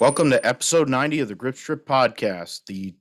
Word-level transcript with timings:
Welcome 0.00 0.30
to 0.30 0.44
episode 0.44 0.88
90 0.88 1.20
of 1.20 1.28
the 1.28 1.36
Grip 1.36 1.54
Strip 1.54 1.86
podcast, 1.86 2.62
the 2.66 2.96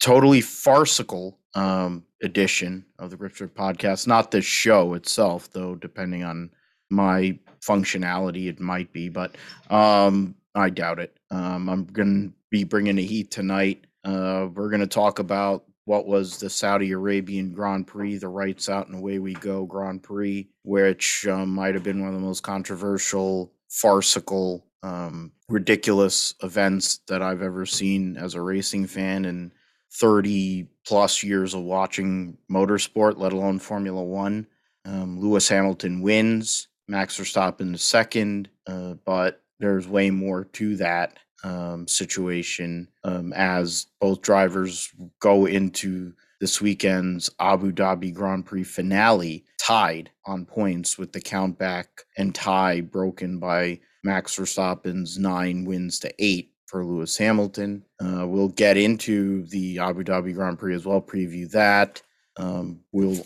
totally 0.00 0.40
farcical 0.40 1.38
um, 1.54 2.02
edition 2.22 2.86
of 2.98 3.10
the 3.10 3.16
Grip 3.18 3.34
Strip 3.34 3.54
podcast. 3.54 4.06
Not 4.06 4.30
the 4.30 4.40
show 4.40 4.94
itself, 4.94 5.52
though, 5.52 5.74
depending 5.74 6.24
on 6.24 6.50
my 6.88 7.38
functionality, 7.60 8.48
it 8.48 8.58
might 8.58 8.90
be, 8.90 9.10
but 9.10 9.36
um, 9.68 10.34
I 10.54 10.70
doubt 10.70 10.98
it. 10.98 11.14
Um, 11.30 11.68
I'm 11.68 11.84
going 11.84 12.28
to 12.30 12.34
be 12.48 12.64
bringing 12.64 12.96
the 12.96 13.04
heat 13.04 13.30
tonight. 13.30 13.84
Uh, 14.02 14.48
we're 14.54 14.70
going 14.70 14.80
to 14.80 14.86
talk 14.86 15.18
about 15.18 15.64
what 15.84 16.06
was 16.06 16.38
the 16.38 16.48
Saudi 16.48 16.92
Arabian 16.92 17.52
Grand 17.52 17.86
Prix, 17.86 18.16
the 18.16 18.28
Rights 18.28 18.70
Out 18.70 18.86
and 18.86 18.96
Away 18.96 19.18
We 19.18 19.34
Go 19.34 19.66
Grand 19.66 20.02
Prix, 20.02 20.48
which 20.62 21.26
um, 21.26 21.50
might 21.50 21.74
have 21.74 21.84
been 21.84 22.00
one 22.00 22.08
of 22.08 22.14
the 22.14 22.26
most 22.26 22.42
controversial, 22.42 23.52
farcical, 23.68 24.64
um, 24.82 25.32
ridiculous 25.48 26.34
events 26.42 27.00
that 27.08 27.22
I've 27.22 27.42
ever 27.42 27.66
seen 27.66 28.16
as 28.16 28.34
a 28.34 28.42
racing 28.42 28.86
fan 28.86 29.24
in 29.24 29.52
30 29.92 30.68
plus 30.86 31.22
years 31.22 31.54
of 31.54 31.62
watching 31.62 32.38
motorsport, 32.50 33.18
let 33.18 33.32
alone 33.32 33.58
Formula 33.58 34.02
One. 34.02 34.46
Um, 34.84 35.20
Lewis 35.20 35.48
Hamilton 35.48 36.00
wins, 36.00 36.68
Max 36.88 37.18
Verstappen 37.18 37.74
is 37.74 37.82
second, 37.82 38.48
uh, 38.66 38.94
but 39.04 39.42
there's 39.58 39.86
way 39.86 40.10
more 40.10 40.44
to 40.44 40.76
that 40.76 41.18
um, 41.44 41.86
situation 41.86 42.88
um, 43.04 43.32
as 43.34 43.86
both 44.00 44.22
drivers 44.22 44.90
go 45.20 45.46
into 45.46 46.12
this 46.40 46.60
weekend's 46.60 47.30
Abu 47.38 47.72
Dhabi 47.72 48.12
Grand 48.12 48.46
Prix 48.46 48.64
finale 48.64 49.44
tied 49.60 50.10
on 50.24 50.46
points 50.46 50.96
with 50.98 51.12
the 51.12 51.20
count 51.20 51.58
back 51.58 52.04
and 52.16 52.34
tie 52.34 52.80
broken 52.80 53.38
by 53.38 53.78
Max 54.02 54.36
Verstappen's 54.36 55.18
nine 55.18 55.64
wins 55.64 55.98
to 56.00 56.12
eight 56.18 56.52
for 56.66 56.84
Lewis 56.84 57.16
Hamilton. 57.16 57.84
Uh, 58.00 58.26
we'll 58.26 58.48
get 58.48 58.76
into 58.76 59.44
the 59.46 59.78
Abu 59.78 60.04
Dhabi 60.04 60.34
Grand 60.34 60.58
Prix 60.58 60.74
as 60.74 60.86
well, 60.86 61.00
preview 61.00 61.50
that. 61.50 62.00
Um, 62.36 62.80
we'll 62.92 63.18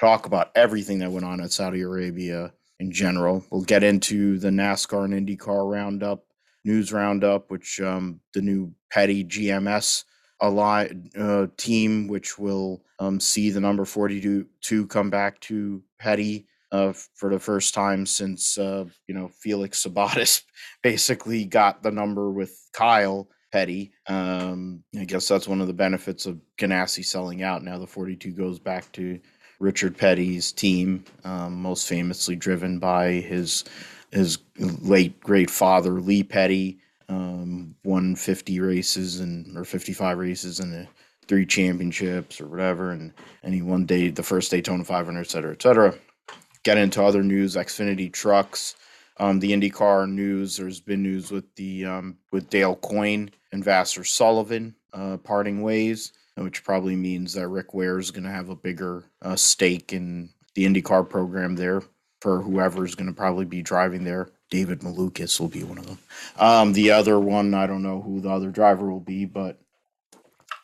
talk 0.00 0.26
about 0.26 0.50
everything 0.54 0.98
that 0.98 1.10
went 1.10 1.24
on 1.24 1.40
at 1.40 1.52
Saudi 1.52 1.82
Arabia 1.82 2.52
in 2.80 2.90
general. 2.90 3.44
We'll 3.50 3.62
get 3.62 3.84
into 3.84 4.38
the 4.38 4.50
NASCAR 4.50 5.04
and 5.04 5.14
IndyCar 5.14 5.70
roundup, 5.70 6.24
news 6.64 6.92
roundup, 6.92 7.50
which 7.50 7.80
um, 7.80 8.20
the 8.34 8.42
new 8.42 8.74
Petty 8.90 9.24
GMS 9.24 10.04
ally 10.42 10.88
uh, 11.16 11.46
team, 11.56 12.08
which 12.08 12.38
will 12.38 12.82
um, 12.98 13.20
see 13.20 13.50
the 13.50 13.60
number 13.60 13.84
42 13.84 14.86
come 14.88 15.10
back 15.10 15.40
to 15.40 15.82
Petty 15.98 16.47
uh, 16.72 16.92
for 17.14 17.30
the 17.30 17.38
first 17.38 17.74
time 17.74 18.04
since 18.06 18.58
uh, 18.58 18.84
you 19.06 19.14
know 19.14 19.28
Felix 19.40 19.84
Sabates 19.84 20.42
basically 20.82 21.44
got 21.44 21.82
the 21.82 21.90
number 21.90 22.30
with 22.30 22.68
Kyle 22.72 23.28
Petty. 23.52 23.92
Um, 24.06 24.82
I 24.98 25.04
guess 25.04 25.26
that's 25.26 25.48
one 25.48 25.60
of 25.60 25.66
the 25.66 25.72
benefits 25.72 26.26
of 26.26 26.40
Ganassi 26.58 27.04
selling 27.04 27.42
out. 27.42 27.62
Now 27.62 27.78
the 27.78 27.86
42 27.86 28.32
goes 28.32 28.58
back 28.58 28.90
to 28.92 29.18
Richard 29.58 29.96
Petty's 29.96 30.52
team, 30.52 31.04
um, 31.24 31.60
most 31.60 31.88
famously 31.88 32.36
driven 32.36 32.78
by 32.78 33.12
his 33.12 33.64
his 34.12 34.38
late 34.58 35.18
great 35.20 35.50
father 35.50 36.00
Lee 36.00 36.22
Petty. 36.22 36.80
Um, 37.10 37.74
won 37.84 38.16
50 38.16 38.60
races 38.60 39.20
and 39.20 39.56
or 39.56 39.64
55 39.64 40.18
races 40.18 40.60
and 40.60 40.86
three 41.26 41.46
championships 41.46 42.38
or 42.38 42.46
whatever, 42.46 42.90
and 42.90 43.14
and 43.42 43.54
he 43.54 43.62
won 43.62 43.86
day 43.86 44.10
the 44.10 44.22
first 44.22 44.50
Daytona 44.50 44.84
500, 44.84 45.20
et 45.20 45.30
cetera, 45.30 45.52
et 45.52 45.62
cetera 45.62 45.94
get 46.68 46.76
into 46.76 47.02
other 47.02 47.22
news, 47.22 47.56
Xfinity 47.56 48.12
trucks, 48.12 48.76
um, 49.16 49.40
the 49.40 49.52
IndyCar 49.52 50.06
news. 50.06 50.58
There's 50.58 50.80
been 50.80 51.02
news 51.02 51.30
with 51.30 51.54
the 51.54 51.86
um, 51.86 52.18
with 52.30 52.50
Dale 52.50 52.76
Coyne 52.76 53.30
and 53.52 53.64
Vasser 53.64 54.06
Sullivan 54.06 54.74
uh, 54.92 55.16
parting 55.16 55.62
ways, 55.62 56.12
which 56.34 56.62
probably 56.62 56.94
means 56.94 57.32
that 57.32 57.48
Rick 57.48 57.72
Ware 57.72 57.98
is 57.98 58.10
going 58.10 58.24
to 58.24 58.30
have 58.30 58.50
a 58.50 58.54
bigger 58.54 59.04
uh, 59.22 59.34
stake 59.34 59.94
in 59.94 60.28
the 60.54 60.66
IndyCar 60.66 61.08
program 61.08 61.56
there 61.56 61.82
for 62.20 62.42
whoever 62.42 62.84
is 62.84 62.94
going 62.94 63.06
to 63.06 63.16
probably 63.16 63.46
be 63.46 63.62
driving 63.62 64.04
there. 64.04 64.28
David 64.50 64.80
Malukas 64.80 65.40
will 65.40 65.48
be 65.48 65.64
one 65.64 65.78
of 65.78 65.86
them. 65.86 65.98
Um, 66.38 66.74
the 66.74 66.90
other 66.90 67.18
one, 67.18 67.54
I 67.54 67.66
don't 67.66 67.82
know 67.82 68.02
who 68.02 68.20
the 68.20 68.30
other 68.30 68.50
driver 68.50 68.90
will 68.90 69.00
be, 69.00 69.24
but 69.24 69.58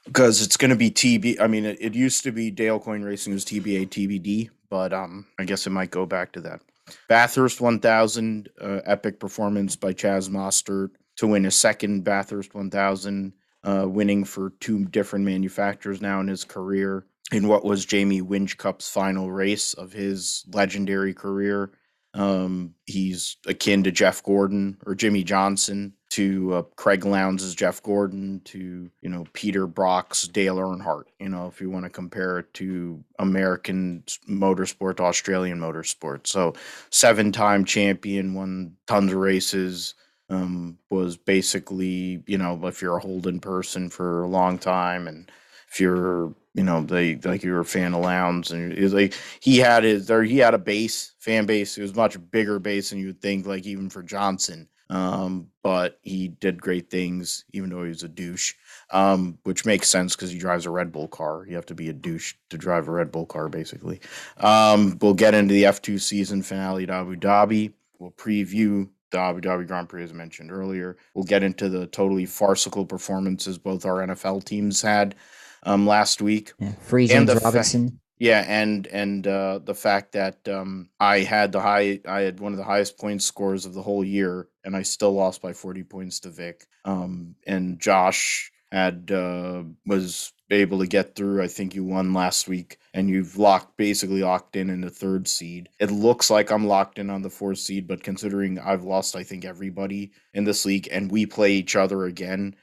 because 0.04 0.42
it's 0.42 0.58
going 0.58 0.70
to 0.70 0.76
be 0.76 0.90
TB. 0.90 1.40
I 1.40 1.46
mean, 1.46 1.64
it, 1.64 1.78
it 1.80 1.94
used 1.94 2.24
to 2.24 2.32
be 2.32 2.50
Dale 2.50 2.78
Coyne 2.78 3.02
Racing 3.04 3.32
was 3.32 3.44
TBA 3.46 3.88
TBD, 3.88 4.50
but 4.74 4.92
um, 4.92 5.24
I 5.38 5.44
guess 5.44 5.68
it 5.68 5.70
might 5.70 5.92
go 5.92 6.04
back 6.04 6.32
to 6.32 6.40
that. 6.40 6.60
Bathurst 7.08 7.60
1000 7.60 8.48
uh, 8.60 8.80
epic 8.84 9.20
performance 9.20 9.76
by 9.76 9.92
Chaz 9.92 10.28
Mostert 10.28 10.90
to 11.18 11.28
win 11.28 11.46
a 11.46 11.50
second 11.52 12.02
Bathurst 12.02 12.56
1000, 12.56 13.32
uh, 13.62 13.86
winning 13.86 14.24
for 14.24 14.50
two 14.58 14.84
different 14.86 15.24
manufacturers 15.24 16.00
now 16.00 16.18
in 16.18 16.26
his 16.26 16.42
career 16.42 17.06
in 17.30 17.46
what 17.46 17.64
was 17.64 17.86
Jamie 17.86 18.20
Whincups' 18.20 18.90
final 18.90 19.30
race 19.30 19.74
of 19.74 19.92
his 19.92 20.44
legendary 20.52 21.14
career. 21.14 21.70
Um, 22.12 22.74
he's 22.86 23.36
akin 23.46 23.84
to 23.84 23.92
Jeff 23.92 24.24
Gordon 24.24 24.78
or 24.86 24.96
Jimmie 24.96 25.22
Johnson, 25.22 25.92
to 26.14 26.54
uh, 26.54 26.62
Craig 26.76 27.04
Lowndes' 27.04 27.56
Jeff 27.56 27.82
Gordon, 27.82 28.40
to 28.44 28.88
you 29.02 29.08
know 29.08 29.26
Peter 29.32 29.66
Brock's 29.66 30.28
Dale 30.28 30.58
Earnhardt. 30.58 31.06
You 31.18 31.28
know, 31.28 31.48
if 31.48 31.60
you 31.60 31.70
want 31.70 31.86
to 31.86 31.90
compare 31.90 32.38
it 32.38 32.54
to 32.54 33.02
American 33.18 34.04
motorsport 34.30 34.98
to 34.98 35.02
Australian 35.02 35.58
motorsport, 35.58 36.28
so 36.28 36.54
seven-time 36.90 37.64
champion, 37.64 38.34
won 38.34 38.76
tons 38.86 39.12
of 39.12 39.18
races. 39.18 39.94
Um, 40.30 40.78
was 40.88 41.16
basically 41.16 42.22
you 42.28 42.38
know 42.38 42.60
if 42.64 42.80
you're 42.80 42.96
a 42.96 43.00
Holden 43.00 43.40
person 43.40 43.90
for 43.90 44.22
a 44.22 44.28
long 44.28 44.56
time, 44.56 45.08
and 45.08 45.28
if 45.68 45.80
you're 45.80 46.32
you 46.54 46.62
know 46.62 46.82
they 46.82 47.16
like 47.16 47.42
you 47.42 47.50
were 47.50 47.60
a 47.60 47.64
fan 47.64 47.92
of 47.92 48.02
Lowndes, 48.02 48.52
and 48.52 48.92
like 48.92 49.14
he 49.40 49.58
had 49.58 49.82
his 49.82 50.06
there 50.06 50.22
he 50.22 50.38
had 50.38 50.54
a 50.54 50.58
base 50.58 51.12
fan 51.18 51.44
base. 51.44 51.76
It 51.76 51.82
was 51.82 51.96
much 51.96 52.16
bigger 52.30 52.60
base 52.60 52.90
than 52.90 53.00
you 53.00 53.08
would 53.08 53.20
think. 53.20 53.46
Like 53.46 53.66
even 53.66 53.90
for 53.90 54.04
Johnson 54.04 54.68
um, 54.90 55.48
but 55.62 55.98
he 56.02 56.28
did 56.28 56.60
great 56.60 56.90
things, 56.90 57.44
even 57.52 57.70
though 57.70 57.82
he 57.82 57.88
was 57.88 58.02
a 58.02 58.08
douche, 58.08 58.54
um, 58.90 59.38
which 59.44 59.64
makes 59.64 59.88
sense 59.88 60.14
because 60.14 60.30
he 60.30 60.38
drives 60.38 60.66
a 60.66 60.70
Red 60.70 60.92
Bull 60.92 61.08
car. 61.08 61.46
You 61.48 61.56
have 61.56 61.66
to 61.66 61.74
be 61.74 61.88
a 61.88 61.92
douche 61.92 62.34
to 62.50 62.58
drive 62.58 62.88
a 62.88 62.92
Red 62.92 63.10
Bull 63.10 63.26
car, 63.26 63.48
basically. 63.48 64.00
Um, 64.36 64.98
we'll 65.00 65.14
get 65.14 65.34
into 65.34 65.54
the 65.54 65.64
F2 65.64 66.00
season 66.00 66.42
finale 66.42 66.84
at 66.84 66.90
Abu 66.90 67.16
Dhabi. 67.16 67.72
We'll 67.98 68.12
preview 68.12 68.88
the 69.10 69.18
Abu 69.18 69.40
Dhabi 69.40 69.66
Grand 69.66 69.88
Prix, 69.88 70.04
as 70.04 70.12
mentioned 70.12 70.52
earlier. 70.52 70.96
We'll 71.14 71.24
get 71.24 71.42
into 71.42 71.68
the 71.68 71.86
totally 71.86 72.26
farcical 72.26 72.84
performances 72.84 73.58
both 73.58 73.86
our 73.86 74.06
NFL 74.06 74.44
teams 74.44 74.82
had 74.82 75.14
um, 75.62 75.86
last 75.86 76.20
week. 76.20 76.52
Yeah, 76.58 76.72
James 76.90 77.42
Robinson. 77.42 77.88
Fa- 77.88 77.96
yeah, 78.18 78.44
and 78.46 78.86
and 78.86 79.26
uh, 79.26 79.58
the 79.64 79.74
fact 79.74 80.12
that 80.12 80.46
um, 80.48 80.88
I 81.00 81.20
had 81.20 81.52
the 81.52 81.60
high, 81.60 82.00
I 82.06 82.20
had 82.20 82.40
one 82.40 82.52
of 82.52 82.58
the 82.58 82.64
highest 82.64 82.98
point 82.98 83.22
scores 83.22 83.66
of 83.66 83.74
the 83.74 83.82
whole 83.82 84.04
year, 84.04 84.48
and 84.64 84.76
I 84.76 84.82
still 84.82 85.12
lost 85.12 85.42
by 85.42 85.52
forty 85.52 85.82
points 85.82 86.20
to 86.20 86.30
Vic. 86.30 86.66
Um, 86.84 87.34
and 87.46 87.80
Josh 87.80 88.52
had 88.70 89.10
uh, 89.10 89.64
was 89.86 90.32
able 90.50 90.78
to 90.78 90.86
get 90.86 91.16
through. 91.16 91.42
I 91.42 91.48
think 91.48 91.74
you 91.74 91.84
won 91.84 92.12
last 92.12 92.48
week, 92.48 92.78
and 92.92 93.08
you've 93.08 93.36
locked 93.36 93.76
basically 93.76 94.22
locked 94.22 94.56
in 94.56 94.70
in 94.70 94.80
the 94.80 94.90
third 94.90 95.26
seed. 95.26 95.68
It 95.80 95.90
looks 95.90 96.30
like 96.30 96.50
I'm 96.50 96.66
locked 96.66 96.98
in 96.98 97.10
on 97.10 97.22
the 97.22 97.30
fourth 97.30 97.58
seed, 97.58 97.88
but 97.88 98.02
considering 98.02 98.58
I've 98.58 98.84
lost, 98.84 99.16
I 99.16 99.24
think 99.24 99.44
everybody 99.44 100.12
in 100.34 100.44
this 100.44 100.64
league, 100.64 100.88
and 100.92 101.10
we 101.10 101.26
play 101.26 101.52
each 101.52 101.76
other 101.76 102.04
again, 102.04 102.54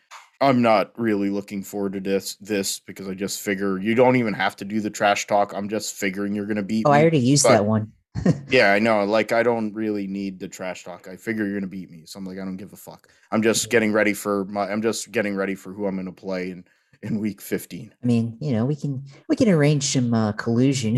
I'm 0.42 0.62
not 0.62 0.92
really 1.00 1.30
looking 1.30 1.64
forward 1.64 1.94
to 1.94 2.00
this 2.00 2.36
this 2.36 2.80
because 2.80 3.08
I 3.08 3.14
just 3.14 3.42
figure 3.42 3.78
you 3.78 3.94
don't 3.94 4.16
even 4.16 4.34
have 4.34 4.56
to 4.58 4.66
do 4.66 4.82
the 4.82 4.90
trash 4.90 5.28
talk. 5.28 5.54
I'm 5.54 5.70
just 5.70 5.94
figuring 5.94 6.34
you're 6.34 6.48
gonna 6.48 6.64
beat. 6.64 6.86
Oh, 6.88 6.92
me. 6.92 6.98
I 6.98 7.02
already 7.02 7.20
used 7.20 7.44
but, 7.44 7.52
that 7.52 7.66
one. 7.66 7.92
yeah, 8.50 8.74
I 8.74 8.80
know. 8.80 9.06
Like 9.06 9.32
I 9.32 9.44
don't 9.44 9.74
really 9.74 10.08
need 10.08 10.40
the 10.40 10.48
trash 10.48 10.84
talk. 10.84 11.08
I 11.08 11.16
figure 11.16 11.46
you're 11.46 11.60
gonna 11.60 11.68
beat 11.68 11.92
me, 11.92 12.04
so 12.06 12.18
I'm 12.18 12.26
like, 12.26 12.40
I 12.40 12.44
don't 12.44 12.58
give 12.58 12.74
a 12.74 12.78
fuck. 12.78 13.08
I'm 13.32 13.42
just 13.42 13.70
getting 13.70 13.94
ready 13.94 14.14
for 14.14 14.46
my. 14.46 14.70
I'm 14.70 14.82
just 14.82 15.12
getting 15.12 15.36
ready 15.36 15.56
for 15.56 15.72
who 15.72 15.86
I'm 15.86 15.96
gonna 15.96 16.12
play 16.12 16.52
in 16.52 16.66
in 17.04 17.20
week 17.20 17.42
15. 17.42 17.94
I 18.02 18.06
mean, 18.06 18.38
you 18.40 18.52
know, 18.52 18.66
we 18.66 18.76
can 18.76 19.04
we 19.30 19.36
can 19.36 19.50
arrange 19.50 19.84
some 19.84 20.14
uh, 20.14 20.32
collusion. 20.34 20.98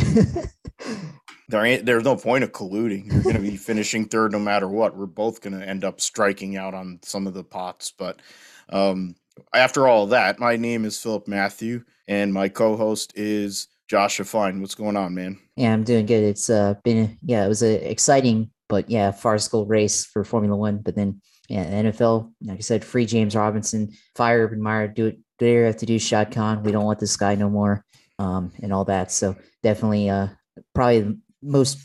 there 1.50 1.66
ain't 1.66 1.86
there's 1.86 2.04
no 2.04 2.16
point 2.16 2.44
of 2.44 2.52
colluding. 2.52 3.12
You're 3.12 3.24
gonna 3.24 3.40
be 3.40 3.58
finishing 3.58 4.06
third 4.06 4.32
no 4.32 4.40
matter 4.40 4.68
what. 4.68 4.96
We're 4.96 5.06
both 5.06 5.42
gonna 5.42 5.64
end 5.64 5.84
up 5.84 6.02
striking 6.02 6.58
out 6.58 6.74
on 6.74 7.00
some 7.04 7.28
of 7.28 7.34
the 7.34 7.44
pots, 7.44 7.92
but 7.92 8.22
um 8.70 9.16
after 9.54 9.88
all 9.88 10.08
that, 10.08 10.40
my 10.40 10.56
name 10.56 10.86
is 10.86 11.02
Philip 11.02 11.28
Matthew, 11.28 11.84
and 12.08 12.34
my 12.34 12.50
co-host 12.50 13.14
is 13.16 13.68
Joshua 13.90 14.26
Fine. 14.26 14.62
What's 14.62 14.76
going 14.76 14.98
on, 14.98 15.14
man? 15.14 15.40
Yeah, 15.56 15.74
I'm 15.74 15.84
doing 15.84 16.06
good. 16.06 16.24
It's 16.24 16.50
uh 16.50 16.76
been 16.84 17.18
yeah, 17.24 17.46
it 17.46 17.50
was 17.50 17.62
an 17.62 17.82
exciting 17.84 18.52
but 18.70 18.90
yeah, 18.90 19.12
farcical 19.12 19.68
race 19.68 20.04
for 20.04 20.24
Formula 20.24 20.56
One. 20.58 20.80
But 20.80 20.96
then 20.96 21.22
yeah, 21.48 21.66
NFL, 21.66 22.34
like 22.42 22.58
I 22.58 22.62
said, 22.62 22.84
free 22.84 23.06
James 23.06 23.36
Robinson, 23.36 23.92
fire 24.16 24.46
Urban 24.46 24.62
Meyer, 24.62 24.88
do 24.88 25.08
it. 25.08 25.20
Do 25.38 25.46
you 25.46 25.64
have 25.66 25.78
to 25.78 25.86
do 25.86 26.00
Shad 26.00 26.32
Khan? 26.32 26.64
We 26.64 26.72
don't 26.72 26.86
want 26.86 27.00
this 27.00 27.18
guy 27.18 27.36
no 27.36 27.50
more, 27.50 27.86
um, 28.18 28.52
and 28.62 28.74
all 28.74 28.86
that. 28.86 29.12
So 29.12 29.36
definitely, 29.62 30.10
uh, 30.10 30.30
probably 30.74 31.02
the 31.02 31.20
most 31.44 31.78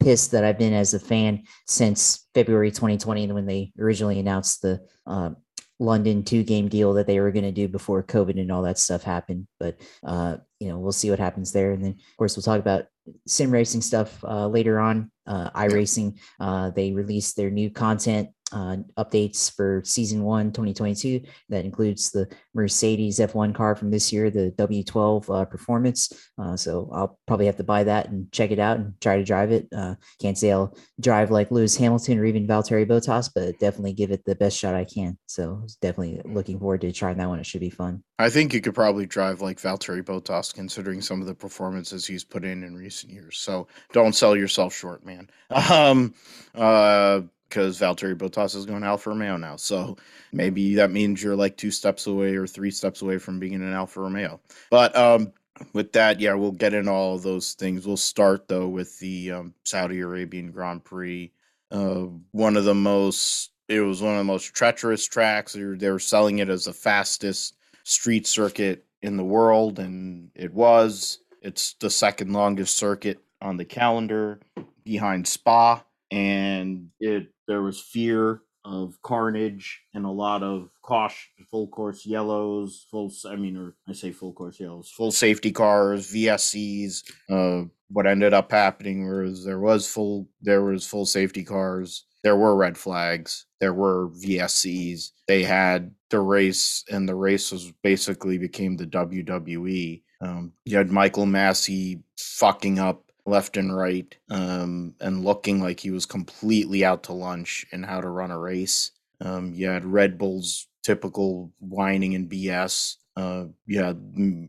pissed 0.00 0.32
that 0.32 0.44
I've 0.44 0.58
been 0.58 0.74
as 0.74 0.94
a 0.94 1.00
fan 1.00 1.42
since 1.66 2.28
February 2.34 2.70
2020 2.70 3.32
when 3.32 3.46
they 3.46 3.72
originally 3.78 4.20
announced 4.20 4.62
the 4.62 4.80
uh, 5.06 5.30
London 5.78 6.24
two 6.24 6.42
game 6.42 6.68
deal 6.68 6.94
that 6.94 7.06
they 7.06 7.20
were 7.20 7.30
going 7.30 7.44
to 7.44 7.52
do 7.52 7.68
before 7.68 8.02
COVID 8.02 8.40
and 8.40 8.50
all 8.50 8.62
that 8.62 8.78
stuff 8.78 9.02
happened. 9.02 9.46
But 9.60 9.80
uh, 10.04 10.38
you 10.58 10.68
know, 10.68 10.78
we'll 10.78 10.92
see 10.92 11.10
what 11.10 11.20
happens 11.20 11.52
there. 11.52 11.72
And 11.72 11.84
then, 11.84 11.92
of 11.92 12.16
course, 12.16 12.36
we'll 12.36 12.42
talk 12.42 12.60
about 12.60 12.86
sim 13.26 13.50
racing 13.50 13.82
stuff 13.82 14.22
uh, 14.24 14.48
later 14.48 14.78
on. 14.80 15.10
Uh, 15.26 15.50
iRacing, 15.50 16.18
uh, 16.40 16.70
they 16.70 16.92
released 16.92 17.36
their 17.36 17.50
new 17.50 17.70
content 17.70 18.30
uh, 18.52 18.76
updates 18.98 19.54
for 19.54 19.82
season 19.84 20.22
one 20.22 20.52
2022 20.52 21.20
that 21.48 21.64
includes 21.64 22.10
the 22.10 22.28
mercedes 22.54 23.18
f1 23.18 23.54
car 23.54 23.74
from 23.74 23.90
this 23.90 24.12
year 24.12 24.30
the 24.30 24.52
w12 24.56 25.28
uh, 25.34 25.44
performance. 25.44 26.12
Uh, 26.38 26.56
so 26.56 26.88
i'll 26.92 27.18
probably 27.26 27.46
have 27.46 27.56
to 27.56 27.64
buy 27.64 27.84
that 27.84 28.08
and 28.08 28.30
check 28.32 28.50
it 28.50 28.58
out 28.58 28.78
and 28.78 28.98
try 29.00 29.16
to 29.16 29.24
drive 29.24 29.52
it. 29.52 29.66
Uh, 29.74 29.94
can't 30.20 30.38
say 30.38 30.50
i'll 30.52 30.76
drive 31.00 31.30
like 31.30 31.50
lewis 31.50 31.76
hamilton 31.76 32.18
or 32.18 32.24
even 32.24 32.46
valtteri 32.46 32.86
bottas 32.86 33.30
but 33.34 33.58
definitely 33.58 33.92
give 33.92 34.10
it 34.10 34.24
the 34.24 34.34
best 34.34 34.58
shot 34.58 34.74
i 34.74 34.84
can. 34.84 35.18
So 35.26 35.66
definitely 35.80 36.20
looking 36.24 36.58
forward 36.58 36.80
to 36.82 36.92
trying 36.92 37.18
that 37.18 37.28
one. 37.28 37.38
It 37.38 37.46
should 37.46 37.60
be 37.60 37.70
fun. 37.70 38.02
I 38.18 38.30
think 38.30 38.52
you 38.52 38.60
could 38.60 38.74
probably 38.74 39.06
drive 39.06 39.40
like 39.40 39.58
Valtteri 39.58 40.02
Bottas, 40.02 40.52
considering 40.52 41.00
some 41.00 41.20
of 41.20 41.26
the 41.26 41.34
performances 41.34 42.04
he's 42.04 42.24
put 42.24 42.44
in 42.44 42.64
in 42.64 42.74
recent 42.74 43.12
years. 43.12 43.38
So 43.38 43.68
don't 43.92 44.14
sell 44.14 44.36
yourself 44.36 44.74
short, 44.74 45.04
man. 45.04 45.30
Um, 45.70 46.14
uh, 46.54 47.22
because 47.48 47.78
Valtteri 47.78 48.14
Bottas 48.14 48.54
is 48.54 48.66
going 48.66 48.82
Alfa 48.82 49.10
Romeo 49.10 49.36
now. 49.36 49.56
So 49.56 49.96
maybe 50.32 50.74
that 50.74 50.90
means 50.90 51.22
you're 51.22 51.36
like 51.36 51.56
two 51.56 51.70
steps 51.70 52.06
away 52.06 52.36
or 52.36 52.46
three 52.46 52.70
steps 52.70 53.02
away 53.02 53.18
from 53.18 53.38
being 53.38 53.54
an 53.54 53.72
Alfa 53.72 54.00
Romeo. 54.00 54.40
But 54.70 54.94
um, 54.96 55.32
with 55.72 55.92
that, 55.92 56.20
yeah, 56.20 56.34
we'll 56.34 56.52
get 56.52 56.74
in 56.74 56.88
all 56.88 57.18
those 57.18 57.54
things. 57.54 57.86
We'll 57.86 57.96
start 57.96 58.48
though 58.48 58.68
with 58.68 58.98
the 58.98 59.32
um, 59.32 59.54
Saudi 59.64 60.00
Arabian 60.00 60.50
Grand 60.50 60.84
Prix. 60.84 61.32
Uh, 61.70 62.06
one 62.32 62.56
of 62.56 62.64
the 62.64 62.74
most, 62.74 63.50
it 63.68 63.80
was 63.80 64.02
one 64.02 64.12
of 64.12 64.18
the 64.18 64.24
most 64.24 64.54
treacherous 64.54 65.06
tracks. 65.06 65.52
They 65.52 65.64
were, 65.64 65.76
they 65.76 65.90
were 65.90 65.98
selling 65.98 66.38
it 66.38 66.48
as 66.48 66.64
the 66.64 66.72
fastest 66.72 67.56
street 67.84 68.26
circuit 68.26 68.84
in 69.02 69.16
the 69.16 69.24
world, 69.24 69.78
and 69.78 70.30
it 70.34 70.52
was. 70.52 71.18
It's 71.40 71.74
the 71.74 71.90
second 71.90 72.32
longest 72.32 72.76
circuit 72.76 73.20
on 73.40 73.56
the 73.56 73.64
calendar 73.64 74.40
behind 74.82 75.28
Spa, 75.28 75.84
and 76.10 76.90
it 76.98 77.28
there 77.48 77.62
was 77.62 77.80
fear 77.80 78.42
of 78.64 79.00
carnage 79.02 79.80
and 79.94 80.04
a 80.04 80.10
lot 80.10 80.42
of 80.42 80.68
caution, 80.82 81.30
full 81.50 81.66
course 81.68 82.04
yellows, 82.04 82.86
full, 82.90 83.10
I 83.26 83.36
mean, 83.36 83.56
or 83.56 83.74
I 83.88 83.92
say 83.92 84.12
full 84.12 84.32
course 84.32 84.60
yellows, 84.60 84.90
full 84.90 85.10
safety 85.10 85.50
cars, 85.50 86.12
VSCs. 86.12 87.02
Uh, 87.30 87.68
what 87.88 88.06
ended 88.06 88.34
up 88.34 88.52
happening 88.52 89.08
was 89.08 89.44
there 89.44 89.58
was 89.58 89.90
full, 89.90 90.28
there 90.42 90.62
was 90.62 90.86
full 90.86 91.06
safety 91.06 91.42
cars. 91.42 92.04
There 92.22 92.36
were 92.36 92.56
red 92.56 92.76
flags. 92.76 93.46
There 93.60 93.72
were 93.72 94.10
VSCs. 94.10 95.12
They 95.26 95.44
had 95.44 95.94
the 96.10 96.20
race, 96.20 96.84
and 96.90 97.08
the 97.08 97.14
race 97.14 97.50
was 97.50 97.72
basically 97.82 98.38
became 98.38 98.76
the 98.76 98.86
WWE. 98.86 100.02
Um, 100.20 100.52
you 100.64 100.76
had 100.76 100.90
Michael 100.90 101.26
Masi 101.26 102.02
fucking 102.18 102.78
up 102.80 103.07
left 103.28 103.56
and 103.56 103.76
right 103.76 104.16
um, 104.30 104.94
and 105.00 105.24
looking 105.24 105.60
like 105.60 105.80
he 105.80 105.90
was 105.90 106.06
completely 106.06 106.84
out 106.84 107.04
to 107.04 107.12
lunch 107.12 107.66
in 107.72 107.82
how 107.82 108.00
to 108.00 108.08
run 108.08 108.30
a 108.30 108.38
race. 108.38 108.92
Um, 109.20 109.52
you 109.54 109.68
had 109.68 109.84
Red 109.84 110.18
Bull's 110.18 110.66
typical 110.82 111.52
whining 111.60 112.14
and 112.14 112.30
BS. 112.30 112.96
Uh, 113.16 113.46
you 113.66 113.82
had 113.82 114.00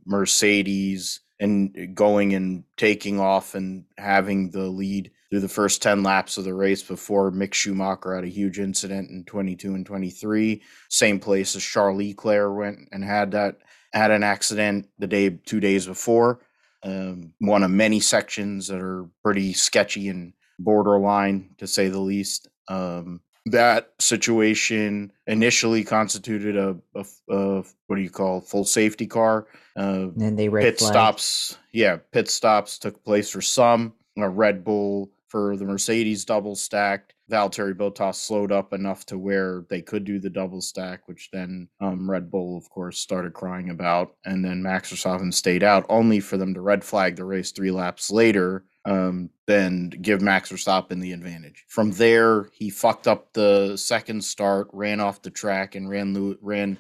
Mercedes 0.06 1.22
and 1.40 1.96
going 1.96 2.34
and 2.34 2.64
taking 2.78 3.20
off 3.20 3.56
and 3.56 3.86
having 3.98 4.52
the 4.52 4.68
lead 4.68 5.12
through 5.30 5.40
the 5.40 5.48
first 5.48 5.82
10 5.82 6.04
laps 6.04 6.38
of 6.38 6.44
the 6.44 6.54
race 6.54 6.84
before 6.84 7.32
Mick 7.32 7.54
Schumacher 7.54 8.16
had 8.16 8.24
a 8.24 8.28
huge 8.28 8.60
incident 8.60 9.10
in 9.10 9.24
22 9.26 9.76
and 9.76 9.86
23. 9.86 10.62
Same 10.90 11.20
place 11.20 11.56
as 11.56 11.64
Charles 11.64 11.98
Leclerc 11.98 12.58
went 12.58 12.80
and 12.92 13.04
had 13.04 13.32
that 13.32 13.58
had 13.94 14.12
an 14.12 14.24
accident 14.24 14.88
the 15.00 15.08
day 15.08 15.30
two 15.30 15.60
days 15.60 15.86
before 15.86 16.40
um, 16.84 17.34
one 17.40 17.64
of 17.64 17.72
many 17.72 18.00
sections 18.00 18.68
that 18.68 18.82
are 18.82 19.10
pretty 19.24 19.54
sketchy 19.54 20.08
and 20.10 20.34
borderline, 20.58 21.50
to 21.58 21.68
say 21.68 21.88
the 21.88 22.00
least. 22.00 22.48
Um, 22.68 23.22
that 23.46 23.94
situation 24.00 25.12
initially 25.28 25.84
constituted 25.84 26.56
a, 26.56 26.78
a, 26.96 27.06
a, 27.30 27.64
what 27.88 27.96
do 27.96 28.02
you 28.02 28.10
call 28.10 28.42
full 28.42 28.66
safety 28.66 29.08
car. 29.08 29.48
Uh, 29.76 30.10
and 30.20 30.38
they 30.38 30.50
red 30.50 30.64
pit 30.64 30.80
stops. 30.80 31.58
Yeah, 31.72 31.98
pit 32.12 32.30
stops 32.30 32.78
took 32.78 33.04
place 33.04 33.30
for 33.30 33.42
some. 33.42 33.94
A 34.18 34.30
Red 34.30 34.64
Bull 34.64 35.10
for 35.30 35.56
the 35.56 35.66
Mercedes 35.66 36.26
double 36.26 36.56
stacked. 36.56 37.14
Valtteri 37.30 37.74
Bottas 37.74 38.16
slowed 38.16 38.52
up 38.52 38.74
enough 38.74 39.06
to 39.08 39.18
where 39.18 39.66
they 39.70 39.82
could 39.82 40.04
do 40.04 40.20
the 40.20 40.30
double 40.30 40.62
stack, 40.62 41.08
which 41.08 41.30
then 41.32 41.70
um, 41.80 42.10
Red 42.10 42.32
Bull, 42.32 42.58
of 42.58 42.70
course, 42.70 43.00
started 43.00 43.34
crying 43.34 43.70
about. 43.70 44.16
And 44.26 44.44
then 44.44 44.64
Max 44.64 44.92
Verstappen 44.92 45.34
stayed 45.34 45.64
out, 45.64 45.86
only 45.90 46.20
for 46.20 46.38
them 46.38 46.54
to 46.54 46.62
red 46.62 46.84
flag 46.84 47.16
the 47.16 47.26
race 47.26 47.52
three 47.52 47.72
laps 47.72 48.10
later, 48.12 48.66
um, 48.86 49.30
then 49.46 49.90
give 49.90 50.22
Max 50.22 50.52
Verstappen 50.52 51.00
the 51.00 51.12
advantage. 51.12 51.66
From 51.68 51.92
there, 51.92 52.50
he 52.54 52.70
fucked 52.70 53.08
up 53.08 53.34
the 53.34 53.78
second 53.78 54.24
start, 54.24 54.68
ran 54.74 55.00
off 55.00 55.22
the 55.22 55.30
track, 55.30 55.76
and 55.76 55.90
ran 55.90 56.38
ran 56.42 56.78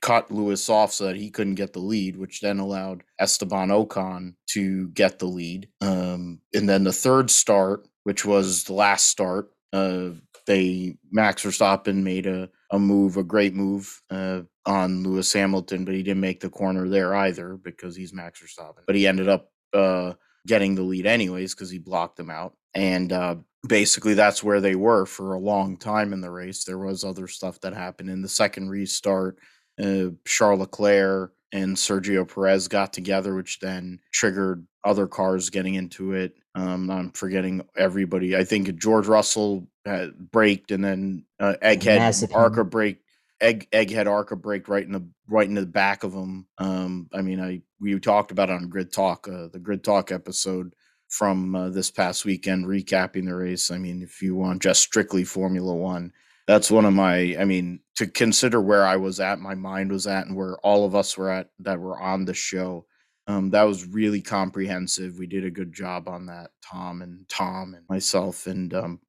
cut 0.00 0.30
Lewis 0.30 0.68
off 0.68 0.92
so 0.92 1.04
that 1.04 1.16
he 1.16 1.30
couldn't 1.30 1.56
get 1.56 1.72
the 1.72 1.80
lead, 1.80 2.16
which 2.16 2.40
then 2.40 2.58
allowed 2.58 3.02
Esteban 3.18 3.68
Ocon 3.68 4.34
to 4.48 4.88
get 4.88 5.18
the 5.18 5.26
lead. 5.26 5.68
Um, 5.80 6.40
and 6.54 6.68
then 6.68 6.84
the 6.84 6.92
third 6.92 7.30
start, 7.30 7.86
which 8.04 8.24
was 8.24 8.64
the 8.64 8.72
last 8.72 9.06
start, 9.06 9.50
uh, 9.72 10.10
they 10.46 10.96
Max 11.10 11.44
Verstappen 11.44 12.02
made 12.02 12.26
a, 12.26 12.48
a 12.70 12.78
move, 12.78 13.16
a 13.16 13.22
great 13.22 13.54
move 13.54 14.02
uh, 14.10 14.42
on 14.66 15.02
Lewis 15.02 15.32
Hamilton, 15.32 15.84
but 15.84 15.94
he 15.94 16.02
didn't 16.02 16.20
make 16.20 16.40
the 16.40 16.50
corner 16.50 16.88
there 16.88 17.14
either 17.14 17.56
because 17.56 17.94
he's 17.96 18.12
Max 18.12 18.42
Verstappen. 18.42 18.84
But 18.86 18.96
he 18.96 19.06
ended 19.06 19.28
up 19.28 19.50
uh, 19.72 20.14
getting 20.46 20.74
the 20.74 20.82
lead 20.82 21.06
anyways 21.06 21.54
because 21.54 21.70
he 21.70 21.78
blocked 21.78 22.16
them 22.16 22.30
out. 22.30 22.54
And 22.74 23.12
uh, 23.12 23.36
basically, 23.66 24.14
that's 24.14 24.42
where 24.42 24.60
they 24.60 24.74
were 24.74 25.06
for 25.06 25.34
a 25.34 25.40
long 25.40 25.76
time 25.76 26.12
in 26.12 26.20
the 26.20 26.30
race. 26.30 26.64
There 26.64 26.78
was 26.78 27.04
other 27.04 27.28
stuff 27.28 27.60
that 27.60 27.74
happened 27.74 28.10
in 28.10 28.22
the 28.22 28.28
second 28.28 28.70
restart. 28.70 29.38
Uh, 29.80 30.10
Charles 30.26 30.60
Leclerc 30.60 31.32
and 31.52 31.76
Sergio 31.76 32.32
Perez 32.32 32.68
got 32.68 32.92
together, 32.92 33.34
which 33.34 33.58
then 33.60 34.00
triggered 34.12 34.66
other 34.84 35.06
cars 35.06 35.50
getting 35.50 35.74
into 35.74 36.12
it. 36.12 36.34
Um, 36.54 36.90
I'm 36.90 37.12
forgetting 37.12 37.62
everybody. 37.76 38.36
I 38.36 38.44
think 38.44 38.74
George 38.76 39.06
Russell 39.06 39.68
had 39.84 40.30
braked, 40.30 40.70
and 40.70 40.84
then 40.84 41.24
uh, 41.38 41.54
Egghead 41.62 42.34
Arca 42.34 42.64
braked. 42.64 43.04
Egg 43.40 43.68
Egghead 43.70 44.06
Arca 44.06 44.36
braked 44.36 44.68
right 44.68 44.84
in 44.84 44.92
the 44.92 45.06
right 45.28 45.48
into 45.48 45.62
the 45.62 45.66
back 45.66 46.04
of 46.04 46.12
him. 46.12 46.46
Um, 46.58 47.08
I 47.14 47.22
mean, 47.22 47.40
I 47.40 47.62
we 47.80 47.98
talked 47.98 48.32
about 48.32 48.50
on 48.50 48.68
Grid 48.68 48.92
Talk, 48.92 49.28
uh, 49.28 49.48
the 49.48 49.60
Grid 49.60 49.82
Talk 49.82 50.12
episode 50.12 50.74
from 51.08 51.54
uh, 51.54 51.68
this 51.70 51.90
past 51.90 52.24
weekend, 52.24 52.66
recapping 52.66 53.26
the 53.26 53.34
race. 53.34 53.70
I 53.70 53.78
mean, 53.78 54.02
if 54.02 54.20
you 54.20 54.34
want 54.34 54.62
just 54.62 54.82
strictly 54.82 55.24
Formula 55.24 55.74
One, 55.74 56.12
that's 56.46 56.70
one 56.70 56.84
of 56.84 56.92
my. 56.92 57.36
I 57.38 57.44
mean, 57.44 57.80
to 57.96 58.06
consider 58.06 58.60
where 58.60 58.84
I 58.84 58.96
was 58.96 59.20
at, 59.20 59.38
my 59.38 59.54
mind 59.54 59.90
was 59.90 60.06
at, 60.06 60.26
and 60.26 60.36
where 60.36 60.58
all 60.58 60.84
of 60.84 60.94
us 60.94 61.16
were 61.16 61.30
at 61.30 61.48
that 61.60 61.80
were 61.80 61.98
on 61.98 62.26
the 62.26 62.34
show 62.34 62.86
um, 63.30 63.50
that 63.50 63.62
was 63.62 63.86
really 63.86 64.20
comprehensive. 64.20 65.18
We 65.18 65.26
did 65.26 65.44
a 65.44 65.50
good 65.50 65.72
job 65.72 66.08
on 66.08 66.26
that, 66.26 66.50
Tom 66.62 67.02
and 67.02 67.28
Tom 67.28 67.74
and 67.74 67.84
myself, 67.88 68.46
and 68.46 68.72
um, 68.74 69.00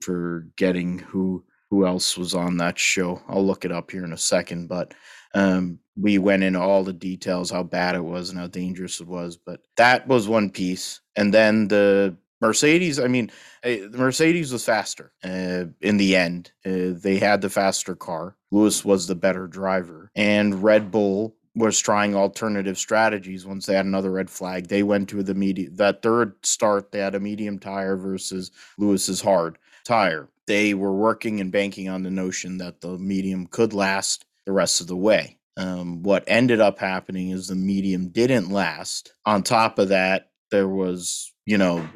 for 0.00 0.46
getting 0.56 0.98
who 0.98 1.44
who 1.70 1.86
else 1.86 2.18
was 2.18 2.34
on 2.34 2.56
that 2.58 2.78
show. 2.78 3.22
I'll 3.28 3.46
look 3.46 3.64
it 3.64 3.72
up 3.72 3.90
here 3.90 4.04
in 4.04 4.12
a 4.12 4.18
second, 4.18 4.68
but 4.68 4.92
um, 5.34 5.78
we 5.96 6.18
went 6.18 6.42
into 6.42 6.60
all 6.60 6.82
the 6.82 6.92
details, 6.92 7.50
how 7.50 7.62
bad 7.62 7.94
it 7.94 8.04
was 8.04 8.30
and 8.30 8.38
how 8.38 8.48
dangerous 8.48 9.00
it 9.00 9.06
was. 9.06 9.36
But 9.36 9.60
that 9.76 10.06
was 10.08 10.28
one 10.28 10.50
piece, 10.50 11.00
and 11.16 11.32
then 11.32 11.68
the 11.68 12.16
Mercedes. 12.40 12.98
I 12.98 13.06
mean, 13.06 13.30
eh, 13.62 13.86
the 13.88 13.98
Mercedes 13.98 14.52
was 14.52 14.64
faster 14.64 15.12
uh, 15.24 15.64
in 15.80 15.96
the 15.96 16.16
end. 16.16 16.52
Uh, 16.66 16.92
they 17.00 17.18
had 17.18 17.40
the 17.40 17.50
faster 17.50 17.94
car. 17.94 18.36
Lewis 18.50 18.84
was 18.84 19.06
the 19.06 19.14
better 19.14 19.46
driver, 19.46 20.10
and 20.14 20.62
Red 20.62 20.90
Bull 20.90 21.36
was 21.54 21.78
trying 21.78 22.14
alternative 22.14 22.78
strategies 22.78 23.46
once 23.46 23.66
they 23.66 23.74
had 23.74 23.86
another 23.86 24.10
red 24.10 24.30
flag. 24.30 24.68
They 24.68 24.82
went 24.82 25.08
to 25.10 25.22
the 25.22 25.34
medium 25.34 25.76
that 25.76 26.02
third 26.02 26.34
start, 26.44 26.92
they 26.92 27.00
had 27.00 27.14
a 27.14 27.20
medium 27.20 27.58
tire 27.58 27.96
versus 27.96 28.50
Lewis's 28.78 29.20
hard 29.20 29.58
tire. 29.84 30.28
They 30.46 30.74
were 30.74 30.94
working 30.94 31.40
and 31.40 31.52
banking 31.52 31.88
on 31.88 32.02
the 32.02 32.10
notion 32.10 32.58
that 32.58 32.80
the 32.80 32.98
medium 32.98 33.46
could 33.46 33.72
last 33.72 34.24
the 34.46 34.52
rest 34.52 34.80
of 34.80 34.86
the 34.86 34.96
way. 34.96 35.38
Um, 35.56 36.02
what 36.02 36.24
ended 36.26 36.60
up 36.60 36.78
happening 36.78 37.30
is 37.30 37.48
the 37.48 37.54
medium 37.54 38.08
didn't 38.08 38.50
last. 38.50 39.12
On 39.26 39.42
top 39.42 39.78
of 39.78 39.88
that, 39.88 40.30
there 40.50 40.68
was, 40.68 41.32
you 41.44 41.58
know, 41.58 41.86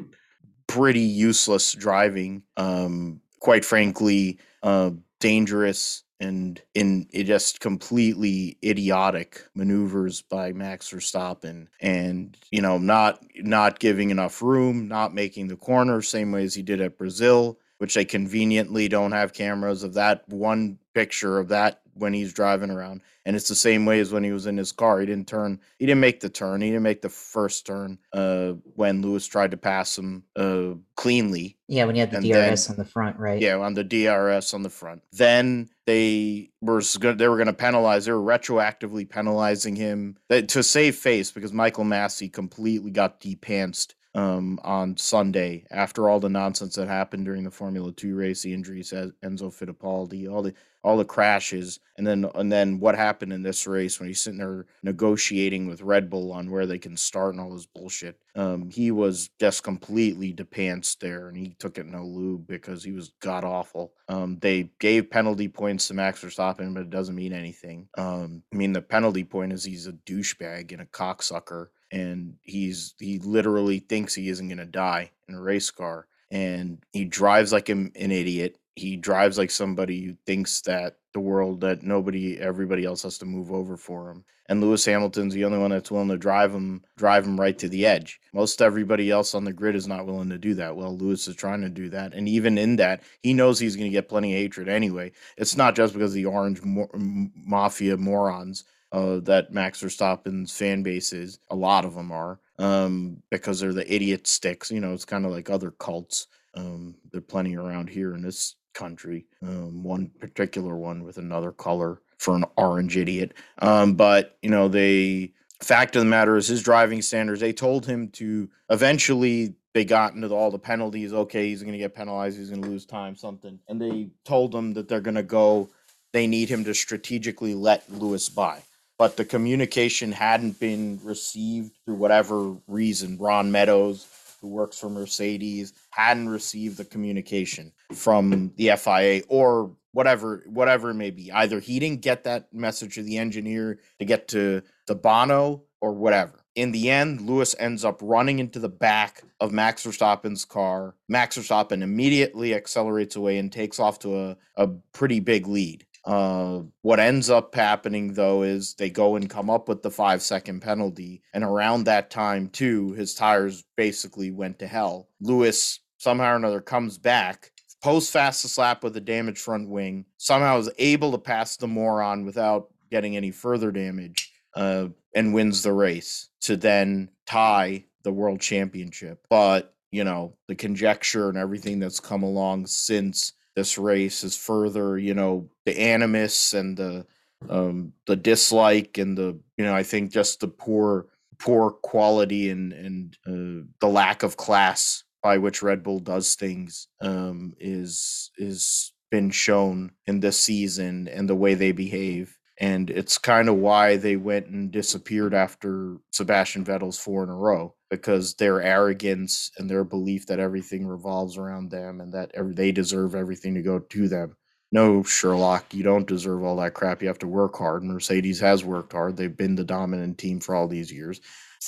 pretty 0.66 1.00
useless 1.00 1.72
driving. 1.72 2.42
Um, 2.56 3.20
quite 3.40 3.64
frankly, 3.64 4.38
uh, 4.62 4.90
dangerous 5.24 6.02
and 6.20 6.60
in 6.74 7.08
just 7.10 7.58
completely 7.58 8.58
idiotic 8.62 9.42
maneuvers 9.54 10.20
by 10.20 10.52
Max 10.52 10.90
Verstappen. 10.90 11.68
And 11.80 12.36
you 12.50 12.60
know 12.60 12.76
not 12.76 13.24
not 13.36 13.78
giving 13.78 14.10
enough 14.10 14.42
room 14.42 14.86
not 14.86 15.14
making 15.14 15.48
the 15.48 15.56
corner 15.56 16.02
same 16.02 16.30
way 16.30 16.44
as 16.44 16.54
he 16.54 16.62
did 16.62 16.82
at 16.82 16.98
Brazil 16.98 17.58
which 17.78 17.94
they 17.94 18.04
conveniently 18.04 18.86
don't 18.86 19.12
have 19.12 19.32
cameras 19.32 19.82
of 19.82 19.94
that 19.94 20.28
one 20.28 20.78
picture 20.94 21.38
of 21.38 21.48
that 21.48 21.80
when 21.94 22.12
he's 22.12 22.32
driving 22.32 22.70
around. 22.70 23.00
And 23.26 23.34
it's 23.36 23.48
the 23.48 23.54
same 23.54 23.86
way 23.86 24.00
as 24.00 24.12
when 24.12 24.22
he 24.24 24.32
was 24.32 24.46
in 24.46 24.56
his 24.56 24.70
car. 24.72 25.00
He 25.00 25.06
didn't 25.06 25.28
turn. 25.28 25.58
He 25.78 25.86
didn't 25.86 26.00
make 26.00 26.20
the 26.20 26.28
turn. 26.28 26.60
He 26.60 26.68
didn't 26.68 26.82
make 26.82 27.00
the 27.02 27.08
first 27.08 27.64
turn 27.66 27.98
uh, 28.12 28.52
when 28.74 29.00
Lewis 29.00 29.26
tried 29.26 29.52
to 29.52 29.56
pass 29.56 29.96
him 29.96 30.24
uh, 30.36 30.74
cleanly. 30.96 31.56
Yeah, 31.68 31.86
when 31.86 31.94
you 31.96 32.00
had 32.00 32.10
the 32.10 32.18
And 32.18 32.26
DRS 32.26 32.66
then- 32.66 32.74
on 32.74 32.84
the 32.84 32.90
front, 32.90 33.18
right? 33.18 33.40
Yeah, 33.40 33.56
on 33.58 33.74
the 33.74 33.84
DRS 33.84 34.52
on 34.52 34.62
the 34.62 34.70
front. 34.70 35.02
Then 35.12 35.70
they 35.86 36.50
were 36.60 36.82
gonna, 37.00 37.14
they 37.16 37.28
were 37.28 37.36
going 37.36 37.46
to 37.46 37.52
penalize. 37.54 38.04
They 38.04 38.12
were 38.12 38.18
retroactively 38.20 39.08
penalizing 39.08 39.76
him 39.76 40.16
to 40.30 40.62
save 40.62 40.96
face 40.96 41.30
because 41.32 41.52
Michael 41.52 41.84
Masi 41.84 42.30
completely 42.32 42.90
got 42.90 43.20
depantsed 43.20 43.94
um, 44.14 44.60
on 44.62 44.96
Sunday 44.96 45.66
after 45.70 46.08
all 46.08 46.20
the 46.20 46.28
nonsense 46.28 46.76
that 46.76 46.88
happened 46.88 47.24
during 47.24 47.44
the 47.44 47.50
Formula 47.50 47.92
Two 47.92 48.14
race, 48.14 48.42
the 48.42 48.54
injuries, 48.54 48.92
Enzo 48.92 49.52
Fittipaldi, 49.52 50.30
all 50.30 50.42
the 50.42 50.54
all 50.84 50.98
the 50.98 51.04
crashes, 51.04 51.80
and 51.96 52.06
then 52.06 52.30
and 52.34 52.52
then 52.52 52.78
what 52.78 52.94
happened 52.94 53.32
in 53.32 53.42
this 53.42 53.66
race 53.66 53.98
when 53.98 54.08
he's 54.08 54.20
sitting 54.20 54.38
there 54.38 54.66
negotiating 54.82 55.66
with 55.66 55.80
Red 55.80 56.10
Bull 56.10 56.30
on 56.30 56.50
where 56.50 56.66
they 56.66 56.78
can 56.78 56.96
start 56.96 57.34
and 57.34 57.40
all 57.40 57.50
this 57.50 57.66
bullshit. 57.66 58.18
Um, 58.36 58.68
he 58.68 58.90
was 58.90 59.30
just 59.40 59.62
completely 59.62 60.32
depantsed 60.32 61.00
there, 61.00 61.28
and 61.28 61.36
he 61.36 61.56
took 61.58 61.78
it 61.78 61.86
no 61.86 62.04
lube 62.04 62.46
because 62.46 62.84
he 62.84 62.92
was 62.92 63.12
god 63.20 63.44
awful. 63.44 63.94
Um, 64.08 64.38
they 64.40 64.70
gave 64.78 65.10
penalty 65.10 65.48
points 65.48 65.88
to 65.88 65.94
Max 65.94 66.22
Verstappen, 66.22 66.74
but 66.74 66.82
it 66.82 66.90
doesn't 66.90 67.16
mean 67.16 67.32
anything. 67.32 67.88
Um, 67.96 68.42
I 68.52 68.56
mean, 68.56 68.74
the 68.74 68.82
penalty 68.82 69.24
point 69.24 69.52
is 69.52 69.64
he's 69.64 69.86
a 69.86 69.92
douchebag 69.92 70.72
and 70.72 70.82
a 70.82 70.86
cocksucker, 70.86 71.68
and 71.94 72.36
he's 72.42 72.94
he 72.98 73.18
literally 73.20 73.78
thinks 73.78 74.14
he 74.14 74.28
isn't 74.28 74.48
gonna 74.48 74.66
die 74.66 75.10
in 75.28 75.34
a 75.34 75.40
race 75.40 75.70
car, 75.70 76.06
and 76.30 76.78
he 76.92 77.04
drives 77.04 77.52
like 77.52 77.68
an, 77.68 77.92
an 77.96 78.12
idiot. 78.12 78.58
He 78.76 78.96
drives 78.96 79.38
like 79.38 79.50
somebody 79.50 80.02
who 80.02 80.16
thinks 80.26 80.60
that 80.62 80.96
the 81.12 81.20
world 81.20 81.60
that 81.60 81.82
nobody 81.82 82.38
everybody 82.38 82.84
else 82.84 83.02
has 83.04 83.18
to 83.18 83.26
move 83.26 83.52
over 83.52 83.76
for 83.76 84.10
him 84.10 84.24
and 84.46 84.60
Lewis 84.60 84.84
Hamilton's 84.84 85.32
the 85.32 85.44
only 85.44 85.58
one 85.58 85.70
that's 85.70 85.90
willing 85.90 86.08
to 86.08 86.18
drive 86.18 86.52
him 86.52 86.82
drive 86.96 87.24
him 87.24 87.40
right 87.40 87.58
to 87.58 87.68
the 87.68 87.86
edge. 87.86 88.20
Most 88.32 88.60
everybody 88.60 89.10
else 89.10 89.34
on 89.34 89.44
the 89.44 89.52
grid 89.52 89.74
is 89.76 89.88
not 89.88 90.06
willing 90.06 90.28
to 90.30 90.38
do 90.38 90.54
that. 90.54 90.76
Well, 90.76 90.96
Lewis 90.96 91.26
is 91.28 91.36
trying 91.36 91.62
to 91.62 91.68
do 91.68 91.88
that, 91.90 92.14
and 92.14 92.28
even 92.28 92.58
in 92.58 92.76
that, 92.76 93.02
he 93.22 93.32
knows 93.32 93.58
he's 93.58 93.76
going 93.76 93.90
to 93.90 93.94
get 93.94 94.08
plenty 94.08 94.32
of 94.32 94.38
hatred 94.38 94.68
anyway. 94.68 95.12
It's 95.36 95.56
not 95.56 95.74
just 95.74 95.94
because 95.94 96.12
the 96.12 96.26
orange 96.26 96.62
mo- 96.62 96.90
mafia 97.34 97.96
morons 97.96 98.64
uh, 98.94 99.18
that 99.18 99.52
Max 99.52 99.82
Verstappen's 99.82 100.56
fan 100.56 100.84
base 100.84 101.12
is. 101.12 101.40
A 101.50 101.56
lot 101.56 101.84
of 101.84 101.96
them 101.96 102.12
are 102.12 102.38
um, 102.60 103.22
because 103.28 103.58
they're 103.58 103.72
the 103.72 103.92
idiot 103.92 104.28
sticks. 104.28 104.70
You 104.70 104.80
know, 104.80 104.92
it's 104.92 105.04
kind 105.04 105.26
of 105.26 105.32
like 105.32 105.50
other 105.50 105.72
cults. 105.72 106.28
Um, 106.54 106.94
there 107.10 107.18
are 107.18 107.22
plenty 107.22 107.56
around 107.56 107.88
here 107.88 108.14
in 108.14 108.22
this 108.22 108.54
country. 108.72 109.26
Um, 109.42 109.82
one 109.82 110.12
particular 110.20 110.76
one 110.76 111.02
with 111.02 111.18
another 111.18 111.50
color 111.50 112.02
for 112.18 112.36
an 112.36 112.44
orange 112.56 112.96
idiot. 112.96 113.34
Um, 113.58 113.94
but 113.94 114.38
you 114.42 114.50
know, 114.50 114.68
the 114.68 115.32
fact 115.60 115.96
of 115.96 116.00
the 116.02 116.08
matter 116.08 116.36
is 116.36 116.46
his 116.46 116.62
driving 116.62 117.02
standards. 117.02 117.40
They 117.40 117.52
told 117.52 117.86
him 117.86 118.08
to 118.10 118.48
eventually. 118.70 119.56
They 119.72 119.84
got 119.84 120.14
into 120.14 120.32
all 120.32 120.52
the 120.52 120.58
penalties. 120.60 121.12
Okay, 121.12 121.48
he's 121.48 121.62
going 121.62 121.72
to 121.72 121.78
get 121.78 121.96
penalized. 121.96 122.38
He's 122.38 122.50
going 122.50 122.62
to 122.62 122.68
lose 122.68 122.86
time, 122.86 123.16
something. 123.16 123.58
And 123.66 123.82
they 123.82 124.10
told 124.24 124.54
him 124.54 124.72
that 124.74 124.86
they're 124.86 125.00
going 125.00 125.16
to 125.16 125.24
go. 125.24 125.68
They 126.12 126.28
need 126.28 126.48
him 126.48 126.62
to 126.62 126.74
strategically 126.74 127.54
let 127.54 127.90
Lewis 127.90 128.28
by. 128.28 128.62
But 128.98 129.16
the 129.16 129.24
communication 129.24 130.12
hadn't 130.12 130.60
been 130.60 131.00
received 131.02 131.72
through 131.84 131.96
whatever 131.96 132.56
reason. 132.68 133.18
Ron 133.18 133.50
Meadows, 133.50 134.06
who 134.40 134.48
works 134.48 134.78
for 134.78 134.88
Mercedes, 134.88 135.72
hadn't 135.90 136.28
received 136.28 136.76
the 136.76 136.84
communication 136.84 137.72
from 137.92 138.52
the 138.56 138.70
FIA 138.76 139.22
or 139.28 139.72
whatever 139.92 140.44
whatever 140.46 140.90
it 140.90 140.94
may 140.94 141.10
be. 141.10 141.32
Either 141.32 141.60
he 141.60 141.78
didn't 141.78 142.02
get 142.02 142.24
that 142.24 142.52
message 142.52 142.94
to 142.96 143.02
the 143.02 143.16
engineer 143.16 143.80
to 143.98 144.04
get 144.04 144.28
to 144.28 144.62
the 144.86 144.94
Bono 144.94 145.62
or 145.80 145.92
whatever. 145.92 146.44
In 146.54 146.70
the 146.70 146.90
end, 146.90 147.22
Lewis 147.22 147.56
ends 147.58 147.84
up 147.84 147.98
running 148.00 148.38
into 148.38 148.58
the 148.58 148.68
back 148.68 149.22
of 149.40 149.52
Max 149.52 149.84
Verstappen's 149.84 150.44
car. 150.44 150.94
Max 151.08 151.36
Verstappen 151.36 151.82
immediately 151.82 152.54
accelerates 152.54 153.16
away 153.16 153.38
and 153.38 153.50
takes 153.50 153.80
off 153.80 153.98
to 154.00 154.16
a, 154.16 154.36
a 154.56 154.68
pretty 154.92 155.18
big 155.18 155.48
lead. 155.48 155.84
Uh, 156.04 156.60
what 156.82 157.00
ends 157.00 157.30
up 157.30 157.54
happening 157.54 158.12
though 158.12 158.42
is 158.42 158.74
they 158.74 158.90
go 158.90 159.16
and 159.16 159.30
come 159.30 159.48
up 159.48 159.68
with 159.68 159.82
the 159.82 159.90
five 159.90 160.20
second 160.22 160.60
penalty, 160.60 161.22
and 161.32 161.42
around 161.42 161.84
that 161.84 162.10
time 162.10 162.48
too, 162.48 162.92
his 162.92 163.14
tires 163.14 163.64
basically 163.76 164.30
went 164.30 164.58
to 164.58 164.66
hell. 164.66 165.08
Lewis 165.20 165.80
somehow 165.98 166.32
or 166.32 166.36
another 166.36 166.60
comes 166.60 166.98
back, 166.98 167.50
post 167.82 168.12
fastest 168.12 168.58
lap 168.58 168.84
with 168.84 168.96
a 168.96 169.00
damaged 169.00 169.38
front 169.38 169.68
wing, 169.68 170.04
somehow 170.18 170.58
is 170.58 170.70
able 170.78 171.12
to 171.12 171.18
pass 171.18 171.56
the 171.56 171.66
moron 171.66 172.26
without 172.26 172.68
getting 172.90 173.16
any 173.16 173.30
further 173.30 173.72
damage, 173.72 174.30
uh, 174.56 174.88
and 175.14 175.32
wins 175.32 175.62
the 175.62 175.72
race 175.72 176.28
to 176.42 176.56
then 176.56 177.08
tie 177.26 177.84
the 178.02 178.12
world 178.12 178.40
championship. 178.40 179.26
But 179.30 179.74
you 179.90 180.04
know 180.04 180.34
the 180.48 180.54
conjecture 180.54 181.28
and 181.28 181.38
everything 181.38 181.78
that's 181.78 182.00
come 182.00 182.24
along 182.24 182.66
since 182.66 183.32
this 183.56 183.78
race 183.78 184.24
is 184.24 184.36
further, 184.36 184.98
you 184.98 185.14
know, 185.14 185.48
the 185.64 185.78
animus 185.78 186.52
and 186.54 186.76
the 186.76 187.06
um 187.50 187.92
the 188.06 188.16
dislike 188.16 188.96
and 188.96 189.18
the 189.18 189.38
you 189.58 189.64
know 189.64 189.74
I 189.74 189.82
think 189.82 190.12
just 190.12 190.40
the 190.40 190.48
poor 190.48 191.06
poor 191.38 191.70
quality 191.70 192.48
and 192.50 192.72
and 192.72 193.16
uh, 193.26 193.66
the 193.80 193.88
lack 193.88 194.22
of 194.22 194.36
class 194.36 195.04
by 195.22 195.38
which 195.38 195.62
Red 195.62 195.82
Bull 195.82 196.00
does 196.00 196.34
things 196.34 196.88
um 197.00 197.54
is 197.58 198.30
is 198.38 198.92
been 199.10 199.30
shown 199.30 199.92
in 200.06 200.18
this 200.18 200.38
season 200.40 201.06
and 201.06 201.28
the 201.28 201.36
way 201.36 201.54
they 201.54 201.70
behave. 201.70 202.36
And 202.58 202.90
it's 202.90 203.16
kind 203.16 203.48
of 203.48 203.54
why 203.54 203.96
they 203.96 204.16
went 204.16 204.46
and 204.46 204.72
disappeared 204.72 205.32
after 205.32 205.98
Sebastian 206.10 206.64
Vettel's 206.64 206.98
four 206.98 207.22
in 207.22 207.28
a 207.28 207.36
row 207.36 207.76
because 208.02 208.34
their 208.34 208.62
arrogance 208.62 209.50
and 209.58 209.68
their 209.68 209.84
belief 209.84 210.26
that 210.26 210.40
everything 210.40 210.86
revolves 210.86 211.36
around 211.36 211.70
them 211.70 212.00
and 212.00 212.12
that 212.12 212.30
every, 212.34 212.54
they 212.54 212.72
deserve 212.72 213.14
everything 213.14 213.54
to 213.54 213.62
go 213.62 213.78
to 213.78 214.08
them. 214.08 214.36
No, 214.72 215.04
Sherlock, 215.04 215.72
you 215.72 215.84
don't 215.84 216.06
deserve 216.06 216.42
all 216.42 216.56
that 216.56 216.74
crap. 216.74 217.00
You 217.00 217.08
have 217.08 217.18
to 217.20 217.28
work 217.28 217.56
hard. 217.56 217.84
Mercedes 217.84 218.40
has 218.40 218.64
worked 218.64 218.92
hard. 218.92 219.16
They've 219.16 219.36
been 219.36 219.54
the 219.54 219.64
dominant 219.64 220.18
team 220.18 220.40
for 220.40 220.54
all 220.54 220.66
these 220.66 220.90
years. 220.90 221.20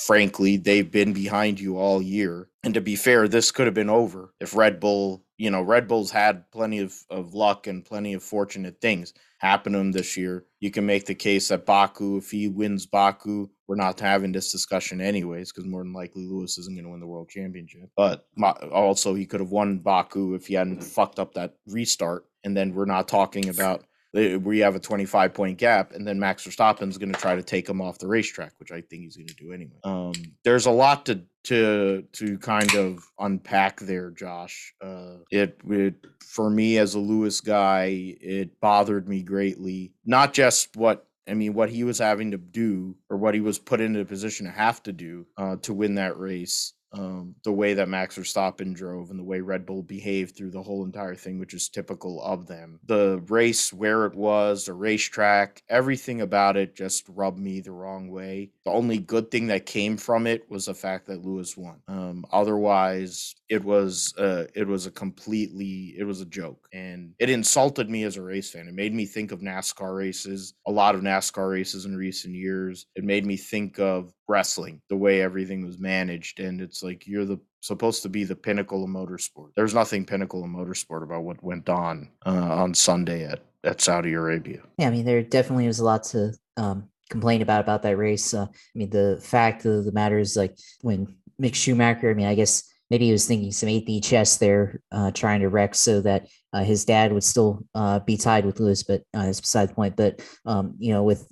Frankly, 0.05 0.57
they've 0.57 0.91
been 0.91 1.11
behind 1.11 1.59
you 1.59 1.77
all 1.77 2.01
year. 2.01 2.49
And 2.63 2.73
to 2.75 2.81
be 2.81 2.95
fair, 2.95 3.27
this 3.27 3.51
could 3.51 3.65
have 3.65 3.73
been 3.73 3.89
over 3.89 4.33
if 4.39 4.55
Red 4.55 4.79
Bull, 4.79 5.23
you 5.37 5.49
know, 5.49 5.61
Red 5.61 5.87
Bull's 5.87 6.11
had 6.11 6.49
plenty 6.51 6.79
of, 6.79 6.93
of 7.09 7.33
luck 7.33 7.65
and 7.65 7.83
plenty 7.83 8.13
of 8.13 8.21
fortunate 8.21 8.79
things 8.79 9.13
happen 9.39 9.73
to 9.73 9.79
him 9.79 9.91
this 9.91 10.15
year. 10.15 10.45
You 10.59 10.69
can 10.69 10.85
make 10.85 11.05
the 11.05 11.15
case 11.15 11.47
that 11.47 11.65
Baku, 11.65 12.17
if 12.17 12.29
he 12.29 12.47
wins 12.47 12.85
Baku, 12.85 13.49
we're 13.67 13.75
not 13.75 13.99
having 13.99 14.31
this 14.31 14.51
discussion 14.51 15.01
anyways, 15.01 15.51
because 15.51 15.65
more 15.65 15.83
than 15.83 15.93
likely 15.93 16.25
Lewis 16.25 16.57
isn't 16.57 16.75
going 16.75 16.85
to 16.85 16.91
win 16.91 16.99
the 16.99 17.07
world 17.07 17.29
championship. 17.29 17.89
But 17.97 18.27
also, 18.71 19.15
he 19.15 19.25
could 19.25 19.39
have 19.39 19.51
won 19.51 19.79
Baku 19.79 20.35
if 20.35 20.47
he 20.47 20.53
hadn't 20.53 20.83
fucked 20.83 21.19
up 21.19 21.33
that 21.33 21.55
restart. 21.67 22.25
And 22.43 22.55
then 22.55 22.73
we're 22.73 22.85
not 22.85 23.07
talking 23.07 23.49
about 23.49 23.83
we 24.13 24.59
have 24.59 24.75
a 24.75 24.79
25 24.79 25.33
point 25.33 25.57
gap, 25.57 25.91
and 25.93 26.07
then 26.07 26.19
Max 26.19 26.45
Verstappen's 26.45 26.97
going 26.97 27.11
to 27.11 27.19
try 27.19 27.35
to 27.35 27.43
take 27.43 27.67
him 27.67 27.81
off 27.81 27.99
the 27.99 28.07
racetrack, 28.07 28.53
which 28.59 28.71
I 28.71 28.81
think 28.81 29.03
he's 29.03 29.17
going 29.17 29.27
to 29.27 29.35
do 29.35 29.51
anyway. 29.51 29.77
Um, 29.83 30.13
there's 30.43 30.65
a 30.65 30.71
lot 30.71 31.05
to 31.07 31.21
to 31.45 32.03
to 32.13 32.37
kind 32.39 32.75
of 32.75 33.03
unpack 33.19 33.79
there, 33.79 34.11
Josh. 34.11 34.73
Uh, 34.81 35.17
it, 35.31 35.59
it 35.69 35.95
for 36.21 36.49
me 36.49 36.77
as 36.77 36.95
a 36.95 36.99
Lewis 36.99 37.41
guy, 37.41 38.15
it 38.21 38.59
bothered 38.59 39.07
me 39.07 39.23
greatly. 39.23 39.93
Not 40.05 40.33
just 40.33 40.75
what 40.75 41.07
I 41.27 41.33
mean, 41.33 41.53
what 41.53 41.69
he 41.69 41.83
was 41.83 41.99
having 41.99 42.31
to 42.31 42.37
do 42.37 42.95
or 43.09 43.17
what 43.17 43.33
he 43.33 43.41
was 43.41 43.59
put 43.59 43.81
into 43.81 43.99
a 43.99 44.05
position 44.05 44.45
to 44.45 44.51
have 44.51 44.81
to 44.83 44.93
do 44.93 45.25
uh, 45.37 45.57
to 45.57 45.73
win 45.73 45.95
that 45.95 46.17
race. 46.17 46.73
Um, 46.93 47.35
the 47.43 47.51
way 47.51 47.73
that 47.73 47.89
Max 47.89 48.17
Verstappen 48.17 48.73
drove 48.73 49.09
and 49.09 49.19
the 49.19 49.23
way 49.23 49.41
Red 49.41 49.65
Bull 49.65 49.83
behaved 49.83 50.35
through 50.35 50.51
the 50.51 50.63
whole 50.63 50.85
entire 50.85 51.15
thing, 51.15 51.39
which 51.39 51.53
is 51.53 51.69
typical 51.69 52.21
of 52.21 52.47
them. 52.47 52.79
The 52.85 53.21
race, 53.27 53.73
where 53.73 54.05
it 54.05 54.15
was, 54.15 54.65
the 54.65 54.73
racetrack, 54.73 55.63
everything 55.69 56.21
about 56.21 56.57
it 56.57 56.75
just 56.75 57.05
rubbed 57.09 57.39
me 57.39 57.59
the 57.59 57.71
wrong 57.71 58.09
way. 58.09 58.51
The 58.65 58.71
only 58.71 58.99
good 58.99 59.31
thing 59.31 59.47
that 59.47 59.65
came 59.65 59.97
from 59.97 60.27
it 60.27 60.49
was 60.49 60.65
the 60.65 60.73
fact 60.73 61.07
that 61.07 61.23
Lewis 61.25 61.57
won. 61.57 61.81
Um, 61.87 62.25
otherwise, 62.31 63.35
it 63.49 63.63
was 63.63 64.13
uh, 64.17 64.45
it 64.55 64.67
was 64.67 64.85
a 64.85 64.91
completely 64.91 65.95
it 65.97 66.03
was 66.03 66.21
a 66.21 66.25
joke, 66.25 66.67
and 66.73 67.13
it 67.19 67.29
insulted 67.29 67.89
me 67.89 68.03
as 68.03 68.17
a 68.17 68.21
race 68.21 68.49
fan. 68.51 68.67
It 68.67 68.73
made 68.73 68.93
me 68.93 69.05
think 69.05 69.31
of 69.31 69.39
NASCAR 69.39 69.95
races, 69.95 70.53
a 70.67 70.71
lot 70.71 70.95
of 70.95 71.01
NASCAR 71.01 71.49
races 71.51 71.85
in 71.85 71.95
recent 71.95 72.35
years. 72.35 72.85
It 72.95 73.03
made 73.03 73.25
me 73.25 73.37
think 73.37 73.79
of 73.79 74.13
wrestling, 74.27 74.81
the 74.89 74.97
way 74.97 75.21
everything 75.21 75.65
was 75.65 75.79
managed, 75.79 76.39
and 76.39 76.61
it's 76.61 76.76
like 76.83 77.07
you're 77.07 77.25
the 77.25 77.39
supposed 77.61 78.03
to 78.03 78.09
be 78.09 78.23
the 78.23 78.35
pinnacle 78.35 78.83
of 78.83 78.89
motorsport. 78.89 79.49
There's 79.55 79.73
nothing 79.73 80.05
pinnacle 80.05 80.43
of 80.43 80.49
motorsport 80.49 81.03
about 81.03 81.23
what 81.23 81.43
went 81.43 81.69
on 81.69 82.09
uh, 82.25 82.31
on 82.31 82.73
Sunday 82.73 83.25
at 83.25 83.41
at 83.63 83.81
Saudi 83.81 84.13
Arabia. 84.13 84.61
Yeah, 84.77 84.87
I 84.87 84.91
mean, 84.91 85.05
there 85.05 85.21
definitely 85.21 85.67
was 85.67 85.79
a 85.79 85.85
lot 85.85 86.03
to 86.05 86.33
um, 86.55 86.89
complain 87.09 87.41
about 87.41 87.61
about 87.61 87.83
that 87.83 87.97
race. 87.97 88.33
Uh, 88.33 88.47
I 88.49 88.75
mean, 88.75 88.89
the 88.89 89.19
fact 89.21 89.65
of 89.65 89.85
the 89.85 89.91
matter 89.91 90.19
is, 90.19 90.37
like, 90.37 90.57
when 90.81 91.15
Mick 91.41 91.55
Schumacher, 91.55 92.11
I 92.11 92.13
mean, 92.13 92.27
I 92.27 92.35
guess 92.35 92.63
maybe 92.89 93.05
he 93.05 93.11
was 93.11 93.27
thinking 93.27 93.51
some 93.51 93.69
eighth 93.69 94.03
chess 94.03 94.37
there, 94.37 94.81
uh, 94.91 95.11
trying 95.11 95.41
to 95.41 95.49
wreck 95.49 95.75
so 95.75 96.01
that 96.01 96.27
uh, 96.53 96.63
his 96.63 96.85
dad 96.85 97.11
would 97.11 97.23
still 97.23 97.65
uh, 97.75 97.99
be 97.99 98.17
tied 98.17 98.45
with 98.45 98.59
Lewis, 98.59 98.83
but 98.83 99.01
uh, 99.13 99.25
that's 99.25 99.41
beside 99.41 99.69
the 99.69 99.75
point. 99.75 99.95
But 99.95 100.21
um, 100.45 100.75
you 100.79 100.93
know, 100.93 101.03
with 101.03 101.27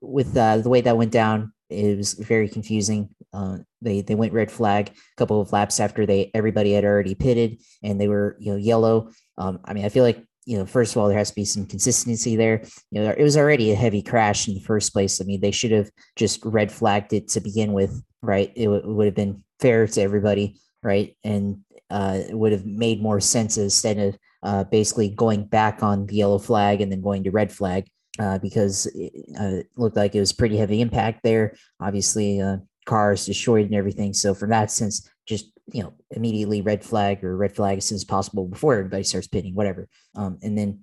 with 0.00 0.36
uh, 0.36 0.58
the 0.58 0.68
way 0.68 0.80
that 0.80 0.96
went 0.96 1.12
down, 1.12 1.52
it 1.68 1.96
was 1.96 2.14
very 2.14 2.48
confusing. 2.48 3.10
Uh, 3.32 3.58
they 3.80 4.00
they 4.00 4.14
went 4.14 4.32
red 4.32 4.50
flag 4.50 4.88
a 4.88 4.92
couple 5.16 5.40
of 5.40 5.52
laps 5.52 5.78
after 5.78 6.04
they 6.04 6.30
everybody 6.34 6.72
had 6.72 6.84
already 6.84 7.14
pitted 7.14 7.60
and 7.82 8.00
they 8.00 8.08
were 8.08 8.36
you 8.40 8.52
know 8.52 8.58
yellow. 8.58 9.10
Um, 9.38 9.60
I 9.64 9.72
mean, 9.72 9.84
I 9.84 9.88
feel 9.88 10.04
like 10.04 10.24
you 10.46 10.58
know 10.58 10.66
first 10.66 10.94
of 10.94 11.00
all 11.00 11.08
there 11.08 11.18
has 11.18 11.30
to 11.30 11.34
be 11.36 11.44
some 11.44 11.66
consistency 11.66 12.36
there. 12.36 12.62
You 12.90 13.02
know, 13.02 13.14
it 13.16 13.22
was 13.22 13.36
already 13.36 13.70
a 13.70 13.76
heavy 13.76 14.02
crash 14.02 14.48
in 14.48 14.54
the 14.54 14.60
first 14.60 14.92
place. 14.92 15.20
I 15.20 15.24
mean, 15.24 15.40
they 15.40 15.52
should 15.52 15.72
have 15.72 15.90
just 16.16 16.44
red 16.44 16.72
flagged 16.72 17.12
it 17.12 17.28
to 17.28 17.40
begin 17.40 17.72
with, 17.72 18.02
right? 18.22 18.52
It, 18.56 18.64
w- 18.64 18.82
it 18.82 18.88
would 18.88 19.06
have 19.06 19.14
been 19.14 19.44
fair 19.60 19.86
to 19.86 20.00
everybody, 20.00 20.60
right? 20.82 21.16
And 21.22 21.60
uh, 21.90 22.20
it 22.28 22.36
would 22.36 22.52
have 22.52 22.66
made 22.66 23.02
more 23.02 23.20
sense 23.20 23.58
instead 23.58 23.98
of 23.98 24.18
uh, 24.42 24.64
basically 24.64 25.08
going 25.08 25.44
back 25.44 25.82
on 25.82 26.06
the 26.06 26.16
yellow 26.16 26.38
flag 26.38 26.80
and 26.80 26.90
then 26.90 27.02
going 27.02 27.24
to 27.24 27.30
red 27.30 27.52
flag 27.52 27.86
uh, 28.18 28.38
because 28.38 28.86
it 28.86 29.12
uh, 29.38 29.62
looked 29.76 29.96
like 29.96 30.14
it 30.14 30.20
was 30.20 30.32
pretty 30.32 30.56
heavy 30.56 30.80
impact 30.80 31.20
there. 31.22 31.54
Obviously, 31.80 32.40
uh, 32.40 32.58
cars 32.90 33.24
destroyed 33.24 33.66
and 33.66 33.74
everything. 33.74 34.12
So 34.12 34.34
from 34.34 34.50
that 34.50 34.70
sense, 34.70 35.08
just 35.26 35.52
you 35.72 35.82
know, 35.82 35.92
immediately 36.10 36.60
red 36.60 36.84
flag 36.84 37.22
or 37.22 37.36
red 37.36 37.54
flag 37.54 37.78
as 37.78 37.84
soon 37.86 37.96
as 37.96 38.04
possible 38.04 38.48
before 38.48 38.74
everybody 38.74 39.04
starts 39.04 39.28
pitting, 39.28 39.54
whatever. 39.54 39.88
Um, 40.16 40.38
and 40.42 40.58
then 40.58 40.80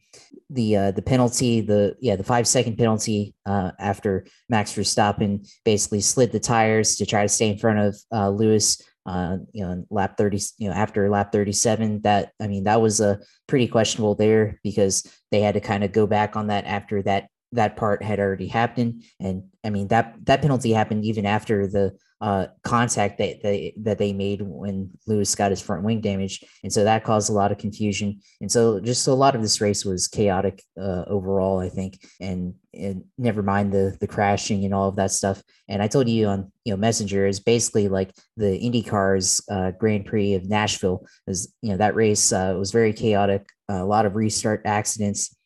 the 0.50 0.78
uh, 0.78 0.92
the 0.92 1.02
penalty, 1.02 1.60
the 1.60 1.98
yeah, 2.00 2.16
the 2.16 2.24
five 2.24 2.48
second 2.48 2.78
penalty 2.78 3.36
uh, 3.46 3.72
after 3.80 4.26
Max 4.48 4.74
Verstappen 4.74 5.46
basically 5.66 6.02
slid 6.02 6.32
the 6.32 6.40
tires 6.40 6.96
to 6.96 7.06
try 7.06 7.24
to 7.24 7.30
stay 7.30 7.50
in 7.50 7.58
front 7.58 7.80
of 7.80 7.98
uh, 8.12 8.30
Lewis. 8.30 8.82
Uh, 9.06 9.38
you 9.54 9.64
know, 9.64 9.86
lap 9.90 10.18
30, 10.18 10.38
you 10.58 10.68
know, 10.68 10.76
after 10.76 11.10
lap 11.10 11.32
37, 11.32 12.02
that, 12.02 12.34
I 12.42 12.48
mean, 12.48 12.66
that 12.66 12.82
was 12.82 13.00
a 13.00 13.22
pretty 13.48 13.66
questionable 13.66 14.16
there 14.16 14.60
because 14.66 15.10
they 15.32 15.40
had 15.40 15.54
to 15.54 15.62
kind 15.62 15.86
of 15.86 15.94
go 15.94 16.06
back 16.06 16.36
on 16.36 16.48
that 16.48 16.66
after 16.66 17.02
that 17.04 17.30
that 17.54 17.77
part 17.77 18.04
had 18.04 18.20
already 18.20 18.48
happened. 18.48 19.04
And 19.20 19.44
I 19.63 19.70
mean 19.70 19.88
that 19.89 20.16
that 20.25 20.42
penalty 20.42 20.72
happened 20.72 21.06
even 21.06 21.25
after 21.25 21.68
the 21.68 21.98
uh, 22.20 22.48
contact 22.63 23.20
that 23.20 23.44
they 23.44 23.74
that 23.77 24.00
they 24.00 24.12
made 24.12 24.42
when 24.42 24.89
Lewis 25.06 25.36
got 25.36 25.51
his 25.51 25.62
front 25.62 25.84
wing 25.84 26.01
damage, 26.01 26.44
and 26.63 26.74
so 26.74 26.84
that 26.84 27.04
caused 27.04 27.30
a 27.30 27.34
lot 27.34 27.51
of 27.51 27.60
confusion. 27.60 28.20
And 28.42 28.51
so 28.51 28.80
just 28.80 29.08
a 29.08 29.13
lot 29.13 29.36
of 29.36 29.42
this 29.44 29.62
race 29.62 29.86
was 29.86 30.08
chaotic 30.08 30.63
uh, 30.80 31.04
overall, 31.08 31.60
I 31.60 31.70
think. 31.70 32.00
And 32.20 32.56
and 32.74 33.04
never 33.20 33.44
mind 33.44 33.72
the 33.72 33.96
the 34.00 34.08
crashing 34.08 34.66
and 34.66 34.74
all 34.74 34.89
of 34.89 34.96
that 34.96 35.12
stuff. 35.12 35.44
And 35.68 35.82
I 35.82 35.88
told 35.88 36.10
you 36.10 36.27
on 36.27 36.51
you 36.66 36.74
know 36.74 36.77
Messenger 36.77 37.27
is 37.27 37.39
basically 37.39 37.88
like 37.88 38.12
the 38.36 38.60
IndyCar's 38.60 39.42
uh, 39.50 39.72
Grand 39.72 40.06
Prix 40.06 40.34
of 40.34 40.50
Nashville. 40.50 41.06
Is 41.27 41.54
you 41.62 41.70
know 41.70 41.77
that 41.77 41.96
race 41.96 42.32
uh, 42.32 42.56
was 42.58 42.72
very 42.72 42.94
chaotic, 42.94 43.48
a 43.70 43.86
lot 43.86 44.08
of 44.08 44.16
restart 44.16 44.63
accidents. 44.66 45.37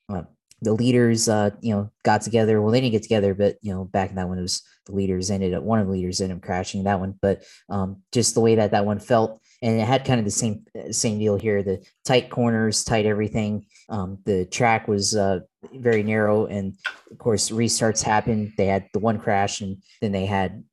The 0.61 0.73
leaders, 0.73 1.27
uh, 1.27 1.51
you 1.61 1.73
know, 1.73 1.89
got 2.03 2.21
together. 2.21 2.61
Well, 2.61 2.71
they 2.71 2.81
didn't 2.81 2.91
get 2.91 3.03
together, 3.03 3.33
but 3.33 3.57
you 3.61 3.73
know, 3.73 3.85
back 3.85 4.09
in 4.09 4.15
that 4.17 4.27
one, 4.27 4.37
it 4.37 4.43
was 4.43 4.61
the 4.85 4.93
leaders 4.93 5.31
ended 5.31 5.53
up 5.53 5.63
one 5.63 5.79
of 5.79 5.87
the 5.87 5.93
leaders 5.93 6.21
ended 6.21 6.37
up 6.37 6.43
crashing 6.43 6.83
that 6.83 6.99
one. 6.99 7.17
But 7.21 7.43
um, 7.69 8.01
just 8.11 8.35
the 8.35 8.41
way 8.41 8.55
that 8.55 8.71
that 8.71 8.85
one 8.85 8.99
felt, 8.99 9.41
and 9.61 9.79
it 9.79 9.87
had 9.87 10.05
kind 10.05 10.19
of 10.19 10.25
the 10.25 10.31
same 10.31 10.65
uh, 10.77 10.91
same 10.91 11.19
deal 11.19 11.37
here: 11.37 11.63
the 11.63 11.83
tight 12.05 12.29
corners, 12.29 12.83
tight 12.83 13.05
everything. 13.05 13.65
Um, 13.89 14.19
the 14.25 14.45
track 14.45 14.87
was 14.87 15.15
uh, 15.15 15.39
very 15.73 16.03
narrow, 16.03 16.45
and 16.45 16.75
of 17.11 17.17
course, 17.17 17.49
restarts 17.49 18.03
happened. 18.03 18.53
They 18.57 18.65
had 18.65 18.87
the 18.93 18.99
one 18.99 19.19
crash, 19.19 19.61
and 19.61 19.77
then 20.01 20.11
they 20.11 20.25
had 20.25 20.63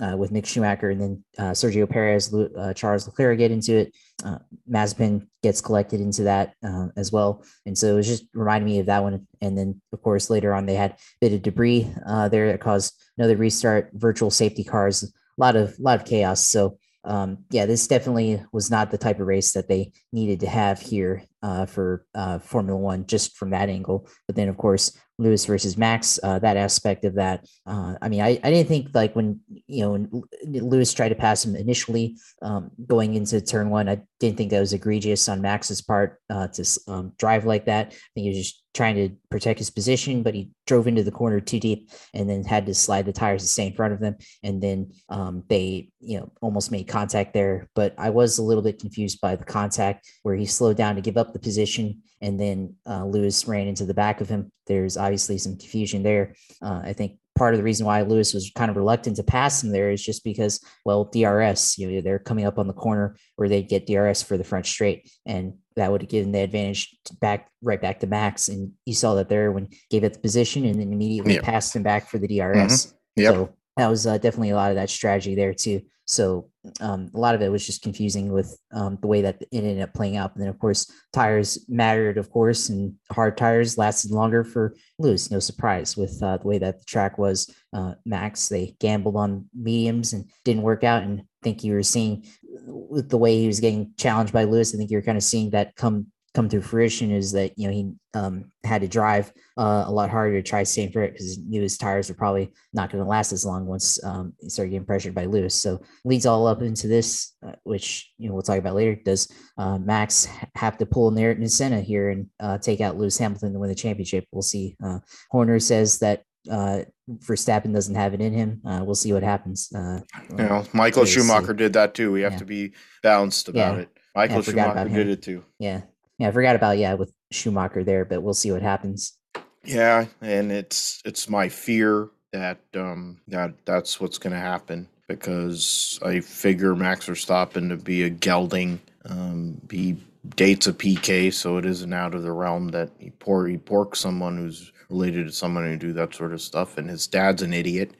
uh, 0.00 0.16
with 0.16 0.32
Mick 0.32 0.46
Schumacher, 0.46 0.90
and 0.90 1.00
then 1.00 1.24
uh, 1.38 1.50
Sergio 1.52 1.88
Perez, 1.88 2.32
uh, 2.32 2.72
Charles 2.74 3.06
Leclerc 3.06 3.38
get 3.38 3.50
into 3.50 3.76
it. 3.76 3.94
Uh, 4.24 4.38
Mazepin 4.70 5.26
gets 5.42 5.60
collected 5.60 6.00
into 6.00 6.24
that 6.24 6.54
uh, 6.64 6.88
as 6.96 7.12
well, 7.12 7.44
and 7.66 7.76
so 7.76 7.88
it 7.88 7.94
was 7.94 8.06
just 8.06 8.24
reminding 8.34 8.66
me 8.66 8.78
of 8.78 8.86
that 8.86 9.02
one. 9.02 9.26
And 9.40 9.56
then, 9.56 9.80
of 9.92 10.02
course, 10.02 10.30
later 10.30 10.54
on 10.54 10.66
they 10.66 10.74
had 10.74 10.92
a 10.92 10.96
bit 11.20 11.32
of 11.32 11.42
debris 11.42 11.92
uh, 12.06 12.28
there 12.28 12.50
that 12.52 12.60
caused 12.60 12.94
another 13.18 13.36
restart. 13.36 13.90
Virtual 13.94 14.30
safety 14.30 14.64
cars, 14.64 15.02
a 15.02 15.08
lot 15.38 15.56
of 15.56 15.78
lot 15.78 16.00
of 16.00 16.06
chaos. 16.06 16.46
So 16.46 16.78
um, 17.04 17.44
yeah, 17.50 17.66
this 17.66 17.86
definitely 17.86 18.42
was 18.52 18.70
not 18.70 18.90
the 18.90 18.98
type 18.98 19.20
of 19.20 19.26
race 19.26 19.52
that 19.52 19.68
they 19.68 19.92
needed 20.12 20.40
to 20.40 20.48
have 20.48 20.80
here 20.80 21.24
uh, 21.42 21.66
for 21.66 22.04
uh, 22.14 22.38
Formula 22.38 22.78
One, 22.78 23.06
just 23.06 23.36
from 23.36 23.50
that 23.50 23.68
angle. 23.68 24.08
But 24.26 24.36
then, 24.36 24.48
of 24.48 24.56
course, 24.56 24.96
Lewis 25.18 25.44
versus 25.44 25.76
Max, 25.76 26.18
uh, 26.22 26.38
that 26.40 26.56
aspect 26.56 27.04
of 27.04 27.14
that. 27.14 27.46
Uh, 27.66 27.94
I 28.00 28.08
mean, 28.08 28.20
I, 28.20 28.40
I 28.42 28.50
didn't 28.50 28.68
think 28.68 28.88
like 28.94 29.14
when 29.14 29.40
you 29.66 29.82
know 29.82 30.22
Lewis 30.44 30.92
tried 30.92 31.10
to 31.10 31.14
pass 31.14 31.44
him 31.44 31.54
initially 31.54 32.16
um, 32.42 32.70
going 32.86 33.14
into 33.14 33.40
turn 33.40 33.70
one, 33.70 33.88
I 33.88 34.02
didn't 34.20 34.36
think 34.36 34.50
that 34.50 34.60
was 34.60 34.72
egregious 34.72 35.28
on 35.28 35.42
Max's 35.42 35.82
part 35.82 36.18
uh, 36.30 36.48
to 36.48 36.80
um, 36.88 37.12
drive 37.18 37.44
like 37.44 37.66
that. 37.66 37.88
I 37.88 38.08
think 38.14 38.24
he 38.24 38.28
was 38.28 38.38
just 38.38 38.62
trying 38.74 38.96
to 38.96 39.10
protect 39.30 39.58
his 39.58 39.70
position, 39.70 40.22
but 40.22 40.34
he 40.34 40.50
drove 40.66 40.86
into 40.86 41.02
the 41.02 41.10
corner 41.10 41.40
too 41.40 41.60
deep 41.60 41.90
and 42.14 42.28
then 42.28 42.42
had 42.42 42.64
to 42.64 42.74
slide 42.74 43.04
the 43.04 43.12
tires 43.12 43.42
to 43.42 43.48
stay 43.48 43.66
in 43.66 43.74
front 43.74 43.92
of 43.92 44.00
them. 44.00 44.16
And 44.42 44.62
then 44.62 44.92
um, 45.10 45.44
they, 45.48 45.90
you 46.00 46.18
know, 46.18 46.32
almost 46.40 46.70
made 46.70 46.88
contact 46.88 47.34
there. 47.34 47.68
But 47.74 47.94
I 47.98 48.10
was 48.10 48.38
a 48.38 48.42
little 48.42 48.62
bit 48.62 48.80
confused 48.80 49.20
by 49.20 49.36
the 49.36 49.44
contact 49.44 50.08
where 50.22 50.34
he 50.34 50.46
slowed 50.46 50.76
down 50.76 50.94
to 50.94 51.02
give 51.02 51.18
up 51.18 51.31
the 51.32 51.38
position 51.38 52.02
and 52.22 52.38
then 52.38 52.76
uh, 52.88 53.04
Lewis 53.04 53.46
ran 53.48 53.66
into 53.66 53.84
the 53.84 53.92
back 53.94 54.20
of 54.20 54.28
him. 54.28 54.50
There's 54.66 54.96
obviously 54.96 55.38
some 55.38 55.56
confusion 55.58 56.02
there. 56.04 56.34
Uh, 56.62 56.80
I 56.84 56.92
think 56.92 57.18
part 57.34 57.52
of 57.52 57.58
the 57.58 57.64
reason 57.64 57.84
why 57.84 58.02
Lewis 58.02 58.32
was 58.32 58.52
kind 58.54 58.70
of 58.70 58.76
reluctant 58.76 59.16
to 59.16 59.24
pass 59.24 59.62
him 59.62 59.72
there 59.72 59.90
is 59.90 60.02
just 60.02 60.22
because, 60.22 60.60
well, 60.84 61.04
DRS, 61.04 61.78
you 61.78 61.90
know, 61.90 62.00
they're 62.00 62.20
coming 62.20 62.44
up 62.44 62.58
on 62.58 62.68
the 62.68 62.72
corner 62.72 63.16
where 63.36 63.48
they'd 63.48 63.68
get 63.68 63.86
DRS 63.86 64.22
for 64.22 64.38
the 64.38 64.44
front 64.44 64.66
straight. 64.66 65.10
And 65.26 65.54
that 65.74 65.90
would 65.90 66.02
have 66.02 66.10
given 66.10 66.30
the 66.30 66.40
advantage 66.40 66.96
back 67.20 67.50
right 67.60 67.80
back 67.80 68.00
to 68.00 68.06
Max. 68.06 68.48
And 68.48 68.72
you 68.86 68.94
saw 68.94 69.14
that 69.16 69.28
there 69.28 69.50
when 69.50 69.68
gave 69.90 70.04
it 70.04 70.12
the 70.14 70.20
position 70.20 70.64
and 70.64 70.78
then 70.78 70.92
immediately 70.92 71.34
yep. 71.34 71.42
passed 71.42 71.74
him 71.74 71.82
back 71.82 72.08
for 72.08 72.18
the 72.18 72.28
DRS. 72.28 72.38
Mm-hmm. 72.38 73.22
Yep. 73.22 73.34
So 73.34 73.52
that 73.78 73.88
was 73.88 74.06
uh, 74.06 74.18
definitely 74.18 74.50
a 74.50 74.56
lot 74.56 74.70
of 74.70 74.76
that 74.76 74.90
strategy 74.90 75.34
there 75.34 75.54
too. 75.54 75.80
So 76.12 76.50
um, 76.80 77.10
a 77.14 77.18
lot 77.18 77.34
of 77.34 77.40
it 77.40 77.50
was 77.50 77.64
just 77.64 77.82
confusing 77.82 78.30
with 78.30 78.56
um, 78.72 78.98
the 79.00 79.06
way 79.06 79.22
that 79.22 79.40
it 79.40 79.48
ended 79.52 79.80
up 79.80 79.94
playing 79.94 80.16
out. 80.18 80.34
And 80.34 80.42
then 80.42 80.50
of 80.50 80.58
course 80.58 80.90
tires 81.12 81.64
mattered, 81.68 82.18
of 82.18 82.30
course, 82.30 82.68
and 82.68 82.94
hard 83.10 83.36
tires 83.36 83.78
lasted 83.78 84.10
longer 84.10 84.44
for 84.44 84.74
Lewis. 84.98 85.30
No 85.30 85.38
surprise 85.38 85.96
with 85.96 86.22
uh, 86.22 86.36
the 86.36 86.46
way 86.46 86.58
that 86.58 86.78
the 86.78 86.84
track 86.84 87.16
was. 87.16 87.52
Uh, 87.72 87.94
Max 88.04 88.48
they 88.48 88.76
gambled 88.78 89.16
on 89.16 89.48
mediums 89.54 90.12
and 90.12 90.30
didn't 90.44 90.62
work 90.62 90.84
out. 90.84 91.02
And 91.02 91.20
I 91.20 91.24
think 91.42 91.64
you 91.64 91.72
were 91.72 91.82
seeing 91.82 92.26
with 92.66 93.08
the 93.08 93.18
way 93.18 93.38
he 93.38 93.46
was 93.46 93.60
getting 93.60 93.92
challenged 93.96 94.34
by 94.34 94.44
Lewis. 94.44 94.74
I 94.74 94.78
think 94.78 94.90
you're 94.90 95.02
kind 95.02 95.16
of 95.16 95.24
seeing 95.24 95.50
that 95.50 95.74
come 95.76 96.08
come 96.34 96.48
to 96.48 96.60
fruition 96.60 97.10
is 97.10 97.32
that 97.32 97.52
you 97.56 97.66
know 97.66 97.72
he 97.72 97.92
um, 98.14 98.50
had 98.64 98.80
to 98.80 98.88
drive 98.88 99.32
uh, 99.58 99.84
a 99.86 99.92
lot 99.92 100.10
harder 100.10 100.40
to 100.40 100.48
try 100.48 100.62
staying 100.62 100.90
for 100.90 101.02
it 101.02 101.12
because 101.12 101.36
he 101.36 101.42
knew 101.42 101.62
his 101.62 101.76
tires 101.76 102.08
were 102.08 102.14
probably 102.14 102.52
not 102.72 102.90
going 102.90 103.02
to 103.02 103.08
last 103.08 103.32
as 103.32 103.44
long 103.44 103.66
once 103.66 104.02
um, 104.04 104.32
he 104.40 104.48
started 104.48 104.70
getting 104.70 104.86
pressured 104.86 105.14
by 105.14 105.26
Lewis. 105.26 105.54
So 105.54 105.82
leads 106.04 106.26
all 106.26 106.46
up 106.46 106.62
into 106.62 106.88
this, 106.88 107.34
uh, 107.46 107.52
which 107.64 108.12
you 108.18 108.28
know 108.28 108.34
we'll 108.34 108.42
talk 108.42 108.58
about 108.58 108.74
later. 108.74 108.94
Does 108.94 109.28
uh, 109.58 109.78
Max 109.78 110.26
have 110.54 110.78
to 110.78 110.86
pull 110.86 111.16
Ayrton 111.18 111.48
Senna 111.48 111.80
here 111.80 112.10
and 112.10 112.28
uh, 112.40 112.58
take 112.58 112.80
out 112.80 112.96
Lewis 112.96 113.18
Hamilton 113.18 113.52
to 113.52 113.58
win 113.58 113.68
the 113.68 113.74
championship? 113.74 114.26
We'll 114.32 114.42
see. 114.42 114.76
Uh, 114.82 115.00
Horner 115.30 115.58
says 115.58 115.98
that 115.98 116.24
uh, 116.50 116.80
Verstappen 117.08 117.72
doesn't 117.72 117.94
have 117.94 118.14
it 118.14 118.20
in 118.20 118.32
him. 118.32 118.60
Uh, 118.66 118.82
we'll 118.84 118.94
see 118.94 119.12
what 119.12 119.22
happens. 119.22 119.70
Uh, 119.74 120.00
you 120.30 120.36
know, 120.36 120.64
Michael 120.72 121.04
Schumacher 121.04 121.52
did 121.52 121.74
that 121.74 121.94
too. 121.94 122.10
We 122.10 122.22
have 122.22 122.32
yeah. 122.32 122.38
to 122.38 122.44
be 122.44 122.72
balanced 123.02 123.48
about 123.48 123.76
yeah. 123.76 123.82
it. 123.82 123.88
Michael 124.14 124.42
Schumacher 124.42 124.88
did 124.88 125.08
it 125.08 125.22
too. 125.22 125.44
Yeah, 125.58 125.82
yeah, 126.22 126.28
I 126.28 126.30
forgot 126.30 126.54
about 126.54 126.78
yeah 126.78 126.94
with 126.94 127.12
Schumacher 127.32 127.82
there, 127.82 128.04
but 128.04 128.22
we'll 128.22 128.32
see 128.32 128.52
what 128.52 128.62
happens. 128.62 129.18
Yeah, 129.64 130.06
and 130.20 130.52
it's 130.52 131.02
it's 131.04 131.28
my 131.28 131.48
fear 131.48 132.10
that 132.32 132.60
um 132.76 133.20
that 133.26 133.54
that's 133.64 134.00
what's 134.00 134.18
going 134.18 134.32
to 134.32 134.38
happen 134.38 134.88
because 135.08 135.98
I 136.02 136.20
figure 136.20 136.76
Max 136.76 137.08
Verstappen 137.08 137.68
to 137.70 137.76
be 137.76 138.04
a 138.04 138.10
gelding. 138.10 138.80
Um, 139.04 139.60
he 139.68 139.96
dates 140.36 140.68
a 140.68 140.72
Piquet, 140.72 141.32
so 141.32 141.56
it 141.56 141.66
isn't 141.66 141.92
out 141.92 142.14
of 142.14 142.22
the 142.22 142.30
realm 142.30 142.68
that 142.68 142.90
he 143.00 143.10
por 143.10 143.48
he 143.48 143.58
porks 143.58 143.96
someone 143.96 144.36
who's 144.36 144.72
related 144.90 145.26
to 145.26 145.32
someone 145.32 145.64
who 145.64 145.76
do 145.76 145.92
that 145.94 146.14
sort 146.14 146.32
of 146.32 146.40
stuff. 146.40 146.78
And 146.78 146.88
his 146.88 147.08
dad's 147.08 147.42
an 147.42 147.52
idiot 147.52 147.94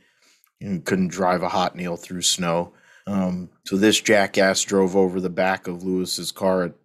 and 0.61 0.85
couldn't 0.85 1.08
drive 1.08 1.42
a 1.42 1.48
hot 1.48 1.74
nail 1.74 1.96
through 1.96 2.22
snow. 2.22 2.72
Um, 3.08 3.50
so 3.64 3.76
this 3.76 4.00
jackass 4.00 4.62
drove 4.62 4.94
over 4.94 5.20
the 5.20 5.28
back 5.28 5.66
of 5.66 5.82
Lewis's 5.82 6.30
car 6.30 6.62
at, 6.62 6.72
at 6.72 6.76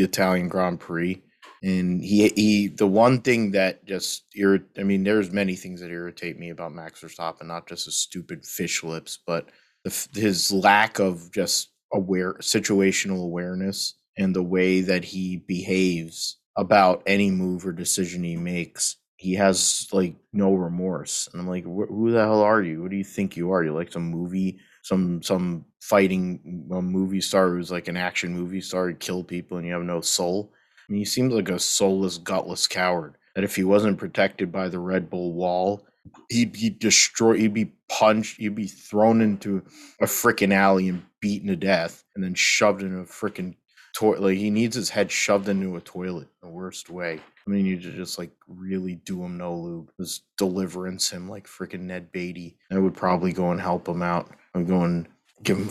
the 0.00 0.06
Italian 0.06 0.48
Grand 0.48 0.80
Prix. 0.80 1.22
And 1.62 2.02
he 2.02 2.28
he 2.28 2.68
the 2.68 2.86
one 2.86 3.20
thing 3.20 3.50
that 3.50 3.84
just 3.84 4.24
irrit 4.34 4.64
I 4.78 4.82
mean, 4.82 5.04
there's 5.04 5.30
many 5.30 5.56
things 5.56 5.80
that 5.80 5.90
irritate 5.90 6.38
me 6.38 6.48
about 6.48 6.72
Max 6.72 7.02
Verstappen, 7.02 7.46
not 7.46 7.68
just 7.68 7.84
his 7.84 7.96
stupid 7.96 8.46
fish 8.46 8.82
lips, 8.82 9.18
but 9.26 9.50
the, 9.84 10.08
his 10.14 10.50
lack 10.50 10.98
of 10.98 11.30
just 11.32 11.68
aware 11.92 12.34
situational 12.34 13.22
awareness 13.24 13.94
and 14.16 14.34
the 14.34 14.42
way 14.42 14.80
that 14.80 15.04
he 15.04 15.36
behaves 15.36 16.38
about 16.56 17.02
any 17.06 17.30
move 17.30 17.66
or 17.66 17.72
decision 17.72 18.24
he 18.24 18.36
makes. 18.36 18.96
He 19.16 19.34
has 19.34 19.86
like 19.92 20.14
no 20.32 20.54
remorse, 20.54 21.28
and 21.30 21.42
I'm 21.42 21.48
like, 21.48 21.64
who 21.64 22.10
the 22.10 22.20
hell 22.20 22.40
are 22.40 22.62
you? 22.62 22.80
What 22.80 22.90
do 22.90 22.96
you 22.96 23.04
think 23.04 23.36
you 23.36 23.52
are? 23.52 23.62
You 23.62 23.74
like 23.74 23.92
some 23.92 24.10
movie 24.10 24.60
some 24.82 25.22
some 25.22 25.64
fighting 25.80 26.68
uh, 26.72 26.80
movie 26.80 27.20
star 27.20 27.50
who's 27.50 27.70
like 27.70 27.88
an 27.88 27.96
action 27.96 28.34
movie 28.34 28.60
star, 28.60 28.88
he 28.88 28.94
kill 28.94 29.24
people 29.24 29.58
and 29.58 29.66
you 29.66 29.72
have 29.72 29.82
no 29.82 30.00
soul. 30.00 30.52
I 30.88 30.92
mean, 30.92 31.00
he 31.00 31.04
seems 31.04 31.32
like 31.32 31.48
a 31.48 31.58
soulless, 31.58 32.18
gutless 32.18 32.66
coward. 32.66 33.16
That 33.34 33.44
if 33.44 33.54
he 33.54 33.62
wasn't 33.62 33.98
protected 33.98 34.50
by 34.50 34.68
the 34.68 34.80
Red 34.80 35.08
Bull 35.08 35.32
wall, 35.32 35.86
he'd 36.28 36.52
be 36.52 36.70
destroyed. 36.70 37.38
He'd 37.38 37.54
be 37.54 37.72
punched. 37.88 38.38
He'd 38.38 38.56
be 38.56 38.66
thrown 38.66 39.20
into 39.20 39.62
a 40.00 40.06
freaking 40.06 40.52
alley 40.52 40.88
and 40.88 41.04
beaten 41.20 41.48
to 41.48 41.56
death, 41.56 42.02
and 42.14 42.24
then 42.24 42.34
shoved 42.34 42.82
in 42.82 42.98
a 42.98 43.04
freaking 43.04 43.54
toilet. 43.94 44.22
Like 44.22 44.38
he 44.38 44.50
needs 44.50 44.74
his 44.74 44.90
head 44.90 45.12
shoved 45.12 45.48
into 45.48 45.76
a 45.76 45.80
toilet 45.80 46.28
the 46.42 46.48
worst 46.48 46.90
way. 46.90 47.20
I 47.46 47.50
mean, 47.50 47.66
you 47.66 47.76
just 47.76 48.18
like 48.18 48.30
really 48.48 48.96
do 48.96 49.22
him 49.24 49.36
no 49.36 49.54
lube. 49.56 49.90
Just 50.00 50.24
deliverance 50.36 51.10
him 51.10 51.28
like 51.28 51.46
freaking 51.46 51.82
Ned 51.82 52.12
Beatty. 52.12 52.56
I 52.70 52.78
would 52.78 52.94
probably 52.94 53.32
go 53.32 53.50
and 53.50 53.60
help 53.60 53.88
him 53.88 54.02
out. 54.02 54.30
I'm 54.54 54.64
going 54.64 55.06
give 55.42 55.58
him 55.58 55.68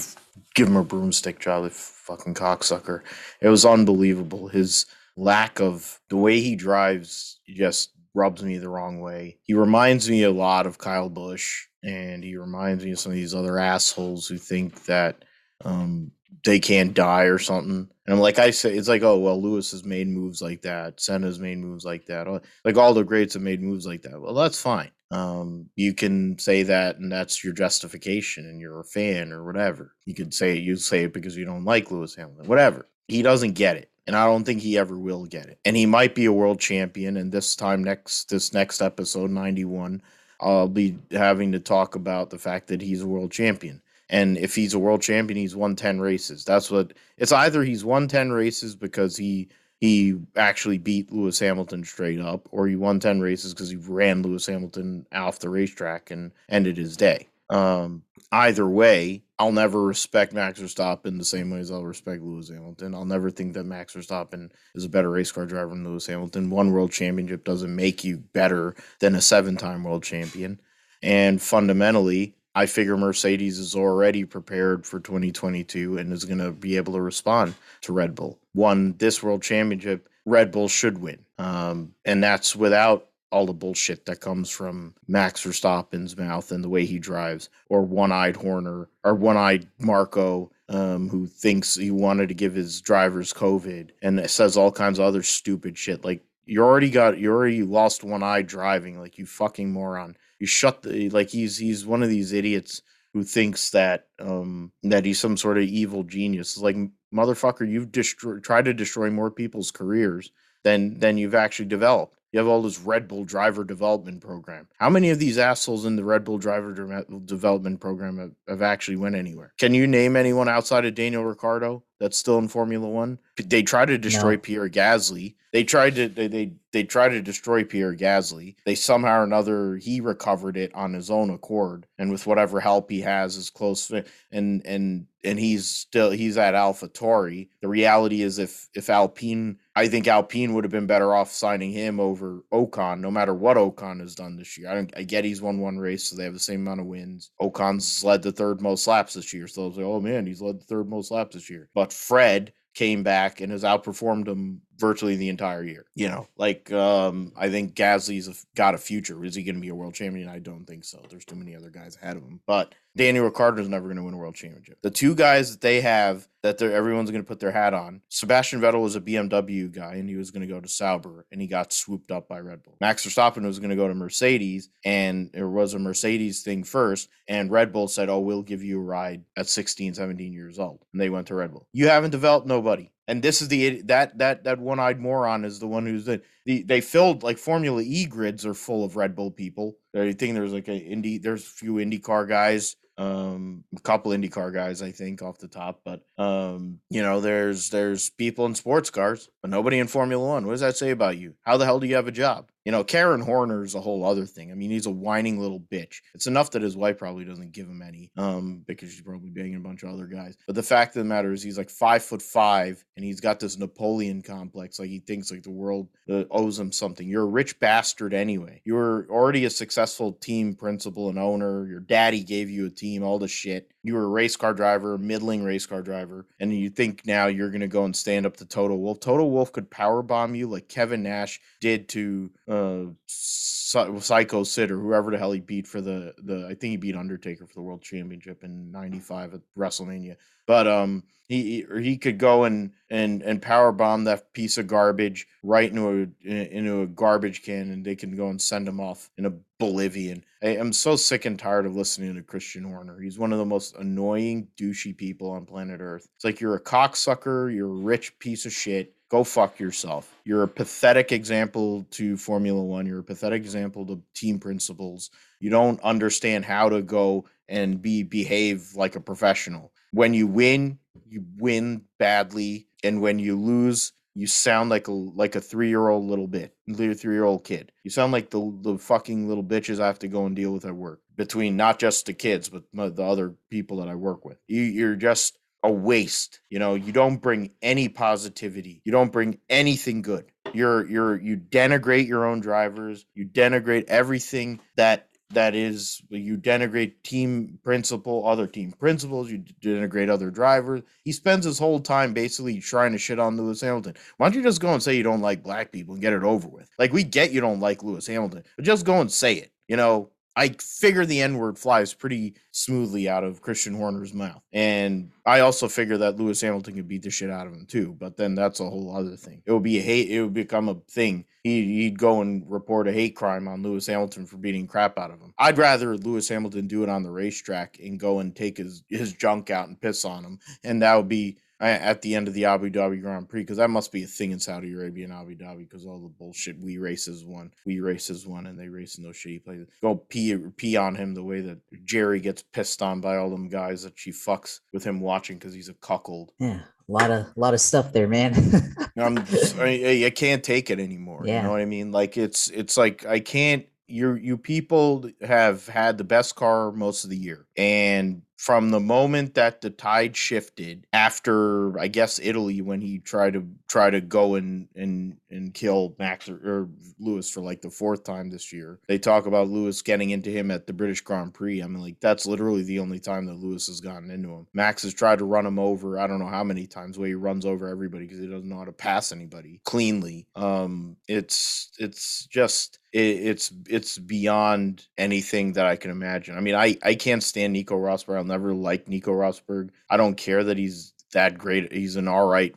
give 0.56 0.68
him 0.68 0.76
a 0.76 0.84
broomstick 0.84 1.40
job, 1.40 1.64
the 1.64 1.70
fucking 1.70 2.34
cocksucker. 2.34 3.02
It 3.42 3.50
was 3.50 3.66
unbelievable. 3.66 4.48
His 4.48 4.86
lack 5.16 5.60
of 5.60 6.00
the 6.10 6.18
way 6.18 6.40
he 6.40 6.56
drives 6.56 7.40
just 7.48 7.92
rubs 8.14 8.44
me 8.44 8.58
the 8.58 8.70
wrong 8.70 9.00
way. 9.00 9.38
He 9.44 9.54
reminds 9.54 10.10
me 10.10 10.24
a 10.24 10.32
lot 10.32 10.66
of 10.66 10.78
Kyle 10.78 11.10
Busch, 11.10 11.68
and 11.84 12.24
he 12.24 12.36
reminds 12.36 12.84
me 12.84 12.92
of 12.92 13.00
some 13.00 13.12
of 13.12 13.16
these 13.16 13.36
other 13.36 13.58
assholes 13.60 14.28
who 14.28 14.38
think 14.38 14.86
that 14.86 15.24
um, 15.64 16.12
they 16.46 16.60
can't 16.60 16.94
die 16.94 17.24
or 17.24 17.38
something. 17.38 17.90
And 18.06 18.14
I'm 18.14 18.20
like 18.20 18.40
I 18.40 18.52
say, 18.52 18.76
it's 18.76 18.88
like, 18.88 19.04
oh 19.04 19.20
well, 19.20 19.42
Lewis 19.42 19.72
has 19.72 19.84
made 19.84 20.08
moves 20.08 20.42
like 20.42 20.62
that, 20.64 21.00
Senna's 21.00 21.40
made 21.40 21.60
moves 21.60 21.86
like 21.86 22.06
that, 22.08 22.28
like 22.66 22.78
all 22.78 22.94
the 22.94 23.04
greats 23.04 23.34
have 23.36 23.44
made 23.44 23.62
moves 23.62 23.86
like 23.86 24.02
that. 24.04 24.20
Well, 24.20 24.34
that's 24.34 24.62
fine. 24.62 24.92
Um, 25.12 25.70
you 25.76 25.94
can 25.94 26.38
say 26.38 26.64
that, 26.64 26.98
and 26.98 27.12
that's 27.12 27.44
your 27.44 27.54
justification, 27.54 28.46
and 28.46 28.62
you're 28.62 28.80
a 28.80 28.86
fan 28.86 29.32
or 29.32 29.44
whatever. 29.44 29.96
You 30.06 30.14
could 30.14 30.34
say 30.34 30.58
it. 30.58 30.64
You 30.64 30.76
say 30.76 31.06
it 31.06 31.14
because 31.14 31.36
you 31.36 31.46
don't 31.46 31.66
like 31.66 31.92
Lewis 31.92 32.16
Hamilton, 32.16 32.48
whatever. 32.48 32.88
He 33.08 33.24
doesn't 33.24 33.54
get 33.54 33.78
it 33.78 33.90
and 34.10 34.18
I 34.18 34.26
don't 34.26 34.44
think 34.44 34.64
he 34.64 34.76
ever 34.76 34.98
will 34.98 35.28
get 35.28 35.46
it. 35.46 35.60
And 35.66 35.78
he 35.78 35.86
might 35.86 36.16
be 36.16 36.26
a 36.26 36.34
world 36.34 36.60
champion. 36.60 37.16
And 37.16 37.32
this 37.32 37.56
time 37.56 37.84
next 37.84 38.28
this 38.28 38.56
next 38.56 38.82
episode, 38.82 39.30
91, 39.30 40.02
I'll 40.42 40.68
be 40.68 40.98
having 41.12 41.52
to 41.52 41.60
talk 41.60 41.94
about 41.94 42.32
the 42.32 42.40
fact 42.40 42.70
that 42.70 42.82
he's 42.82 43.04
a 43.04 43.08
world 43.08 43.32
champion. 43.32 43.84
And 44.10 44.36
if 44.40 44.56
he's 44.56 44.74
a 44.74 44.80
world 44.80 45.04
champion, 45.04 45.38
he's 45.38 45.56
won 45.56 45.76
10 45.76 46.00
races. 46.00 46.44
That's 46.44 46.72
what 46.72 46.94
it's 47.20 47.32
either 47.32 47.64
he's 47.64 47.86
won 47.86 48.08
10 48.08 48.32
races 48.32 48.76
because 48.76 49.16
he 49.16 49.50
he 49.80 50.20
actually 50.36 50.78
beat 50.78 51.12
Lewis 51.12 51.40
Hamilton 51.40 51.84
straight 51.84 52.20
up, 52.20 52.48
or 52.52 52.68
he 52.68 52.76
won 52.76 53.00
10 53.00 53.22
races 53.22 53.54
because 53.54 53.70
he 53.70 53.78
ran 53.78 54.22
Lewis 54.22 54.46
Hamilton 54.46 55.06
off 55.14 55.40
the 55.40 55.50
racetrack 55.50 56.12
and 56.12 56.32
ended 56.50 56.78
his 56.78 56.98
day. 56.98 57.28
Um, 57.50 58.04
either 58.32 58.68
way, 58.68 59.24
I'll 59.40 59.54
never 59.54 59.82
respect 59.82 60.34
Max 60.34 60.60
Verstappen 60.60 61.18
the 61.18 61.24
same 61.24 61.50
way 61.50 61.60
as 61.60 61.72
I'll 61.72 61.86
respect 61.86 62.22
Lewis 62.22 62.50
Hamilton. 62.50 62.94
I'll 62.94 63.06
never 63.06 63.32
think 63.32 63.54
that 63.54 63.66
Max 63.66 63.96
Verstappen 63.96 64.52
is 64.76 64.84
a 64.84 64.90
better 64.90 65.10
race 65.10 65.32
car 65.32 65.46
driver 65.46 65.70
than 65.70 65.86
Lewis 65.86 66.06
Hamilton. 66.08 66.50
One 66.50 66.72
world 66.72 66.92
championship 66.92 67.46
doesn't 67.46 67.74
make 67.74 68.04
you 68.04 68.18
better 68.18 68.76
than 69.00 69.16
a 69.16 69.22
seven 69.22 69.56
time 69.56 69.84
world 69.86 70.04
champion. 70.04 70.60
And 71.02 71.42
fundamentally, 71.42 72.36
I 72.56 72.66
figure 72.66 72.98
Mercedes 72.98 73.60
is 73.60 73.76
already 73.76 74.26
prepared 74.26 74.86
for 74.86 75.00
2022 75.00 75.98
and 75.98 76.12
is 76.12 76.26
going 76.26 76.40
to 76.40 76.52
be 76.52 76.78
able 76.78 76.94
to 76.94 77.02
respond 77.02 77.54
to 77.82 77.94
Red 77.94 78.16
Bull. 78.16 78.40
Won 78.54 78.96
this 78.98 79.22
world 79.22 79.44
championship, 79.44 80.10
Red 80.26 80.52
Bull 80.52 80.68
should 80.68 81.00
win. 81.00 81.20
Um, 81.38 81.94
and 82.06 82.24
that's 82.24 82.56
without 82.56 83.08
all 83.32 83.46
the 83.46 83.54
bullshit 83.54 84.06
that 84.06 84.22
comes 84.22 84.50
from 84.50 84.96
Max 85.08 85.46
Verstappen's 85.46 86.18
mouth 86.18 86.52
and 86.52 86.64
the 86.64 86.70
way 86.70 86.86
he 86.86 87.00
drives, 87.00 87.50
or 87.70 87.84
one-eyed 87.84 88.36
Horner 88.36 88.90
or 89.04 89.14
one-eyed 89.14 89.68
Marko, 89.78 90.52
um, 90.68 91.10
who 91.10 91.28
thinks 91.28 91.76
he 91.76 91.92
wanted 91.92 92.30
to 92.30 92.36
give 92.36 92.54
his 92.54 92.82
drivers 92.82 93.34
COVID 93.34 93.92
and 94.02 94.30
says 94.30 94.58
all 94.58 94.72
kinds 94.72 95.00
of 95.00 95.06
other 95.06 95.24
stupid 95.24 95.78
shit. 95.78 96.04
Like 96.04 96.24
you 96.46 96.64
already 96.64 96.90
got, 96.90 97.20
you 97.20 97.32
already 97.32 97.64
lost 97.64 98.04
one 98.04 98.24
eye 98.24 98.42
driving. 98.42 99.00
Like 99.00 99.18
you 99.18 99.26
fucking 99.26 99.72
moron. 99.72 100.18
You 100.40 100.48
shut 100.48 100.84
the 100.84 101.10
like 101.10 101.30
he's 101.30 101.58
he's 101.58 101.86
one 101.86 102.04
of 102.04 102.10
these 102.10 102.34
idiots 102.34 102.82
who 103.14 103.24
thinks 103.24 103.72
that 103.72 104.08
um 104.20 104.72
that 104.84 105.06
he's 105.06 105.20
some 105.20 105.38
sort 105.38 105.58
of 105.58 105.64
evil 105.64 106.04
genius. 106.04 106.54
It's 106.54 106.62
like 106.62 106.78
motherfucker, 107.14 107.70
you've 107.70 107.92
destroyed 107.92 108.44
tried 108.44 108.66
to 108.66 108.74
destroy 108.74 109.10
more 109.10 109.32
people's 109.32 109.72
careers 109.72 110.32
than 110.64 111.00
than 111.00 111.18
you've 111.18 111.36
actually 111.36 111.68
developed. 111.68 112.19
You 112.32 112.40
have 112.40 112.48
all 112.48 112.62
this 112.62 112.80
Red 112.80 113.08
Bull 113.08 113.26
driver 113.26 113.64
development 113.64 114.22
program. 114.22 114.68
How 114.80 114.90
many 114.90 115.10
of 115.10 115.18
these 115.18 115.38
assholes 115.38 115.86
in 115.86 115.96
the 115.96 116.04
Red 116.04 116.24
Bull 116.24 116.38
driver 116.38 116.74
de- 116.74 117.20
development 117.26 117.80
program 117.80 118.20
have, 118.20 118.32
have, 118.48 118.62
actually 118.62 118.98
went 118.98 119.16
anywhere? 119.16 119.54
Can 119.58 119.74
you 119.74 119.88
name 119.88 120.16
anyone 120.16 120.48
outside 120.48 120.86
of 120.86 120.94
Daniel 120.94 121.26
Ricciardo 121.26 121.84
that's 122.00 122.18
still 122.18 122.38
in 122.38 122.48
Formula 122.48 122.88
One? 122.88 123.18
They 123.44 123.64
tried 123.64 123.88
to 123.88 123.98
destroy 123.98 124.34
no. 124.34 124.40
Pierre 124.40 124.70
Gasly. 124.70 125.36
They 125.52 125.64
tried 125.64 125.96
to 125.96 126.08
they, 126.08 126.28
they 126.28 126.54
they 126.72 126.84
tried 126.84 127.10
to 127.10 127.22
destroy 127.22 127.64
Pierre 127.64 127.96
Gasly. 127.96 128.56
They 128.66 128.76
somehow 128.76 129.22
or 129.22 129.24
another 129.24 129.78
he 129.78 130.00
recovered 130.00 130.58
it 130.58 130.74
on 130.76 130.94
his 130.94 131.10
own 131.10 131.32
accord 131.32 131.88
and 131.98 132.12
with 132.12 132.28
whatever 132.28 132.60
help 132.60 132.92
he 132.92 133.02
has 133.02 133.34
his 133.34 133.50
close 133.50 133.90
and 133.90 134.06
and 134.32 135.08
and 135.24 135.40
he's 135.40 135.68
still 135.68 136.12
he's 136.12 136.38
at 136.38 136.54
AlphaTauri. 136.54 137.50
The 137.62 137.68
reality 137.68 138.22
is 138.22 138.38
if 138.38 138.70
if 138.76 138.92
Alpine 138.92 139.58
I 139.80 139.88
think 139.88 140.10
Alpine 140.10 140.54
would 140.54 140.66
have 140.66 140.72
been 140.72 140.88
better 140.88 141.16
off 141.16 141.32
signing 141.32 141.72
him 141.72 142.02
over 142.02 142.44
Ocon, 142.52 143.00
no 143.00 143.10
matter 143.10 143.34
what 143.34 143.56
Ocon 143.56 144.02
has 144.02 144.14
done 144.14 144.36
this 144.36 144.58
year. 144.58 144.70
I, 144.70 144.86
I 145.00 145.04
get 145.04 145.24
he's 145.24 145.42
won 145.42 145.60
one 145.60 145.78
race, 145.78 146.04
so 146.04 146.18
they 146.18 146.26
have 146.26 146.34
the 146.34 146.40
same 146.40 146.68
amount 146.68 146.82
of 146.82 146.86
wins. 146.86 147.32
Ocon's 147.40 148.04
led 148.04 148.22
the 148.22 148.34
third 148.34 148.60
most 148.60 148.86
laps 148.88 149.14
this 149.14 149.34
year, 149.34 149.48
so 149.48 149.64
I 149.64 149.68
was 149.68 149.78
like, 149.78 149.86
oh 149.86 150.02
man, 150.02 150.26
he's 150.26 150.42
led 150.42 150.60
the 150.60 150.66
third 150.66 150.90
most 150.90 151.12
laps 151.12 151.34
this 151.34 151.50
year. 151.50 151.70
But 151.74 151.94
Fred 151.94 152.52
came 152.76 153.04
back 153.04 153.40
and 153.40 153.54
has 153.54 153.64
outperformed 153.64 154.28
him 154.28 154.62
virtually 154.80 155.16
the 155.16 155.30
entire 155.30 155.64
year. 155.64 155.86
You 155.96 156.08
know, 156.08 156.28
like 156.38 156.72
um, 156.72 157.34
I 157.36 157.50
think 157.50 157.76
Gasly's 157.76 158.46
got 158.56 158.76
a 158.76 158.78
future. 158.78 159.24
Is 159.24 159.36
he 159.36 159.44
going 159.44 159.56
to 159.56 159.62
be 159.62 159.70
a 159.70 159.76
world 159.76 159.94
champion? 159.94 160.30
I 160.30 160.40
don't 160.40 160.66
think 160.66 160.86
so. 160.86 161.02
There's 161.10 161.26
too 161.26 161.36
many 161.36 161.56
other 161.56 161.70
guys 161.70 161.98
ahead 162.02 162.18
of 162.18 162.24
him. 162.24 162.40
But 162.48 162.74
Daniel 162.96 163.26
Ricciardo 163.26 163.62
is 163.62 163.70
never 163.70 163.86
going 163.86 163.98
to 163.98 164.04
win 164.04 164.14
a 164.14 164.18
world 164.18 164.36
championship. 164.36 164.78
The 164.82 164.92
two 164.92 165.16
guys 165.16 165.52
that 165.52 165.62
they 165.62 165.82
have 165.82 166.28
that 166.42 166.58
they're, 166.58 166.74
everyone's 166.74 167.12
going 167.12 167.24
to 167.24 167.28
put 167.28 167.40
their 167.40 167.52
hat 167.52 167.74
on. 167.74 168.02
Sebastian 168.10 168.62
Vettel 168.62 168.82
was 168.82 168.96
a 168.96 169.02
BMW 169.02 169.72
guy 169.72 169.96
and 169.96 170.10
he 170.10 170.16
was 170.16 170.32
going 170.32 170.42
to 170.42 170.54
go 170.54 170.60
to 170.60 170.68
Sauber 170.68 171.26
and 171.32 171.42
he 171.42 171.48
got 171.48 171.74
swooped 171.74 172.12
up 172.12 172.28
by 172.28 172.40
Red 172.40 172.64
Bull. 172.64 172.78
Max 172.82 173.06
Verstappen 173.06 173.46
was 173.46 173.60
going 173.60 173.70
to 173.70 173.76
go 173.76 173.88
to 173.88 173.94
Mercedes 173.94 174.70
and 174.84 175.30
it 175.34 175.44
was 175.44 175.74
a 175.74 175.80
Mercedes 175.80 176.42
thing 176.42 176.64
first. 176.64 177.10
And 177.28 177.52
Red 177.52 177.72
Bull 177.72 177.88
said, 177.88 178.10
Oh, 178.10 178.20
we'll 178.20 178.42
give 178.42 178.64
you 178.64 178.80
a 178.80 178.84
ride 178.84 179.24
at 179.38 179.48
16, 179.48 179.94
17 179.94 180.34
years 180.34 180.60
old. 180.60 180.84
And 180.92 181.02
they 181.02 181.10
went 181.10 181.28
to 181.28 181.36
Red 181.36 181.52
Bull. 181.52 181.68
You 181.74 181.88
haven't 181.88 182.12
developed 182.12 182.48
nobody 182.48 182.92
and 183.10 183.24
this 183.24 183.42
is 183.42 183.48
the 183.48 183.82
that 183.82 184.18
that 184.20 184.44
that 184.44 184.60
one-eyed 184.60 185.00
moron 185.00 185.44
is 185.44 185.60
the 185.60 185.68
one 185.68 185.86
who's 185.86 186.06
the, 186.06 186.22
the 186.46 186.62
they 186.62 186.80
filled 186.80 187.24
like 187.24 187.38
Formula 187.38 187.82
E 187.82 188.06
grids 188.06 188.46
are 188.46 188.54
full 188.54 188.86
of 188.86 188.96
Red 188.96 189.16
Bull 189.16 189.32
people. 189.32 189.76
I 189.96 190.14
think 190.14 190.36
there's 190.36 190.54
like 190.54 190.68
a 190.68 190.78
Indy 190.78 191.18
there's 191.18 191.44
a 191.44 191.50
few 191.50 191.74
IndyCar 191.76 192.28
guys 192.30 192.76
um 193.00 193.64
a 193.76 193.80
couple 193.80 194.12
IndyCar 194.12 194.54
guys 194.54 194.82
I 194.82 194.92
think 194.92 195.22
off 195.22 195.40
the 195.40 195.48
top 195.48 195.82
but 195.86 196.02
um 196.18 196.80
you 196.90 197.02
know 197.02 197.22
there's 197.22 197.70
there's 197.70 198.10
people 198.12 198.46
in 198.46 198.56
sports 198.56 198.90
cars 198.90 199.30
but 199.42 199.50
nobody 199.50 199.80
in 199.80 199.88
Formula 199.88 200.26
1 200.26 200.46
what 200.46 200.52
does 200.52 200.62
that 200.62 200.78
say 200.78 200.92
about 200.92 201.18
you? 201.18 201.34
How 201.42 201.58
the 201.58 201.66
hell 201.66 201.80
do 201.80 201.88
you 201.88 201.96
have 201.96 202.08
a 202.08 202.12
job 202.12 202.50
you 202.66 202.72
know 202.72 202.84
Karen 202.84 203.22
Horner 203.22 203.64
is 203.64 203.76
a 203.76 203.82
whole 203.82 204.06
other 204.06 204.26
thing. 204.26 204.52
I 204.52 204.56
mean 204.56 204.72
he's 204.72 204.86
a 204.86 204.92
whining 204.92 205.40
little 205.40 205.60
bitch. 205.60 206.02
It's 206.16 206.28
enough 206.28 206.52
that 206.52 206.62
his 206.62 206.76
wife 206.78 206.98
probably 206.98 207.26
doesn't 207.26 207.52
give 207.52 207.68
him 207.68 207.82
any 207.82 208.12
um 208.18 208.64
because 208.66 208.92
she's 208.92 209.02
probably 209.02 209.30
banging 209.30 209.56
a 209.56 209.60
bunch 209.60 209.84
of 209.84 209.90
other 209.90 210.08
guys. 210.08 210.36
But 210.48 210.56
the 210.56 210.64
fact 210.64 210.96
of 210.96 211.02
the 211.02 211.10
matter 211.10 211.32
is 211.32 211.44
he's 211.44 211.58
like 211.58 211.70
5 211.70 212.04
foot 212.04 212.22
5 212.22 212.84
and 212.96 213.06
he's 213.06 213.20
got 213.20 213.40
this 213.40 213.58
Napoleon 213.58 214.22
complex 214.22 214.80
like 214.80 214.90
he 214.90 215.00
thinks 215.00 215.32
like 215.32 215.44
the 215.44 215.52
world 215.52 215.90
uh, 216.10 216.24
owes 216.32 216.58
him 216.58 216.72
something. 216.72 217.08
You're 217.08 217.24
a 217.24 217.28
rich 217.28 217.60
bastard 217.60 218.14
anyway. 218.14 218.62
You're 218.66 219.08
already 219.10 219.46
a 219.46 219.50
successful 219.50 220.14
team 220.14 220.56
principal 220.56 221.10
and 221.10 221.20
owner. 221.20 221.68
Your 221.68 221.80
daddy 221.82 222.24
gave 222.24 222.50
you 222.50 222.66
a 222.66 222.72
team 222.72 223.04
all 223.04 223.20
the 223.20 223.28
shit. 223.28 223.72
You 223.84 223.94
were 223.96 224.06
a 224.06 224.10
race 224.10 224.36
car 224.36 224.54
driver, 224.54 224.98
middling 224.98 225.44
race 225.44 225.66
car 225.66 225.82
driver, 225.82 226.28
and 226.40 226.54
you 226.54 226.70
think 226.70 227.06
now 227.06 227.28
you're 227.28 227.50
to 227.60 227.68
go 227.68 227.86
and 227.86 227.96
stand 227.96 228.26
up 228.26 228.38
to 228.38 228.46
Toto 228.46 228.76
Wolff. 228.76 229.00
Toto 229.00 229.26
Wolff 229.26 229.52
could 229.52 229.70
power 229.70 230.02
bomb 230.02 230.36
you 230.36 230.48
like 230.48 230.68
Kevin 230.68 231.04
Nash 231.04 231.40
did 231.60 231.90
to 231.90 232.32
uh, 232.48 232.59
Psycho 233.06 234.44
Sid 234.44 234.72
or 234.72 234.80
whoever 234.80 235.12
the 235.12 235.18
hell 235.18 235.32
he 235.32 235.40
beat 235.40 235.68
for 235.68 235.82
the 235.82 236.14
the. 236.24 236.46
I 236.46 236.56
think 236.56 236.72
he 236.72 236.78
beat 236.78 236.96
Undertaker 236.96 237.46
for 237.46 237.54
the 237.54 237.62
World 237.62 237.82
Championship 237.82 238.44
in 238.44 238.72
'95 238.72 239.36
at 239.36 239.42
WrestleMania. 239.58 240.16
But 240.48 240.68
um, 240.68 241.04
he 241.28 241.64
he 241.80 241.98
could 241.98 242.18
go 242.18 242.46
and 242.46 242.72
and 242.90 243.22
and 243.22 243.40
power 243.40 243.72
bomb 243.72 244.06
that 244.06 244.34
piece 244.34 244.58
of 244.58 244.66
garbage 244.66 245.28
right 245.44 245.70
into 245.70 246.12
a 246.26 246.56
into 246.56 246.82
a 246.82 246.88
garbage 246.88 247.44
can, 247.44 247.70
and 247.70 247.86
they 247.86 247.96
can 247.96 248.16
go 248.16 248.30
and 248.30 248.42
send 248.42 248.68
him 248.68 248.80
off 248.80 249.12
in 249.18 249.26
oblivion. 249.26 250.26
I, 250.42 250.56
am 250.56 250.74
so 250.74 250.96
sick 250.96 251.26
and 251.26 251.38
tired 251.38 251.68
of 251.68 251.76
listening 251.76 252.16
to 252.16 252.24
Christian 252.24 252.64
Horner. 252.64 253.00
He's 253.00 253.20
one 253.20 253.32
of 253.32 253.38
the 253.38 253.46
most 253.46 253.76
annoying, 253.76 254.48
douchey 254.58 254.98
people 254.98 255.30
on 255.32 255.46
planet 255.46 255.82
Earth. 255.82 256.08
It's 256.16 256.26
like 256.26 256.42
you're 256.42 256.56
a 256.56 256.64
cocksucker, 256.64 257.54
you're 257.54 257.68
a 257.68 257.84
rich 257.84 258.18
piece 258.18 258.48
of 258.48 258.52
shit. 258.52 258.96
Go 259.10 259.24
fuck 259.24 259.60
yourself. 259.60 260.16
You're 260.24 260.44
a 260.44 260.48
pathetic 260.48 261.12
example 261.12 261.86
to 261.92 262.16
Formula 262.16 262.62
One. 262.62 262.86
You're 262.86 263.00
a 263.00 263.04
pathetic 263.04 263.42
example 263.42 263.86
to 263.88 264.02
team 264.14 264.40
principals. 264.40 265.10
You 265.40 265.50
don't 265.50 265.82
understand 265.82 266.46
how 266.46 266.70
to 266.70 266.82
go 266.82 267.26
and 267.48 267.82
be 267.82 268.04
behave 268.04 268.76
like 268.76 268.96
a 268.96 269.02
professional. 269.02 269.74
When 269.92 270.14
you 270.14 270.28
win, 270.28 270.78
you 271.08 271.26
win 271.38 271.82
badly, 271.98 272.68
and 272.84 273.02
when 273.02 273.18
you 273.18 273.36
lose, 273.36 273.92
you 274.14 274.28
sound 274.28 274.70
like 274.70 274.88
a 274.88 274.92
like 274.92 275.36
a 275.36 275.42
three 275.42 275.70
year 275.70 275.90
old 275.90 276.06
little 276.06 276.28
bit, 276.28 276.56
little 276.68 276.94
three 276.94 277.16
year 277.16 277.24
old 277.24 277.44
kid. 277.44 277.72
You 277.84 277.90
sound 277.90 278.12
like 278.12 278.30
the 278.30 278.56
the 278.62 278.78
fucking 278.78 279.28
little 279.28 279.44
bitches 279.44 279.80
I 279.80 279.88
have 279.88 280.00
to 280.00 280.08
go 280.08 280.26
and 280.26 280.36
deal 280.36 280.52
with 280.52 280.66
at 280.66 280.76
work. 280.76 281.02
Between 281.16 281.58
not 281.58 281.80
just 281.80 282.06
the 282.06 282.14
kids, 282.14 282.50
but 282.50 282.64
the 282.74 283.04
other 283.04 283.36
people 283.50 283.78
that 283.78 283.90
I 283.90 283.96
work 283.96 284.24
with. 284.24 284.38
You 284.48 284.62
you're 284.62 284.96
just 284.96 285.40
a 285.64 285.72
waste. 285.72 286.40
You 286.50 286.60
know, 286.60 286.76
you 286.76 286.92
don't 286.92 287.18
bring 287.18 287.52
any 287.62 287.90
positivity. 287.90 288.82
You 288.86 288.92
don't 288.92 289.12
bring 289.12 289.40
anything 289.50 290.02
good. 290.02 290.26
You're 290.54 290.90
you're 290.90 291.20
you 291.20 291.38
denigrate 291.38 292.08
your 292.08 292.26
own 292.26 292.40
drivers. 292.40 293.06
You 293.14 293.26
denigrate 293.26 293.86
everything 293.86 294.60
that 294.78 295.10
that 295.32 295.54
is 295.54 296.02
you 296.10 296.38
denigrate 296.38 297.04
team 297.04 297.60
principal, 297.64 298.28
other 298.28 298.48
team 298.48 298.72
principals, 298.72 299.30
you 299.30 299.44
denigrate 299.62 300.10
other 300.10 300.32
drivers. 300.32 300.82
He 301.04 301.12
spends 301.12 301.46
his 301.46 301.60
whole 301.60 301.80
time 301.80 302.14
basically 302.14 302.60
trying 302.60 302.94
to 302.94 302.98
shit 302.98 303.20
on 303.20 303.38
Lewis 303.38 303.62
Hamilton. 303.62 303.96
Why 304.18 304.28
don't 304.28 304.36
you 304.36 304.44
just 304.44 304.62
go 304.62 304.74
and 304.74 304.82
say 304.82 304.96
you 304.96 305.04
don't 305.04 305.22
like 305.22 305.44
black 305.44 305.72
people 305.72 305.94
and 305.94 306.02
get 306.02 306.14
it 306.14 306.24
over 306.24 306.48
with? 306.48 306.70
Like 306.80 306.94
we 306.94 307.04
get 307.04 307.32
you 307.32 307.42
don't 307.42 307.60
like 307.60 307.84
Lewis 307.84 308.08
Hamilton, 308.08 308.44
but 308.56 308.66
just 308.66 308.86
go 308.86 309.02
and 309.02 309.12
say 309.12 309.36
it. 309.36 309.52
You 309.68 309.78
know, 309.78 310.10
I 310.40 310.56
figure 310.58 311.06
the 311.06 311.22
N 311.22 311.38
word 311.38 311.60
flies 311.60 311.94
pretty 311.94 312.36
smoothly 312.52 313.10
out 313.10 313.26
of 313.26 313.42
Christian 313.42 313.74
Horner's 313.74 314.14
mouth. 314.14 314.42
And 314.54 315.12
I 315.26 315.42
also 315.42 315.68
figure 315.68 315.98
that 315.98 316.16
Lewis 316.16 316.40
Hamilton 316.40 316.76
could 316.76 316.88
beat 316.88 317.02
the 317.02 317.10
shit 317.10 317.30
out 317.30 317.46
of 317.46 317.52
him 317.52 317.66
too. 317.66 317.98
But 318.00 318.16
then 318.16 318.36
that's 318.36 318.62
a 318.62 318.70
whole 318.70 318.96
other 318.96 319.18
thing. 319.18 319.44
It 319.46 319.52
would 319.52 319.64
be 319.64 319.80
a 319.80 319.82
hate, 319.82 320.10
it 320.10 320.22
would 320.22 320.34
become 320.34 320.70
a 320.70 320.76
thing. 320.90 321.26
He, 321.44 321.90
would 321.90 322.00
go 322.00 322.22
and 322.22 322.50
report 322.50 322.88
a 322.88 322.94
hate 322.94 323.18
crime 323.18 323.50
on 323.50 323.64
Lewis 323.64 323.88
Hamilton 323.88 324.26
for 324.26 324.38
beating 324.38 324.66
crap 324.66 324.98
out 324.98 325.12
of 325.12 325.20
him. 325.20 325.34
I'd 325.38 325.58
rather 325.58 325.98
Lewis 325.98 326.30
Hamilton 326.30 326.68
do 326.68 326.84
it 326.84 326.90
on 326.90 327.04
the 327.04 327.12
racetrack 327.12 327.78
and 327.84 328.00
go 328.00 328.20
and 328.20 328.34
take 328.34 328.58
his, 328.58 328.84
his 328.88 329.12
junk 329.12 329.50
out 329.50 329.68
and 329.68 329.80
piss 329.80 330.06
on 330.06 330.24
him. 330.24 330.40
And 330.64 330.82
that 330.84 330.96
would 330.96 331.10
be 331.10 331.38
at 331.60 332.02
the 332.02 332.16
end 332.16 332.28
of 332.28 332.34
the 332.34 332.46
Abu 332.46 332.70
Dhabi 332.70 333.02
Grand 333.02 333.28
Prix 333.28 333.42
because 333.42 333.58
that 333.58 333.70
must 333.70 333.92
be 333.92 334.04
a 334.04 334.08
thing 334.08 334.32
in 334.32 334.40
Saudi 334.40 334.74
Arabia 334.74 335.06
and 335.06 335.14
Abu 335.14 335.36
Dhabi 335.36 335.70
because 335.70 335.86
all 335.86 336.00
the 336.00 336.08
bullshit 336.08 336.60
we 336.60 336.78
races 336.78 337.26
won, 337.26 337.52
we 337.66 337.80
races 337.80 338.26
won, 338.26 338.48
and 338.48 338.58
they 338.58 338.70
race 338.70 338.98
in 338.98 339.04
those 339.04 339.18
shitty 339.18 339.44
places. 339.44 339.68
Go 339.82 339.96
pee 339.96 340.38
pee 340.56 340.78
on 340.78 340.96
him 340.96 341.14
the 341.14 341.24
way 341.24 341.42
that 341.42 341.60
Jerry 341.84 342.20
gets 342.20 342.42
pissed 342.42 342.82
on 342.82 343.02
by 343.02 343.18
all 343.18 343.30
them 343.30 343.50
guys 343.50 343.84
that 343.84 344.00
she 344.00 344.12
fucks 344.12 344.60
with 344.74 344.84
him 344.84 345.02
watching 345.02 345.38
because 345.38 345.54
he's 345.54 345.70
a 345.70 345.74
cuckold. 345.74 346.32
Yeah, 346.40 346.62
a 346.62 346.92
lot 346.92 347.12
of 347.12 347.26
a 347.26 347.40
lot 347.40 347.54
of 347.54 347.62
stuff 347.62 347.92
there, 347.92 348.08
man. 348.08 348.34
I'm 348.98 349.18
I, 349.60 350.04
I 350.06 350.12
can't 350.16 350.44
take 350.44 350.70
it 350.70 350.80
anymore. 350.80 351.24
Yeah. 351.26 351.38
You 351.38 351.44
know 351.44 351.52
what 351.52 351.62
I 351.62 351.66
mean? 351.66 351.92
Like 351.92 352.18
it's 352.18 352.50
it's 352.50 352.78
like 352.78 353.06
I 353.06 353.20
can't. 353.20 353.66
You 353.88 354.14
you 354.14 354.38
people 354.38 355.10
have 355.22 355.68
had 355.68 355.98
the 355.98 356.04
best 356.04 356.36
car 356.36 356.72
most 356.72 357.04
of 357.04 357.10
the 357.10 357.18
year, 357.18 357.48
and 357.58 358.22
from 358.40 358.70
the 358.70 358.80
moment 358.80 359.34
that 359.34 359.60
the 359.60 359.70
tide 359.70 360.16
shifted 360.16 360.88
after 360.94 361.78
I 361.78 361.90
guess 361.90 362.22
Italy 362.24 362.62
when 362.62 362.80
he 362.80 362.98
tried 362.98 363.34
to 363.34 363.46
try 363.68 363.90
to 363.90 364.00
go 364.00 364.36
and 364.36 364.70
and 364.78 365.18
and 365.30 365.54
kill 365.54 365.94
Max 366.00 366.30
or, 366.30 366.36
or, 366.36 366.70
Lewis 367.02 367.30
for 367.30 367.42
like 367.42 367.62
the 367.62 367.70
fourth 367.70 368.04
time 368.04 368.30
this 368.30 368.52
year. 368.52 368.80
They 368.88 368.98
talk 368.98 369.26
about 369.26 369.50
Lewis 369.50 369.82
getting 369.82 370.10
into 370.10 370.30
him 370.30 370.52
at 370.52 370.68
the 370.68 370.74
British 370.74 371.02
Grand 371.02 371.34
Prix. 371.34 371.62
I 371.62 371.68
mean 371.68 371.82
like 371.82 372.00
that's 372.00 372.26
literally 372.26 372.64
the 372.64 372.80
only 372.80 373.00
time 373.00 373.26
that 373.26 373.34
Lewis 373.34 373.68
has 373.68 373.82
gotten 373.82 374.10
into 374.10 374.30
him. 374.30 374.48
Max 374.54 374.84
has 374.84 374.94
tried 374.94 375.20
to 375.20 375.26
run 375.26 375.46
him 375.46 375.60
over 375.60 376.00
I 376.00 376.08
don't 376.08 376.20
know 376.20 376.28
how 376.28 376.46
many 376.46 376.66
times 376.66 376.98
where 376.98 377.10
he 377.10 377.16
runs 377.16 377.46
over 377.46 377.68
everybody 377.68 378.06
because 378.06 378.22
he 378.22 378.28
doesn't 378.28 378.48
know 378.48 378.60
how 378.60 378.66
to 378.66 378.72
pass 378.72 379.12
anybody 379.12 379.60
cleanly. 379.66 380.28
Um 380.38 380.96
it's 381.10 381.72
it's 381.78 382.26
just 382.28 382.79
it, 382.92 383.00
it's 383.00 383.52
it's 383.68 383.98
beyond 383.98 384.88
anything 384.98 385.54
that 385.54 385.66
I 385.66 385.76
can 385.76 385.92
imagine. 385.92 386.38
I 386.38 386.42
mean, 386.42 386.56
I 386.56 386.78
I 386.84 386.96
can't 386.96 387.24
stand 387.24 387.54
Nico 387.54 387.76
Rosberg. 387.76 388.18
I'll 388.18 388.24
never 388.24 388.54
like 388.54 388.88
Nico 388.88 389.12
Rosberg. 389.12 389.70
I 389.90 389.98
don't 389.98 390.16
care 390.16 390.44
that 390.44 390.58
he's 390.58 390.94
that 391.14 391.38
great. 391.38 391.72
He's 391.72 391.96
an 391.96 392.08
all 392.08 392.28
right 392.28 392.54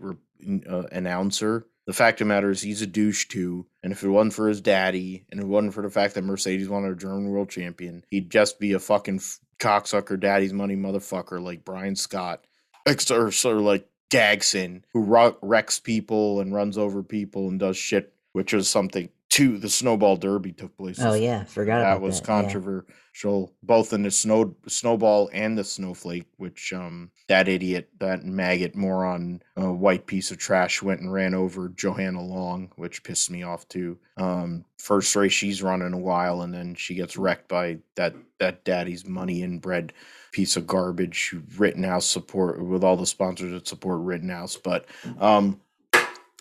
uh, 0.68 0.82
announcer. 0.92 1.66
The 1.86 1.92
fact 1.92 2.20
of 2.20 2.28
the 2.28 2.34
matter 2.34 2.50
is, 2.50 2.62
he's 2.62 2.82
a 2.82 2.86
douche 2.86 3.26
too. 3.26 3.66
And 3.82 3.92
if 3.92 4.04
it 4.04 4.08
wasn't 4.08 4.34
for 4.34 4.48
his 4.48 4.60
daddy, 4.60 5.24
and 5.30 5.40
it 5.40 5.46
wasn't 5.46 5.74
for 5.74 5.82
the 5.82 5.90
fact 5.90 6.14
that 6.14 6.22
Mercedes 6.22 6.68
wanted 6.68 6.92
a 6.92 6.96
German 6.96 7.28
world 7.28 7.50
champion, 7.50 8.04
he'd 8.08 8.30
just 8.30 8.60
be 8.60 8.72
a 8.72 8.78
fucking 8.78 9.20
cocksucker, 9.58 10.18
daddy's 10.18 10.52
money 10.52 10.76
motherfucker 10.76 11.42
like 11.42 11.64
Brian 11.64 11.96
Scott, 11.96 12.44
or, 12.86 13.32
or 13.44 13.60
like 13.60 13.88
Gragson, 14.12 14.82
who 14.92 15.34
wrecks 15.42 15.80
people 15.80 16.40
and 16.40 16.54
runs 16.54 16.78
over 16.78 17.02
people 17.02 17.48
and 17.48 17.58
does 17.58 17.76
shit, 17.76 18.14
which 18.32 18.54
is 18.54 18.68
something 18.68 19.08
two 19.32 19.56
the 19.56 19.68
snowball 19.68 20.14
derby 20.14 20.52
took 20.52 20.76
place. 20.76 21.00
Oh 21.00 21.14
yeah, 21.14 21.44
forgot 21.44 21.80
that 21.80 22.02
was 22.02 22.20
that. 22.20 22.26
controversial 22.26 22.84
yeah. 23.24 23.56
both 23.62 23.94
in 23.94 24.02
the 24.02 24.10
snow 24.10 24.54
snowball 24.68 25.30
and 25.32 25.56
the 25.56 25.64
snowflake, 25.64 26.26
which 26.36 26.74
um 26.74 27.10
that 27.28 27.48
idiot, 27.48 27.88
that 27.98 28.24
maggot 28.24 28.76
moron, 28.76 29.42
uh, 29.58 29.72
white 29.72 30.06
piece 30.06 30.30
of 30.30 30.36
trash 30.36 30.82
went 30.82 31.00
and 31.00 31.10
ran 31.10 31.32
over 31.32 31.70
Johanna 31.70 32.22
Long, 32.22 32.70
which 32.76 33.02
pissed 33.04 33.30
me 33.30 33.42
off 33.42 33.66
too. 33.68 33.98
Um, 34.18 34.66
first 34.76 35.16
race 35.16 35.32
she's 35.32 35.62
run 35.62 35.80
in 35.80 35.94
a 35.94 35.98
while, 35.98 36.42
and 36.42 36.52
then 36.52 36.74
she 36.74 36.94
gets 36.94 37.16
wrecked 37.16 37.48
by 37.48 37.78
that 37.94 38.14
that 38.38 38.64
daddy's 38.64 39.06
money 39.06 39.42
inbred 39.42 39.94
piece 40.32 40.58
of 40.58 40.66
garbage. 40.66 41.34
Rittenhouse 41.56 42.04
support 42.04 42.62
with 42.62 42.84
all 42.84 42.98
the 42.98 43.06
sponsors 43.06 43.52
that 43.52 43.66
support 43.66 44.00
Rittenhouse, 44.02 44.56
but 44.56 44.84
um 45.18 45.58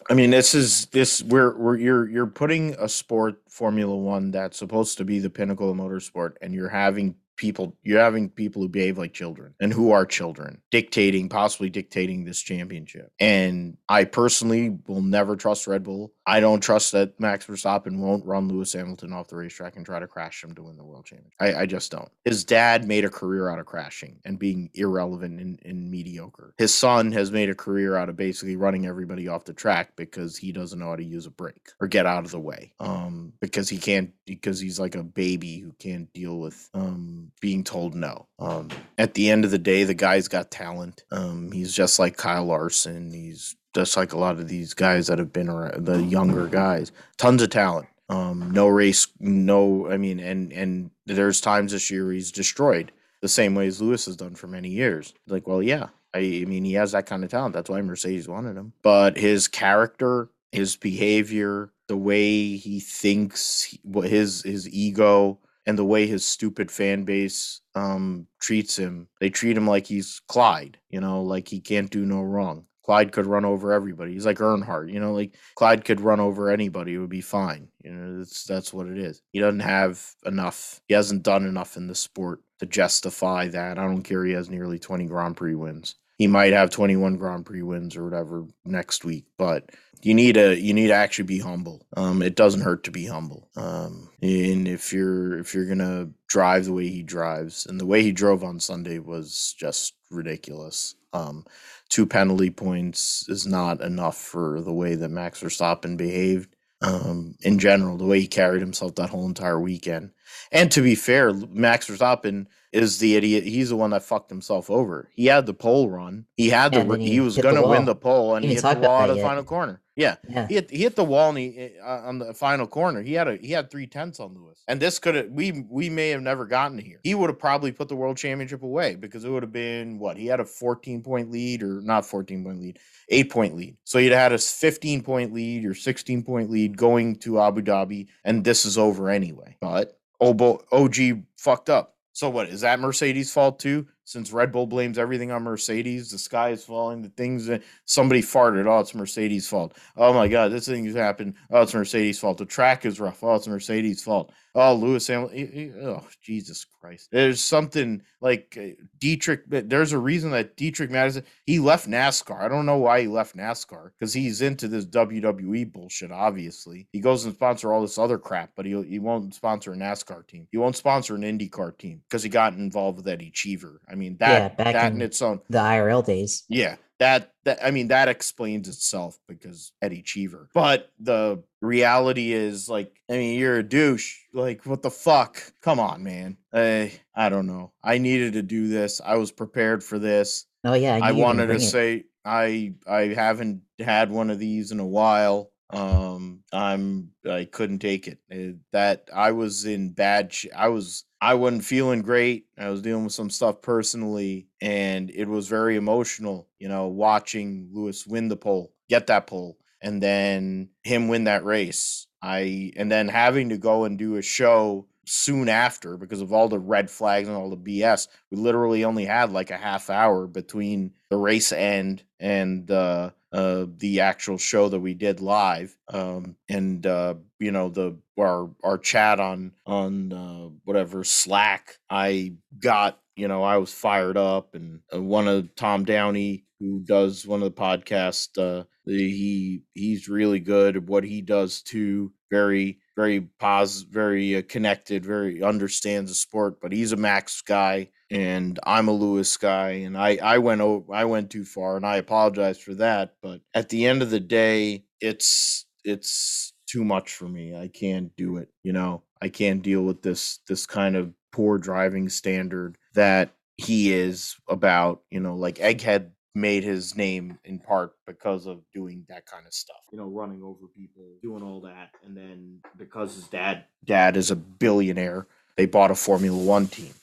I 0.10 0.14
mean, 0.14 0.32
this 0.32 0.56
is 0.56 0.88
this 0.88 1.22
we're 1.24 1.56
we're 1.58 1.78
you're 1.78 2.10
you're 2.10 2.28
putting 2.28 2.76
a 2.80 2.90
sport 2.90 3.42
Formula 3.48 3.96
One 3.96 4.32
that's 4.32 4.58
supposed 4.58 4.98
to 4.98 5.06
be 5.06 5.20
the 5.20 5.30
pinnacle 5.30 5.70
of 5.70 5.78
motorsport, 5.78 6.34
and 6.42 6.54
you're 6.54 6.70
having 6.70 7.16
people 7.42 7.76
you're 7.82 8.00
having 8.00 8.30
people 8.30 8.62
who 8.62 8.70
behave 8.70 9.00
like 9.00 9.14
children 9.14 9.56
and 9.60 9.74
who 9.74 9.90
are 9.92 10.06
children 10.06 10.62
dictating 10.70 11.28
possibly 11.28 11.72
dictating 11.72 12.24
this 12.24 12.40
championship. 12.40 13.12
And 13.20 13.78
i 13.90 14.04
personally 14.04 14.78
will 14.88 15.02
never 15.02 15.36
trust 15.36 15.66
red 15.66 15.82
bull. 15.82 16.14
I 16.28 16.40
don't 16.40 16.62
trust 16.62 16.92
that 16.92 17.20
max 17.20 17.48
verstappen 17.48 17.98
won't 17.98 18.28
run 18.28 18.48
lewis 18.48 18.74
hamilton 18.74 19.12
off 19.12 19.28
the 19.28 19.38
racetrack 19.38 19.76
and 19.76 19.84
try 19.84 20.00
to 20.00 20.06
crash 20.06 20.44
him 20.44 20.54
to 20.54 20.62
win 20.62 20.78
the 20.78 20.84
world 20.84 21.06
championship. 21.06 21.34
I, 21.40 21.62
I 21.62 21.66
just 21.66 21.92
don't. 21.92 22.12
His 22.26 22.44
dad 22.44 22.88
made 22.88 23.06
a 23.06 23.10
career 23.10 23.50
out 23.50 23.58
of 23.58 23.66
crashing 23.66 24.20
and 24.24 24.38
being 24.38 24.70
irrelevant 24.76 25.40
and, 25.40 25.60
and 25.66 25.90
mediocre. 25.90 26.54
His 26.60 26.72
son 26.72 27.12
has 27.14 27.32
made 27.32 27.50
a 27.50 27.56
career 27.56 27.96
out 27.96 28.10
of 28.10 28.16
basically 28.16 28.56
running 28.56 28.86
everybody 28.86 29.28
off 29.28 29.46
the 29.46 29.54
track 29.54 29.96
because 29.96 30.38
he 30.38 30.52
doesn't 30.52 30.78
know 30.78 30.90
how 30.90 30.96
to 30.96 31.04
use 31.04 31.26
a 31.26 31.32
brake 31.32 31.70
or 31.80 31.88
get 31.88 32.06
out 32.06 32.24
of 32.24 32.30
the 32.30 32.40
way 32.40 32.74
um 32.80 33.34
because 33.42 33.68
he 33.68 33.80
can't 33.80 34.12
because 34.26 34.60
he's 34.60 34.80
like 34.80 34.94
a 34.94 35.04
baby 35.04 35.58
who 35.58 35.72
can't 35.80 36.12
deal 36.14 36.40
with 36.40 36.70
um 36.76 37.31
being 37.40 37.64
told 37.64 37.96
no. 37.96 38.28
Um, 38.40 38.70
at 38.98 39.14
the 39.14 39.30
end 39.30 39.46
of 39.46 39.52
the 39.52 39.58
day, 39.58 39.84
the 39.84 39.94
guy's 39.94 40.28
got 40.28 40.52
talent. 40.52 41.04
Um, 41.12 41.52
he's 41.52 41.74
just 41.74 42.00
like 42.00 42.18
Kyle 42.18 42.46
Larson. 42.46 43.12
He's 43.12 43.56
just 43.74 43.96
like 43.96 44.14
a 44.14 44.18
lot 44.18 44.40
of 44.40 44.48
these 44.48 44.74
guys 44.74 45.08
that 45.08 45.20
have 45.20 45.32
been 45.32 45.50
around, 45.50 45.86
the 45.86 46.04
younger 46.04 46.48
guys. 46.48 46.92
Tons 47.18 47.42
of 47.42 47.50
talent. 47.50 47.88
Um, 48.10 48.52
no 48.52 48.68
race, 48.68 49.08
no. 49.20 49.90
I 49.90 49.98
mean, 49.98 50.20
and 50.20 50.52
and 50.52 50.92
there's 51.06 51.40
times 51.40 51.72
this 51.72 51.90
year 51.90 52.12
he's 52.12 52.32
destroyed 52.32 52.92
the 53.22 53.30
same 53.30 53.56
way 53.56 53.68
as 53.68 53.82
Lewis 53.82 54.06
has 54.06 54.18
done 54.18 54.36
for 54.36 54.48
many 54.48 54.70
years. 54.70 55.14
Like, 55.28 55.48
well, 55.48 55.64
yeah, 55.64 55.88
I, 56.14 56.20
I 56.20 56.46
mean, 56.46 56.66
he 56.66 56.74
has 56.74 56.92
that 56.92 57.06
kind 57.06 57.24
of 57.24 57.30
talent. 57.30 57.54
That's 57.54 57.70
why 57.70 57.82
Mercedes 57.82 58.28
wanted 58.28 58.58
him. 58.58 58.74
But 58.82 59.18
his 59.18 59.48
character, 59.48 60.30
his 60.52 60.76
behavior, 60.76 61.72
the 61.88 61.98
way 61.98 62.58
he 62.58 62.80
thinks, 62.80 63.78
what 63.84 64.10
his 64.10 64.44
his 64.44 64.68
ego, 64.70 65.40
and 65.66 65.78
the 65.78 65.86
way 65.86 66.08
his 66.08 66.26
stupid 66.26 66.72
fan 66.72 67.04
base 67.04 67.62
um, 67.76 68.28
treats 68.40 68.78
him. 68.78 69.08
They 69.20 69.30
treat 69.30 69.58
him 69.58 69.68
like 69.68 69.88
he's 69.88 70.22
Clyde, 70.28 70.78
you 70.90 71.00
know, 71.00 71.22
like 71.22 71.48
he 71.48 71.60
can't 71.60 71.90
do 71.90 72.06
no 72.06 72.22
wrong. 72.22 72.66
Clyde 72.84 73.12
could 73.12 73.28
run 73.28 73.46
over 73.46 73.72
everybody. 73.72 74.14
He's 74.14 74.26
like 74.26 74.40
Earnhardt, 74.40 74.92
you 74.92 75.00
know, 75.00 75.14
like 75.14 75.36
Clyde 75.56 75.86
could 75.86 76.02
run 76.02 76.20
over 76.20 76.50
anybody. 76.50 76.96
It 76.96 76.98
would 76.98 77.10
be 77.10 77.22
fine. 77.22 77.68
You 77.84 77.92
know, 77.92 78.18
that's 78.18 78.44
that's 78.44 78.74
what 78.74 78.88
it 78.88 78.98
is. 78.98 79.22
He 79.32 79.40
doesn't 79.40 79.60
have 79.60 80.04
enough. 80.26 80.82
He 80.88 80.96
hasn't 80.96 81.24
done 81.24 81.46
enough 81.46 81.78
in 81.78 81.88
the 81.88 81.96
sport 81.96 82.42
to 82.60 82.66
justify 82.66 83.48
that. 83.50 83.78
I 83.78 83.84
don't 83.84 84.02
care. 84.02 84.26
He 84.26 84.34
has 84.34 84.50
nearly 84.50 84.80
20 84.80 85.06
Grand 85.06 85.38
Prix 85.38 85.56
wins. 85.56 85.96
He 86.22 86.28
might 86.28 86.54
have 86.54 86.70
21 86.70 87.18
Grand 87.18 87.48
Prix 87.48 87.64
wins 87.64 87.98
or 87.98 88.04
whatever 88.04 88.46
next 88.64 89.04
week, 89.04 89.26
but 89.40 89.72
you 90.04 90.14
need 90.14 90.34
to 90.34 90.56
you 90.56 90.72
need 90.72 90.90
to 90.90 90.94
actually 90.94 91.26
be 91.26 91.40
humble. 91.40 91.84
Um, 91.98 92.22
it 92.22 92.36
doesn't 92.36 92.62
hurt 92.62 92.84
to 92.84 92.92
be 92.92 93.08
humble. 93.08 93.50
Um, 93.56 94.08
and 94.22 94.68
if 94.68 94.94
you're 94.94 95.40
if 95.40 95.56
you're 95.56 95.66
gonna 95.66 96.10
drive 96.28 96.66
the 96.66 96.74
way 96.74 96.90
he 96.90 97.02
drives, 97.02 97.66
and 97.66 97.80
the 97.80 97.88
way 97.88 98.04
he 98.04 98.12
drove 98.12 98.44
on 98.44 98.60
Sunday 98.60 99.00
was 99.00 99.56
just 99.58 99.96
ridiculous. 100.12 100.94
Um, 101.12 101.44
two 101.90 102.06
penalty 102.06 102.52
points 102.52 103.28
is 103.28 103.48
not 103.48 103.82
enough 103.82 104.18
for 104.18 104.62
the 104.62 104.74
way 104.74 104.94
that 104.94 105.10
Max 105.10 105.42
Verstappen 105.42 105.98
behaved. 105.98 106.56
Um, 106.84 107.34
in 107.42 107.58
general, 107.58 107.98
the 107.98 108.06
way 108.06 108.20
he 108.20 108.28
carried 108.28 108.62
himself 108.62 108.94
that 108.94 109.10
whole 109.10 109.26
entire 109.26 109.60
weekend. 109.60 110.12
And 110.52 110.72
to 110.72 110.84
be 110.84 110.94
fair, 110.94 111.34
Max 111.34 111.90
Verstappen 111.90 112.46
is 112.72 113.00
the 113.00 113.16
idiot. 113.16 113.44
He's 113.44 113.70
the 113.70 113.76
one 113.76 113.90
that 113.92 114.04
fucked 114.04 114.30
himself 114.30 114.70
over. 114.70 115.10
He 115.14 115.26
had 115.26 115.46
the 115.46 115.54
pole 115.54 115.90
run. 115.90 116.26
He 116.38 116.50
had 116.50 116.74
Yeah, 116.74 116.84
the. 116.84 116.98
He, 116.98 117.12
he 117.12 117.20
was 117.20 117.38
going 117.38 117.56
to 117.56 117.68
win 117.68 117.86
the 117.86 117.96
pole, 117.96 118.36
and 118.36 118.46
he 118.46 118.56
didn't 118.56 118.66
hit 118.66 118.82
the 118.82 118.88
wall 118.88 119.02
of 119.04 119.10
the 119.10 119.16
yet. 119.16 119.24
final 119.24 119.44
corner. 119.44 119.82
Yeah, 119.98 120.16
Yeah. 120.30 120.48
he 120.48 120.54
hit, 120.56 120.72
he 120.72 120.78
hit 120.84 120.96
the 120.96 121.04
wall 121.04 121.30
and 121.30 121.38
he 121.38 121.72
uh, 121.84 121.86
on 122.08 122.18
the 122.18 122.34
final 122.34 122.66
corner. 122.66 123.02
He 123.02 123.12
had 123.14 123.28
a 123.28 123.36
he 123.36 123.52
had 123.52 123.70
three 123.70 123.86
tenths 123.88 124.22
on 124.22 124.34
Lewis, 124.34 124.64
and 124.70 124.80
this 124.80 124.98
could 125.00 125.16
have 125.16 125.28
we 125.30 125.66
we 125.70 125.90
may 125.90 126.10
have 126.10 126.22
never 126.22 126.46
gotten 126.46 126.78
here. 126.78 127.02
He 127.04 127.14
would 127.14 127.30
have 127.30 127.38
probably 127.38 127.74
put 127.74 127.90
the 127.90 127.96
world 127.98 128.16
championship 128.16 128.64
away 128.64 128.96
because 128.96 129.26
it 129.26 129.30
would 129.30 129.44
have 129.44 129.52
been 129.52 130.00
what 130.00 130.16
he 130.16 130.28
had 130.28 130.40
a 130.40 130.46
fourteen 130.46 131.04
point 131.04 131.30
lead 131.30 131.62
or 131.62 131.82
not 131.82 132.06
fourteen 132.06 132.42
point 132.44 132.62
lead, 132.62 132.80
eight 133.10 133.30
point 133.30 133.54
lead. 133.58 133.76
So 133.84 134.00
he'd 134.00 134.14
had 134.14 134.32
a 134.32 134.38
fifteen 134.38 135.02
point 135.04 135.34
lead 135.34 135.66
or 135.66 135.76
sixteen 135.76 136.24
point 136.24 136.50
lead 136.50 136.78
going 136.78 137.18
to 137.18 137.42
Abu 137.42 137.62
Dhabi, 137.62 138.08
and 138.24 138.46
this 138.46 138.66
is 138.66 138.78
over 138.78 139.10
anyway. 139.10 139.58
But 139.60 140.00
Obo 140.22 140.64
OG 140.72 140.96
fucked 141.36 141.70
up. 141.70 141.98
So 142.14 142.30
what 142.30 142.50
is 142.50 142.62
that 142.62 142.80
Mercedes' 142.80 143.32
fault 143.34 143.60
too? 143.60 143.88
Since 144.12 144.34
Red 144.34 144.52
Bull 144.52 144.68
blames 144.68 144.98
everything 144.98 145.32
on 145.32 145.44
Mercedes, 145.44 146.12
the 146.12 146.18
sky 146.18 146.50
is 146.50 146.66
falling, 146.66 147.02
the 147.02 147.08
things 147.08 147.46
that 147.46 147.64
somebody 147.86 148.22
farted, 148.22 148.68
oh, 148.68 148.82
it's 148.82 148.94
Mercedes' 148.94 149.48
fault. 149.48 149.78
Oh 149.96 150.12
my 150.12 150.28
god, 150.28 150.52
this 150.52 150.68
thing 150.68 150.84
has 150.84 150.96
happened. 150.96 151.36
Oh, 151.50 151.62
it's 151.62 151.74
Mercedes' 151.74 152.20
fault. 152.20 152.38
The 152.38 152.46
track 152.46 152.86
is 152.86 153.00
rough. 153.00 153.24
Oh, 153.24 153.36
it's 153.36 153.48
Mercedes' 153.48 154.04
fault. 154.04 154.34
Oh, 154.54 154.74
Lewis 154.74 155.08
Hamilton. 155.08 155.76
Oh, 155.82 156.06
Jesus 156.22 156.66
Christ. 156.66 157.08
There's 157.12 157.40
something 157.40 158.02
like 158.20 158.58
uh, 158.60 158.82
Dietrich. 159.00 159.44
There's 159.48 159.94
a 159.94 159.98
reason 159.98 160.32
that 160.32 160.58
Dietrich 160.58 160.90
Mateschitz 160.90 161.24
he 161.46 161.60
left 161.60 161.88
NASCAR. 161.88 162.42
I 162.42 162.50
don't 162.50 162.66
know 162.66 162.78
why 162.78 163.02
he 163.02 163.08
left 163.08 163.38
NASCAR 163.38 163.92
because 163.98 164.14
he's 164.14 164.42
into 164.42 164.68
this 164.68 164.86
WWE 164.86 165.72
bullshit. 165.72 166.12
Obviously, 166.12 166.88
he 166.92 167.00
goes 167.00 167.24
and 167.24 167.34
sponsor 167.34 167.72
all 167.72 167.82
this 167.82 167.98
other 167.98 168.18
crap, 168.18 168.52
but 168.56 168.66
he 168.66 168.82
he 168.84 169.00
won't 169.00 169.34
sponsor 169.34 169.72
a 169.72 169.78
NASCAR 169.78 170.28
team. 170.28 170.48
He 170.52 170.58
won't 170.58 170.76
sponsor 170.76 171.16
an 171.16 171.22
IndyCar 171.22 171.78
team 171.78 172.02
because 172.10 172.24
he 172.24 172.30
got 172.30 172.54
involved 172.54 172.98
with 172.98 173.08
Eddie 173.08 173.32
Cheever. 173.32 173.80
I 173.90 173.96
mean 173.96 174.01
that 174.10 174.58
Yeah, 174.58 174.72
that 174.72 174.86
in 174.92 174.96
in- 174.98 175.02
its 175.02 175.22
own 175.22 175.42
The 175.50 175.60
IRL 175.60 176.06
days. 176.06 176.44
yeah, 176.50 176.76
that 177.00 177.32
that 177.46 177.64
I 177.66 177.72
mean 177.72 177.88
that 177.90 178.08
explains 178.10 178.68
itself 178.68 179.18
because 179.28 179.72
Eddie 179.82 180.02
Cheever. 180.04 180.50
But 180.54 180.92
the 181.00 181.44
reality 181.62 182.32
is 182.34 182.68
like 182.70 182.92
I 183.10 183.14
mean 183.14 183.40
you're 183.40 183.58
a 183.58 183.64
douche. 183.64 184.18
Like 184.34 184.66
what 184.66 184.82
the 184.82 184.92
fuck? 184.92 185.42
Come 185.62 185.80
on, 185.80 186.04
man. 186.04 186.38
I 186.54 186.92
I 187.16 187.30
don't 187.30 187.48
know. 187.48 187.72
I 187.84 187.98
needed 187.98 188.34
to 188.34 188.42
do 188.44 188.68
this. 188.68 189.02
I 189.04 189.16
was 189.16 189.32
prepared 189.32 189.84
for 189.84 189.98
this. 190.00 190.46
Oh 190.64 190.74
yeah, 190.74 190.96
I 190.96 191.12
gonna 191.12 191.24
wanted 191.24 191.48
to 191.48 191.56
it. 191.56 191.60
say 191.62 192.04
I 192.24 192.74
I 192.88 193.08
haven't 193.16 193.62
had 193.80 194.12
one 194.12 194.30
of 194.30 194.38
these 194.40 194.72
in 194.72 194.80
a 194.80 194.86
while. 194.86 195.52
Um 195.72 196.44
I'm 196.52 197.12
I 197.30 197.46
couldn't 197.46 197.80
take 197.80 198.08
it. 198.08 198.20
Uh, 198.32 198.58
That 198.72 199.08
I 199.14 199.32
was 199.32 199.66
in 199.66 199.92
bad 199.94 200.34
sh- 200.34 200.48
I 200.56 200.68
was 200.68 201.06
I 201.22 201.36
wasn't 201.36 201.64
feeling 201.66 202.02
great. 202.02 202.48
I 202.58 202.70
was 202.70 202.82
dealing 202.82 203.06
with 203.06 203.14
some 203.14 203.30
stuff 203.30 203.62
personally 203.62 204.48
and 204.62 205.10
it 205.12 205.28
was 205.28 205.48
very 205.48 205.76
emotional, 205.78 206.50
you 206.60 206.68
know, 206.68 206.88
watching 206.88 207.70
Lewis 207.72 208.06
win 208.06 208.28
the 208.28 208.36
pole, 208.38 208.74
get 208.90 209.08
that 209.08 209.28
pole 209.28 209.58
and 209.82 210.02
then 210.04 210.70
him 210.84 211.08
win 211.08 211.24
that 211.26 211.46
race. 211.46 212.08
I 212.22 212.72
and 212.76 212.92
then 212.92 213.08
having 213.08 213.50
to 213.50 213.58
go 213.58 213.86
and 213.86 213.98
do 213.98 214.18
a 214.18 214.22
show 214.22 214.88
soon 215.06 215.50
after 215.50 215.98
because 215.98 216.22
of 216.22 216.32
all 216.34 216.48
the 216.50 216.60
red 216.60 216.90
flags 216.90 217.28
and 217.28 217.36
all 217.38 217.50
the 217.50 217.56
BS. 217.58 218.08
We 218.30 218.38
literally 218.38 218.84
only 218.84 219.06
had 219.06 219.32
like 219.32 219.52
a 219.52 219.58
half 219.58 219.90
hour 219.90 220.28
between 220.28 220.92
the 221.10 221.18
race 221.18 221.52
end 221.52 222.04
and 222.20 222.70
uh, 222.70 223.12
uh, 223.34 223.66
the 223.78 224.02
actual 224.02 224.38
show 224.38 224.70
that 224.70 224.80
we 224.80 224.94
did 224.94 225.22
live. 225.22 225.76
Um, 225.92 226.36
and 226.50 226.86
uh, 226.86 227.16
you 227.40 227.52
know 227.52 227.70
the 227.70 227.98
our 228.20 228.50
our 228.64 228.78
chat 228.78 229.20
on 229.20 229.54
on 229.66 230.14
uh, 230.14 230.50
whatever 230.64 231.04
Slack. 231.04 231.78
I 231.90 232.36
got 232.60 233.00
you 233.16 233.28
know 233.28 233.44
I 233.44 233.58
was 233.58 233.74
fired 233.74 234.18
up, 234.18 234.56
and 234.56 234.82
uh, 234.94 235.02
one 235.02 235.28
of 235.28 235.56
Tom 235.56 235.86
Downey 235.86 236.46
who 236.60 236.80
does 236.80 237.26
one 237.26 237.42
of 237.42 237.56
the 237.56 237.62
podcasts. 237.62 238.38
Uh, 238.38 238.66
he 238.86 239.64
he's 239.74 240.08
really 240.08 240.40
good 240.40 240.76
at 240.78 240.84
what 240.84 241.04
he 241.04 241.22
does 241.22 241.62
too. 241.62 242.14
Very 242.30 242.80
very 242.96 243.22
pos 243.40 243.82
very 243.82 244.38
uh, 244.38 244.42
connected, 244.48 245.06
very 245.06 245.42
understands 245.42 246.12
the 246.12 246.16
sport. 246.16 246.62
But 246.62 246.72
he's 246.72 246.92
a 246.92 246.98
Max 246.98 247.42
guy, 247.42 247.90
and 248.12 248.60
I'm 248.64 248.90
a 248.90 248.92
Lewis 248.92 249.38
guy, 249.38 249.72
and 249.72 249.98
I 249.98 250.18
I 250.22 250.38
went 250.38 250.62
over 250.62 250.94
I 250.94 251.06
went 251.06 251.32
too 251.32 251.46
far, 251.46 251.78
and 251.78 251.86
I 251.86 251.96
apologize 251.96 252.60
for 252.60 252.76
that. 252.76 253.16
But 253.24 253.42
at 253.54 253.70
the 253.70 253.88
end 253.88 254.02
of 254.02 254.12
the 254.12 254.20
day, 254.20 254.84
it's 255.00 255.66
it's 255.84 256.54
too 256.68 256.84
much 256.84 257.14
for 257.14 257.28
me. 257.28 257.56
I 257.56 257.70
can't 257.70 258.16
do 258.16 258.38
it. 258.38 258.50
You 258.64 258.74
know, 258.74 259.04
I 259.22 259.30
can't 259.30 259.64
deal 259.64 259.84
with 259.84 260.02
this 260.02 260.40
this 260.48 260.66
kind 260.66 260.96
of 260.98 261.14
poor 261.32 261.58
driving 261.58 262.10
standard 262.10 262.78
that 262.94 263.32
he 263.58 263.94
is 263.94 264.36
about. 264.50 265.04
You 265.10 265.22
know, 265.22 265.36
like 265.36 265.56
Egghead 265.56 266.12
made 266.36 266.64
his 266.64 266.96
name 266.98 267.38
in 267.46 267.60
part 267.60 267.94
because 268.06 268.46
of 268.46 268.62
doing 268.74 269.06
that 269.08 269.26
kind 269.26 269.46
of 269.46 269.54
stuff. 269.54 269.82
You 269.92 269.98
know, 269.98 270.08
running 270.08 270.44
over 270.44 270.68
people, 270.76 271.04
doing 271.22 271.44
all 271.44 271.62
that, 271.62 271.92
and 272.06 272.16
then 272.16 272.60
because 272.78 273.16
his 273.16 273.30
dad 273.30 273.64
dad 273.86 274.18
is 274.18 274.32
a 274.32 274.36
billionaire, 274.36 275.28
they 275.56 275.66
bought 275.66 275.92
a 275.92 275.96
Formula 275.96 276.38
One 276.38 276.68
team. 276.68 276.94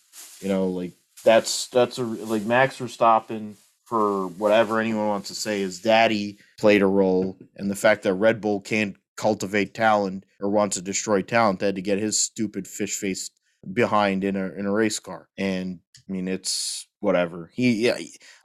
You 0.40 0.49
know, 0.49 0.68
like 0.68 0.92
that's 1.25 1.69
that's 1.69 1.99
a 1.99 2.03
like 2.03 2.43
Max 2.43 2.79
Verstappen 2.79 3.57
for 3.85 4.29
whatever 4.29 4.81
anyone 4.81 5.09
wants 5.09 5.29
to 5.29 5.35
say 5.35 5.61
his 5.61 5.81
daddy 5.81 6.39
played 6.59 6.83
a 6.83 6.87
role 6.87 7.39
and 7.57 7.71
the 7.71 7.77
fact 7.77 8.03
that 8.03 8.15
Red 8.15 8.41
Bull 8.41 8.61
can't 8.61 8.97
cultivate 9.17 9.75
talent 9.75 10.25
or 10.41 10.51
wants 10.51 10.77
to 10.77 10.83
destroy 10.83 11.23
talent 11.23 11.59
they 11.59 11.67
had 11.67 11.75
to 11.75 11.83
get 11.83 11.99
his 11.99 12.19
stupid 12.19 12.69
fish 12.69 12.97
face 12.97 13.31
behind 13.73 14.25
in 14.25 14.37
a 14.37 14.51
in 14.53 14.67
a 14.67 14.73
race 14.73 14.99
car. 14.99 15.29
And 15.37 15.81
I 16.09 16.13
mean 16.13 16.29
it's 16.29 16.87
whatever. 17.01 17.51
He 17.53 17.87
yeah 17.87 17.99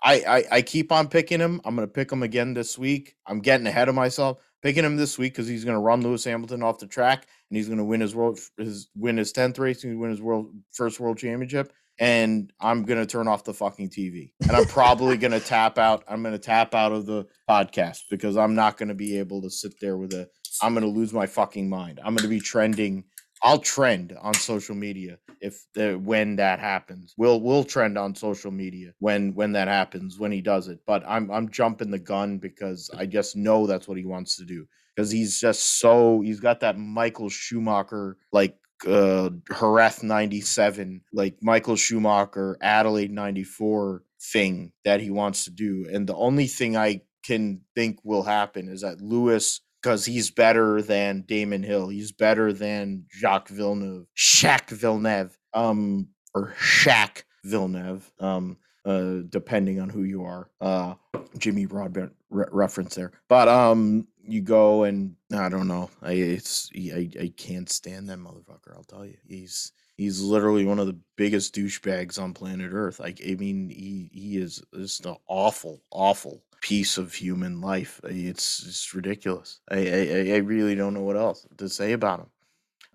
I, 0.03 0.13
I 0.27 0.43
I 0.57 0.61
keep 0.61 0.91
on 0.91 1.07
picking 1.07 1.39
him. 1.39 1.61
I'm 1.65 1.75
gonna 1.75 1.87
pick 1.87 2.11
him 2.11 2.23
again 2.23 2.53
this 2.53 2.77
week. 2.77 3.15
I'm 3.27 3.39
getting 3.39 3.67
ahead 3.67 3.89
of 3.89 3.95
myself 3.95 4.39
picking 4.61 4.85
him 4.85 4.97
this 4.97 5.17
week 5.17 5.33
because 5.33 5.47
he's 5.47 5.65
gonna 5.65 5.79
run 5.79 6.01
Lewis 6.01 6.23
Hamilton 6.23 6.63
off 6.63 6.79
the 6.79 6.87
track 6.87 7.27
and 7.49 7.57
he's 7.57 7.69
gonna 7.69 7.85
win 7.85 8.01
his 8.01 8.15
world 8.15 8.39
his 8.57 8.89
win 8.95 9.17
his 9.17 9.31
tenth 9.31 9.59
race 9.59 9.83
gonna 9.83 9.97
win 9.97 10.09
his 10.09 10.21
world 10.21 10.51
first 10.71 10.99
world 10.99 11.17
championship 11.17 11.71
and 11.99 12.51
I'm 12.59 12.83
gonna 12.83 13.05
turn 13.05 13.27
off 13.27 13.43
the 13.43 13.53
fucking 13.53 13.89
TV. 13.89 14.31
And 14.41 14.51
I'm 14.51 14.65
probably 14.65 15.17
gonna 15.17 15.39
tap 15.39 15.77
out. 15.77 16.03
I'm 16.07 16.23
gonna 16.23 16.37
tap 16.37 16.73
out 16.73 16.91
of 16.91 17.05
the 17.05 17.25
podcast 17.49 17.99
because 18.09 18.37
I'm 18.37 18.55
not 18.55 18.77
gonna 18.77 18.95
be 18.95 19.19
able 19.19 19.41
to 19.43 19.49
sit 19.49 19.79
there 19.79 19.97
with 19.97 20.13
a. 20.13 20.27
I'm 20.61 20.73
gonna 20.73 20.87
lose 20.87 21.13
my 21.13 21.25
fucking 21.25 21.69
mind. 21.69 21.99
I'm 22.03 22.15
gonna 22.15 22.29
be 22.29 22.39
trending. 22.39 23.05
I'll 23.45 23.59
trend 23.59 24.17
on 24.21 24.33
social 24.33 24.75
media 24.75 25.17
if 25.41 25.65
the, 25.75 25.95
when 25.95 26.37
that 26.37 26.59
happens. 26.59 27.13
We'll 27.17 27.41
we'll 27.41 27.65
trend 27.65 27.97
on 27.97 28.15
social 28.15 28.51
media 28.51 28.93
when 28.99 29.35
when 29.35 29.51
that 29.53 29.67
happens 29.67 30.17
when 30.17 30.31
he 30.31 30.41
does 30.41 30.67
it. 30.67 30.79
But 30.87 31.03
I'm 31.07 31.29
I'm 31.29 31.49
jumping 31.49 31.91
the 31.91 31.99
gun 31.99 32.37
because 32.37 32.89
I 32.97 33.05
just 33.05 33.35
know 33.35 33.67
that's 33.67 33.87
what 33.87 33.97
he 33.97 34.05
wants 34.05 34.37
to 34.37 34.45
do 34.45 34.65
because 34.95 35.11
he's 35.11 35.39
just 35.39 35.79
so 35.79 36.21
he's 36.21 36.39
got 36.39 36.61
that 36.61 36.77
Michael 36.77 37.29
Schumacher 37.29 38.17
like 38.31 38.57
uh 38.87 39.29
Jerez 39.59 40.03
97 40.03 41.01
like 41.13 41.35
Michael 41.41 41.75
Schumacher 41.75 42.57
Adelaide 42.61 43.11
94 43.11 44.03
thing 44.21 44.71
that 44.85 45.01
he 45.01 45.09
wants 45.09 45.45
to 45.45 45.51
do. 45.51 45.87
And 45.91 46.07
the 46.07 46.15
only 46.15 46.47
thing 46.47 46.77
I 46.77 47.01
can 47.23 47.61
think 47.75 47.99
will 48.03 48.23
happen 48.23 48.69
is 48.69 48.81
that 48.81 49.01
Lewis 49.01 49.61
because 49.81 50.05
he's 50.05 50.31
better 50.31 50.81
than 50.81 51.23
Damon 51.27 51.63
Hill 51.63 51.89
he's 51.89 52.11
better 52.11 52.53
than 52.53 53.05
Jacques 53.11 53.49
Villeneuve 53.49 54.05
Jacques 54.15 54.69
Villeneuve 54.69 55.37
um 55.53 56.09
or 56.33 56.53
Shaq 56.59 57.23
Villeneuve 57.43 58.09
um 58.19 58.57
uh 58.85 59.19
depending 59.29 59.79
on 59.79 59.89
who 59.89 60.03
you 60.03 60.23
are 60.23 60.49
uh 60.61 60.95
Jimmy 61.37 61.65
Broadbent 61.65 62.13
re- 62.29 62.45
reference 62.51 62.95
there. 62.95 63.11
But 63.29 63.47
um 63.47 64.07
you 64.25 64.41
go 64.41 64.83
and 64.83 65.15
I 65.33 65.49
don't 65.49 65.67
know. 65.67 65.89
I 66.01 66.13
it's 66.13 66.69
I, 66.75 67.09
I 67.19 67.33
can't 67.35 67.69
stand 67.69 68.09
that 68.09 68.19
motherfucker. 68.19 68.75
I'll 68.75 68.83
tell 68.83 69.05
you. 69.05 69.17
He's 69.27 69.71
he's 69.97 70.21
literally 70.21 70.65
one 70.65 70.79
of 70.79 70.87
the 70.87 70.97
biggest 71.15 71.55
douchebags 71.55 72.21
on 72.21 72.33
planet 72.33 72.71
Earth. 72.73 72.99
Like 72.99 73.21
I 73.27 73.35
mean, 73.35 73.69
he 73.69 74.09
he 74.13 74.37
is 74.37 74.63
just 74.75 75.05
an 75.05 75.15
awful, 75.27 75.81
awful 75.91 76.43
piece 76.61 76.97
of 76.97 77.13
human 77.13 77.61
life. 77.61 77.99
It's 78.05 78.65
it's 78.65 78.93
ridiculous. 78.93 79.59
I 79.69 79.77
I, 79.77 80.33
I- 80.35 80.37
really 80.37 80.75
don't 80.75 80.93
know 80.93 81.01
what 81.03 81.17
else 81.17 81.45
to 81.57 81.69
say 81.69 81.91
about 81.93 82.21
him. 82.21 82.27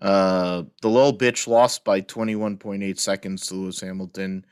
Uh, 0.01 0.63
the 0.81 0.89
little 0.89 1.17
bitch 1.17 1.47
lost 1.47 1.83
by 1.83 1.99
twenty 2.01 2.35
one 2.35 2.57
point 2.57 2.83
eight 2.83 2.99
seconds 2.99 3.47
to 3.47 3.55
Lewis 3.55 3.81
Hamilton. 3.81 4.45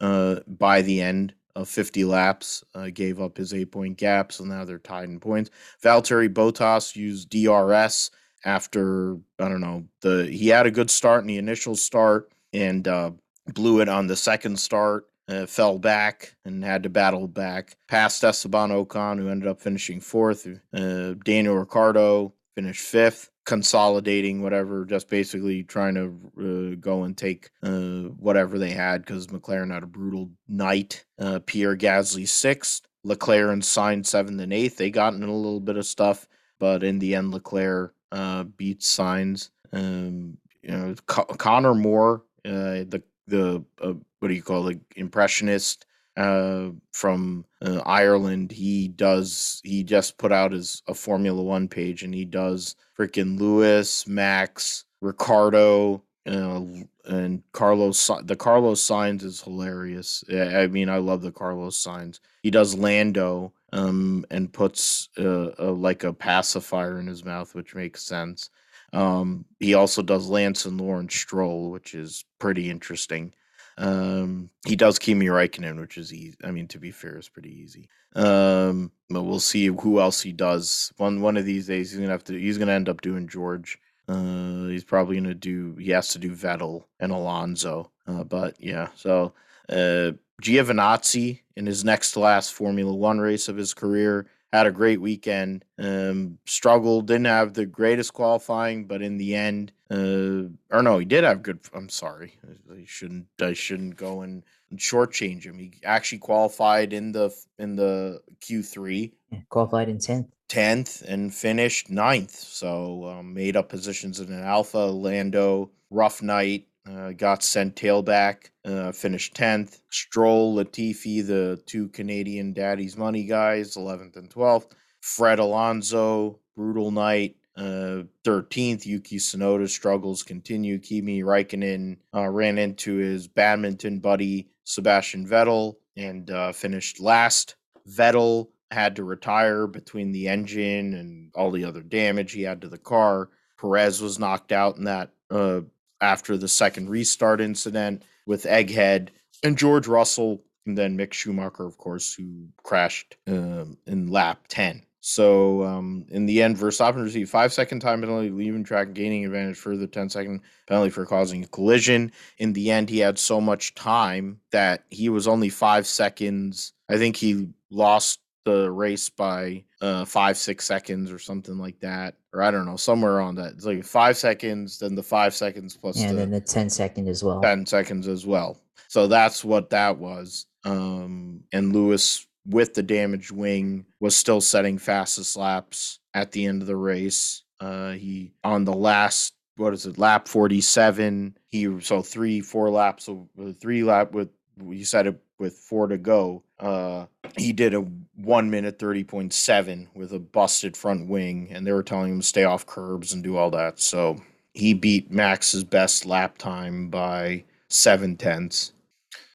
Uh, 0.00 0.40
by 0.46 0.82
the 0.82 1.00
end 1.00 1.34
of 1.56 1.68
50 1.68 2.04
laps, 2.04 2.64
uh, 2.74 2.90
gave 2.92 3.20
up 3.20 3.36
his 3.36 3.54
eight 3.54 3.70
point 3.70 3.96
gap, 3.96 4.32
so 4.32 4.44
now 4.44 4.64
they're 4.64 4.78
tied 4.78 5.08
in 5.08 5.20
points. 5.20 5.50
Valtteri 5.82 6.28
Bottas 6.28 6.96
used 6.96 7.30
DRS 7.30 8.10
after 8.44 9.16
I 9.38 9.48
don't 9.48 9.60
know 9.60 9.84
the 10.02 10.26
he 10.30 10.48
had 10.48 10.66
a 10.66 10.70
good 10.70 10.90
start 10.90 11.22
in 11.22 11.26
the 11.26 11.38
initial 11.38 11.76
start 11.76 12.30
and 12.52 12.86
uh, 12.86 13.10
blew 13.52 13.80
it 13.80 13.88
on 13.88 14.06
the 14.06 14.16
second 14.16 14.58
start. 14.58 15.08
Uh, 15.26 15.46
fell 15.46 15.78
back 15.78 16.36
and 16.44 16.62
had 16.62 16.82
to 16.82 16.90
battle 16.90 17.26
back 17.26 17.78
past 17.88 18.22
Esteban 18.22 18.68
Ocon, 18.68 19.18
who 19.18 19.30
ended 19.30 19.48
up 19.48 19.58
finishing 19.58 19.98
fourth. 19.98 20.46
Uh, 20.74 21.14
Daniel 21.24 21.56
Ricciardo 21.56 22.34
finished 22.54 22.82
fifth. 22.82 23.30
Consolidating 23.44 24.42
whatever, 24.42 24.84
just 24.84 25.08
basically 25.08 25.62
trying 25.62 25.94
to 25.94 26.72
uh, 26.72 26.76
go 26.80 27.04
and 27.04 27.16
take 27.16 27.50
uh, 27.62 28.08
whatever 28.18 28.58
they 28.58 28.70
had 28.70 29.02
because 29.02 29.26
McLaren 29.28 29.72
had 29.72 29.82
a 29.82 29.86
brutal 29.86 30.30
night. 30.48 31.04
Uh, 31.18 31.40
Pierre 31.44 31.76
Gasly 31.76 32.26
sixth, 32.26 32.86
Leclerc 33.04 33.52
and 33.52 33.62
Sainz 33.62 34.06
seventh 34.06 34.40
and 34.40 34.52
eighth. 34.52 34.76
They 34.76 34.90
got 34.90 35.14
in 35.14 35.22
a 35.22 35.34
little 35.34 35.60
bit 35.60 35.76
of 35.76 35.86
stuff, 35.86 36.26
but 36.58 36.82
in 36.82 36.98
the 36.98 37.14
end, 37.14 37.32
Leclerc 37.32 37.94
uh, 38.12 38.44
beats 38.44 38.96
Sainz. 38.96 39.50
Um, 39.72 40.38
you 40.62 40.70
know, 40.70 40.94
Co- 41.06 41.24
Conor 41.24 41.74
Moore, 41.74 42.22
uh, 42.44 42.84
the 42.88 43.02
the 43.26 43.64
uh, 43.82 43.94
what 44.20 44.28
do 44.28 44.34
you 44.34 44.42
call 44.42 44.68
it, 44.68 44.80
impressionist 44.96 45.86
uh, 46.16 46.70
from 46.92 47.44
uh, 47.62 47.80
Ireland. 47.84 48.52
He 48.52 48.88
does. 48.88 49.60
He 49.64 49.82
just 49.82 50.18
put 50.18 50.32
out 50.32 50.52
his 50.52 50.82
a 50.86 50.94
Formula 50.94 51.42
One 51.42 51.68
page, 51.68 52.02
and 52.02 52.14
he 52.14 52.24
does 52.24 52.76
freaking 52.98 53.38
Lewis, 53.38 54.06
Max, 54.06 54.84
Ricciardo, 55.00 56.02
uh, 56.26 56.62
and 57.06 57.42
Carlos. 57.52 58.10
The 58.24 58.36
Carlos 58.36 58.86
Sainz 58.86 59.22
is 59.22 59.42
hilarious. 59.42 60.24
I 60.32 60.66
mean, 60.68 60.88
I 60.88 60.98
love 60.98 61.22
the 61.22 61.32
Carlos 61.32 61.82
Sainz. 61.82 62.20
He 62.42 62.50
does 62.50 62.74
Lando. 62.74 63.52
Um, 63.72 64.24
and 64.30 64.52
puts 64.52 65.08
uh, 65.18 65.50
a, 65.58 65.64
like 65.72 66.04
a 66.04 66.12
pacifier 66.12 67.00
in 67.00 67.08
his 67.08 67.24
mouth, 67.24 67.56
which 67.56 67.74
makes 67.74 68.04
sense. 68.04 68.48
Um, 68.92 69.44
he 69.58 69.74
also 69.74 70.00
does 70.00 70.28
Lance 70.28 70.64
and 70.64 70.80
Lawrence 70.80 71.16
Stroll, 71.16 71.72
which 71.72 71.92
is 71.92 72.24
pretty 72.38 72.70
interesting. 72.70 73.34
Um, 73.76 74.50
he 74.66 74.76
does 74.76 74.98
Kimi 74.98 75.26
Räikkönen, 75.26 75.80
which 75.80 75.98
is 75.98 76.12
easy. 76.12 76.36
I 76.44 76.50
mean, 76.50 76.68
to 76.68 76.78
be 76.78 76.90
fair, 76.90 77.18
is 77.18 77.28
pretty 77.28 77.50
easy. 77.50 77.88
Um, 78.14 78.92
but 79.10 79.22
we'll 79.22 79.40
see 79.40 79.66
who 79.66 80.00
else 80.00 80.20
he 80.20 80.32
does. 80.32 80.92
One 80.96 81.20
one 81.20 81.36
of 81.36 81.44
these 81.44 81.66
days, 81.66 81.90
he's 81.90 82.00
gonna 82.00 82.12
have 82.12 82.24
to. 82.24 82.38
He's 82.38 82.58
gonna 82.58 82.72
end 82.72 82.88
up 82.88 83.00
doing 83.00 83.28
George. 83.28 83.78
Uh, 84.08 84.66
he's 84.66 84.84
probably 84.84 85.16
gonna 85.16 85.34
do. 85.34 85.74
He 85.76 85.90
has 85.90 86.08
to 86.10 86.18
do 86.18 86.34
Vettel 86.34 86.84
and 87.00 87.12
Alonso. 87.12 87.90
Uh, 88.06 88.24
but 88.24 88.56
yeah, 88.60 88.88
so 88.94 89.34
uh, 89.68 90.12
Giovinazzi 90.42 91.40
in 91.56 91.66
his 91.66 91.84
next 91.84 92.16
last 92.16 92.52
Formula 92.52 92.94
One 92.94 93.18
race 93.18 93.48
of 93.48 93.56
his 93.56 93.74
career 93.74 94.26
had 94.54 94.66
a 94.68 94.72
great 94.72 95.00
weekend. 95.00 95.64
Um, 95.78 96.38
struggled, 96.46 97.08
didn't 97.08 97.26
have 97.26 97.54
the 97.54 97.66
greatest 97.66 98.12
qualifying, 98.14 98.86
but 98.86 99.02
in 99.02 99.16
the 99.16 99.34
end, 99.34 99.72
uh, 99.90 100.48
or 100.70 100.82
no, 100.82 100.98
he 100.98 101.04
did 101.04 101.24
have 101.24 101.42
good. 101.42 101.58
I'm 101.74 101.88
sorry, 101.88 102.38
I 102.70 102.84
shouldn't. 102.86 103.26
I 103.40 103.52
shouldn't 103.52 103.96
go 103.96 104.22
and, 104.22 104.44
shortchange 104.76 105.44
him. 105.44 105.56
He 105.56 105.72
actually 105.84 106.18
qualified 106.18 106.92
in 106.92 107.12
the 107.12 107.32
in 107.60 107.76
the 107.76 108.20
Q3. 108.40 109.12
Yeah, 109.30 109.38
qualified 109.48 109.88
in 109.88 109.98
tenth. 109.98 110.26
10th 110.48 111.02
and 111.02 111.34
finished 111.34 111.90
ninth. 111.90 112.34
So 112.34 113.06
um, 113.06 113.34
made 113.34 113.56
up 113.56 113.68
positions 113.68 114.20
in 114.20 114.32
an 114.32 114.42
Alfa. 114.42 114.86
Lando, 114.86 115.70
rough 115.90 116.22
night, 116.22 116.66
uh, 116.88 117.12
got 117.12 117.42
sent 117.42 117.76
tailback, 117.76 118.50
uh, 118.64 118.92
finished 118.92 119.34
10th. 119.34 119.80
Stroll, 119.90 120.56
Latifi, 120.56 121.26
the 121.26 121.60
two 121.66 121.88
Canadian 121.88 122.52
Daddy's 122.52 122.96
Money 122.96 123.24
guys, 123.24 123.76
11th 123.76 124.16
and 124.16 124.30
12th. 124.30 124.72
Fred 125.00 125.38
Alonso, 125.38 126.38
brutal 126.56 126.90
night, 126.90 127.36
uh, 127.56 128.02
13th. 128.24 128.86
Yuki 128.86 129.16
Tsunoda 129.16 129.68
struggles 129.68 130.22
continue. 130.22 130.78
Kimi 130.78 131.22
Räikkönen 131.22 131.98
uh, 132.14 132.28
ran 132.28 132.58
into 132.58 132.96
his 132.96 133.28
badminton 133.28 134.00
buddy, 134.00 134.48
Sebastian 134.64 135.26
Vettel, 135.26 135.76
and 135.96 136.30
uh, 136.30 136.52
finished 136.52 137.00
last. 137.00 137.56
Vettel 137.88 138.48
had 138.70 138.96
to 138.96 139.04
retire 139.04 139.66
between 139.66 140.12
the 140.12 140.28
engine 140.28 140.94
and 140.94 141.30
all 141.34 141.50
the 141.50 141.64
other 141.64 141.82
damage 141.82 142.32
he 142.32 142.42
had 142.42 142.60
to 142.62 142.68
the 142.68 142.78
car. 142.78 143.28
Perez 143.60 144.02
was 144.02 144.18
knocked 144.18 144.52
out 144.52 144.76
in 144.76 144.84
that 144.84 145.10
uh, 145.30 145.60
after 146.00 146.36
the 146.36 146.48
second 146.48 146.88
restart 146.88 147.40
incident 147.40 148.02
with 148.26 148.44
Egghead 148.44 149.08
and 149.42 149.58
George 149.58 149.86
Russell, 149.86 150.42
and 150.66 150.76
then 150.76 150.96
Mick 150.96 151.12
Schumacher, 151.12 151.66
of 151.66 151.76
course, 151.76 152.14
who 152.14 152.48
crashed 152.62 153.16
um, 153.26 153.76
in 153.86 154.08
lap 154.08 154.46
10. 154.48 154.82
So 155.06 155.62
um, 155.64 156.06
in 156.08 156.24
the 156.24 156.42
end, 156.42 156.56
Verstappen 156.56 157.04
received 157.04 157.28
five 157.28 157.52
second 157.52 157.80
time 157.80 158.00
penalty, 158.00 158.30
leaving 158.30 158.64
track, 158.64 158.94
gaining 158.94 159.26
advantage 159.26 159.58
for 159.58 159.76
the 159.76 159.86
10 159.86 160.08
second 160.08 160.40
penalty 160.66 160.88
for 160.88 161.04
causing 161.04 161.44
a 161.44 161.48
collision. 161.48 162.10
In 162.38 162.54
the 162.54 162.70
end, 162.70 162.88
he 162.88 163.00
had 163.00 163.18
so 163.18 163.38
much 163.38 163.74
time 163.74 164.40
that 164.50 164.84
he 164.88 165.10
was 165.10 165.28
only 165.28 165.50
five 165.50 165.86
seconds. 165.86 166.72
I 166.88 166.96
think 166.96 167.16
he 167.16 167.50
lost 167.70 168.20
the 168.44 168.70
race 168.70 169.08
by 169.08 169.64
uh, 169.80 170.04
five, 170.04 170.36
six 170.36 170.66
seconds 170.66 171.10
or 171.10 171.18
something 171.18 171.58
like 171.58 171.78
that. 171.80 172.14
Or 172.32 172.42
I 172.42 172.50
don't 172.50 172.66
know, 172.66 172.76
somewhere 172.76 173.20
on 173.20 173.34
that. 173.36 173.52
It's 173.52 173.64
like 173.64 173.84
five 173.84 174.16
seconds, 174.16 174.78
then 174.78 174.94
the 174.94 175.02
five 175.02 175.34
seconds 175.34 175.76
plus 175.76 176.00
and 176.00 176.12
the 176.12 176.22
then 176.22 176.30
the 176.30 176.40
10 176.40 176.70
second 176.70 177.08
as 177.08 177.22
well. 177.22 177.40
10 177.40 177.66
seconds 177.66 178.08
as 178.08 178.26
well. 178.26 178.58
So 178.88 179.06
that's 179.06 179.44
what 179.44 179.70
that 179.70 179.98
was. 179.98 180.46
Um, 180.64 181.42
and 181.52 181.72
Lewis, 181.72 182.26
with 182.46 182.74
the 182.74 182.82
damaged 182.82 183.30
wing, 183.30 183.86
was 184.00 184.16
still 184.16 184.40
setting 184.40 184.78
fastest 184.78 185.36
laps 185.36 186.00
at 186.14 186.32
the 186.32 186.46
end 186.46 186.62
of 186.62 186.68
the 186.68 186.76
race. 186.76 187.42
Uh, 187.60 187.92
he 187.92 188.32
on 188.42 188.64
the 188.64 188.72
last 188.72 189.34
what 189.56 189.72
is 189.72 189.86
it 189.86 189.98
lap 189.98 190.26
47 190.26 191.36
he 191.48 191.80
so 191.80 192.02
three 192.02 192.40
four 192.40 192.70
laps 192.70 193.08
of 193.08 193.28
three 193.60 193.84
lap 193.84 194.12
with 194.12 194.28
you 194.60 194.84
said 194.84 195.06
it 195.06 195.20
with 195.38 195.56
four 195.56 195.86
to 195.86 195.96
go 195.96 196.42
uh 196.58 197.06
he 197.36 197.52
did 197.52 197.74
a 197.74 197.86
one 198.16 198.50
minute 198.50 198.78
30.7 198.78 199.88
with 199.94 200.12
a 200.12 200.18
busted 200.18 200.76
front 200.76 201.08
wing 201.08 201.48
and 201.50 201.66
they 201.66 201.72
were 201.72 201.82
telling 201.82 202.12
him 202.12 202.20
to 202.20 202.26
stay 202.26 202.44
off 202.44 202.66
curbs 202.66 203.12
and 203.12 203.22
do 203.22 203.36
all 203.36 203.50
that. 203.50 203.80
So 203.80 204.22
he 204.52 204.74
beat 204.74 205.10
max's 205.10 205.64
best 205.64 206.06
lap 206.06 206.38
time 206.38 206.88
by 206.88 207.44
seven 207.68 208.16
tenths. 208.16 208.72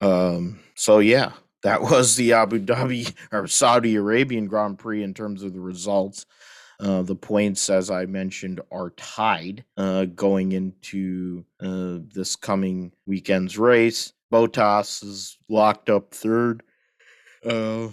Um 0.02 0.60
so 0.76 1.00
yeah 1.00 1.34
that 1.64 1.82
was 1.92 2.16
the 2.16 2.34
abu 2.34 2.60
dhabi 2.60 3.14
or 3.32 3.48
saudi 3.48 3.96
arabian 3.98 4.48
grand 4.48 4.80
prix 4.80 5.04
in 5.04 5.14
terms 5.14 5.44
of 5.44 5.54
the 5.54 5.60
results. 5.60 6.26
Uh, 6.82 7.02
the 7.02 7.16
points, 7.16 7.70
as 7.70 7.92
I 7.92 8.06
mentioned, 8.06 8.62
are 8.72 8.92
tied 8.92 9.66
uh, 9.76 10.06
going 10.06 10.54
into 10.54 11.44
uh, 11.60 12.00
this 12.14 12.38
coming 12.38 12.94
weekend's 13.06 13.58
race. 13.58 14.14
Bottas 14.32 15.04
is 15.04 15.38
locked 15.50 15.90
up 15.90 16.14
third, 16.14 16.64
uh, 17.46 17.90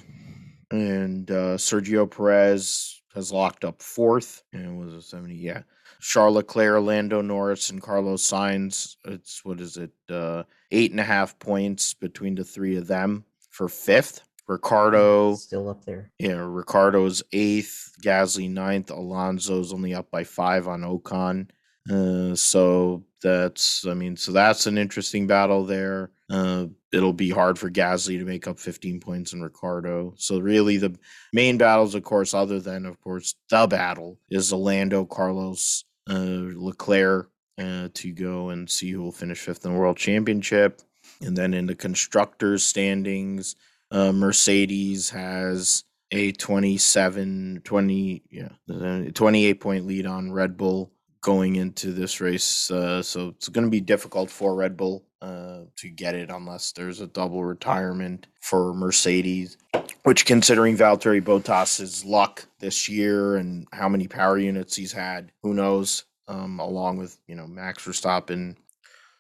and 0.70 1.30
uh, 1.30 1.56
Sergio 1.56 2.10
Perez 2.10 3.02
has 3.14 3.32
locked 3.32 3.64
up 3.64 3.82
fourth. 3.82 4.42
And 4.52 4.78
was 4.78 4.94
a 4.94 5.02
seventy? 5.02 5.36
Yeah, 5.36 5.62
Charles 6.00 6.36
Leclerc, 6.36 6.82
Lando 6.82 7.20
Norris, 7.20 7.70
and 7.70 7.82
Carlos 7.82 8.28
Sainz. 8.28 8.96
It's 9.04 9.44
what 9.44 9.60
is 9.60 9.76
it? 9.76 9.92
Uh, 10.08 10.42
eight 10.70 10.90
and 10.90 11.00
a 11.00 11.04
half 11.04 11.38
points 11.38 11.94
between 11.94 12.34
the 12.34 12.44
three 12.44 12.76
of 12.76 12.86
them 12.86 13.24
for 13.50 13.68
fifth. 13.68 14.22
Ricciardo 14.48 15.34
still 15.34 15.68
up 15.68 15.84
there. 15.84 16.12
Yeah, 16.20 16.44
Ricciardo's 16.46 17.22
eighth, 17.32 17.92
Gasly 18.00 18.48
ninth, 18.48 18.90
Alonso's 18.90 19.72
only 19.72 19.92
up 19.92 20.08
by 20.12 20.22
five 20.22 20.68
on 20.68 20.82
Ocon. 20.82 21.48
Uh, 21.90 22.34
so 22.36 23.04
that's, 23.22 23.84
I 23.86 23.94
mean, 23.94 24.16
so 24.16 24.30
that's 24.30 24.66
an 24.66 24.78
interesting 24.78 25.26
battle 25.26 25.64
there. 25.64 26.12
Uh, 26.28 26.66
it'll 26.92 27.12
be 27.12 27.30
hard 27.30 27.58
for 27.58 27.70
Gasly 27.70 28.18
to 28.18 28.24
make 28.24 28.48
up 28.48 28.58
15 28.58 29.00
points 29.00 29.32
in 29.32 29.42
Ricciardo. 29.42 30.14
So 30.16 30.38
really, 30.38 30.76
the 30.76 30.98
main 31.32 31.56
battles, 31.56 31.94
of 31.94 32.02
course, 32.02 32.34
other 32.34 32.58
than 32.58 32.84
of 32.84 33.00
course 33.00 33.36
the 33.48 33.66
battle, 33.66 34.18
is 34.30 34.50
the 34.50 34.56
Lando 34.56 35.04
Carlos 35.04 35.84
uh, 36.10 36.50
Leclerc 36.54 37.30
uh, 37.58 37.88
to 37.94 38.12
go 38.12 38.50
and 38.50 38.68
see 38.68 38.90
who 38.90 39.02
will 39.02 39.12
finish 39.12 39.40
fifth 39.40 39.64
in 39.64 39.72
the 39.72 39.78
World 39.78 39.96
Championship. 39.96 40.82
And 41.20 41.36
then 41.36 41.54
in 41.54 41.66
the 41.66 41.74
constructors 41.74 42.64
standings, 42.64 43.54
uh, 43.90 44.12
Mercedes 44.12 45.10
has 45.10 45.84
a 46.12 46.32
27 46.32 47.62
20 47.64 48.22
yeah 48.30 49.10
28 49.12 49.60
point 49.60 49.86
lead 49.86 50.06
on 50.06 50.30
Red 50.30 50.56
Bull 50.56 50.92
going 51.26 51.56
into 51.56 51.92
this 51.92 52.20
race 52.20 52.70
uh, 52.70 53.02
so 53.02 53.30
it's 53.30 53.48
going 53.48 53.64
to 53.64 53.70
be 53.70 53.80
difficult 53.80 54.30
for 54.30 54.54
Red 54.54 54.76
Bull 54.76 55.02
uh, 55.20 55.62
to 55.74 55.88
get 55.88 56.14
it 56.14 56.30
unless 56.30 56.70
there's 56.70 57.00
a 57.00 57.08
double 57.08 57.42
retirement 57.44 58.28
for 58.40 58.72
Mercedes 58.72 59.56
which 60.04 60.24
considering 60.24 60.76
Valtteri 60.76 61.20
Bottas's 61.20 62.04
luck 62.04 62.46
this 62.60 62.88
year 62.88 63.38
and 63.38 63.66
how 63.72 63.88
many 63.88 64.06
power 64.06 64.38
units 64.38 64.76
he's 64.76 64.92
had 64.92 65.32
who 65.42 65.52
knows? 65.52 66.04
Um, 66.28 66.60
along 66.60 66.98
with 66.98 67.18
you 67.26 67.34
know 67.34 67.48
Max 67.48 67.84
Verstappen 67.84 68.54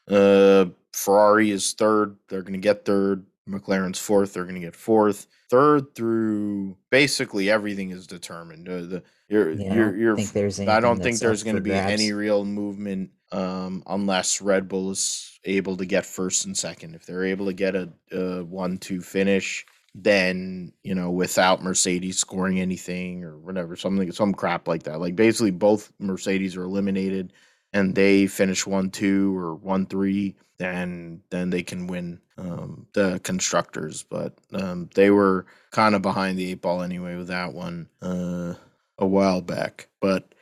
uh, 0.08 0.66
Ferrari 0.92 1.50
is 1.50 1.72
third 1.72 2.14
they're 2.28 2.42
going 2.42 2.52
to 2.52 2.60
get 2.60 2.84
third 2.84 3.26
McLaren's 3.48 3.98
fourth. 3.98 4.32
They're 4.32 4.44
going 4.44 4.54
to 4.56 4.60
get 4.60 4.76
fourth. 4.76 5.26
Third 5.48 5.94
through 5.94 6.76
basically 6.90 7.50
everything 7.50 7.90
is 7.90 8.06
determined. 8.06 8.68
Uh, 8.68 8.80
the 8.82 9.02
you're 9.28 9.52
Yeah, 9.52 9.74
you're 9.74 9.88
I 9.88 9.90
don't 9.92 9.98
you're. 9.98 10.16
think 10.16 10.32
there's 10.32 10.60
I 10.60 10.80
don't 10.80 11.02
think 11.02 11.18
there's 11.18 11.42
going 11.42 11.56
to 11.56 11.62
be 11.62 11.72
any 11.72 12.12
real 12.12 12.44
movement 12.44 13.10
um, 13.32 13.82
unless 13.86 14.40
Red 14.40 14.68
Bull 14.68 14.90
is 14.90 15.38
able 15.44 15.76
to 15.76 15.86
get 15.86 16.06
first 16.06 16.44
and 16.46 16.56
second. 16.56 16.94
If 16.94 17.06
they're 17.06 17.24
able 17.24 17.46
to 17.46 17.52
get 17.52 17.74
a, 17.74 17.92
a 18.12 18.44
one-two 18.44 19.00
finish, 19.00 19.64
then 19.94 20.72
you 20.82 20.94
know 20.94 21.10
without 21.10 21.62
Mercedes 21.62 22.18
scoring 22.18 22.60
anything 22.60 23.24
or 23.24 23.38
whatever, 23.38 23.76
something 23.76 24.10
some 24.12 24.34
crap 24.34 24.68
like 24.68 24.84
that. 24.84 25.00
Like 25.00 25.16
basically 25.16 25.52
both 25.52 25.92
Mercedes 25.98 26.56
are 26.56 26.64
eliminated 26.64 27.32
and 27.76 27.94
they 27.94 28.26
finish 28.26 28.66
one 28.66 28.90
two 28.90 29.36
or 29.36 29.54
one 29.54 29.84
three, 29.84 30.34
then 30.56 31.20
then 31.28 31.50
they 31.50 31.62
can 31.62 31.86
win 31.86 32.20
um, 32.38 32.86
the 32.94 33.20
constructors. 33.22 34.02
But 34.02 34.32
um, 34.54 34.88
they 34.94 35.10
were 35.10 35.44
kind 35.72 35.94
of 35.94 36.00
behind 36.00 36.38
the 36.38 36.50
eight 36.50 36.62
ball 36.62 36.82
anyway 36.82 37.16
with 37.16 37.28
that 37.28 37.52
one 37.52 37.88
uh, 38.00 38.54
a 38.98 39.06
while 39.06 39.42
back. 39.42 39.88
But 40.00 40.34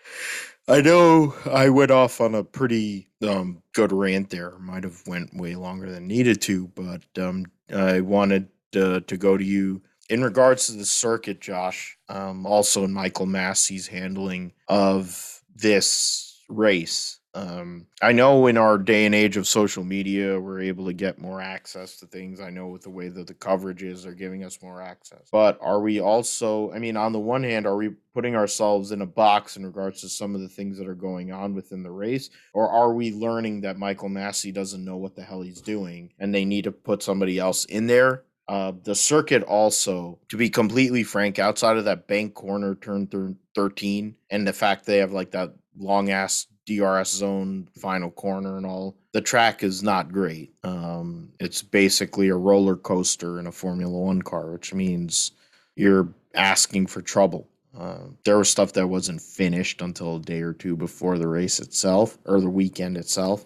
I 0.68 0.80
know 0.80 1.34
I 1.50 1.68
went 1.70 1.90
off 1.90 2.20
on 2.20 2.36
a 2.36 2.44
pretty 2.44 3.08
um, 3.26 3.62
good 3.72 3.90
rant 3.92 4.30
there. 4.30 4.56
Might 4.60 4.84
have 4.84 5.02
went 5.06 5.34
way 5.34 5.56
longer 5.56 5.90
than 5.90 6.06
needed 6.06 6.40
to, 6.42 6.68
but 6.68 7.02
um, 7.18 7.46
I 7.74 8.00
wanted 8.00 8.48
uh, 8.76 9.00
to 9.00 9.16
go 9.16 9.36
to 9.36 9.44
you 9.44 9.82
in 10.08 10.22
regards 10.22 10.66
to 10.66 10.72
the 10.72 10.86
circuit, 10.86 11.40
Josh. 11.40 11.98
Um, 12.08 12.46
also, 12.46 12.84
in 12.84 12.92
Michael 12.92 13.26
Masi's 13.26 13.88
handling 13.88 14.52
of 14.68 15.42
this 15.56 16.40
race. 16.48 17.18
Um, 17.34 17.86
I 18.00 18.12
know 18.12 18.46
in 18.46 18.56
our 18.56 18.78
day 18.78 19.06
and 19.06 19.14
age 19.14 19.36
of 19.36 19.46
social 19.48 19.82
media, 19.82 20.38
we're 20.38 20.60
able 20.60 20.86
to 20.86 20.92
get 20.92 21.18
more 21.18 21.40
access 21.40 21.96
to 21.96 22.06
things. 22.06 22.40
I 22.40 22.50
know 22.50 22.68
with 22.68 22.82
the 22.82 22.90
way 22.90 23.08
that 23.08 23.26
the 23.26 23.34
coverage 23.34 23.82
is, 23.82 24.04
they're 24.04 24.12
giving 24.12 24.44
us 24.44 24.62
more 24.62 24.80
access. 24.80 25.28
But 25.32 25.58
are 25.60 25.80
we 25.80 26.00
also, 26.00 26.70
I 26.72 26.78
mean, 26.78 26.96
on 26.96 27.12
the 27.12 27.18
one 27.18 27.42
hand, 27.42 27.66
are 27.66 27.76
we 27.76 27.90
putting 28.14 28.36
ourselves 28.36 28.92
in 28.92 29.02
a 29.02 29.06
box 29.06 29.56
in 29.56 29.66
regards 29.66 30.00
to 30.02 30.08
some 30.08 30.34
of 30.34 30.40
the 30.40 30.48
things 30.48 30.78
that 30.78 30.86
are 30.86 30.94
going 30.94 31.32
on 31.32 31.54
within 31.54 31.82
the 31.82 31.90
race? 31.90 32.30
Or 32.52 32.70
are 32.70 32.92
we 32.92 33.12
learning 33.12 33.62
that 33.62 33.78
Michael 33.78 34.10
Masi 34.10 34.54
doesn't 34.54 34.84
know 34.84 34.96
what 34.96 35.16
the 35.16 35.22
hell 35.22 35.42
he's 35.42 35.60
doing 35.60 36.12
and 36.20 36.32
they 36.32 36.44
need 36.44 36.64
to 36.64 36.72
put 36.72 37.02
somebody 37.02 37.38
else 37.38 37.64
in 37.64 37.88
there 37.88 38.22
uh, 38.46 38.72
the 38.82 38.94
circuit 38.94 39.42
also, 39.42 40.18
to 40.28 40.36
be 40.36 40.50
completely 40.50 41.02
frank, 41.02 41.38
outside 41.38 41.78
of 41.78 41.86
that 41.86 42.06
bank 42.06 42.34
corner 42.34 42.74
turn 42.74 43.06
thir- 43.06 43.34
13 43.54 44.14
and 44.30 44.46
the 44.46 44.52
fact 44.52 44.84
they 44.84 44.98
have 44.98 45.12
like 45.12 45.30
that 45.30 45.54
long 45.78 46.10
ass 46.10 46.46
DRS 46.66 47.10
zone 47.10 47.68
final 47.78 48.10
corner 48.10 48.56
and 48.56 48.66
all, 48.66 48.96
the 49.12 49.20
track 49.20 49.62
is 49.62 49.82
not 49.82 50.12
great. 50.12 50.52
Um, 50.62 51.30
it's 51.40 51.62
basically 51.62 52.28
a 52.28 52.36
roller 52.36 52.76
coaster 52.76 53.38
in 53.38 53.46
a 53.46 53.52
Formula 53.52 53.96
One 53.96 54.22
car, 54.22 54.50
which 54.52 54.72
means 54.74 55.32
you're 55.76 56.08
asking 56.34 56.86
for 56.86 57.02
trouble. 57.02 57.48
Uh, 57.78 58.06
there 58.24 58.38
was 58.38 58.48
stuff 58.48 58.72
that 58.72 58.86
wasn't 58.86 59.20
finished 59.20 59.82
until 59.82 60.16
a 60.16 60.20
day 60.20 60.40
or 60.40 60.52
two 60.52 60.76
before 60.76 61.18
the 61.18 61.26
race 61.26 61.58
itself 61.58 62.18
or 62.24 62.40
the 62.40 62.50
weekend 62.50 62.96
itself. 62.96 63.44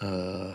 Uh, 0.00 0.54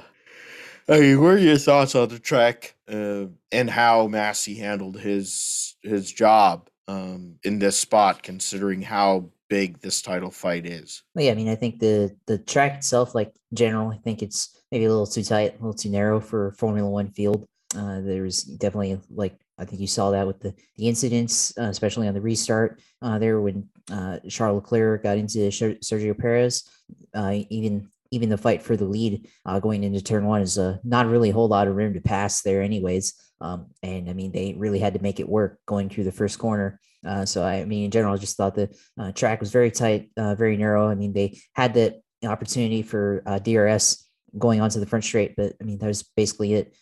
I 0.88 1.00
mean, 1.00 1.22
what 1.22 1.36
are 1.36 1.38
your 1.40 1.58
thoughts 1.58 1.96
on 1.96 2.10
the 2.10 2.20
track 2.20 2.76
uh, 2.92 3.26
and 3.52 3.70
how 3.70 4.08
Masi 4.08 4.58
handled 4.58 5.00
his 5.00 5.76
his 5.82 6.12
job 6.12 6.70
um, 6.88 7.36
in 7.44 7.60
this 7.60 7.78
spot, 7.78 8.22
considering 8.22 8.82
how 8.82 9.30
big 9.50 9.80
this 9.80 10.02
title 10.02 10.32
fight 10.32 10.66
is? 10.66 11.04
Yeah, 11.16 11.32
I 11.32 11.36
mean, 11.36 11.50
I 11.50 11.56
think 11.56 11.80
the 11.80 12.16
the 12.28 12.38
track 12.38 12.78
itself, 12.78 13.16
like 13.16 13.34
general, 13.54 13.92
I 13.92 13.98
think 13.98 14.22
it's 14.22 14.62
maybe 14.72 14.86
a 14.86 14.90
little 14.90 15.08
too 15.08 15.24
tight, 15.24 15.54
a 15.54 15.64
little 15.64 15.74
too 15.74 15.90
narrow 15.90 16.20
for 16.20 16.52
Formula 16.52 16.90
One 16.90 17.10
field. 17.10 17.46
Uh, 17.76 18.02
there's 18.02 18.44
definitely 18.44 19.00
like 19.10 19.38
I 19.58 19.66
think 19.66 19.82
you 19.82 19.88
saw 19.88 20.12
that 20.12 20.28
with 20.28 20.40
the 20.40 20.54
the 20.78 20.88
incidents, 20.88 21.58
uh, 21.58 21.64
especially 21.64 22.08
on 22.08 22.14
the 22.14 22.22
restart 22.22 22.82
uh, 23.02 23.20
there 23.20 23.40
when 23.42 23.70
uh, 23.92 24.20
Charles 24.30 24.62
Leclerc 24.62 25.04
got 25.04 25.18
into 25.18 25.40
Sergio 25.40 26.18
Perez. 26.18 26.70
Uh, 27.14 27.40
even 27.50 27.88
even 28.12 28.30
the 28.30 28.38
fight 28.38 28.62
for 28.62 28.78
the 28.78 28.86
lead 28.86 29.28
uh, 29.46 29.60
going 29.60 29.84
into 29.84 30.02
turn 30.02 30.26
one 30.26 30.42
is 30.42 30.58
uh, 30.58 30.78
not 30.84 31.08
really 31.08 31.32
a 31.32 31.34
whole 31.34 31.48
lot 31.48 31.68
of 31.68 31.76
room 31.76 31.94
to 31.94 32.02
pass 32.02 32.42
there, 32.42 32.62
anyways. 32.62 33.14
Um, 33.42 33.68
and 33.84 34.10
I 34.10 34.14
mean, 34.14 34.32
they 34.32 34.56
really 34.58 34.80
had 34.80 34.94
to 34.94 35.02
make 35.02 35.20
it 35.20 35.28
work 35.28 35.60
going 35.66 35.90
through 35.90 36.06
the 36.06 36.12
first 36.12 36.40
corner. 36.40 36.80
Uh, 37.06 37.26
so 37.26 37.44
I 37.44 37.66
mean, 37.66 37.86
in 37.86 37.92
general, 37.92 38.14
I 38.14 38.18
just 38.18 38.38
thought 38.38 38.56
the 38.56 38.76
uh, 39.00 39.12
track 39.12 39.40
was 39.40 39.52
very 39.52 39.72
tight, 39.72 40.10
uh, 40.18 40.36
very 40.36 40.58
narrow. 40.58 40.88
I 40.88 40.96
mean, 40.96 41.14
they 41.14 41.40
had 41.54 41.74
the 41.74 42.02
opportunity 42.24 42.82
for 42.82 43.22
uh, 43.26 43.40
DRS 43.40 44.04
going 44.38 44.62
onto 44.62 44.80
the 44.80 44.86
front 44.86 45.06
straight, 45.06 45.36
but 45.36 45.54
I 45.62 45.64
mean, 45.64 45.78
that 45.80 45.88
was 45.88 46.04
basically 46.16 46.54
it. 46.54 46.76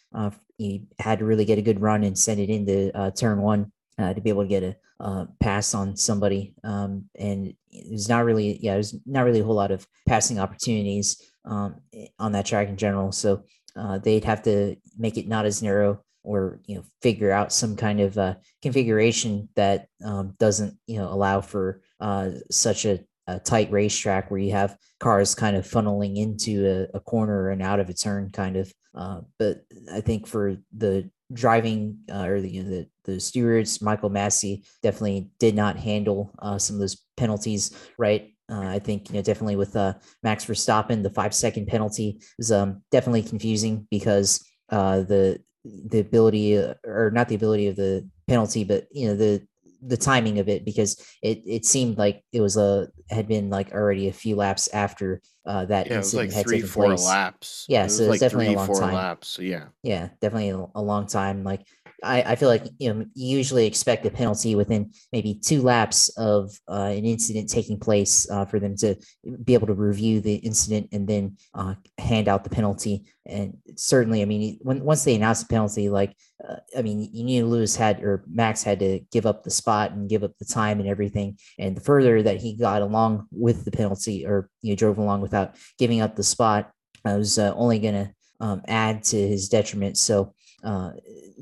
you 0.58 0.88
had 1.00 1.20
to 1.20 1.26
really 1.26 1.46
get 1.46 1.58
a 1.58 1.64
good 1.64 1.82
run 1.82 2.04
and 2.04 2.18
send 2.18 2.40
it 2.40 2.50
into 2.50 3.12
turn 3.18 3.42
one 3.42 3.72
to 4.00 4.22
be 4.22 4.30
able 4.30 4.44
to 4.44 4.50
get 4.50 4.64
a 4.64 4.76
uh, 5.04 5.26
pass 5.42 5.74
on 5.74 5.96
somebody. 5.98 6.54
Um, 6.64 7.10
and 7.20 7.54
there's 7.72 8.08
not 8.08 8.26
really, 8.26 8.58
yeah, 8.62 8.74
there's 8.74 8.96
not 9.06 9.26
really 9.26 9.42
a 9.42 9.44
whole 9.44 9.56
lot 9.56 9.72
of 9.72 9.86
passing 10.08 10.40
opportunities 10.40 11.22
um, 11.46 11.82
on 12.20 12.32
that 12.32 12.46
track 12.46 12.70
in 12.70 12.78
general. 12.78 13.12
So 13.12 13.44
uh, 13.76 13.98
they'd 13.98 14.24
have 14.24 14.44
to 14.44 14.78
make 14.98 15.18
it 15.18 15.28
not 15.28 15.46
as 15.46 15.62
narrow 15.62 16.04
or 16.24 16.60
you 16.66 16.76
know 16.76 16.84
figure 17.02 17.32
out 17.32 17.54
some 17.54 17.76
kind 17.76 18.00
of 18.00 18.18
uh, 18.18 18.36
configuration 18.62 19.50
that 19.56 19.88
um, 20.04 20.34
doesn't 20.40 20.78
you 20.88 20.98
know 20.98 21.12
allow 21.12 21.42
for 21.42 21.82
uh, 22.00 22.30
such 22.52 22.86
a, 22.86 23.00
a, 23.28 23.40
tight 23.40 23.72
racetrack 23.72 24.30
where 24.30 24.40
you 24.40 24.52
have 24.52 24.78
cars 25.00 25.36
kind 25.36 25.56
of 25.56 25.66
funneling 25.66 26.18
into 26.18 26.88
a, 26.94 26.98
a 26.98 27.00
corner 27.00 27.50
and 27.50 27.62
out 27.62 27.80
of 27.80 27.90
a 27.90 27.94
turn 27.94 28.30
kind 28.32 28.58
of 28.58 28.74
uh, 28.96 29.22
but 29.40 29.64
i 29.94 30.02
think 30.02 30.28
for 30.28 30.58
the 30.76 31.10
driving 31.34 32.00
uh, 32.12 32.26
or 32.26 32.42
the, 32.42 32.50
you 32.50 32.64
know, 32.64 32.70
the 32.70 32.88
the 33.06 33.20
stewards, 33.20 33.82
Michael 33.82 34.10
Masi, 34.10 34.66
definitely 34.82 35.30
did 35.40 35.56
not 35.56 35.78
handle 35.78 36.32
uh, 36.40 36.58
some 36.58 36.76
of 36.76 36.80
those 36.80 37.02
penalties 37.18 37.76
right. 37.98 38.30
Uh, 38.50 38.62
I 38.62 38.80
think 38.80 39.10
you 39.10 39.16
know 39.16 39.22
definitely 39.22 39.56
with 39.56 39.76
uh, 39.76 39.94
Max 40.22 40.46
Verstappen, 40.46 41.04
the 41.04 41.10
five 41.10 41.34
second 41.34 41.68
penalty 41.68 42.22
is 42.40 42.52
um, 42.52 42.84
definitely 42.92 43.24
confusing 43.24 43.88
because 43.90 44.46
uh, 44.70 45.02
the 45.02 45.40
the 45.64 46.00
ability 46.00 46.58
or 46.58 47.12
not 47.14 47.30
the 47.30 47.36
ability 47.36 47.68
of 47.68 47.76
the 47.76 48.08
penalty, 48.28 48.64
but 48.64 48.88
you 48.92 49.08
know 49.08 49.16
the 49.16 49.46
the 49.86 49.98
timing 49.98 50.40
of 50.40 50.48
it 50.48 50.64
because 50.64 50.96
it 51.22 51.42
it 51.46 51.66
seemed 51.66 51.98
like 51.98 52.24
it 52.32 52.42
was 52.42 52.56
a 52.58 52.88
had 53.10 53.28
been 53.28 53.50
like 53.50 53.74
already 53.74 54.08
a 54.08 54.14
few 54.14 54.36
laps 54.36 54.70
after 54.74 55.22
uh, 55.46 55.66
that 55.66 55.88
yeah, 55.88 55.98
incident 55.98 56.30
like 56.30 56.36
had 56.36 56.46
three, 56.46 56.58
taken 56.58 56.70
four 56.70 56.86
place. 56.86 57.06
laps. 57.06 57.66
Yeah, 57.68 57.86
it 57.86 57.90
so 57.90 58.04
it's 58.04 58.10
like 58.12 58.20
definitely 58.22 58.48
three, 58.48 58.56
a 58.56 58.58
long 58.58 58.74
time. 58.74 58.94
laps. 58.94 59.28
So 59.28 59.42
yeah, 59.42 59.66
Yeah, 59.84 60.10
definitely 60.22 60.50
a, 60.50 60.66
a 60.76 60.82
long 60.82 61.06
time. 61.08 61.44
Like 61.44 61.68
I, 62.04 62.22
I 62.22 62.36
feel 62.36 62.50
like 62.50 62.66
you 62.80 62.94
know 62.94 63.06
usually 63.16 63.66
expect 63.66 64.06
a 64.06 64.12
penalty 64.12 64.56
within 64.56 64.92
maybe 65.12 65.34
two 65.36 65.62
laps 65.62 66.10
of 66.10 66.58
uh, 66.70 66.92
an 66.96 67.06
incident 67.06 67.50
taking 67.50 67.80
place 67.80 68.30
uh, 68.30 68.46
for 68.46 68.60
them 68.60 68.76
to 68.78 68.96
be 69.44 69.54
able 69.54 69.68
to 69.68 69.74
review 69.74 70.22
the 70.22 70.36
incident 70.36 70.90
and 70.92 71.08
then 71.08 71.38
uh, 71.54 71.76
hand 71.98 72.28
out 72.28 72.44
the 72.44 72.50
penalty. 72.50 73.06
And 73.26 73.58
certainly, 73.76 74.22
I 74.22 74.26
mean, 74.26 74.60
when 74.62 74.84
once 74.84 75.04
they 75.04 75.16
announced 75.16 75.48
the 75.48 75.54
penalty, 75.54 75.90
like 75.90 76.16
uh, 76.48 76.58
I 76.78 76.82
mean, 76.82 77.10
you 77.14 77.24
knew 77.24 77.46
Lewis 77.46 77.76
had 77.76 78.04
or 78.04 78.24
Max 78.28 78.64
had 78.64 78.80
to 78.80 79.00
give 79.12 79.26
up 79.26 79.44
the 79.44 79.52
spot 79.52 79.92
and 79.92 80.10
give 80.10 80.24
up 80.24 80.38
the 80.38 80.46
time 80.46 80.80
and 80.80 80.90
everything. 80.90 81.38
And 81.58 81.78
the 81.78 81.82
further 81.82 82.22
that 82.24 82.42
he 82.42 82.56
got 82.56 82.82
along 82.82 83.28
with 83.32 83.66
the 83.66 83.72
penalty 83.72 84.26
or 84.26 84.50
you 84.62 84.72
know 84.72 84.76
drove 84.76 84.98
along 84.98 85.22
without 85.22 85.56
giving 85.80 86.02
up 86.02 86.16
the 86.16 86.24
spot, 86.24 86.72
I 87.06 87.16
was 87.16 87.40
uh, 87.40 87.54
only 87.56 87.80
going 87.80 87.94
to 87.94 88.14
um, 88.40 88.62
add 88.68 89.04
to 89.04 89.18
his 89.18 89.48
detriment. 89.48 89.98
So 89.98 90.34
uh, 90.64 90.92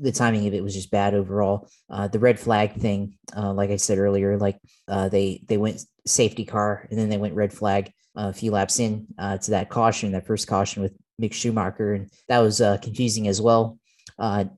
the 0.00 0.12
timing 0.12 0.46
of 0.46 0.54
it 0.54 0.62
was 0.62 0.74
just 0.74 0.90
bad 0.90 1.14
overall. 1.14 1.68
Uh, 1.88 2.08
the 2.08 2.18
red 2.18 2.38
flag 2.38 2.74
thing, 2.74 3.16
uh, 3.36 3.52
like 3.52 3.70
I 3.70 3.76
said 3.76 3.98
earlier, 3.98 4.36
like 4.36 4.58
uh, 4.88 5.08
they 5.08 5.42
they 5.46 5.56
went 5.56 5.84
safety 6.06 6.44
car 6.44 6.86
and 6.90 6.98
then 6.98 7.08
they 7.08 7.18
went 7.18 7.34
red 7.34 7.52
flag 7.52 7.92
uh, 8.16 8.28
a 8.28 8.32
few 8.32 8.50
laps 8.50 8.80
in 8.80 9.06
to 9.18 9.50
that 9.52 9.70
caution, 9.70 10.12
that 10.12 10.26
first 10.26 10.48
caution 10.48 10.82
with 10.82 10.92
Mick 11.20 11.32
Schumacher, 11.32 11.94
and 11.94 12.10
that 12.28 12.40
was 12.40 12.58
confusing 12.82 13.28
as 13.28 13.40
well. 13.40 13.78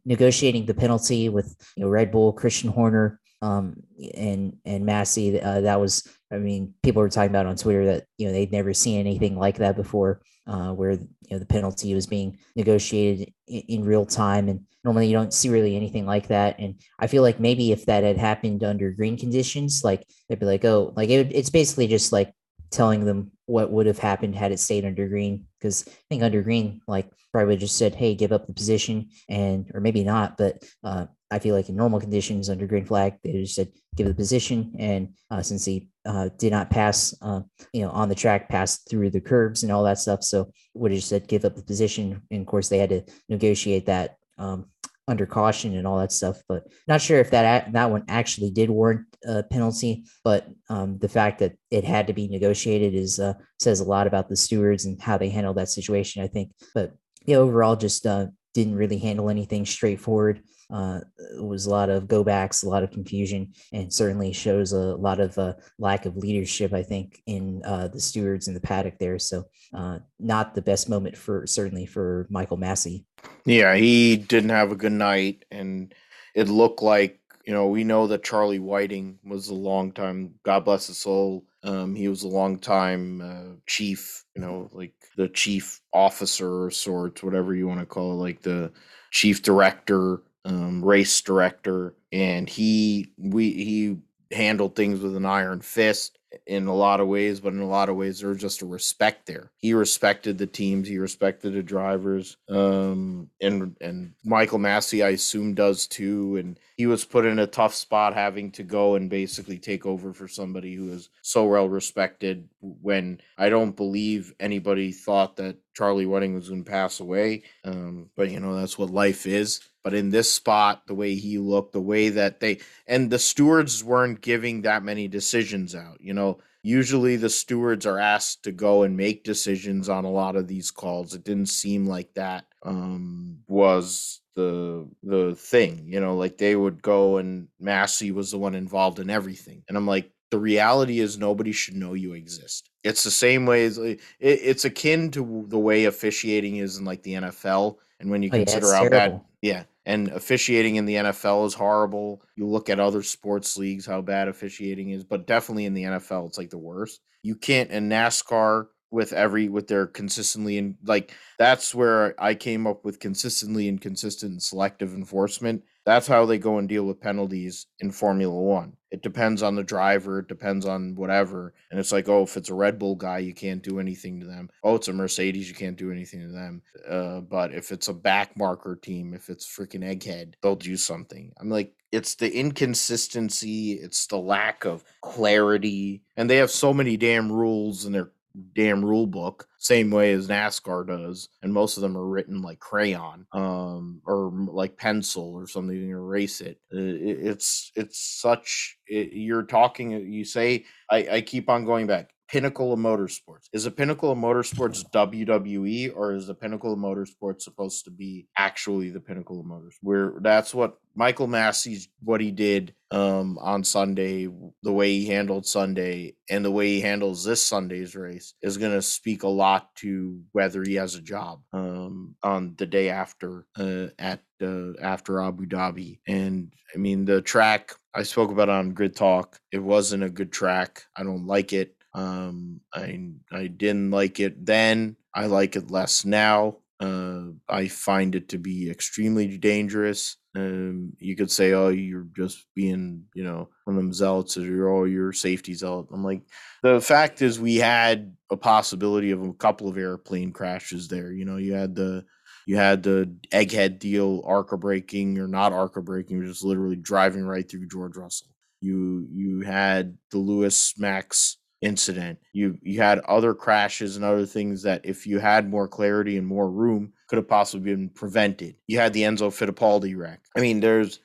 negotiating 0.04 0.66
the 0.66 0.74
penalty 0.74 1.28
with 1.28 1.54
you 1.76 1.84
know 1.84 1.90
Red 1.90 2.10
Bull, 2.10 2.32
Christian 2.32 2.70
Horner, 2.70 3.20
um, 3.44 3.82
and 4.14 4.56
and 4.64 4.86
Masi, 4.86 5.40
that 5.42 5.80
was 5.80 6.08
I 6.34 6.38
mean, 6.38 6.74
people 6.82 7.02
were 7.02 7.08
talking 7.08 7.30
about 7.30 7.46
on 7.46 7.56
Twitter 7.56 7.84
that 7.86 8.04
you 8.18 8.26
know 8.26 8.32
they'd 8.32 8.52
never 8.52 8.74
seen 8.74 8.98
anything 8.98 9.36
like 9.36 9.58
that 9.58 9.76
before 9.76 10.20
uh, 10.46 10.72
where 10.72 10.92
you 10.92 11.08
know 11.30 11.38
the 11.38 11.46
penalty 11.46 11.94
was 11.94 12.06
being 12.06 12.38
negotiated 12.56 13.32
in, 13.46 13.60
in, 13.68 13.84
real 13.84 14.04
time, 14.04 14.48
and 14.48 14.60
normally 14.82 15.06
you 15.06 15.12
don't 15.12 15.32
see 15.32 15.48
really 15.48 15.76
anything 15.76 16.06
like 16.06 16.28
that. 16.28 16.58
And 16.58 16.80
I 16.98 17.06
feel 17.06 17.22
like 17.22 17.40
maybe 17.40 17.72
if 17.72 17.86
that 17.86 18.02
had 18.02 18.18
happened 18.18 18.64
under 18.64 18.90
green 18.90 19.16
conditions, 19.16 19.82
like 19.84 20.06
they'd 20.28 20.40
be 20.40 20.46
like, 20.46 20.64
oh, 20.64 20.92
like 20.96 21.08
it, 21.08 21.30
it's 21.32 21.50
basically 21.50 21.86
just 21.86 22.12
like 22.12 22.32
telling 22.70 23.04
them 23.04 23.30
what 23.46 23.70
would 23.70 23.86
have 23.86 23.98
happened 23.98 24.34
had 24.34 24.52
it 24.52 24.58
stayed 24.58 24.84
under 24.84 25.08
green. 25.08 25.46
Because 25.60 25.86
I 25.86 25.92
think 26.08 26.22
under 26.22 26.42
green, 26.42 26.80
like 26.88 27.10
probably 27.32 27.56
just 27.56 27.76
said, 27.76 27.94
hey, 27.94 28.14
give 28.14 28.32
up 28.32 28.46
the 28.46 28.52
position, 28.54 29.10
and 29.28 29.70
or 29.74 29.80
maybe 29.80 30.02
not, 30.02 30.36
but 30.36 30.64
uh, 30.82 31.06
I 31.34 31.40
feel 31.40 31.54
like 31.56 31.68
in 31.68 31.74
normal 31.74 31.98
conditions 31.98 32.48
under 32.48 32.66
green 32.66 32.84
flag, 32.84 33.14
they 33.24 33.32
just 33.32 33.56
said 33.56 33.72
give 33.96 34.06
the 34.06 34.14
position, 34.14 34.72
and 34.78 35.08
uh, 35.32 35.42
since 35.42 35.64
he 35.64 35.88
uh, 36.06 36.28
did 36.38 36.52
not 36.52 36.70
pass, 36.70 37.12
uh, 37.22 37.40
you 37.72 37.82
know, 37.82 37.90
on 37.90 38.08
the 38.08 38.14
track, 38.14 38.48
pass 38.48 38.78
through 38.88 39.10
the 39.10 39.20
curbs 39.20 39.64
and 39.64 39.72
all 39.72 39.82
that 39.82 39.98
stuff. 39.98 40.22
So 40.22 40.52
would 40.74 40.92
have 40.92 40.98
just 40.98 41.08
said 41.08 41.26
give 41.26 41.44
up 41.44 41.56
the 41.56 41.62
position, 41.62 42.22
and 42.30 42.42
of 42.42 42.46
course 42.46 42.68
they 42.68 42.78
had 42.78 42.90
to 42.90 43.02
negotiate 43.28 43.86
that 43.86 44.16
um, 44.38 44.66
under 45.08 45.26
caution 45.26 45.76
and 45.76 45.88
all 45.88 45.98
that 45.98 46.12
stuff. 46.12 46.40
But 46.48 46.68
not 46.86 47.02
sure 47.02 47.18
if 47.18 47.30
that 47.30 47.72
that 47.72 47.90
one 47.90 48.04
actually 48.08 48.50
did 48.50 48.70
warrant 48.70 49.06
a 49.26 49.42
penalty. 49.42 50.04
But 50.22 50.46
um, 50.68 50.98
the 50.98 51.08
fact 51.08 51.40
that 51.40 51.56
it 51.70 51.82
had 51.82 52.06
to 52.06 52.12
be 52.12 52.28
negotiated 52.28 52.94
is 52.94 53.18
uh, 53.18 53.34
says 53.58 53.80
a 53.80 53.84
lot 53.84 54.06
about 54.06 54.28
the 54.28 54.36
stewards 54.36 54.84
and 54.84 55.02
how 55.02 55.18
they 55.18 55.30
handled 55.30 55.56
that 55.56 55.68
situation. 55.68 56.22
I 56.22 56.28
think. 56.28 56.52
But 56.74 56.94
yeah, 57.26 57.38
overall, 57.38 57.74
just 57.74 58.06
uh, 58.06 58.26
didn't 58.54 58.76
really 58.76 58.98
handle 58.98 59.28
anything 59.28 59.66
straightforward. 59.66 60.42
Uh, 60.70 61.00
it 61.36 61.44
was 61.44 61.66
a 61.66 61.70
lot 61.70 61.90
of 61.90 62.08
go 62.08 62.24
backs, 62.24 62.62
a 62.62 62.68
lot 62.68 62.82
of 62.82 62.90
confusion, 62.90 63.52
and 63.72 63.92
certainly 63.92 64.32
shows 64.32 64.72
a 64.72 64.96
lot 64.96 65.20
of 65.20 65.36
uh, 65.38 65.54
lack 65.78 66.06
of 66.06 66.16
leadership, 66.16 66.72
I 66.72 66.82
think, 66.82 67.22
in 67.26 67.62
uh, 67.64 67.88
the 67.88 68.00
stewards 68.00 68.48
in 68.48 68.54
the 68.54 68.60
paddock 68.60 68.98
there. 68.98 69.18
So, 69.18 69.44
uh, 69.74 69.98
not 70.18 70.54
the 70.54 70.62
best 70.62 70.88
moment 70.88 71.16
for 71.16 71.46
certainly 71.46 71.86
for 71.86 72.26
Michael 72.30 72.58
Masi. 72.58 73.04
Yeah, 73.44 73.74
he 73.74 74.16
didn't 74.16 74.50
have 74.50 74.72
a 74.72 74.76
good 74.76 74.92
night, 74.92 75.44
and 75.50 75.94
it 76.34 76.48
looked 76.48 76.82
like 76.82 77.20
you 77.44 77.52
know 77.52 77.68
we 77.68 77.84
know 77.84 78.06
that 78.06 78.24
Charlie 78.24 78.58
Whiting 78.58 79.18
was 79.24 79.48
a 79.48 79.54
long 79.54 79.92
time. 79.92 80.34
God 80.44 80.64
bless 80.64 80.86
his 80.86 80.98
soul. 80.98 81.44
Um, 81.62 81.94
he 81.94 82.08
was 82.08 82.22
a 82.24 82.28
long 82.28 82.58
time 82.58 83.20
uh, 83.22 83.56
chief, 83.66 84.24
you 84.36 84.42
know, 84.42 84.68
like 84.72 84.92
the 85.16 85.28
chief 85.28 85.80
officer 85.94 86.64
or 86.64 86.70
sorts, 86.70 87.22
whatever 87.22 87.54
you 87.54 87.66
want 87.66 87.80
to 87.80 87.86
call 87.86 88.12
it, 88.12 88.16
like 88.16 88.42
the 88.42 88.70
chief 89.10 89.42
director 89.42 90.22
um, 90.44 90.84
race 90.84 91.20
director, 91.20 91.94
and 92.12 92.48
he 92.48 93.12
we 93.18 93.50
he 93.50 93.96
handled 94.30 94.74
things 94.74 95.00
with 95.00 95.16
an 95.16 95.26
iron 95.26 95.60
fist 95.60 96.18
in 96.46 96.66
a 96.66 96.74
lot 96.74 97.00
of 97.00 97.08
ways, 97.08 97.40
but 97.40 97.52
in 97.52 97.60
a 97.60 97.66
lot 97.66 97.88
of 97.88 97.96
ways 97.96 98.20
there 98.20 98.28
was 98.30 98.40
just 98.40 98.62
a 98.62 98.66
respect 98.66 99.26
there. 99.26 99.50
He 99.56 99.74
respected 99.74 100.38
the 100.38 100.46
teams, 100.46 100.88
he 100.88 100.98
respected 100.98 101.52
the 101.52 101.62
drivers, 101.62 102.36
um, 102.48 103.30
and 103.40 103.76
and 103.80 104.12
Michael 104.24 104.58
Masi 104.58 105.04
I 105.04 105.10
assume 105.10 105.54
does 105.54 105.86
too. 105.86 106.36
And 106.36 106.58
he 106.76 106.86
was 106.86 107.04
put 107.04 107.24
in 107.24 107.38
a 107.38 107.46
tough 107.46 107.74
spot 107.74 108.14
having 108.14 108.50
to 108.52 108.62
go 108.62 108.96
and 108.96 109.08
basically 109.08 109.58
take 109.58 109.86
over 109.86 110.12
for 110.12 110.28
somebody 110.28 110.74
who 110.74 110.92
is 110.92 111.10
so 111.22 111.46
well 111.46 111.68
respected. 111.68 112.48
When 112.60 113.20
I 113.38 113.48
don't 113.48 113.76
believe 113.76 114.34
anybody 114.40 114.92
thought 114.92 115.36
that 115.36 115.56
Charlie 115.74 116.06
Whiting 116.06 116.34
was 116.34 116.48
going 116.48 116.64
to 116.64 116.70
pass 116.70 117.00
away, 117.00 117.42
um, 117.64 118.10
but 118.16 118.30
you 118.30 118.40
know 118.40 118.56
that's 118.56 118.78
what 118.78 118.90
life 118.90 119.26
is. 119.26 119.60
But 119.82 119.92
in 119.92 120.10
this 120.10 120.32
spot, 120.32 120.86
the 120.86 120.94
way 120.94 121.14
he 121.14 121.36
looked, 121.36 121.72
the 121.72 121.80
way 121.80 122.08
that 122.08 122.40
they 122.40 122.60
and 122.86 123.10
the 123.10 123.18
stewards 123.18 123.84
weren't 123.84 124.22
giving 124.22 124.62
that 124.62 124.82
many 124.82 125.08
decisions 125.08 125.74
out. 125.74 126.00
You 126.00 126.14
know, 126.14 126.38
usually 126.62 127.16
the 127.16 127.28
stewards 127.28 127.84
are 127.84 127.98
asked 127.98 128.44
to 128.44 128.52
go 128.52 128.82
and 128.82 128.96
make 128.96 129.24
decisions 129.24 129.88
on 129.88 130.04
a 130.04 130.10
lot 130.10 130.36
of 130.36 130.48
these 130.48 130.70
calls. 130.70 131.14
It 131.14 131.24
didn't 131.24 131.46
seem 131.46 131.86
like 131.86 132.14
that 132.14 132.46
um, 132.62 133.40
was 133.46 134.22
the 134.34 134.88
the 135.02 135.34
thing. 135.34 135.84
You 135.86 136.00
know, 136.00 136.16
like 136.16 136.38
they 136.38 136.56
would 136.56 136.80
go 136.80 137.18
and 137.18 137.48
Masi 137.62 138.12
was 138.12 138.30
the 138.30 138.38
one 138.38 138.54
involved 138.54 138.98
in 138.98 139.10
everything, 139.10 139.64
and 139.68 139.76
I'm 139.76 139.86
like, 139.86 140.10
the 140.34 140.40
reality 140.40 140.98
is 140.98 141.16
nobody 141.16 141.52
should 141.52 141.76
know 141.76 141.94
you 141.94 142.12
exist. 142.14 142.68
It's 142.82 143.04
the 143.04 143.10
same 143.12 143.46
way 143.46 143.66
as 143.66 143.78
it, 143.78 144.00
it's 144.18 144.64
akin 144.64 145.12
to 145.12 145.44
the 145.46 145.60
way 145.60 145.84
officiating 145.84 146.56
is 146.56 146.76
in 146.76 146.84
like 146.84 147.04
the 147.04 147.14
NFL. 147.14 147.76
And 148.00 148.10
when 148.10 148.24
you 148.24 148.30
Oh, 148.32 148.38
consider 148.38 148.66
it's 148.66 148.74
how 148.74 148.88
bad, 148.88 149.20
yeah, 149.42 149.62
and 149.86 150.08
officiating 150.08 150.74
in 150.74 150.86
the 150.86 150.96
NFL 150.96 151.46
is 151.46 151.54
horrible. 151.54 152.20
You 152.34 152.48
look 152.48 152.68
at 152.68 152.80
other 152.80 153.04
sports 153.04 153.56
leagues, 153.56 153.86
how 153.86 154.00
bad 154.00 154.26
officiating 154.26 154.90
is, 154.90 155.04
but 155.04 155.28
definitely 155.28 155.66
in 155.66 155.74
the 155.74 155.84
NFL, 155.84 156.26
it's 156.26 156.38
like 156.38 156.50
the 156.50 156.58
worst. 156.58 157.00
You 157.22 157.36
can't 157.36 157.70
in 157.70 157.88
NASCAR 157.88 158.66
with 158.90 159.12
every 159.12 159.48
with 159.48 159.68
their 159.68 159.86
consistently 159.86 160.58
and 160.58 160.74
like 160.84 161.14
that's 161.38 161.76
where 161.76 162.20
I 162.20 162.34
came 162.34 162.66
up 162.66 162.84
with 162.84 162.98
consistently 162.98 163.68
inconsistent 163.68 164.32
and 164.32 164.42
selective 164.42 164.94
enforcement. 164.94 165.62
That's 165.84 166.06
how 166.06 166.24
they 166.24 166.38
go 166.38 166.58
and 166.58 166.68
deal 166.68 166.84
with 166.84 167.00
penalties 167.00 167.66
in 167.80 167.90
Formula 167.90 168.34
One. 168.34 168.76
It 168.90 169.02
depends 169.02 169.42
on 169.42 169.54
the 169.54 169.64
driver, 169.64 170.20
it 170.20 170.28
depends 170.28 170.64
on 170.66 170.94
whatever. 170.94 171.52
And 171.70 171.80
it's 171.80 171.92
like, 171.92 172.08
oh, 172.08 172.22
if 172.22 172.36
it's 172.36 172.48
a 172.48 172.54
Red 172.54 172.78
Bull 172.78 172.94
guy, 172.94 173.18
you 173.18 173.34
can't 173.34 173.62
do 173.62 173.80
anything 173.80 174.20
to 174.20 174.26
them. 174.26 174.48
Oh, 174.62 174.76
it's 174.76 174.88
a 174.88 174.92
Mercedes, 174.92 175.48
you 175.48 175.54
can't 175.54 175.76
do 175.76 175.90
anything 175.90 176.20
to 176.20 176.28
them. 176.28 176.62
Uh, 176.88 177.20
but 177.20 177.52
if 177.52 177.72
it's 177.72 177.88
a 177.88 177.94
back 177.94 178.36
marker 178.36 178.76
team, 178.76 179.12
if 179.12 179.28
it's 179.28 179.46
freaking 179.46 179.84
Egghead, 179.84 180.34
they'll 180.42 180.56
do 180.56 180.76
something. 180.76 181.32
I'm 181.38 181.50
like, 181.50 181.74
it's 181.92 182.14
the 182.14 182.32
inconsistency, 182.32 183.72
it's 183.72 184.06
the 184.06 184.18
lack 184.18 184.64
of 184.64 184.84
clarity. 185.02 186.02
And 186.16 186.30
they 186.30 186.36
have 186.36 186.50
so 186.50 186.72
many 186.72 186.96
damn 186.96 187.30
rules 187.30 187.84
in 187.84 187.92
their 187.92 188.12
damn 188.54 188.84
rule 188.84 189.06
book 189.06 189.46
same 189.58 189.90
way 189.90 190.12
as 190.12 190.28
NASCAR 190.28 190.86
does 190.86 191.28
and 191.42 191.52
most 191.52 191.76
of 191.76 191.82
them 191.82 191.96
are 191.96 192.06
written 192.06 192.42
like 192.42 192.58
crayon 192.58 193.26
um 193.32 194.00
or 194.06 194.32
like 194.48 194.76
pencil 194.76 195.32
or 195.34 195.46
something 195.46 195.76
to 195.76 195.88
erase 195.88 196.40
it. 196.40 196.58
It- 196.70 197.26
it's 197.26 197.72
it's 197.76 197.98
such 198.00 198.76
it, 198.86 199.12
you're 199.12 199.44
talking 199.44 199.92
you 200.12 200.24
say 200.24 200.64
I, 200.90 201.08
I 201.12 201.20
keep 201.20 201.48
on 201.48 201.64
going 201.64 201.86
back 201.86 202.13
pinnacle 202.28 202.72
of 202.72 202.78
motorsports. 202.78 203.48
Is 203.52 203.64
the 203.64 203.70
pinnacle 203.70 204.10
of 204.10 204.18
motorsports 204.18 204.84
WWE 204.90 205.94
or 205.94 206.14
is 206.14 206.26
the 206.26 206.34
pinnacle 206.34 206.72
of 206.72 206.78
motorsports 206.78 207.42
supposed 207.42 207.84
to 207.84 207.90
be 207.90 208.28
actually 208.36 208.90
the 208.90 209.00
pinnacle 209.00 209.40
of 209.40 209.46
motors? 209.46 209.76
Where 209.80 210.14
that's 210.20 210.54
what 210.54 210.78
Michael 210.94 211.26
Masi's 211.28 211.88
what 212.02 212.20
he 212.20 212.30
did 212.30 212.74
um 212.90 213.38
on 213.38 213.64
Sunday 213.64 214.28
the 214.62 214.72
way 214.72 214.90
he 214.92 215.06
handled 215.06 215.46
Sunday 215.46 216.14
and 216.30 216.44
the 216.44 216.50
way 216.50 216.68
he 216.68 216.80
handles 216.80 217.24
this 217.24 217.42
Sunday's 217.42 217.96
race 217.96 218.34
is 218.42 218.58
going 218.58 218.72
to 218.72 218.82
speak 218.82 219.22
a 219.22 219.28
lot 219.28 219.74
to 219.76 220.20
whether 220.32 220.62
he 220.62 220.74
has 220.74 220.94
a 220.94 221.02
job 221.02 221.40
um 221.52 222.14
on 222.22 222.54
the 222.56 222.66
day 222.66 222.90
after 222.90 223.46
uh 223.58 223.86
at 223.98 224.20
uh, 224.42 224.72
after 224.80 225.20
Abu 225.20 225.46
Dhabi. 225.46 226.00
And 226.06 226.52
I 226.74 226.78
mean 226.78 227.04
the 227.04 227.22
track 227.22 227.72
I 227.94 228.02
spoke 228.02 228.30
about 228.30 228.48
on 228.48 228.74
Grid 228.74 228.96
Talk. 228.96 229.38
It 229.52 229.60
wasn't 229.60 230.02
a 230.02 230.10
good 230.10 230.32
track. 230.32 230.82
I 230.96 231.04
don't 231.04 231.26
like 231.26 231.52
it 231.52 231.73
um 231.94 232.60
I 232.72 233.10
I 233.32 233.46
didn't 233.46 233.90
like 233.90 234.20
it 234.20 234.44
then 234.44 234.96
I 235.14 235.26
like 235.26 235.56
it 235.56 235.70
less 235.70 236.04
now 236.04 236.58
uh 236.80 237.22
I 237.48 237.68
find 237.68 238.14
it 238.14 238.28
to 238.30 238.38
be 238.38 238.70
extremely 238.70 239.38
dangerous 239.38 240.16
um, 240.36 240.92
you 240.98 241.14
could 241.14 241.30
say, 241.30 241.52
"Oh, 241.52 241.68
you're 241.68 242.08
just 242.16 242.46
being, 242.54 243.04
you 243.14 243.22
know, 243.22 243.48
one 243.64 243.76
of 243.76 243.82
them 243.82 243.92
zealots, 243.92 244.36
or 244.36 244.42
you're 244.42 244.68
oh, 244.68 244.84
you're 244.84 245.12
safety 245.12 245.54
zealot." 245.54 245.86
I'm 245.92 246.02
like, 246.02 246.22
the 246.62 246.80
fact 246.80 247.22
is, 247.22 247.38
we 247.38 247.56
had 247.56 248.16
a 248.30 248.36
possibility 248.36 249.12
of 249.12 249.22
a 249.22 249.32
couple 249.34 249.68
of 249.68 249.78
airplane 249.78 250.32
crashes 250.32 250.88
there. 250.88 251.12
You 251.12 251.24
know, 251.24 251.36
you 251.36 251.54
had 251.54 251.74
the 251.76 252.04
you 252.46 252.56
had 252.56 252.82
the 252.82 253.14
egghead 253.30 253.78
deal, 253.78 254.22
ARCA 254.26 254.56
braking 254.58 255.18
or 255.18 255.28
not 255.28 255.52
ARCA 255.52 255.80
braking, 255.82 256.24
just 256.24 256.44
literally 256.44 256.76
driving 256.76 257.24
right 257.24 257.48
through 257.48 257.68
George 257.68 257.96
Russell. 257.96 258.28
You 258.60 259.06
you 259.12 259.42
had 259.42 259.96
the 260.10 260.18
Lewis 260.18 260.74
Max 260.78 261.36
incident. 261.64 262.18
You 262.32 262.58
you 262.62 262.80
had 262.80 263.00
other 263.00 263.34
crashes 263.34 263.96
and 263.96 264.04
other 264.04 264.26
things 264.26 264.62
that 264.62 264.82
if 264.84 265.06
you 265.06 265.18
had 265.18 265.48
more 265.48 265.66
clarity 265.66 266.16
and 266.16 266.26
more 266.26 266.50
room 266.50 266.92
could 267.08 267.16
have 267.16 267.28
possibly 267.28 267.74
been 267.74 267.88
prevented. 267.88 268.56
You 268.66 268.78
had 268.78 268.92
the 268.92 269.02
Enzo 269.02 269.30
Fittipaldi 269.30 269.96
wreck. 269.96 270.20
I 270.36 270.40
mean, 270.40 270.60
there's 270.60 271.00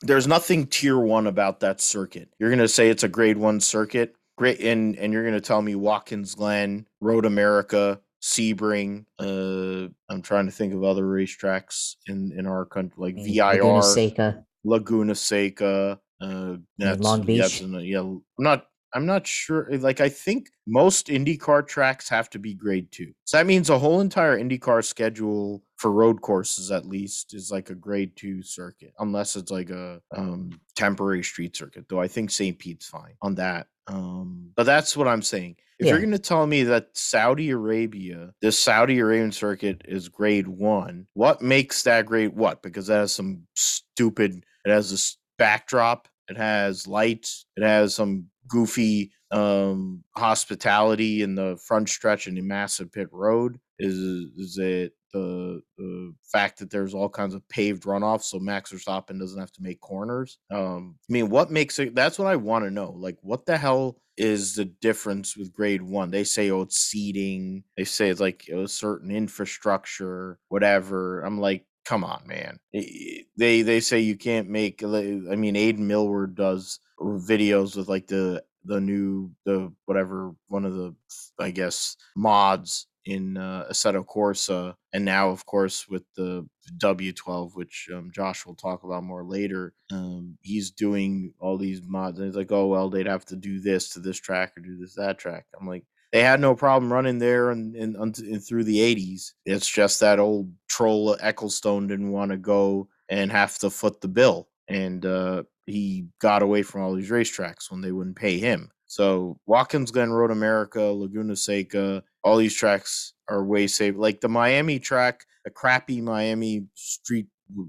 there's 0.00 0.26
nothing 0.26 0.66
tier 0.66 0.98
one 0.98 1.26
about 1.26 1.60
that 1.60 1.80
circuit. 1.80 2.30
You're 2.38 2.50
gonna 2.50 2.68
say 2.68 2.88
it's 2.88 3.02
a 3.02 3.08
grade 3.08 3.36
one 3.36 3.60
circuit, 3.60 4.16
great, 4.36 4.60
and 4.60 4.96
and 4.96 5.12
you're 5.12 5.24
gonna 5.24 5.40
tell 5.40 5.62
me 5.62 5.74
Watkins 5.74 6.34
Glen, 6.34 6.86
Road 7.00 7.26
America, 7.26 8.00
Sebring. 8.22 9.04
Uh, 9.18 9.88
I'm 10.08 10.22
trying 10.22 10.46
to 10.46 10.52
think 10.52 10.72
of 10.72 10.84
other 10.84 11.04
racetracks 11.04 11.96
in 12.06 12.32
in 12.36 12.46
our 12.46 12.64
country 12.64 12.94
like 12.96 13.14
mean, 13.14 13.36
Laguna 13.36 13.74
VIR, 13.74 13.82
Seca, 13.82 14.44
Laguna 14.64 15.14
Seca. 15.14 16.00
Uh, 16.20 16.56
that's 16.78 17.00
Long 17.00 17.22
Beach. 17.22 17.62
uh, 17.62 17.78
yeah. 17.78 18.00
I'm 18.00 18.22
not. 18.38 18.66
I'm 18.94 19.06
not 19.06 19.26
sure. 19.26 19.68
Like, 19.78 20.00
I 20.00 20.08
think 20.08 20.48
most 20.66 21.08
IndyCar 21.08 21.66
tracks 21.66 22.08
have 22.08 22.30
to 22.30 22.38
be 22.38 22.54
grade 22.54 22.90
two. 22.90 23.12
So 23.24 23.36
that 23.36 23.46
means 23.46 23.70
a 23.70 23.78
whole 23.78 24.00
entire 24.00 24.38
IndyCar 24.38 24.84
schedule 24.84 25.62
for 25.76 25.92
road 25.92 26.22
courses, 26.22 26.70
at 26.70 26.86
least, 26.86 27.34
is 27.34 27.50
like 27.50 27.70
a 27.70 27.74
grade 27.74 28.16
two 28.16 28.42
circuit, 28.42 28.92
unless 28.98 29.36
it's 29.36 29.50
like 29.50 29.70
a 29.70 30.00
um, 30.16 30.58
temporary 30.74 31.22
street 31.22 31.56
circuit. 31.56 31.86
Though 31.88 32.00
I 32.00 32.08
think 32.08 32.30
St. 32.30 32.58
Pete's 32.58 32.86
fine 32.86 33.14
on 33.20 33.34
that. 33.36 33.66
Um, 33.86 34.50
but 34.56 34.64
that's 34.64 34.96
what 34.96 35.08
I'm 35.08 35.22
saying. 35.22 35.56
If 35.78 35.86
you're 35.86 36.00
going 36.00 36.10
to 36.10 36.18
tell 36.18 36.44
me 36.46 36.64
that 36.64 36.88
Saudi 36.94 37.50
Arabia, 37.50 38.32
this 38.42 38.58
Saudi 38.58 38.98
Arabian 38.98 39.30
circuit 39.30 39.82
is 39.84 40.08
grade 40.08 40.48
one, 40.48 41.06
what 41.14 41.40
makes 41.40 41.84
that 41.84 42.06
grade 42.06 42.34
what? 42.34 42.62
Because 42.62 42.90
it 42.90 42.94
has 42.94 43.12
some 43.12 43.46
stupid, 43.54 44.44
it 44.64 44.70
has 44.70 44.90
this 44.90 45.18
backdrop, 45.38 46.08
it 46.28 46.36
has 46.36 46.88
lights, 46.88 47.46
it 47.56 47.62
has 47.62 47.94
some 47.94 48.26
goofy 48.48 49.12
um 49.30 50.02
hospitality 50.16 51.22
in 51.22 51.34
the 51.34 51.58
front 51.66 51.88
stretch 51.88 52.26
and 52.26 52.36
the 52.36 52.42
massive 52.42 52.90
pit 52.92 53.08
road. 53.12 53.58
Is 53.78 53.96
is 54.36 54.58
it 54.58 54.92
the 55.12 55.60
the 55.76 56.14
fact 56.32 56.58
that 56.58 56.70
there's 56.70 56.94
all 56.94 57.08
kinds 57.08 57.34
of 57.34 57.48
paved 57.48 57.84
runoffs 57.84 58.24
so 58.24 58.38
Max 58.38 58.72
Verstappen 58.72 59.18
doesn't 59.18 59.40
have 59.40 59.52
to 59.52 59.62
make 59.62 59.80
corners? 59.80 60.38
Um 60.50 60.96
I 61.08 61.12
mean 61.12 61.28
what 61.28 61.50
makes 61.50 61.78
it 61.78 61.94
that's 61.94 62.18
what 62.18 62.28
I 62.28 62.36
want 62.36 62.64
to 62.64 62.70
know. 62.70 62.92
Like 62.96 63.18
what 63.22 63.46
the 63.46 63.56
hell 63.56 64.00
is 64.18 64.54
the 64.54 64.64
difference 64.64 65.36
with 65.36 65.52
grade 65.52 65.80
one? 65.80 66.10
They 66.10 66.24
say, 66.24 66.50
oh, 66.50 66.62
it's 66.62 66.76
seating. 66.76 67.62
They 67.76 67.84
say 67.84 68.10
it's 68.10 68.20
like 68.20 68.48
a 68.48 68.66
certain 68.66 69.12
infrastructure, 69.12 70.38
whatever. 70.48 71.20
I'm 71.20 71.38
like, 71.38 71.64
come 71.88 72.04
on, 72.04 72.22
man. 72.26 72.58
They 72.72 73.62
they 73.62 73.80
say 73.80 74.00
you 74.00 74.16
can't 74.16 74.48
make. 74.50 74.84
I 74.84 75.36
mean, 75.36 75.56
Aidan 75.56 75.86
Millward 75.86 76.34
does 76.34 76.80
videos 77.00 77.76
with 77.76 77.88
like 77.88 78.06
the 78.08 78.44
the 78.64 78.80
new 78.80 79.30
the 79.46 79.72
whatever 79.86 80.34
one 80.48 80.66
of 80.66 80.74
the 80.74 80.94
I 81.38 81.50
guess 81.50 81.96
mods 82.14 82.86
in 83.06 83.38
uh, 83.38 83.64
Assetto 83.70 84.04
Corsa, 84.04 84.74
and 84.92 85.02
now, 85.02 85.30
of 85.30 85.46
course, 85.46 85.88
with 85.88 86.04
the 86.14 86.46
W12, 86.76 87.52
which 87.54 87.88
um, 87.94 88.10
Josh 88.14 88.44
will 88.44 88.54
talk 88.54 88.84
about 88.84 89.02
more 89.02 89.24
later, 89.24 89.72
um, 89.90 90.36
he's 90.42 90.70
doing 90.70 91.32
all 91.40 91.56
these 91.56 91.80
mods. 91.82 92.18
And 92.18 92.26
he's 92.26 92.36
like, 92.36 92.52
oh 92.52 92.66
well, 92.66 92.90
they'd 92.90 93.06
have 93.06 93.24
to 93.26 93.36
do 93.36 93.60
this 93.60 93.88
to 93.90 94.00
this 94.00 94.18
track 94.18 94.52
or 94.56 94.60
do 94.60 94.76
this 94.76 94.94
that 94.96 95.18
track. 95.18 95.46
I'm 95.58 95.66
like, 95.66 95.84
they 96.12 96.22
had 96.22 96.40
no 96.40 96.54
problem 96.54 96.92
running 96.92 97.18
there 97.18 97.50
and, 97.50 97.74
and, 97.76 97.96
and 97.96 98.44
through 98.44 98.64
the 98.64 98.78
80s. 98.78 99.32
It's 99.44 99.68
just 99.68 100.00
that 100.00 100.18
old 100.18 100.50
troll 100.68 101.16
Ecclestone 101.16 101.88
didn't 101.88 102.12
want 102.12 102.30
to 102.30 102.38
go 102.38 102.88
and 103.08 103.30
have 103.30 103.58
to 103.58 103.70
foot 103.70 104.00
the 104.00 104.08
bill. 104.08 104.48
And 104.68 105.04
uh, 105.04 105.44
he 105.66 106.06
got 106.20 106.42
away 106.42 106.62
from 106.62 106.82
all 106.82 106.94
these 106.94 107.10
racetracks 107.10 107.70
when 107.70 107.80
they 107.80 107.92
wouldn't 107.92 108.16
pay 108.16 108.38
him. 108.38 108.70
So 108.86 109.38
Watkins 109.46 109.90
Glen 109.90 110.10
Road 110.10 110.30
America, 110.30 110.80
Laguna 110.80 111.36
Seca, 111.36 112.02
all 112.24 112.38
these 112.38 112.54
tracks 112.54 113.12
are 113.28 113.44
way 113.44 113.66
safe. 113.66 113.94
Like 113.96 114.20
the 114.20 114.28
Miami 114.28 114.78
track, 114.78 115.26
the 115.44 115.50
crappy 115.50 116.00
Miami 116.00 116.66
street 116.74 117.26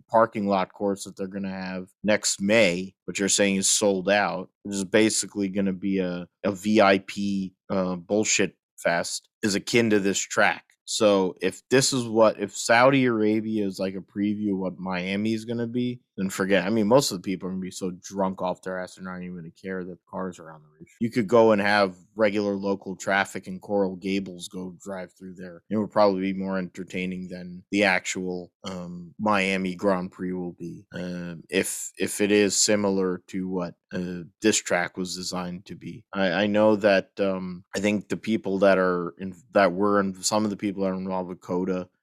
parking 0.09 0.47
lot 0.47 0.71
course 0.73 1.03
that 1.03 1.15
they're 1.15 1.27
going 1.27 1.43
to 1.43 1.49
have 1.49 1.87
next 2.03 2.41
May, 2.41 2.93
which 3.05 3.19
you're 3.19 3.29
saying 3.29 3.57
is 3.57 3.69
sold 3.69 4.09
out, 4.09 4.49
is 4.65 4.83
basically 4.83 5.49
going 5.49 5.65
to 5.65 5.73
be 5.73 5.99
a, 5.99 6.27
a 6.43 6.51
VIP 6.51 7.51
uh, 7.69 7.95
bullshit 7.95 8.55
fest, 8.77 9.29
is 9.43 9.55
akin 9.55 9.89
to 9.91 9.99
this 9.99 10.19
track. 10.19 10.63
So 10.85 11.35
if 11.39 11.61
this 11.69 11.93
is 11.93 12.07
what 12.07 12.39
if 12.39 12.57
Saudi 12.57 13.05
Arabia 13.05 13.65
is 13.67 13.77
like 13.77 13.93
a 13.93 13.99
preview 13.99 14.53
of 14.53 14.57
what 14.57 14.79
Miami 14.79 15.33
is 15.33 15.45
going 15.45 15.59
to 15.59 15.67
be, 15.67 16.01
then 16.19 16.29
forget. 16.29 16.65
I 16.65 16.69
mean, 16.69 16.87
most 16.87 17.11
of 17.11 17.17
the 17.17 17.21
people 17.25 17.49
are 17.49 17.53
to 17.53 17.59
be 17.59 17.71
so 17.71 17.91
drunk 18.01 18.41
off 18.41 18.61
their 18.61 18.77
ass 18.77 18.95
they're 18.95 19.05
not 19.05 19.23
even 19.23 19.43
to 19.43 19.51
care 19.51 19.83
that 19.85 19.97
cars 20.09 20.37
are 20.37 20.51
on 20.51 20.61
the 20.61 20.67
race. 20.79 20.93
You 20.99 21.09
could 21.09 21.27
go 21.27 21.51
and 21.51 21.61
have 21.61 21.95
regular 22.15 22.55
local 22.55 22.95
traffic 22.95 23.47
in 23.47 23.59
Coral 23.59 23.95
Gables 23.95 24.49
go 24.49 24.75
drive 24.83 25.13
through 25.13 25.35
there. 25.35 25.63
It 25.69 25.77
would 25.77 25.91
probably 25.91 26.33
be 26.33 26.37
more 26.37 26.57
entertaining 26.57 27.29
than 27.29 27.63
the 27.71 27.85
actual 27.85 28.51
um, 28.65 29.13
Miami 29.17 29.75
Grand 29.75 30.11
Prix 30.11 30.33
will 30.33 30.53
be. 30.53 30.85
Uh, 30.93 31.35
if 31.49 31.91
if 31.97 32.19
it 32.19 32.31
is 32.31 32.57
similar 32.57 33.21
to 33.27 33.47
what 33.47 33.75
uh, 33.93 34.23
this 34.41 34.57
track 34.57 34.97
was 34.97 35.15
designed 35.15 35.65
to 35.65 35.75
be, 35.75 36.03
I, 36.13 36.31
I 36.31 36.47
know 36.47 36.75
that 36.75 37.11
um, 37.19 37.63
I 37.75 37.79
think 37.79 38.09
the 38.09 38.17
people 38.17 38.59
that 38.59 38.77
are 38.77 39.13
in 39.19 39.33
that 39.53 39.71
were 39.71 39.99
and 39.99 40.17
some 40.25 40.43
of 40.43 40.49
the 40.49 40.57
people 40.57 40.83
that 40.83 40.89
are 40.89 40.95
involved 40.95 41.29
with 41.29 41.39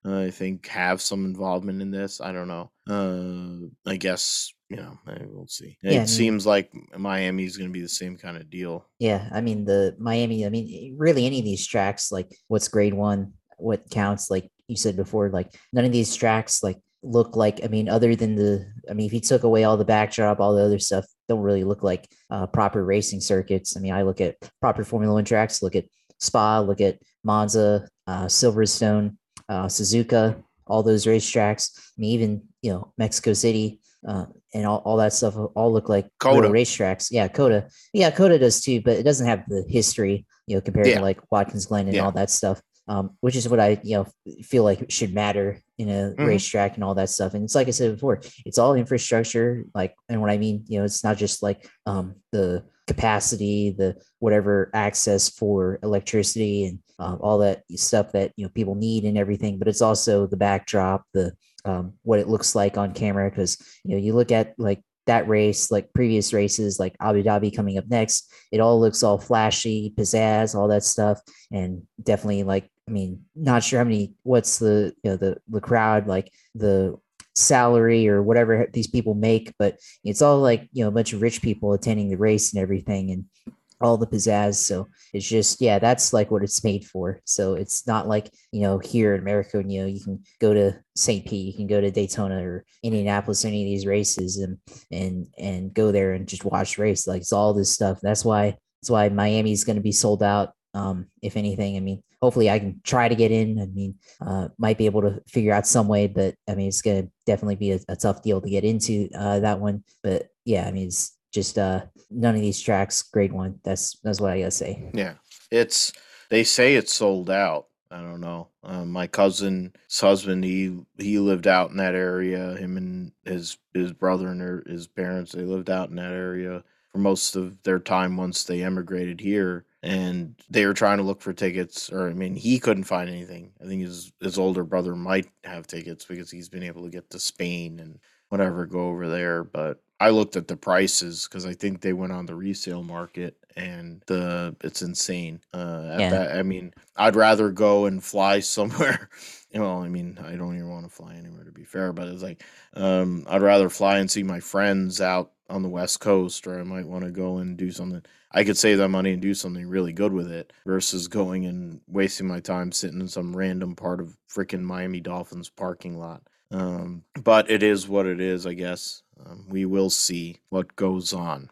I 0.06 0.30
think 0.30 0.66
have 0.68 1.00
some 1.00 1.24
involvement 1.24 1.82
in 1.82 1.90
this. 1.90 2.20
I 2.20 2.32
don't 2.32 2.48
know. 2.48 2.70
Uh, 2.88 3.66
I 3.90 3.96
guess 3.96 4.52
you 4.68 4.76
know 4.76 4.98
we'll 5.28 5.46
see. 5.48 5.76
It 5.82 5.92
Yeah, 5.92 5.92
I 5.92 5.98
mean- 5.98 6.06
seems 6.06 6.46
like 6.46 6.70
Miami's 6.96 7.56
going 7.56 7.68
to 7.70 7.72
be 7.72 7.82
the 7.82 7.88
same 7.88 8.16
kind 8.16 8.36
of 8.36 8.48
deal. 8.50 8.88
Yeah, 8.98 9.28
I 9.32 9.40
mean 9.40 9.64
the 9.64 9.96
Miami. 9.98 10.46
I 10.46 10.48
mean, 10.48 10.96
really, 10.98 11.26
any 11.26 11.38
of 11.40 11.44
these 11.44 11.66
tracks, 11.66 12.12
like 12.12 12.28
what's 12.48 12.68
grade 12.68 12.94
one, 12.94 13.32
what 13.58 13.90
counts, 13.90 14.30
like 14.30 14.50
you 14.68 14.76
said 14.76 14.96
before, 14.96 15.28
like 15.30 15.52
none 15.72 15.84
of 15.84 15.92
these 15.92 16.14
tracks 16.14 16.62
like 16.62 16.78
look 17.02 17.36
like. 17.36 17.64
I 17.64 17.68
mean, 17.68 17.88
other 17.88 18.16
than 18.16 18.34
the, 18.34 18.66
I 18.90 18.94
mean, 18.94 19.06
if 19.06 19.12
you 19.12 19.20
took 19.20 19.44
away 19.44 19.64
all 19.64 19.76
the 19.76 19.84
backdrop, 19.84 20.40
all 20.40 20.54
the 20.56 20.62
other 20.64 20.78
stuff, 20.78 21.04
don't 21.28 21.40
really 21.40 21.64
look 21.64 21.82
like 21.82 22.08
uh, 22.30 22.46
proper 22.46 22.84
racing 22.84 23.20
circuits. 23.20 23.76
I 23.76 23.80
mean, 23.80 23.92
I 23.92 24.02
look 24.02 24.20
at 24.20 24.36
proper 24.60 24.82
Formula 24.84 25.14
One 25.14 25.24
tracks, 25.24 25.62
look 25.62 25.76
at 25.76 25.84
Spa, 26.18 26.60
look 26.60 26.80
at 26.80 26.98
Monza, 27.22 27.88
uh, 28.06 28.24
Silverstone, 28.26 29.16
uh, 29.48 29.66
Suzuka, 29.66 30.42
all 30.66 30.82
those 30.82 31.06
racetracks. 31.06 31.70
I 31.78 32.00
mean, 32.00 32.10
even 32.10 32.42
you 32.62 32.72
know 32.72 32.92
Mexico 32.98 33.32
City. 33.32 33.80
Uh, 34.06 34.26
and 34.54 34.64
all, 34.66 34.78
all 34.84 34.96
that 34.98 35.12
stuff 35.12 35.34
all 35.56 35.72
look 35.72 35.88
like 35.88 36.08
COTA. 36.20 36.46
racetracks. 36.48 37.08
Yeah, 37.10 37.26
COTA. 37.26 37.68
Yeah, 37.92 38.10
COTA 38.12 38.38
does 38.38 38.60
too, 38.60 38.80
but 38.80 38.96
it 38.96 39.02
doesn't 39.02 39.26
have 39.26 39.42
the 39.48 39.64
history, 39.68 40.24
you 40.46 40.54
know, 40.54 40.60
compared 40.60 40.86
Yeah. 40.86 40.96
to 40.98 41.02
like 41.02 41.18
Watkins 41.32 41.66
Glen 41.66 41.86
and 41.86 41.96
Yeah. 41.96 42.04
all 42.04 42.12
that 42.12 42.30
stuff. 42.30 42.62
Um, 42.86 43.16
which 43.20 43.34
is 43.34 43.48
what 43.48 43.58
I, 43.58 43.80
you 43.82 43.96
know, 43.96 44.06
feel 44.44 44.62
like 44.62 44.88
should 44.92 45.12
matter 45.12 45.60
in 45.76 45.88
a 45.88 46.14
Mhm. 46.16 46.24
racetrack 46.24 46.76
and 46.76 46.84
all 46.84 46.94
that 46.94 47.10
stuff. 47.10 47.34
And 47.34 47.42
it's 47.42 47.56
like 47.56 47.66
I 47.66 47.72
said 47.72 47.94
before, 47.94 48.20
it's 48.44 48.58
all 48.58 48.74
infrastructure. 48.74 49.64
Like, 49.74 49.96
and 50.08 50.20
what 50.20 50.30
I 50.30 50.38
mean, 50.38 50.62
you 50.68 50.78
know, 50.78 50.84
it's 50.84 51.02
not 51.02 51.16
just 51.16 51.42
like 51.42 51.68
um 51.86 52.14
the 52.30 52.62
capacity, 52.86 53.74
the 53.76 53.96
whatever 54.20 54.70
access 54.72 55.28
for 55.30 55.80
electricity 55.82 56.64
and 56.66 56.78
um, 56.98 57.18
all 57.20 57.38
that 57.38 57.62
stuff 57.74 58.12
that 58.12 58.32
you 58.36 58.44
know 58.44 58.50
people 58.50 58.74
need 58.74 59.04
and 59.04 59.18
everything, 59.18 59.58
but 59.58 59.68
it's 59.68 59.82
also 59.82 60.26
the 60.26 60.36
backdrop, 60.36 61.04
the 61.12 61.32
um, 61.64 61.94
what 62.02 62.18
it 62.18 62.28
looks 62.28 62.54
like 62.54 62.78
on 62.78 62.94
camera. 62.94 63.30
Because 63.30 63.58
you 63.84 63.96
know, 63.96 64.02
you 64.02 64.14
look 64.14 64.32
at 64.32 64.54
like 64.58 64.82
that 65.06 65.28
race, 65.28 65.70
like 65.70 65.92
previous 65.92 66.32
races, 66.32 66.80
like 66.80 66.96
Abu 67.00 67.22
Dhabi 67.22 67.54
coming 67.54 67.78
up 67.78 67.84
next, 67.88 68.32
it 68.50 68.60
all 68.60 68.80
looks 68.80 69.02
all 69.02 69.18
flashy, 69.18 69.94
pizzazz, 69.96 70.54
all 70.54 70.68
that 70.68 70.84
stuff, 70.84 71.20
and 71.52 71.82
definitely 72.02 72.42
like 72.42 72.70
I 72.88 72.92
mean, 72.92 73.24
not 73.34 73.64
sure 73.64 73.80
how 73.80 73.84
many. 73.84 74.14
What's 74.22 74.58
the 74.58 74.94
you 75.02 75.10
know 75.10 75.16
the 75.16 75.36
the 75.48 75.60
crowd 75.60 76.06
like 76.06 76.32
the 76.54 76.96
salary 77.34 78.08
or 78.08 78.22
whatever 78.22 78.66
these 78.72 78.86
people 78.86 79.14
make, 79.14 79.52
but 79.58 79.78
it's 80.04 80.22
all 80.22 80.40
like 80.40 80.68
you 80.72 80.84
know 80.84 80.88
a 80.88 80.92
bunch 80.92 81.12
of 81.12 81.22
rich 81.22 81.42
people 81.42 81.72
attending 81.72 82.10
the 82.10 82.16
race 82.16 82.52
and 82.52 82.62
everything, 82.62 83.10
and 83.10 83.55
all 83.80 83.96
the 83.96 84.06
pizzazz. 84.06 84.56
So 84.56 84.88
it's 85.12 85.28
just 85.28 85.60
yeah, 85.60 85.78
that's 85.78 86.12
like 86.12 86.30
what 86.30 86.42
it's 86.42 86.64
made 86.64 86.84
for. 86.84 87.20
So 87.24 87.54
it's 87.54 87.86
not 87.86 88.08
like 88.08 88.30
you 88.52 88.62
know 88.62 88.78
here 88.78 89.14
in 89.14 89.20
America, 89.20 89.62
you 89.66 89.82
know, 89.82 89.86
you 89.86 90.02
can 90.02 90.22
go 90.40 90.54
to 90.54 90.78
St. 90.94 91.26
Pete, 91.26 91.46
you 91.46 91.54
can 91.54 91.66
go 91.66 91.80
to 91.80 91.90
Daytona 91.90 92.42
or 92.42 92.64
Indianapolis, 92.82 93.44
any 93.44 93.62
of 93.62 93.66
these 93.66 93.86
races, 93.86 94.38
and 94.38 94.58
and 94.90 95.26
and 95.38 95.74
go 95.74 95.92
there 95.92 96.12
and 96.12 96.28
just 96.28 96.44
watch 96.44 96.78
race. 96.78 97.06
Like 97.06 97.22
it's 97.22 97.32
all 97.32 97.54
this 97.54 97.72
stuff. 97.72 97.98
That's 98.02 98.24
why 98.24 98.56
that's 98.82 98.90
why 98.90 99.08
Miami's 99.08 99.64
going 99.64 99.76
to 99.76 99.82
be 99.82 99.92
sold 99.92 100.22
out. 100.22 100.52
Um, 100.74 101.06
if 101.22 101.38
anything, 101.38 101.76
I 101.76 101.80
mean, 101.80 102.02
hopefully 102.20 102.50
I 102.50 102.58
can 102.58 102.80
try 102.84 103.08
to 103.08 103.14
get 103.14 103.30
in. 103.30 103.58
I 103.58 103.66
mean, 103.66 103.94
uh, 104.20 104.48
might 104.58 104.76
be 104.76 104.86
able 104.86 105.02
to 105.02 105.22
figure 105.26 105.52
out 105.52 105.66
some 105.66 105.88
way, 105.88 106.06
but 106.06 106.34
I 106.48 106.54
mean, 106.54 106.68
it's 106.68 106.82
going 106.82 107.04
to 107.04 107.12
definitely 107.24 107.56
be 107.56 107.72
a, 107.72 107.80
a 107.88 107.96
tough 107.96 108.22
deal 108.22 108.40
to 108.40 108.50
get 108.50 108.64
into 108.64 109.08
uh, 109.16 109.40
that 109.40 109.58
one. 109.58 109.84
But 110.02 110.28
yeah, 110.44 110.66
I 110.66 110.72
mean, 110.72 110.88
it's 110.88 111.15
just 111.36 111.58
uh, 111.58 111.82
none 112.10 112.34
of 112.34 112.40
these 112.40 112.60
tracks 112.60 113.02
grade 113.02 113.32
one. 113.32 113.60
That's 113.62 113.96
that's 114.02 114.20
what 114.20 114.32
I 114.32 114.40
gotta 114.40 114.50
say. 114.50 114.90
Yeah, 114.92 115.14
it's 115.52 115.92
they 116.30 116.42
say 116.42 116.74
it's 116.74 116.92
sold 116.92 117.30
out. 117.30 117.66
I 117.90 118.00
don't 118.00 118.20
know. 118.20 118.48
Uh, 118.64 118.84
my 118.84 119.06
cousin's 119.06 119.72
husband, 120.00 120.42
he 120.42 120.76
he 120.98 121.18
lived 121.20 121.46
out 121.46 121.70
in 121.70 121.76
that 121.76 121.94
area. 121.94 122.56
Him 122.56 122.76
and 122.76 123.12
his 123.24 123.58
his 123.74 123.92
brother 123.92 124.28
and 124.28 124.40
their, 124.40 124.62
his 124.66 124.88
parents, 124.88 125.32
they 125.32 125.42
lived 125.42 125.70
out 125.70 125.90
in 125.90 125.96
that 125.96 126.12
area 126.12 126.64
for 126.90 126.98
most 126.98 127.36
of 127.36 127.62
their 127.62 127.78
time 127.78 128.16
once 128.16 128.42
they 128.42 128.62
emigrated 128.62 129.20
here. 129.20 129.66
And 129.82 130.34
they 130.50 130.66
were 130.66 130.74
trying 130.74 130.96
to 130.96 131.04
look 131.04 131.20
for 131.20 131.32
tickets, 131.32 131.92
or 131.92 132.08
I 132.08 132.12
mean, 132.12 132.34
he 132.34 132.58
couldn't 132.58 132.84
find 132.84 133.08
anything. 133.08 133.52
I 133.62 133.66
think 133.66 133.82
his 133.82 134.10
his 134.20 134.38
older 134.38 134.64
brother 134.64 134.96
might 134.96 135.28
have 135.44 135.68
tickets 135.68 136.06
because 136.06 136.30
he's 136.30 136.48
been 136.48 136.64
able 136.64 136.82
to 136.82 136.90
get 136.90 137.10
to 137.10 137.20
Spain 137.20 137.78
and 137.78 138.00
whatever 138.30 138.66
go 138.66 138.88
over 138.88 139.06
there. 139.06 139.44
But 139.44 139.80
I 139.98 140.10
looked 140.10 140.36
at 140.36 140.48
the 140.48 140.56
prices 140.56 141.26
because 141.26 141.46
I 141.46 141.54
think 141.54 141.80
they 141.80 141.92
went 141.92 142.12
on 142.12 142.26
the 142.26 142.34
resale 142.34 142.82
market 142.82 143.36
and 143.56 144.02
the 144.06 144.54
it's 144.62 144.82
insane. 144.82 145.40
Uh, 145.54 145.96
Yeah. 145.98 146.10
that, 146.10 146.36
I 146.36 146.42
mean, 146.42 146.74
I'd 146.96 147.16
rather 147.16 147.50
go 147.50 147.86
and 147.86 148.02
fly 148.04 148.40
somewhere. 148.40 149.08
Well, 149.54 149.82
I 149.82 149.88
mean, 149.88 150.18
I 150.22 150.36
don't 150.36 150.54
even 150.56 150.68
want 150.68 150.84
to 150.84 150.94
fly 150.94 151.14
anywhere 151.14 151.44
to 151.44 151.52
be 151.52 151.64
fair, 151.64 151.92
but 151.92 152.08
it's 152.08 152.22
like 152.22 152.42
um, 152.74 153.24
I'd 153.28 153.42
rather 153.42 153.70
fly 153.70 153.98
and 153.98 154.10
see 154.10 154.22
my 154.22 154.40
friends 154.40 155.00
out 155.00 155.32
on 155.48 155.62
the 155.62 155.68
West 155.68 156.00
Coast, 156.00 156.46
or 156.46 156.58
I 156.58 156.64
might 156.64 156.86
want 156.86 157.04
to 157.04 157.10
go 157.10 157.38
and 157.38 157.56
do 157.56 157.70
something. 157.70 158.02
I 158.32 158.44
could 158.44 158.58
save 158.58 158.78
that 158.78 158.88
money 158.88 159.12
and 159.12 159.22
do 159.22 159.32
something 159.32 159.66
really 159.66 159.92
good 159.92 160.12
with 160.12 160.30
it 160.30 160.52
versus 160.66 161.08
going 161.08 161.46
and 161.46 161.80
wasting 161.86 162.26
my 162.26 162.40
time 162.40 162.72
sitting 162.72 163.00
in 163.00 163.08
some 163.08 163.34
random 163.34 163.76
part 163.76 164.00
of 164.00 164.18
freaking 164.28 164.62
Miami 164.62 165.00
Dolphins 165.00 165.48
parking 165.48 165.96
lot. 165.96 166.22
Um, 166.50 167.04
but 167.22 167.50
it 167.50 167.62
is 167.62 167.88
what 167.88 168.06
it 168.06 168.20
is, 168.20 168.46
I 168.46 168.54
guess. 168.54 169.02
Um, 169.24 169.46
we 169.48 169.64
will 169.64 169.90
see 169.90 170.40
what 170.50 170.76
goes 170.76 171.12
on. 171.12 171.50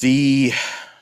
The 0.00 0.52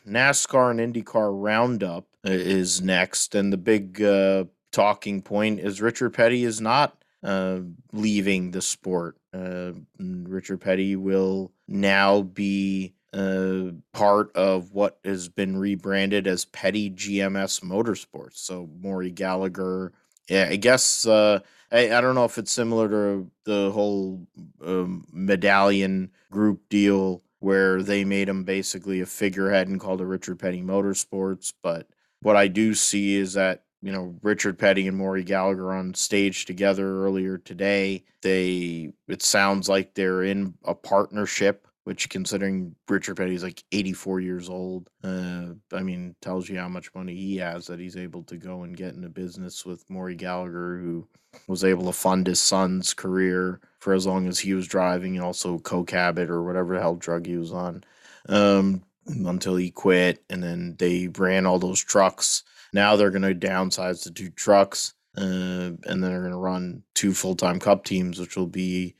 NASCAR 0.07 0.71
and 0.71 0.95
IndyCar 0.95 1.31
roundup 1.33 2.07
is 2.23 2.83
next, 2.83 3.35
and 3.35 3.53
the 3.53 3.57
big 3.57 4.03
uh, 4.03 4.45
talking 4.73 5.23
point 5.23 5.61
is 5.61 5.81
Richard 5.81 6.11
Petty 6.11 6.45
is 6.45 6.61
not 6.61 6.97
uh, 7.23 7.61
leaving 7.93 8.51
the 8.51 8.63
sport. 8.63 9.17
Uh, 9.33 9.73
Richard 9.99 10.61
Petty 10.61 10.97
will 10.97 11.53
now 11.67 12.23
be 12.23 12.95
uh, 13.13 13.71
part 13.93 14.35
of 14.37 14.73
what 14.73 14.99
has 15.05 15.29
been 15.29 15.57
rebranded 15.57 16.27
as 16.27 16.45
Petty 16.45 16.91
GMS 16.91 17.63
Motorsports. 17.63 18.37
So 18.37 18.69
Maury 18.81 19.11
Gallagher. 19.11 19.93
Yeah, 20.29 20.49
I 20.51 20.57
guess 20.57 21.07
uh, 21.07 21.41
I, 21.75 21.99
I 21.99 22.01
don't 22.01 22.15
know 22.15 22.25
if 22.25 22.39
it's 22.39 22.53
similar 22.53 22.89
to 22.89 23.31
the 23.45 23.71
whole 23.73 24.27
um, 24.65 25.05
medallion 25.13 26.11
group 26.31 26.69
deal 26.69 27.21
where 27.41 27.83
they 27.83 28.05
made 28.05 28.29
him 28.29 28.45
basically 28.45 29.01
a 29.01 29.07
figurehead 29.07 29.67
and 29.67 29.81
called 29.81 30.01
it 30.01 30.05
Richard 30.05 30.39
Petty 30.39 30.63
Motorsports. 30.63 31.53
But 31.63 31.89
what 32.23 32.37
I 32.37 32.47
do 32.47 32.75
see 32.75 33.17
is 33.17 33.33
that 33.35 33.65
you 33.83 33.91
know 33.91 34.15
Richard 34.23 34.57
Petty 34.57 34.87
and 34.87 34.97
Maury 34.97 35.25
Gallagher 35.25 35.73
on 35.73 35.93
stage 35.95 36.47
together 36.47 37.05
earlier 37.05 37.39
today. 37.39 38.05
They 38.23 38.93
it 39.09 39.23
sounds 39.23 39.69
like 39.69 39.95
they're 39.95 40.23
in 40.23 40.55
a 40.65 40.75
partnership 40.75 41.67
which 41.85 42.09
considering 42.09 42.75
Richard 42.89 43.17
Petty's 43.19 43.43
like 43.43 43.63
84 43.71 44.21
years 44.21 44.49
old, 44.49 44.89
uh, 45.03 45.49
I 45.71 45.83
mean, 45.83 46.17
tells 46.23 46.49
you 46.49 46.59
how 46.59 46.69
much 46.69 46.95
money 46.95 47.15
he 47.15 47.37
has 47.37 47.67
that 47.67 47.79
he's 47.79 47.99
able 47.99 48.23
to 48.25 48.39
go 48.39 48.63
and 48.63 48.75
get 48.75 48.95
into 48.95 49.11
business 49.11 49.67
with 49.67 49.89
Maury 49.91 50.15
Gallagher, 50.15 50.79
who 50.79 51.07
was 51.47 51.65
able 51.65 51.87
to 51.87 51.93
fund 51.93 52.27
his 52.27 52.41
son's 52.41 52.95
career 52.95 53.61
for 53.79 53.93
as 53.93 54.07
long 54.07 54.27
as 54.27 54.39
he 54.39 54.55
was 54.55 54.67
driving 54.67 55.17
and 55.17 55.25
also 55.25 55.59
coke 55.59 55.91
habit 55.91 56.31
or 56.31 56.43
whatever 56.43 56.75
the 56.75 56.81
hell 56.81 56.97
drug 56.97 57.27
he 57.27 57.37
was 57.37 57.53
on 57.53 57.85
um, 58.29 58.83
until 59.07 59.57
he 59.57 59.71
quit. 59.71 60.23
And 60.31 60.43
then 60.43 60.77
they 60.79 61.09
ran 61.09 61.47
all 61.47 61.59
those 61.59 61.83
trucks. 61.83 62.43
Now 62.73 62.97
they're 62.97 63.11
going 63.11 63.23
to 63.23 63.47
downsize 63.47 64.05
the 64.05 64.11
two 64.11 64.31
trucks. 64.31 64.95
Uh, 65.17 65.79
and 65.85 65.85
then 65.85 66.01
they're 66.01 66.21
going 66.21 66.33
to 66.33 66.39
run 66.39 66.83
two 66.95 67.13
full-time 67.13 67.61
cup 67.61 67.85
teams, 67.85 68.19
which 68.19 68.37
will 68.37 68.49
be 68.49 68.97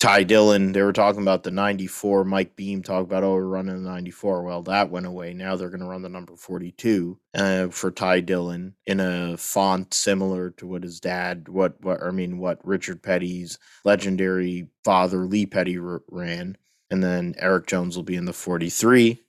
Ty 0.00 0.22
Dillon, 0.22 0.72
they 0.72 0.80
were 0.80 0.94
talking 0.94 1.20
about 1.20 1.42
the 1.42 1.50
94. 1.50 2.24
Mike 2.24 2.56
Beam 2.56 2.82
talked 2.82 3.04
about, 3.04 3.22
oh, 3.22 3.34
we're 3.34 3.44
running 3.44 3.84
the 3.84 3.90
94. 3.90 4.42
Well, 4.42 4.62
that 4.62 4.90
went 4.90 5.04
away. 5.04 5.34
Now 5.34 5.56
they're 5.56 5.68
going 5.68 5.82
to 5.82 5.86
run 5.86 6.00
the 6.00 6.08
number 6.08 6.36
42 6.36 7.18
uh, 7.34 7.68
for 7.68 7.90
Ty 7.90 8.20
Dillon 8.20 8.74
in 8.86 8.98
a 8.98 9.36
font 9.36 9.92
similar 9.92 10.52
to 10.52 10.66
what 10.66 10.84
his 10.84 11.00
dad, 11.00 11.50
what, 11.50 11.74
what 11.84 12.02
I 12.02 12.12
mean, 12.12 12.38
what 12.38 12.66
Richard 12.66 13.02
Petty's 13.02 13.58
legendary 13.84 14.68
father, 14.84 15.26
Lee 15.26 15.44
Petty, 15.44 15.78
r- 15.78 16.00
ran. 16.10 16.56
And 16.90 17.04
then 17.04 17.34
Erik 17.36 17.66
Jones 17.66 17.94
will 17.94 18.02
be 18.02 18.16
in 18.16 18.24
the 18.24 18.32
43. 18.32 19.20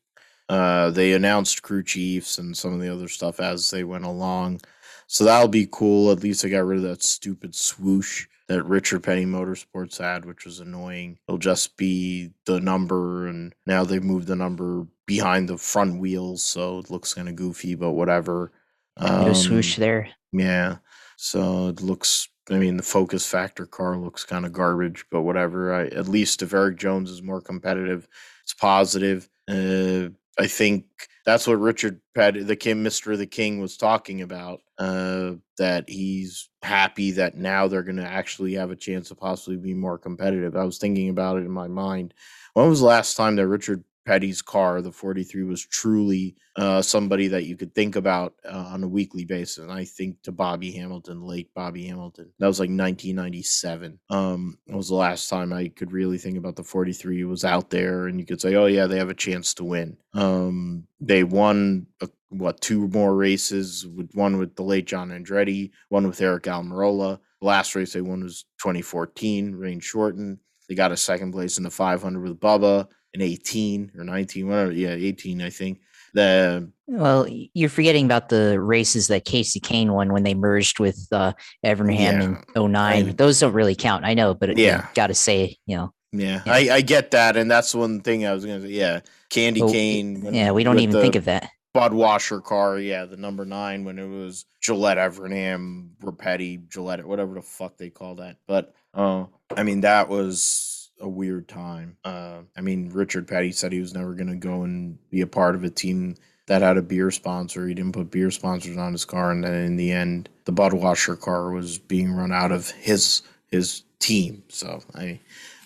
Uh, 0.47 0.89
they 0.89 1.11
announced 1.11 1.63
crew 1.63 1.83
chiefs 1.83 2.37
and 2.37 2.55
some 2.55 2.73
of 2.73 2.79
the 2.79 2.91
other 2.91 3.09
stuff 3.09 3.41
as 3.41 3.71
they 3.71 3.83
went 3.83 4.05
along. 4.05 4.61
So 5.07 5.25
that'll 5.25 5.49
be 5.49 5.67
cool. 5.69 6.11
At 6.11 6.23
least 6.23 6.45
I 6.45 6.47
got 6.47 6.65
rid 6.65 6.77
of 6.77 6.83
that 6.83 7.03
stupid 7.03 7.55
swoosh 7.55 8.27
that 8.47 8.63
Richard 8.63 9.03
Petty 9.03 9.25
Motorsports 9.25 9.97
had, 9.97 10.25
which 10.25 10.45
was 10.45 10.59
annoying. 10.59 11.17
It'll 11.27 11.37
just 11.37 11.77
be 11.77 12.31
the 12.45 12.59
number, 12.59 13.27
and 13.27 13.53
now 13.65 13.83
they've 13.83 14.03
moved 14.03 14.27
the 14.27 14.35
number 14.35 14.85
behind 15.05 15.49
the 15.49 15.57
front 15.57 15.99
wheels, 15.99 16.43
so 16.43 16.79
it 16.79 16.89
looks 16.89 17.13
kind 17.13 17.29
of 17.29 17.35
goofy, 17.35 17.75
but 17.75 17.91
whatever. 17.91 18.51
Um, 18.97 19.25
no 19.25 19.33
swoosh 19.33 19.77
there. 19.77 20.09
Yeah. 20.31 20.77
So 21.17 21.67
it 21.67 21.81
looks. 21.81 22.27
I 22.49 22.57
mean, 22.57 22.75
the 22.77 22.83
Focus 22.83 23.25
Factor 23.25 23.65
car 23.65 23.97
looks 23.97 24.25
kind 24.25 24.45
of 24.45 24.51
garbage, 24.51 25.05
but 25.11 25.21
whatever. 25.21 25.73
I, 25.73 25.85
at 25.85 26.07
least 26.07 26.41
if 26.41 26.53
Erik 26.53 26.77
Jones 26.77 27.09
is 27.09 27.21
more 27.21 27.39
competitive, 27.39 28.07
it's 28.43 28.53
positive. 28.53 29.29
Uh, 29.47 30.09
I 30.39 30.47
think 30.47 30.85
that's 31.25 31.47
what 31.47 31.59
Richard 31.59 32.01
the 32.15 32.57
Kim 32.59 32.83
Mister 32.83 33.15
the 33.17 33.27
King, 33.27 33.59
was 33.59 33.77
talking 33.77 34.21
about. 34.21 34.61
Uh, 34.77 35.33
that 35.57 35.87
he's 35.87 36.49
happy 36.63 37.11
that 37.11 37.35
now 37.35 37.67
they're 37.67 37.83
going 37.83 37.97
to 37.97 38.03
actually 38.03 38.53
have 38.55 38.71
a 38.71 38.75
chance 38.75 39.09
to 39.09 39.15
possibly 39.15 39.57
be 39.57 39.75
more 39.75 39.97
competitive. 39.97 40.55
I 40.55 40.63
was 40.63 40.79
thinking 40.79 41.09
about 41.09 41.37
it 41.37 41.41
in 41.41 41.51
my 41.51 41.67
mind. 41.67 42.15
When 42.53 42.67
was 42.67 42.79
the 42.79 42.87
last 42.87 43.15
time 43.15 43.35
that 43.35 43.47
Richard 43.47 43.83
Petty's 44.05 44.41
car, 44.41 44.81
the 44.81 44.91
43, 44.91 45.43
was 45.43 45.65
truly 45.65 46.35
uh, 46.55 46.81
somebody 46.81 47.27
that 47.27 47.45
you 47.45 47.55
could 47.55 47.73
think 47.75 47.95
about 47.95 48.33
uh, 48.45 48.69
on 48.71 48.83
a 48.83 48.87
weekly 48.87 49.25
basis. 49.25 49.59
And 49.59 49.71
I 49.71 49.85
think 49.85 50.21
to 50.23 50.31
Bobby 50.31 50.71
Hamilton, 50.71 51.23
late 51.23 51.53
Bobby 51.53 51.85
Hamilton. 51.85 52.31
That 52.39 52.47
was 52.47 52.59
like 52.59 52.69
1997. 52.69 53.99
Um, 54.09 54.57
it 54.67 54.75
was 54.75 54.89
the 54.89 54.95
last 54.95 55.29
time 55.29 55.53
I 55.53 55.67
could 55.69 55.91
really 55.91 56.17
think 56.17 56.37
about 56.37 56.55
the 56.55 56.63
43 56.63 57.23
was 57.25 57.45
out 57.45 57.69
there, 57.69 58.07
and 58.07 58.19
you 58.19 58.25
could 58.25 58.41
say, 58.41 58.55
oh, 58.55 58.65
yeah, 58.65 58.87
they 58.87 58.97
have 58.97 59.09
a 59.09 59.15
chance 59.15 59.53
to 59.55 59.63
win. 59.63 59.97
Um, 60.13 60.87
they 60.99 61.23
won 61.23 61.87
a 62.01 62.09
what 62.31 62.61
two 62.61 62.87
more 62.87 63.13
races 63.13 63.85
with 63.85 64.09
one 64.13 64.37
with 64.37 64.55
the 64.55 64.63
late 64.63 64.87
John 64.87 65.09
Andretti, 65.09 65.71
one 65.89 66.07
with 66.07 66.19
Aric 66.19 66.43
Almirola. 66.43 67.19
The 67.41 67.47
last 67.47 67.75
race 67.75 67.93
they 67.93 68.01
won 68.01 68.23
was 68.23 68.45
2014, 68.59 69.53
rain 69.53 69.79
shortened. 69.79 70.37
They 70.69 70.75
got 70.75 70.93
a 70.93 70.97
second 70.97 71.33
place 71.33 71.57
in 71.57 71.65
the 71.65 71.69
500 71.69 72.21
with 72.21 72.39
Bubba 72.39 72.87
in 73.13 73.21
18 73.21 73.91
or 73.97 74.03
19, 74.03 74.47
whatever. 74.47 74.71
Yeah, 74.71 74.93
18, 74.93 75.41
I 75.41 75.49
think. 75.49 75.81
The 76.13 76.69
well, 76.87 77.25
you're 77.53 77.69
forgetting 77.69 78.03
about 78.03 78.27
the 78.27 78.59
races 78.59 79.07
that 79.07 79.25
Kasey 79.25 79.61
Kahne 79.61 79.91
won 79.91 80.11
when 80.11 80.23
they 80.23 80.33
merged 80.33 80.77
with 80.77 81.07
uh, 81.13 81.31
Evernham 81.65 82.43
yeah, 82.55 82.61
in 82.61 82.71
09. 82.71 83.07
I, 83.07 83.11
Those 83.13 83.39
don't 83.39 83.53
really 83.53 83.75
count. 83.75 84.03
I 84.03 84.13
know, 84.13 84.33
but 84.33 84.57
yeah, 84.57 84.87
got 84.93 85.07
to 85.07 85.13
say, 85.13 85.57
you 85.65 85.77
know. 85.77 85.93
Yeah, 86.11 86.41
yeah, 86.45 86.53
I, 86.53 86.57
I 86.75 86.81
get 86.81 87.11
that, 87.11 87.37
and 87.37 87.49
that's 87.49 87.73
one 87.73 88.01
thing 88.01 88.25
I 88.25 88.33
was 88.33 88.45
gonna 88.45 88.59
say. 88.59 88.67
Yeah, 88.67 88.99
Candy 89.29 89.61
well, 89.61 89.73
Kahne. 89.73 90.35
Yeah, 90.35 90.51
we 90.51 90.65
don't 90.65 90.79
even 90.79 90.93
the, 90.93 91.01
think 91.01 91.15
of 91.15 91.23
that. 91.25 91.49
Budweiser 91.73 92.43
car, 92.43 92.77
yeah, 92.77 93.05
the 93.05 93.15
number 93.15 93.45
nine 93.45 93.85
when 93.85 93.97
it 93.97 94.07
was 94.07 94.43
Gillette 94.61 94.97
Evernham, 94.97 95.91
Rapetti, 96.03 96.67
Gillette, 96.67 97.05
whatever 97.05 97.35
the 97.35 97.41
fuck 97.41 97.77
they 97.77 97.89
call 97.89 98.15
that. 98.15 98.35
But 98.45 98.73
uh, 98.93 99.25
I 99.55 99.63
mean, 99.63 99.81
that 99.81 100.09
was 100.09 100.70
a 101.01 101.09
weird 101.09 101.47
time. 101.47 101.97
Uh, 102.03 102.41
I 102.55 102.61
mean, 102.61 102.89
Richard 102.89 103.27
Petty 103.27 103.51
said 103.51 103.71
he 103.71 103.79
was 103.79 103.93
never 103.93 104.13
going 104.13 104.29
to 104.29 104.35
go 104.35 104.63
and 104.63 104.97
be 105.09 105.21
a 105.21 105.27
part 105.27 105.55
of 105.55 105.63
a 105.63 105.69
team 105.69 106.15
that 106.47 106.61
had 106.61 106.77
a 106.77 106.81
beer 106.81 107.11
sponsor. 107.11 107.67
He 107.67 107.73
didn't 107.73 107.93
put 107.93 108.11
beer 108.11 108.31
sponsors 108.31 108.77
on 108.77 108.91
his 108.91 109.05
car, 109.05 109.31
and 109.31 109.43
then 109.43 109.53
in 109.53 109.75
the 109.77 109.91
end, 109.91 110.29
the 110.45 110.53
Budweiser 110.53 111.19
car 111.19 111.51
was 111.51 111.77
being 111.77 112.11
run 112.13 112.31
out 112.31 112.51
of 112.51 112.71
his 112.71 113.21
his 113.49 113.83
team. 113.99 114.43
So 114.49 114.81
I 114.95 115.19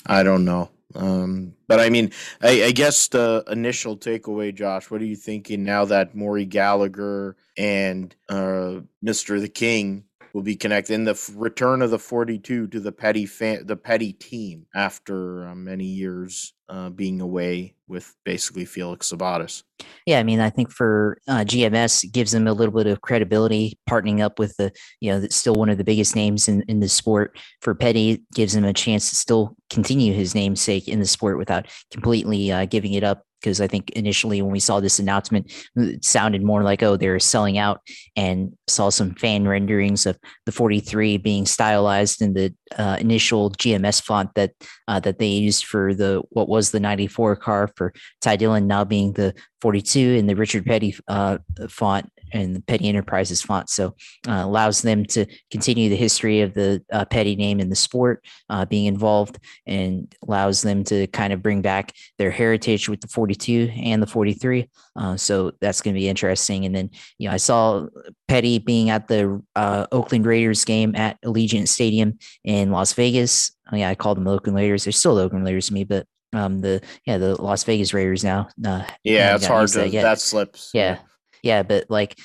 I 0.06 0.24
don't 0.24 0.46
know. 0.46 0.70
Um, 0.94 1.56
but 1.68 1.80
I 1.80 1.90
mean, 1.90 2.12
I, 2.42 2.66
I, 2.66 2.72
guess 2.72 3.10
the 3.10 3.44
initial 3.48 3.98
takeaway, 3.98 4.56
Josh, 4.56 4.90
what 4.90 5.02
are 5.02 5.06
you 5.06 5.18
thinking 5.18 5.66
now 5.66 5.84
that 5.86 6.16
Maury 6.16 6.46
Gallagher 6.46 7.36
and 7.58 8.16
uh, 8.30 8.80
Mr. 9.04 9.42
the 9.42 9.50
King 9.50 10.06
will 10.36 10.42
be 10.42 10.58
connected 10.58 10.94
in 10.94 11.06
the 11.06 11.12
f- 11.12 11.32
return 11.34 11.82
of 11.82 11.92
the 11.92 11.98
42 11.98 12.68
to 12.68 12.80
the 12.82 12.92
petty 12.92 13.26
fan, 13.26 13.66
the 13.66 13.78
petty 13.78 14.12
team 14.12 14.66
after 14.76 15.48
uh, 15.48 15.56
many 15.56 15.86
years 15.86 16.54
uh, 16.68 16.90
being 16.90 17.22
away 17.22 17.74
with 17.88 18.14
basically 18.26 18.66
Felix 18.66 19.14
Sabates. 19.14 19.64
Yeah, 20.06 20.20
I 20.20 20.24
mean, 20.24 20.42
I 20.42 20.50
think 20.50 20.72
for 20.72 21.20
uh, 21.30 21.46
GMS 21.46 22.12
gives 22.12 22.34
them 22.34 22.48
a 22.48 22.54
little 22.54 22.74
bit 22.74 22.86
of 22.86 23.00
credibility, 23.00 23.80
partnering 23.90 24.20
up 24.20 24.38
with 24.38 24.58
the, 24.58 24.74
you 25.00 25.10
know, 25.10 25.26
still 25.30 25.56
one 25.56 25.70
of 25.70 25.78
the 25.78 25.86
biggest 25.86 26.18
names 26.18 26.50
in, 26.50 26.64
in 26.64 26.82
the 26.82 26.90
sport. 26.90 27.40
For 27.62 27.74
Petty, 27.74 28.22
gives 28.34 28.54
him 28.54 28.66
a 28.66 28.74
chance 28.74 29.10
to 29.12 29.16
still 29.16 29.56
continue 29.70 30.12
his 30.12 30.36
namesake 30.36 30.90
in 30.90 31.00
the 31.00 31.06
sport 31.06 31.38
without 31.38 31.68
completely 31.92 32.52
uh, 32.52 32.66
giving 32.66 32.92
it 32.92 33.06
up 33.06 33.24
because 33.46 33.62
I 33.62 33.68
think 33.68 33.92
initially 33.92 34.42
when 34.42 34.52
we 34.52 34.60
saw 34.60 34.80
this 34.80 34.98
announcement, 34.98 35.54
it 35.76 36.04
sounded 36.04 36.42
more 36.42 36.64
like, 36.64 36.82
oh, 36.82 36.98
they're 36.98 37.20
selling 37.20 37.60
out 37.60 37.82
and 38.16 38.52
saw 38.68 38.90
some 38.90 39.14
fan 39.14 39.48
renderings 39.48 40.08
of 40.08 40.18
the 40.48 40.52
43 40.52 41.18
being 41.18 41.46
stylized 41.46 42.24
in 42.24 42.34
the 42.34 42.56
uh, 42.76 42.98
initial 43.00 43.52
GMS 43.52 44.02
font 44.02 44.32
that 44.34 44.52
uh, 44.88 45.00
that 45.02 45.20
they 45.20 45.28
used 45.28 45.66
for 45.66 45.94
the 45.94 46.24
what 46.30 46.50
was 46.50 46.72
the 46.72 46.80
94 46.80 47.36
car 47.36 47.70
for 47.76 47.94
Ty 48.22 48.38
Dillon 48.38 48.66
now 48.66 48.84
being 48.84 49.14
the 49.14 49.36
42 49.62 50.00
in 50.00 50.26
the 50.26 50.36
Richard 50.36 50.66
Petty 50.66 50.96
uh, 51.08 51.38
font 51.70 52.12
and 52.36 52.56
the 52.56 52.62
Petty 52.62 52.90
Enterprises 52.90 53.42
font. 53.42 53.70
So 53.70 53.96
uh, 54.28 54.42
allows 54.44 54.82
them 54.82 55.06
to 55.06 55.26
continue 55.50 55.90
the 55.90 55.96
history 55.96 56.42
of 56.42 56.54
the 56.54 56.84
uh, 56.92 57.06
Petty 57.06 57.36
name 57.36 57.60
in 57.60 57.70
the 57.70 57.76
sport 57.76 58.24
uh, 58.50 58.66
being 58.66 58.86
involved 58.86 59.40
and 59.66 60.14
allows 60.28 60.62
them 60.62 60.84
to 60.86 61.08
kind 61.08 61.32
of 61.32 61.42
bring 61.42 61.62
back 61.62 61.94
their 62.18 62.32
heritage 62.32 62.90
with 62.90 63.00
the 63.02 63.08
42 63.08 63.72
and 63.76 64.04
the 64.04 64.08
43. 64.08 64.70
Uh, 64.98 65.16
so 65.16 65.52
that's 65.62 65.82
going 65.82 65.94
to 65.94 66.00
be 66.00 66.10
interesting. 66.10 66.66
And 66.66 66.76
then, 66.76 66.90
you 67.18 67.28
know, 67.28 67.34
I 67.34 67.38
saw 67.38 67.88
Petty 68.28 68.60
being 68.60 68.90
at 68.90 69.08
the 69.08 69.42
uh, 69.56 69.88
Oakland 69.92 70.26
Raiders 70.26 70.66
game 70.66 70.96
at 70.96 71.22
Allegiant 71.24 71.70
Stadium 71.70 72.18
in 72.44 72.72
Las 72.72 72.94
Vegas. 72.94 73.52
Oh, 73.72 73.78
yeah, 73.78 73.90
I 73.90 73.96
called 73.96 74.18
them 74.18 74.28
Oakland 74.28 74.58
Raiders. 74.58 74.84
They're 74.84 74.92
still 74.92 75.18
Oakland 75.18 75.46
Raiders 75.46 75.68
to 75.68 75.74
me, 75.74 75.86
but 75.86 76.06
um, 76.34 76.60
the 76.60 76.82
yeah 77.06 77.18
the 77.18 77.42
Las 77.42 77.64
Vegas 77.64 77.94
Raiders 77.94 78.24
now. 78.24 78.50
Uh, 78.64 78.84
yeah, 79.04 79.36
it's 79.36 79.46
hard 79.46 79.70
to 79.70 79.80
that, 79.80 79.92
that 79.92 80.20
slips. 80.20 80.72
Yeah, 80.74 81.00
yeah, 81.46 81.64
but 81.64 81.86
like 81.90 82.18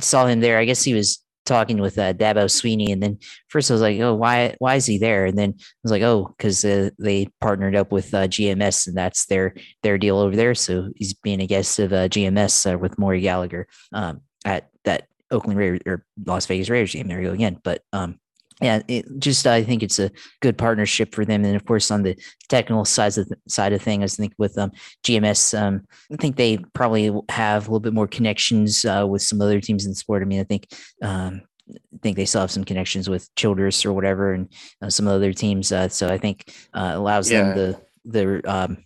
saw 0.00 0.26
him 0.26 0.40
there. 0.40 0.58
I 0.58 0.64
guess 0.64 0.82
he 0.82 0.94
was 0.94 1.22
talking 1.44 1.78
with 1.78 1.98
uh, 1.98 2.12
Dabo 2.12 2.46
Swinney, 2.46 2.92
and 2.92 3.02
then 3.02 3.18
first 3.48 3.70
I 3.70 3.74
was 3.74 3.80
like, 3.80 3.98
"Oh, 4.00 4.14
why? 4.14 4.54
Why 4.58 4.76
is 4.76 4.86
he 4.86 4.98
there?" 4.98 5.26
And 5.26 5.36
then 5.36 5.54
I 5.58 5.62
was 5.82 5.92
like, 5.92 6.02
"Oh, 6.02 6.34
because 6.36 6.64
uh, 6.64 6.90
they 6.98 7.28
partnered 7.40 7.74
up 7.74 7.92
with 7.92 8.14
uh, 8.14 8.28
GMS, 8.28 8.86
and 8.86 8.96
that's 8.96 9.26
their 9.26 9.54
their 9.82 9.98
deal 9.98 10.18
over 10.18 10.36
there." 10.36 10.54
So 10.54 10.90
he's 10.96 11.14
being 11.14 11.40
a 11.40 11.46
guest 11.46 11.78
of 11.78 11.92
uh, 11.92 12.08
GMS 12.08 12.72
uh, 12.72 12.78
with 12.78 12.98
Maury 12.98 13.20
Gallagher 13.20 13.66
um, 13.92 14.20
at 14.44 14.68
that 14.84 15.08
Oakland 15.30 15.58
Raiders 15.58 15.80
or 15.86 16.04
Las 16.24 16.46
Vegas 16.46 16.70
Raiders 16.70 16.92
game. 16.92 17.08
There 17.08 17.20
you 17.20 17.28
go 17.28 17.34
again. 17.34 17.58
But 17.62 17.82
um, 17.92 18.20
yeah, 18.62 18.80
it 18.88 19.04
just 19.18 19.46
I 19.46 19.62
think 19.62 19.82
it's 19.82 19.98
a 19.98 20.10
good 20.40 20.56
partnership 20.56 21.14
for 21.14 21.24
them, 21.24 21.44
and 21.44 21.54
of 21.54 21.66
course 21.66 21.90
on 21.90 22.02
the 22.02 22.16
technical 22.48 22.86
side 22.86 23.18
of 23.18 23.28
side 23.48 23.74
of 23.74 23.82
things, 23.82 24.14
I 24.14 24.22
think 24.22 24.32
with 24.38 24.56
um, 24.56 24.72
GMS, 25.04 25.58
um, 25.58 25.86
I 26.10 26.16
think 26.16 26.36
they 26.36 26.58
probably 26.72 27.12
have 27.28 27.64
a 27.64 27.70
little 27.70 27.80
bit 27.80 27.92
more 27.92 28.06
connections 28.06 28.84
uh, 28.84 29.06
with 29.06 29.22
some 29.22 29.42
other 29.42 29.60
teams 29.60 29.84
in 29.84 29.90
the 29.90 29.96
sport. 29.96 30.22
I 30.22 30.26
mean, 30.26 30.40
I 30.40 30.44
think 30.44 30.68
um, 31.02 31.42
I 31.70 31.98
think 32.02 32.16
they 32.16 32.24
still 32.24 32.40
have 32.40 32.50
some 32.50 32.64
connections 32.64 33.10
with 33.10 33.28
Childress 33.34 33.84
or 33.84 33.92
whatever, 33.92 34.32
and 34.32 34.48
uh, 34.80 34.88
some 34.88 35.06
other 35.06 35.34
teams. 35.34 35.70
Uh, 35.70 35.88
so 35.88 36.08
I 36.08 36.16
think 36.16 36.50
uh, 36.72 36.92
allows 36.94 37.30
yeah. 37.30 37.42
them 37.42 37.56
the 37.56 37.80
the 38.06 38.50
um, 38.50 38.78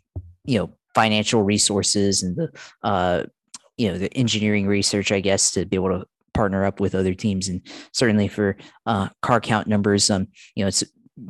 you 0.44 0.58
know 0.58 0.72
financial 0.96 1.42
resources 1.42 2.24
and 2.24 2.36
the 2.36 2.50
uh, 2.82 3.24
you 3.76 3.88
know 3.88 3.98
the 3.98 4.12
engineering 4.14 4.66
research, 4.66 5.12
I 5.12 5.20
guess, 5.20 5.52
to 5.52 5.64
be 5.64 5.76
able 5.76 6.00
to 6.00 6.06
partner 6.34 6.64
up 6.64 6.80
with 6.80 6.94
other 6.94 7.14
teams. 7.14 7.48
And 7.48 7.60
certainly 7.92 8.28
for 8.28 8.56
uh, 8.86 9.08
car 9.22 9.40
count 9.40 9.66
numbers, 9.66 10.10
um, 10.10 10.28
you 10.54 10.64
know, 10.64 10.68
it 10.68 10.82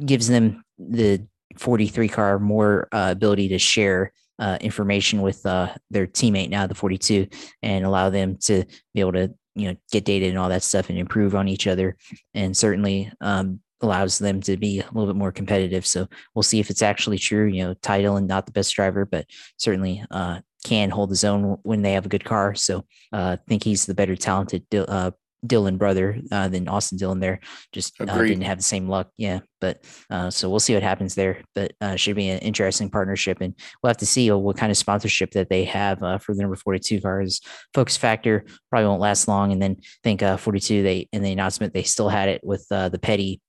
gives 0.05 0.29
them 0.29 0.63
the 0.79 1.27
43 1.59 2.09
car 2.09 2.39
more 2.39 2.89
uh, 2.93 3.09
ability 3.11 3.49
to 3.49 3.59
share 3.59 4.13
uh, 4.39 4.57
information 4.61 5.21
with 5.21 5.45
uh, 5.45 5.73
their 5.91 6.07
teammate 6.07 6.49
now, 6.49 6.67
the 6.67 6.75
42, 6.75 7.27
and 7.63 7.85
allow 7.85 8.09
them 8.09 8.37
to 8.39 8.65
be 8.95 9.01
able 9.01 9.13
to 9.13 9.33
you 9.55 9.69
know 9.69 9.77
get 9.93 10.05
data 10.05 10.27
and 10.27 10.39
all 10.39 10.49
that 10.49 10.63
stuff 10.63 10.89
and 10.89 10.99
improve 10.99 11.35
on 11.35 11.49
each 11.49 11.67
other, 11.67 11.97
and 12.35 12.57
certainly 12.57 13.13
um, 13.21 13.61
allows 13.83 14.19
them 14.19 14.41
to 14.41 14.57
be 14.57 14.81
a 14.81 14.87
little 14.93 15.07
bit 15.07 15.17
more 15.19 15.33
competitive. 15.33 15.87
So 15.87 16.09
we'll 16.35 16.43
see 16.43 16.61
if 16.61 16.71
it's 16.71 16.83
actually 16.83 17.19
true. 17.19 17.47
You 17.47 17.65
know, 17.65 17.75
Ty 17.75 18.03
Dillon 18.03 18.27
not 18.27 18.47
the 18.47 18.53
best 18.53 18.75
driver, 18.75 19.05
but 19.05 19.27
certainly 19.59 20.03
uh, 20.11 20.41
can 20.65 20.91
hold 20.91 21.11
his 21.11 21.25
own 21.25 21.59
when 21.63 21.83
they 21.83 21.93
have 21.93 22.07
a 22.07 22.11
good 22.11 22.25
car. 22.25 22.55
So 22.55 22.85
I 23.13 23.19
uh, 23.19 23.37
think 23.49 23.65
he's 23.65 23.87
the 23.87 23.95
better 23.95 24.17
talented 24.17 24.65
uh, 24.75 25.13
Dillon 25.47 25.77
brother 25.77 26.19
uh, 26.31 26.49
than 26.49 26.69
Austin 26.69 26.99
Dillon 26.99 27.21
there. 27.21 27.41
Just 27.73 28.01
uh, 28.01 28.05
didn't 28.05 28.43
have 28.43 28.59
the 28.59 28.65
same 28.65 28.89
luck. 28.89 29.11
Yeah. 29.17 29.41
But 29.61 29.85
uh, 30.11 30.31
so 30.31 30.49
we'll 30.49 30.61
see 30.61 30.75
what 30.75 30.83
happens 30.83 31.15
there. 31.15 31.43
But 31.55 31.73
uh, 31.81 31.97
should 31.97 32.17
be 32.17 32.29
an 32.29 32.39
interesting 32.41 32.91
partnership. 32.91 33.39
And 33.41 33.55
we'll 33.83 33.91
have 33.91 33.99
to 33.99 34.07
see 34.07 34.31
uh, 34.31 34.37
what 34.37 34.57
kind 34.57 34.71
of 34.71 34.77
sponsorship 34.77 35.33
that 35.33 35.49
they 35.49 35.65
have 35.65 36.03
uh, 36.03 36.19
for 36.19 36.35
the 36.35 36.43
number 36.43 36.57
42 36.57 37.01
cars. 37.01 37.41
Focus 37.75 37.97
Factor 37.97 38.45
probably 38.71 38.89
won't 38.89 39.01
last 39.01 39.29
long. 39.29 39.53
And 39.53 39.61
then 39.63 39.77
I 39.79 39.85
think 40.03 40.23
42, 40.23 40.83
they 40.83 41.09
in 41.13 41.23
the 41.23 41.33
announcement, 41.33 41.75
they 41.75 41.83
still 41.83 42.09
had 42.09 42.29
it 42.29 42.43
with 42.45 42.67
the 42.69 42.99
Petty 43.01 43.41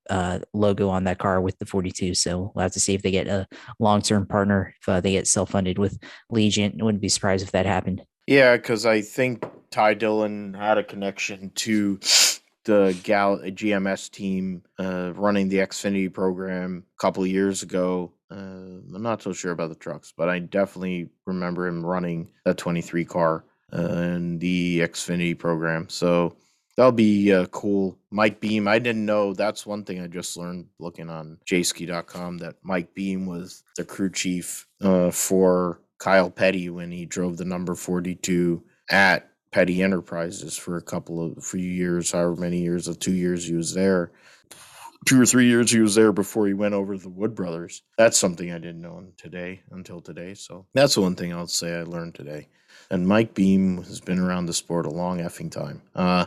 logo 0.54 0.90
on 0.90 1.06
that 1.06 1.20
car 1.20 1.42
with 1.42 1.58
the 1.60 1.66
42. 1.66 2.14
So 2.14 2.52
we'll 2.54 2.64
have 2.64 2.74
to 2.74 2.80
see 2.80 2.94
if 2.94 3.02
they 3.02 3.12
get 3.12 3.28
a 3.28 3.48
long 3.80 4.02
term 4.02 4.26
partner, 4.26 4.74
if 4.86 5.04
they 5.04 5.12
get 5.12 5.28
self 5.28 5.52
funded 5.52 5.78
with 5.78 5.98
Legion. 6.30 6.78
Wouldn't 6.80 7.02
be 7.02 7.10
surprised 7.10 7.44
if 7.44 7.52
that 7.52 7.66
happened. 7.66 8.04
Yeah, 8.28 8.56
because 8.56 8.86
I 8.86 9.02
think 9.02 9.44
Ty 9.72 9.96
Dillon 9.96 10.54
had 10.54 10.78
a 10.78 10.84
connection 10.84 11.52
to 11.56 12.00
the 12.66 12.98
Gal 13.04 13.40
GMS 13.40 14.12
team 14.12 14.64
uh, 14.78 15.14
running 15.16 15.50
the 15.50 15.58
Xfinity 15.58 16.14
program 16.14 16.84
a 16.98 17.02
couple 17.02 17.26
years 17.26 17.64
ago. 17.64 18.12
Uh, 18.30 18.36
I'm 18.36 19.02
not 19.02 19.22
so 19.22 19.34
sure 19.34 19.52
about 19.52 19.70
the 19.70 19.76
trucks, 19.76 20.14
but 20.16 20.30
I 20.30 20.40
definitely 20.40 21.10
remember 21.26 21.68
him 21.68 21.86
running 21.86 22.30
that 22.46 22.58
23 22.58 23.06
car 23.06 23.46
uh, 23.74 23.82
in 23.82 24.40
the 24.40 24.82
Xfinity 24.82 25.38
program. 25.38 25.90
So 25.90 26.36
that'll 26.78 26.92
be 26.92 27.34
uh, 27.34 27.48
cool. 27.48 27.98
Mike 28.12 28.40
Beam, 28.40 28.68
I 28.68 28.80
didn't 28.80 29.06
know. 29.06 29.34
That's 29.34 29.66
one 29.66 29.84
thing 29.84 30.02
I 30.02 30.08
just 30.08 30.38
learned 30.38 30.68
looking 30.80 31.10
on 31.10 31.38
jayski.com 31.50 32.38
that 32.40 32.56
Mike 32.64 32.94
Beam 32.94 33.26
was 33.26 33.64
the 33.78 33.86
crew 33.86 34.12
chief 34.12 34.68
uh, 34.82 35.12
for 35.12 35.82
Kyle 35.98 36.30
Petty 36.30 36.70
when 36.70 36.92
he 36.92 37.06
drove 37.06 37.38
the 37.38 37.46
number 37.46 37.76
42 37.76 38.64
at 38.90 39.31
Petty 39.52 39.82
Enterprises 39.84 40.58
for 40.58 40.78
a 40.78 40.82
couple 40.82 41.24
of 41.24 41.44
few 41.44 41.60
years, 41.60 42.12
however 42.12 42.36
many 42.36 42.62
years, 42.62 42.88
of 42.88 43.00
two 43.00 43.14
years 43.14 43.48
he 43.48 43.54
was 43.54 43.74
there. 43.74 44.12
Two 45.06 45.22
or 45.22 45.26
three 45.26 45.48
years 45.48 45.72
he 45.72 45.80
was 45.80 45.96
there 45.96 46.12
before 46.12 46.48
he 46.48 46.54
went 46.54 46.76
over 46.76 46.96
to 46.96 47.02
the 47.02 47.10
Wood 47.10 47.36
Brothers. 47.36 47.82
That's 47.98 48.18
something 48.18 48.52
I 48.52 48.60
didn't 48.60 48.82
know 48.82 49.04
today 49.18 49.62
until 49.72 50.00
today. 50.00 50.36
So 50.36 50.68
that's 50.74 50.96
one 50.96 51.16
thing 51.16 51.34
I'll 51.34 51.48
say 51.48 51.76
I 51.76 51.84
learned 51.84 52.16
today. 52.16 52.48
And 52.92 53.08
Mike 53.08 53.34
Beam 53.34 53.78
has 53.78 54.02
been 54.02 54.20
around 54.20 54.46
the 54.46 54.54
sport 54.54 54.86
a 54.86 54.90
long 54.90 55.20
effing 55.20 55.50
time. 55.50 55.82
Uh, 55.96 56.26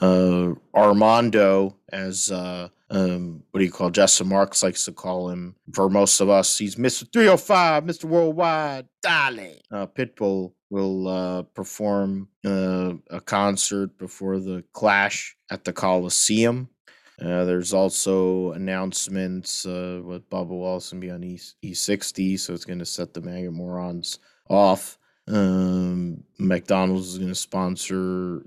uh, 0.00 0.54
Armando, 0.72 1.76
as 1.92 2.30
uh, 2.30 2.68
um, 2.88 3.42
what 3.50 3.58
do 3.58 3.64
you 3.64 3.72
call 3.72 3.90
Justin 3.90 4.28
Marks 4.28 4.62
likes 4.62 4.84
to 4.84 4.92
call 4.92 5.28
him 5.28 5.56
for 5.72 5.90
most 5.90 6.20
of 6.20 6.28
us. 6.28 6.56
He's 6.56 6.76
Mr. 6.76 7.12
305, 7.12 7.82
Mr. 7.82 8.04
Worldwide, 8.04 8.86
darling. 9.02 9.56
Uh, 9.72 9.86
Pitbull 9.86 10.52
will 10.70 11.08
uh, 11.08 11.42
perform 11.42 12.28
uh, 12.46 12.92
a 13.10 13.20
concert 13.20 13.98
before 13.98 14.38
the 14.38 14.62
Clash 14.72 15.36
at 15.50 15.64
the 15.64 15.72
Coliseum. 15.72 16.68
Uh, 17.20 17.44
there's 17.44 17.72
also 17.72 18.52
announcements 18.52 19.66
uh, 19.66 20.00
with 20.04 20.28
Bubba 20.30 20.48
Wallace 20.48 20.92
be 20.92 21.10
on 21.10 21.24
E 21.24 21.38
E60, 21.64 22.38
so 22.38 22.52
it's 22.52 22.64
going 22.64 22.78
to 22.80 22.86
set 22.86 23.14
the 23.14 23.20
MAGA 23.20 23.50
morons 23.50 24.18
off. 24.48 24.98
Um, 25.26 26.22
McDonald's 26.38 27.08
is 27.08 27.18
going 27.18 27.30
to 27.30 27.34
sponsor 27.34 28.42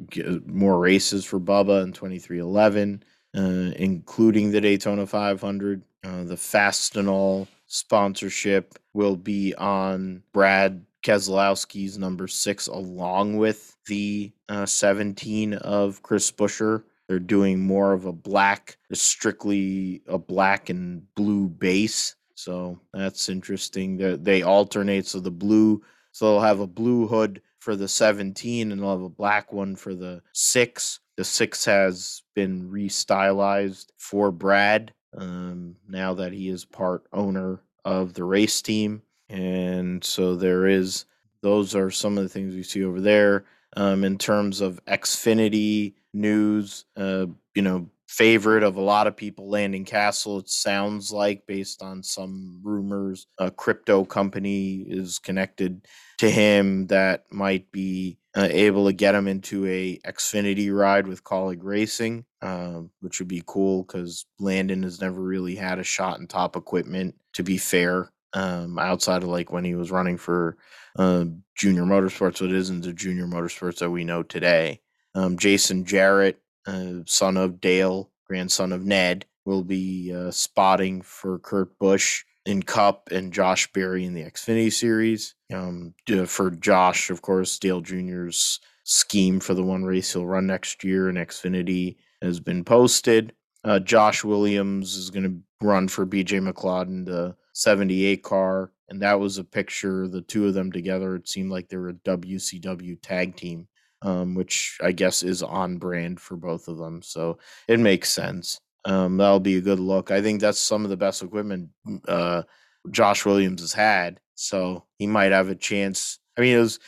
more 0.46 0.80
races 0.80 1.26
for 1.26 1.40
Bubba 1.40 1.84
in 1.84 1.92
2311 1.92 3.04
uh, 3.38 3.72
including 3.76 4.52
the 4.52 4.62
Daytona 4.62 5.06
500. 5.06 5.84
Uh, 6.04 6.24
the 6.24 6.36
Fastenal 6.36 7.48
sponsorship 7.68 8.80
will 8.94 9.16
be 9.16 9.54
on 9.56 10.24
Brad 10.34 10.84
Keselowski's 11.04 11.98
number 11.98 12.28
six, 12.28 12.68
along 12.68 13.38
with 13.38 13.76
the 13.88 14.32
uh, 14.50 14.66
17 14.66 15.54
of 15.56 16.02
Chris 16.02 16.32
Buescher. 16.32 16.84
They're 17.08 17.20
doing 17.20 17.60
more 17.60 17.94
of 17.94 18.06
a 18.06 18.12
black, 18.12 18.78
strictly 18.94 20.02
a 20.08 20.18
black 20.18 20.70
and 20.70 21.04
blue 21.16 21.48
base. 21.48 22.16
So 22.36 22.80
that's 22.94 23.30
interesting. 23.30 23.98
They, 23.98 24.16
they 24.16 24.42
alternate. 24.42 25.06
So 25.06 25.20
the 25.20 25.32
blue, 25.32 25.82
so 26.18 26.32
they'll 26.32 26.42
have 26.42 26.60
a 26.60 26.66
blue 26.66 27.06
hood 27.06 27.44
for 27.60 27.76
the 27.76 27.88
17 27.88 28.72
and 28.72 28.82
they'll 28.82 28.90
have 28.90 29.02
a 29.02 29.10
black 29.10 29.54
one 29.54 29.76
for 29.76 29.94
the 29.94 30.22
six 30.34 31.00
the 31.18 31.24
six 31.24 31.66
has 31.66 32.22
been 32.36 32.70
restylized 32.70 33.88
for 33.98 34.32
Brad 34.32 34.94
um, 35.18 35.76
now 35.90 36.14
that 36.14 36.32
he 36.32 36.48
is 36.48 36.64
part 36.64 37.04
owner 37.12 37.60
of 37.84 38.14
the 38.14 38.24
race 38.24 38.62
team. 38.62 39.02
And 39.28 40.04
so 40.04 40.36
there 40.36 40.68
is, 40.68 41.06
those 41.42 41.76
are 41.76 41.90
some 41.90 42.18
of 42.18 42.24
the 42.24 42.30
things 42.30 42.56
we 42.56 42.64
see 42.64 42.84
over 42.84 43.02
there. 43.02 43.46
Um, 43.76 44.04
in 44.04 44.18
terms 44.18 44.62
of 44.62 44.84
Xfinity 44.86 45.96
news, 46.14 46.86
uh, 46.96 47.26
you 47.54 47.62
know, 47.64 47.90
favorite 48.08 48.64
of 48.64 48.78
a 48.78 48.82
lot 48.82 49.08
of 49.08 49.16
people, 49.16 49.50
Landon 49.50 49.86
Cassill 49.86 50.40
it 50.40 50.50
sounds 50.50 51.12
like, 51.12 51.46
based 51.46 51.82
on 51.84 52.02
some 52.04 52.60
rumors, 52.64 53.28
a 53.38 53.52
crypto 53.52 54.06
company 54.06 54.86
is 54.88 55.20
connected 55.20 55.86
to 56.20 56.30
him 56.30 56.88
that 56.88 57.26
might 57.32 57.72
be 57.72 58.18
uh, 58.36 58.48
able 58.50 58.86
to 58.86 58.94
get 58.94 59.16
him 59.16 59.28
into 59.28 59.66
a 59.68 60.00
Xfinity 60.06 60.74
ride 60.76 61.08
with 61.08 61.24
Kaulig 61.24 61.60
Racing, 61.62 62.26
uh, 62.42 62.82
which 63.02 63.20
would 63.20 63.28
be 63.28 63.44
cool 63.46 63.84
because 63.84 64.26
Landon 64.40 64.84
has 64.84 65.02
never 65.02 65.22
really 65.22 65.56
had 65.56 65.80
a 65.80 65.84
shot 65.84 66.20
in 66.20 66.28
top 66.28 66.56
equipment. 66.56 67.16
To 67.34 67.44
be 67.44 67.58
fair, 67.58 68.12
um, 68.34 68.80
outside 68.80 69.22
of 69.22 69.30
like 69.30 69.52
when 69.52 69.64
he 69.64 69.76
was 69.76 69.92
running 69.92 70.18
for 70.18 70.58
uh, 70.98 71.26
Junior 71.56 71.84
Motorsports, 71.84 72.38
so 72.38 72.46
it 72.46 72.52
isn't 72.52 72.82
the 72.82 72.94
Junior 72.94 73.28
Motorsports 73.28 73.80
that 73.80 73.92
we 73.92 74.04
know 74.04 74.24
today. 74.24 74.82
Um, 75.14 75.38
Jason 75.38 75.86
Jarrett, 75.86 76.40
uh, 76.68 77.04
son 77.06 77.38
of 77.38 77.60
Dale, 77.60 78.12
grandson 78.28 78.72
of 78.72 78.86
Ned, 78.86 79.26
will 79.46 79.64
be 79.64 80.14
uh, 80.14 80.30
spotting 80.32 81.02
for 81.02 81.40
Kurt 81.40 81.80
Busch 81.80 82.24
in 82.46 82.64
Cup 82.64 83.10
and 83.12 83.34
Josh 83.34 83.72
Berry 83.72 84.06
in 84.06 84.14
the 84.14 84.24
Xfinity 84.24 84.72
Series. 84.72 85.36
Um, 85.54 85.94
for 86.26 86.52
Josh, 86.52 87.10
of 87.10 87.22
course, 87.22 87.58
Dale 87.58 87.82
Jr.'s 87.82 88.60
scheme 88.84 89.40
for 89.40 89.54
the 89.54 89.64
one 89.64 89.84
race 89.84 90.14
he'll 90.14 90.26
run 90.26 90.48
next 90.48 90.84
year 90.84 91.10
in 91.10 91.16
Xfinity 91.16 91.98
has 92.22 92.40
been 92.40 92.64
posted. 92.64 93.34
Uh, 93.64 93.80
Josh 93.80 94.24
Williams 94.24 94.96
is 94.96 95.10
going 95.10 95.24
to 95.24 95.66
run 95.66 95.88
for 95.88 96.06
BJ 96.06 96.42
McLeod, 96.42 97.06
the 97.06 97.36
78 97.54 98.24
car. 98.24 98.72
And 98.90 99.02
that 99.02 99.20
was 99.20 99.38
a 99.38 99.44
picture, 99.44 100.08
the 100.08 100.22
two 100.22 100.48
of 100.48 100.54
them 100.54 100.72
together. 100.72 101.16
It 101.16 101.28
seemed 101.28 101.52
like 101.52 101.68
they 101.68 101.76
were 101.76 101.90
a 101.90 101.94
WCW 101.94 102.98
tag 103.02 103.36
team, 103.36 103.68
um, 104.02 104.36
which 104.36 104.78
I 104.82 104.92
guess 104.92 105.24
is 105.24 105.44
on 105.44 105.78
brand 105.78 106.20
for 106.20 106.36
both 106.36 106.68
of 106.68 106.78
them. 106.78 107.02
So 107.02 107.40
it 107.68 107.80
makes 107.80 108.12
sense. 108.12 108.60
Um, 108.86 109.18
that'll 109.18 109.40
be 109.40 109.58
a 109.58 109.62
good 109.62 109.80
look. 109.80 110.12
I 110.12 110.22
think 110.22 110.40
that's 110.40 110.60
some 110.60 110.84
of 110.84 110.90
the 110.90 110.98
best 110.98 111.22
equipment 111.22 111.70
uh, 112.08 112.44
Josh 112.92 113.26
Williams 113.26 113.62
has 113.62 113.74
had. 113.74 114.20
So 114.36 114.86
he 114.98 115.08
might 115.08 115.32
have 115.32 115.50
a 115.50 115.56
chance. 115.56 116.20
I 116.38 116.42
mean, 116.42 116.56
it 116.56 116.60
was 116.60 116.80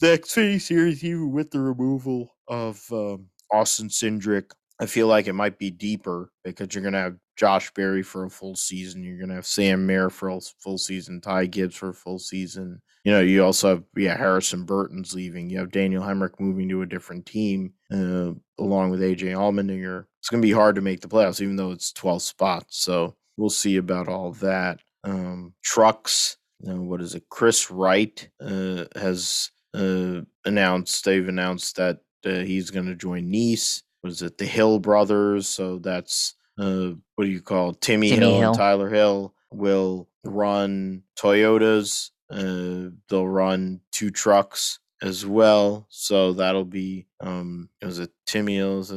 the 0.00 0.18
Xfinity 0.18 0.60
Series, 0.60 1.02
even 1.04 1.32
with 1.32 1.50
the 1.50 1.60
removal 1.60 2.36
of 2.48 2.84
um, 2.92 3.26
Austin 3.52 3.88
Cindric. 3.88 4.50
I 4.80 4.86
feel 4.86 5.06
like 5.08 5.26
it 5.26 5.32
might 5.32 5.58
be 5.58 5.70
deeper 5.70 6.30
because 6.44 6.74
you're 6.74 6.82
going 6.82 6.94
to 6.94 7.00
have 7.00 7.16
Josh 7.36 7.72
Berry 7.72 8.02
for 8.02 8.24
a 8.24 8.30
full 8.30 8.54
season. 8.54 9.02
You're 9.02 9.18
going 9.18 9.28
to 9.30 9.34
have 9.34 9.46
Sam 9.46 9.86
Mayer 9.86 10.10
for 10.10 10.28
a 10.28 10.40
full 10.40 10.78
season, 10.78 11.20
Ty 11.20 11.46
Gibbs 11.46 11.76
for 11.76 11.88
a 11.90 11.94
full 11.94 12.18
season. 12.18 12.80
You 13.04 13.12
know, 13.12 13.20
you 13.20 13.44
also 13.44 13.68
have, 13.68 13.84
yeah, 13.96 14.16
Harrison 14.16 14.64
Burton's 14.64 15.14
leaving. 15.14 15.50
You 15.50 15.58
have 15.58 15.72
Daniel 15.72 16.02
Hemric 16.02 16.38
moving 16.38 16.68
to 16.68 16.82
a 16.82 16.86
different 16.86 17.26
team 17.26 17.72
uh, 17.92 18.32
along 18.58 18.90
with 18.90 19.00
AJ 19.00 19.34
Allmendinger. 19.34 20.04
It's 20.20 20.28
going 20.28 20.42
to 20.42 20.46
be 20.46 20.52
hard 20.52 20.74
to 20.76 20.80
make 20.80 21.00
the 21.00 21.08
playoffs, 21.08 21.40
even 21.40 21.56
though 21.56 21.72
it's 21.72 21.92
12 21.92 22.22
spots. 22.22 22.78
So 22.78 23.16
we'll 23.36 23.50
see 23.50 23.76
about 23.76 24.08
all 24.08 24.32
that. 24.34 24.80
Um, 25.04 25.54
trucks, 25.62 26.36
know, 26.60 26.82
what 26.82 27.00
is 27.00 27.14
it? 27.14 27.24
Chris 27.30 27.70
Wright 27.70 28.28
uh, 28.40 28.84
has 28.94 29.50
uh, 29.74 30.20
announced, 30.44 31.04
they've 31.04 31.28
announced 31.28 31.76
that 31.76 31.98
uh, 32.24 32.40
he's 32.40 32.70
going 32.70 32.86
to 32.86 32.94
join 32.94 33.30
Niece. 33.30 33.82
Was 34.02 34.22
it 34.22 34.38
the 34.38 34.46
Hill 34.46 34.78
brothers? 34.78 35.48
So 35.48 35.78
that's 35.78 36.34
uh, 36.58 36.92
what 37.14 37.24
do 37.24 37.30
you 37.30 37.40
call 37.40 37.70
it? 37.70 37.80
Timmy, 37.80 38.10
Timmy 38.10 38.26
Hill, 38.26 38.38
Hill, 38.38 38.48
and 38.50 38.58
Tyler 38.58 38.90
Hill 38.90 39.34
will 39.52 40.08
run 40.24 41.02
Toyotas. 41.18 42.10
Uh, 42.30 42.90
they'll 43.08 43.28
run 43.28 43.80
two 43.92 44.10
trucks 44.10 44.80
as 45.02 45.24
well. 45.24 45.86
So 45.88 46.32
that'll 46.32 46.64
be 46.64 47.06
um 47.20 47.68
it 47.80 47.86
was 47.86 47.98
a 47.98 48.08
Timmy 48.26 48.56
Hills, 48.56 48.90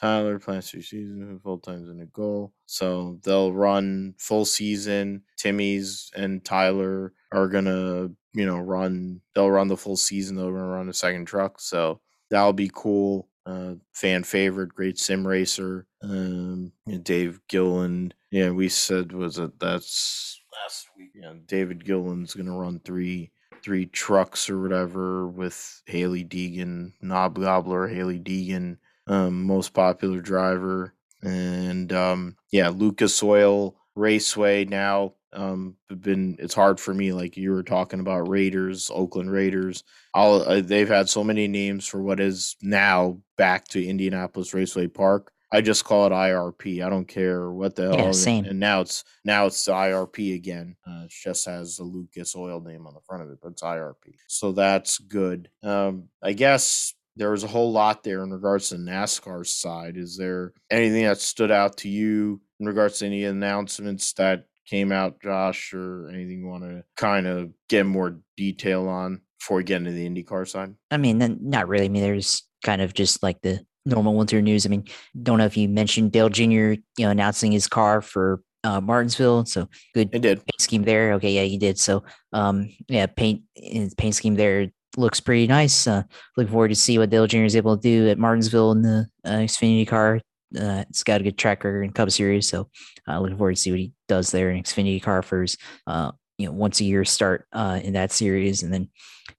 Tyler 0.00 0.38
plans 0.38 0.70
through 0.70 0.82
season 0.82 1.40
full 1.42 1.58
times 1.58 1.88
in 1.88 2.00
a 2.00 2.06
goal. 2.06 2.52
So 2.66 3.18
they'll 3.22 3.52
run 3.52 4.14
full 4.18 4.44
season. 4.44 5.22
Timmy's 5.36 6.10
and 6.16 6.44
Tyler 6.44 7.12
are 7.32 7.48
gonna, 7.48 8.10
you 8.32 8.46
know, 8.46 8.58
run 8.58 9.20
they'll 9.34 9.50
run 9.50 9.68
the 9.68 9.76
full 9.76 9.96
season, 9.96 10.36
they'll 10.36 10.52
run 10.52 10.88
a 10.88 10.94
second 10.94 11.26
truck. 11.26 11.60
So 11.60 12.00
that'll 12.30 12.52
be 12.52 12.70
cool. 12.72 13.28
Uh, 13.46 13.74
fan 13.92 14.24
favorite, 14.24 14.74
great 14.74 14.98
sim 14.98 15.26
racer. 15.26 15.86
Um, 16.02 16.72
Dave 17.02 17.40
Gilliland. 17.48 18.14
Yeah, 18.30 18.50
we 18.50 18.68
said 18.68 19.12
was 19.12 19.38
it 19.38 19.58
that's 19.60 20.40
last 20.62 20.88
week. 20.96 21.10
Yeah, 21.14 21.34
David 21.46 21.84
Gilliland's 21.84 22.34
gonna 22.34 22.56
run 22.56 22.80
three 22.80 23.30
three 23.62 23.86
trucks 23.86 24.50
or 24.50 24.60
whatever 24.60 25.26
with 25.26 25.82
Hailie 25.86 26.24
Deegan, 26.24 26.92
Knob 27.00 27.38
Gobbler, 27.38 27.88
Hailie 27.88 28.20
Deegan, 28.20 28.76
um, 29.06 29.44
most 29.44 29.72
popular 29.72 30.20
driver. 30.20 30.94
And 31.22 31.92
um, 31.92 32.36
yeah, 32.52 32.68
Lucas 32.68 33.22
Oil 33.22 33.74
Raceway 33.94 34.66
now. 34.66 35.14
Um, 35.34 35.76
been 35.88 36.36
it's 36.38 36.54
hard 36.54 36.80
for 36.80 36.94
me, 36.94 37.12
like 37.12 37.36
you 37.36 37.50
were 37.50 37.62
talking 37.62 38.00
about 38.00 38.28
Raiders, 38.28 38.90
Oakland 38.92 39.30
Raiders. 39.30 39.84
All 40.14 40.42
uh, 40.42 40.60
they've 40.60 40.88
had 40.88 41.08
so 41.08 41.24
many 41.24 41.48
names 41.48 41.86
for 41.86 42.02
what 42.02 42.20
is 42.20 42.56
now 42.62 43.18
back 43.36 43.66
to 43.68 43.84
Indianapolis 43.84 44.54
Raceway 44.54 44.88
Park. 44.88 45.32
I 45.52 45.60
just 45.60 45.84
call 45.84 46.06
it 46.06 46.10
IRP. 46.10 46.84
I 46.84 46.90
don't 46.90 47.06
care 47.06 47.50
what 47.50 47.76
the 47.76 47.84
hell. 47.84 48.06
Yeah, 48.06 48.10
same. 48.12 48.44
And 48.44 48.58
now 48.58 48.80
it's 48.80 49.04
now 49.24 49.46
it's 49.46 49.64
the 49.64 49.72
IRP 49.72 50.34
again. 50.34 50.74
Uh, 50.84 51.04
it 51.04 51.10
just 51.10 51.46
has 51.46 51.76
the 51.76 51.84
Lucas 51.84 52.34
Oil 52.34 52.60
name 52.60 52.86
on 52.86 52.94
the 52.94 53.00
front 53.06 53.22
of 53.22 53.30
it, 53.30 53.38
but 53.40 53.52
it's 53.52 53.62
IRP. 53.62 54.16
So 54.26 54.50
that's 54.50 54.98
good. 54.98 55.48
Um, 55.62 56.08
I 56.22 56.32
guess 56.32 56.94
there 57.16 57.30
was 57.30 57.44
a 57.44 57.48
whole 57.48 57.70
lot 57.70 58.02
there 58.02 58.24
in 58.24 58.32
regards 58.32 58.70
to 58.70 58.76
NASCAR 58.76 59.46
side. 59.46 59.96
Is 59.96 60.16
there 60.16 60.52
anything 60.70 61.04
that 61.04 61.20
stood 61.20 61.52
out 61.52 61.76
to 61.78 61.88
you 61.88 62.40
in 62.58 62.66
regards 62.66 62.98
to 62.98 63.06
any 63.06 63.24
announcements 63.24 64.12
that 64.14 64.46
came 64.66 64.92
out, 64.92 65.20
Josh, 65.22 65.72
or 65.74 66.08
anything 66.08 66.40
you 66.40 66.46
want 66.46 66.64
to 66.64 66.84
kind 66.96 67.26
of 67.26 67.50
get 67.68 67.86
more 67.86 68.20
detail 68.36 68.88
on 68.88 69.20
before 69.38 69.58
we 69.58 69.64
get 69.64 69.76
into 69.78 69.92
the 69.92 70.08
IndyCar 70.08 70.48
side? 70.48 70.74
I 70.90 70.96
mean, 70.96 71.38
not 71.42 71.68
really. 71.68 71.86
I 71.86 71.88
mean, 71.88 72.02
there's 72.02 72.42
kind 72.62 72.80
of 72.82 72.94
just 72.94 73.22
like 73.22 73.40
the 73.42 73.64
normal 73.86 74.14
winter 74.14 74.40
news. 74.40 74.64
I 74.66 74.70
mean, 74.70 74.84
don't 75.22 75.38
know 75.38 75.44
if 75.44 75.56
you 75.56 75.68
mentioned 75.68 76.12
Dale 76.12 76.28
Jr. 76.30 76.44
You 76.44 76.82
know 77.00 77.10
announcing 77.10 77.52
his 77.52 77.66
car 77.68 78.00
for 78.00 78.42
uh, 78.64 78.80
Martinsville. 78.80 79.44
So 79.44 79.68
good 79.94 80.08
It 80.12 80.22
did. 80.22 80.38
paint 80.38 80.60
scheme 80.60 80.82
there. 80.82 81.12
Okay, 81.14 81.32
yeah, 81.32 81.42
he 81.42 81.58
did. 81.58 81.78
So 81.78 82.02
um, 82.32 82.70
yeah, 82.88 83.06
paint 83.06 83.42
paint 83.98 84.14
scheme 84.14 84.34
there 84.36 84.70
looks 84.96 85.20
pretty 85.20 85.46
nice. 85.46 85.86
Uh, 85.86 86.04
looking 86.36 86.52
forward 86.52 86.68
to 86.68 86.74
see 86.74 86.98
what 86.98 87.10
Dale 87.10 87.26
Jr. 87.26 87.38
is 87.44 87.56
able 87.56 87.76
to 87.76 87.82
do 87.82 88.08
at 88.08 88.16
Martinsville 88.18 88.72
in 88.72 88.82
the 88.82 89.06
uh, 89.24 89.30
Xfinity 89.30 89.86
car. 89.86 90.20
Uh, 90.56 90.84
it's 90.88 91.02
got 91.02 91.20
a 91.20 91.24
good 91.24 91.38
track 91.38 91.64
record 91.64 91.82
in 91.82 91.92
Cup 91.92 92.10
Series, 92.10 92.48
so 92.48 92.68
uh, 93.08 93.20
looking 93.20 93.36
forward 93.36 93.56
to 93.56 93.60
see 93.60 93.70
what 93.70 93.80
he 93.80 93.92
does 94.08 94.30
there 94.30 94.50
in 94.50 94.62
Xfinity 94.62 95.02
car 95.02 95.22
for 95.22 95.46
uh, 95.86 96.12
you 96.38 96.46
know 96.46 96.52
once 96.52 96.80
a 96.80 96.84
year 96.84 97.04
start 97.04 97.46
uh, 97.52 97.80
in 97.82 97.94
that 97.94 98.12
series, 98.12 98.62
and 98.62 98.72
then 98.72 98.88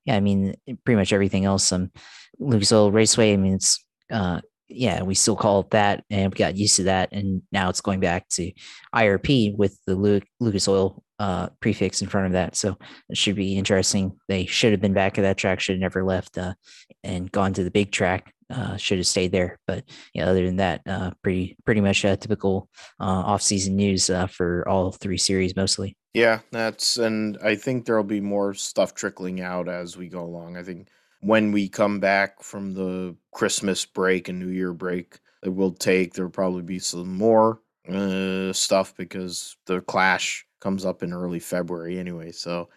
yeah, 0.05 0.15
I 0.15 0.19
mean 0.19 0.55
pretty 0.83 0.97
much 0.97 1.13
everything 1.13 1.45
else. 1.45 1.71
Um, 1.71 1.91
Lucas 2.39 2.71
Oil 2.71 2.91
Raceway. 2.91 3.33
I 3.33 3.37
mean 3.37 3.55
it's 3.55 3.83
uh, 4.11 4.41
yeah, 4.67 5.03
we 5.03 5.15
still 5.15 5.35
call 5.35 5.61
it 5.61 5.69
that, 5.71 6.03
and 6.09 6.33
we 6.33 6.37
got 6.37 6.57
used 6.57 6.77
to 6.77 6.83
that, 6.83 7.09
and 7.11 7.41
now 7.51 7.69
it's 7.69 7.81
going 7.81 7.99
back 7.99 8.27
to 8.29 8.51
IRP 8.93 9.55
with 9.55 9.79
the 9.85 9.95
Lu- 9.95 10.21
Lucas 10.39 10.67
Oil 10.67 11.03
uh, 11.19 11.49
prefix 11.59 12.01
in 12.01 12.07
front 12.07 12.27
of 12.27 12.33
that. 12.33 12.55
So 12.55 12.77
it 13.09 13.17
should 13.17 13.35
be 13.35 13.57
interesting. 13.57 14.17
They 14.27 14.45
should 14.45 14.71
have 14.71 14.81
been 14.81 14.93
back 14.93 15.17
at 15.17 15.21
that 15.21 15.37
track, 15.37 15.59
should 15.59 15.75
have 15.75 15.81
never 15.81 16.03
left 16.03 16.37
uh, 16.37 16.55
and 17.03 17.31
gone 17.31 17.53
to 17.53 17.63
the 17.63 17.71
big 17.71 17.91
track. 17.91 18.33
Uh, 18.49 18.77
should 18.77 18.99
have 18.99 19.07
stayed 19.07 19.31
there, 19.31 19.57
but 19.65 19.83
yeah. 20.13 20.27
Other 20.27 20.45
than 20.45 20.57
that, 20.57 20.81
uh, 20.85 21.11
pretty 21.23 21.57
pretty 21.65 21.81
much 21.81 22.01
typical 22.01 22.69
uh, 22.99 23.03
off-season 23.03 23.75
news 23.75 24.09
uh, 24.09 24.27
for 24.27 24.67
all 24.67 24.91
three 24.91 25.17
series, 25.17 25.55
mostly. 25.55 25.97
Yeah, 26.13 26.41
that's 26.51 26.97
and 26.97 27.37
I 27.43 27.55
think 27.55 27.85
there'll 27.85 28.03
be 28.03 28.21
more 28.21 28.53
stuff 28.53 28.93
trickling 28.93 29.41
out 29.41 29.67
as 29.67 29.97
we 29.97 30.09
go 30.09 30.21
along. 30.21 30.57
I 30.57 30.63
think 30.63 30.89
when 31.21 31.51
we 31.51 31.67
come 31.67 31.99
back 31.99 32.43
from 32.43 32.73
the 32.73 33.15
Christmas 33.33 33.83
break 33.83 34.29
and 34.29 34.39
New 34.39 34.49
Year 34.49 34.73
break, 34.73 35.19
it 35.43 35.49
will 35.49 35.71
take 35.71 36.13
there'll 36.13 36.29
probably 36.29 36.61
be 36.61 36.79
some 36.79 37.17
more 37.17 37.61
uh, 37.91 38.53
stuff 38.53 38.95
because 38.95 39.57
the 39.65 39.81
Clash 39.81 40.45
comes 40.61 40.85
up 40.85 41.03
in 41.03 41.13
early 41.13 41.39
February 41.39 41.97
anyway. 41.99 42.31
So 42.31 42.69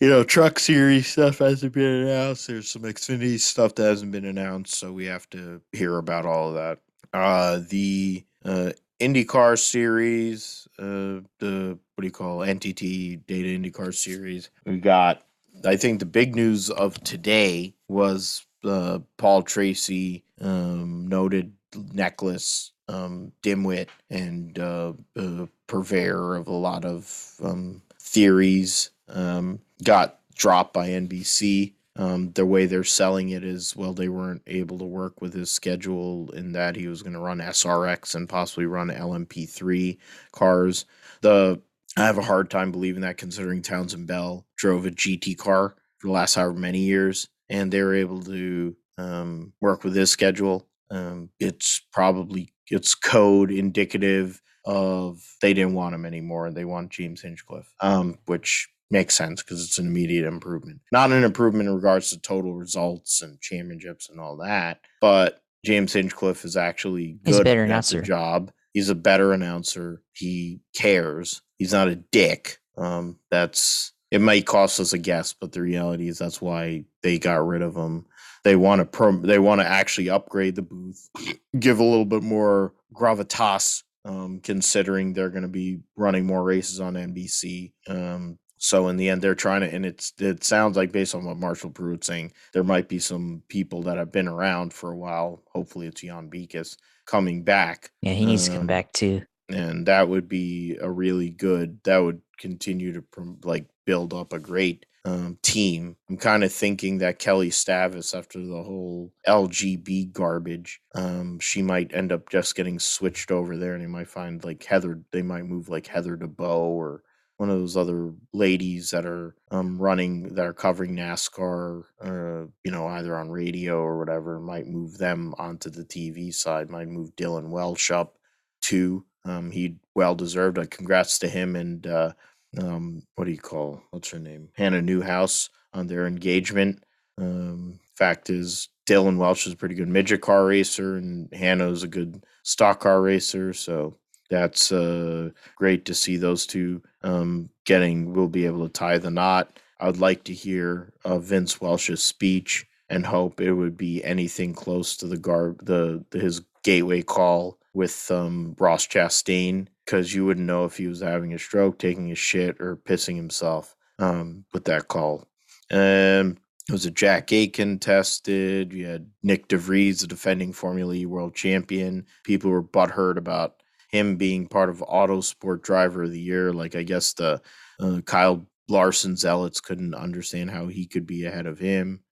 you 0.00 0.08
know, 0.08 0.22
truck 0.22 0.58
series 0.58 1.06
stuff 1.06 1.38
hasn't 1.38 1.72
been 1.72 2.06
announced. 2.06 2.46
There's 2.46 2.70
some 2.70 2.82
Xfinity 2.82 3.40
stuff 3.40 3.74
that 3.76 3.84
hasn't 3.84 4.12
been 4.12 4.26
announced, 4.26 4.74
so 4.74 4.92
we 4.92 5.06
have 5.06 5.28
to 5.30 5.60
hear 5.72 5.96
about 5.96 6.26
all 6.26 6.48
of 6.48 6.54
that. 6.54 6.78
Uh, 7.14 7.60
the 7.68 8.24
uh, 8.44 8.72
IndyCar 9.00 9.58
series, 9.58 10.68
uh, 10.78 11.24
the 11.38 11.78
what 11.94 12.02
do 12.02 12.06
you 12.06 12.12
call 12.12 12.38
NTT 12.38 13.26
Data 13.26 13.48
IndyCar 13.48 13.94
series? 13.94 14.50
We 14.64 14.78
got. 14.78 15.22
I 15.64 15.76
think 15.76 16.00
the 16.00 16.06
big 16.06 16.36
news 16.36 16.68
of 16.68 17.02
today 17.02 17.74
was 17.88 18.44
uh, 18.64 18.98
Paul 19.16 19.42
Tracy, 19.42 20.22
um, 20.42 21.06
noted 21.06 21.54
necklace 21.94 22.72
um, 22.88 23.32
dimwit 23.42 23.88
and 24.10 24.58
uh, 24.58 24.92
uh, 25.16 25.46
purveyor 25.66 26.36
of 26.36 26.46
a 26.46 26.52
lot 26.52 26.84
of 26.84 27.34
um, 27.42 27.82
theories 28.00 28.90
um, 29.08 29.60
got 29.82 30.20
dropped 30.34 30.72
by 30.72 30.88
NBC. 30.88 31.74
Um, 31.98 32.32
the 32.32 32.44
way 32.44 32.66
they're 32.66 32.84
selling 32.84 33.30
it 33.30 33.42
is 33.42 33.74
well, 33.74 33.94
they 33.94 34.08
weren't 34.08 34.42
able 34.46 34.78
to 34.78 34.84
work 34.84 35.22
with 35.22 35.32
his 35.32 35.50
schedule 35.50 36.30
in 36.32 36.52
that 36.52 36.76
he 36.76 36.88
was 36.88 37.02
going 37.02 37.14
to 37.14 37.18
run 37.18 37.38
SRX 37.38 38.14
and 38.14 38.28
possibly 38.28 38.66
run 38.66 38.88
LMP3 38.88 39.96
cars. 40.32 40.84
The 41.22 41.62
I 41.96 42.04
have 42.04 42.18
a 42.18 42.22
hard 42.22 42.50
time 42.50 42.70
believing 42.70 43.00
that 43.00 43.16
considering 43.16 43.62
Townsend 43.62 44.06
Bell 44.06 44.44
drove 44.56 44.84
a 44.84 44.90
GT 44.90 45.38
car 45.38 45.76
for 45.96 46.08
the 46.08 46.12
last 46.12 46.34
however 46.34 46.52
many 46.52 46.80
years 46.80 47.28
and 47.48 47.72
they 47.72 47.82
were 47.82 47.94
able 47.94 48.22
to 48.24 48.76
um, 48.98 49.52
work 49.60 49.84
with 49.84 49.94
his 49.94 50.10
schedule. 50.10 50.66
Um, 50.90 51.30
it's 51.40 51.80
probably 51.92 52.52
it's 52.68 52.94
code 52.94 53.50
indicative 53.50 54.42
of 54.64 55.22
they 55.40 55.54
didn't 55.54 55.74
want 55.74 55.94
him 55.94 56.04
anymore 56.04 56.46
and 56.46 56.56
they 56.56 56.64
want 56.64 56.90
James 56.90 57.22
Hinchcliffe, 57.22 57.72
um, 57.80 58.18
which 58.26 58.68
makes 58.90 59.14
sense 59.14 59.42
because 59.42 59.64
it's 59.64 59.78
an 59.78 59.86
immediate 59.86 60.26
improvement. 60.26 60.80
Not 60.92 61.12
an 61.12 61.24
improvement 61.24 61.68
in 61.68 61.74
regards 61.74 62.10
to 62.10 62.20
total 62.20 62.54
results 62.54 63.22
and 63.22 63.40
championships 63.40 64.08
and 64.08 64.20
all 64.20 64.36
that, 64.38 64.80
but 65.00 65.40
James 65.64 65.92
Hinchcliffe 65.92 66.44
is 66.44 66.56
actually 66.56 67.18
He's 67.24 67.36
a 67.36 67.38
good 67.40 67.44
better 67.44 67.62
at 67.62 67.66
the 67.66 67.72
announcer. 67.72 68.02
job. 68.02 68.52
He's 68.72 68.88
a 68.90 68.94
better 68.94 69.32
announcer. 69.32 70.02
He 70.12 70.60
cares. 70.76 71.42
He's 71.58 71.72
not 71.72 71.88
a 71.88 71.96
dick. 71.96 72.58
Um, 72.76 73.18
that's 73.30 73.92
it 74.10 74.20
might 74.20 74.46
cost 74.46 74.78
us 74.78 74.92
a 74.92 74.98
guess, 74.98 75.32
but 75.32 75.52
the 75.52 75.60
reality 75.62 76.08
is 76.08 76.18
that's 76.18 76.40
why 76.40 76.84
they 77.02 77.18
got 77.18 77.44
rid 77.46 77.62
of 77.62 77.74
him. 77.74 78.06
They 78.44 78.54
want 78.54 78.78
to 78.80 78.84
prom- 78.84 79.22
they 79.22 79.38
want 79.40 79.60
to 79.60 79.66
actually 79.66 80.10
upgrade 80.10 80.54
the 80.54 80.62
booth, 80.62 81.08
give 81.58 81.80
a 81.80 81.84
little 81.84 82.04
bit 82.04 82.22
more 82.22 82.74
gravitas, 82.94 83.82
um, 84.04 84.38
considering 84.40 85.12
they're 85.12 85.30
going 85.30 85.42
to 85.42 85.48
be 85.48 85.80
running 85.96 86.26
more 86.26 86.44
races 86.44 86.78
on 86.80 86.94
NBC. 86.94 87.72
Um, 87.88 88.38
so 88.58 88.88
in 88.88 88.96
the 88.96 89.08
end, 89.08 89.22
they're 89.22 89.34
trying 89.34 89.60
to, 89.62 89.72
and 89.72 89.84
it's 89.86 90.12
it 90.18 90.44
sounds 90.44 90.76
like 90.76 90.92
based 90.92 91.14
on 91.14 91.24
what 91.24 91.36
Marshall 91.38 91.70
Pruett's 91.70 92.06
saying, 92.06 92.32
there 92.52 92.64
might 92.64 92.88
be 92.88 92.98
some 92.98 93.42
people 93.48 93.82
that 93.84 93.98
have 93.98 94.12
been 94.12 94.28
around 94.28 94.72
for 94.72 94.90
a 94.92 94.96
while. 94.96 95.42
Hopefully, 95.52 95.86
it's 95.86 96.00
Jon 96.00 96.30
Beekhuis 96.30 96.76
coming 97.06 97.42
back 97.44 97.90
Yeah, 98.02 98.12
he 98.14 98.26
needs 98.26 98.46
to 98.46 98.50
come 98.52 98.60
Um, 98.62 98.66
back 98.66 98.92
too. 98.92 99.22
and 99.48 99.86
that 99.86 100.08
would 100.08 100.28
be 100.28 100.76
a 100.80 100.90
really 100.90 101.30
good 101.30 101.78
that 101.84 101.98
would 101.98 102.20
continue 102.38 102.92
to 102.92 103.04
like 103.44 103.66
build 103.84 104.12
up 104.12 104.32
a 104.32 104.38
great 104.40 104.84
um, 105.04 105.38
team 105.40 105.96
i'm 106.10 106.16
kind 106.16 106.42
of 106.42 106.52
thinking 106.52 106.98
that 106.98 107.20
kelli 107.20 107.46
stavast 107.52 108.12
after 108.18 108.40
the 108.44 108.60
whole 108.64 109.12
lgb 109.24 110.12
garbage 110.12 110.80
um, 110.96 111.38
she 111.38 111.62
might 111.62 111.94
end 111.94 112.10
up 112.10 112.28
just 112.28 112.56
getting 112.56 112.80
switched 112.80 113.30
over 113.30 113.56
there 113.56 113.74
and 113.74 113.82
they 113.82 113.86
might 113.86 114.08
find 114.08 114.42
like 114.44 114.64
heather 114.64 115.00
they 115.12 115.22
might 115.22 115.44
move 115.44 115.68
like 115.68 115.86
heather 115.86 116.16
to 116.16 116.26
debow 116.26 116.58
or 116.58 117.02
one 117.36 117.50
of 117.50 117.58
those 117.58 117.76
other 117.76 118.12
ladies 118.32 118.90
that 118.90 119.04
are 119.04 119.34
um, 119.50 119.78
running 119.78 120.34
that 120.34 120.46
are 120.46 120.54
covering 120.54 120.96
NASCAR, 120.96 121.82
uh, 122.02 122.46
you 122.64 122.70
know, 122.70 122.86
either 122.86 123.16
on 123.16 123.30
radio 123.30 123.78
or 123.78 123.98
whatever, 123.98 124.40
might 124.40 124.66
move 124.66 124.98
them 124.98 125.34
onto 125.38 125.68
the 125.68 125.84
TV 125.84 126.32
side. 126.34 126.70
Might 126.70 126.88
move 126.88 127.14
Dillon 127.16 127.50
Welch 127.50 127.90
up 127.90 128.16
too. 128.62 129.04
Um, 129.24 129.50
he 129.50 129.76
well 129.94 130.14
deserved. 130.14 130.58
Uh, 130.58 130.66
congrats 130.70 131.18
to 131.18 131.28
him 131.28 131.56
and 131.56 131.86
uh, 131.86 132.12
um, 132.58 133.02
what 133.16 133.24
do 133.24 133.30
you 133.30 133.38
call 133.38 133.82
what's 133.90 134.10
her 134.10 134.18
name? 134.18 134.48
Hannah 134.54 134.82
Newhouse 134.82 135.50
on 135.72 135.86
their 135.86 136.06
engagement. 136.06 136.82
Um, 137.18 137.80
fact 137.96 138.30
is, 138.30 138.68
Dillon 138.86 139.18
Welch 139.18 139.46
is 139.46 139.52
a 139.52 139.56
pretty 139.56 139.74
good 139.74 139.88
midget 139.88 140.20
car 140.20 140.46
racer, 140.46 140.96
and 140.96 141.28
Hannah's 141.32 141.82
a 141.82 141.88
good 141.88 142.24
stock 142.44 142.80
car 142.80 143.02
racer. 143.02 143.52
So 143.52 143.98
that's 144.28 144.72
uh, 144.72 145.30
great 145.56 145.84
to 145.86 145.94
see 145.94 146.16
those 146.16 146.46
two 146.46 146.82
um, 147.02 147.48
getting. 147.64 148.12
We'll 148.12 148.28
be 148.28 148.46
able 148.46 148.66
to 148.66 148.72
tie 148.72 148.98
the 148.98 149.10
knot. 149.10 149.58
I 149.78 149.86
would 149.86 150.00
like 150.00 150.24
to 150.24 150.32
hear 150.32 150.92
uh, 151.04 151.18
Vince 151.18 151.60
Welch's 151.60 152.02
speech 152.02 152.66
and 152.88 153.04
hope 153.04 153.40
it 153.40 153.52
would 153.52 153.76
be 153.76 154.02
anything 154.04 154.54
close 154.54 154.96
to 154.96 155.06
the 155.06 155.18
guard 155.18 155.58
the, 155.62 156.04
the 156.10 156.18
his 156.18 156.42
gateway 156.62 157.02
call 157.02 157.58
with 157.74 158.10
um, 158.10 158.56
Ross 158.58 158.86
Chastain 158.86 159.68
because 159.84 160.14
you 160.14 160.24
wouldn't 160.24 160.46
know 160.46 160.64
if 160.64 160.76
he 160.76 160.88
was 160.88 161.00
having 161.00 161.32
a 161.34 161.38
stroke, 161.38 161.78
taking 161.78 162.10
a 162.10 162.14
shit, 162.14 162.60
or 162.60 162.76
pissing 162.76 163.16
himself 163.16 163.76
um, 163.98 164.44
with 164.52 164.64
that 164.64 164.88
call. 164.88 165.28
Um, 165.70 166.38
it 166.68 166.72
was 166.72 166.86
a 166.86 166.90
Jack 166.90 167.32
Aitken 167.32 167.78
tested. 167.78 168.72
You 168.72 168.86
had 168.86 169.10
Nyck 169.24 169.46
de 169.46 169.56
Vries, 169.56 170.00
the 170.00 170.08
defending 170.08 170.52
Formula 170.52 170.94
E 170.94 171.06
world 171.06 171.34
champion. 171.34 172.06
People 172.24 172.50
were 172.50 172.62
butthurt 172.62 173.16
about 173.16 173.62
him 173.88 174.16
being 174.16 174.46
part 174.46 174.68
of 174.68 174.78
Autosport 174.78 175.62
Driver 175.62 176.04
of 176.04 176.12
the 176.12 176.20
Year. 176.20 176.52
Like 176.52 176.74
I 176.74 176.82
guess 176.82 177.12
the 177.12 177.40
uh, 177.80 178.00
Kyle 178.04 178.46
Larson 178.68 179.16
zealots 179.16 179.60
couldn't 179.60 179.94
understand 179.94 180.50
how 180.50 180.66
he 180.66 180.86
could 180.86 181.06
be 181.06 181.24
ahead 181.24 181.46
of 181.46 181.58
him. 181.58 182.02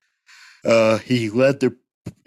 Uh, 0.65 0.99
he 0.99 1.31
led 1.31 1.61
the 1.61 1.77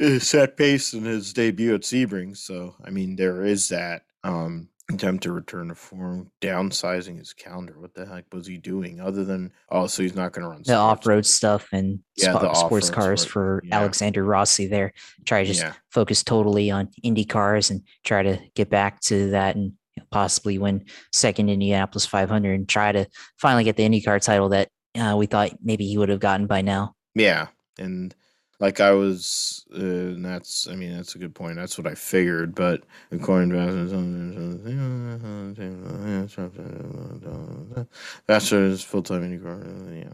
uh, 0.01 0.19
set 0.19 0.57
pace 0.57 0.93
in 0.93 1.03
his 1.03 1.33
debut 1.33 1.75
at 1.75 1.81
Sebring, 1.81 2.35
so 2.35 2.75
I 2.83 2.89
mean 2.89 3.15
there 3.15 3.45
is 3.45 3.69
that. 3.69 4.03
Um, 4.23 4.69
attempt 4.89 5.23
to 5.23 5.31
return 5.31 5.67
to 5.67 5.75
form, 5.75 6.31
downsizing 6.41 7.17
his 7.17 7.33
calendar. 7.33 7.79
What 7.79 7.93
the 7.93 8.05
heck 8.05 8.25
was 8.33 8.47
he 8.47 8.57
doing 8.57 9.01
other 9.01 9.25
than 9.25 9.51
oh, 9.69 9.87
so 9.87 10.01
he's 10.01 10.15
not 10.15 10.31
going 10.31 10.43
to 10.43 10.49
run 10.49 10.61
the 10.65 10.75
off 10.75 11.05
road 11.05 11.25
stuff 11.25 11.67
and 11.73 11.99
Yeah, 12.15 12.53
sports 12.53 12.89
cars 12.89 13.21
sport, 13.21 13.31
for 13.31 13.61
yeah. 13.65 13.77
Alexander 13.79 14.23
Rossi 14.23 14.67
there. 14.67 14.93
Try 15.25 15.41
to 15.43 15.47
just 15.47 15.61
Yeah. 15.61 15.73
focus 15.91 16.23
totally 16.23 16.71
on 16.71 16.89
Indy 17.03 17.25
cars 17.25 17.69
and 17.69 17.81
try 18.05 18.23
to 18.23 18.39
get 18.55 18.69
back 18.69 19.01
to 19.01 19.31
that 19.31 19.55
and 19.55 19.73
possibly 20.11 20.57
win 20.57 20.85
second 21.11 21.49
Indianapolis 21.49 22.05
500 22.05 22.53
and 22.53 22.69
try 22.69 22.91
to 22.91 23.07
finally 23.37 23.63
get 23.65 23.75
the 23.75 23.83
IndyCar 23.83 24.21
title 24.21 24.49
that 24.49 24.69
uh, 24.97 25.15
we 25.17 25.25
thought 25.25 25.51
maybe 25.61 25.85
he 25.85 25.97
would 25.97 26.09
have 26.09 26.19
gotten 26.19 26.47
by 26.47 26.61
now. 26.61 26.95
Yeah, 27.13 27.47
and 27.77 28.15
like 28.59 28.79
I 28.79 28.91
was, 28.91 29.65
uh, 29.73 29.79
and 29.79 30.25
that's 30.25 30.67
I 30.67 30.75
mean 30.75 30.95
that's 30.95 31.15
a 31.15 31.19
good 31.19 31.35
point. 31.35 31.55
That's 31.55 31.77
what 31.77 31.87
I 31.87 31.95
figured. 31.95 32.55
But 32.55 32.83
according 33.11 33.51
to 33.51 33.57
Vasser 38.27 38.69
is 38.69 38.83
full 38.83 39.03
time 39.03 39.21
IndyCar. 39.21 40.03
Yeah. 40.03 40.13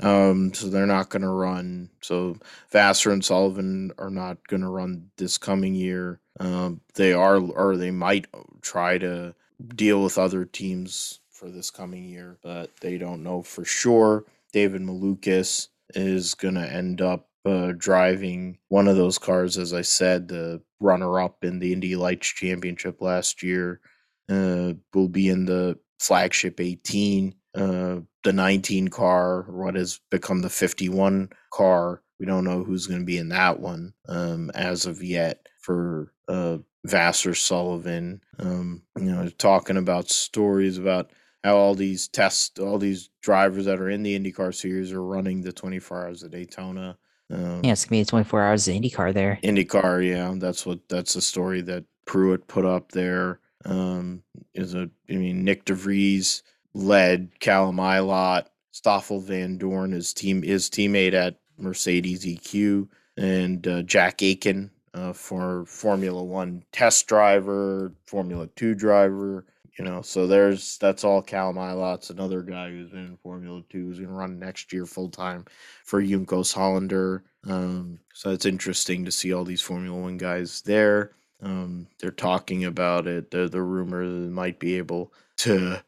Um, 0.00 0.52
so 0.54 0.68
they're 0.68 0.86
not 0.86 1.10
going 1.10 1.22
to 1.22 1.28
run. 1.28 1.90
So 2.00 2.36
Vasser 2.72 3.12
and 3.12 3.24
Sullivan 3.24 3.92
are 3.98 4.10
not 4.10 4.46
going 4.48 4.62
to 4.62 4.68
run 4.68 5.10
this 5.16 5.38
coming 5.38 5.74
year. 5.74 6.20
Um, 6.38 6.80
they 6.94 7.12
are, 7.12 7.38
or 7.38 7.76
they 7.76 7.90
might 7.90 8.26
try 8.62 8.98
to 8.98 9.34
deal 9.76 10.02
with 10.02 10.18
other 10.18 10.44
teams 10.44 11.20
for 11.30 11.50
this 11.50 11.70
coming 11.70 12.04
year, 12.04 12.38
but 12.42 12.70
they 12.80 12.98
don't 12.98 13.22
know 13.22 13.42
for 13.42 13.64
sure. 13.64 14.24
David 14.52 14.82
Malukas 14.82 15.68
is 15.94 16.34
going 16.34 16.54
to 16.54 16.72
end 16.72 17.00
up 17.00 17.29
uh, 17.44 17.72
driving 17.76 18.58
one 18.68 18.88
of 18.88 18.96
those 18.96 19.18
cars, 19.18 19.56
as 19.56 19.72
I 19.72 19.82
said, 19.82 20.28
the 20.28 20.62
runner 20.78 21.20
up 21.20 21.44
in 21.44 21.58
the 21.58 21.72
Indy 21.72 21.96
Lights 21.96 22.28
Championship 22.28 23.00
last 23.00 23.42
year. 23.42 23.80
Uh, 24.28 24.74
will 24.94 25.08
be 25.08 25.28
in 25.28 25.44
the 25.44 25.76
flagship 25.98 26.60
18, 26.60 27.34
uh, 27.56 27.96
the 28.22 28.32
19 28.32 28.88
car, 28.88 29.42
what 29.48 29.74
has 29.74 30.00
become 30.10 30.40
the 30.40 30.48
51 30.48 31.30
car. 31.52 32.02
We 32.20 32.26
don't 32.26 32.44
know 32.44 32.62
who's 32.62 32.86
going 32.86 33.00
to 33.00 33.06
be 33.06 33.18
in 33.18 33.30
that 33.30 33.58
one 33.58 33.92
um, 34.08 34.50
as 34.54 34.86
of 34.86 35.02
yet 35.02 35.46
for 35.58 36.12
uh, 36.28 36.58
Vasser 36.86 37.36
Sullivan. 37.36 38.20
Um, 38.38 38.82
you 38.96 39.10
know, 39.10 39.28
talking 39.30 39.76
about 39.76 40.10
stories 40.10 40.78
about 40.78 41.10
how 41.42 41.56
all 41.56 41.74
these 41.74 42.08
tests, 42.08 42.58
all 42.58 42.78
these 42.78 43.10
drivers 43.22 43.64
that 43.64 43.80
are 43.80 43.90
in 43.90 44.02
the 44.02 44.18
IndyCar 44.18 44.54
series 44.54 44.92
are 44.92 45.02
running 45.02 45.40
the 45.40 45.52
24 45.52 46.06
hours 46.06 46.22
of 46.22 46.30
Daytona. 46.30 46.98
Um, 47.30 47.60
Yeah, 47.64 47.72
it's 47.72 47.84
gonna 47.84 48.00
be 48.00 48.04
24 48.04 48.42
hours 48.42 48.68
of 48.68 48.74
IndyCar 48.74 49.14
there. 49.14 49.38
IndyCar, 49.42 50.06
yeah, 50.06 50.34
that's 50.36 50.66
what 50.66 50.80
that's 50.88 51.14
the 51.14 51.20
story 51.20 51.60
that 51.62 51.84
Pruett 52.06 52.46
put 52.46 52.64
up 52.64 52.92
there. 52.92 53.40
Um, 53.64 54.22
is 54.54 54.74
a, 54.74 54.90
I 55.08 55.12
mean, 55.14 55.44
Nyck 55.44 55.64
de 55.64 55.74
Vries 55.74 56.42
led 56.74 57.38
Callum 57.40 57.76
Ilott, 57.76 58.46
Stoffel 58.72 59.20
Vandoorne, 59.20 59.92
his 59.92 60.14
team, 60.14 60.42
his 60.42 60.70
teammate 60.70 61.12
at 61.12 61.36
Mercedes 61.58 62.24
EQ, 62.24 62.88
and 63.18 63.66
uh, 63.68 63.82
Jack 63.82 64.22
Aitken 64.22 64.70
uh, 64.94 65.12
for 65.12 65.64
Formula 65.66 66.22
One 66.22 66.64
test 66.72 67.06
driver, 67.06 67.92
Formula 68.06 68.48
Two 68.56 68.74
driver. 68.74 69.44
You 69.80 69.86
know, 69.86 70.02
so 70.02 70.26
there's 70.26 70.76
that's 70.76 71.04
all 71.04 71.22
Callum 71.22 71.56
Ilott's 71.56 72.10
another 72.10 72.42
guy 72.42 72.68
who's 72.68 72.90
been 72.90 73.06
in 73.06 73.16
Formula 73.16 73.62
Two, 73.70 73.86
who's 73.86 73.98
gonna 73.98 74.12
run 74.12 74.38
next 74.38 74.74
year 74.74 74.84
full 74.84 75.08
time 75.08 75.46
for 75.86 76.02
Juncos 76.02 76.54
Hollinger. 76.54 77.22
Um, 77.50 77.98
so 78.12 78.28
it's 78.28 78.44
interesting 78.44 79.06
to 79.06 79.10
see 79.10 79.32
all 79.32 79.42
these 79.42 79.62
Formula 79.62 79.98
One 79.98 80.18
guys 80.18 80.60
there. 80.60 81.12
Um, 81.42 81.86
they're 81.98 82.10
talking 82.10 82.66
about 82.66 83.06
it. 83.06 83.30
The 83.30 83.48
the 83.48 83.62
rumor 83.62 84.06
that 84.06 84.30
might 84.30 84.58
be 84.60 84.76
able 84.76 85.14
to 85.38 85.82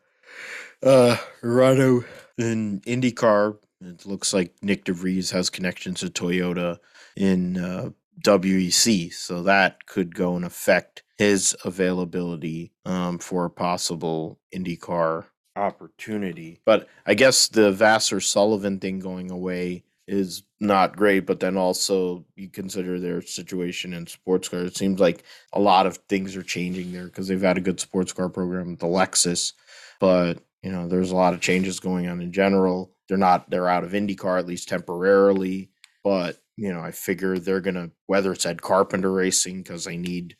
uh, 0.82 1.18
run 1.42 2.02
in 2.38 2.80
IndyCar. 2.80 3.58
It 3.82 4.06
looks 4.06 4.32
like 4.32 4.58
Nyck 4.62 4.84
de 4.84 4.94
Vries 4.94 5.32
has 5.32 5.50
connections 5.50 6.00
to 6.00 6.06
Toyota 6.06 6.78
in 7.14 7.58
uh, 7.58 7.90
WEC, 8.20 9.12
so 9.12 9.42
that 9.42 9.86
could 9.86 10.14
go 10.14 10.36
and 10.36 10.44
affect 10.44 11.02
his 11.18 11.56
availability 11.64 12.72
um, 12.84 13.18
for 13.18 13.44
a 13.44 13.50
possible 13.50 14.38
IndyCar 14.54 15.26
opportunity. 15.56 16.60
But 16.64 16.88
I 17.06 17.14
guess 17.14 17.48
the 17.48 17.72
Vasser 17.72 18.22
Sullivan 18.22 18.78
thing 18.78 18.98
going 18.98 19.30
away 19.30 19.84
is 20.08 20.42
not 20.60 20.96
great, 20.96 21.26
but 21.26 21.40
then 21.40 21.56
also 21.56 22.24
you 22.36 22.48
consider 22.48 22.98
their 22.98 23.22
situation 23.22 23.92
in 23.92 24.06
sports 24.06 24.48
car. 24.48 24.60
It 24.60 24.76
seems 24.76 25.00
like 25.00 25.22
a 25.52 25.60
lot 25.60 25.86
of 25.86 25.98
things 26.08 26.36
are 26.36 26.42
changing 26.42 26.92
there 26.92 27.06
because 27.06 27.28
they've 27.28 27.40
had 27.40 27.58
a 27.58 27.62
good 27.62 27.80
sports 27.80 28.12
car 28.12 28.28
program 28.28 28.70
with 28.70 28.80
the 28.80 28.86
Lexus, 28.86 29.52
but 30.00 30.38
you 30.62 30.70
know 30.70 30.88
there's 30.88 31.10
a 31.10 31.16
lot 31.16 31.34
of 31.34 31.40
changes 31.40 31.80
going 31.80 32.08
on 32.08 32.20
in 32.20 32.32
general. 32.32 32.92
They're 33.08 33.16
not 33.16 33.50
they're 33.50 33.68
out 33.68 33.84
of 33.84 33.92
IndyCar 33.92 34.38
at 34.38 34.46
least 34.46 34.68
temporarily, 34.68 35.70
but 36.02 36.41
you 36.56 36.72
know 36.72 36.80
I 36.80 36.90
figure 36.90 37.38
they're 37.38 37.60
gonna 37.60 37.90
whether 38.06 38.32
it's 38.32 38.46
Ed 38.46 38.62
Carpenter 38.62 39.12
Racing 39.12 39.62
because 39.62 39.84
they 39.84 39.96
need 39.96 40.36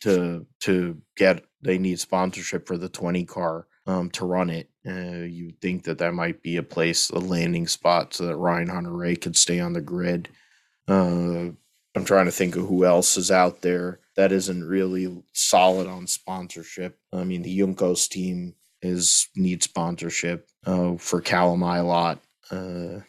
to 0.00 0.46
to 0.60 1.00
get 1.16 1.44
they 1.62 1.78
need 1.78 1.98
sponsorship 1.98 2.66
for 2.66 2.76
the 2.76 2.88
20 2.88 3.24
car 3.24 3.66
um, 3.86 4.10
to 4.10 4.24
run 4.24 4.50
it. 4.50 4.68
Uh, 4.86 5.24
you 5.24 5.52
think 5.60 5.84
that 5.84 5.98
that 5.98 6.12
might 6.12 6.42
be 6.42 6.56
a 6.56 6.62
place, 6.62 7.10
a 7.10 7.18
landing 7.18 7.66
spot, 7.66 8.14
so 8.14 8.26
that 8.26 8.36
Ryan 8.36 8.68
Hunter-Reay 8.68 9.20
could 9.20 9.36
stay 9.36 9.60
on 9.60 9.72
the 9.72 9.80
grid. 9.80 10.28
Uh, 10.86 11.50
I'm 11.96 12.04
trying 12.04 12.26
to 12.26 12.32
think 12.32 12.56
of 12.56 12.66
who 12.66 12.84
else 12.84 13.16
is 13.16 13.30
out 13.30 13.62
there 13.62 14.00
that 14.16 14.32
isn't 14.32 14.64
really 14.64 15.22
solid 15.32 15.86
on 15.86 16.06
sponsorship. 16.06 16.98
I 17.12 17.24
mean, 17.24 17.42
the 17.42 17.58
Juncos 17.58 18.08
team 18.08 18.54
is 18.82 19.28
needs 19.34 19.64
sponsorship 19.64 20.48
uh, 20.66 20.96
for 20.96 21.20
Callum 21.20 21.60
Ilott, 21.60 22.18
uh, 22.50 23.00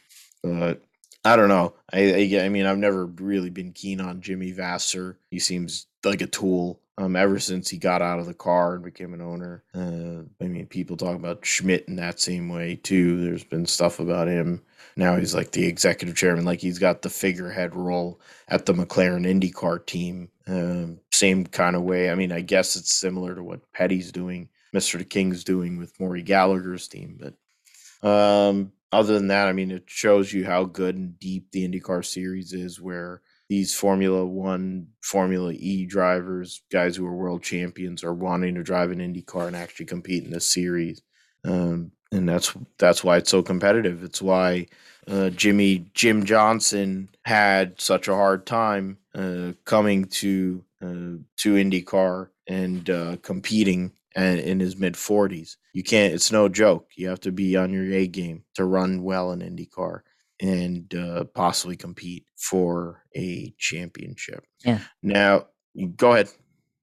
but 0.41 0.81
I 1.25 1.35
don't 1.35 1.49
know. 1.49 1.73
I, 1.91 2.13
I 2.13 2.45
I 2.45 2.49
mean, 2.49 2.67
I've 2.67 2.77
never 2.77 3.07
really 3.07 3.49
been 3.49 3.73
keen 3.73 3.99
on 3.99 4.21
Jimmy 4.21 4.53
Vasser. 4.53 5.15
He 5.31 5.39
seems 5.39 5.87
like 6.03 6.21
a 6.21 6.27
tool. 6.27 6.79
Um, 6.97 7.17
ever 7.17 7.39
since 7.39 7.69
he 7.69 7.77
got 7.77 8.01
out 8.01 8.19
of 8.19 8.25
the 8.25 8.33
car 8.33 8.75
and 8.75 8.83
became 8.83 9.13
an 9.13 9.21
owner. 9.21 9.63
Uh, 9.73 10.23
I 10.41 10.47
mean, 10.47 10.65
people 10.67 10.95
talk 10.95 11.15
about 11.15 11.45
Schmidt 11.45 11.89
in 11.89 11.97
that 11.97 12.21
same 12.21 12.47
way 12.47 12.75
too. 12.75 13.21
There's 13.21 13.43
been 13.43 13.65
stuff 13.65 13.99
about 13.99 14.29
him. 14.29 14.61
Now 14.95 15.17
he's 15.17 15.35
like 15.35 15.51
the 15.51 15.65
executive 15.65 16.15
chairman, 16.15 16.45
like 16.45 16.61
he's 16.61 16.79
got 16.79 17.01
the 17.01 17.09
figurehead 17.09 17.75
role 17.75 18.21
at 18.47 18.65
the 18.65 18.73
McLaren 18.73 19.27
IndyCar 19.27 19.85
team. 19.85 20.29
Um, 20.47 21.01
same 21.11 21.45
kind 21.45 21.75
of 21.75 21.81
way. 21.81 22.09
I 22.09 22.15
mean, 22.15 22.31
I 22.31 22.39
guess 22.39 22.77
it's 22.77 22.93
similar 22.93 23.35
to 23.35 23.43
what 23.43 23.73
Petty's 23.73 24.13
doing, 24.13 24.47
Mr. 24.73 25.07
King's 25.07 25.43
doing 25.43 25.77
with 25.77 25.99
Maury 25.99 26.21
Gallagher's 26.21 26.87
team. 26.87 27.19
But 27.19 28.07
um, 28.07 28.71
other 28.95 29.13
than 29.13 29.27
that, 29.27 29.47
I 29.47 29.53
mean, 29.53 29.71
it 29.71 29.83
shows 29.87 30.33
you 30.33 30.45
how 30.45 30.63
good 30.65 30.95
and 30.95 31.19
deep 31.19 31.51
the 31.51 31.67
IndyCar 31.67 32.05
series 32.05 32.53
is, 32.53 32.79
where 32.79 33.21
these 33.49 33.75
Formula 33.75 34.25
One, 34.25 34.87
Formula 35.01 35.51
E 35.53 35.85
drivers, 35.85 36.61
guys 36.71 36.95
who 36.95 37.05
are 37.05 37.15
world 37.15 37.43
champions, 37.43 38.03
are 38.03 38.13
wanting 38.13 38.55
to 38.55 38.63
drive 38.63 38.91
an 38.91 38.99
IndyCar 38.99 39.47
and 39.47 39.55
actually 39.55 39.85
compete 39.85 40.23
in 40.23 40.31
this 40.31 40.47
series. 40.47 41.01
Um, 41.43 41.91
and 42.11 42.27
that's 42.27 42.55
that's 42.77 43.03
why 43.03 43.17
it's 43.17 43.29
so 43.29 43.43
competitive. 43.43 44.03
It's 44.03 44.21
why 44.21 44.67
uh, 45.07 45.29
Jimmie 45.29 45.91
Jim 45.93 46.25
Johnson 46.25 47.09
had 47.25 47.79
such 47.79 48.07
a 48.07 48.15
hard 48.15 48.45
time 48.45 48.97
uh, 49.13 49.53
coming 49.65 50.05
to 50.05 50.63
uh, 50.81 51.19
to 51.37 51.53
IndyCar 51.53 52.29
and 52.47 52.89
uh, 52.89 53.17
competing 53.21 53.91
and 54.15 54.39
in 54.39 54.59
his 54.59 54.77
mid 54.77 54.93
40s. 54.93 55.57
You 55.73 55.83
can't. 55.83 56.13
It's 56.13 56.31
no 56.31 56.47
joke. 56.49 56.89
You 56.95 57.09
have 57.09 57.19
to 57.21 57.31
be 57.31 57.55
on 57.57 57.73
your 57.73 57.91
A 57.91 58.07
game 58.07 58.43
to 58.55 58.65
run 58.65 59.03
well 59.03 59.31
in 59.31 59.39
IndyCar 59.39 60.01
and 60.41 60.93
uh, 60.95 61.25
possibly 61.25 61.75
compete 61.75 62.25
for 62.37 63.03
a 63.15 63.53
championship. 63.57 64.43
Yeah. 64.63 64.79
Now, 65.03 65.47
go 65.95 66.13
ahead. 66.13 66.29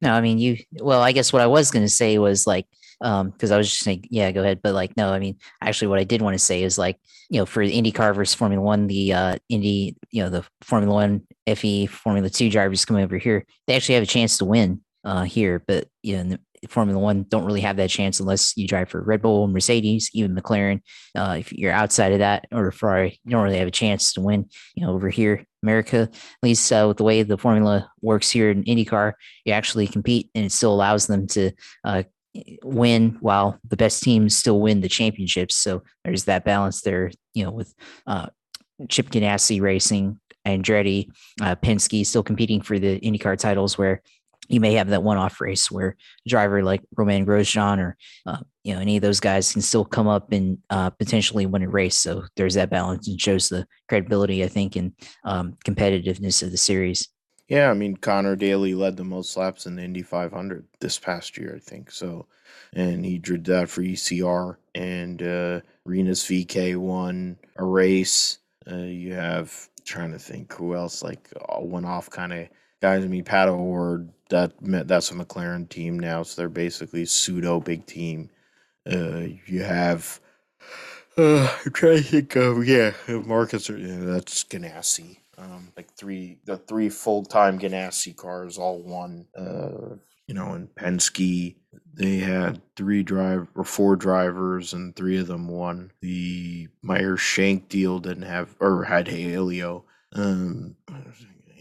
No, 0.00 0.12
I 0.12 0.20
mean 0.20 0.38
you. 0.38 0.58
Well, 0.80 1.00
I 1.00 1.12
guess 1.12 1.32
what 1.32 1.42
I 1.42 1.46
was 1.46 1.70
going 1.70 1.84
to 1.84 1.92
say 1.92 2.18
was 2.18 2.46
like 2.46 2.66
Um, 3.00 3.30
because 3.30 3.50
I 3.50 3.56
was 3.56 3.68
just 3.68 3.82
saying, 3.82 4.04
yeah, 4.10 4.30
go 4.30 4.42
ahead. 4.42 4.60
But 4.62 4.74
like, 4.74 4.96
no, 4.96 5.12
I 5.12 5.18
mean, 5.18 5.36
actually, 5.60 5.88
what 5.88 5.98
I 5.98 6.04
did 6.04 6.22
want 6.22 6.34
to 6.34 6.44
say 6.44 6.62
is 6.62 6.78
like, 6.78 6.98
you 7.30 7.38
know, 7.38 7.46
for 7.46 7.64
IndyCar 7.64 8.14
versus 8.14 8.34
Formula 8.34 8.62
One, 8.62 8.86
the 8.86 9.12
uh, 9.12 9.36
Indy, 9.48 9.96
you 10.10 10.22
know, 10.22 10.30
the 10.30 10.44
Formula 10.60 10.94
One 10.94 11.22
FE 11.46 11.86
Formula 11.86 12.30
Two 12.30 12.48
drivers 12.50 12.84
coming 12.84 13.02
over 13.04 13.18
here, 13.18 13.44
they 13.66 13.74
actually 13.74 13.96
have 13.96 14.04
a 14.04 14.06
chance 14.06 14.38
to 14.38 14.44
win 14.44 14.80
uh 15.04 15.24
here, 15.24 15.62
but 15.66 15.88
you 16.02 16.22
know, 16.22 16.36
Formula 16.68 16.98
One 16.98 17.24
don't 17.28 17.44
really 17.44 17.60
have 17.60 17.76
that 17.76 17.90
chance 17.90 18.20
unless 18.20 18.56
you 18.56 18.68
drive 18.68 18.88
for 18.88 19.02
Red 19.02 19.22
Bull, 19.22 19.48
Mercedes, 19.48 20.10
even 20.14 20.34
McLaren. 20.34 20.80
Uh, 21.14 21.36
if 21.38 21.52
you're 21.52 21.72
outside 21.72 22.12
of 22.12 22.20
that 22.20 22.46
or 22.52 22.70
Ferrari, 22.70 23.18
you 23.24 23.30
don't 23.32 23.42
really 23.42 23.58
have 23.58 23.68
a 23.68 23.72
chance 23.72 24.12
to 24.12 24.20
win. 24.20 24.48
You 24.74 24.86
know, 24.86 24.92
over 24.92 25.08
here, 25.08 25.44
America, 25.62 26.02
at 26.02 26.42
least 26.42 26.72
uh, 26.72 26.84
with 26.88 26.98
the 26.98 27.04
way 27.04 27.22
the 27.22 27.38
formula 27.38 27.90
works 28.00 28.30
here 28.30 28.50
in 28.50 28.64
IndyCar, 28.64 29.12
you 29.44 29.52
actually 29.52 29.86
compete, 29.86 30.30
and 30.34 30.44
it 30.44 30.52
still 30.52 30.72
allows 30.72 31.06
them 31.06 31.26
to 31.28 31.50
uh, 31.84 32.04
win 32.62 33.16
while 33.20 33.58
the 33.68 33.76
best 33.76 34.02
teams 34.02 34.36
still 34.36 34.60
win 34.60 34.80
the 34.80 34.88
championships. 34.88 35.56
So 35.56 35.82
there's 36.04 36.24
that 36.24 36.44
balance 36.44 36.82
there. 36.82 37.10
You 37.34 37.44
know, 37.44 37.50
with 37.50 37.74
uh, 38.06 38.28
Chip 38.88 39.10
Ganassi 39.10 39.60
racing. 39.60 40.18
Andretti, 40.44 41.08
uh, 41.40 41.54
Penske 41.54 42.04
still 42.04 42.24
competing 42.24 42.60
for 42.62 42.76
the 42.76 42.98
IndyCar 42.98 43.38
titles, 43.38 43.78
where 43.78 44.02
you 44.52 44.60
may 44.60 44.74
have 44.74 44.88
that 44.88 45.02
one-off 45.02 45.40
race 45.40 45.70
where 45.70 45.96
a 46.26 46.28
driver 46.28 46.62
like 46.62 46.82
Romain 46.94 47.24
Grosjean 47.24 47.78
or 47.78 47.96
uh, 48.26 48.38
you 48.62 48.74
know 48.74 48.80
any 48.80 48.96
of 48.96 49.02
those 49.02 49.18
guys 49.18 49.50
can 49.50 49.62
still 49.62 49.84
come 49.84 50.06
up 50.06 50.30
and 50.30 50.58
uh, 50.68 50.90
potentially 50.90 51.46
win 51.46 51.62
a 51.62 51.68
race. 51.68 51.96
So 51.96 52.24
there's 52.36 52.54
that 52.54 52.70
balance 52.70 53.08
and 53.08 53.20
shows 53.20 53.48
the 53.48 53.66
credibility, 53.88 54.44
I 54.44 54.48
think, 54.48 54.76
and 54.76 54.92
um, 55.24 55.56
competitiveness 55.64 56.42
of 56.42 56.50
the 56.50 56.58
series. 56.58 57.08
Yeah, 57.48 57.70
I 57.70 57.74
mean 57.74 57.96
Conor 57.96 58.36
Daly 58.36 58.74
led 58.74 58.96
the 58.96 59.04
most 59.04 59.36
laps 59.36 59.66
in 59.66 59.74
the 59.74 59.82
Indy 59.82 60.02
500 60.02 60.66
this 60.80 60.98
past 60.98 61.38
year, 61.38 61.54
I 61.56 61.58
think. 61.58 61.90
So, 61.90 62.26
and 62.74 63.04
he 63.04 63.18
did 63.18 63.44
that 63.46 63.70
for 63.70 63.80
ECR, 63.80 64.56
and 64.74 65.22
uh, 65.22 65.60
Rinus 65.86 66.24
VeeKay 66.26 66.76
won 66.76 67.38
a 67.56 67.64
race. 67.64 68.38
Uh, 68.70 68.76
you 68.76 69.14
have 69.14 69.68
trying 69.84 70.12
to 70.12 70.18
think 70.18 70.52
who 70.52 70.74
else 70.76 71.02
like 71.02 71.28
went 71.58 71.86
off 71.86 72.08
kind 72.10 72.32
of 72.32 72.48
guys. 72.82 73.04
I 73.04 73.08
mean 73.08 73.24
Pato 73.24 73.58
O'Ward 73.58 74.10
that 74.28 74.52
that's 74.60 75.10
a 75.10 75.14
McLaren 75.14 75.68
team 75.68 75.98
now, 75.98 76.22
so 76.22 76.40
they're 76.40 76.48
basically 76.48 77.06
pseudo 77.06 77.60
big 77.60 77.86
team. 77.86 78.28
Uh, 78.90 79.28
you 79.46 79.62
have 79.62 80.20
uh, 81.16 81.54
I'm 81.64 81.72
trying 81.72 81.98
to 81.98 82.02
think 82.02 82.36
of 82.36 82.66
yeah, 82.66 82.92
Marcus. 83.08 83.68
Yeah, 83.68 83.98
that's 84.00 84.44
Ganassi. 84.44 85.18
Um, 85.38 85.72
like 85.76 85.92
three 85.94 86.38
the 86.44 86.56
three 86.56 86.88
full 86.88 87.24
time 87.24 87.58
Ganassi 87.58 88.16
cars, 88.16 88.58
all 88.58 88.82
one. 88.82 89.26
Uh, 89.36 89.96
you 90.26 90.34
know, 90.34 90.54
in 90.54 90.68
Penske, 90.68 91.56
they 91.92 92.16
had 92.16 92.62
three 92.76 93.02
drive 93.02 93.48
or 93.54 93.64
four 93.64 93.96
drivers, 93.96 94.72
and 94.72 94.96
three 94.96 95.18
of 95.18 95.26
them 95.26 95.48
won. 95.48 95.90
The 96.00 96.68
Meyer 96.80 97.16
Shank 97.16 97.68
deal 97.68 97.98
didn't 97.98 98.22
have 98.22 98.56
or 98.60 98.84
had 98.84 99.08
Helio. 99.08 99.84
Um, 100.14 100.76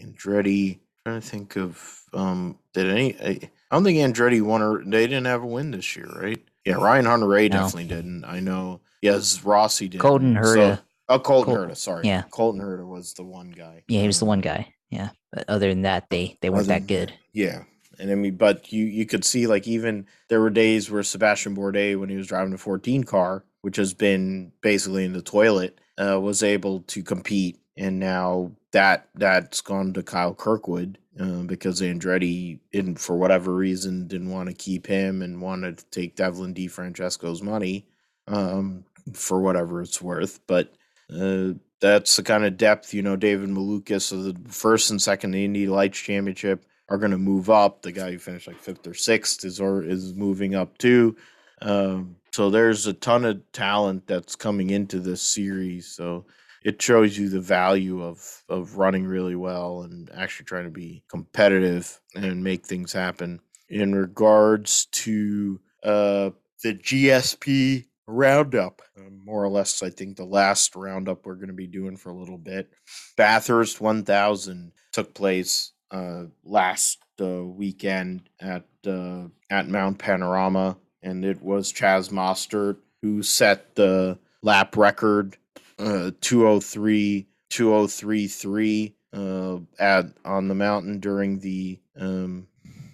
Andretti. 0.02 0.78
Trying 1.04 1.20
to 1.20 1.26
think 1.26 1.56
of 1.56 2.02
um, 2.12 2.58
did 2.74 2.88
any? 2.88 3.16
I, 3.20 3.28
I 3.70 3.74
don't 3.76 3.82
think 3.84 3.98
Andretti 3.98 4.40
won 4.40 4.62
or 4.62 4.84
they 4.84 5.06
didn't 5.06 5.24
have 5.26 5.42
a 5.42 5.46
win 5.46 5.72
this 5.72 5.96
year, 5.96 6.06
right? 6.06 6.38
Yeah, 6.64 6.74
Ryan 6.74 7.06
Hunter-Reay 7.06 7.50
No. 7.50 7.58
definitely 7.58 7.88
didn't. 7.88 8.24
I 8.24 8.38
know. 8.38 8.80
Yes, 9.00 9.42
Rossi 9.42 9.88
did. 9.88 10.00
Colton 10.00 10.34
Herta. 10.36 10.80
oh, 11.08 11.18
Colton 11.18 11.54
Col- 11.56 11.64
Herta. 11.66 11.76
Sorry. 11.76 12.06
yeah. 12.06 12.22
Colton 12.30 12.60
Herta 12.60 12.86
was 12.86 13.14
the 13.14 13.24
one 13.24 13.50
guy. 13.50 13.82
Yeah, 13.88 14.02
he 14.02 14.06
was 14.06 14.20
the 14.20 14.26
one 14.26 14.40
guy. 14.40 14.72
Yeah, 14.90 15.08
but 15.32 15.44
other 15.48 15.68
than 15.70 15.82
that, 15.82 16.08
they 16.08 16.38
they 16.40 16.50
weren't 16.50 16.66
other 16.70 16.74
that 16.80 16.86
good. 16.86 17.12
Yeah. 17.32 17.64
And 17.98 18.10
I 18.10 18.14
mean, 18.14 18.36
but 18.36 18.72
you 18.72 18.84
you 18.84 19.04
could 19.04 19.24
see 19.24 19.46
like 19.48 19.66
even 19.66 20.06
there 20.28 20.40
were 20.40 20.50
days 20.50 20.88
where 20.90 21.02
Sebastian 21.02 21.56
Bourdais, 21.56 21.98
when 21.98 22.10
he 22.10 22.16
was 22.16 22.26
driving 22.28 22.52
a 22.54 22.58
14 22.58 23.02
car, 23.04 23.44
which 23.62 23.76
has 23.76 23.92
been 23.92 24.52
basically 24.60 25.04
in 25.04 25.12
the 25.14 25.22
toilet, 25.22 25.78
uh, 25.98 26.20
was 26.20 26.42
able 26.44 26.80
to 26.82 27.02
compete. 27.02 27.58
And 27.76 27.98
now 27.98 28.52
that 28.72 29.08
that's 29.14 29.60
gone 29.60 29.92
to 29.94 30.02
Kyle 30.02 30.34
Kirkwood 30.34 30.98
uh, 31.18 31.42
because 31.42 31.80
Andretti, 31.80 32.58
in 32.72 32.96
for 32.96 33.16
whatever 33.16 33.54
reason, 33.54 34.06
didn't 34.06 34.30
want 34.30 34.48
to 34.48 34.54
keep 34.54 34.86
him 34.86 35.22
and 35.22 35.40
wanted 35.40 35.78
to 35.78 35.84
take 35.86 36.16
Devlin 36.16 36.52
D. 36.52 36.68
DeFrancesco's 36.68 37.42
money 37.42 37.86
um, 38.26 38.84
for 39.12 39.40
whatever 39.40 39.82
it's 39.82 40.02
worth. 40.02 40.40
But 40.46 40.74
uh, 41.14 41.52
that's 41.80 42.16
the 42.16 42.22
kind 42.22 42.44
of 42.44 42.56
depth, 42.56 42.94
you 42.94 43.02
know, 43.02 43.16
David 43.16 43.50
Malukas 43.50 44.12
of 44.12 44.24
the 44.24 44.52
first 44.52 44.90
and 44.90 45.02
second 45.02 45.34
Indy 45.34 45.66
Lights 45.66 45.98
Championship 45.98 46.64
are 46.88 46.98
going 46.98 47.10
to 47.10 47.18
move 47.18 47.50
up. 47.50 47.82
The 47.82 47.92
guy 47.92 48.12
who 48.12 48.18
finished 48.18 48.46
like 48.46 48.60
fifth 48.60 48.86
or 48.86 48.94
sixth 48.94 49.44
is 49.44 49.60
or 49.60 49.82
is 49.82 50.14
moving 50.14 50.54
up 50.54 50.78
too. 50.78 51.16
Um, 51.60 52.16
so 52.32 52.50
there's 52.50 52.86
a 52.86 52.92
ton 52.92 53.24
of 53.24 53.50
talent 53.52 54.06
that's 54.06 54.36
coming 54.36 54.70
into 54.70 55.00
this 55.00 55.22
series. 55.22 55.86
So 55.88 56.26
it 56.64 56.80
shows 56.80 57.18
you 57.18 57.28
the 57.28 57.40
value 57.40 58.02
of 58.02 58.44
of 58.48 58.76
running 58.76 59.06
really 59.06 59.36
well 59.36 59.82
and 59.82 60.10
actually 60.14 60.44
trying 60.44 60.64
to 60.64 60.70
be 60.70 61.02
competitive 61.08 62.00
and 62.14 62.44
make 62.44 62.66
things 62.66 62.92
happen. 62.92 63.40
In 63.68 63.94
regards 63.94 64.86
to 64.86 65.60
uh, 65.82 66.30
the 66.62 66.74
GSP 66.74 67.86
roundup, 68.06 68.82
uh, 68.98 69.08
more 69.24 69.42
or 69.42 69.48
less, 69.48 69.82
I 69.82 69.90
think 69.90 70.16
the 70.16 70.24
last 70.24 70.76
roundup 70.76 71.24
we're 71.24 71.36
going 71.36 71.48
to 71.48 71.54
be 71.54 71.66
doing 71.66 71.96
for 71.96 72.10
a 72.10 72.16
little 72.16 72.38
bit. 72.38 72.70
Bathurst 73.16 73.80
1000 73.80 74.72
took 74.92 75.14
place 75.14 75.72
uh, 75.90 76.24
last 76.44 76.98
uh, 77.20 77.44
weekend 77.44 78.28
at 78.40 78.64
uh, 78.86 79.24
at 79.50 79.68
Mount 79.68 79.98
Panorama, 79.98 80.76
and 81.02 81.24
it 81.24 81.42
was 81.42 81.72
Chaz 81.72 82.10
Mostert 82.10 82.78
who 83.02 83.22
set 83.22 83.74
the 83.74 84.18
lap 84.42 84.76
record 84.76 85.36
uh, 85.78 86.10
203 86.20 87.26
2033 87.50 88.94
uh, 89.12 89.58
at 89.78 90.06
on 90.24 90.48
the 90.48 90.54
mountain 90.54 90.98
during 90.98 91.38
the 91.40 91.78
um, 91.96 92.46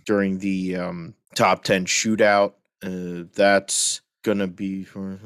during 0.04 0.38
the 0.38 0.76
um, 0.76 1.14
top 1.34 1.64
10 1.64 1.86
shootout. 1.86 2.54
Uh, 2.82 3.24
that's 3.34 4.02
gonna 4.22 4.46
be 4.46 4.84
for 4.84 5.18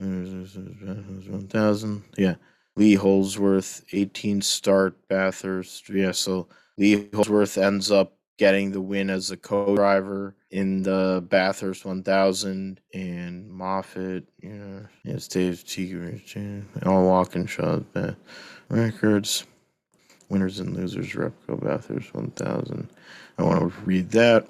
1000 0.00 2.04
yeah. 2.16 2.34
Lee 2.76 2.94
holdsworth 2.94 3.84
18 3.92 4.42
start 4.42 5.08
bathurst. 5.08 5.88
Yeah 5.88 6.12
so 6.12 6.48
lee 6.76 7.08
holdsworth 7.12 7.58
ends 7.58 7.90
up 7.90 8.17
getting 8.38 8.70
the 8.72 8.80
win 8.80 9.10
as 9.10 9.30
a 9.30 9.36
co-driver 9.36 10.34
in 10.50 10.82
the 10.82 11.22
bathurst 11.28 11.84
1000 11.84 12.80
and 12.94 13.50
moffat 13.50 14.24
yeah 14.42 14.80
yes 15.04 15.28
dave 15.28 15.62
Teager, 15.66 16.64
all 16.86 17.04
walking 17.04 17.46
shot 17.46 17.92
Ba- 17.92 18.16
records 18.70 19.44
winners 20.30 20.60
and 20.60 20.74
losers 20.74 21.12
repco 21.12 21.62
bathurst 21.62 22.14
1000 22.14 22.88
i 23.36 23.42
want 23.42 23.60
to 23.60 23.80
read 23.84 24.10
that 24.10 24.48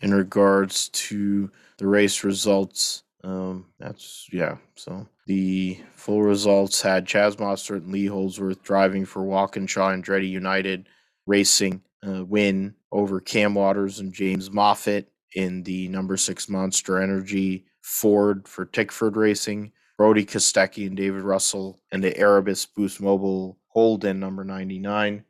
in 0.00 0.14
regards 0.14 0.88
to 0.90 1.50
the 1.78 1.86
race 1.86 2.24
results. 2.24 3.02
Um, 3.24 3.66
that's 3.78 4.28
yeah. 4.32 4.56
So 4.76 5.06
the 5.26 5.80
full 5.94 6.22
results 6.22 6.80
had 6.80 7.06
Chaz 7.06 7.36
Mostert 7.36 7.78
and 7.78 7.92
Lee 7.92 8.06
Holdsworth 8.06 8.62
driving 8.62 9.04
for 9.04 9.22
Walkinshaw 9.22 9.88
and 9.88 10.04
Andretti 10.04 10.28
United 10.28 10.88
Racing 11.26 11.82
uh, 12.06 12.24
win 12.24 12.74
over 12.92 13.20
Cam 13.20 13.54
Waters 13.54 14.00
and 14.00 14.12
James 14.12 14.50
Moffat 14.50 15.10
in 15.34 15.62
the 15.62 15.88
number 15.88 16.16
six 16.16 16.48
Monster 16.48 17.00
Energy 17.00 17.66
Ford 17.82 18.46
for 18.48 18.64
Tickford 18.64 19.16
Racing. 19.16 19.72
Brody 19.98 20.26
Kostecki 20.26 20.86
and 20.86 20.96
David 20.96 21.22
Russell 21.22 21.80
and 21.90 22.04
the 22.04 22.16
Erebus 22.16 22.66
Boost 22.66 23.00
Mobile 23.00 23.58
Holden 23.68 24.20
number 24.20 24.44
99 24.44 25.24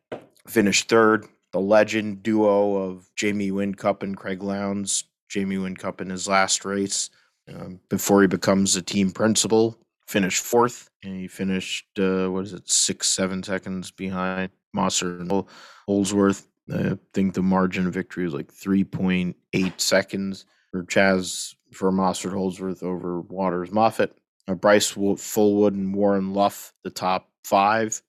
finished 0.48 0.89
third. 0.89 1.27
The 1.53 1.61
legend 1.61 2.23
duo 2.23 2.77
of 2.77 3.09
Jamie 3.16 3.51
Whincup 3.51 4.03
and 4.03 4.16
Craig 4.16 4.43
Lowndes. 4.43 5.05
Jamie 5.28 5.57
Whincup 5.57 6.01
in 6.01 6.11
his 6.11 6.28
last 6.28 6.65
race 6.65 7.11
um, 7.53 7.81
before 7.89 8.23
he 8.23 8.28
becomes 8.28 8.77
a 8.77 8.82
team 8.82 9.11
principal 9.11 9.78
finished 10.07 10.43
fourth, 10.43 10.89
and 11.03 11.19
he 11.20 11.28
finished 11.28 11.86
uh, 11.98 12.28
what 12.28 12.44
is 12.44 12.53
it, 12.53 12.69
six 12.69 13.09
seven 13.09 13.43
seconds 13.43 13.90
behind 13.90 14.51
Mosser 14.74 15.20
and 15.20 15.31
Hol- 15.31 15.48
Holdsworth. 15.86 16.47
I 16.72 16.98
think 17.12 17.34
the 17.34 17.43
margin 17.43 17.86
of 17.86 17.94
victory 17.94 18.24
was 18.24 18.34
like 18.34 18.52
three 18.52 18.84
point 18.84 19.36
eight 19.52 19.80
seconds 19.80 20.47
for 20.72 20.84
Chaz 20.84 21.55
for 21.72 21.93
Mosser 21.93 22.32
and 22.32 22.82
over 22.82 23.20
Waters 23.20 23.70
Moffat. 23.70 24.16
Uh, 24.48 24.55
Bryce 24.55 24.93
Fullwood 24.93 25.74
and 25.74 25.94
Warren 25.94 26.32
Luff, 26.32 26.72
the 26.82 26.90
top 26.90 27.30
five. 27.44 28.01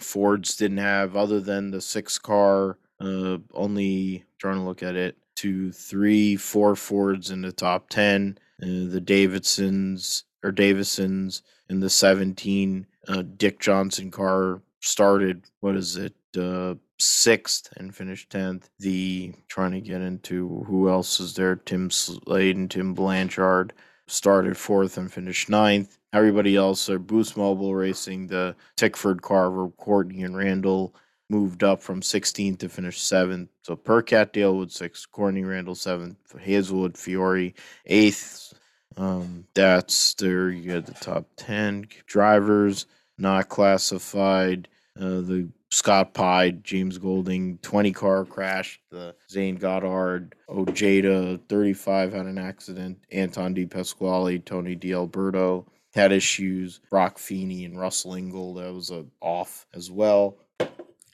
Fords 0.00 0.56
didn't 0.56 0.78
have, 0.78 1.16
other 1.16 1.40
than 1.40 1.70
the 1.70 1.80
six 1.80 2.18
car, 2.18 2.78
uh, 3.00 3.38
only 3.52 4.24
trying 4.38 4.56
to 4.56 4.62
look 4.62 4.82
at 4.82 4.96
it, 4.96 5.16
two, 5.34 5.72
three, 5.72 6.36
four 6.36 6.74
Fords 6.74 7.30
in 7.30 7.42
the 7.42 7.52
top 7.52 7.88
10. 7.90 8.38
Uh, 8.62 8.66
the 8.66 9.00
Davidsons 9.00 10.24
or 10.42 10.52
Davisons 10.52 11.42
in 11.68 11.80
the 11.80 11.90
17. 11.90 12.86
Uh, 13.08 13.22
Dick 13.36 13.60
Johnson 13.60 14.10
car 14.10 14.62
started, 14.80 15.44
what 15.60 15.76
is 15.76 15.96
it, 15.96 16.14
uh, 16.36 16.74
sixth 16.98 17.72
and 17.76 17.94
finished 17.94 18.30
tenth. 18.30 18.70
The 18.78 19.32
trying 19.48 19.72
to 19.72 19.80
get 19.80 20.00
into 20.00 20.64
who 20.66 20.88
else 20.88 21.20
is 21.20 21.34
there? 21.34 21.56
Tim 21.56 21.90
Slade 21.90 22.56
and 22.56 22.70
Tim 22.70 22.94
Blanchard 22.94 23.72
started 24.06 24.56
fourth 24.56 24.96
and 24.96 25.12
finished 25.12 25.48
ninth. 25.48 25.98
Everybody 26.12 26.56
else 26.56 26.90
are 26.90 26.98
Boost 26.98 27.36
Mobile 27.36 27.74
Racing, 27.74 28.26
the 28.26 28.54
Tickford 28.76 29.22
Carver, 29.22 29.68
Courtney 29.70 30.22
and 30.22 30.36
Randle 30.36 30.94
moved 31.30 31.64
up 31.64 31.82
from 31.82 32.02
16th 32.02 32.58
to 32.58 32.68
finish 32.68 33.00
seventh. 33.00 33.48
So 33.62 33.74
Percat 33.74 34.32
Dalewood 34.32 34.70
sixth, 34.70 35.10
Courtney 35.10 35.44
Randle 35.44 35.74
seventh, 35.74 36.16
Hazelwood 36.38 36.98
Fiore 36.98 37.54
eighth. 37.86 38.52
Um, 38.96 39.46
that's 39.54 40.12
there. 40.14 40.50
You 40.50 40.74
got 40.74 40.86
the 40.86 40.92
top 40.92 41.26
ten 41.36 41.86
drivers 42.06 42.84
not 43.16 43.48
classified. 43.48 44.68
Uh, 44.98 45.22
the 45.22 45.48
Scott 45.72 46.12
Pye, 46.12 46.50
James 46.50 46.98
Golding, 46.98 47.56
20 47.62 47.92
car 47.92 48.26
crash. 48.26 48.78
The 48.90 49.14
Zane 49.30 49.56
Goddard, 49.56 50.34
Ojeda, 50.46 51.40
35 51.48 52.12
had 52.12 52.26
an 52.26 52.36
accident. 52.36 52.98
Anton 53.10 53.54
De 53.54 53.64
Pasquale, 53.64 54.38
Tony 54.38 54.74
D'Alberto 54.74 55.66
had 55.94 56.12
issues. 56.12 56.80
Brock 56.90 57.18
Feeney 57.18 57.64
and 57.64 57.80
Russell 57.80 58.12
Ingall, 58.12 58.56
that 58.56 58.72
was 58.72 58.90
a 58.90 59.06
off 59.22 59.66
as 59.72 59.90
well. 59.90 60.36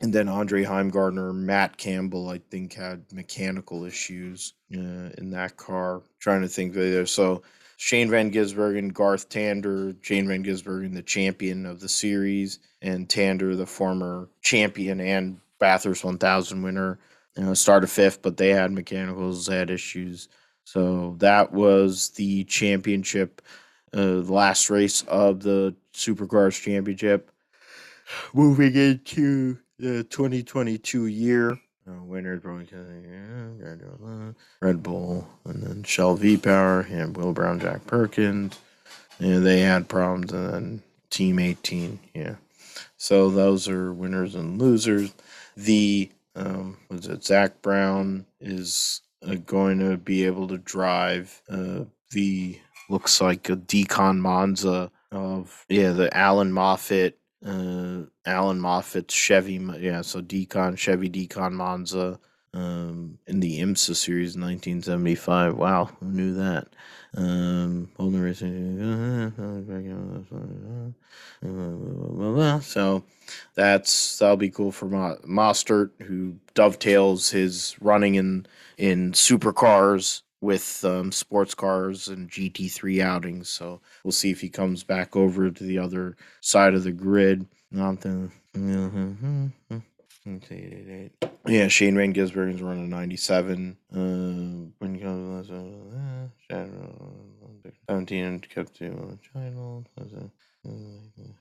And 0.01 0.13
then 0.13 0.29
Andre 0.29 0.65
Heimgartner, 0.65 1.33
Matt 1.33 1.77
Campbell, 1.77 2.29
I 2.29 2.41
think 2.51 2.73
had 2.75 3.05
mechanical 3.13 3.85
issues 3.85 4.55
uh, 4.75 5.11
in 5.19 5.31
that 5.31 5.57
car. 5.57 6.03
trying 6.19 6.43
to 6.43 6.49
think 6.49 6.73
there. 6.73 7.07
So 7.07 7.43
Shane 7.81 8.11
Van 8.11 8.33
Gisbergen, 8.33 8.93
Garth 8.93 9.29
Tander, 9.29 9.97
Shane 10.03 10.27
Van 10.27 10.43
Gisbergen, 10.43 10.95
the 10.95 11.03
champion 11.03 11.65
of 11.65 11.79
the 11.79 11.89
series, 11.89 12.59
and 12.83 13.09
Tander, 13.09 13.57
the 13.57 13.67
former 13.67 14.29
champion 14.43 15.01
and 15.01 15.41
Bathurst 15.61 16.05
1000 16.05 16.61
winner, 16.61 16.99
you 17.37 17.45
know, 17.45 17.55
started 17.55 17.89
fifth, 17.89 18.21
but 18.21 18.37
they 18.37 18.49
had 18.49 18.73
mechanicals, 18.73 19.47
they 19.47 19.57
had 19.57 19.71
issues. 19.71 20.29
So 20.65 21.15
that 21.21 21.53
was 21.53 22.11
the 22.11 22.43
championship, 22.45 23.43
uh, 23.93 24.23
the 24.23 24.33
last 24.33 24.71
race 24.71 25.03
of 25.03 25.41
the 25.45 25.77
Supercars 25.95 26.61
Championship. 26.61 27.31
Moving 28.35 28.75
into 28.75 29.57
the 29.79 30.03
2022 30.03 31.07
year, 31.07 31.61
winners 32.05 32.43
Red 34.61 34.83
Bull, 34.83 35.29
and 35.45 35.63
then 35.63 35.83
Shell 35.83 36.17
V 36.17 36.37
Power, 36.37 36.81
and 36.81 37.17
Will 37.17 37.33
Brown, 37.33 37.61
Jack 37.61 37.87
Perkins. 37.87 38.59
Yeah, 39.19 39.39
they 39.39 39.61
had 39.61 39.89
problems, 39.89 40.33
and 40.33 40.53
then 40.53 40.83
Team 41.11 41.39
18. 41.39 41.99
Yeah, 42.15 42.35
so 42.97 43.31
those 43.31 43.69
are 43.69 43.93
winners 43.93 44.35
and 44.35 44.61
losers. 44.61 45.15
The 45.57 46.11
um, 46.37 46.79
was 46.89 47.07
it 47.07 47.25
Zak 47.25 47.61
Brown 47.63 48.27
is 48.41 49.03
uh, 49.27 49.35
going 49.47 49.81
to 49.81 49.97
be 49.97 50.25
able 50.25 50.49
to 50.49 50.59
drive 50.59 51.43
uh, 51.49 51.85
the 52.13 52.59
looks 52.89 53.21
like 53.21 53.49
a 53.49 53.57
DeKon 53.57 54.19
Monza 54.19 54.91
of 55.11 55.65
yeah 55.69 55.93
the 55.93 56.15
Allan 56.17 56.53
Moffat 56.53 57.18
uh, 57.45 58.03
Allan 58.27 58.61
Moffat's 58.61 59.15
Chevy, 59.15 59.55
yeah, 59.79 60.03
so 60.03 60.21
DeKon, 60.21 60.77
Chevy 60.77 61.09
DeKon 61.09 61.53
Monza 61.53 62.19
um, 62.55 63.19
in 63.27 63.41
the 63.41 63.61
IMSA 63.61 63.97
series 63.97 64.35
in 64.35 64.43
1975. 64.43 65.57
Wow, 65.57 65.91
who 66.01 66.07
knew 66.07 66.35
that? 66.35 66.69
Um, 67.17 67.89
so 72.63 73.05
that's 73.55 74.19
that'll 74.19 74.37
be 74.37 74.51
cool 74.51 74.73
for 74.73 74.87
Mostert, 74.87 75.91
who 76.03 76.37
dovetails 76.55 77.31
his 77.31 77.77
running 77.81 78.17
in 78.17 78.47
in 78.77 79.13
supercars 79.13 80.23
with 80.41 80.85
um, 80.85 81.13
sports 81.13 81.55
cars 81.55 82.09
and 82.09 82.31
GT3 82.31 83.03
outings. 83.03 83.49
So 83.49 83.81
we'll 84.05 84.13
see 84.13 84.31
if 84.31 84.41
he 84.41 84.49
comes 84.49 84.85
back 84.85 85.17
over 85.17 85.51
to 85.51 85.65
the 85.65 85.79
other 85.79 86.17
side 86.41 86.75
of 86.75 86.85
the 86.85 86.93
grid. 86.93 87.47
Not 87.71 88.01
the. 88.01 88.31
Yeah, 91.47 91.69
Shane 91.69 91.97
Van 91.97 92.13
Gisbergen's 92.13 92.63
running 92.63 92.91
97. 92.91 93.77
Uh, 93.93 93.97
when 94.79 94.95
you 94.95 95.01
come 95.01 95.45
to 95.45 96.31
17 97.89 98.25
and 98.25 98.49
kept 98.49 98.75
to 98.77 99.19
China. 99.33 99.83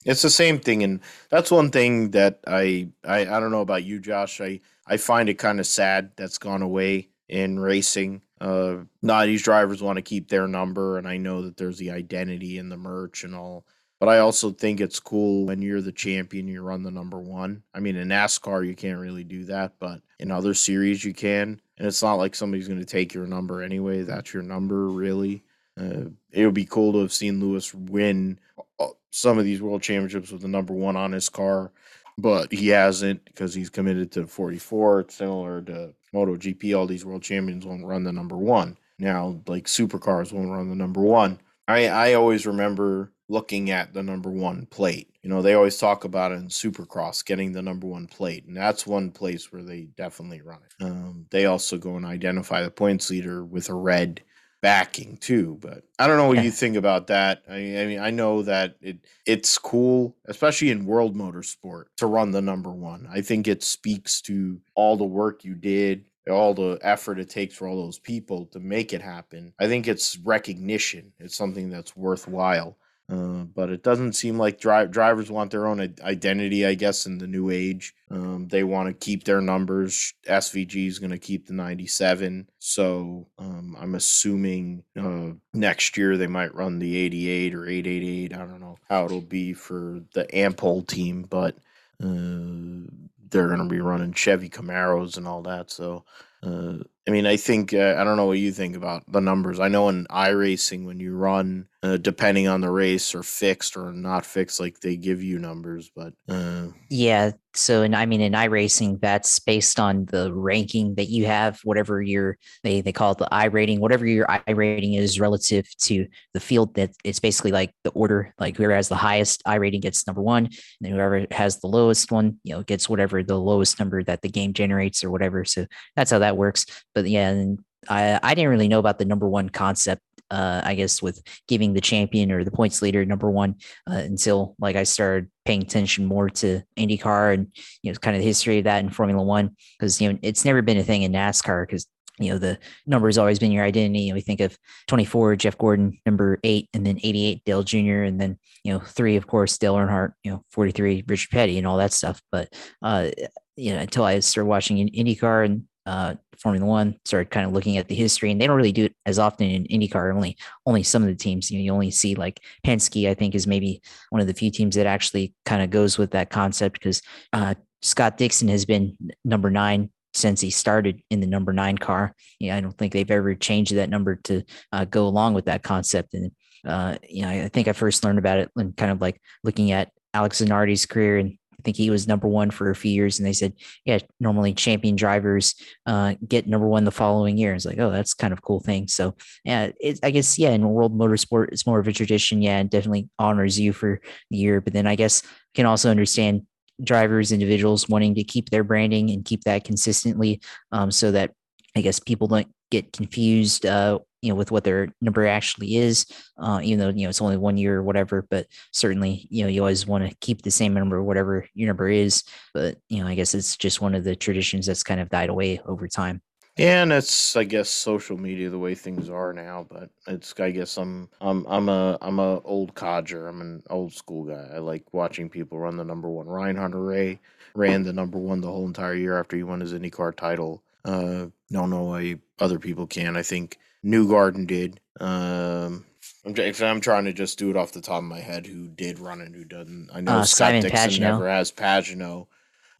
It's 0.06 0.22
the 0.22 0.30
same 0.30 0.60
thing, 0.60 0.84
and 0.84 1.02
that's 1.30 1.52
one 1.52 1.72
thing 1.72 2.12
that 2.12 2.40
I, 2.48 2.90
I 3.04 3.22
I 3.22 3.40
don't 3.40 3.52
know 3.52 3.62
about 3.62 3.84
you, 3.84 4.00
Josh. 4.00 4.40
I 4.40 4.62
I 4.86 4.98
find 4.98 5.28
it 5.28 5.36
kind 5.36 5.60
of 5.60 5.68
sad 5.68 6.12
that's 6.16 6.38
gone 6.38 6.62
away 6.62 7.10
in 7.28 7.60
racing. 7.60 8.22
Uh, 8.40 8.78
not 9.02 9.26
these 9.26 9.42
drivers 9.42 9.82
want 9.82 9.98
to 9.98 10.02
keep 10.02 10.30
their 10.30 10.48
number, 10.48 10.98
and 10.98 11.08
I 11.08 11.18
know 11.18 11.42
that 11.44 11.58
there's 11.58 11.78
the 11.78 11.92
identity 11.92 12.58
and 12.58 12.72
the 12.72 12.78
merch 12.78 13.24
and 13.24 13.36
all. 13.36 13.66
But 14.00 14.10
I 14.10 14.20
also 14.20 14.52
think 14.52 14.80
it's 14.80 15.00
cool 15.00 15.48
when 15.48 15.62
you're 15.62 15.82
the 15.82 15.92
champion, 15.92 16.48
you 16.48 16.62
run 16.62 16.84
the 16.84 16.92
number 16.92 17.18
one. 17.18 17.64
I 17.74 17.80
mean, 17.80 17.96
in 17.96 18.10
NASCAR, 18.10 18.66
you 18.66 18.76
can't 18.76 19.00
really 19.00 19.24
do 19.24 19.46
that, 19.46 19.74
but 19.80 20.02
in 20.20 20.30
other 20.30 20.54
series, 20.54 21.04
you 21.04 21.14
can. 21.14 21.60
And 21.78 21.88
it's 21.88 22.04
not 22.04 22.16
like 22.16 22.36
somebody's 22.36 22.68
going 22.68 22.80
to 22.80 22.86
take 22.86 23.14
your 23.14 23.26
number 23.26 23.64
anyway. 23.64 24.04
That's 24.04 24.34
your 24.34 24.44
number, 24.44 24.88
really. 24.88 25.44
Uh, 25.80 26.10
it 26.32 26.46
would 26.46 26.54
be 26.54 26.66
cool 26.66 26.94
to 26.94 27.00
have 27.00 27.14
seen 27.14 27.40
Lewis 27.40 27.74
win 27.74 28.40
uh, 28.80 28.88
some 29.10 29.40
of 29.40 29.46
these 29.46 29.62
world 29.62 29.82
championships 29.82 30.32
with 30.32 30.42
the 30.42 30.48
number 30.48 30.74
one 30.74 30.96
on 30.96 31.12
his 31.12 31.30
car, 31.30 31.72
but 32.18 32.52
he 32.52 32.70
hasn't 32.70 33.24
because 33.26 33.54
he's 33.54 33.70
committed 33.70 34.12
to 34.14 34.28
44. 34.28 35.02
It's 35.02 35.16
similar 35.16 35.62
to 35.64 35.94
MotoGP, 36.14 36.78
all 36.78 36.88
these 36.88 37.06
world 37.06 37.24
champions 37.24 37.66
won't 37.66 37.86
run 37.86 38.04
the 38.04 38.12
number 38.12 38.38
one. 38.38 38.78
Now, 39.00 39.42
like 39.48 39.66
supercars 39.66 40.34
won't 40.34 40.50
run 40.50 40.70
the 40.70 40.76
number 40.76 41.02
one. 41.02 41.40
I, 41.68 41.88
I 41.88 42.14
always 42.14 42.48
remember 42.48 43.12
looking 43.30 43.70
at 43.70 43.94
the 43.94 44.02
number 44.02 44.30
one 44.30 44.66
plate. 44.68 45.10
You 45.22 45.30
know, 45.30 45.42
they 45.42 45.54
always 45.54 45.78
talk 45.78 46.06
about 46.06 46.32
it 46.32 46.36
in 46.36 46.48
Supercross, 46.48 47.26
getting 47.26 47.52
the 47.52 47.62
number 47.62 47.86
one 47.86 48.08
plate. 48.08 48.46
And 48.46 48.56
that's 48.56 48.88
one 48.88 49.12
place 49.12 49.52
where 49.52 49.64
they 49.64 49.82
definitely 49.98 50.42
run 50.42 50.60
it. 50.64 50.84
Um, 50.84 51.26
they 51.30 51.46
also 51.46 51.78
go 51.78 51.98
and 51.98 52.06
identify 52.06 52.64
the 52.64 52.72
points 52.72 53.10
leader 53.10 53.44
with 53.44 53.70
a 53.70 53.74
red 53.74 54.22
backing 54.62 55.18
too. 55.18 55.58
But 55.62 55.84
I 56.00 56.08
don't 56.08 56.18
know 56.18 56.28
what 56.28 56.44
you 56.44 56.52
think 56.52 56.76
about 56.76 57.08
that. 57.08 57.44
I, 57.50 57.56
I 57.56 57.86
mean, 57.86 58.00
I 58.00 58.12
know 58.12 58.42
that 58.44 58.76
it 58.82 58.98
it's 59.26 59.58
cool, 59.58 60.16
especially 60.26 60.72
in 60.72 60.86
world 60.86 61.16
motorsport, 61.16 61.86
to 61.98 62.08
run 62.08 62.32
the 62.32 62.42
number 62.42 62.72
one. 62.72 63.08
I 63.12 63.22
think 63.22 63.48
it 63.48 63.64
speaks 63.64 64.22
to 64.22 64.60
all 64.76 64.98
the 64.98 65.06
work 65.06 65.44
you 65.44 65.56
did, 65.56 66.06
all 66.30 66.54
the 66.54 66.80
effort 66.82 67.20
it 67.20 67.30
takes 67.30 67.56
for 67.56 67.68
all 67.68 67.82
those 67.84 68.00
people 68.00 68.46
to 68.48 68.60
make 68.60 68.94
it 68.94 69.02
happen. 69.02 69.54
I 69.60 69.68
think 69.68 69.88
it's 69.88 70.18
recognition. 70.18 71.14
It's 71.20 71.36
something 71.36 71.70
that's 71.70 71.96
worthwhile. 71.96 72.78
Uh, 73.10 73.46
but 73.56 73.70
it 73.70 73.84
doesn't 73.84 74.14
seem 74.14 74.38
like 74.38 74.60
dri- 74.60 74.88
drivers 74.88 75.32
want 75.32 75.52
their 75.52 75.66
own 75.66 75.80
identity, 76.04 76.66
I 76.66 76.74
guess, 76.74 77.06
in 77.06 77.18
the 77.18 77.28
new 77.28 77.50
age. 77.50 77.96
Um, 78.12 78.50
they 78.50 78.66
want 78.66 78.88
to 78.90 79.06
keep 79.06 79.24
their 79.24 79.40
numbers. 79.40 80.14
SVG 80.28 80.88
is 80.88 81.00
going 81.00 81.12
to 81.12 81.18
keep 81.18 81.48
the 81.48 81.54
97. 81.54 82.50
So 82.60 83.28
um, 83.40 83.78
I'm 83.80 83.96
assuming 83.96 84.84
uh, 85.00 85.32
next 85.54 85.96
year 85.96 86.18
they 86.18 86.28
might 86.28 86.54
run 86.54 86.80
the 86.80 86.98
88 86.98 87.56
or 87.56 87.66
888. 87.66 88.34
I 88.34 88.38
don't 88.40 88.60
know 88.60 88.78
how 88.90 89.06
it'll 89.06 89.22
be 89.22 89.54
for 89.54 90.02
the 90.14 90.26
Ampol 90.26 90.86
team, 90.86 91.26
but 91.30 91.56
uh, 92.04 92.92
they're 93.30 93.48
going 93.48 93.60
to 93.60 93.70
be 93.70 93.80
running 93.80 94.12
Chevy 94.12 94.50
Camaros 94.50 95.16
and 95.16 95.28
all 95.28 95.44
that. 95.44 95.72
So 95.72 96.04
uh, 96.44 96.80
I 97.08 97.12
mean, 97.12 97.26
I 97.26 97.38
think 97.38 97.74
uh, 97.74 97.96
I 97.98 98.04
don't 98.04 98.18
know 98.18 98.26
what 98.26 98.38
you 98.38 98.52
think 98.52 98.76
about 98.76 99.10
the 99.10 99.22
numbers. 99.22 99.62
I 99.62 99.70
know 99.70 99.88
in 99.88 100.06
iRacing 100.08 100.86
when 100.86 101.00
you 101.00 101.16
run, 101.16 101.68
uh, 101.82 101.96
depending 101.96 102.48
on 102.48 102.60
the 102.60 102.70
race, 102.70 103.16
or 103.16 103.24
fixed 103.24 103.78
or 103.78 103.94
not 103.94 104.26
fixed, 104.26 104.60
like 104.60 104.82
they 104.82 104.98
give 104.98 105.24
you 105.24 105.40
numbers. 105.40 105.90
But 105.96 106.14
uh, 106.28 106.68
yeah, 106.90 107.32
so 107.54 107.82
and 107.82 107.96
I 107.96 108.06
mean 108.06 108.20
in 108.20 108.34
iRacing, 108.34 109.00
that's 109.00 109.40
based 109.40 109.80
on 109.80 110.06
the 110.06 110.34
ranking 110.34 110.96
that 110.96 111.08
you 111.08 111.26
have, 111.28 111.60
whatever 111.64 112.02
your 112.02 112.38
they 112.64 112.82
they 112.82 112.92
call 112.92 113.14
it 113.14 113.20
the 113.20 113.28
iRating, 113.32 113.80
whatever 113.80 114.06
your 114.06 114.30
I 114.30 114.42
rating 114.52 114.94
is 114.94 115.20
relative 115.20 115.66
to 115.84 116.08
the 116.34 116.40
field. 116.40 116.76
That 116.76 116.92
it's 117.04 117.20
basically 117.20 117.52
like 117.52 117.72
the 117.84 117.92
order, 117.92 118.34
like 118.40 118.58
whoever 118.58 118.76
has 118.76 118.90
the 118.90 118.96
highest 118.96 119.44
iRating 119.46 119.82
gets 119.82 120.06
number 120.08 120.22
one, 120.22 120.50
and 120.84 120.94
whoever 120.94 121.26
has 121.32 121.60
the 121.60 121.68
lowest 121.68 122.12
one, 122.12 122.40
you 122.44 122.54
know, 122.54 122.64
gets 122.64 122.90
whatever 122.90 123.24
the 123.24 123.40
lowest 123.40 123.80
number 123.80 124.04
that 124.04 124.22
the 124.22 124.30
game 124.30 124.52
generates 124.52 125.04
or 125.04 125.10
whatever. 125.10 125.46
So 125.46 125.68
that's 125.96 126.12
how 126.12 126.20
that 126.20 126.38
works. 126.38 126.66
But 127.04 127.10
yeah, 127.10 127.30
and 127.30 127.60
I 127.88 128.20
I 128.24 128.34
didn't 128.34 128.50
really 128.50 128.68
know 128.68 128.80
about 128.80 128.98
the 128.98 129.06
number 129.06 129.30
one 129.30 129.50
concept 129.50 130.02
uh, 130.30 130.62
I 130.64 130.76
guess, 130.76 131.02
with 131.02 131.22
giving 131.48 131.74
the 131.74 131.82
champion 131.82 132.32
or 132.32 132.44
the 132.44 132.52
points 132.52 132.82
leader 132.82 133.06
number 133.06 133.30
one 133.32 133.56
uh, 133.90 133.96
until 133.96 134.56
like 134.60 134.76
I 134.76 134.84
started 134.84 135.30
paying 135.46 135.62
attention 135.62 136.06
more 136.06 136.30
to 136.30 136.62
IndyCar 136.78 137.34
and 137.34 137.48
you 137.82 137.92
know 137.92 137.98
kind 138.00 138.16
of 138.16 138.22
the 138.22 138.28
history 138.28 138.58
of 138.58 138.66
that 138.66 138.84
in 138.84 138.90
Formula 138.90 139.24
One 139.24 139.56
because 139.78 140.02
you 140.02 140.12
know 140.12 140.20
it's 140.22 140.46
never 140.46 140.62
been 140.62 140.78
a 140.78 140.84
thing 140.84 141.04
in 141.04 141.14
NASCAR 141.14 141.66
because 141.66 141.88
you 142.20 142.32
know 142.32 142.38
the 142.38 142.58
number 142.86 143.08
has 143.08 143.18
always 143.18 143.40
been 143.40 143.52
your 143.52 143.64
identity. 143.64 144.12
we 144.12 144.22
think 144.22 144.42
of 144.42 144.58
24 144.88 145.36
Jeff 145.38 145.58
Gordon, 145.58 145.98
number 146.06 146.40
eight, 146.44 146.68
and 146.74 146.86
then 146.86 147.00
88 147.02 147.44
Dale 147.46 147.64
Jr. 147.64 148.04
and 148.04 148.20
then 148.20 148.38
you 148.64 148.74
know 148.74 148.80
three 148.80 149.16
of 149.16 149.28
course 149.28 149.58
Dale 149.58 149.76
Earnhardt, 149.76 150.14
you 150.24 150.32
know 150.32 150.44
43 150.52 151.06
Richard 151.08 151.30
Petty 151.32 151.58
and 151.58 151.68
all 151.68 151.78
that 151.78 151.94
stuff. 151.94 152.22
But 152.32 152.54
uh, 152.82 153.12
you 153.56 153.74
know 153.74 153.80
until 153.80 154.04
I 154.04 154.20
started 154.20 154.50
watching 154.50 154.90
IndyCar 154.90 155.46
and 155.46 155.64
uh, 155.88 156.16
Formula 156.38 156.66
One, 156.66 157.00
started 157.06 157.32
kind 157.32 157.48
of 157.48 157.54
looking 157.54 157.78
at 157.78 157.88
the 157.88 157.96
history, 157.96 158.30
and 158.30 158.40
they 158.40 158.46
don't 158.46 158.58
really 158.58 158.74
do 158.74 158.86
it 158.86 158.96
as 159.06 159.18
often 159.18 159.50
in 159.50 159.64
IndyCar. 159.66 160.14
Only 160.14 160.38
only 160.66 160.84
some 160.84 161.02
of 161.02 161.08
the 161.08 161.16
teams, 161.16 161.50
you 161.50 161.58
know, 161.58 161.64
you 161.64 161.72
only 161.72 161.92
see 161.92 162.14
like 162.14 162.42
Penske. 162.66 163.10
I 163.10 163.14
think 163.14 163.34
is 163.34 163.48
maybe 163.48 163.82
one 164.10 164.22
of 164.22 164.28
the 164.28 164.34
few 164.34 164.52
teams 164.52 164.76
that 164.76 164.86
actually 164.86 165.34
kind 165.46 165.64
of 165.64 165.70
goes 165.70 165.98
with 165.98 166.12
that 166.12 166.30
concept 166.30 166.74
because 166.74 167.02
uh, 167.32 167.56
Scott 167.82 168.18
Dixon 168.18 168.50
has 168.50 168.66
been 168.66 168.98
number 169.24 169.50
nine 169.50 169.90
since 170.14 170.42
he 170.42 170.50
started 170.50 171.02
in 171.10 171.22
the 171.22 171.28
number 171.28 171.54
nine 171.54 171.78
car. 171.78 172.14
Yeah, 172.40 172.58
I 172.58 172.62
don't 172.62 172.78
think 172.78 172.92
they've 172.92 173.10
ever 173.10 173.34
changed 173.36 173.74
that 173.76 173.90
number 173.90 174.16
to 174.26 174.44
uh, 174.74 174.86
go 174.86 175.08
along 175.08 175.36
with 175.36 175.46
that 175.46 175.64
concept. 175.64 176.14
And 176.14 176.32
uh, 176.66 176.98
you 177.08 177.22
know, 177.22 177.30
I 177.30 177.48
think 177.48 177.70
I 177.70 177.74
first 177.74 178.04
learned 178.04 178.20
about 178.20 178.40
it 178.40 178.50
when 178.54 178.74
kind 178.74 178.92
of 178.92 179.00
like 179.00 179.22
looking 179.44 179.72
at 179.72 179.92
Alex 180.14 180.42
Zanardi's 180.42 180.86
career 180.86 181.18
and 181.18 181.38
I 181.60 181.64
think 181.64 181.78
he 181.78 181.90
was 181.90 182.08
number 182.08 182.28
one 182.28 182.52
for 182.52 182.70
a 182.70 182.76
few 182.76 182.92
years, 182.92 183.18
and 183.18 183.28
they 183.28 183.34
said, 183.34 183.54
yeah, 183.84 184.00
normally 184.20 184.54
champion 184.54 184.96
drivers 184.96 185.56
uh, 185.86 186.14
get 186.28 186.48
number 186.48 186.68
one 186.68 186.84
the 186.84 186.92
following 186.92 187.38
year. 187.38 187.56
It's 187.56 187.66
like, 187.66 187.80
oh, 187.80 187.90
that's 187.90 188.14
kind 188.14 188.32
of 188.32 188.44
cool 188.44 188.60
thing. 188.60 188.88
So, 188.88 189.16
yeah, 189.44 189.72
it, 189.80 190.00
I 190.04 190.12
guess 190.12 190.38
yeah, 190.38 190.52
in 190.52 190.70
world 190.70 190.98
motorsport, 190.98 191.50
it's 191.52 191.66
more 191.66 191.80
of 191.80 191.88
a 191.88 191.94
tradition. 191.94 192.42
Yeah, 192.42 192.58
and 192.58 192.70
definitely 192.70 193.10
honors 193.18 193.60
you 193.60 193.74
for 193.74 194.02
the 194.30 194.38
year. 194.38 194.62
But 194.62 194.74
then 194.74 194.86
I 194.86 194.96
guess 194.96 195.24
can 195.56 195.66
also 195.66 195.90
understand 195.90 196.44
drivers, 196.84 197.32
individuals 197.32 197.90
wanting 197.90 198.14
to 198.16 198.24
keep 198.24 198.52
their 198.52 198.64
branding 198.64 199.10
and 199.10 199.26
keep 199.26 199.44
that 199.46 199.64
consistently, 199.64 200.42
um, 200.72 200.92
so 200.92 201.12
that 201.12 201.32
I 201.76 201.82
guess 201.82 202.00
people 202.00 202.28
don't 202.28 202.48
get 202.70 202.94
confused 202.94 203.66
uh, 203.66 204.00
you 204.22 204.30
know, 204.30 204.36
with 204.36 204.52
what 204.52 204.64
their 204.64 204.90
number 205.00 205.28
actually 205.28 205.76
is, 205.78 206.06
uh, 206.38 206.60
even 206.64 206.80
though, 206.80 206.90
you 206.90 207.04
know, 207.04 207.10
it's 207.10 207.22
only 207.22 207.38
one 207.38 207.58
year 207.58 207.78
or 207.78 207.84
whatever, 207.84 208.26
but 208.30 208.48
certainly, 208.72 209.28
you 209.30 209.44
know, 209.44 209.50
you 209.50 209.62
always 209.62 209.86
want 209.86 210.10
to 210.10 210.16
keep 210.18 210.42
the 210.42 210.52
same 210.52 210.74
number, 210.74 211.02
whatever 211.04 211.46
your 211.54 211.68
number 211.68 211.88
is. 211.88 212.24
But, 212.54 212.78
you 212.90 213.02
know, 213.02 213.08
I 213.08 213.16
guess 213.16 213.36
it's 213.36 213.56
just 213.56 213.80
one 213.80 213.94
of 213.94 214.04
the 214.04 214.16
traditions 214.16 214.66
that's 214.66 214.84
kind 214.84 215.00
of 215.00 215.10
died 215.10 215.30
away 215.30 215.60
over 215.66 215.88
time. 215.88 216.22
Yeah, 216.58 216.82
and 216.82 216.92
it's 216.92 217.36
I 217.36 217.44
guess 217.44 217.70
social 217.70 218.18
media 218.18 218.50
the 218.50 218.58
way 218.58 218.74
things 218.74 219.12
are 219.12 219.32
now, 219.32 219.68
but 219.70 219.92
it's 220.08 220.34
I 220.40 220.50
guess 220.50 220.78
I'm 220.78 221.08
I'm 221.22 221.46
I'm 221.46 221.70
a 221.70 222.00
I'm 222.02 222.18
a 222.18 222.40
old 222.40 222.74
codger. 222.74 223.28
I'm 223.28 223.42
an 223.42 223.62
old 223.70 223.94
school 223.94 224.24
guy. 224.24 224.56
I 224.56 224.58
like 224.58 224.84
watching 224.92 225.30
people 225.30 225.60
run 225.60 225.78
the 225.78 225.86
number 225.86 226.10
one. 226.10 226.26
Ryan 226.26 226.56
Hunter-Reay 226.56 227.20
ran 227.54 227.84
the 227.84 227.94
number 227.94 228.18
one 228.18 228.42
the 228.42 228.48
whole 228.48 228.66
entire 228.66 228.96
year 228.96 229.20
after 229.20 229.38
he 229.38 229.44
won 229.44 229.60
his 229.60 229.74
IndyCar 229.74 230.16
title. 230.16 230.64
Uh, 230.88 231.28
don't 231.52 231.70
know 231.70 231.84
why 231.84 232.16
other 232.40 232.60
people 232.60 232.88
can. 232.88 233.18
I 233.18 233.22
think 233.22 233.58
Newgarden 233.86 234.48
did. 234.48 234.80
Um, 235.00 235.86
I'm, 236.26 236.36
I'm 236.62 236.82
trying 236.82 237.06
to 237.06 237.14
just 237.14 237.38
do 237.38 237.50
it 237.50 237.58
off 237.58 237.74
the 237.74 237.82
top 237.82 238.00
of 238.00 238.04
my 238.06 238.20
head. 238.20 238.48
Who 238.48 238.68
did 238.68 239.00
run 239.00 239.22
and 239.22 239.36
who 239.36 239.44
doesn't? 239.44 239.90
I 239.94 240.02
know 240.02 240.14
uh, 240.14 240.24
Scott 240.24 240.48
Simon 240.48 240.62
Dixon 240.64 240.90
Pagenaud. 240.90 241.00
never 241.00 241.30
has 241.30 241.52
Pagenaud. 241.52 242.28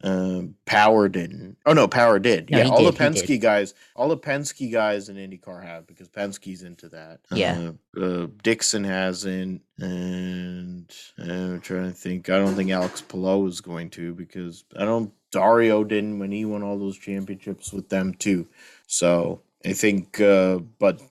Um, 0.04 0.54
Power 0.64 1.08
didn't. 1.08 1.56
Oh 1.66 1.72
no, 1.72 1.88
Power 1.88 2.18
did. 2.18 2.50
No, 2.50 2.58
yeah, 2.58 2.68
all 2.68 2.84
did, 2.84 2.94
the 2.94 2.98
Penske 2.98 3.40
guys, 3.40 3.74
all 3.96 4.08
the 4.08 4.16
Penske 4.16 4.70
guys 4.70 5.08
in 5.08 5.16
IndyCar 5.16 5.64
have 5.64 5.86
because 5.86 6.08
Penske's 6.08 6.62
into 6.62 6.88
that. 6.90 7.20
Yeah. 7.32 7.70
Uh, 7.96 8.04
uh, 8.04 8.26
Dixon 8.42 8.84
hasn't, 8.84 9.62
and 9.78 10.94
I'm 11.18 11.60
trying 11.60 11.88
to 11.88 11.92
think. 11.92 12.30
I 12.30 12.38
don't 12.38 12.54
think 12.54 12.70
Alex 12.70 13.00
Palou 13.00 13.46
is 13.48 13.60
going 13.60 13.90
to 13.90 14.14
because 14.14 14.64
I 14.76 14.84
don't. 14.84 15.12
Dario 15.30 15.84
didn't 15.84 16.20
when 16.20 16.30
he 16.32 16.44
won 16.44 16.62
all 16.62 16.78
those 16.78 16.96
championships 16.96 17.72
with 17.72 17.88
them 17.88 18.14
too. 18.14 18.46
So 18.86 19.42
I 19.66 19.72
think, 19.72 20.20
uh, 20.20 20.60
but 20.78 21.02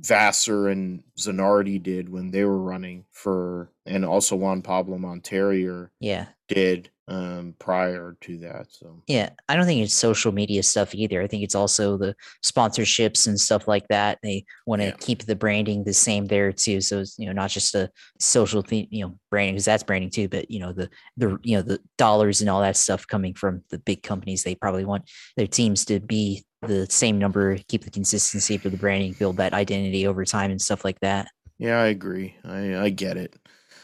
Vasser 0.00 0.70
and 0.70 1.02
Zanardi 1.18 1.82
did 1.82 2.08
when 2.08 2.30
they 2.30 2.44
were 2.44 2.60
running 2.60 3.04
for, 3.10 3.70
and 3.84 4.04
also 4.04 4.36
Juan 4.36 4.62
Pablo 4.62 4.98
Montoya. 4.98 5.90
Yeah. 6.00 6.26
Did 6.48 6.90
um 7.08 7.54
prior 7.60 8.16
to 8.20 8.36
that 8.38 8.66
so. 8.68 9.00
Yeah 9.06 9.30
i 9.48 9.54
don't 9.54 9.66
think 9.66 9.80
it's 9.80 9.94
social 9.94 10.32
media 10.32 10.62
stuff 10.62 10.94
either 10.94 11.22
i 11.22 11.26
think 11.28 11.44
it's 11.44 11.54
also 11.54 11.96
the 11.96 12.16
sponsorships 12.44 13.28
and 13.28 13.38
stuff 13.38 13.68
like 13.68 13.86
that 13.88 14.18
they 14.24 14.44
want 14.66 14.82
to 14.82 14.88
yeah. 14.88 14.96
keep 14.98 15.24
the 15.24 15.36
branding 15.36 15.84
the 15.84 15.92
same 15.92 16.26
there 16.26 16.50
too 16.50 16.80
so 16.80 17.00
it's 17.00 17.16
you 17.18 17.26
know 17.26 17.32
not 17.32 17.50
just 17.50 17.74
a 17.76 17.88
social 18.18 18.60
thing 18.60 18.88
you 18.90 19.04
know 19.04 19.16
branding 19.30 19.54
because 19.54 19.64
that's 19.64 19.84
branding 19.84 20.10
too 20.10 20.28
but 20.28 20.50
you 20.50 20.58
know 20.58 20.72
the 20.72 20.90
the 21.16 21.38
you 21.44 21.56
know 21.56 21.62
the 21.62 21.78
dollars 21.96 22.40
and 22.40 22.50
all 22.50 22.60
that 22.60 22.76
stuff 22.76 23.06
coming 23.06 23.34
from 23.34 23.62
the 23.70 23.78
big 23.78 24.02
companies 24.02 24.42
they 24.42 24.56
probably 24.56 24.84
want 24.84 25.08
their 25.36 25.46
teams 25.46 25.84
to 25.84 26.00
be 26.00 26.44
the 26.62 26.86
same 26.90 27.18
number 27.18 27.56
keep 27.68 27.84
the 27.84 27.90
consistency 27.90 28.58
for 28.58 28.70
the 28.70 28.76
branding 28.76 29.14
build 29.18 29.36
that 29.36 29.52
identity 29.52 30.06
over 30.06 30.24
time 30.24 30.50
and 30.50 30.60
stuff 30.60 30.84
like 30.84 30.98
that. 31.00 31.28
Yeah 31.58 31.80
i 31.80 31.86
agree 31.86 32.34
i 32.44 32.76
i 32.76 32.90
get 32.90 33.16
it. 33.16 33.36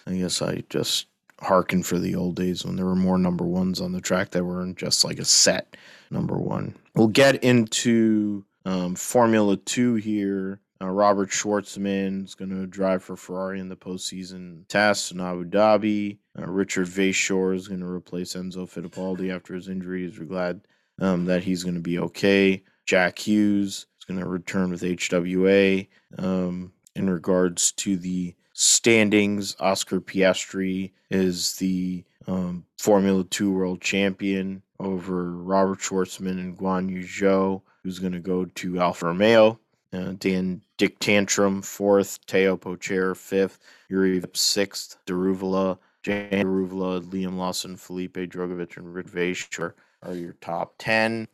I 0.07 0.15
guess 0.15 0.43
i 0.43 0.65
just 0.69 1.07
harken 1.43 1.83
for 1.83 1.99
the 1.99 2.15
old 2.15 2.37
days 2.37 2.65
when 2.65 2.77
there 2.77 2.87
were 2.87 2.97
more 2.97 3.19
number 3.19 3.45
ones 3.45 3.81
on 3.81 3.93
the 3.93 4.01
track 4.01 4.31
that 4.31 4.45
weren't 4.45 4.79
just 4.79 5.05
like 5.05 5.19
a 5.19 5.25
set 5.25 5.77
number 6.11 6.37
one. 6.39 6.75
We'll 6.95 7.09
get 7.09 7.43
into 7.43 8.45
um, 8.65 8.95
Formula 8.95 9.57
Two 9.57 9.95
here. 9.97 10.61
Uh, 10.81 10.89
Robert 10.89 11.31
Shwartzman 11.31 12.25
is 12.25 12.35
going 12.35 12.51
to 12.51 12.67
drive 12.67 13.05
for 13.05 13.17
Ferrari 13.17 13.61
in 13.61 13.69
the 13.69 13.77
postseason 13.77 14.67
test 14.67 15.13
in 15.13 15.21
Abu 15.21 15.45
Dhabi. 15.45 16.19
Uh, 16.37 16.47
Richard 16.47 16.89
Verschoor 16.89 17.55
is 17.55 17.69
going 17.69 17.81
to 17.81 17.87
replace 17.87 18.35
Enzo 18.35 18.69
Fittipaldi 18.69 19.35
after 19.35 19.55
his 19.55 19.69
injuries. 19.69 20.19
We're 20.19 20.25
glad 20.25 20.63
um, 21.01 21.27
that 21.27 21.45
he's 21.45 21.63
going 21.63 21.77
to 21.77 21.81
be 21.81 22.01
okay. 22.01 22.65
Jake 22.85 23.19
Hughes 23.21 23.87
is 24.01 24.05
going 24.07 24.19
to 24.19 24.27
return 24.27 24.71
with 24.71 24.83
HWA. 24.83 25.87
Um, 26.19 26.73
in 26.95 27.09
regards 27.09 27.73
to 27.73 27.97
the 27.97 28.35
standings. 28.63 29.57
Oscar 29.59 30.01
Piastri 30.01 30.93
is 31.11 31.57
the 31.57 32.05
um, 32.29 32.65
Formula 32.79 33.25
Two 33.25 33.53
world 33.53 33.81
champion 33.81 34.63
over 34.79 35.33
Robert 35.33 35.81
Shwartzman 35.81 36.39
and 36.39 36.57
Guan 36.57 36.89
Yu 36.89 37.01
Zhou, 37.03 37.61
who's 37.83 37.99
going 37.99 38.13
to 38.13 38.21
go 38.21 38.45
to 38.45 38.81
Alfa 38.81 39.07
Romeo. 39.07 39.59
Uh, 39.93 40.15
Dan 40.19 40.63
Dick 40.79 40.99
Tantrum 41.01 41.61
fourth, 41.61 42.21
Theo 42.27 42.57
Pourchaire 42.57 43.17
fifth, 43.17 43.59
Yuri 43.91 44.23
sixth, 44.33 44.97
Daruvala, 45.07 45.77
Jehan 46.03 46.47
Daruvala, 46.47 47.03
Liam 47.03 47.37
Lawson, 47.37 47.77
Felipe 47.77 48.15
Drugovich, 48.15 48.77
and 48.77 48.95
Rick 48.95 49.09
Verschoor 49.09 49.75
are 50.03 50.15
your 50.15 50.35
top 50.41 50.75
ten. 50.79 51.29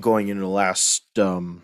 Going 0.00 0.28
into 0.28 0.40
the 0.40 0.48
last 0.48 1.18
um, 1.18 1.62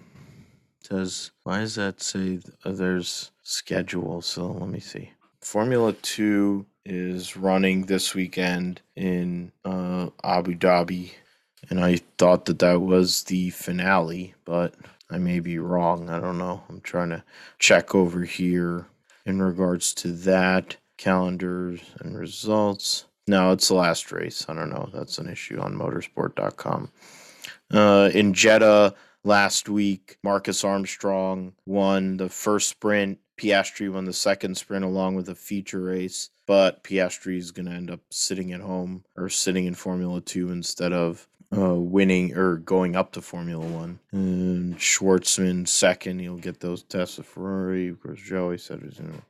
says 0.82 1.30
why 1.44 1.60
does 1.60 1.74
that 1.76 2.00
say 2.00 2.40
uh, 2.64 2.72
there's 2.72 3.30
schedule? 3.48 4.22
So 4.22 4.46
let 4.52 4.68
me 4.68 4.80
see. 4.80 5.12
Formula 5.40 5.92
Two 5.94 6.66
is 6.84 7.36
running 7.36 7.86
this 7.86 8.14
weekend 8.14 8.80
in 8.96 9.52
uh, 9.64 10.10
Abu 10.24 10.54
Dhabi, 10.54 11.12
and 11.70 11.80
I 11.80 12.00
thought 12.18 12.44
that 12.46 12.58
that 12.60 12.80
was 12.80 13.24
the 13.24 13.50
finale, 13.50 14.34
but 14.44 14.74
I 15.10 15.18
may 15.18 15.40
be 15.40 15.58
wrong. 15.58 16.10
I 16.10 16.20
don't 16.20 16.38
know. 16.38 16.62
I'm 16.68 16.80
trying 16.80 17.10
to 17.10 17.24
check 17.58 17.94
over 17.94 18.22
here 18.22 18.86
in 19.24 19.40
regards 19.40 19.94
to 19.94 20.12
that 20.12 20.76
calendars 20.96 21.80
and 22.00 22.18
results. 22.18 23.04
No, 23.26 23.52
it's 23.52 23.68
the 23.68 23.74
last 23.74 24.10
race. 24.10 24.46
I 24.48 24.54
don't 24.54 24.70
know. 24.70 24.88
That's 24.92 25.18
an 25.18 25.28
issue 25.28 25.60
on 25.60 25.74
motorsport.com. 25.74 26.90
Uh, 27.70 28.10
in 28.14 28.32
Jeddah, 28.32 28.94
last 29.24 29.68
week. 29.68 30.18
Marcus 30.22 30.64
Armstrong 30.64 31.52
won 31.66 32.16
the 32.16 32.28
first 32.28 32.68
sprint. 32.68 33.18
Piastri 33.38 33.90
won 33.90 34.04
the 34.04 34.12
second 34.12 34.56
sprint 34.56 34.84
along 34.84 35.14
with 35.14 35.28
a 35.28 35.34
feature 35.34 35.80
race, 35.80 36.30
but 36.46 36.82
Piastri 36.84 37.38
is 37.38 37.52
going 37.52 37.66
to 37.66 37.72
end 37.72 37.90
up 37.90 38.00
sitting 38.10 38.52
at 38.52 38.60
home 38.60 39.04
or 39.16 39.28
sitting 39.28 39.66
in 39.66 39.74
Formula 39.74 40.20
Two 40.20 40.50
instead 40.50 40.92
of 40.92 41.28
uh, 41.56 41.74
winning 41.74 42.36
or 42.36 42.56
going 42.56 42.96
up 42.96 43.12
to 43.12 43.22
Formula 43.22 43.64
One. 43.64 44.00
And 44.12 44.76
Shwartzman 44.76 45.66
second, 45.66 46.18
he'll 46.18 46.36
get 46.36 46.60
those 46.60 46.82
tests 46.82 47.18
of 47.18 47.26
Ferrari. 47.26 47.88
Of 47.88 48.02
course, 48.02 48.20
Joey 48.20 48.58
said 48.58 48.82
he's 48.82 48.98
going 48.98 49.12
to 49.12 49.22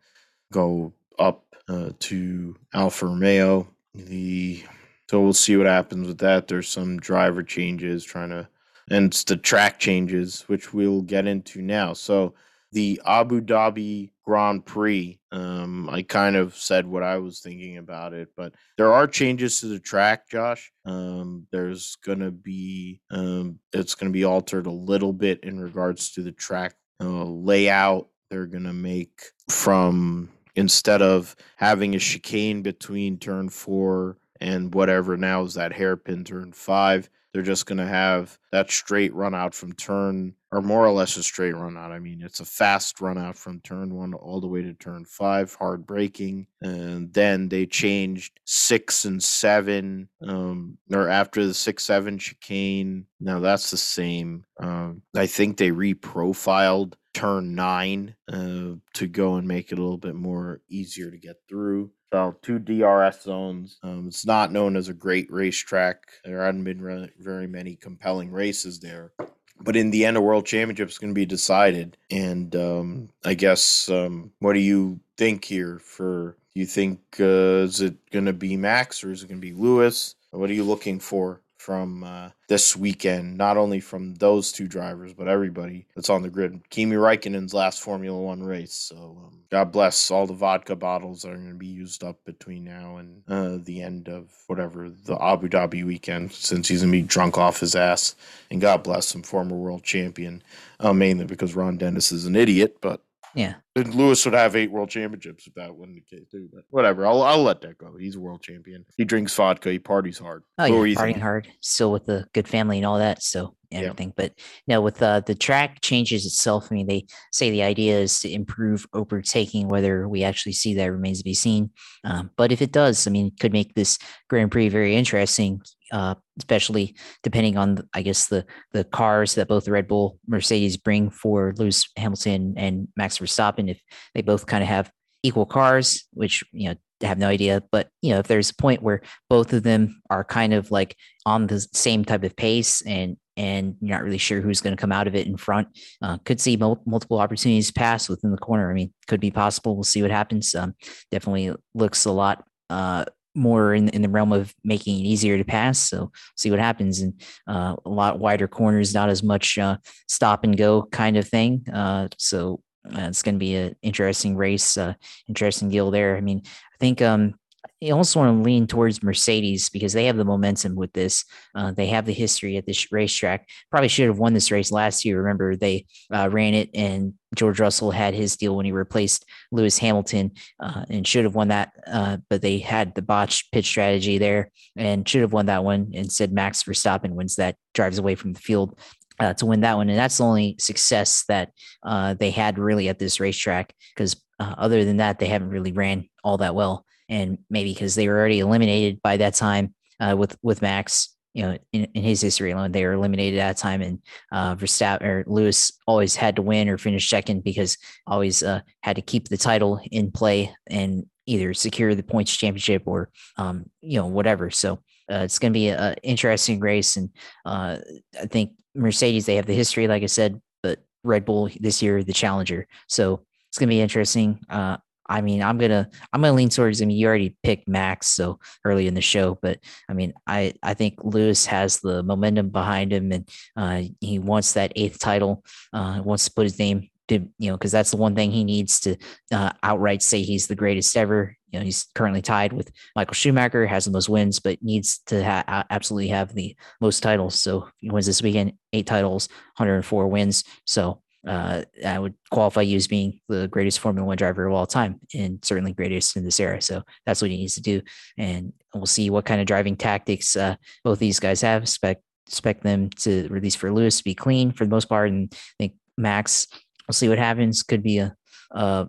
go 0.53 0.93
up 1.19 1.45
uh, 1.69 1.91
to 2.01 2.57
Alfa 2.75 3.07
Romeo. 3.07 3.69
The 3.95 4.65
so 5.11 5.23
we'll 5.23 5.33
see 5.33 5.57
what 5.57 5.67
happens 5.67 6.07
with 6.07 6.19
that. 6.19 6.49
There's 6.49 6.69
some 6.69 6.99
driver 6.99 7.43
changes 7.43 8.05
trying 8.05 8.31
to 8.31 8.49
and 8.91 9.07
it's 9.07 9.25
the 9.25 9.37
track 9.37 9.79
changes, 9.79 10.45
which 10.47 10.73
we'll 10.73 11.03
get 11.03 11.27
into 11.27 11.61
now. 11.61 11.93
So 11.93 12.35
the 12.73 13.01
Abu 13.07 13.41
Dhabi 13.41 14.13
Grand 14.25 14.65
Prix, 14.65 15.19
um, 15.33 15.89
I 15.89 16.03
kind 16.03 16.37
of 16.37 16.55
said 16.55 16.87
what 16.87 17.03
I 17.03 17.19
was 17.19 17.41
thinking 17.41 17.79
about 17.79 18.13
it, 18.13 18.29
but 18.37 18.55
there 18.77 18.93
are 18.93 19.07
changes 19.07 19.61
to 19.61 19.67
the 19.67 19.79
track, 19.79 20.29
Josh. 20.29 20.71
Um, 20.85 21.47
there's 21.51 21.97
gonna 22.05 22.31
be 22.31 23.01
um, 23.11 23.59
it's 23.73 23.95
gonna 23.95 24.13
be 24.13 24.25
altered 24.25 24.67
a 24.67 24.71
little 24.71 25.13
bit 25.13 25.41
in 25.45 25.61
regards 25.61 26.11
to 26.13 26.23
the 26.23 26.33
track 26.33 26.75
uh, 27.01 27.25
layout. 27.25 28.09
They're 28.31 28.47
gonna 28.47 28.75
make 28.75 29.21
from 29.49 30.29
instead 30.57 31.03
of 31.03 31.37
having 31.57 31.95
a 31.95 31.99
chicane 31.99 32.63
between 32.63 33.19
turn 33.19 33.49
four 33.49 34.19
and 34.41 34.75
whatever 34.75 35.17
now 35.17 35.43
is 35.43 35.55
that 35.55 35.73
hairpin 35.73 36.25
turn 36.25 36.53
five 36.53 37.09
they're 37.33 37.43
just 37.43 37.67
going 37.67 37.79
to 37.79 37.87
have 37.87 38.39
that 38.53 38.71
straight 38.71 39.15
run 39.15 39.35
out 39.35 39.55
from 39.55 39.75
turn, 39.75 40.35
or 40.51 40.63
more 40.63 40.87
or 40.87 40.93
less 40.93 41.17
a 41.17 41.23
straight 41.23 41.55
run 41.55 41.77
out. 41.77 41.93
I 41.93 41.99
mean, 41.99 42.23
it's 42.23 42.41
a 42.41 42.45
fast 42.45 43.01
run 43.01 43.19
out 43.19 43.37
from 43.37 43.61
turn 43.61 43.95
one 43.95 44.15
all 44.15 44.41
the 44.41 44.47
way 44.47 44.63
to 44.63 44.73
turn 44.75 45.05
five, 45.05 45.55
hard 45.55 45.87
braking. 45.87 46.47
And 46.63 47.13
then 47.13 47.49
they 47.49 47.67
changed 47.67 48.41
six 48.45 49.05
and 49.05 49.23
seven, 49.23 50.09
um, 50.23 50.79
or 50.93 51.09
after 51.09 51.47
the 51.47 51.55
six, 51.55 51.85
seven 51.85 52.19
chicane. 52.19 53.07
Now 53.21 53.41
that's 53.41 53.71
the 53.71 53.77
same. 53.77 54.45
Um, 54.59 55.03
I 55.15 55.27
think 55.27 55.57
they 55.57 55.71
reprofiled 55.71 56.95
turn 57.15 57.55
nine 57.55 58.15
uh, 58.33 58.75
to 58.95 59.07
go 59.07 59.35
and 59.35 59.49
make 59.49 59.73
it 59.73 59.79
a 59.79 59.83
little 59.83 59.99
bit 59.99 60.15
more 60.15 60.61
easier 60.69 61.11
to 61.11 61.19
get 61.19 61.37
through. 61.49 61.91
So 62.13 62.37
two 62.41 62.59
DRS 62.59 63.23
zones. 63.23 63.79
Um, 63.83 64.09
it's 64.09 64.25
not 64.25 64.53
known 64.53 64.77
as 64.77 64.89
a 64.89 64.95
great 64.95 65.31
racetrack. 65.31 66.07
There 66.25 66.43
hadn't 66.43 66.65
been 66.65 67.11
very 67.19 67.47
many 67.47 67.77
compelling 67.77 68.31
races 68.31 68.81
there. 68.81 69.13
But 69.61 69.77
in 69.77 69.91
the 69.91 70.05
end, 70.05 70.17
a 70.17 70.21
world 70.21 70.47
championship 70.47 70.89
is 70.89 70.99
going 70.99 71.11
to 71.11 71.19
be 71.19 71.27
decided. 71.27 71.97
And 72.11 72.55
um, 72.55 73.09
I 73.25 73.35
guess, 73.35 73.91
um, 73.91 74.33
what 74.39 74.55
do 74.55 74.61
you 74.61 75.01
think 75.17 75.45
here? 75.45 75.81
For 75.81 76.37
you 76.55 76.65
think 76.65 77.01
uh, 77.21 77.65
is 77.65 77.81
it 77.81 77.97
going 78.11 78.27
to 78.27 78.33
be 78.33 78.57
Max 78.57 79.05
or 79.05 79.13
is 79.13 79.23
it 79.23 79.29
going 79.29 79.41
to 79.41 79.47
be 79.47 79.53
Lewis? 79.53 80.15
What 80.31 80.51
are 80.51 80.55
you 80.55 80.65
looking 80.65 81.01
for 81.01 81.41
from 81.59 82.05
uh, 82.05 82.31
this 82.49 82.77
weekend, 82.77 83.37
not 83.37 83.57
only 83.57 83.81
from 83.81 84.15
those 84.15 84.53
two 84.53 84.67
drivers, 84.67 85.13
but 85.13 85.29
everybody 85.29 85.87
that's 85.95 86.09
on 86.09 86.23
the 86.23 86.31
grid. 86.31 86.61
Kimi 86.71 86.97
Raikkonen's 86.97 87.53
last 87.53 87.83
Formula 87.83 88.19
One 88.19 88.43
race. 88.43 88.73
So 88.73 88.97
um, 89.27 89.41
God 89.51 89.73
bless 89.73 90.11
all 90.11 90.27
the 90.27 90.33
vodka 90.35 90.77
bottles 90.77 91.23
that 91.23 91.33
are 91.33 91.37
going 91.37 91.49
to 91.49 91.55
be 91.55 91.67
used 91.67 92.05
up 92.05 92.25
between 92.25 92.65
now 92.65 92.97
and 92.97 93.23
uh, 93.29 93.59
the 93.63 93.83
end 93.83 94.09
of 94.09 94.33
whatever 94.47 94.89
the 94.89 95.23
Abu 95.23 95.49
Dhabi 95.49 95.85
weekend, 95.85 96.33
since 96.33 96.69
he's 96.69 96.83
going 96.83 96.93
to 96.93 96.99
be 96.99 97.03
drunk 97.03 97.37
off 97.37 97.61
his 97.61 97.75
ass. 97.75 98.15
And 98.51 98.61
God 98.61 98.83
bless 98.83 99.15
him, 99.15 99.23
former 99.23 99.57
world 99.57 99.83
champion, 99.83 100.43
uh, 100.81 100.93
mainly 100.93 101.27
because 101.27 101.55
Ron 101.55 101.77
Dennis 101.77 102.13
is 102.13 102.25
an 102.25 102.37
idiot, 102.37 102.79
but 102.81 103.03
Yeah. 103.35 103.55
and 103.77 103.95
Lewis 103.95 104.25
would 104.25 104.35
have 104.35 104.57
eight 104.57 104.71
world 104.71 104.91
championships 104.91 105.47
if 105.47 105.55
that 105.55 105.75
wasn't 105.75 105.97
the 106.09 106.17
case 106.17 106.29
too. 106.31 106.49
But 106.53 106.65
whatever, 106.71 107.07
I'll 107.07 107.23
I'll 107.23 107.43
let 107.43 107.61
that 107.63 107.79
go. 107.79 107.97
He's 107.99 108.17
a 108.17 108.21
world 108.21 108.43
champion. 108.43 108.85
He 108.97 109.05
drinks 109.05 109.35
vodka. 109.35 109.71
He 109.71 109.79
parties 109.79 110.19
hard. 110.19 110.43
Oh 110.59 110.65
yeah, 110.65 110.73
partying 110.73 110.97
thinking? 110.97 111.21
hard, 111.23 111.49
still 111.61 111.93
with 111.93 112.07
the 112.07 112.27
good 112.33 112.49
family 112.49 112.79
and 112.79 112.87
all 112.87 112.99
that, 112.99 113.23
so 113.23 113.55
Yeah. 113.71 113.81
everything. 113.81 114.13
But 114.17 114.33
no, 114.67 114.81
with 114.81 115.03
uh, 115.03 115.21
the 115.21 115.35
track 115.35 115.81
changes 115.83 116.25
itself, 116.27 116.69
I 116.71 116.75
mean, 116.75 116.87
they 116.87 117.07
say 117.33 117.51
the 117.51 117.63
idea 117.63 117.99
is 117.99 118.19
to 118.21 118.33
improve 118.33 118.87
overtaking. 118.95 119.69
Whether 119.69 120.09
we 120.09 120.25
actually 120.25 120.53
see 120.55 120.75
that 120.75 120.91
remains 120.93 121.19
to 121.19 121.25
be 121.25 121.35
seen. 121.35 121.71
Um, 122.05 122.31
but 122.37 122.51
if 122.53 122.63
it 122.63 122.73
does, 122.73 123.07
I 123.07 123.11
mean, 123.11 123.27
it 123.29 123.39
could 123.41 123.53
make 123.53 123.75
this 123.75 123.99
Grand 124.29 124.51
Prix 124.51 124.69
very 124.69 124.97
interesting, 124.97 125.61
uh, 125.93 126.15
especially 126.39 126.97
depending 127.23 127.57
on, 127.57 127.89
I 127.95 128.03
guess, 128.03 128.27
the 128.27 128.45
the 128.73 128.85
cars 128.85 129.35
that 129.35 129.49
both 129.49 129.65
the 129.65 129.73
Red 129.73 129.89
Bull, 129.89 130.19
Mercedes 130.27 130.77
bring 130.77 131.11
for 131.11 131.55
Lewis 131.57 131.89
Hamilton 131.97 132.55
and 132.57 132.89
Max 132.97 133.19
Verstappen. 133.19 133.71
If 133.71 133.81
they 134.15 134.23
both 134.23 134.47
kind 134.47 134.63
of 134.63 134.69
have 134.69 134.91
equal 135.23 135.47
cars, 135.47 136.05
which 136.13 136.45
you 136.53 136.71
know 136.71 136.75
have 137.03 137.19
no 137.19 137.29
idea, 137.29 137.63
but 137.71 137.89
you 138.03 138.13
know 138.13 138.19
if 138.19 138.27
there's 138.27 138.51
a 138.51 138.57
point 138.57 138.83
where 138.83 139.03
both 139.29 139.53
of 139.53 139.63
them 139.63 140.01
are 140.11 140.25
kind 140.25 140.53
of 140.53 140.71
like 140.71 140.97
on 141.27 141.47
the 141.47 141.61
same 141.73 142.05
type 142.05 142.25
of 142.25 142.37
pace 142.37 142.83
and 142.83 143.17
and 143.37 143.77
you're 143.81 143.97
not 143.97 144.03
really 144.03 144.19
sure 144.19 144.41
who's 144.41 144.61
going 144.61 144.77
to 144.77 144.81
come 144.81 144.91
out 144.91 145.07
of 145.07 145.15
it 145.15 145.29
in 145.29 145.37
front. 145.37 145.69
Uh, 146.03 146.19
could 146.25 146.41
see 146.41 146.57
mul- 146.57 146.83
multiple 146.85 147.21
opportunities 147.21 147.71
pass 147.71 148.09
within 148.09 148.33
the 148.33 148.37
corner. 148.37 148.69
I 148.69 148.75
mean, 148.75 148.93
could 149.07 149.21
be 149.21 149.31
possible. 149.31 149.77
We'll 149.77 149.85
see 149.85 150.03
what 150.03 150.11
happens. 150.11 150.57
Um, 150.57 150.75
definitely 151.13 151.55
looks 151.73 152.05
a 152.05 152.11
lot 152.11 152.45
uh, 152.69 153.05
more 153.35 153.75
in, 153.75 153.89
in 153.91 154.03
the 154.03 154.09
realm 154.09 154.33
of 154.33 154.55
making 154.65 154.99
it 155.01 155.07
easier 155.07 155.39
to 155.39 155.45
pass. 155.45 155.79
So 155.79 156.11
see 156.37 156.51
what 156.51 156.61
happens. 156.61 157.01
And 157.01 157.21
uh, 157.47 157.77
a 157.85 157.89
lot 157.89 158.19
wider 158.19 158.49
corners, 158.49 158.95
not 158.95 159.09
as 159.09 159.23
much 159.23 159.59
uh, 159.59 159.77
stop 160.09 160.45
and 160.45 160.57
go 160.57 160.83
kind 160.83 161.17
of 161.17 161.29
thing. 161.29 161.65
Uh, 161.73 162.09
so 162.19 162.61
uh, 162.87 163.03
it's 163.03 163.23
going 163.23 163.35
to 163.35 163.39
be 163.39 163.55
an 163.57 163.77
interesting 163.83 164.37
race, 164.37 164.77
uh, 164.77 164.95
interesting 165.29 165.69
deal 165.69 165.91
there. 165.91 166.17
I 166.17 166.21
mean, 166.21 166.43
I 166.45 166.77
think 166.81 167.03
um, 167.03 167.35
I 167.83 167.91
also 167.91 168.21
want 168.21 168.39
to 168.39 168.43
lean 168.43 168.67
towards 168.67 169.03
Mercedes 169.03 169.69
because 169.69 169.93
they 169.93 170.07
have 170.07 170.17
the 170.17 170.25
momentum 170.25 170.75
with 170.75 170.93
this. 170.93 171.25
Uh, 171.55 171.73
they 171.73 171.87
have 171.87 172.07
the 172.07 172.13
history 172.13 172.57
at 172.57 172.67
this 172.67 172.91
racetrack. 172.91 173.49
Probably 173.71 173.89
should 173.89 174.09
have 174.09 174.19
won 174.19 174.35
this 174.35 174.51
race 174.51 174.73
last 174.73 175.05
year. 175.05 175.19
Remember, 175.23 175.55
they 175.55 175.87
uh, 176.13 176.29
ran 176.31 176.55
it, 176.55 176.71
and 176.75 177.15
George 177.35 177.61
Russell 177.61 177.91
had 177.91 178.15
his 178.15 178.37
deal 178.37 178.57
when 178.57 178.67
he 178.67 178.73
replaced 178.73 179.25
Lewis 179.53 179.79
Hamilton 179.79 180.33
uh, 180.61 180.85
and 180.89 181.07
should 181.07 181.25
have 181.25 181.35
won 181.35 181.49
that. 181.49 181.73
Uh, 181.87 182.19
but 182.29 182.43
they 182.43 182.59
had 182.59 182.95
the 182.95 183.03
botched 183.03 183.53
pit 183.53 183.65
strategy 183.65 184.19
there 184.19 184.51
and 184.77 185.09
should 185.09 185.23
have 185.23 185.33
won 185.33 185.47
that 185.47 185.65
one. 185.65 185.91
Instead, 185.93 186.33
Max 186.33 186.63
Verstappen 186.65 187.11
wins 187.11 187.37
that, 187.37 187.57
drives 187.75 187.99
away 187.99 188.15
from 188.15 188.33
the 188.33 188.41
field. 188.41 188.79
Uh, 189.21 189.35
to 189.35 189.47
win 189.47 189.63
that 189.63 189.77
one, 189.77 189.89
and 189.89 189.99
that's 189.99 190.19
the 190.19 190.25
only 190.25 190.55
success 190.61 191.25
that 191.27 191.51
uh, 191.83 192.15
they 192.15 192.31
had 192.31 192.57
really 192.57 192.89
at 192.89 193.01
this 193.01 193.19
racetrack. 193.19 193.75
Because 193.93 194.15
uh, 194.39 194.55
other 194.57 194.85
than 194.85 194.99
that, 194.99 195.19
they 195.19 195.27
haven't 195.27 195.49
really 195.49 195.73
ran 195.73 196.09
all 196.23 196.37
that 196.37 196.55
well 196.55 196.87
and 197.09 197.39
maybe 197.51 197.73
because 197.73 197.95
they 197.95 198.09
were 198.09 198.19
already 198.19 198.41
eliminated 198.41 199.01
by 199.03 199.17
that 199.17 199.35
time 199.35 199.75
uh, 200.01 200.15
with 200.19 200.37
with 200.43 200.63
Max. 200.63 201.15
You 201.35 201.43
know, 201.45 201.59
in, 201.73 201.85
in 201.95 202.03
his 202.03 202.21
history 202.21 202.51
alone, 202.51 202.73
they 202.73 202.85
were 202.85 202.95
eliminated 202.95 203.39
at 203.39 203.49
that 203.49 203.61
time, 203.61 203.83
and 203.83 204.03
uh, 204.33 204.57
Verstappen 204.57 205.03
or 205.03 205.25
Lewis 205.27 205.73
always 205.87 206.17
had 206.17 206.37
to 206.37 206.43
win 206.43 206.69
or 206.69 206.79
finish 206.79 207.09
second 207.09 207.45
because 207.45 207.77
always 208.07 208.43
uh, 208.43 208.61
had 208.81 208.97
to 208.97 209.03
keep 209.03 209.29
the 209.29 209.37
title 209.37 209.81
in 209.93 210.11
play 210.11 210.53
and 210.67 211.07
either 211.27 211.53
secure 211.55 211.95
the 211.95 212.03
points 212.03 212.35
championship 212.35 212.83
or 212.87 213.11
um, 213.37 213.67
you 213.83 213.99
know 213.99 214.07
whatever. 214.07 214.51
So 214.51 214.81
uh, 215.11 215.21
it's 215.23 215.39
going 215.39 215.53
to 215.53 215.59
be 215.59 215.69
an 215.69 215.95
interesting 216.03 216.59
race, 216.61 216.97
and 216.97 217.11
uh, 217.45 217.79
I 218.21 218.27
think 218.27 218.53
Mercedes 218.75 219.27
they 219.27 219.37
have 219.37 219.47
the 219.47 219.55
history, 219.55 219.87
like 219.87 220.03
I 220.03 220.07
said, 220.07 220.41
but 220.63 220.81
Red 221.05 221.25
Bull 221.25 221.51
this 221.61 221.83
year 221.83 222.03
the 222.03 222.13
challenger. 222.13 222.67
So 222.89 223.25
it's 223.49 223.59
going 223.59 223.69
to 223.69 223.75
be 223.75 223.81
interesting. 223.81 224.41
Uh, 224.49 224.79
I 225.09 225.21
mean, 225.21 225.43
I'm 225.43 225.59
gonna 225.59 225.89
I'm 226.13 226.21
gonna 226.21 226.35
lean 226.35 226.49
towards. 226.49 226.83
I 226.83 226.85
mean, 226.85 226.97
you 226.97 227.07
already 227.07 227.37
picked 227.43 227.69
Max 227.69 228.09
so 228.09 228.39
early 228.65 228.87
in 228.87 228.95
the 228.95 229.01
show, 229.01 229.39
but 229.41 229.59
I 229.89 229.95
mean, 229.95 230.13
I 230.27 230.55
I 230.63 230.75
think 230.75 230.99
Lewis 231.03 231.47
has 231.47 231.81
the 231.81 232.03
momentum 232.03 232.51
behind 232.51 232.93
him, 232.93 233.13
and 233.13 233.29
uh, 233.57 233.83
he 234.01 234.19
wants 234.19 234.53
that 234.53 234.73
eighth 234.77 234.99
title. 234.99 235.45
Uh, 235.73 236.01
wants 236.05 236.25
to 236.27 236.33
put 236.33 236.45
his 236.45 236.59
name 236.59 236.89
to 237.09 237.27
you 237.39 237.51
know 237.51 237.57
because 237.57 237.73
that's 237.73 237.91
the 237.91 237.97
one 237.97 238.15
thing 238.15 238.31
he 238.31 238.45
needs 238.45 238.81
to 238.81 238.97
uh, 239.33 239.51
outright 239.63 240.03
say 240.03 240.23
he's 240.23 240.47
the 240.47 240.55
greatest 240.55 240.97
ever. 240.97 241.37
You 241.51 241.59
know, 241.59 241.65
he's 241.65 241.87
currently 241.95 242.21
tied 242.21 242.53
with 242.53 242.71
Michael 242.95 243.15
Schumacher, 243.15 243.67
has 243.67 243.87
the 243.87 243.91
most 243.91 244.11
wins, 244.11 244.39
but 244.39 244.63
needs 244.63 244.99
to 245.07 245.25
ha- 245.25 245.65
absolutely 245.71 246.09
have 246.09 246.35
the 246.35 246.55
most 246.79 247.03
titles. 247.03 247.41
So 247.41 247.71
he 247.79 247.91
wins 247.91 248.05
this 248.05 248.21
weekend, 248.21 248.53
eight 248.75 248.87
titles, 248.87 249.31
104 249.57 250.09
wins. 250.09 250.45
So 250.67 251.01
uh, 251.27 251.63
I 251.85 251.99
would 251.99 252.15
qualify 252.31 252.63
you 252.63 252.77
as 252.77 252.87
being 252.87 253.21
the 253.29 253.49
greatest 253.49 253.81
Formula 253.81 254.07
One 254.07 254.17
driver 254.17 254.47
of 254.47 254.55
all 254.55 254.67
time, 254.67 255.01
and 255.15 255.45
certainly 255.45 255.73
greatest 255.73 256.17
in 256.17 256.25
this 256.25 256.41
era. 256.41 256.61
So 256.61 256.83
that's 257.07 257.21
what 257.21 257.31
he 257.31 257.37
needs 257.37 257.55
to 257.57 257.61
do, 257.61 257.83
and 258.17 258.53
we'll 258.75 258.87
see 258.87 259.11
what 259.11 259.25
kind 259.25 259.41
of 259.41 259.47
driving 259.47 259.77
tactics 259.77 260.37
uh, 260.37 260.57
both 260.85 260.99
these 260.99 261.21
guys 261.21 261.41
have. 261.41 261.63
Expect 261.63 262.03
expect 262.27 262.63
them 262.63 262.91
to 262.91 263.27
release 263.29 263.55
for 263.55 263.73
Lewis 263.73 263.99
to 263.99 264.05
be 264.05 264.15
clean 264.15 264.53
for 264.53 264.65
the 264.65 264.71
most 264.71 264.89
part, 264.89 265.11
and 265.11 265.29
I 265.33 265.55
think 265.59 265.75
Max. 265.97 266.47
We'll 266.87 266.95
see 266.95 267.09
what 267.09 267.19
happens. 267.19 267.63
Could 267.63 267.83
be 267.83 267.99
a, 267.99 268.15
uh, 268.55 268.87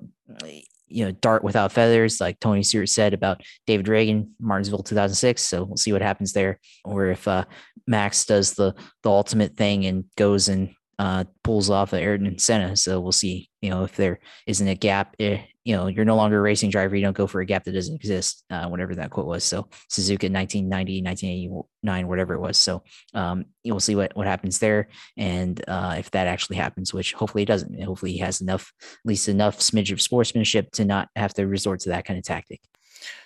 you 0.88 1.06
know, 1.06 1.12
dart 1.12 1.44
without 1.44 1.72
feathers, 1.72 2.22
like 2.22 2.40
Tony 2.40 2.64
Stewart 2.64 2.88
said 2.90 3.14
about 3.14 3.42
David 3.68 3.88
Ragan, 3.88 4.30
Martinsville, 4.40 4.84
2006. 4.84 5.42
So 5.42 5.66
we'll 5.66 5.78
see 5.78 5.92
what 5.92 6.02
happens 6.02 6.32
there, 6.32 6.60
or 6.86 7.08
if 7.08 7.28
uh, 7.28 7.46
Max 7.88 8.24
does 8.26 8.54
the 8.54 8.76
the 9.04 9.10
ultimate 9.10 9.58
thing 9.58 9.86
and 9.86 10.06
goes 10.16 10.48
and 10.48 10.74
uh, 11.00 11.24
pulls 11.44 11.70
off 11.70 11.94
of 11.94 12.00
Ayrton 12.00 12.38
Senna. 12.38 12.76
So 12.76 13.00
we'll 13.00 13.14
see, 13.14 13.50
you 13.62 13.70
know, 13.70 13.86
if 13.86 13.96
there 13.96 14.20
isn't 14.46 14.68
a 14.68 14.76
gap. 14.76 15.16
Eh, 15.20 15.40
you 15.64 15.76
know, 15.76 15.88
you're 15.88 16.06
no 16.06 16.16
longer 16.16 16.40
a 16.40 16.42
racing 16.42 16.72
driver. 16.72 16.96
You 16.96 17.04
don't 17.04 17.16
go 17.16 17.28
for 17.28 17.42
a 17.42 17.46
gap 17.46 17.64
that 17.66 17.74
doesn't 17.74 17.96
exist, 17.96 18.44
uh, 18.50 18.68
whatever 18.68 18.96
that 18.96 19.12
quote 19.12 19.28
was. 19.28 19.44
So 19.44 19.64
Suzuka 19.92 20.32
1990, 20.32 21.04
1989, 21.04 22.08
whatever 22.08 22.34
it 22.34 22.40
was. 22.40 22.58
So 22.58 22.82
um, 23.14 23.46
you'll 23.64 23.80
see 23.80 23.96
what, 23.96 24.16
what 24.16 24.26
happens 24.26 24.58
there. 24.58 24.90
And 25.16 25.64
uh, 25.68 25.96
if 26.00 26.10
that 26.12 26.28
actually 26.28 26.56
happens, 26.58 26.92
which 26.92 27.14
hopefully 27.14 27.44
it 27.44 27.48
doesn't, 27.48 27.84
hopefully 27.84 28.14
he 28.14 28.18
has 28.18 28.42
enough, 28.42 28.74
at 28.82 28.98
least 29.06 29.30
enough 29.30 29.60
smidge 29.60 29.92
of 29.92 30.02
sportsmanship 30.02 30.72
to 30.72 30.86
not 30.86 31.10
have 31.16 31.34
to 31.36 31.46
resort 31.46 31.82
to 31.82 31.90
that 31.90 32.06
kind 32.06 32.18
of 32.18 32.26
tactic. 32.26 32.62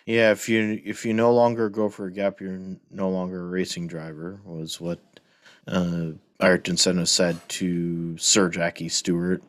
Yeah, 0.06 0.32
if 0.32 0.50
you 0.50 0.82
if 0.86 1.06
you 1.06 1.14
no 1.14 1.34
longer 1.34 1.70
go 1.70 1.90
for 1.90 2.08
a 2.08 2.14
gap, 2.14 2.42
you're 2.42 2.60
no 2.92 3.10
longer 3.10 3.40
a 3.40 3.50
racing 3.50 3.88
driver. 3.88 4.42
Was 4.44 4.80
what 4.82 5.00
uh, 5.66 6.12
Ayrton 6.42 6.78
Senna 6.78 7.06
said 7.06 7.38
to 7.50 8.18
Sir 8.18 8.50
Jackie 8.50 8.90
Stewart, 8.90 9.44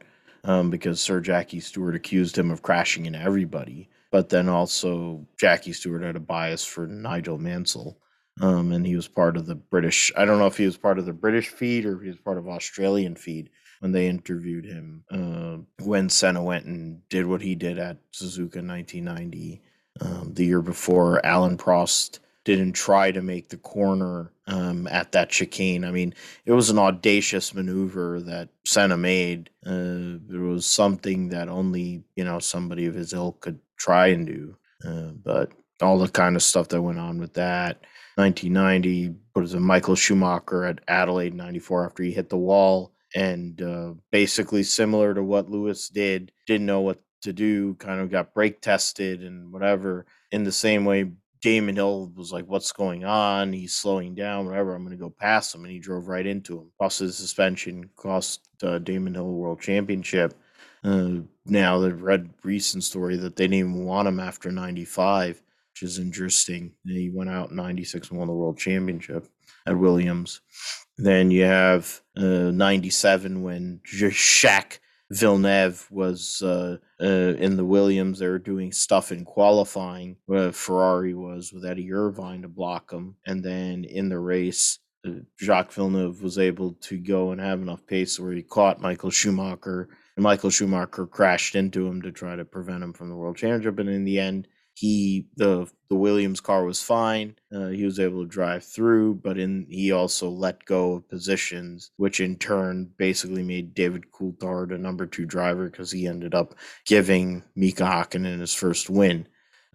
um, 0.44 0.70
because 0.70 1.00
Sir 1.00 1.20
Jackie 1.20 1.60
Stewart 1.60 1.94
accused 1.94 2.36
him 2.36 2.50
of 2.50 2.62
crashing 2.62 3.06
into 3.06 3.20
everybody. 3.20 3.88
But 4.10 4.28
then 4.28 4.48
also 4.48 5.26
Jackie 5.38 5.72
Stewart 5.72 6.02
had 6.02 6.16
a 6.16 6.20
bias 6.20 6.64
for 6.64 6.86
Nigel 6.86 7.38
Mansell, 7.38 7.98
um, 8.40 8.72
and 8.72 8.86
he 8.86 8.94
was 8.94 9.08
part 9.08 9.36
of 9.36 9.46
the 9.46 9.56
British. 9.56 10.12
I 10.16 10.24
don't 10.24 10.38
know 10.38 10.46
if 10.46 10.56
he 10.56 10.66
was 10.66 10.76
part 10.76 10.98
of 10.98 11.06
the 11.06 11.12
British 11.12 11.48
feed 11.48 11.84
or 11.84 11.96
if 11.96 12.02
he 12.02 12.08
was 12.08 12.18
part 12.18 12.38
of 12.38 12.48
Australian 12.48 13.16
feed 13.16 13.50
when 13.80 13.92
they 13.92 14.06
interviewed 14.06 14.64
him 14.64 15.04
uh, 15.10 15.84
when 15.84 16.08
Senna 16.08 16.42
went 16.42 16.66
and 16.66 17.06
did 17.08 17.26
what 17.26 17.42
he 17.42 17.54
did 17.54 17.78
at 17.78 17.98
Suzuka 18.12 18.56
in 18.56 18.68
1990 18.68 19.62
um, 20.00 20.32
the 20.32 20.44
year 20.44 20.62
before. 20.62 21.20
Alain 21.24 21.56
Prost 21.56 22.20
didn't 22.44 22.74
try 22.74 23.10
to 23.10 23.20
make 23.20 23.48
the 23.48 23.56
corner 23.56 24.30
um, 24.46 24.86
at 24.88 25.12
that 25.12 25.30
chicane. 25.30 25.84
I 25.84 25.90
mean, 25.90 26.14
it 26.44 26.52
was 26.52 26.70
an 26.70 26.78
audacious 26.78 27.54
maneuver 27.54 28.20
that 28.22 28.50
Senna 28.66 28.96
made. 28.96 29.50
Uh, 29.66 30.18
it 30.28 30.40
was 30.40 30.66
something 30.66 31.28
that 31.30 31.48
only 31.48 32.04
you 32.16 32.24
know 32.24 32.38
somebody 32.38 32.86
of 32.86 32.94
his 32.94 33.12
ilk 33.12 33.40
could 33.40 33.60
try 33.76 34.08
and 34.08 34.26
do. 34.26 34.56
Uh, 34.86 35.12
but 35.24 35.52
all 35.80 35.98
the 35.98 36.08
kind 36.08 36.36
of 36.36 36.42
stuff 36.42 36.68
that 36.68 36.82
went 36.82 36.98
on 36.98 37.18
with 37.18 37.34
that. 37.34 37.80
1990, 38.16 39.14
what 39.32 39.44
is 39.44 39.54
it? 39.54 39.60
Michael 39.60 39.96
Schumacher 39.96 40.64
at 40.64 40.80
Adelaide 40.86 41.34
94 41.34 41.86
after 41.86 42.02
he 42.02 42.12
hit 42.12 42.28
the 42.28 42.36
wall. 42.36 42.92
And 43.14 43.60
uh, 43.62 43.94
basically 44.10 44.62
similar 44.62 45.14
to 45.14 45.22
what 45.22 45.50
Lewis 45.50 45.88
did, 45.88 46.32
didn't 46.46 46.66
know 46.66 46.80
what 46.80 47.00
to 47.22 47.32
do, 47.32 47.74
kind 47.74 48.00
of 48.00 48.10
got 48.10 48.34
brake 48.34 48.60
tested 48.60 49.22
and 49.22 49.52
whatever. 49.52 50.06
In 50.30 50.44
the 50.44 50.52
same 50.52 50.84
way, 50.84 51.12
Damon 51.44 51.76
Hill 51.76 52.10
was 52.16 52.32
like, 52.32 52.46
"What's 52.46 52.72
going 52.72 53.04
on? 53.04 53.52
He's 53.52 53.76
slowing 53.76 54.14
down. 54.14 54.46
Whatever. 54.46 54.74
I'm 54.74 54.82
going 54.82 54.96
to 54.96 55.02
go 55.02 55.10
past 55.10 55.54
him." 55.54 55.62
And 55.62 55.70
he 55.70 55.78
drove 55.78 56.08
right 56.08 56.26
into 56.26 56.58
him. 56.58 56.70
Cost 56.80 57.00
his 57.00 57.18
suspension. 57.18 57.90
Cost 57.96 58.48
uh, 58.62 58.78
Damon 58.78 59.12
Hill 59.12 59.30
world 59.30 59.60
championship. 59.60 60.32
Uh, 60.82 61.16
now 61.44 61.78
the 61.80 61.94
read 61.94 62.30
recent 62.44 62.82
story 62.82 63.18
that 63.18 63.36
they 63.36 63.44
didn't 63.44 63.58
even 63.58 63.84
want 63.84 64.08
him 64.08 64.20
after 64.20 64.50
'95, 64.50 65.42
which 65.72 65.82
is 65.82 65.98
interesting. 65.98 66.72
He 66.86 67.10
went 67.10 67.28
out 67.28 67.50
in 67.50 67.56
'96 67.56 68.08
and 68.08 68.18
won 68.18 68.28
the 68.28 68.32
world 68.32 68.56
championship 68.56 69.28
at 69.66 69.76
Williams. 69.76 70.40
Then 70.96 71.30
you 71.30 71.44
have 71.44 72.00
'97 72.16 73.36
uh, 73.36 73.40
when 73.40 73.80
Jacques 73.84 74.80
Villeneuve 75.14 75.86
was 75.90 76.42
uh, 76.42 76.78
uh, 77.00 77.04
in 77.04 77.56
the 77.56 77.64
Williams. 77.64 78.18
They 78.18 78.26
were 78.26 78.38
doing 78.38 78.72
stuff 78.72 79.12
in 79.12 79.24
qualifying. 79.24 80.16
Where 80.26 80.52
Ferrari 80.52 81.14
was 81.14 81.52
with 81.52 81.64
Eddie 81.64 81.92
Irvine 81.92 82.42
to 82.42 82.48
block 82.48 82.90
them, 82.90 83.16
and 83.26 83.42
then 83.42 83.84
in 83.84 84.08
the 84.08 84.18
race, 84.18 84.80
uh, 85.06 85.20
Jacques 85.40 85.72
Villeneuve 85.72 86.22
was 86.22 86.38
able 86.38 86.72
to 86.82 86.98
go 86.98 87.30
and 87.30 87.40
have 87.40 87.62
enough 87.62 87.86
pace 87.86 88.18
where 88.18 88.32
he 88.32 88.42
caught 88.42 88.80
Michael 88.80 89.10
Schumacher, 89.10 89.88
and 90.16 90.22
Michael 90.22 90.50
Schumacher 90.50 91.06
crashed 91.06 91.54
into 91.54 91.86
him 91.86 92.02
to 92.02 92.10
try 92.10 92.34
to 92.34 92.44
prevent 92.44 92.82
him 92.82 92.92
from 92.92 93.08
the 93.08 93.16
world 93.16 93.36
championship. 93.36 93.78
And 93.78 93.88
in 93.88 94.04
the 94.04 94.18
end, 94.18 94.48
he 94.74 95.28
the 95.36 95.70
the 95.88 95.94
Williams 95.94 96.40
car 96.40 96.64
was 96.64 96.82
fine. 96.82 97.36
Uh, 97.54 97.68
he 97.68 97.84
was 97.84 98.00
able 98.00 98.22
to 98.22 98.28
drive 98.28 98.64
through, 98.64 99.14
but 99.14 99.38
in 99.38 99.66
he 99.70 99.92
also 99.92 100.28
let 100.28 100.64
go 100.64 100.94
of 100.94 101.08
positions, 101.08 101.92
which 101.96 102.20
in 102.20 102.36
turn 102.36 102.90
basically 102.96 103.42
made 103.42 103.74
David 103.74 104.04
Coulthard 104.12 104.74
a 104.74 104.78
number 104.78 105.06
two 105.06 105.26
driver 105.26 105.70
because 105.70 105.92
he 105.92 106.06
ended 106.08 106.34
up 106.34 106.54
giving 106.86 107.44
Mika 107.54 107.84
Hakkinen 107.84 108.40
his 108.40 108.54
first 108.54 108.90
win. 108.90 109.28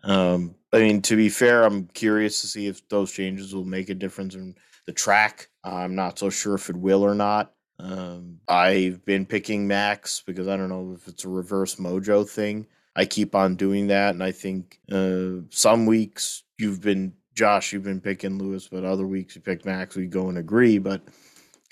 Um, 0.03 0.55
I 0.73 0.79
mean, 0.79 1.01
to 1.03 1.15
be 1.15 1.29
fair, 1.29 1.63
I'm 1.63 1.87
curious 1.87 2.41
to 2.41 2.47
see 2.47 2.67
if 2.67 2.87
those 2.89 3.11
changes 3.11 3.55
will 3.55 3.65
make 3.65 3.89
a 3.89 3.95
difference 3.95 4.35
in 4.35 4.55
the 4.85 4.93
track. 4.93 5.49
I'm 5.63 5.95
not 5.95 6.19
so 6.19 6.29
sure 6.29 6.55
if 6.55 6.69
it 6.69 6.77
will 6.77 7.03
or 7.03 7.15
not. 7.15 7.53
Um, 7.79 8.39
I've 8.47 9.05
been 9.05 9.25
picking 9.25 9.67
Max 9.67 10.21
because 10.25 10.47
I 10.47 10.57
don't 10.57 10.69
know 10.69 10.93
if 10.93 11.07
it's 11.07 11.23
a 11.23 11.29
reverse 11.29 11.75
mojo 11.75 12.27
thing. 12.27 12.67
I 12.95 13.05
keep 13.05 13.35
on 13.35 13.55
doing 13.55 13.87
that, 13.87 14.13
and 14.13 14.23
I 14.23 14.31
think 14.31 14.79
uh, 14.91 15.43
some 15.49 15.85
weeks 15.85 16.43
you've 16.57 16.81
been 16.81 17.13
Josh, 17.35 17.71
you've 17.71 17.83
been 17.83 18.01
picking 18.01 18.37
Lewis, 18.37 18.67
but 18.67 18.83
other 18.83 19.07
weeks 19.07 19.35
you 19.35 19.41
pick 19.41 19.65
Max. 19.65 19.95
We 19.95 20.07
go 20.07 20.27
and 20.27 20.37
agree, 20.37 20.77
but 20.77 21.01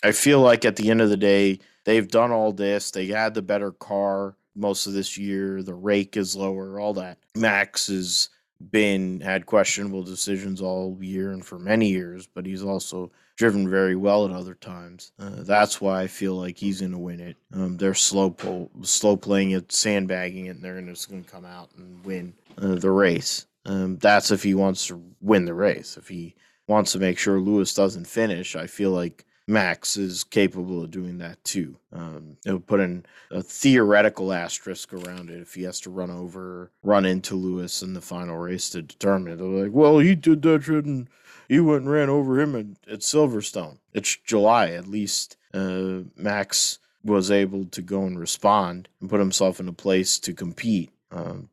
I 0.03 0.13
feel 0.13 0.39
like 0.39 0.63
at 0.63 0.77
the 0.77 0.89
end 0.89 1.01
of 1.01 1.09
the 1.09 1.17
day, 1.17 1.59
they've 1.83 2.07
done 2.07 2.31
all 2.31 2.53
this. 2.53 2.91
They 2.91 3.07
had 3.07 3.33
the 3.33 3.41
better 3.41 3.71
car 3.71 4.37
most 4.55 4.87
of 4.87 4.93
this 4.93 5.17
year. 5.17 5.61
The 5.63 5.73
rake 5.73 6.15
is 6.15 6.35
lower, 6.35 6.79
all 6.79 6.93
that. 6.93 7.17
Max 7.35 7.87
has 7.87 8.29
been 8.71 9.21
had 9.21 9.45
questionable 9.45 10.03
decisions 10.03 10.61
all 10.61 10.97
year 11.01 11.31
and 11.31 11.45
for 11.45 11.59
many 11.59 11.89
years, 11.89 12.27
but 12.27 12.45
he's 12.45 12.63
also 12.63 13.11
driven 13.35 13.69
very 13.69 13.95
well 13.95 14.25
at 14.25 14.31
other 14.31 14.55
times. 14.55 15.11
Uh, 15.19 15.43
that's 15.43 15.79
why 15.79 16.01
I 16.01 16.07
feel 16.07 16.33
like 16.33 16.57
he's 16.57 16.79
going 16.79 16.91
to 16.91 16.97
win 16.97 17.19
it. 17.19 17.37
Um, 17.53 17.77
they're 17.77 17.93
slow 17.93 18.31
pull, 18.31 18.71
slow 18.81 19.15
playing 19.15 19.51
it, 19.51 19.71
sandbagging 19.71 20.47
it, 20.47 20.55
and 20.55 20.63
they're 20.63 20.81
just 20.81 21.09
going 21.09 21.23
to 21.23 21.29
come 21.29 21.45
out 21.45 21.69
and 21.77 22.03
win 22.03 22.33
uh, 22.57 22.75
the 22.75 22.91
race. 22.91 23.45
Um, 23.65 23.97
that's 23.97 24.31
if 24.31 24.43
he 24.43 24.55
wants 24.55 24.87
to 24.87 25.03
win 25.21 25.45
the 25.45 25.53
race. 25.53 25.97
If 25.97 26.07
he 26.07 26.35
wants 26.67 26.93
to 26.93 26.99
make 26.99 27.19
sure 27.19 27.39
Lewis 27.39 27.73
doesn't 27.73 28.07
finish, 28.07 28.55
I 28.55 28.65
feel 28.65 28.91
like 28.91 29.25
Max 29.47 29.95
is 29.95 30.25
capable 30.25 30.83
of 30.83 30.91
doing 30.91 31.19
that 31.19 31.41
too. 31.45 31.77
Um, 31.93 32.37
it 32.45 32.51
would 32.51 32.67
put 32.67 32.81
in 32.81 33.05
a 33.31 33.41
theoretical 33.41 34.33
asterisk 34.33 34.91
around 34.93 35.29
it 35.29 35.39
if 35.39 35.53
he 35.53 35.63
has 35.63 35.79
to 35.81 35.89
run 35.89 36.11
over, 36.11 36.69
run 36.83 37.05
into 37.05 37.35
Lewis 37.35 37.81
in 37.81 37.93
the 37.93 38.01
final 38.01 38.37
race 38.37 38.69
to 38.71 38.81
determine 38.81 39.33
it. 39.33 39.37
They're 39.37 39.47
like, 39.47 39.71
well, 39.71 39.99
he 39.99 40.15
did 40.15 40.41
that 40.41 40.63
shit 40.63 40.83
and 40.83 41.07
he 41.47 41.61
went 41.61 41.83
and 41.83 41.91
ran 41.91 42.09
over 42.09 42.39
him 42.41 42.55
at, 42.55 42.93
at 42.93 42.99
Silverstone. 42.99 43.77
It's 43.93 44.17
July. 44.17 44.71
At 44.71 44.87
least 44.87 45.37
uh, 45.53 45.99
Max 46.17 46.79
was 47.05 47.31
able 47.31 47.65
to 47.65 47.81
go 47.81 48.03
and 48.03 48.19
respond 48.19 48.89
and 48.99 49.09
put 49.09 49.21
himself 49.21 49.61
in 49.61 49.69
a 49.69 49.73
place 49.73 50.19
to 50.19 50.33
compete. 50.33 50.91
Um, 51.09 51.49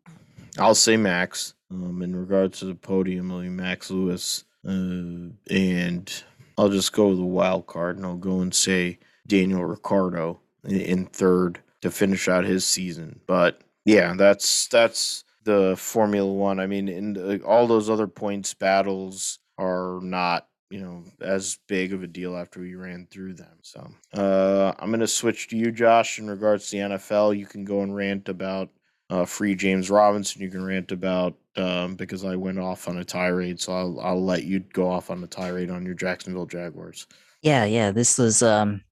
I'll 0.58 0.74
say 0.74 0.96
Max. 0.96 1.54
Um, 1.70 2.02
in 2.02 2.14
regards 2.14 2.58
to 2.58 2.66
the 2.66 2.74
podium, 2.74 3.56
Max 3.56 3.90
Lewis. 3.90 4.44
Uh, 4.66 5.30
and 5.50 6.24
I'll 6.56 6.68
just 6.68 6.92
go 6.92 7.08
with 7.08 7.18
the 7.18 7.24
wild 7.24 7.66
card 7.66 7.96
and 7.96 8.06
I'll 8.06 8.16
go 8.16 8.40
and 8.40 8.54
say 8.54 8.98
Daniel 9.26 9.64
Ricciardo 9.64 10.40
in, 10.64 11.06
third 11.06 11.60
to 11.82 11.90
finish 11.90 12.28
out 12.28 12.44
his 12.44 12.64
season. 12.64 13.20
But 13.26 13.60
yeah, 13.84 14.14
that's 14.16 14.68
that's 14.68 15.24
the 15.44 15.76
Formula 15.76 16.30
One. 16.30 16.60
I 16.60 16.66
mean, 16.66 16.88
in 16.88 17.12
the, 17.14 17.42
all 17.44 17.66
those 17.66 17.90
other 17.90 18.06
points 18.06 18.54
battles 18.54 19.38
are 19.58 20.00
not 20.02 20.48
you 20.70 20.80
know 20.80 21.04
as 21.20 21.58
big 21.68 21.92
of 21.92 22.02
a 22.02 22.06
deal 22.06 22.36
after 22.36 22.60
we 22.60 22.74
ran 22.74 23.06
through 23.10 23.34
them. 23.34 23.58
So 23.62 23.90
uh, 24.12 24.72
I'm 24.78 24.90
gonna 24.90 25.06
switch 25.06 25.48
to 25.48 25.56
you, 25.56 25.70
Josh, 25.70 26.18
in 26.18 26.28
regards 26.28 26.70
to 26.70 26.76
the 26.76 26.82
NFL. 26.94 27.38
You 27.38 27.46
can 27.46 27.64
go 27.64 27.82
and 27.82 27.94
rant 27.94 28.28
about 28.28 28.70
uh, 29.10 29.24
free 29.24 29.54
James 29.54 29.90
Robinson. 29.90 30.42
You 30.42 30.50
can 30.50 30.64
rant 30.64 30.92
about 30.92 31.34
um, 31.56 31.94
because 31.96 32.24
I 32.24 32.36
went 32.36 32.58
off 32.58 32.88
on 32.88 32.98
a 32.98 33.04
tirade, 33.04 33.60
so 33.60 33.72
I'll 33.72 34.00
I'll 34.00 34.24
let 34.24 34.44
you 34.44 34.60
go 34.60 34.90
off 34.90 35.10
on 35.10 35.22
a 35.22 35.26
tirade 35.26 35.70
on 35.70 35.84
your 35.84 35.94
Jacksonville 35.94 36.46
Jaguars. 36.46 37.06
Yeah, 37.42 37.64
yeah. 37.64 37.90
This 37.90 38.18
was 38.18 38.42
um, 38.42 38.82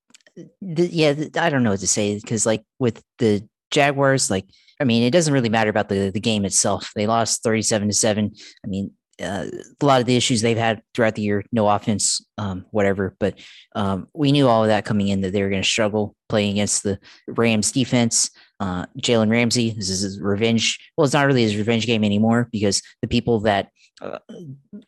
yeah. 0.60 1.14
I 1.36 1.50
don't 1.50 1.62
know 1.62 1.70
what 1.70 1.80
to 1.80 1.86
say 1.86 2.16
because 2.16 2.46
like 2.46 2.64
with 2.78 3.02
the 3.18 3.46
Jaguars, 3.70 4.30
like 4.30 4.46
I 4.80 4.84
mean, 4.84 5.02
it 5.02 5.10
doesn't 5.10 5.34
really 5.34 5.48
matter 5.48 5.70
about 5.70 5.88
the 5.88 6.10
the 6.10 6.20
game 6.20 6.44
itself. 6.44 6.92
They 6.94 7.06
lost 7.06 7.42
thirty 7.42 7.62
seven 7.62 7.88
to 7.88 7.94
seven. 7.94 8.32
I 8.64 8.68
mean, 8.68 8.92
uh, 9.20 9.46
a 9.80 9.84
lot 9.84 10.00
of 10.00 10.06
the 10.06 10.16
issues 10.16 10.40
they've 10.40 10.56
had 10.56 10.82
throughout 10.94 11.14
the 11.14 11.22
year, 11.22 11.44
no 11.52 11.68
offense, 11.68 12.24
um, 12.38 12.66
whatever. 12.70 13.14
But 13.18 13.38
um, 13.74 14.08
we 14.14 14.32
knew 14.32 14.48
all 14.48 14.62
of 14.62 14.68
that 14.68 14.84
coming 14.84 15.08
in 15.08 15.20
that 15.22 15.32
they 15.32 15.42
were 15.42 15.50
going 15.50 15.62
to 15.62 15.68
struggle 15.68 16.14
playing 16.28 16.52
against 16.52 16.82
the 16.82 16.98
Rams 17.28 17.72
defense. 17.72 18.30
Uh, 18.62 18.86
Jalen 18.98 19.28
Ramsey, 19.28 19.70
this 19.70 19.90
is 19.90 20.02
his 20.02 20.20
revenge. 20.20 20.78
Well, 20.96 21.04
it's 21.04 21.14
not 21.14 21.26
really 21.26 21.42
his 21.42 21.56
revenge 21.56 21.84
game 21.84 22.04
anymore 22.04 22.48
because 22.52 22.80
the 23.00 23.08
people 23.08 23.40
that 23.40 23.70
uh, 24.00 24.20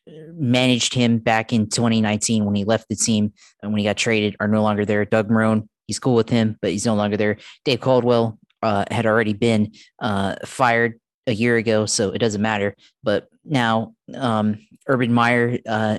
managed 0.06 0.94
him 0.94 1.18
back 1.18 1.52
in 1.52 1.68
2019 1.68 2.44
when 2.44 2.54
he 2.54 2.62
left 2.62 2.86
the 2.88 2.94
team 2.94 3.32
and 3.60 3.72
when 3.72 3.80
he 3.80 3.84
got 3.84 3.96
traded 3.96 4.36
are 4.38 4.46
no 4.46 4.62
longer 4.62 4.84
there. 4.84 5.04
Doug 5.04 5.28
Marrone, 5.28 5.66
he's 5.88 5.98
cool 5.98 6.14
with 6.14 6.28
him, 6.28 6.56
but 6.62 6.70
he's 6.70 6.86
no 6.86 6.94
longer 6.94 7.16
there. 7.16 7.36
Dave 7.64 7.80
Caldwell 7.80 8.38
uh, 8.62 8.84
had 8.92 9.06
already 9.06 9.32
been 9.32 9.72
uh, 9.98 10.36
fired 10.44 11.00
a 11.26 11.32
year 11.32 11.56
ago, 11.56 11.84
so 11.84 12.10
it 12.10 12.18
doesn't 12.18 12.42
matter. 12.42 12.76
But 13.02 13.26
now 13.44 13.94
um, 14.14 14.56
Urban 14.86 15.12
Meyer 15.12 15.58
uh, 15.66 15.98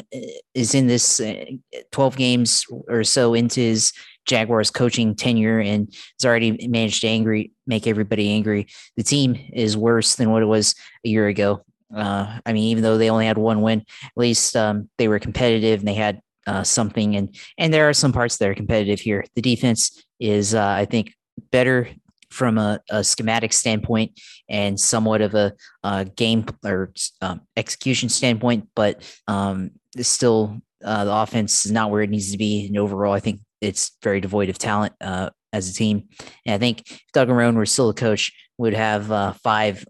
is 0.53 0.75
in 0.75 0.87
this 0.87 1.19
uh, 1.19 1.43
12 1.91 2.15
games 2.15 2.65
or 2.87 3.03
so 3.03 3.33
into 3.33 3.59
his 3.59 3.91
Jaguars 4.25 4.71
coaching 4.71 5.15
tenure 5.15 5.59
and 5.59 5.87
has 5.93 6.25
already 6.25 6.67
managed 6.67 7.01
to 7.01 7.07
angry 7.07 7.51
make 7.67 7.87
everybody 7.87 8.29
angry. 8.31 8.67
The 8.95 9.03
team 9.03 9.37
is 9.53 9.77
worse 9.77 10.15
than 10.15 10.31
what 10.31 10.43
it 10.43 10.47
was 10.47 10.75
a 11.05 11.09
year 11.09 11.27
ago. 11.27 11.63
Uh, 11.95 12.39
I 12.45 12.53
mean, 12.53 12.63
even 12.65 12.83
though 12.83 12.97
they 12.97 13.09
only 13.09 13.25
had 13.25 13.37
one 13.37 13.61
win, 13.61 13.79
at 14.03 14.11
least 14.15 14.55
um, 14.55 14.89
they 14.97 15.07
were 15.07 15.19
competitive 15.19 15.79
and 15.79 15.87
they 15.87 15.93
had 15.93 16.21
uh, 16.47 16.63
something. 16.63 17.15
And 17.15 17.35
and 17.57 17.73
there 17.73 17.89
are 17.89 17.93
some 17.93 18.13
parts 18.13 18.37
that 18.37 18.49
are 18.49 18.55
competitive 18.55 18.99
here. 18.99 19.25
The 19.35 19.41
defense 19.41 20.03
is, 20.19 20.53
uh, 20.53 20.65
I 20.65 20.85
think, 20.85 21.13
better 21.51 21.89
from 22.29 22.57
a, 22.57 22.81
a, 22.89 23.03
schematic 23.03 23.53
standpoint 23.53 24.19
and 24.49 24.77
somewhat 24.77 25.21
of 25.21 25.35
a, 25.35 25.53
a 25.83 26.03
game 26.03 26.45
or 26.65 26.91
um, 27.21 27.39
execution 27.55 28.09
standpoint, 28.09 28.67
but 28.75 29.01
um, 29.27 29.71
still 30.01 30.59
uh, 30.83 31.05
the 31.05 31.13
offense 31.13 31.65
is 31.65 31.71
not 31.71 31.91
where 31.91 32.01
it 32.01 32.09
needs 32.09 32.31
to 32.31 32.37
be. 32.37 32.67
And 32.67 32.77
overall, 32.77 33.13
I 33.13 33.21
think 33.21 33.39
it's 33.65 33.97
very 34.03 34.21
devoid 34.21 34.49
of 34.49 34.57
talent 34.57 34.93
uh, 35.01 35.29
as 35.51 35.69
a 35.69 35.73
team. 35.73 36.09
And 36.45 36.55
I 36.55 36.57
think 36.57 37.01
Doug 37.13 37.27
Marrone 37.27 37.55
were 37.55 37.65
still 37.65 37.89
a 37.89 37.93
coach, 37.93 38.31
would 38.57 38.73
have 38.73 39.11
uh, 39.11 39.33
five, 39.33 39.85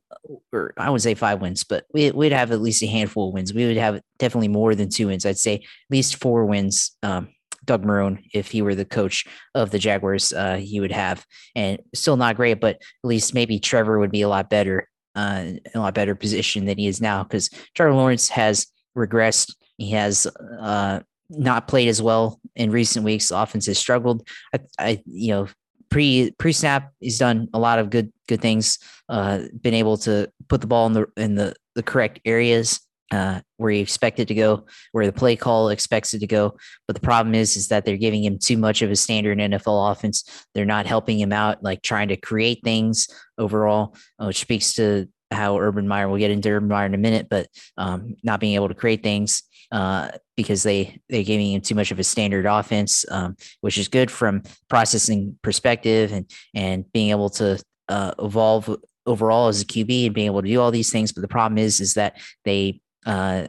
or 0.52 0.74
I 0.78 0.90
would 0.90 1.02
say 1.02 1.14
five 1.14 1.42
wins, 1.42 1.64
but 1.64 1.86
we, 1.94 2.10
would 2.12 2.32
have 2.32 2.52
at 2.52 2.62
least 2.62 2.84
a 2.84 2.88
handful 2.88 3.28
of 3.28 3.34
wins. 3.34 3.54
We 3.54 3.68
would 3.68 3.78
have 3.78 4.02
definitely 4.18 4.48
more 4.48 4.74
than 4.76 4.90
two 4.90 5.08
wins. 5.08 5.26
I'd 5.26 5.38
say 5.38 5.56
at 5.56 5.62
least 5.90 6.22
four 6.22 6.46
wins. 6.46 6.96
Um, 7.04 7.30
Doug 7.64 7.84
Marrone, 7.84 8.24
if 8.32 8.52
he 8.52 8.62
were 8.62 8.76
the 8.76 8.86
coach 8.86 9.26
of 9.56 9.72
the 9.72 9.80
Jaguars, 9.80 10.32
uh, 10.32 10.58
he 10.58 10.80
would 10.80 10.92
have, 10.92 11.26
and 11.56 11.80
still 11.96 12.16
not 12.16 12.36
great, 12.36 12.60
but 12.60 12.76
at 12.76 12.82
least 13.04 13.34
maybe 13.34 13.60
Trevor 13.60 14.00
would 14.00 14.12
be 14.12 14.22
a 14.22 14.30
lot 14.30 14.52
better, 14.52 14.88
uh, 15.16 15.46
a 15.74 15.80
lot 15.80 15.96
better 15.96 16.14
position 16.14 16.66
than 16.66 16.78
he 16.78 16.86
is 16.86 17.02
now 17.02 17.24
because 17.24 17.50
Trevor 17.74 17.96
Lawrence 17.96 18.30
has 18.30 18.68
regressed. 18.96 19.56
He 19.78 19.92
has 19.92 20.28
uh, 20.60 21.00
not 21.30 21.68
played 21.68 21.88
as 21.88 22.02
well 22.02 22.40
in 22.56 22.72
recent 22.72 23.06
weeks. 23.06 23.30
The 23.30 23.40
offense 23.40 23.66
has 23.68 23.78
struggled. 23.78 24.28
I, 24.54 24.60
I 24.80 25.04
you 25.06 25.32
know, 25.34 25.48
pre 25.90 26.32
pre 26.38 26.52
snap, 26.52 26.92
he's 27.00 27.18
done 27.18 27.48
a 27.54 27.60
lot 27.60 27.80
of 27.80 27.90
good 27.90 28.12
good 28.28 28.42
things. 28.42 28.80
Uh, 29.10 29.44
been 29.62 29.74
able 29.74 29.98
to 29.98 30.32
put 30.48 30.62
the 30.62 30.68
ball 30.68 30.88
in 30.88 30.94
the 30.94 31.08
in 31.18 31.36
the 31.36 31.54
the 31.76 31.84
correct 31.84 32.20
areas 32.26 32.80
uh, 33.12 33.40
where 33.58 33.72
you 33.72 33.82
expect 33.82 34.20
it 34.20 34.28
to 34.28 34.34
go, 34.34 34.66
where 34.92 35.06
the 35.06 35.14
play 35.14 35.36
call 35.36 35.70
expects 35.70 36.14
it 36.14 36.20
to 36.20 36.28
go. 36.28 36.58
But 36.88 36.96
the 36.96 37.02
problem 37.02 37.36
is, 37.36 37.56
is 37.56 37.68
that 37.68 37.86
they're 37.86 37.98
giving 37.98 38.24
him 38.24 38.40
too 38.40 38.58
much 38.58 38.82
of 38.82 38.92
a 38.92 38.96
standard 38.96 39.38
NFL 39.38 39.92
offense. 39.92 40.46
They're 40.54 40.66
not 40.66 40.86
helping 40.86 41.20
him 41.20 41.32
out, 41.32 41.64
like 41.64 41.82
trying 41.82 42.08
to 42.10 42.18
create 42.18 42.62
things 42.64 43.08
overall, 43.38 43.96
uh, 44.20 44.26
which 44.26 44.40
speaks 44.40 44.74
to 44.74 45.08
how 45.32 45.60
Urban 45.60 45.88
Meyer. 45.88 46.08
We'll 46.08 46.20
get 46.20 46.32
into 46.32 46.50
Urban 46.50 46.70
Meyer 46.70 46.86
in 46.86 46.94
a 46.94 47.00
minute, 47.00 47.28
but 47.30 47.48
um, 47.78 48.16
not 48.24 48.40
being 48.40 48.56
able 48.56 48.68
to 48.68 48.76
create 48.76 49.04
things 49.04 49.44
uh, 49.72 50.12
because 50.38 50.64
they 50.64 51.00
they're 51.10 51.24
giving 51.24 51.54
him 51.54 51.62
too 51.62 51.76
much 51.76 51.92
of 51.92 52.00
a 52.00 52.04
standard 52.04 52.46
offense, 52.46 53.06
um, 53.10 53.36
which 53.62 53.78
is 53.78 53.88
good 53.88 54.12
from 54.12 54.44
processing 54.70 55.38
perspective 55.42 56.12
and 56.12 56.30
and 56.54 56.92
being 56.92 57.10
able 57.10 57.30
to 57.30 57.62
uh, 57.90 58.14
evolve 58.20 58.76
overall 59.06 59.48
as 59.48 59.62
a 59.62 59.66
QB 59.66 60.08
and 60.08 60.16
being 60.16 60.28
able 60.28 60.42
to 60.42 60.48
do 60.48 60.60
all 60.60 60.72
these 60.72 60.92
things. 60.92 61.12
But 61.12 61.22
the 61.22 61.28
problem 61.28 61.58
is, 61.58 61.80
is 61.80 61.94
that 61.94 62.20
they 62.44 62.82
uh, 63.06 63.46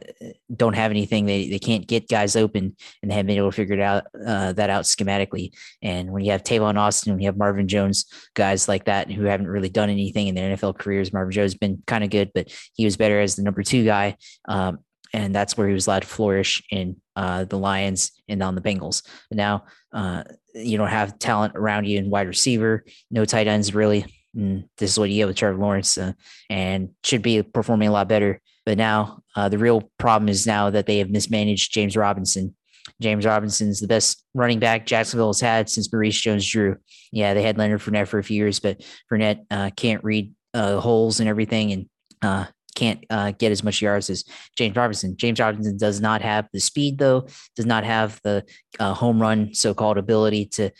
don't 0.55 0.75
have 0.75 0.91
anything. 0.91 1.25
They 1.25 1.49
they 1.49 1.59
can't 1.59 1.87
get 1.87 2.07
guys 2.07 2.35
open, 2.35 2.75
and 3.01 3.11
they 3.11 3.15
haven't 3.15 3.27
been 3.27 3.37
able 3.37 3.51
to 3.51 3.55
figure 3.55 3.75
it 3.75 3.81
out 3.81 4.05
uh, 4.25 4.53
that 4.53 4.69
out 4.69 4.83
schematically. 4.83 5.51
And 5.81 6.11
when 6.11 6.23
you 6.23 6.31
have 6.31 6.43
Tavon 6.43 6.77
Austin, 6.77 7.13
when 7.13 7.21
you 7.21 7.27
have 7.27 7.37
Marvin 7.37 7.67
Jones, 7.67 8.05
guys 8.35 8.67
like 8.67 8.85
that 8.85 9.11
who 9.11 9.23
haven't 9.23 9.47
really 9.47 9.69
done 9.69 9.89
anything 9.89 10.27
in 10.27 10.35
their 10.35 10.55
NFL 10.55 10.77
careers, 10.77 11.11
Marvin 11.11 11.31
Jones 11.31 11.53
has 11.53 11.57
been 11.59 11.81
kind 11.87 12.03
of 12.03 12.09
good, 12.09 12.31
but 12.33 12.53
he 12.73 12.85
was 12.85 12.97
better 12.97 13.19
as 13.19 13.35
the 13.35 13.43
number 13.43 13.63
two 13.63 13.83
guy. 13.83 14.17
Um, 14.47 14.79
and 15.13 15.33
that's 15.33 15.57
where 15.57 15.67
he 15.67 15.73
was 15.73 15.87
allowed 15.87 16.01
to 16.01 16.07
flourish 16.07 16.61
in 16.69 16.97
uh, 17.15 17.45
the 17.45 17.57
Lions 17.57 18.11
and 18.27 18.43
on 18.43 18.55
the 18.55 18.61
Bengals. 18.61 19.03
But 19.29 19.37
now 19.37 19.65
uh, 19.93 20.23
you 20.53 20.77
don't 20.77 20.89
have 20.89 21.17
talent 21.17 21.53
around 21.55 21.85
you 21.85 21.97
in 21.97 22.09
wide 22.09 22.27
receiver, 22.27 22.83
no 23.09 23.25
tight 23.25 23.47
ends 23.47 23.73
really. 23.73 24.05
And 24.35 24.65
this 24.77 24.91
is 24.91 24.99
what 24.99 25.09
you 25.09 25.15
get 25.15 25.27
with 25.27 25.37
Trevor 25.37 25.57
Lawrence, 25.57 25.97
uh, 25.97 26.13
and 26.49 26.89
should 27.03 27.23
be 27.23 27.41
performing 27.41 27.87
a 27.87 27.91
lot 27.91 28.07
better. 28.07 28.39
But 28.67 28.77
now 28.77 29.23
uh, 29.33 29.47
the 29.47 29.57
real 29.57 29.89
problem 29.97 30.27
is 30.27 30.45
now 30.45 30.69
that 30.71 30.87
they 30.87 30.97
have 30.97 31.09
mismanaged 31.09 31.71
James 31.71 31.95
Robinson. 31.95 32.53
James 33.01 33.25
Robinson's 33.25 33.79
the 33.79 33.87
best 33.87 34.25
running 34.33 34.59
back 34.59 34.85
Jacksonville 34.85 35.29
has 35.29 35.39
had 35.39 35.69
since 35.69 35.89
Maurice 35.89 36.19
Jones-Drew. 36.19 36.75
Yeah, 37.13 37.33
they 37.33 37.43
had 37.43 37.57
Leonard 37.57 37.79
Fournette 37.79 38.09
for 38.09 38.19
a 38.19 38.23
few 38.25 38.35
years, 38.35 38.59
but 38.59 38.83
Fournette 39.09 39.45
uh, 39.49 39.69
can't 39.77 40.03
read 40.03 40.33
uh, 40.53 40.81
holes 40.81 41.21
and 41.21 41.29
everything, 41.29 41.71
and 41.71 41.89
uh, 42.21 42.47
can't 42.75 43.05
uh, 43.09 43.31
get 43.31 43.53
as 43.53 43.63
much 43.63 43.81
yards 43.81 44.09
as 44.09 44.25
James 44.57 44.75
Robinson. 44.75 45.15
James 45.15 45.39
Robinson 45.39 45.77
does 45.77 46.01
not 46.01 46.21
have 46.21 46.49
the 46.51 46.59
speed, 46.59 46.97
though, 46.97 47.25
does 47.55 47.65
not 47.65 47.85
have 47.85 48.19
the 48.25 48.43
uh, 48.79 48.93
home 48.93 49.21
run 49.21 49.53
so 49.53 49.73
called 49.73 49.97
ability 49.97 50.45
to 50.45 50.71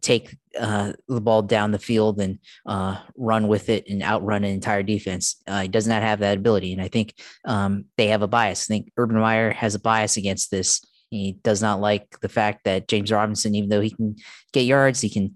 take 0.00 0.36
uh, 0.58 0.92
the 1.08 1.20
ball 1.20 1.42
down 1.42 1.70
the 1.70 1.78
field 1.78 2.20
and 2.20 2.38
uh, 2.66 3.00
run 3.16 3.48
with 3.48 3.68
it 3.68 3.88
and 3.88 4.02
outrun 4.02 4.44
an 4.44 4.50
entire 4.50 4.82
defense. 4.82 5.36
Uh, 5.46 5.62
he 5.62 5.68
does 5.68 5.86
not 5.86 6.02
have 6.02 6.20
that 6.20 6.38
ability. 6.38 6.72
And 6.72 6.82
I 6.82 6.88
think 6.88 7.14
um, 7.44 7.84
they 7.96 8.08
have 8.08 8.22
a 8.22 8.28
bias. 8.28 8.64
I 8.64 8.74
think 8.74 8.92
Urban 8.96 9.18
Meyer 9.18 9.50
has 9.50 9.74
a 9.74 9.80
bias 9.80 10.16
against 10.16 10.50
this. 10.50 10.82
He 11.10 11.38
does 11.42 11.62
not 11.62 11.80
like 11.80 12.20
the 12.20 12.28
fact 12.28 12.64
that 12.64 12.88
James 12.88 13.10
Robinson, 13.10 13.54
even 13.54 13.70
though 13.70 13.80
he 13.80 13.90
can 13.90 14.16
get 14.52 14.62
yards, 14.62 15.00
he 15.00 15.08
can 15.08 15.34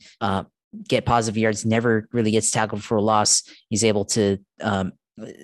get 0.89 1.07
positive 1.07 1.39
yards, 1.39 1.65
never 1.65 2.09
really 2.13 2.31
gets 2.31 2.51
tackled 2.51 2.83
for 2.83 2.97
a 2.97 3.03
loss. 3.03 3.43
He's 3.69 3.85
able 3.85 4.05
to 4.07 4.39
um, 4.61 4.93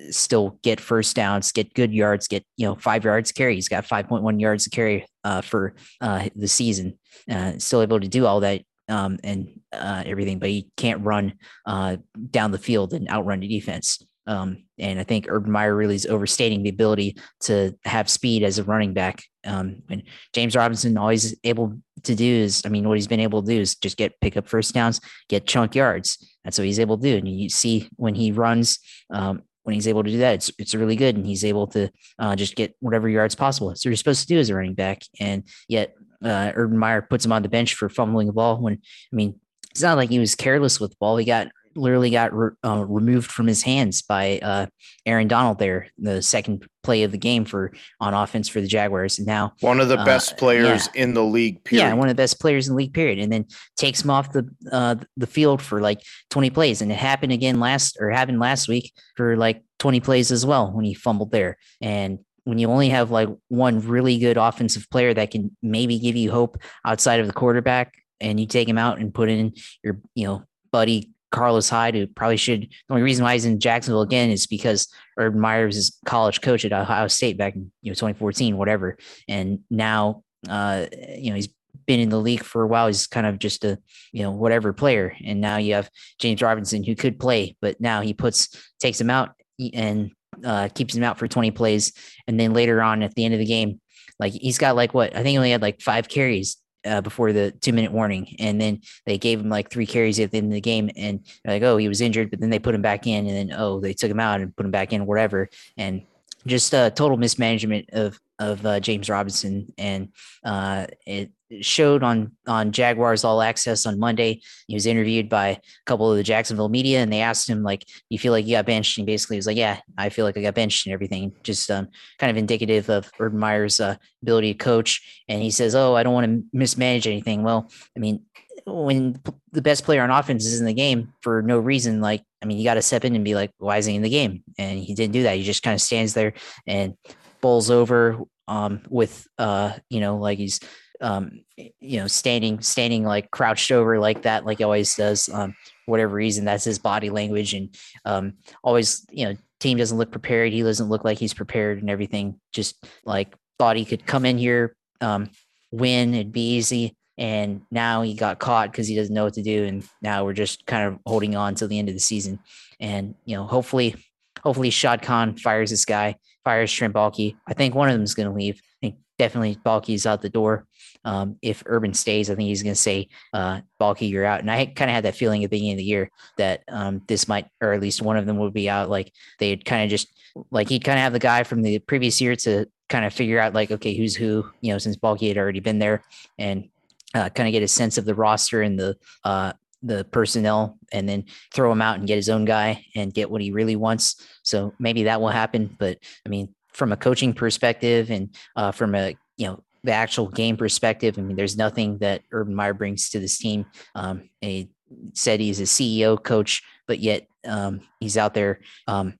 still 0.09 0.59
get 0.63 0.79
first 0.79 1.15
downs, 1.15 1.51
get 1.51 1.73
good 1.73 1.93
yards, 1.93 2.27
get 2.27 2.43
you 2.57 2.67
know 2.67 2.75
five 2.75 3.03
yards 3.03 3.31
carry. 3.31 3.55
He's 3.55 3.69
got 3.69 3.85
five 3.85 4.07
point 4.07 4.23
one 4.23 4.39
yards 4.39 4.63
to 4.65 4.69
carry 4.69 5.05
uh, 5.23 5.41
for 5.41 5.75
uh, 6.01 6.29
the 6.35 6.47
season. 6.47 6.97
Uh, 7.29 7.53
still 7.57 7.81
able 7.81 7.99
to 7.99 8.07
do 8.07 8.25
all 8.25 8.39
that 8.41 8.61
um, 8.89 9.17
and 9.23 9.59
uh, 9.71 10.03
everything, 10.05 10.39
but 10.39 10.49
he 10.49 10.69
can't 10.75 11.03
run 11.05 11.33
uh, 11.65 11.97
down 12.31 12.51
the 12.51 12.57
field 12.57 12.93
and 12.93 13.09
outrun 13.09 13.39
the 13.39 13.47
defense. 13.47 14.03
Um, 14.27 14.65
and 14.77 14.99
I 14.99 15.03
think 15.03 15.25
Urban 15.27 15.51
Meyer 15.51 15.75
really 15.75 15.95
is 15.95 16.05
overstating 16.05 16.61
the 16.61 16.69
ability 16.69 17.17
to 17.41 17.75
have 17.85 18.09
speed 18.09 18.43
as 18.43 18.59
a 18.59 18.63
running 18.63 18.93
back. 18.93 19.23
Um, 19.43 19.81
and 19.89 20.03
James 20.33 20.55
Robinson 20.55 20.97
always 20.97 21.35
able 21.43 21.79
to 22.03 22.15
do 22.15 22.25
is, 22.25 22.61
I 22.63 22.69
mean, 22.69 22.87
what 22.87 22.97
he's 22.97 23.07
been 23.07 23.19
able 23.19 23.41
to 23.41 23.51
do 23.51 23.59
is 23.59 23.75
just 23.75 23.97
get 23.97 24.19
pick 24.21 24.37
up 24.37 24.47
first 24.47 24.73
downs, 24.73 25.01
get 25.29 25.47
chunk 25.47 25.73
yards. 25.73 26.23
That's 26.43 26.59
what 26.59 26.67
he's 26.67 26.79
able 26.79 26.97
to 26.97 27.03
do. 27.03 27.17
And 27.17 27.27
you 27.27 27.49
see 27.49 27.89
when 27.95 28.13
he 28.13 28.31
runs, 28.31 28.77
um, 29.09 29.41
when 29.63 29.73
he's 29.73 29.87
able 29.87 30.03
to 30.03 30.11
do 30.11 30.19
that, 30.19 30.35
it's 30.35 30.51
it's 30.57 30.75
really 30.75 30.95
good, 30.95 31.15
and 31.15 31.25
he's 31.25 31.45
able 31.45 31.67
to 31.67 31.89
uh, 32.19 32.35
just 32.35 32.55
get 32.55 32.75
whatever 32.79 33.09
yards 33.09 33.35
possible. 33.35 33.67
What 33.67 33.83
you're 33.83 33.95
supposed 33.95 34.21
to 34.21 34.27
do 34.27 34.39
as 34.39 34.49
a 34.49 34.55
running 34.55 34.75
back, 34.75 35.01
and 35.19 35.43
yet 35.67 35.95
uh, 36.23 36.51
Urban 36.55 36.77
Meyer 36.77 37.01
puts 37.01 37.25
him 37.25 37.31
on 37.31 37.41
the 37.41 37.49
bench 37.49 37.75
for 37.75 37.89
fumbling 37.89 38.27
the 38.27 38.33
ball. 38.33 38.61
When 38.61 38.73
I 38.73 39.15
mean, 39.15 39.39
it's 39.71 39.81
not 39.81 39.97
like 39.97 40.09
he 40.09 40.19
was 40.19 40.35
careless 40.35 40.79
with 40.79 40.91
the 40.91 40.97
ball. 40.99 41.17
He 41.17 41.25
got 41.25 41.49
literally 41.75 42.09
got 42.09 42.33
re- 42.33 42.51
uh, 42.63 42.83
removed 42.85 43.31
from 43.31 43.47
his 43.47 43.63
hands 43.63 44.01
by 44.01 44.39
uh, 44.39 44.65
Aaron 45.05 45.27
Donald 45.27 45.59
there, 45.59 45.87
the 45.97 46.21
second 46.21 46.67
play 46.83 47.03
of 47.03 47.11
the 47.11 47.17
game 47.17 47.45
for 47.45 47.71
on 47.99 48.13
offense 48.13 48.47
for 48.47 48.61
the 48.61 48.67
Jaguars. 48.67 49.17
And 49.17 49.27
now 49.27 49.53
one 49.61 49.79
of 49.79 49.87
the 49.87 49.97
best 49.97 50.33
uh, 50.33 50.35
players 50.37 50.89
yeah. 50.93 51.03
in 51.03 51.13
the 51.13 51.23
league. 51.23 51.63
Period. 51.63 51.85
Yeah, 51.85 51.93
one 51.93 52.09
of 52.09 52.15
the 52.15 52.21
best 52.21 52.39
players 52.39 52.67
in 52.67 52.73
the 52.73 52.77
league. 52.77 52.93
Period. 52.93 53.19
And 53.19 53.31
then 53.31 53.45
takes 53.77 54.03
him 54.03 54.09
off 54.09 54.31
the 54.31 54.47
uh, 54.71 54.95
the 55.17 55.27
field 55.27 55.61
for 55.61 55.81
like 55.81 56.01
20 56.29 56.49
plays, 56.49 56.81
and 56.81 56.91
it 56.91 56.97
happened 56.97 57.31
again 57.31 57.59
last 57.59 57.97
or 57.99 58.09
happened 58.09 58.39
last 58.39 58.67
week 58.67 58.93
for 59.15 59.37
like 59.37 59.63
20 59.79 59.99
plays 59.99 60.31
as 60.31 60.45
well 60.45 60.71
when 60.71 60.85
he 60.85 60.93
fumbled 60.93 61.31
there. 61.31 61.57
And 61.81 62.19
when 62.49 62.59
you 62.59 62.67
only 62.69 62.89
have 62.89 63.11
like 63.11 63.29
one 63.47 63.79
really 63.87 64.17
good 64.17 64.37
offensive 64.37 64.89
player 64.89 65.13
that 65.13 65.31
can 65.31 65.55
maybe 65.61 65.99
give 65.99 66.15
you 66.15 66.31
hope 66.31 66.57
outside 66.85 67.19
of 67.19 67.27
the 67.27 67.33
quarterback 67.33 67.93
and 68.19 68.39
you 68.39 68.45
take 68.45 68.67
him 68.67 68.77
out 68.77 68.99
and 68.99 69.13
put 69.13 69.29
in 69.29 69.53
your 69.83 69.99
you 70.15 70.25
know 70.25 70.43
buddy 70.71 71.11
Carlos 71.31 71.69
Hyde, 71.69 71.95
who 71.95 72.07
probably 72.07 72.37
should. 72.37 72.63
The 72.63 72.93
only 72.93 73.03
reason 73.03 73.23
why 73.23 73.33
he's 73.33 73.45
in 73.45 73.59
Jacksonville 73.59 74.01
again 74.01 74.31
is 74.31 74.47
because 74.47 74.87
Urban 75.17 75.39
Meyer 75.39 75.67
was 75.67 75.75
his 75.75 75.97
college 76.05 76.41
coach 76.41 76.65
at 76.65 76.73
Ohio 76.73 77.07
State 77.07 77.37
back 77.37 77.55
in 77.55 77.71
you 77.81 77.91
know 77.91 77.95
2014, 77.95 78.57
whatever. 78.57 78.97
And 79.27 79.59
now, 79.69 80.23
uh, 80.49 80.87
you 81.15 81.29
know, 81.29 81.35
he's 81.35 81.49
been 81.85 81.99
in 81.99 82.09
the 82.09 82.19
league 82.19 82.43
for 82.43 82.63
a 82.63 82.67
while. 82.67 82.87
He's 82.87 83.07
kind 83.07 83.27
of 83.27 83.39
just 83.39 83.63
a 83.63 83.77
you 84.11 84.23
know 84.23 84.31
whatever 84.31 84.73
player. 84.73 85.15
And 85.23 85.39
now 85.39 85.57
you 85.57 85.75
have 85.75 85.89
James 86.17 86.41
Robinson 86.41 86.83
who 86.83 86.95
could 86.95 87.19
play, 87.19 87.55
but 87.61 87.79
now 87.79 88.01
he 88.01 88.13
puts 88.13 88.49
takes 88.79 88.99
him 88.99 89.09
out 89.09 89.35
and 89.73 90.11
uh, 90.45 90.69
keeps 90.73 90.95
him 90.95 91.03
out 91.03 91.17
for 91.17 91.27
20 91.27 91.51
plays, 91.51 91.93
and 92.27 92.39
then 92.39 92.53
later 92.53 92.81
on 92.81 93.03
at 93.03 93.15
the 93.15 93.25
end 93.25 93.33
of 93.33 93.39
the 93.39 93.45
game, 93.45 93.79
like 94.19 94.33
he's 94.33 94.57
got 94.57 94.75
like 94.75 94.93
what 94.93 95.15
I 95.15 95.23
think 95.23 95.29
he 95.29 95.37
only 95.37 95.51
had 95.51 95.61
like 95.61 95.81
five 95.81 96.09
carries 96.09 96.57
uh, 96.85 97.01
before 97.01 97.33
the 97.33 97.51
two 97.51 97.73
minute 97.73 97.91
warning. 97.91 98.35
And 98.39 98.59
then 98.59 98.81
they 99.05 99.17
gave 99.17 99.39
him 99.39 99.49
like 99.49 99.69
three 99.69 99.85
carries 99.85 100.19
at 100.19 100.31
the 100.31 100.37
end 100.37 100.47
of 100.47 100.53
the 100.53 100.61
game. 100.61 100.89
And 100.95 101.25
like, 101.45 101.63
oh, 101.63 101.77
he 101.77 101.87
was 101.87 102.01
injured, 102.01 102.29
but 102.29 102.39
then 102.39 102.49
they 102.49 102.59
put 102.59 102.75
him 102.75 102.81
back 102.81 103.07
in. 103.07 103.27
And 103.27 103.49
then, 103.49 103.57
oh, 103.57 103.79
they 103.79 103.93
took 103.93 104.11
him 104.11 104.19
out 104.19 104.41
and 104.41 104.55
put 104.55 104.65
him 104.65 104.71
back 104.71 104.93
in, 104.93 105.05
whatever. 105.05 105.49
And 105.77 106.03
just 106.47 106.73
a 106.73 106.91
total 106.95 107.17
mismanagement 107.17 107.89
of 107.93 108.19
of 108.39 108.65
uh, 108.65 108.79
James 108.79 109.09
Robinson, 109.09 109.73
and 109.77 110.09
uh, 110.45 110.87
it 111.05 111.31
showed 111.61 112.03
on 112.03 112.31
on 112.47 112.71
Jaguars 112.71 113.23
All 113.23 113.41
Access 113.41 113.85
on 113.85 113.99
Monday. 113.99 114.41
He 114.67 114.73
was 114.73 114.85
interviewed 114.85 115.29
by 115.29 115.47
a 115.47 115.57
couple 115.85 116.11
of 116.11 116.17
the 116.17 116.23
Jacksonville 116.23 116.69
media, 116.69 116.99
and 116.99 117.11
they 117.11 117.21
asked 117.21 117.49
him 117.49 117.63
like, 117.63 117.85
"You 118.09 118.19
feel 118.19 118.31
like 118.31 118.45
you 118.45 118.55
got 118.55 118.65
benched?" 118.65 118.97
And 118.97 119.07
basically, 119.07 119.35
he 119.35 119.39
was 119.39 119.47
like, 119.47 119.57
"Yeah, 119.57 119.79
I 119.97 120.09
feel 120.09 120.25
like 120.25 120.37
I 120.37 120.41
got 120.41 120.55
benched 120.55 120.85
and 120.85 120.93
everything." 120.93 121.33
Just 121.43 121.69
um, 121.71 121.87
kind 122.17 122.31
of 122.31 122.37
indicative 122.37 122.89
of 122.89 123.11
Urban 123.19 123.39
Meyer's 123.39 123.79
uh, 123.79 123.95
ability 124.21 124.53
to 124.53 124.57
coach. 124.63 125.23
And 125.27 125.41
he 125.41 125.51
says, 125.51 125.75
"Oh, 125.75 125.95
I 125.95 126.03
don't 126.03 126.13
want 126.13 126.27
to 126.27 126.43
mismanage 126.53 127.07
anything." 127.07 127.43
Well, 127.43 127.71
I 127.95 127.99
mean, 127.99 128.23
when 128.65 129.19
the 129.51 129.61
best 129.61 129.83
player 129.83 130.03
on 130.03 130.11
offense 130.11 130.45
is 130.45 130.59
in 130.59 130.65
the 130.65 130.73
game 130.73 131.13
for 131.21 131.41
no 131.41 131.59
reason, 131.59 132.01
like 132.01 132.23
I 132.41 132.45
mean, 132.45 132.57
you 132.57 132.63
got 132.63 132.75
to 132.75 132.81
step 132.81 133.05
in 133.05 133.15
and 133.15 133.25
be 133.25 133.35
like, 133.35 133.51
why 133.57 133.77
is 133.77 133.85
he 133.85 133.95
in 133.95 134.01
the 134.01 134.09
game? 134.09 134.43
And 134.57 134.79
he 134.79 134.93
didn't 134.95 135.13
do 135.13 135.23
that. 135.23 135.37
He 135.37 135.43
just 135.43 135.63
kind 135.63 135.73
of 135.73 135.81
stands 135.81 136.13
there 136.13 136.33
and 136.65 136.95
bowls 137.41 137.69
over 137.69 138.19
um, 138.47 138.81
with, 138.89 139.27
uh, 139.37 139.73
you 139.89 139.99
know, 139.99 140.17
like 140.17 140.37
he's, 140.37 140.59
um, 141.01 141.41
you 141.55 141.99
know, 141.99 142.07
standing, 142.07 142.61
standing 142.61 143.03
like 143.03 143.31
crouched 143.31 143.71
over 143.71 143.99
like 143.99 144.23
that, 144.23 144.45
like 144.45 144.59
he 144.59 144.63
always 144.63 144.95
does. 144.95 145.29
Um, 145.29 145.55
whatever 145.85 146.13
reason, 146.13 146.45
that's 146.45 146.63
his 146.63 146.79
body 146.79 147.09
language, 147.09 147.53
and 147.53 147.75
um, 148.05 148.33
always, 148.63 149.05
you 149.11 149.25
know, 149.25 149.35
team 149.59 149.77
doesn't 149.77 149.97
look 149.97 150.11
prepared. 150.11 150.53
He 150.53 150.61
doesn't 150.61 150.89
look 150.89 151.03
like 151.03 151.17
he's 151.17 151.33
prepared 151.33 151.79
and 151.79 151.89
everything. 151.89 152.39
Just 152.53 152.75
like 153.05 153.35
thought 153.57 153.75
he 153.75 153.85
could 153.85 154.05
come 154.05 154.25
in 154.25 154.37
here, 154.37 154.75
um, 155.01 155.29
win, 155.71 156.13
it'd 156.13 156.31
be 156.31 156.55
easy 156.55 156.95
and 157.19 157.61
now 157.69 158.01
he 158.01 158.13
got 158.13 158.39
caught 158.39 158.71
because 158.71 158.87
he 158.87 158.95
doesn't 158.95 159.13
know 159.13 159.25
what 159.25 159.33
to 159.33 159.43
do 159.43 159.65
and 159.65 159.83
now 160.01 160.23
we're 160.23 160.33
just 160.33 160.65
kind 160.65 160.87
of 160.87 160.97
holding 161.05 161.35
on 161.35 161.53
till 161.53 161.67
the 161.67 161.77
end 161.77 161.89
of 161.89 161.93
the 161.93 161.99
season 161.99 162.39
and 162.79 163.13
you 163.25 163.35
know 163.35 163.43
hopefully 163.43 163.93
hopefully 164.41 164.69
shad 164.69 165.01
khan 165.01 165.35
fires 165.35 165.69
this 165.69 165.85
guy 165.85 166.15
fires 166.45 166.71
trent 166.71 166.93
baalke 166.93 167.35
i 167.45 167.53
think 167.53 167.75
one 167.75 167.89
of 167.89 167.93
them 167.93 168.03
is 168.03 168.15
going 168.15 168.27
to 168.27 168.33
leave 168.33 168.55
i 168.55 168.77
think 168.81 168.95
definitely 169.19 169.55
baalke's 169.63 170.07
out 170.07 170.21
the 170.21 170.29
door 170.29 170.65
um, 171.05 171.35
if 171.43 171.61
urban 171.67 171.93
stays 171.93 172.31
i 172.31 172.35
think 172.35 172.47
he's 172.47 172.63
going 172.63 172.73
to 172.73 172.81
say 172.81 173.07
uh, 173.33 173.61
baalke 173.79 174.09
you're 174.09 174.25
out 174.25 174.39
and 174.39 174.49
i 174.49 174.65
kind 174.65 174.89
of 174.89 174.95
had 174.95 175.05
that 175.05 175.15
feeling 175.15 175.43
at 175.43 175.51
the 175.51 175.55
beginning 175.55 175.73
of 175.73 175.77
the 175.77 175.83
year 175.83 176.09
that 176.37 176.63
um, 176.69 177.01
this 177.07 177.27
might 177.27 177.45
or 177.61 177.73
at 177.73 177.81
least 177.81 178.01
one 178.01 178.17
of 178.17 178.25
them 178.25 178.37
would 178.37 178.53
be 178.53 178.69
out 178.69 178.89
like 178.89 179.13
they'd 179.37 179.63
kind 179.63 179.83
of 179.83 179.89
just 179.91 180.07
like 180.49 180.69
he'd 180.69 180.83
kind 180.83 180.97
of 180.97 181.03
have 181.03 181.13
the 181.13 181.19
guy 181.19 181.43
from 181.43 181.61
the 181.61 181.79
previous 181.79 182.19
year 182.19 182.35
to 182.35 182.65
kind 182.89 183.05
of 183.05 183.13
figure 183.13 183.39
out 183.39 183.53
like, 183.53 183.71
okay, 183.71 183.95
who's 183.95 184.15
who, 184.15 184.49
you 184.61 184.71
know, 184.71 184.77
since 184.77 184.97
Baalke 184.97 185.27
had 185.27 185.37
already 185.37 185.59
been 185.59 185.79
there 185.79 186.03
and 186.37 186.69
uh, 187.13 187.29
kind 187.29 187.47
of 187.47 187.53
get 187.53 187.63
a 187.63 187.67
sense 187.67 187.97
of 187.97 188.05
the 188.05 188.15
roster 188.15 188.61
and 188.61 188.77
the 188.77 188.97
uh, 189.23 189.53
the 189.81 190.03
personnel 190.05 190.77
and 190.91 191.07
then 191.07 191.23
throw 191.53 191.71
him 191.71 191.81
out 191.81 191.97
and 191.97 192.07
get 192.07 192.17
his 192.17 192.27
own 192.27 192.43
guy 192.43 192.85
and 192.95 193.13
get 193.13 193.31
what 193.31 193.41
he 193.41 193.51
really 193.51 193.77
wants. 193.77 194.27
So 194.43 194.73
maybe 194.77 195.03
that 195.03 195.21
will 195.21 195.29
happen. 195.29 195.73
But 195.79 195.99
I 196.25 196.29
mean, 196.29 196.53
from 196.79 196.91
a 196.91 196.97
coaching 196.97 197.33
perspective 197.33 198.09
and 198.09 198.33
uh, 198.55 198.71
from 198.71 198.95
a 198.95 199.15
you 199.37 199.45
know 199.45 199.63
the 199.83 199.91
actual 199.91 200.27
game 200.27 200.57
perspective, 200.57 201.17
I 201.17 201.21
mean, 201.21 201.37
there's 201.37 201.55
nothing 201.55 201.99
that 201.99 202.23
Urban 202.31 202.55
Meyer 202.55 202.73
brings 202.73 203.09
to 203.11 203.19
this 203.19 203.37
team. 203.37 203.65
Um, 203.95 204.29
he 204.41 204.69
said 205.13 205.39
he's 205.39 205.59
a 205.59 205.63
CEO 205.63 206.21
coach, 206.21 206.63
but 206.87 206.99
yet 206.99 207.27
um, 207.47 207.81
he's 207.99 208.17
out 208.17 208.33
there 208.33 208.59
um, 208.87 209.15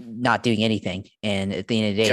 not 0.00 0.42
doing 0.42 0.64
anything. 0.64 1.06
And 1.22 1.52
at 1.52 1.68
the 1.68 1.78
end 1.78 1.90
of 1.90 1.96
the 1.96 2.02
day, 2.02 2.08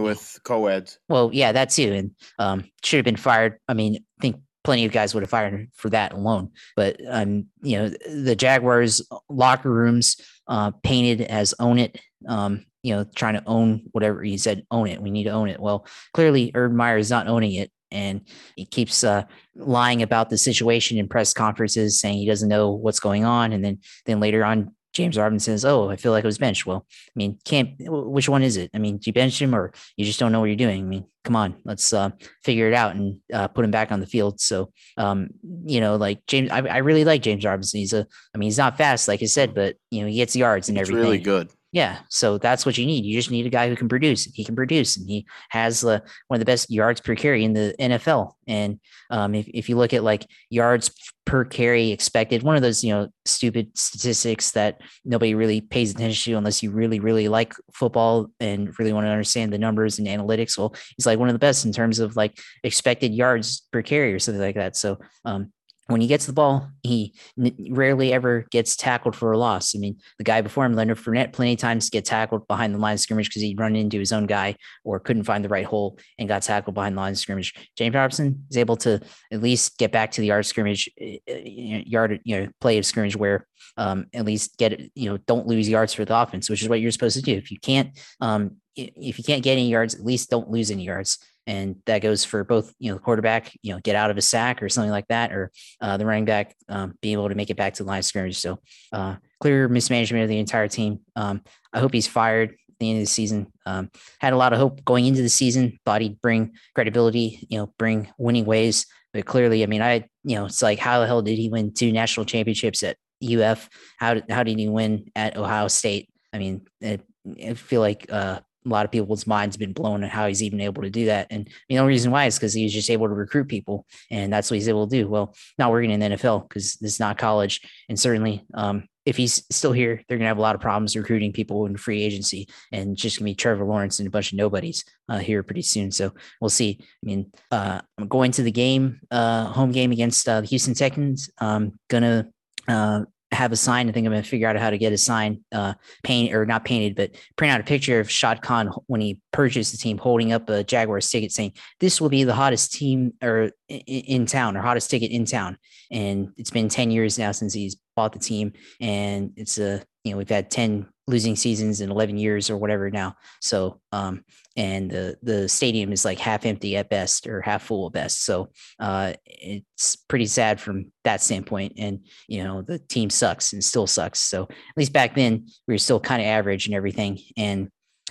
like, 0.00 0.04
with 0.04 0.38
co-eds. 0.44 0.98
well, 1.08 1.30
yeah, 1.32 1.52
that 1.52 1.70
too, 1.70 1.92
and 1.92 2.10
um, 2.38 2.70
should 2.84 2.98
have 2.98 3.04
been 3.04 3.16
fired. 3.16 3.58
I 3.66 3.74
mean, 3.74 3.96
I 3.96 4.20
think 4.20 4.36
plenty 4.64 4.84
of 4.84 4.92
guys 4.92 5.14
would 5.14 5.22
have 5.22 5.30
fired 5.30 5.52
him 5.52 5.70
for 5.74 5.90
that 5.90 6.12
alone. 6.12 6.50
But 6.76 7.00
um, 7.08 7.46
you 7.62 7.78
know, 7.78 7.88
the 7.88 8.36
Jaguars 8.36 9.02
locker 9.28 9.70
rooms 9.70 10.16
uh, 10.46 10.72
painted 10.82 11.22
as 11.22 11.54
own 11.58 11.78
it. 11.78 12.00
Um, 12.28 12.64
you 12.82 12.94
know, 12.94 13.04
trying 13.14 13.34
to 13.34 13.42
own 13.46 13.82
whatever 13.92 14.22
he 14.22 14.36
said, 14.36 14.66
own 14.70 14.88
it. 14.88 15.00
We 15.00 15.10
need 15.12 15.24
to 15.24 15.30
own 15.30 15.48
it. 15.48 15.60
Well, 15.60 15.86
clearly, 16.14 16.50
Urban 16.54 16.76
Meyer 16.76 16.98
is 16.98 17.10
not 17.10 17.28
owning 17.28 17.52
it. 17.52 17.70
And 17.92 18.22
he 18.56 18.64
keeps 18.64 19.04
uh, 19.04 19.24
lying 19.54 20.02
about 20.02 20.30
the 20.30 20.38
situation 20.38 20.98
in 20.98 21.08
press 21.08 21.32
conferences, 21.32 22.00
saying 22.00 22.18
he 22.18 22.26
doesn't 22.26 22.48
know 22.48 22.70
what's 22.70 23.00
going 23.00 23.24
on. 23.24 23.52
And 23.52 23.64
then, 23.64 23.80
then 24.06 24.18
later 24.18 24.44
on, 24.44 24.74
James 24.94 25.16
Robinson 25.16 25.54
says, 25.54 25.64
"Oh, 25.64 25.88
I 25.90 25.96
feel 25.96 26.12
like 26.12 26.24
I 26.24 26.26
was 26.26 26.38
benched." 26.38 26.66
Well, 26.66 26.86
I 26.90 27.12
mean, 27.14 27.38
can't. 27.44 27.70
Which 27.78 28.28
one 28.28 28.42
is 28.42 28.56
it? 28.56 28.70
I 28.74 28.78
mean, 28.78 28.96
do 28.98 29.04
you 29.06 29.12
bench 29.12 29.40
him 29.40 29.54
or 29.54 29.72
you 29.96 30.04
just 30.04 30.18
don't 30.18 30.32
know 30.32 30.40
what 30.40 30.46
you're 30.46 30.56
doing? 30.56 30.80
I 30.80 30.84
mean, 30.84 31.06
come 31.24 31.36
on, 31.36 31.54
let's 31.64 31.92
uh, 31.94 32.10
figure 32.44 32.68
it 32.68 32.74
out 32.74 32.94
and 32.94 33.18
uh, 33.32 33.48
put 33.48 33.64
him 33.64 33.70
back 33.70 33.90
on 33.90 34.00
the 34.00 34.06
field. 34.06 34.40
So, 34.40 34.70
um, 34.98 35.28
you 35.64 35.80
know, 35.80 35.96
like 35.96 36.26
James, 36.26 36.50
I, 36.50 36.58
I 36.58 36.76
really 36.78 37.04
like 37.04 37.22
James 37.22 37.44
Robinson. 37.44 37.80
He's 37.80 37.94
a, 37.94 38.06
I 38.34 38.38
mean, 38.38 38.48
he's 38.48 38.58
not 38.58 38.76
fast, 38.76 39.08
like 39.08 39.22
I 39.22 39.26
said, 39.26 39.54
but 39.54 39.76
you 39.90 40.02
know, 40.02 40.08
he 40.08 40.16
gets 40.16 40.36
yards 40.36 40.68
and 40.68 40.76
It's 40.76 40.88
everything. 40.90 41.04
really 41.10 41.18
good. 41.20 41.50
Yeah, 41.72 42.00
so 42.10 42.36
that's 42.36 42.66
what 42.66 42.76
you 42.76 42.84
need. 42.84 43.06
You 43.06 43.16
just 43.18 43.30
need 43.30 43.46
a 43.46 43.50
guy 43.50 43.70
who 43.70 43.76
can 43.76 43.88
produce. 43.88 44.24
He 44.24 44.44
can 44.44 44.54
produce, 44.54 44.98
and 44.98 45.08
he 45.08 45.26
has 45.48 45.82
uh, 45.82 46.00
one 46.28 46.36
of 46.36 46.38
the 46.38 46.44
best 46.44 46.70
yards 46.70 47.00
per 47.00 47.14
carry 47.14 47.44
in 47.44 47.54
the 47.54 47.74
NFL. 47.80 48.34
And 48.46 48.78
um, 49.08 49.34
if 49.34 49.48
if 49.48 49.70
you 49.70 49.76
look 49.76 49.94
at 49.94 50.04
like 50.04 50.26
yards 50.50 50.90
per 51.24 51.46
carry 51.46 51.90
expected, 51.90 52.42
one 52.42 52.56
of 52.56 52.62
those 52.62 52.84
you 52.84 52.92
know 52.92 53.08
stupid 53.24 53.70
statistics 53.74 54.50
that 54.50 54.82
nobody 55.06 55.34
really 55.34 55.62
pays 55.62 55.92
attention 55.92 56.32
to 56.32 56.36
unless 56.36 56.62
you 56.62 56.70
really 56.70 57.00
really 57.00 57.28
like 57.28 57.54
football 57.72 58.26
and 58.38 58.78
really 58.78 58.92
want 58.92 59.06
to 59.06 59.10
understand 59.10 59.50
the 59.50 59.58
numbers 59.58 59.98
and 59.98 60.06
analytics. 60.06 60.58
Well, 60.58 60.74
he's 60.98 61.06
like 61.06 61.18
one 61.18 61.30
of 61.30 61.34
the 61.34 61.38
best 61.38 61.64
in 61.64 61.72
terms 61.72 62.00
of 62.00 62.16
like 62.16 62.38
expected 62.64 63.14
yards 63.14 63.62
per 63.72 63.80
carry 63.80 64.12
or 64.12 64.18
something 64.18 64.42
like 64.42 64.56
that. 64.56 64.76
So 64.76 64.98
um, 65.24 65.50
when 65.88 66.00
he 66.00 66.06
gets 66.06 66.26
the 66.26 66.32
ball, 66.32 66.70
he 66.82 67.14
n- 67.38 67.54
rarely 67.70 68.12
ever 68.12 68.46
gets 68.50 68.76
tackled 68.76 69.16
for 69.16 69.32
a 69.32 69.38
loss. 69.38 69.74
I 69.74 69.78
mean, 69.78 69.96
the 70.18 70.24
guy 70.24 70.40
before 70.40 70.64
him, 70.64 70.74
Leonard 70.74 70.98
Fournette, 70.98 71.32
plenty 71.32 71.54
of 71.54 71.58
times 71.58 71.90
get 71.90 72.04
tackled 72.04 72.46
behind 72.46 72.74
the 72.74 72.78
line 72.78 72.94
of 72.94 73.00
scrimmage 73.00 73.28
because 73.28 73.42
he'd 73.42 73.58
run 73.58 73.74
into 73.74 73.98
his 73.98 74.12
own 74.12 74.26
guy 74.26 74.56
or 74.84 75.00
couldn't 75.00 75.24
find 75.24 75.44
the 75.44 75.48
right 75.48 75.66
hole 75.66 75.98
and 76.18 76.28
got 76.28 76.42
tackled 76.42 76.74
behind 76.74 76.96
the 76.96 77.00
line 77.00 77.12
of 77.12 77.18
scrimmage. 77.18 77.52
James 77.76 77.94
Robinson 77.94 78.44
is 78.50 78.56
able 78.56 78.76
to 78.78 79.00
at 79.32 79.42
least 79.42 79.76
get 79.78 79.92
back 79.92 80.12
to 80.12 80.20
the 80.20 80.28
yard 80.28 80.46
scrimmage, 80.46 80.88
you 80.96 81.78
know, 81.78 81.82
yard, 81.84 82.20
you 82.24 82.40
know, 82.40 82.48
play 82.60 82.78
of 82.78 82.86
scrimmage 82.86 83.16
where 83.16 83.46
um, 83.76 84.06
at 84.14 84.24
least 84.24 84.56
get 84.58 84.80
you 84.94 85.10
know, 85.10 85.16
don't 85.18 85.46
lose 85.46 85.68
yards 85.68 85.94
for 85.94 86.04
the 86.04 86.16
offense, 86.16 86.48
which 86.48 86.62
is 86.62 86.68
what 86.68 86.80
you're 86.80 86.90
supposed 86.90 87.16
to 87.16 87.22
do. 87.22 87.32
If 87.32 87.50
you 87.50 87.58
can't, 87.58 87.98
um, 88.20 88.56
if 88.76 89.18
you 89.18 89.24
can't 89.24 89.42
get 89.42 89.52
any 89.52 89.68
yards, 89.68 89.94
at 89.94 90.04
least 90.04 90.30
don't 90.30 90.50
lose 90.50 90.70
any 90.70 90.84
yards. 90.84 91.18
And 91.46 91.76
that 91.86 92.00
goes 92.00 92.24
for 92.24 92.44
both, 92.44 92.72
you 92.78 92.90
know, 92.90 92.96
the 92.96 93.02
quarterback, 93.02 93.52
you 93.62 93.72
know, 93.72 93.80
get 93.80 93.96
out 93.96 94.10
of 94.10 94.16
a 94.16 94.22
sack 94.22 94.62
or 94.62 94.68
something 94.68 94.90
like 94.90 95.08
that, 95.08 95.32
or 95.32 95.50
uh, 95.80 95.96
the 95.96 96.06
running 96.06 96.24
back 96.24 96.54
um, 96.68 96.94
being 97.00 97.14
able 97.14 97.28
to 97.28 97.34
make 97.34 97.50
it 97.50 97.56
back 97.56 97.74
to 97.74 97.82
the 97.82 97.88
line 97.88 97.98
of 97.98 98.04
scrimmage. 98.04 98.38
So 98.38 98.58
uh, 98.92 99.16
clear 99.40 99.68
mismanagement 99.68 100.22
of 100.22 100.28
the 100.28 100.38
entire 100.38 100.68
team. 100.68 101.00
Um, 101.16 101.42
I 101.72 101.80
hope 101.80 101.92
he's 101.92 102.06
fired 102.06 102.50
at 102.50 102.78
the 102.78 102.90
end 102.90 102.98
of 102.98 103.02
the 103.02 103.10
season. 103.10 103.52
Um, 103.66 103.90
had 104.20 104.32
a 104.32 104.36
lot 104.36 104.52
of 104.52 104.58
hope 104.60 104.84
going 104.84 105.06
into 105.06 105.22
the 105.22 105.28
season. 105.28 105.78
Thought 105.84 106.02
he'd 106.02 106.20
bring 106.20 106.52
credibility, 106.74 107.46
you 107.50 107.58
know, 107.58 107.72
bring 107.78 108.08
winning 108.18 108.44
ways. 108.44 108.86
But 109.12 109.26
clearly, 109.26 109.62
I 109.62 109.66
mean, 109.66 109.82
I 109.82 110.08
you 110.24 110.36
know, 110.36 110.46
it's 110.46 110.62
like 110.62 110.78
how 110.78 111.00
the 111.00 111.06
hell 111.06 111.22
did 111.22 111.38
he 111.38 111.48
win 111.48 111.74
two 111.74 111.92
national 111.92 112.26
championships 112.26 112.82
at 112.82 112.96
UF? 113.22 113.68
How 113.98 114.14
did 114.14 114.24
how 114.30 114.42
did 114.42 114.58
he 114.58 114.68
win 114.68 115.10
at 115.14 115.36
Ohio 115.36 115.68
State? 115.68 116.08
I 116.32 116.38
mean, 116.38 116.66
it, 116.80 117.02
I 117.44 117.54
feel 117.54 117.80
like 117.80 118.10
uh, 118.10 118.40
a 118.64 118.68
lot 118.68 118.84
of 118.84 118.92
people's 118.92 119.26
minds 119.26 119.56
been 119.56 119.72
blown 119.72 120.04
on 120.04 120.10
how 120.10 120.26
he's 120.26 120.42
even 120.42 120.60
able 120.60 120.82
to 120.82 120.90
do 120.90 121.06
that. 121.06 121.26
And 121.30 121.48
the 121.68 121.78
only 121.78 121.92
reason 121.92 122.10
why 122.10 122.26
is 122.26 122.36
because 122.36 122.54
he's 122.54 122.72
just 122.72 122.90
able 122.90 123.08
to 123.08 123.14
recruit 123.14 123.48
people, 123.48 123.86
and 124.10 124.32
that's 124.32 124.50
what 124.50 124.56
he's 124.56 124.68
able 124.68 124.86
to 124.86 124.96
do. 124.96 125.08
Well, 125.08 125.34
not 125.58 125.70
working 125.70 125.90
in 125.90 126.00
the 126.00 126.16
NFL 126.16 126.48
because 126.48 126.78
it's 126.80 127.00
not 127.00 127.18
college, 127.18 127.60
and 127.88 127.98
certainly, 127.98 128.44
um, 128.54 128.88
if 129.04 129.16
he's 129.16 129.44
still 129.50 129.72
here, 129.72 130.00
they're 130.06 130.18
gonna 130.18 130.28
have 130.28 130.38
a 130.38 130.42
lot 130.42 130.54
of 130.54 130.60
problems 130.60 130.96
recruiting 130.96 131.32
people 131.32 131.66
in 131.66 131.76
free 131.76 132.02
agency, 132.02 132.48
and 132.70 132.96
just 132.96 133.18
gonna 133.18 133.30
be 133.30 133.34
Trevor 133.34 133.64
Lawrence 133.64 133.98
and 133.98 134.06
a 134.06 134.10
bunch 134.10 134.32
of 134.32 134.38
nobodies 134.38 134.84
uh, 135.08 135.18
here 135.18 135.42
pretty 135.42 135.62
soon. 135.62 135.90
So 135.90 136.12
we'll 136.40 136.50
see. 136.50 136.78
I 136.80 136.84
mean, 137.02 137.32
uh, 137.50 137.80
I'm 137.98 138.06
going 138.06 138.30
to 138.32 138.42
the 138.42 138.52
game, 138.52 139.00
uh, 139.10 139.46
home 139.46 139.72
game 139.72 139.90
against 139.92 140.28
uh, 140.28 140.40
the 140.40 140.46
Houston 140.46 140.74
Texans. 140.74 141.30
I'm 141.38 141.78
gonna 141.88 142.28
uh, 142.68 143.04
have 143.32 143.52
a 143.52 143.56
sign. 143.56 143.88
I 143.88 143.92
think 143.92 144.06
I'm 144.06 144.12
gonna 144.12 144.22
figure 144.22 144.48
out 144.48 144.56
how 144.56 144.70
to 144.70 144.78
get 144.78 144.92
a 144.92 144.98
sign, 144.98 145.44
uh, 145.52 145.74
paint 146.02 146.34
or 146.34 146.44
not 146.46 146.64
painted, 146.64 146.94
but 146.94 147.14
print 147.36 147.52
out 147.52 147.60
a 147.60 147.64
picture 147.64 148.00
of 148.00 148.10
Shad 148.10 148.42
Khan 148.42 148.70
when 148.86 149.00
he 149.00 149.18
purchased 149.32 149.72
the 149.72 149.78
team, 149.78 149.98
holding 149.98 150.32
up 150.32 150.48
a 150.48 150.64
Jaguars 150.64 151.08
ticket, 151.08 151.32
saying 151.32 151.52
this 151.80 152.00
will 152.00 152.08
be 152.08 152.24
the 152.24 152.34
hottest 152.34 152.72
team 152.72 153.12
or 153.22 153.50
in, 153.68 153.80
in 153.80 154.26
town 154.26 154.56
or 154.56 154.62
hottest 154.62 154.90
ticket 154.90 155.10
in 155.10 155.24
town. 155.24 155.58
And 155.90 156.28
it's 156.36 156.50
been 156.50 156.68
10 156.68 156.90
years 156.90 157.18
now 157.18 157.32
since 157.32 157.52
he's 157.52 157.76
bought 157.96 158.12
the 158.12 158.18
team, 158.18 158.52
and 158.80 159.32
it's 159.36 159.58
a 159.58 159.82
you 160.04 160.12
know 160.12 160.18
we've 160.18 160.28
had 160.28 160.50
10 160.50 160.86
losing 161.06 161.36
seasons 161.36 161.80
in 161.80 161.90
11 161.90 162.16
years 162.16 162.48
or 162.50 162.56
whatever 162.56 162.90
now. 162.90 163.16
So 163.40 163.80
um, 163.90 164.24
and 164.56 164.90
the 164.90 165.16
the 165.22 165.48
stadium 165.48 165.92
is 165.92 166.04
like 166.04 166.18
half 166.18 166.44
empty 166.44 166.76
at 166.76 166.90
best 166.90 167.26
or 167.26 167.40
half 167.40 167.62
full 167.62 167.86
at 167.86 167.92
best. 167.92 168.24
So 168.24 168.50
uh, 168.78 169.14
it's 169.24 169.96
pretty 169.96 170.26
sad 170.26 170.60
from 170.60 170.92
that 171.04 171.22
standpoint. 171.22 171.74
And 171.78 172.06
you 172.28 172.44
know 172.44 172.62
the 172.62 172.78
team 172.78 173.10
sucks 173.10 173.52
and 173.52 173.62
still 173.64 173.86
sucks. 173.86 174.18
So 174.18 174.44
at 174.44 174.76
least 174.76 174.92
back 174.92 175.14
then 175.14 175.46
we 175.66 175.74
were 175.74 175.78
still 175.78 176.00
kind 176.00 176.20
of 176.20 176.26
average 176.26 176.66
and 176.66 176.74
everything. 176.74 177.18
And 177.36 177.70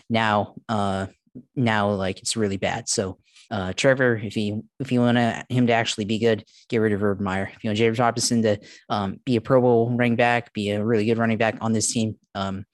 now 0.10 0.56
uh, 0.70 1.08
now 1.56 1.92
like 1.92 2.20
it's 2.20 2.38
really 2.38 2.58
bad. 2.58 2.90
So 2.90 3.20
uh, 3.52 3.74
Trevor, 3.74 4.16
if 4.16 4.38
you 4.38 4.64
if 4.80 4.92
you 4.92 5.02
want 5.02 5.18
him 5.50 5.68
to 5.68 5.74
actually 5.74 6.06
be 6.06 6.20
good, 6.20 6.46
get 6.70 6.78
rid 6.78 6.94
of 6.94 7.04
Urban 7.04 7.26
Meyer. 7.26 7.52
If 7.54 7.64
you 7.64 7.70
want 7.70 7.78
James 7.78 8.00
Robinson 8.00 8.42
to 8.44 8.58
um, 8.90 9.20
be 9.26 9.36
a 9.36 9.42
Pro 9.42 9.60
Bowl 9.60 9.90
running 9.90 10.16
back, 10.16 10.54
be 10.54 10.72
a 10.72 10.84
really 10.84 11.06
good 11.06 11.18
running 11.18 11.38
back 11.38 11.58
on 11.60 11.74
this 11.74 11.92
team, 11.92 12.18
um, 12.34 12.66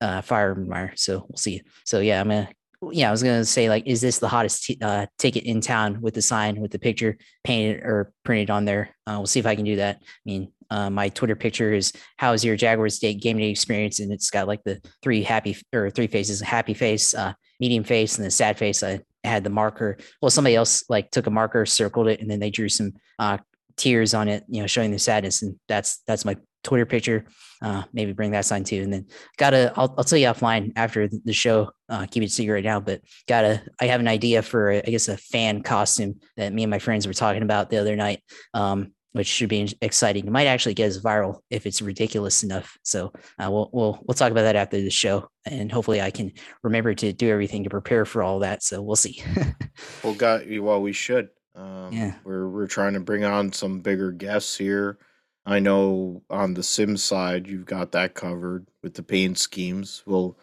uh, 0.00 0.22
fire 0.22 0.54
Meyer. 0.54 0.94
So 0.96 1.26
we'll 1.28 1.36
see. 1.36 1.62
So 1.84 2.00
yeah, 2.00 2.20
I'm 2.20 2.28
gonna. 2.28 2.48
Yeah, 2.90 3.08
I 3.08 3.10
was 3.12 3.22
gonna 3.22 3.44
say 3.44 3.68
like, 3.68 3.86
is 3.86 4.00
this 4.00 4.18
the 4.18 4.28
hottest 4.28 4.64
t- 4.64 4.78
uh, 4.82 5.06
ticket 5.18 5.44
in 5.44 5.60
town 5.60 6.00
with 6.00 6.14
the 6.14 6.22
sign 6.22 6.60
with 6.60 6.72
the 6.72 6.78
picture 6.78 7.16
painted 7.44 7.82
or 7.84 8.12
printed 8.24 8.50
on 8.50 8.64
there? 8.64 8.90
Uh, 9.06 9.14
we'll 9.18 9.26
see 9.26 9.38
if 9.38 9.46
I 9.46 9.54
can 9.54 9.64
do 9.64 9.76
that. 9.76 9.98
I 10.00 10.06
mean, 10.24 10.52
uh, 10.68 10.90
my 10.90 11.08
Twitter 11.08 11.36
picture 11.36 11.72
is 11.72 11.92
"How 12.16 12.32
is 12.32 12.44
your 12.44 12.56
Jaguars 12.56 12.98
day 12.98 13.14
game 13.14 13.38
day 13.38 13.50
experience?" 13.50 14.00
and 14.00 14.12
it's 14.12 14.30
got 14.30 14.48
like 14.48 14.64
the 14.64 14.80
three 15.02 15.22
happy 15.22 15.56
or 15.72 15.90
three 15.90 16.08
faces: 16.08 16.42
a 16.42 16.44
happy 16.44 16.74
face, 16.74 17.14
uh, 17.14 17.34
medium 17.60 17.84
face, 17.84 18.16
and 18.16 18.26
the 18.26 18.30
sad 18.30 18.58
face. 18.58 18.82
I 18.82 19.00
had 19.22 19.44
the 19.44 19.50
marker. 19.50 19.98
Well, 20.20 20.30
somebody 20.30 20.56
else 20.56 20.82
like 20.88 21.12
took 21.12 21.28
a 21.28 21.30
marker, 21.30 21.64
circled 21.66 22.08
it, 22.08 22.20
and 22.20 22.28
then 22.28 22.40
they 22.40 22.50
drew 22.50 22.68
some 22.68 22.94
uh, 23.20 23.38
tears 23.76 24.12
on 24.12 24.28
it, 24.28 24.44
you 24.48 24.60
know, 24.60 24.66
showing 24.66 24.90
the 24.90 24.98
sadness. 24.98 25.42
And 25.42 25.56
that's 25.68 26.02
that's 26.06 26.24
my 26.24 26.36
Twitter 26.62 26.86
picture. 26.86 27.24
Uh, 27.60 27.82
maybe 27.92 28.12
bring 28.12 28.32
that 28.32 28.44
sign 28.44 28.64
too. 28.64 28.82
And 28.82 28.92
then 28.92 29.06
gotta, 29.36 29.72
I'll, 29.76 29.94
I'll 29.96 30.04
tell 30.04 30.18
you 30.18 30.26
offline 30.26 30.72
after 30.76 31.08
the 31.08 31.32
show. 31.32 31.70
Uh, 31.88 32.06
keep 32.10 32.22
it 32.22 32.30
secret 32.32 32.54
right 32.54 32.64
now, 32.64 32.80
but 32.80 33.00
gotta, 33.28 33.62
I 33.80 33.86
have 33.86 34.00
an 34.00 34.08
idea 34.08 34.42
for, 34.42 34.72
I 34.72 34.80
guess, 34.80 35.08
a 35.08 35.16
fan 35.16 35.62
costume 35.62 36.20
that 36.36 36.52
me 36.52 36.64
and 36.64 36.70
my 36.70 36.78
friends 36.80 37.06
were 37.06 37.12
talking 37.12 37.42
about 37.42 37.70
the 37.70 37.76
other 37.78 37.96
night. 37.96 38.20
Um, 38.54 38.92
which 39.14 39.26
should 39.26 39.50
be 39.50 39.70
exciting. 39.82 40.26
It 40.26 40.30
might 40.32 40.46
actually 40.46 40.72
get 40.72 40.88
us 40.88 40.96
viral 40.98 41.40
if 41.50 41.66
it's 41.66 41.82
ridiculous 41.82 42.42
enough. 42.42 42.78
So 42.82 43.12
uh, 43.38 43.50
we'll 43.50 43.68
we'll 43.70 44.00
we'll 44.06 44.14
talk 44.14 44.30
about 44.32 44.44
that 44.44 44.56
after 44.56 44.80
the 44.80 44.88
show, 44.88 45.28
and 45.44 45.70
hopefully 45.70 46.00
I 46.00 46.10
can 46.10 46.32
remember 46.62 46.94
to 46.94 47.12
do 47.12 47.28
everything 47.28 47.64
to 47.64 47.68
prepare 47.68 48.06
for 48.06 48.22
all 48.22 48.38
that. 48.38 48.62
So 48.62 48.80
we'll 48.80 48.96
see. 48.96 49.22
Well, 50.02 50.14
got 50.14 50.44
well, 50.60 50.80
we 50.80 50.94
should. 50.94 51.28
Um, 51.54 51.90
Yeah. 51.92 52.14
we're 52.24 52.48
we're 52.48 52.66
trying 52.66 52.94
to 52.94 53.00
bring 53.00 53.22
on 53.24 53.52
some 53.52 53.80
bigger 53.80 54.12
guests 54.12 54.56
here. 54.56 54.96
I 55.44 55.58
know 55.58 56.22
on 56.30 56.54
the 56.54 56.62
sim 56.62 56.96
side 56.96 57.46
you've 57.48 57.66
got 57.66 57.92
that 57.92 58.14
covered 58.14 58.66
with 58.82 58.94
the 58.94 59.02
paint 59.02 59.38
schemes. 59.38 60.02
We'll 60.06 60.38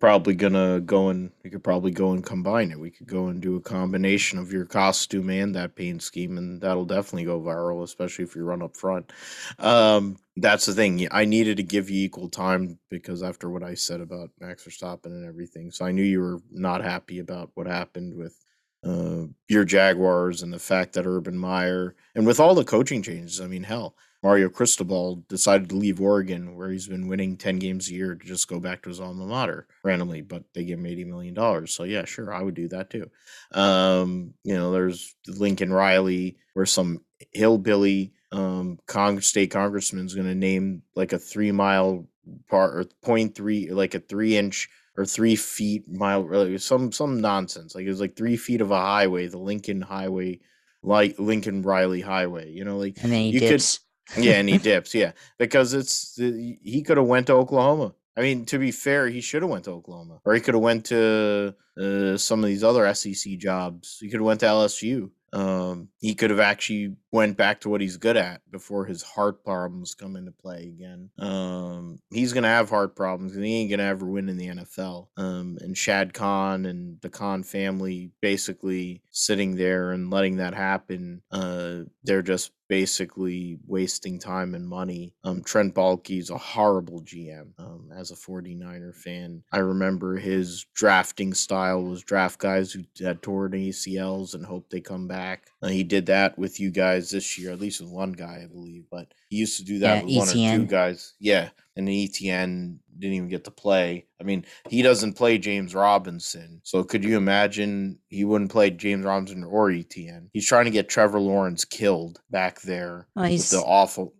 probably 0.00 0.34
gonna 0.34 0.80
go 0.80 1.08
and 1.08 1.30
we 1.42 1.50
could 1.50 1.64
probably 1.64 1.90
go 1.90 2.12
and 2.12 2.24
combine 2.24 2.70
it. 2.70 2.78
We 2.78 2.90
could 2.90 3.06
go 3.06 3.26
and 3.26 3.40
do 3.40 3.56
a 3.56 3.60
combination 3.60 4.38
of 4.38 4.52
your 4.52 4.64
costume 4.64 5.30
and 5.30 5.54
that 5.54 5.74
paint 5.74 6.02
scheme, 6.02 6.38
and 6.38 6.60
that'll 6.60 6.84
definitely 6.84 7.24
go 7.24 7.40
viral, 7.40 7.82
especially 7.82 8.24
if 8.24 8.36
you 8.36 8.44
run 8.44 8.62
up 8.62 8.76
front. 8.76 9.12
Um, 9.58 10.16
that's 10.36 10.66
the 10.66 10.74
thing. 10.74 11.06
I 11.10 11.24
needed 11.24 11.56
to 11.56 11.62
give 11.62 11.90
you 11.90 12.04
equal 12.04 12.28
time 12.28 12.78
because 12.90 13.22
after 13.22 13.50
what 13.50 13.62
I 13.62 13.74
said 13.74 14.00
about 14.00 14.30
Max 14.40 14.64
Verstappen 14.64 15.06
and 15.06 15.26
everything, 15.26 15.70
so 15.70 15.84
I 15.84 15.92
knew 15.92 16.02
you 16.02 16.20
were 16.20 16.38
not 16.50 16.82
happy 16.82 17.18
about 17.18 17.50
what 17.54 17.66
happened 17.66 18.16
with 18.16 18.36
uh, 18.84 19.24
your 19.48 19.64
Jaguars 19.64 20.42
and 20.42 20.52
the 20.52 20.58
fact 20.58 20.92
that 20.92 21.06
Urban 21.06 21.36
Meyer 21.36 21.96
and 22.14 22.26
with 22.26 22.38
all 22.38 22.54
the 22.54 22.64
coaching 22.64 23.02
changes. 23.02 23.40
I 23.40 23.48
mean, 23.48 23.64
hell, 23.64 23.96
Mario 24.22 24.48
Cristobal 24.48 25.24
decided 25.28 25.68
to 25.68 25.76
leave 25.76 26.00
Oregon, 26.00 26.56
where 26.56 26.70
he's 26.70 26.88
been 26.88 27.06
winning 27.06 27.36
10 27.36 27.58
games 27.58 27.88
a 27.88 27.94
year, 27.94 28.14
to 28.16 28.26
just 28.26 28.48
go 28.48 28.58
back 28.58 28.82
to 28.82 28.88
his 28.88 29.00
alma 29.00 29.26
mater 29.26 29.66
randomly, 29.84 30.22
but 30.22 30.44
they 30.54 30.64
give 30.64 30.78
him 30.78 30.86
$80 30.86 31.06
million. 31.06 31.66
So, 31.66 31.84
yeah, 31.84 32.04
sure, 32.04 32.32
I 32.32 32.42
would 32.42 32.54
do 32.54 32.68
that 32.68 32.90
too. 32.90 33.10
Um, 33.52 34.34
you 34.42 34.54
know, 34.54 34.72
there's 34.72 35.14
Lincoln 35.26 35.72
Riley, 35.72 36.36
where 36.54 36.66
some 36.66 37.04
hillbilly 37.32 38.12
um, 38.32 38.78
state 39.20 39.50
congressman 39.50 40.06
is 40.06 40.14
going 40.14 40.26
to 40.26 40.34
name 40.34 40.82
like 40.94 41.12
a 41.12 41.18
three 41.18 41.52
mile 41.52 42.06
part 42.48 42.74
or 42.76 42.84
0.3, 43.04 43.70
like 43.70 43.94
a 43.94 44.00
three 44.00 44.36
inch 44.36 44.68
or 44.96 45.06
three 45.06 45.36
feet 45.36 45.88
mile, 45.88 46.24
really 46.24 46.58
some 46.58 46.90
some 46.92 47.20
nonsense. 47.20 47.74
Like 47.74 47.84
it 47.84 47.88
was 47.88 48.00
like 48.00 48.16
three 48.16 48.36
feet 48.36 48.60
of 48.60 48.70
a 48.72 48.80
highway, 48.80 49.28
the 49.28 49.38
Lincoln 49.38 49.80
Highway, 49.80 50.40
like 50.82 51.18
Lincoln 51.18 51.62
Riley 51.62 52.00
Highway. 52.00 52.50
You 52.50 52.64
know, 52.64 52.78
like 52.78 52.96
and 53.02 53.12
then 53.12 53.20
he 53.20 53.30
you 53.30 53.40
dips. 53.40 53.78
could, 53.78 53.84
yeah, 54.16 54.34
and 54.34 54.48
he 54.48 54.58
dips, 54.70 54.94
yeah, 54.94 55.12
because 55.38 55.74
it's 55.74 56.16
he 56.16 56.82
could 56.86 56.96
have 56.96 57.06
went 57.06 57.26
to 57.28 57.34
Oklahoma. 57.34 57.94
I 58.16 58.20
mean, 58.20 58.46
to 58.46 58.58
be 58.58 58.72
fair, 58.72 59.08
he 59.08 59.20
should 59.20 59.42
have 59.42 59.50
went 59.50 59.64
to 59.64 59.70
Oklahoma, 59.70 60.20
or 60.24 60.34
he 60.34 60.40
could 60.40 60.54
have 60.54 60.62
went 60.62 60.86
to 60.86 61.54
uh, 61.80 62.16
some 62.16 62.40
of 62.40 62.46
these 62.46 62.64
other 62.64 62.92
SEC 62.94 63.38
jobs. 63.38 63.98
He 64.00 64.08
could 64.08 64.20
have 64.20 64.26
went 64.26 64.40
to 64.40 64.46
LSU. 64.46 65.10
Um, 65.32 65.88
he 66.00 66.14
could 66.14 66.30
have 66.30 66.40
actually 66.40 66.96
went 67.12 67.36
back 67.36 67.60
to 67.60 67.68
what 67.68 67.80
he's 67.80 67.96
good 67.96 68.16
at 68.16 68.40
before 68.50 68.86
his 68.86 69.02
heart 69.02 69.44
problems 69.44 69.94
come 69.94 70.16
into 70.16 70.32
play 70.32 70.62
again. 70.62 71.10
Um, 71.18 72.00
he's 72.10 72.32
gonna 72.32 72.48
have 72.48 72.70
heart 72.70 72.96
problems, 72.96 73.36
and 73.36 73.44
he 73.44 73.56
ain't 73.56 73.70
gonna 73.70 73.82
ever 73.82 74.06
win 74.06 74.28
in 74.28 74.38
the 74.38 74.48
NFL. 74.48 75.08
Um, 75.16 75.58
and 75.60 75.76
Shad 75.76 76.14
Khan 76.14 76.64
and 76.66 77.00
the 77.02 77.10
Khan 77.10 77.42
family 77.42 78.10
basically 78.20 79.02
sitting 79.10 79.56
there 79.56 79.92
and 79.92 80.10
letting 80.10 80.36
that 80.36 80.54
happen. 80.54 81.22
Uh, 81.30 81.80
they're 82.04 82.22
just 82.22 82.52
basically 82.68 83.58
wasting 83.66 84.18
time 84.18 84.54
and 84.54 84.68
money. 84.68 85.14
Um, 85.24 85.42
Trent 85.42 85.74
Baalke's 85.74 86.30
a 86.30 86.38
horrible 86.38 87.02
GM. 87.02 87.48
Um, 87.58 87.90
as 87.94 88.10
a 88.10 88.14
49er 88.14 88.94
fan, 88.94 89.42
I 89.52 89.58
remember 89.58 90.16
his 90.16 90.66
drafting 90.74 91.34
style 91.34 91.82
was 91.82 92.02
draft 92.02 92.38
guys 92.38 92.72
who 92.72 92.84
had 93.02 93.22
torn 93.22 93.52
ACLs 93.52 94.34
and 94.34 94.44
hope 94.44 94.68
they 94.70 94.80
come 94.80 95.08
back. 95.08 95.48
Uh, 95.62 95.68
he 95.68 95.82
did 95.82 96.06
that 96.06 96.38
with 96.38 96.60
you 96.60 96.70
guys 96.70 97.10
this 97.10 97.38
year, 97.38 97.52
at 97.52 97.60
least 97.60 97.80
with 97.80 97.90
one 97.90 98.12
guy, 98.12 98.42
I 98.44 98.46
believe. 98.46 98.84
But 98.90 99.12
he 99.28 99.36
used 99.36 99.58
to 99.58 99.64
do 99.64 99.80
that 99.80 99.98
Yeah, 99.98 100.04
with 100.04 100.16
one 100.16 100.28
or 100.28 100.56
two 100.58 100.66
guys. 100.66 101.14
Yeah, 101.18 101.48
and 101.76 101.88
the 101.88 102.08
ETN 102.08 102.78
didn't 102.98 103.14
even 103.14 103.28
get 103.28 103.44
to 103.44 103.50
play. 103.50 104.06
I 104.20 104.24
mean, 104.24 104.44
he 104.68 104.82
doesn't 104.82 105.14
play 105.14 105.38
James 105.38 105.74
Robinson, 105.74 106.60
so 106.64 106.82
could 106.84 107.04
you 107.04 107.16
imagine 107.16 107.98
he 108.08 108.24
wouldn't 108.24 108.50
play 108.50 108.70
James 108.70 109.04
Robinson 109.04 109.44
or 109.44 109.68
ETN? 109.70 110.28
He's 110.32 110.46
trying 110.46 110.64
to 110.66 110.70
get 110.70 110.88
Trevor 110.88 111.20
Lawrence 111.20 111.64
killed 111.64 112.20
back 112.30 112.60
there 112.62 113.08
Well, 113.14 113.24
with 113.24 113.32
he's 113.32 113.50
the 113.50 113.60
awful 113.60 114.14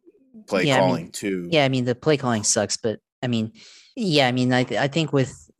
play 0.46 0.64
Yeah, 0.64 0.76
I 0.76 0.80
mean, 0.80 0.88
calling 0.88 1.10
too. 1.10 1.48
Yeah, 1.50 1.64
I 1.64 1.68
mean 1.68 1.84
the 1.84 1.94
play 1.94 2.16
calling 2.16 2.44
sucks, 2.44 2.76
but 2.76 3.00
I 3.22 3.26
mean, 3.26 3.52
yeah, 3.96 4.28
I 4.28 4.32
mean, 4.32 4.52
I 4.52 4.64
th- 4.64 4.80
I 4.80 4.88
think 4.88 5.12
with 5.12 5.50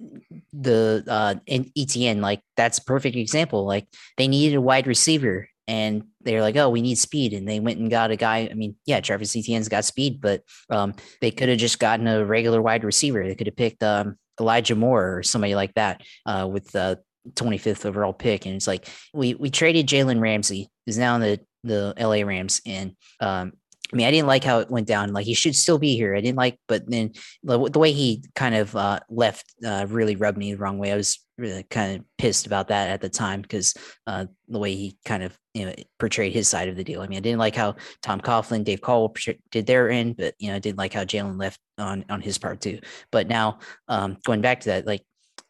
the 0.53 1.05
uh 1.09 1.35
ETN, 1.49 2.21
like 2.21 2.43
that's 2.57 2.79
a 2.79 2.85
perfect 2.85 3.17
example. 3.17 3.67
Like 3.67 3.89
they 4.17 4.29
needed 4.29 4.57
a 4.57 4.61
wide 4.61 4.87
receiver, 4.87 5.49
and 5.69 6.05
they're 6.23 6.41
like, 6.41 6.57
oh, 6.57 6.71
we 6.71 6.81
need 6.81 6.97
speed, 6.97 7.35
and 7.35 7.47
they 7.47 7.61
went 7.61 7.79
and 7.79 7.91
got 7.91 8.11
a 8.11 8.17
guy. 8.17 8.49
I 8.51 8.55
mean, 8.55 8.75
yeah, 8.87 9.01
Travis 9.01 9.37
Etienne's 9.37 9.69
got 9.69 9.85
speed, 9.85 10.21
but 10.21 10.43
um, 10.71 10.95
they 11.21 11.31
could 11.31 11.51
have 11.51 11.59
just 11.59 11.79
gotten 11.79 12.09
a 12.09 12.25
regular 12.25 12.61
wide 12.61 12.85
receiver. 12.85 13.25
They 13.25 13.35
could 13.35 13.47
have 13.47 13.57
picked 13.57 13.83
um 13.83 14.17
Elijah 14.41 14.75
Moore 14.75 15.19
or 15.19 15.23
somebody 15.23 15.55
like 15.55 15.75
that 15.75 16.01
uh 16.25 16.49
with 16.51 16.71
the 16.73 17.01
25th 17.35 17.85
overall 17.85 18.15
pick, 18.15 18.47
and 18.47 18.57
it's 18.57 18.67
like 18.67 18.89
we 19.13 19.35
we 19.35 19.51
traded 19.51 19.87
Jalen 19.87 20.21
Ramsey, 20.21 20.69
who's 20.87 20.99
now 20.99 21.15
in 21.17 21.21
the 21.21 21.41
the 21.65 21.95
LA 21.99 22.27
Rams, 22.27 22.63
and 22.65 22.95
um 23.21 23.53
I 23.93 23.97
mean, 23.97 24.07
I 24.07 24.11
didn't 24.11 24.27
like 24.27 24.45
how 24.45 24.59
it 24.59 24.71
went 24.71 24.87
down. 24.87 25.13
Like 25.13 25.25
he 25.25 25.35
should 25.35 25.57
still 25.57 25.79
be 25.79 25.97
here. 25.97 26.15
I 26.15 26.21
didn't 26.21 26.37
like, 26.37 26.61
but 26.69 26.89
then 26.91 27.13
the, 27.43 27.59
way 27.59 27.93
he 27.93 28.23
kind 28.35 28.55
of 28.55 28.77
uh, 28.77 29.01
left 29.09 29.55
uh, 29.65 29.87
really 29.89 30.17
rubbed 30.17 30.37
me 30.37 30.53
the 30.53 30.59
wrong 30.59 30.79
way. 30.79 30.93
I 30.93 30.97
was 30.97 31.19
really 31.39 31.63
kind 31.63 31.99
of 31.99 32.05
pissed 32.19 32.47
about 32.47 32.69
that 32.69 32.91
at 32.91 33.01
the 33.01 33.09
time 33.09 33.41
because 33.41 33.75
uh, 34.07 34.27
the 34.49 34.59
way 34.59 34.75
he 34.75 34.99
kind 35.05 35.23
of 35.23 35.39
you 35.55 35.67
know 35.67 35.75
portrayed 35.99 36.33
his 36.33 36.49
side 36.49 36.69
of 36.69 36.77
the 36.77 36.85
deal. 36.85 37.01
I 37.01 37.07
mean, 37.07 37.19
I 37.19 37.21
didn't 37.21 37.39
like 37.39 37.55
how 37.55 37.77
Tom 38.03 38.21
Coughlin, 38.21 38.65
Dave 38.65 38.81
Caldwell 38.81 39.15
did 39.51 39.67
their 39.67 39.89
end, 39.89 40.17
but 40.17 40.35
you 40.39 40.49
know, 40.49 40.57
I 40.57 40.59
didn't 40.59 40.79
like 40.79 40.93
how 40.93 41.05
Jalen 41.05 41.39
left 41.39 41.61
on 41.79 42.05
on 42.11 42.21
his 42.21 42.37
part 42.37 42.61
too. 42.61 42.81
But 43.11 43.29
now 43.29 43.61
um, 43.89 44.19
going 44.25 44.43
back 44.43 44.61
to 44.61 44.71
that, 44.71 44.87
like 44.87 45.03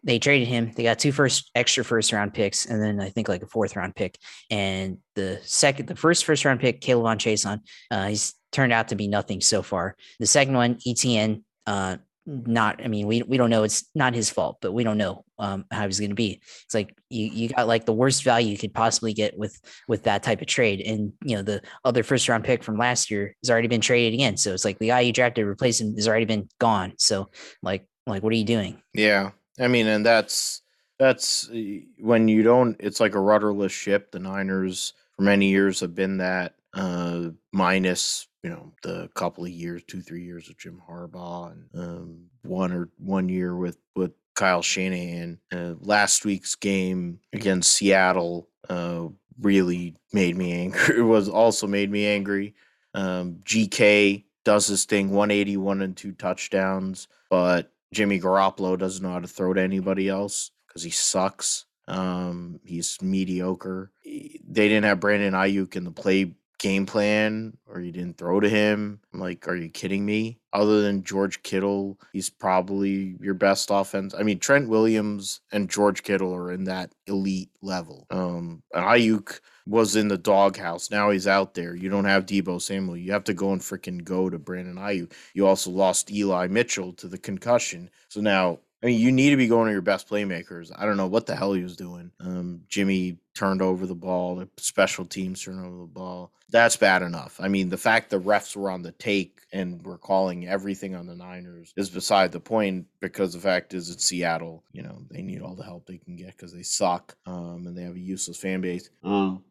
they 0.08 0.18
traded 0.18 0.48
him. 0.48 0.72
They 0.74 0.84
got 0.84 0.98
two 0.98 1.12
first 1.12 1.50
extra 1.54 1.84
first 1.84 2.12
round 2.14 2.32
picks, 2.32 2.64
and 2.64 2.82
then 2.82 2.98
I 2.98 3.10
think 3.10 3.28
like 3.28 3.42
a 3.42 3.46
fourth 3.46 3.76
round 3.76 3.94
pick. 3.94 4.18
And 4.50 4.98
the 5.14 5.38
second, 5.42 5.86
the 5.86 5.96
first 5.96 6.24
first 6.24 6.46
round 6.46 6.60
pick, 6.60 6.80
K'Lavon 6.80 7.18
Chaisson, 7.18 7.60
uh, 7.90 8.08
he's 8.08 8.34
turned 8.50 8.72
out 8.72 8.88
to 8.88 8.96
be 8.96 9.06
nothing 9.06 9.42
so 9.42 9.60
far. 9.60 9.96
The 10.18 10.26
second 10.26 10.54
one, 10.54 10.76
ETN, 10.76 11.42
uh, 11.66 11.98
not. 12.24 12.82
I 12.82 12.88
mean, 12.88 13.06
we 13.06 13.20
we 13.22 13.36
don't 13.36 13.50
know. 13.50 13.64
It's 13.64 13.84
not 13.94 14.14
his 14.14 14.30
fault, 14.30 14.58
but 14.62 14.72
we 14.72 14.82
don't 14.82 14.96
know 14.96 15.26
um, 15.38 15.66
how 15.70 15.84
he's 15.84 16.00
going 16.00 16.10
to 16.10 16.16
be. 16.16 16.40
It's 16.64 16.74
like 16.74 16.96
you 17.10 17.26
you 17.26 17.48
got 17.50 17.68
like 17.68 17.84
the 17.84 17.92
worst 17.92 18.22
value 18.22 18.50
you 18.50 18.58
could 18.58 18.72
possibly 18.72 19.12
get 19.12 19.36
with 19.36 19.60
with 19.88 20.04
that 20.04 20.22
type 20.22 20.40
of 20.40 20.46
trade, 20.46 20.80
and 20.80 21.12
you 21.22 21.36
know 21.36 21.42
the 21.42 21.60
other 21.84 22.02
first 22.02 22.30
round 22.30 22.44
pick 22.44 22.64
from 22.64 22.78
last 22.78 23.10
year 23.10 23.36
has 23.42 23.50
already 23.50 23.68
been 23.68 23.82
traded 23.82 24.14
again. 24.14 24.38
So 24.38 24.54
it's 24.54 24.64
like 24.64 24.78
the 24.78 24.88
guy 24.88 25.00
you 25.00 25.12
drafted 25.12 25.44
to 25.44 25.48
replace 25.50 25.82
him 25.82 25.94
has 25.96 26.08
already 26.08 26.24
been 26.24 26.48
gone. 26.58 26.94
So 26.96 27.28
like 27.62 27.86
like 28.06 28.22
what 28.22 28.32
are 28.32 28.36
you 28.36 28.44
doing? 28.44 28.80
Yeah, 28.94 29.32
I 29.60 29.68
mean, 29.68 29.86
and 29.86 30.04
that's 30.04 30.62
that's 30.98 31.48
uh, 31.50 31.80
when 31.98 32.28
you 32.28 32.42
don't. 32.42 32.76
It's 32.80 33.00
like 33.00 33.14
a 33.14 33.20
rudderless 33.20 33.72
ship. 33.72 34.10
The 34.12 34.18
Niners 34.18 34.94
for 35.16 35.22
many 35.22 35.48
years 35.48 35.80
have 35.80 35.94
been 35.94 36.18
that, 36.18 36.54
uh, 36.74 37.30
minus 37.52 38.28
you 38.42 38.50
know 38.50 38.72
the 38.82 39.08
couple 39.14 39.44
of 39.44 39.50
years, 39.50 39.82
two 39.86 40.02
three 40.02 40.22
years 40.22 40.48
of 40.48 40.58
Jim 40.58 40.80
Harbaugh, 40.88 41.52
and 41.52 41.64
um, 41.74 42.26
one 42.42 42.72
or 42.72 42.88
one 42.98 43.28
year 43.28 43.56
with 43.56 43.78
with 43.94 44.12
Kyle 44.34 44.62
Shanahan. 44.62 45.38
Uh, 45.52 45.74
last 45.80 46.24
week's 46.24 46.54
game 46.54 47.18
against 47.32 47.72
Seattle 47.72 48.48
uh, 48.68 49.08
really 49.40 49.96
made 50.12 50.36
me 50.36 50.52
angry. 50.52 50.80
It 50.98 51.02
was 51.02 51.28
also 51.28 51.66
made 51.66 51.90
me 51.90 52.06
angry. 52.06 52.54
Um, 52.94 53.40
GK 53.44 54.24
does 54.44 54.66
his 54.66 54.84
thing, 54.84 55.10
181 55.10 55.82
and 55.82 55.96
two 55.96 56.12
touchdowns, 56.12 57.08
but 57.28 57.72
Jimmy 57.92 58.20
Garoppolo 58.20 58.78
doesn't 58.78 59.02
know 59.02 59.12
how 59.12 59.20
to 59.20 59.28
throw 59.28 59.54
to 59.54 59.60
anybody 59.60 60.08
else 60.08 60.50
because 60.66 60.82
he 60.82 60.90
sucks. 60.90 61.64
Um, 61.86 62.60
he's 62.64 63.00
mediocre. 63.00 63.90
They 64.04 64.68
didn't 64.68 64.84
have 64.84 65.00
Brandon 65.00 65.32
Aiyuk 65.32 65.74
in 65.76 65.84
the 65.84 65.90
play 65.90 66.34
game 66.58 66.86
plan, 66.86 67.56
or 67.66 67.80
you 67.80 67.92
didn't 67.92 68.18
throw 68.18 68.40
to 68.40 68.48
him. 68.48 69.00
I'm 69.12 69.20
like, 69.20 69.48
are 69.48 69.56
you 69.56 69.68
kidding 69.70 70.04
me? 70.04 70.38
Other 70.52 70.82
than 70.82 71.04
George 71.04 71.42
Kittle, 71.42 71.98
he's 72.12 72.30
probably 72.30 73.16
your 73.20 73.34
best 73.34 73.70
offense. 73.70 74.14
I 74.14 74.22
mean, 74.22 74.38
Trent 74.38 74.68
Williams 74.68 75.40
and 75.52 75.70
George 75.70 76.02
Kittle 76.02 76.34
are 76.34 76.52
in 76.52 76.64
that 76.64 76.92
elite 77.06 77.50
level. 77.62 78.06
Um, 78.10 78.62
Aiyuk 78.74 79.40
was 79.68 79.96
in 79.96 80.08
the 80.08 80.18
doghouse. 80.18 80.90
Now 80.90 81.10
he's 81.10 81.26
out 81.26 81.54
there. 81.54 81.74
You 81.74 81.90
don't 81.90 82.06
have 82.06 82.26
Deebo 82.26 82.60
Samuel. 82.60 82.96
You 82.96 83.12
have 83.12 83.24
to 83.24 83.34
go 83.34 83.52
and 83.52 83.60
freaking 83.60 84.02
go 84.02 84.30
to 84.30 84.38
Brandon 84.38 84.76
Aiyuk. 84.76 85.12
You 85.34 85.46
also 85.46 85.70
lost 85.70 86.10
Eli 86.10 86.48
Mitchell 86.48 86.94
to 86.94 87.06
the 87.06 87.18
concussion. 87.18 87.90
So 88.08 88.20
now, 88.20 88.60
I 88.82 88.86
mean, 88.86 89.00
you 89.00 89.12
need 89.12 89.30
to 89.30 89.36
be 89.36 89.48
going 89.48 89.66
to 89.66 89.72
your 89.72 89.82
best 89.82 90.08
playmakers. 90.08 90.70
I 90.74 90.86
don't 90.86 90.96
know 90.96 91.08
what 91.08 91.26
the 91.26 91.36
hell 91.36 91.52
he 91.52 91.62
was 91.62 91.76
doing. 91.76 92.12
Um, 92.20 92.62
Jimmy 92.68 93.18
turned 93.34 93.60
over 93.60 93.86
the 93.86 93.94
ball. 93.94 94.36
The 94.36 94.48
special 94.56 95.04
teams 95.04 95.42
turned 95.42 95.64
over 95.64 95.78
the 95.78 95.86
ball. 95.86 96.32
That's 96.50 96.76
bad 96.76 97.02
enough. 97.02 97.38
I 97.38 97.48
mean, 97.48 97.68
the 97.68 97.76
fact 97.76 98.08
the 98.08 98.20
refs 98.20 98.56
were 98.56 98.70
on 98.70 98.82
the 98.82 98.92
take 98.92 99.40
and 99.52 99.84
were 99.84 99.98
calling 99.98 100.48
everything 100.48 100.94
on 100.94 101.06
the 101.06 101.14
Niners 101.14 101.72
is 101.76 101.90
beside 101.90 102.32
the 102.32 102.40
point 102.40 102.86
because 103.00 103.34
the 103.34 103.38
fact 103.38 103.74
is 103.74 103.90
it's 103.90 104.04
Seattle. 104.04 104.64
You 104.72 104.82
know, 104.82 105.02
they 105.10 105.22
need 105.22 105.42
all 105.42 105.54
the 105.54 105.64
help 105.64 105.86
they 105.86 105.98
can 105.98 106.16
get 106.16 106.36
because 106.36 106.54
they 106.54 106.62
suck 106.62 107.16
um, 107.26 107.66
and 107.66 107.76
they 107.76 107.82
have 107.82 107.96
a 107.96 108.00
useless 108.00 108.38
fan 108.38 108.60
base. 108.60 108.88
Um, 109.02 109.44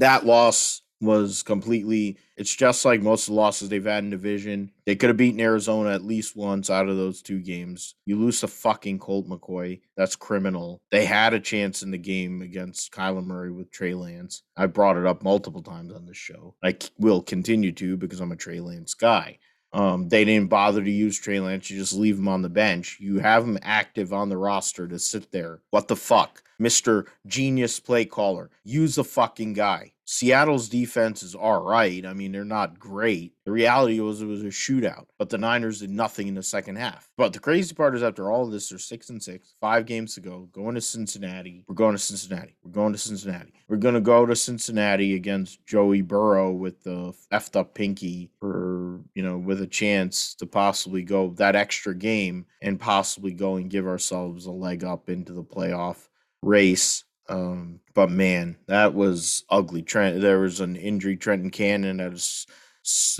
that 0.00 0.26
loss 0.26 0.82
was 1.00 1.42
completely 1.42 2.18
it's 2.36 2.54
just 2.54 2.84
like 2.84 3.02
most 3.02 3.28
of 3.28 3.34
the 3.34 3.40
losses 3.40 3.68
they've 3.68 3.84
had 3.84 4.04
in 4.04 4.10
division. 4.10 4.70
They 4.86 4.96
could 4.96 5.10
have 5.10 5.16
beaten 5.16 5.40
Arizona 5.40 5.90
at 5.90 6.04
least 6.04 6.36
once 6.36 6.70
out 6.70 6.88
of 6.88 6.96
those 6.96 7.20
two 7.20 7.38
games. 7.38 7.94
You 8.06 8.16
lose 8.16 8.40
to 8.40 8.48
fucking 8.48 8.98
Colt 8.98 9.28
McCoy. 9.28 9.80
That's 9.96 10.16
criminal. 10.16 10.80
They 10.90 11.04
had 11.04 11.34
a 11.34 11.40
chance 11.40 11.82
in 11.82 11.90
the 11.90 11.98
game 11.98 12.40
against 12.40 12.92
Kyler 12.92 13.24
Murray 13.24 13.50
with 13.52 13.70
Trey 13.70 13.94
Lance. 13.94 14.42
I 14.56 14.66
brought 14.66 14.96
it 14.96 15.06
up 15.06 15.22
multiple 15.22 15.62
times 15.62 15.92
on 15.92 16.06
this 16.06 16.16
show. 16.16 16.54
I 16.64 16.76
will 16.98 17.22
continue 17.22 17.72
to 17.72 17.98
because 17.98 18.20
I'm 18.20 18.32
a 18.32 18.36
Trey 18.36 18.60
Lance 18.60 18.94
guy. 18.94 19.38
Um, 19.72 20.08
they 20.08 20.24
didn't 20.24 20.48
bother 20.48 20.82
to 20.82 20.90
use 20.90 21.18
Trey 21.18 21.40
Lance. 21.40 21.70
You 21.70 21.78
just 21.78 21.92
leave 21.92 22.18
him 22.18 22.26
on 22.28 22.42
the 22.42 22.48
bench. 22.48 22.96
You 23.00 23.18
have 23.18 23.44
him 23.44 23.58
active 23.62 24.12
on 24.12 24.28
the 24.28 24.36
roster 24.36 24.88
to 24.88 24.98
sit 24.98 25.30
there. 25.30 25.60
What 25.70 25.88
the 25.88 25.96
fuck? 25.96 26.42
Mr. 26.60 27.06
Genius 27.26 27.80
play 27.80 28.04
caller. 28.04 28.50
Use 28.64 28.96
the 28.96 29.04
fucking 29.04 29.54
guy. 29.54 29.92
Seattle's 30.12 30.68
defense 30.68 31.22
is 31.22 31.36
all 31.36 31.62
right. 31.62 32.04
I 32.04 32.14
mean, 32.14 32.32
they're 32.32 32.44
not 32.44 32.80
great. 32.80 33.32
The 33.44 33.52
reality 33.52 34.00
was 34.00 34.20
it 34.20 34.26
was 34.26 34.42
a 34.42 34.46
shootout, 34.46 35.06
but 35.20 35.28
the 35.28 35.38
Niners 35.38 35.78
did 35.78 35.90
nothing 35.90 36.26
in 36.26 36.34
the 36.34 36.42
second 36.42 36.76
half. 36.76 37.08
But 37.16 37.32
the 37.32 37.38
crazy 37.38 37.76
part 37.76 37.94
is, 37.94 38.02
after 38.02 38.28
all 38.28 38.44
of 38.44 38.50
this, 38.50 38.68
they're 38.68 38.80
six 38.80 39.08
and 39.08 39.22
six, 39.22 39.54
five 39.60 39.86
games 39.86 40.16
to 40.16 40.20
go, 40.20 40.48
going 40.50 40.74
to 40.74 40.80
Cincinnati. 40.80 41.64
We're 41.68 41.76
going 41.76 41.94
to 41.94 42.02
Cincinnati. 42.02 42.56
We're 42.64 42.72
going 42.72 42.92
to 42.92 42.98
Cincinnati. 42.98 43.52
We're 43.68 43.76
going 43.76 43.94
to 43.94 44.00
go 44.00 44.26
to 44.26 44.34
Cincinnati 44.34 45.14
against 45.14 45.64
Joey 45.64 46.02
Burrow 46.02 46.50
with 46.50 46.82
the 46.82 47.14
effed 47.32 47.54
up 47.54 47.74
pinky 47.74 48.30
for, 48.40 48.98
you 49.14 49.22
know, 49.22 49.38
with 49.38 49.62
a 49.62 49.66
chance 49.68 50.34
to 50.34 50.46
possibly 50.46 51.02
go 51.02 51.30
that 51.36 51.54
extra 51.54 51.94
game 51.94 52.46
and 52.60 52.80
possibly 52.80 53.32
go 53.32 53.54
and 53.54 53.70
give 53.70 53.86
ourselves 53.86 54.46
a 54.46 54.50
leg 54.50 54.82
up 54.82 55.08
into 55.08 55.32
the 55.32 55.44
playoff 55.44 56.08
race 56.42 57.04
um, 57.28 57.78
but 57.94 58.10
man, 58.10 58.56
that 58.66 58.92
was 58.94 59.44
ugly. 59.50 59.82
Trent, 59.82 60.20
there 60.20 60.40
was 60.40 60.60
an 60.60 60.74
injury. 60.74 61.16
Trenton 61.16 61.50
Cannon 61.50 61.98
that 61.98 62.10
was 62.10 62.46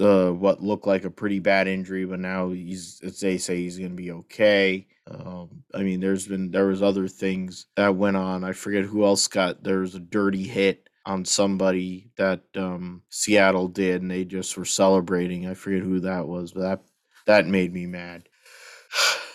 uh, 0.00 0.30
what 0.30 0.62
looked 0.62 0.86
like 0.86 1.04
a 1.04 1.10
pretty 1.10 1.38
bad 1.38 1.68
injury, 1.68 2.04
but 2.04 2.18
now 2.18 2.50
he's 2.50 2.98
they 3.20 3.38
say 3.38 3.56
he's 3.58 3.78
going 3.78 3.90
to 3.90 3.96
be 3.96 4.10
okay. 4.10 4.86
Um, 5.08 5.62
I 5.74 5.82
mean, 5.82 6.00
there's 6.00 6.26
been 6.26 6.50
there 6.50 6.66
was 6.66 6.82
other 6.82 7.06
things 7.08 7.66
that 7.76 7.94
went 7.94 8.16
on. 8.16 8.42
I 8.42 8.52
forget 8.52 8.84
who 8.84 9.04
else 9.04 9.28
got. 9.28 9.62
There 9.62 9.78
was 9.80 9.94
a 9.94 10.00
dirty 10.00 10.42
hit 10.42 10.88
on 11.06 11.24
somebody 11.24 12.10
that 12.16 12.42
um, 12.56 13.02
Seattle 13.10 13.68
did, 13.68 14.02
and 14.02 14.10
they 14.10 14.24
just 14.24 14.56
were 14.56 14.64
celebrating. 14.64 15.46
I 15.46 15.54
forget 15.54 15.82
who 15.82 16.00
that 16.00 16.26
was, 16.26 16.52
but 16.52 16.62
that 16.62 16.80
that 17.26 17.46
made 17.46 17.72
me 17.72 17.86
mad. 17.86 18.28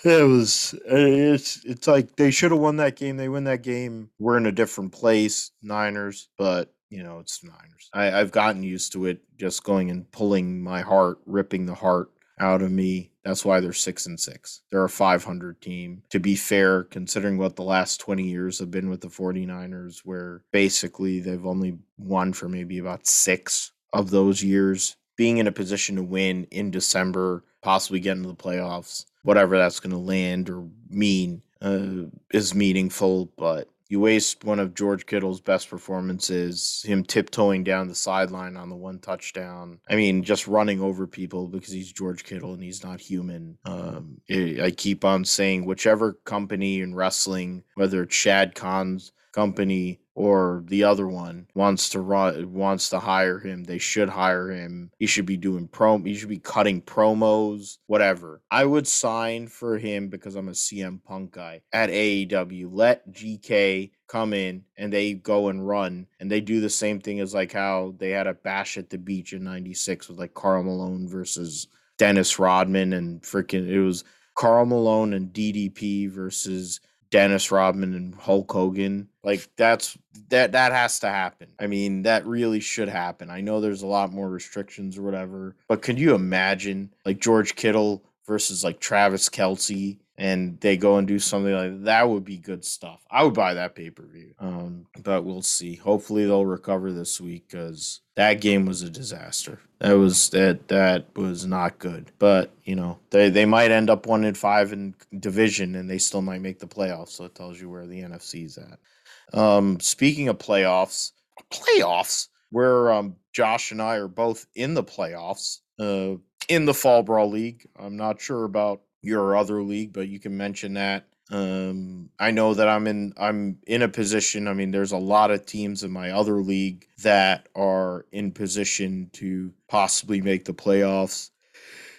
It 0.03 0.27
was 0.27 0.75
uh, 0.85 0.95
it's 0.95 1.65
it's 1.65 1.87
like 1.87 2.15
they 2.15 2.29
should 2.29 2.51
have 2.51 2.59
won 2.59 2.77
that 2.77 2.95
game. 2.95 3.17
They 3.17 3.27
win 3.27 3.45
that 3.45 3.63
game. 3.63 4.11
We're 4.19 4.37
in 4.37 4.45
a 4.45 4.51
different 4.51 4.91
place, 4.91 5.49
Niners, 5.63 6.29
but 6.37 6.75
you 6.89 7.01
know, 7.01 7.19
it's 7.19 7.43
Niners. 7.43 7.89
I, 7.91 8.11
I've 8.11 8.31
gotten 8.31 8.61
used 8.61 8.93
to 8.93 9.05
it 9.05 9.21
just 9.37 9.63
going 9.63 9.89
and 9.89 10.09
pulling 10.11 10.61
my 10.61 10.81
heart, 10.81 11.17
ripping 11.25 11.65
the 11.65 11.73
heart 11.73 12.11
out 12.39 12.61
of 12.61 12.71
me. 12.71 13.11
That's 13.23 13.43
why 13.43 13.59
they're 13.59 13.73
six 13.73 14.05
and 14.05 14.19
six. 14.19 14.61
They're 14.69 14.85
a 14.85 14.89
500 14.89 15.59
team. 15.61 16.03
To 16.11 16.19
be 16.19 16.35
fair, 16.35 16.83
considering 16.83 17.37
what 17.37 17.55
the 17.55 17.63
last 17.63 17.99
20 17.99 18.23
years 18.23 18.59
have 18.59 18.69
been 18.69 18.89
with 18.89 19.01
the 19.01 19.07
49ers, 19.07 20.01
where 20.05 20.43
basically 20.51 21.19
they've 21.19 21.45
only 21.45 21.79
won 21.97 22.33
for 22.33 22.47
maybe 22.47 22.77
about 22.77 23.07
six 23.07 23.71
of 23.93 24.11
those 24.11 24.43
years, 24.43 24.97
being 25.15 25.37
in 25.37 25.47
a 25.47 25.51
position 25.51 25.95
to 25.95 26.03
win 26.03 26.45
in 26.51 26.69
December, 26.69 27.43
possibly 27.61 27.99
get 27.99 28.17
into 28.17 28.29
the 28.29 28.35
playoffs 28.35 29.05
whatever 29.25 29.57
that's 29.57 29.79
going 29.79 29.91
to 29.91 29.97
land 29.97 30.49
or 30.49 30.67
mean 30.89 31.41
uh, 31.61 32.05
is 32.31 32.55
meaningful. 32.55 33.31
But 33.37 33.67
you 33.89 33.99
waste 33.99 34.43
one 34.43 34.59
of 34.59 34.73
George 34.73 35.05
Kittle's 35.05 35.41
best 35.41 35.69
performances, 35.69 36.83
him 36.87 37.03
tiptoeing 37.03 37.63
down 37.63 37.87
the 37.87 37.95
sideline 37.95 38.55
on 38.55 38.69
the 38.69 38.75
one 38.75 38.99
touchdown. 38.99 39.79
I 39.89 39.95
mean, 39.95 40.23
just 40.23 40.47
running 40.47 40.81
over 40.81 41.05
people 41.07 41.47
because 41.47 41.71
he's 41.71 41.91
George 41.91 42.23
Kittle 42.23 42.53
and 42.53 42.63
he's 42.63 42.83
not 42.83 42.99
human. 42.99 43.57
Um, 43.65 44.21
I 44.29 44.73
keep 44.75 45.03
on 45.03 45.25
saying, 45.25 45.65
whichever 45.65 46.13
company 46.13 46.81
in 46.81 46.95
wrestling, 46.95 47.63
whether 47.75 48.03
it's 48.03 48.15
Shad 48.15 48.55
Khan's 48.55 49.11
company 49.31 49.99
or 50.15 50.63
the 50.67 50.83
other 50.83 51.07
one 51.07 51.45
wants 51.53 51.89
to 51.89 51.99
run 51.99 52.53
wants 52.53 52.89
to 52.89 52.99
hire 52.99 53.37
him 53.37 53.63
they 53.63 53.77
should 53.77 54.09
hire 54.09 54.49
him. 54.49 54.89
He 54.97 55.05
should 55.05 55.25
be 55.25 55.37
doing 55.37 55.67
prom 55.67 56.05
he 56.05 56.15
should 56.15 56.29
be 56.29 56.39
cutting 56.39 56.81
promos 56.81 57.77
whatever. 57.87 58.41
I 58.49 58.65
would 58.65 58.87
sign 58.87 59.47
for 59.47 59.77
him 59.77 60.07
because 60.07 60.35
i'm 60.35 60.47
a 60.47 60.51
cm 60.51 61.03
punk 61.03 61.33
guy 61.33 61.61
at 61.73 61.89
aew 61.89 62.69
let 62.71 63.11
gk 63.11 63.91
come 64.07 64.33
in 64.33 64.63
and 64.77 64.91
they 64.91 65.13
go 65.13 65.49
and 65.49 65.67
run 65.67 66.07
and 66.19 66.31
they 66.31 66.41
do 66.41 66.61
the 66.61 66.69
same 66.69 66.99
thing 66.99 67.19
as 67.19 67.33
like 67.33 67.51
how 67.51 67.93
they 67.97 68.11
had 68.11 68.27
a 68.27 68.33
bash 68.33 68.77
at 68.77 68.89
the 68.89 68.97
beach 68.97 69.33
in 69.33 69.43
96 69.43 70.09
with 70.09 70.19
like 70.19 70.33
karl 70.33 70.63
malone 70.63 71.07
versus 71.07 71.67
dennis 71.97 72.39
rodman 72.39 72.93
and 72.93 73.21
freaking 73.21 73.67
it 73.67 73.81
was 73.81 74.03
karl 74.35 74.65
malone 74.65 75.13
and 75.13 75.33
ddp 75.33 76.09
versus 76.09 76.79
Dennis 77.15 77.49
Rodman 77.49 77.93
and 77.93 78.13
Hulk 78.13 78.51
Hogan. 78.51 79.07
Like 79.23 79.47
that's 79.55 79.97
that 80.27 80.51
that 80.51 80.73
has 80.73 80.99
to 80.99 81.07
happen. 81.07 81.47
I 81.57 81.65
mean, 81.65 82.01
that 82.01 82.25
really 82.25 82.59
should 82.59 82.89
happen. 82.89 83.29
I 83.29 83.39
know 83.39 83.61
there's 83.61 83.83
a 83.83 83.87
lot 83.87 84.11
more 84.11 84.29
restrictions 84.29 84.97
or 84.97 85.03
whatever, 85.03 85.55
but 85.69 85.81
can 85.81 85.95
you 85.95 86.13
imagine 86.13 86.93
like 87.05 87.21
George 87.21 87.55
Kittle 87.55 88.03
versus 88.27 88.65
like 88.65 88.81
Travis 88.81 89.29
Kelce 89.29 89.97
and 90.17 90.59
they 90.61 90.77
go 90.77 90.97
and 90.97 91.07
do 91.07 91.19
something 91.19 91.53
like 91.53 91.71
that, 91.71 91.85
that 91.85 92.09
would 92.09 92.23
be 92.23 92.37
good 92.37 92.63
stuff. 92.63 93.05
I 93.11 93.23
would 93.23 93.33
buy 93.33 93.53
that 93.55 93.75
pay 93.75 93.89
per 93.89 94.03
view. 94.03 94.33
Um, 94.39 94.87
but 95.03 95.25
we'll 95.25 95.41
see. 95.41 95.75
Hopefully 95.75 96.25
they'll 96.25 96.45
recover 96.45 96.91
this 96.91 97.19
week 97.19 97.49
because 97.49 98.01
that 98.15 98.39
game 98.41 98.65
was 98.65 98.81
a 98.81 98.89
disaster. 98.89 99.59
That 99.79 99.93
was 99.93 100.29
that 100.29 100.69
that 100.69 101.15
was 101.15 101.45
not 101.45 101.79
good. 101.79 102.11
But 102.17 102.51
you 102.63 102.75
know 102.75 102.99
they 103.09 103.29
they 103.29 103.45
might 103.45 103.71
end 103.71 103.89
up 103.89 104.05
one 104.05 104.23
in 104.23 104.35
five 104.35 104.71
in 104.71 104.95
division 105.19 105.75
and 105.75 105.89
they 105.89 105.97
still 105.97 106.21
might 106.21 106.41
make 106.41 106.59
the 106.59 106.67
playoffs. 106.67 107.09
So 107.09 107.25
it 107.25 107.35
tells 107.35 107.59
you 107.59 107.69
where 107.69 107.85
the 107.85 108.01
NFC's 108.01 108.57
at. 108.57 109.37
Um, 109.37 109.79
speaking 109.81 110.29
of 110.29 110.37
playoffs, 110.37 111.11
playoffs 111.51 112.29
where 112.51 112.91
um, 112.91 113.17
Josh 113.33 113.71
and 113.71 113.81
I 113.81 113.95
are 113.95 114.07
both 114.07 114.45
in 114.55 114.75
the 114.75 114.83
playoffs. 114.83 115.59
Uh, 115.77 116.15
in 116.47 116.65
the 116.65 116.73
Fall 116.73 117.03
Brawl 117.03 117.29
League. 117.29 117.67
I'm 117.77 117.97
not 117.97 118.21
sure 118.21 118.43
about 118.43 118.81
your 119.05 119.35
other 119.37 119.61
league, 119.61 119.93
but 119.93 120.07
you 120.07 120.19
can 120.19 120.35
mention 120.35 120.73
that. 120.73 121.05
Um, 121.31 122.09
I 122.19 122.31
know 122.31 122.53
that 122.53 122.67
I'm 122.67 122.85
in 122.85 123.13
I'm 123.17 123.57
in 123.65 123.81
a 123.81 123.87
position. 123.87 124.47
I 124.47 124.53
mean, 124.53 124.71
there's 124.71 124.91
a 124.91 124.97
lot 124.97 125.31
of 125.31 125.45
teams 125.45 125.83
in 125.83 125.91
my 125.91 126.11
other 126.11 126.41
league 126.41 126.87
that 127.01 127.49
are 127.55 128.05
in 128.11 128.31
position 128.31 129.09
to 129.13 129.51
possibly 129.67 130.21
make 130.21 130.45
the 130.45 130.53
playoffs. 130.53 131.31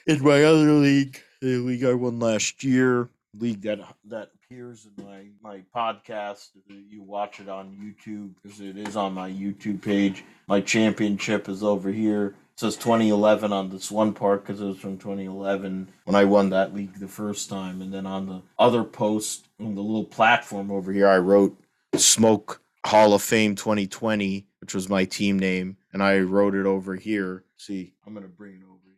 In 0.07 0.23
my 0.23 0.45
other 0.45 0.71
league, 0.73 1.21
the 1.41 1.57
league 1.59 1.85
I 1.85 1.95
won 1.95 2.21
last 2.21 2.63
year, 2.63 3.11
league 3.37 3.63
that 3.63 3.81
that 4.05 4.31
appears 4.35 4.87
in 4.87 5.05
my 5.05 5.27
my 5.43 5.63
podcast. 5.75 6.51
You 6.69 7.03
watch 7.03 7.41
it 7.41 7.49
on 7.49 7.77
YouTube 7.83 8.35
because 8.41 8.61
it 8.61 8.77
is 8.77 8.97
on 8.97 9.13
my 9.13 9.29
YouTube 9.29 9.83
page. 9.83 10.25
My 10.47 10.61
championship 10.61 11.49
is 11.49 11.65
over 11.65 11.91
here 11.91 12.37
says 12.57 12.77
2011 12.77 13.53
on 13.53 13.69
this 13.69 13.91
one 13.91 14.15
part 14.15 14.45
because 14.45 14.61
it 14.61 14.65
was 14.65 14.79
from 14.79 14.97
2011 14.97 15.89
when 16.05 16.17
I 16.17 16.25
won 16.25 16.51
that 16.51 16.75
league 16.75 16.99
the 16.99 17.09
first 17.09 17.51
time. 17.51 17.83
And 17.83 17.93
then 17.93 18.07
on 18.07 18.27
the 18.27 18.43
other 18.59 18.83
post 18.83 19.49
on 19.61 19.75
the 19.75 19.83
little 19.83 20.05
platform 20.05 20.71
over 20.71 20.93
here, 20.93 21.09
I 21.09 21.19
wrote 21.19 21.57
Smoke 21.97 22.63
Hall 22.85 23.13
of 23.13 23.23
Fame 23.23 23.55
2020, 23.55 24.47
which 24.61 24.75
was 24.75 24.89
my 24.89 25.05
team 25.05 25.39
name, 25.39 25.77
and 25.93 26.03
I 26.03 26.21
wrote 26.21 26.55
it 26.55 26.67
over 26.67 26.95
here. 26.95 27.45
See, 27.59 27.93
I'm 28.07 28.15
gonna 28.15 28.29
bring 28.29 28.55
it 28.55 28.63
over 28.65 28.81
here. 28.85 28.95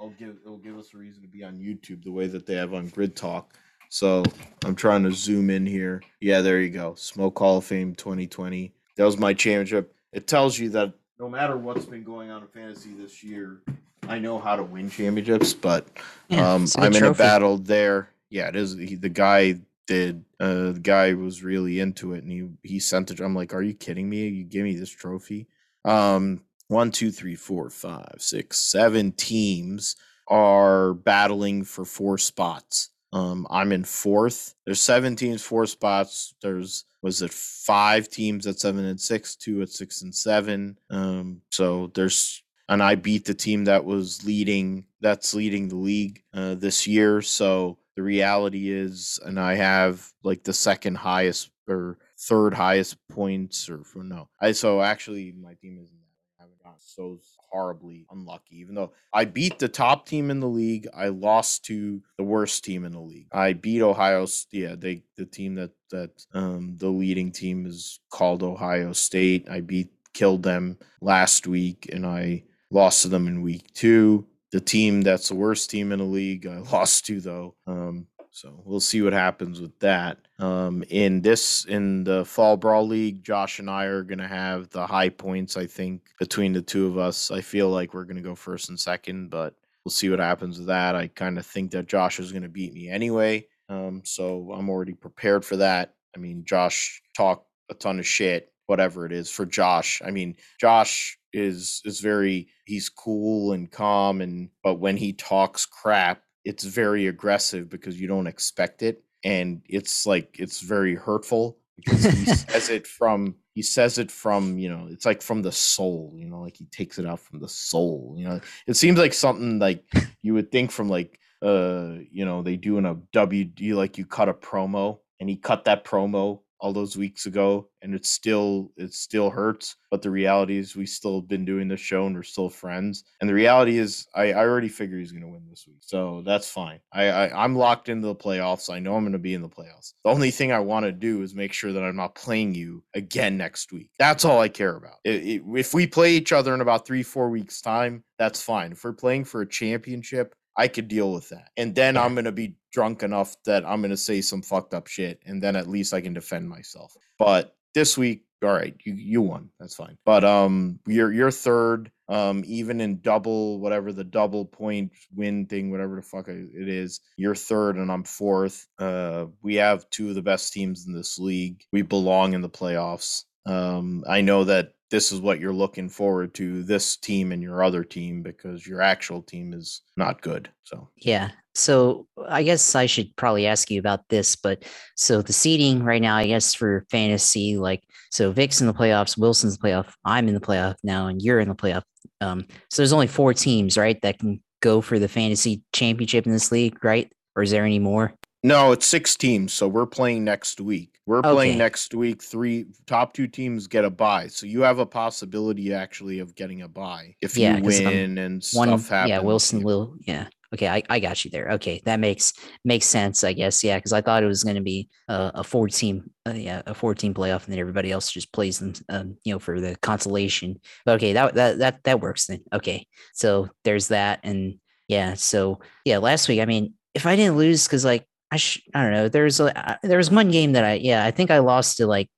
I'll 0.00 0.10
give 0.10 0.36
it'll 0.42 0.58
give 0.58 0.78
us 0.78 0.94
a 0.94 0.98
reason 0.98 1.22
to 1.22 1.28
be 1.28 1.44
on 1.44 1.58
YouTube 1.58 2.02
the 2.02 2.12
way 2.12 2.26
that 2.28 2.46
they 2.46 2.54
have 2.54 2.72
on 2.72 2.88
Grid 2.88 3.14
Talk. 3.14 3.54
So 3.88 4.24
I'm 4.64 4.74
trying 4.74 5.04
to 5.04 5.12
zoom 5.12 5.50
in 5.50 5.66
here. 5.66 6.02
Yeah, 6.20 6.40
there 6.40 6.60
you 6.60 6.70
go. 6.70 6.94
Smoke 6.96 7.38
Hall 7.38 7.58
of 7.58 7.64
Fame 7.64 7.94
2020. 7.94 8.72
That 8.96 9.04
was 9.04 9.18
my 9.18 9.34
championship. 9.34 9.94
It 10.12 10.26
tells 10.26 10.58
you 10.58 10.70
that 10.70 10.94
no 11.18 11.28
matter 11.28 11.56
what's 11.56 11.84
been 11.86 12.04
going 12.04 12.30
on 12.30 12.42
in 12.42 12.48
fantasy 12.48 12.92
this 12.94 13.22
year, 13.24 13.62
I 14.08 14.18
know 14.18 14.38
how 14.38 14.56
to 14.56 14.62
win 14.62 14.90
championships, 14.90 15.54
but 15.54 15.86
Yeah, 16.28 16.54
um, 16.54 16.64
it's 16.64 16.74
a 16.74 16.78
good 16.80 16.96
I'm 16.96 17.02
in 17.02 17.04
a 17.04 17.14
battle 17.14 17.58
there. 17.58 18.10
Yeah, 18.30 18.48
it 18.48 18.56
is. 18.56 18.74
He, 18.74 18.94
the 18.96 19.08
guy 19.08 19.60
did. 19.86 20.24
Uh, 20.38 20.72
the 20.72 20.80
guy 20.82 21.14
was 21.14 21.42
really 21.42 21.80
into 21.80 22.12
it, 22.12 22.22
and 22.22 22.30
he 22.30 22.48
he 22.62 22.78
sent 22.78 23.10
it. 23.10 23.20
I'm 23.20 23.34
like, 23.34 23.54
are 23.54 23.62
you 23.62 23.74
kidding 23.74 24.08
me? 24.08 24.28
You 24.28 24.44
give 24.44 24.64
me 24.64 24.76
this 24.76 24.90
trophy? 24.90 25.46
Um, 25.84 26.42
one, 26.68 26.90
two, 26.90 27.10
three, 27.10 27.36
four, 27.36 27.70
five, 27.70 28.16
six, 28.18 28.58
seven 28.58 29.12
teams 29.12 29.96
are 30.28 30.94
battling 30.94 31.64
for 31.64 31.84
four 31.84 32.18
spots. 32.18 32.90
Um, 33.12 33.46
I'm 33.50 33.72
in 33.72 33.84
fourth. 33.84 34.54
There's 34.64 34.80
seven 34.80 35.14
teams, 35.16 35.42
four 35.42 35.66
spots. 35.66 36.34
There's 36.42 36.84
was 37.06 37.22
it 37.22 37.32
five 37.32 38.08
teams 38.08 38.48
at 38.48 38.58
seven 38.58 38.84
and 38.84 39.00
six, 39.00 39.36
two 39.36 39.62
at 39.62 39.68
six 39.68 40.02
and 40.02 40.12
seven. 40.12 40.76
Um, 40.90 41.40
so 41.52 41.92
there's 41.94 42.42
and 42.68 42.82
I 42.82 42.96
beat 42.96 43.24
the 43.24 43.32
team 43.32 43.66
that 43.66 43.84
was 43.84 44.26
leading 44.26 44.86
that's 45.00 45.32
leading 45.32 45.68
the 45.68 45.76
league 45.76 46.24
uh, 46.34 46.56
this 46.56 46.84
year. 46.84 47.22
So 47.22 47.78
the 47.94 48.02
reality 48.02 48.72
is, 48.72 49.20
and 49.24 49.38
I 49.38 49.54
have 49.54 50.10
like 50.24 50.42
the 50.42 50.52
second 50.52 50.96
highest 50.96 51.48
or 51.68 51.96
third 52.18 52.54
highest 52.54 52.96
points, 53.08 53.70
or 53.70 53.84
no, 53.94 54.28
I 54.40 54.50
so 54.50 54.82
actually 54.82 55.30
my 55.30 55.54
team 55.54 55.78
isn't 55.80 55.96
that. 55.96 56.40
I 56.40 56.42
haven't 56.42 56.58
gotten 56.60 56.65
so 56.80 57.20
horribly 57.50 58.06
unlucky. 58.10 58.58
Even 58.58 58.74
though 58.74 58.92
I 59.12 59.24
beat 59.24 59.58
the 59.58 59.68
top 59.68 60.06
team 60.06 60.30
in 60.30 60.40
the 60.40 60.48
league, 60.48 60.86
I 60.94 61.08
lost 61.08 61.64
to 61.66 62.02
the 62.18 62.24
worst 62.24 62.64
team 62.64 62.84
in 62.84 62.92
the 62.92 63.00
league. 63.00 63.28
I 63.32 63.52
beat 63.52 63.82
Ohio. 63.82 64.26
Yeah, 64.50 64.74
they 64.76 65.02
the 65.16 65.26
team 65.26 65.54
that 65.56 65.72
that 65.90 66.10
um, 66.32 66.76
the 66.76 66.88
leading 66.88 67.32
team 67.32 67.66
is 67.66 68.00
called 68.10 68.42
Ohio 68.42 68.92
State. 68.92 69.48
I 69.48 69.60
beat 69.60 69.90
killed 70.12 70.42
them 70.42 70.78
last 71.00 71.46
week, 71.46 71.88
and 71.92 72.06
I 72.06 72.44
lost 72.70 73.02
to 73.02 73.08
them 73.08 73.28
in 73.28 73.42
week 73.42 73.72
two. 73.74 74.26
the 74.52 74.60
team 74.60 75.02
that's 75.02 75.28
the 75.28 75.34
worst 75.34 75.70
team 75.70 75.92
in 75.92 75.98
the 75.98 76.04
league. 76.04 76.46
I 76.46 76.58
lost 76.72 77.06
to 77.06 77.20
though. 77.20 77.54
Um, 77.66 78.06
so 78.30 78.62
we'll 78.64 78.80
see 78.80 79.00
what 79.02 79.12
happens 79.12 79.60
with 79.60 79.78
that. 79.80 80.18
Um, 80.38 80.84
in 80.90 81.22
this, 81.22 81.64
in 81.64 82.04
the 82.04 82.24
fall 82.24 82.56
brawl 82.56 82.86
league, 82.86 83.24
Josh 83.24 83.58
and 83.58 83.70
I 83.70 83.84
are 83.84 84.02
going 84.02 84.18
to 84.18 84.28
have 84.28 84.68
the 84.70 84.86
high 84.86 85.08
points. 85.08 85.56
I 85.56 85.66
think 85.66 86.02
between 86.18 86.52
the 86.52 86.62
two 86.62 86.86
of 86.86 86.98
us, 86.98 87.30
I 87.30 87.40
feel 87.40 87.70
like 87.70 87.94
we're 87.94 88.04
going 88.04 88.16
to 88.16 88.22
go 88.22 88.34
first 88.34 88.68
and 88.68 88.78
second, 88.78 89.30
but 89.30 89.54
we'll 89.84 89.92
see 89.92 90.10
what 90.10 90.18
happens 90.18 90.58
with 90.58 90.66
that. 90.66 90.94
I 90.94 91.06
kind 91.06 91.38
of 91.38 91.46
think 91.46 91.70
that 91.70 91.86
Josh 91.86 92.20
is 92.20 92.32
going 92.32 92.42
to 92.42 92.48
beat 92.48 92.74
me 92.74 92.90
anyway. 92.90 93.46
Um, 93.68 94.02
so 94.04 94.52
I'm 94.52 94.68
already 94.68 94.92
prepared 94.92 95.44
for 95.44 95.56
that. 95.56 95.94
I 96.14 96.18
mean, 96.18 96.44
Josh 96.44 97.02
talked 97.16 97.46
a 97.70 97.74
ton 97.74 97.98
of 97.98 98.06
shit, 98.06 98.52
whatever 98.66 99.06
it 99.06 99.12
is 99.12 99.30
for 99.30 99.46
Josh. 99.46 100.02
I 100.04 100.10
mean, 100.10 100.36
Josh 100.60 101.18
is 101.32 101.82
is 101.84 102.00
very 102.00 102.48
he's 102.64 102.88
cool 102.88 103.52
and 103.52 103.70
calm 103.70 104.22
and 104.22 104.48
but 104.62 104.76
when 104.76 104.96
he 104.96 105.12
talks 105.12 105.66
crap, 105.66 106.22
it's 106.44 106.64
very 106.64 107.06
aggressive 107.06 107.68
because 107.68 108.00
you 108.00 108.08
don't 108.08 108.26
expect 108.26 108.82
it 108.82 109.02
and 109.24 109.62
it's 109.68 110.06
like 110.06 110.36
it's 110.38 110.60
very 110.60 110.94
hurtful 110.94 111.58
because 111.76 112.04
he 112.04 112.24
says 112.26 112.68
it 112.68 112.86
from 112.86 113.34
he 113.54 113.62
says 113.62 113.98
it 113.98 114.10
from 114.10 114.58
you 114.58 114.68
know 114.68 114.86
it's 114.90 115.06
like 115.06 115.22
from 115.22 115.42
the 115.42 115.52
soul 115.52 116.12
you 116.16 116.26
know 116.26 116.40
like 116.40 116.56
he 116.56 116.66
takes 116.66 116.98
it 116.98 117.06
out 117.06 117.20
from 117.20 117.40
the 117.40 117.48
soul 117.48 118.14
you 118.16 118.28
know? 118.28 118.40
It 118.66 118.74
seems 118.74 118.98
like 118.98 119.14
something 119.14 119.58
like 119.58 119.84
you 120.22 120.34
would 120.34 120.50
think 120.50 120.70
from 120.70 120.88
like 120.88 121.18
uh 121.42 121.94
you 122.10 122.24
know 122.24 122.42
they 122.42 122.56
do 122.56 122.78
in 122.78 122.86
a 122.86 122.94
w 123.12 123.50
like 123.74 123.98
you 123.98 124.06
cut 124.06 124.28
a 124.28 124.34
promo 124.34 124.98
and 125.20 125.28
he 125.28 125.36
cut 125.36 125.64
that 125.64 125.84
promo 125.84 126.40
all 126.60 126.72
those 126.72 126.96
weeks 126.96 127.26
ago 127.26 127.68
and 127.82 127.94
it 127.94 128.06
still 128.06 128.72
it 128.76 128.94
still 128.94 129.30
hurts 129.30 129.76
but 129.90 130.02
the 130.02 130.10
reality 130.10 130.56
is 130.56 130.74
we 130.74 130.86
still 130.86 131.20
have 131.20 131.28
been 131.28 131.44
doing 131.44 131.68
the 131.68 131.76
show 131.76 132.06
and 132.06 132.14
we're 132.14 132.22
still 132.22 132.48
friends 132.48 133.04
and 133.20 133.28
the 133.28 133.34
reality 133.34 133.78
is 133.78 134.06
i, 134.14 134.32
I 134.32 134.46
already 134.46 134.68
figure 134.68 134.98
he's 134.98 135.12
going 135.12 135.22
to 135.22 135.28
win 135.28 135.46
this 135.48 135.66
week 135.66 135.78
so 135.80 136.22
that's 136.24 136.50
fine. 136.50 136.80
I, 136.92 137.04
I 137.08 137.44
i'm 137.44 137.56
locked 137.56 137.88
into 137.88 138.06
the 138.06 138.14
playoffs. 138.14 138.72
I 138.72 138.78
know 138.78 138.96
i'm 138.96 139.04
going 139.04 139.12
to 139.12 139.18
be 139.18 139.34
in 139.34 139.42
the 139.42 139.48
playoffs. 139.48 139.92
The 140.04 140.10
only 140.10 140.30
thing 140.30 140.52
i 140.52 140.58
want 140.58 140.84
to 140.86 140.92
do 140.92 141.22
is 141.22 141.34
make 141.34 141.52
sure 141.52 141.72
that 141.72 141.82
i'm 141.82 141.96
not 141.96 142.14
playing 142.14 142.54
you 142.54 142.82
again 142.94 143.36
next 143.36 143.72
week. 143.72 143.90
That's 143.98 144.24
all 144.24 144.40
i 144.40 144.48
care 144.48 144.76
about. 144.76 144.96
It, 145.04 145.24
it, 145.24 145.42
if 145.54 145.74
we 145.74 145.86
play 145.86 146.14
each 146.14 146.32
other 146.32 146.54
in 146.54 146.60
about 146.60 146.86
three 146.86 147.02
four 147.02 147.28
weeks 147.30 147.60
time 147.60 148.04
that's 148.18 148.42
fine. 148.42 148.72
If 148.72 148.82
we're 148.82 148.92
playing 148.92 149.24
for 149.24 149.42
a 149.42 149.48
championship 149.48 150.34
I 150.56 150.68
could 150.68 150.88
deal 150.88 151.12
with 151.12 151.28
that. 151.28 151.50
And 151.56 151.74
then 151.74 151.96
I'm 151.96 152.14
going 152.14 152.24
to 152.24 152.32
be 152.32 152.54
drunk 152.76 153.02
enough 153.02 153.34
that 153.46 153.64
I'm 153.64 153.80
going 153.80 153.90
to 153.90 153.96
say 153.96 154.20
some 154.20 154.42
fucked 154.42 154.74
up 154.74 154.86
shit. 154.86 155.22
And 155.24 155.42
then 155.42 155.56
at 155.56 155.66
least 155.66 155.94
I 155.94 156.02
can 156.02 156.12
defend 156.12 156.46
myself. 156.46 156.94
But 157.18 157.56
this 157.74 157.96
week, 157.96 158.26
all 158.44 158.52
right, 158.52 158.76
you, 158.84 158.92
you 158.92 159.22
won. 159.22 159.48
That's 159.58 159.74
fine. 159.74 159.96
But 160.04 160.24
um, 160.24 160.78
you're, 160.86 161.10
you're 161.10 161.30
third. 161.30 161.90
Um, 162.10 162.44
even 162.46 162.82
in 162.82 163.00
double, 163.00 163.60
whatever 163.60 163.94
the 163.94 164.04
double 164.04 164.44
point 164.44 164.92
win 165.14 165.46
thing, 165.46 165.70
whatever 165.70 165.96
the 165.96 166.02
fuck 166.02 166.28
it 166.28 166.68
is, 166.68 167.00
you're 167.16 167.34
third 167.34 167.76
and 167.76 167.90
I'm 167.90 168.04
fourth. 168.04 168.66
Uh, 168.78 169.24
we 169.42 169.54
have 169.54 169.88
two 169.88 170.10
of 170.10 170.14
the 170.14 170.20
best 170.20 170.52
teams 170.52 170.86
in 170.86 170.92
this 170.92 171.18
league. 171.18 171.62
We 171.72 171.80
belong 171.80 172.34
in 172.34 172.42
the 172.42 172.50
playoffs. 172.50 173.24
Um, 173.46 174.04
I 174.06 174.20
know 174.20 174.44
that 174.44 174.74
this 174.90 175.12
is 175.12 175.20
what 175.20 175.40
you're 175.40 175.52
looking 175.52 175.88
forward 175.88 176.34
to 176.34 176.62
this 176.62 176.96
team 176.96 177.32
and 177.32 177.42
your 177.42 177.62
other 177.62 177.82
team 177.82 178.22
because 178.22 178.66
your 178.66 178.80
actual 178.80 179.22
team 179.22 179.52
is 179.52 179.82
not 179.96 180.22
good. 180.22 180.48
So 180.64 180.88
Yeah. 180.96 181.30
So 181.54 182.06
I 182.28 182.42
guess 182.42 182.74
I 182.74 182.86
should 182.86 183.14
probably 183.16 183.46
ask 183.46 183.70
you 183.70 183.80
about 183.80 184.08
this, 184.08 184.36
but 184.36 184.64
so 184.94 185.22
the 185.22 185.32
seating 185.32 185.82
right 185.82 186.02
now, 186.02 186.16
I 186.16 186.26
guess 186.26 186.54
for 186.54 186.84
fantasy, 186.90 187.56
like 187.56 187.82
so 188.10 188.30
Vic's 188.30 188.60
in 188.60 188.66
the 188.66 188.74
playoffs, 188.74 189.18
Wilson's 189.18 189.58
playoff, 189.58 189.92
I'm 190.04 190.28
in 190.28 190.34
the 190.34 190.40
playoff 190.40 190.76
now, 190.84 191.06
and 191.06 191.20
you're 191.20 191.40
in 191.40 191.48
the 191.48 191.54
playoff. 191.54 191.82
Um, 192.20 192.46
so 192.70 192.82
there's 192.82 192.92
only 192.92 193.06
four 193.06 193.34
teams, 193.34 193.76
right, 193.76 194.00
that 194.02 194.18
can 194.18 194.42
go 194.60 194.80
for 194.80 194.98
the 194.98 195.08
fantasy 195.08 195.62
championship 195.72 196.26
in 196.26 196.32
this 196.32 196.52
league, 196.52 196.82
right? 196.84 197.10
Or 197.34 197.42
is 197.42 197.50
there 197.50 197.64
any 197.64 197.78
more? 197.78 198.14
no, 198.46 198.70
it's 198.70 198.86
six 198.86 199.16
teams. 199.16 199.52
So 199.52 199.66
we're 199.66 199.86
playing 199.86 200.22
next 200.22 200.60
week. 200.60 200.95
We're 201.06 201.22
playing 201.22 201.58
next 201.58 201.94
week. 201.94 202.20
Three 202.20 202.66
top 202.86 203.14
two 203.14 203.28
teams 203.28 203.68
get 203.68 203.84
a 203.84 203.90
bye. 203.90 204.26
So 204.26 204.44
you 204.44 204.62
have 204.62 204.80
a 204.80 204.86
possibility 204.86 205.72
actually 205.72 206.18
of 206.18 206.34
getting 206.34 206.62
a 206.62 206.68
bye 206.68 207.14
if 207.20 207.38
Yeah, 207.38 207.52
you 207.52 207.56
um, 207.58 207.62
win 207.62 208.18
and 208.18 208.44
One, 208.52 208.68
stuff 208.68 208.88
happens. 208.88 209.10
yeah, 209.10 209.18
Wilson 209.20 209.62
will, 209.62 209.94
yeah. 210.00 210.26
Okay, 210.54 210.68
I, 210.68 210.82
I 210.88 211.00
got 211.00 211.24
you 211.24 211.30
there. 211.30 211.50
Okay, 211.52 211.82
that 211.84 212.00
makes 212.00 212.32
makes 212.64 212.86
sense, 212.86 213.24
I 213.24 213.32
guess. 213.32 213.62
Yeah, 213.62 213.78
because 213.78 213.92
I 213.92 214.00
thought 214.00 214.22
it 214.22 214.26
was 214.28 214.44
going 214.44 214.56
to 214.56 214.62
be 214.62 214.88
a, 215.08 215.32
a 215.36 215.44
four 215.44 215.68
team, 215.68 216.10
uh, 216.26 216.34
yeah, 216.34 216.62
a 216.66 216.74
four 216.74 216.94
team 216.94 217.14
playoff, 217.14 217.44
and 217.44 217.52
then 217.52 217.58
everybody 217.58 217.90
else 217.90 218.10
just 218.10 218.32
plays 218.32 218.58
them, 218.58 218.72
um, 218.88 219.16
you 219.24 219.32
know, 219.32 219.38
for 219.38 219.60
the 219.60 219.76
consolation. 219.82 220.60
But 220.84 220.96
okay, 220.96 221.12
that 221.14 221.34
that 221.34 221.58
that 221.58 221.84
that 221.84 222.00
works 222.00 222.26
then. 222.26 222.40
Okay, 222.52 222.86
so 223.12 223.48
there's 223.64 223.88
that, 223.88 224.20
and 224.22 224.54
yeah, 224.88 225.14
so 225.14 225.60
yeah, 225.84 225.98
last 225.98 226.28
week, 226.28 226.40
I 226.40 226.46
mean, 226.46 226.74
if 226.94 227.06
I 227.06 227.16
didn't 227.16 227.36
lose, 227.36 227.66
because 227.66 227.84
like 227.84 228.06
I 228.36 228.38
sh- 228.38 228.68
I 228.74 228.82
don't 228.82 228.92
know, 228.92 229.08
there's 229.08 229.40
a 229.40 229.70
uh, 229.70 229.76
there 229.82 229.96
was 229.96 230.10
one 230.10 230.30
game 230.30 230.52
that 230.52 230.64
I 230.64 230.74
yeah, 230.74 231.06
I 231.06 231.10
think 231.10 231.30
I 231.30 231.38
lost 231.38 231.78
to 231.78 231.86
like 231.86 232.10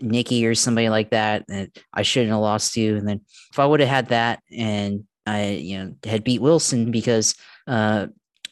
Nikki 0.00 0.46
or 0.46 0.54
somebody 0.54 0.88
like 0.88 1.10
that 1.10 1.46
that 1.48 1.68
I 1.92 2.00
shouldn't 2.00 2.32
have 2.32 2.40
lost 2.40 2.72
to, 2.74 2.96
and 2.96 3.06
then 3.06 3.20
if 3.52 3.58
I 3.58 3.66
would 3.66 3.80
have 3.80 3.88
had 3.90 4.08
that 4.08 4.40
and 4.50 5.04
I 5.26 5.50
you 5.50 5.78
know 5.78 5.94
had 6.04 6.24
beat 6.24 6.40
Wilson 6.40 6.90
because 6.90 7.34
uh, 7.66 8.06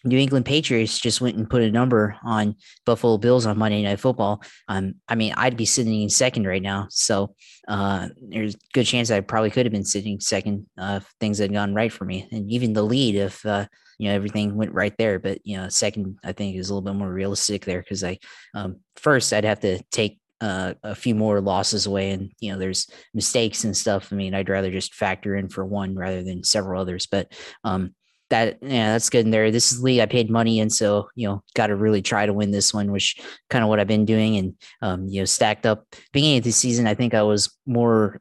New 0.04 0.18
England 0.18 0.44
Patriots 0.44 0.98
just 0.98 1.22
went 1.22 1.38
and 1.38 1.48
put 1.48 1.62
a 1.62 1.70
number 1.70 2.14
on 2.22 2.56
Buffalo 2.84 3.16
Bills 3.16 3.46
on 3.46 3.56
Monday 3.56 3.82
Night 3.82 4.00
Football. 4.00 4.42
Um, 4.68 4.96
I 5.08 5.14
mean, 5.14 5.32
I'd 5.34 5.56
be 5.56 5.64
sitting 5.64 6.02
in 6.02 6.10
second 6.10 6.46
right 6.46 6.60
now. 6.60 6.88
So 6.90 7.34
uh, 7.66 8.08
there's 8.20 8.54
good 8.74 8.84
chance 8.84 9.10
I 9.10 9.20
probably 9.20 9.50
could 9.50 9.64
have 9.64 9.72
been 9.72 9.86
sitting 9.86 10.20
second 10.20 10.66
uh, 10.76 11.00
if 11.00 11.10
things 11.20 11.38
had 11.38 11.54
gone 11.54 11.72
right 11.72 11.90
for 11.90 12.04
me, 12.04 12.28
and 12.30 12.50
even 12.50 12.74
the 12.74 12.82
lead 12.82 13.14
if 13.14 13.46
uh, 13.46 13.64
you 13.98 14.08
know 14.08 14.14
everything 14.14 14.56
went 14.56 14.72
right 14.72 14.94
there. 14.98 15.18
But 15.18 15.38
you 15.44 15.56
know, 15.56 15.68
second 15.68 16.18
I 16.24 16.32
think 16.32 16.56
is 16.56 16.70
a 16.70 16.74
little 16.74 16.90
bit 16.90 16.98
more 16.98 17.12
realistic 17.12 17.64
there 17.64 17.80
because 17.80 18.04
I 18.04 18.18
um, 18.54 18.80
first 18.96 19.32
I'd 19.32 19.44
have 19.44 19.60
to 19.60 19.82
take 19.90 20.18
uh, 20.40 20.74
a 20.82 20.94
few 20.94 21.14
more 21.14 21.40
losses 21.40 21.86
away, 21.86 22.10
and 22.10 22.30
you 22.40 22.52
know, 22.52 22.58
there's 22.58 22.88
mistakes 23.14 23.64
and 23.64 23.76
stuff. 23.76 24.12
I 24.12 24.16
mean, 24.16 24.34
I'd 24.34 24.48
rather 24.48 24.70
just 24.70 24.94
factor 24.94 25.36
in 25.36 25.48
for 25.48 25.64
one 25.64 25.94
rather 25.94 26.22
than 26.22 26.44
several 26.44 26.80
others. 26.80 27.06
But 27.06 27.32
um, 27.62 27.94
that 28.30 28.58
yeah, 28.60 28.92
that's 28.92 29.10
good 29.10 29.24
in 29.24 29.30
there. 29.30 29.50
This 29.50 29.72
is 29.72 29.78
the 29.78 29.84
league 29.84 30.00
I 30.00 30.06
paid 30.06 30.30
money 30.30 30.58
in, 30.58 30.70
so 30.70 31.08
you 31.14 31.28
know, 31.28 31.42
got 31.54 31.68
to 31.68 31.76
really 31.76 32.02
try 32.02 32.26
to 32.26 32.32
win 32.32 32.50
this 32.50 32.74
one, 32.74 32.90
which 32.92 33.16
kind 33.48 33.62
of 33.62 33.68
what 33.68 33.80
I've 33.80 33.86
been 33.86 34.04
doing. 34.04 34.36
And 34.36 34.54
um, 34.82 35.08
you 35.08 35.20
know, 35.20 35.24
stacked 35.24 35.66
up 35.66 35.86
beginning 36.12 36.38
of 36.38 36.44
the 36.44 36.50
season, 36.50 36.86
I 36.86 36.94
think 36.94 37.14
I 37.14 37.22
was 37.22 37.56
more 37.66 38.20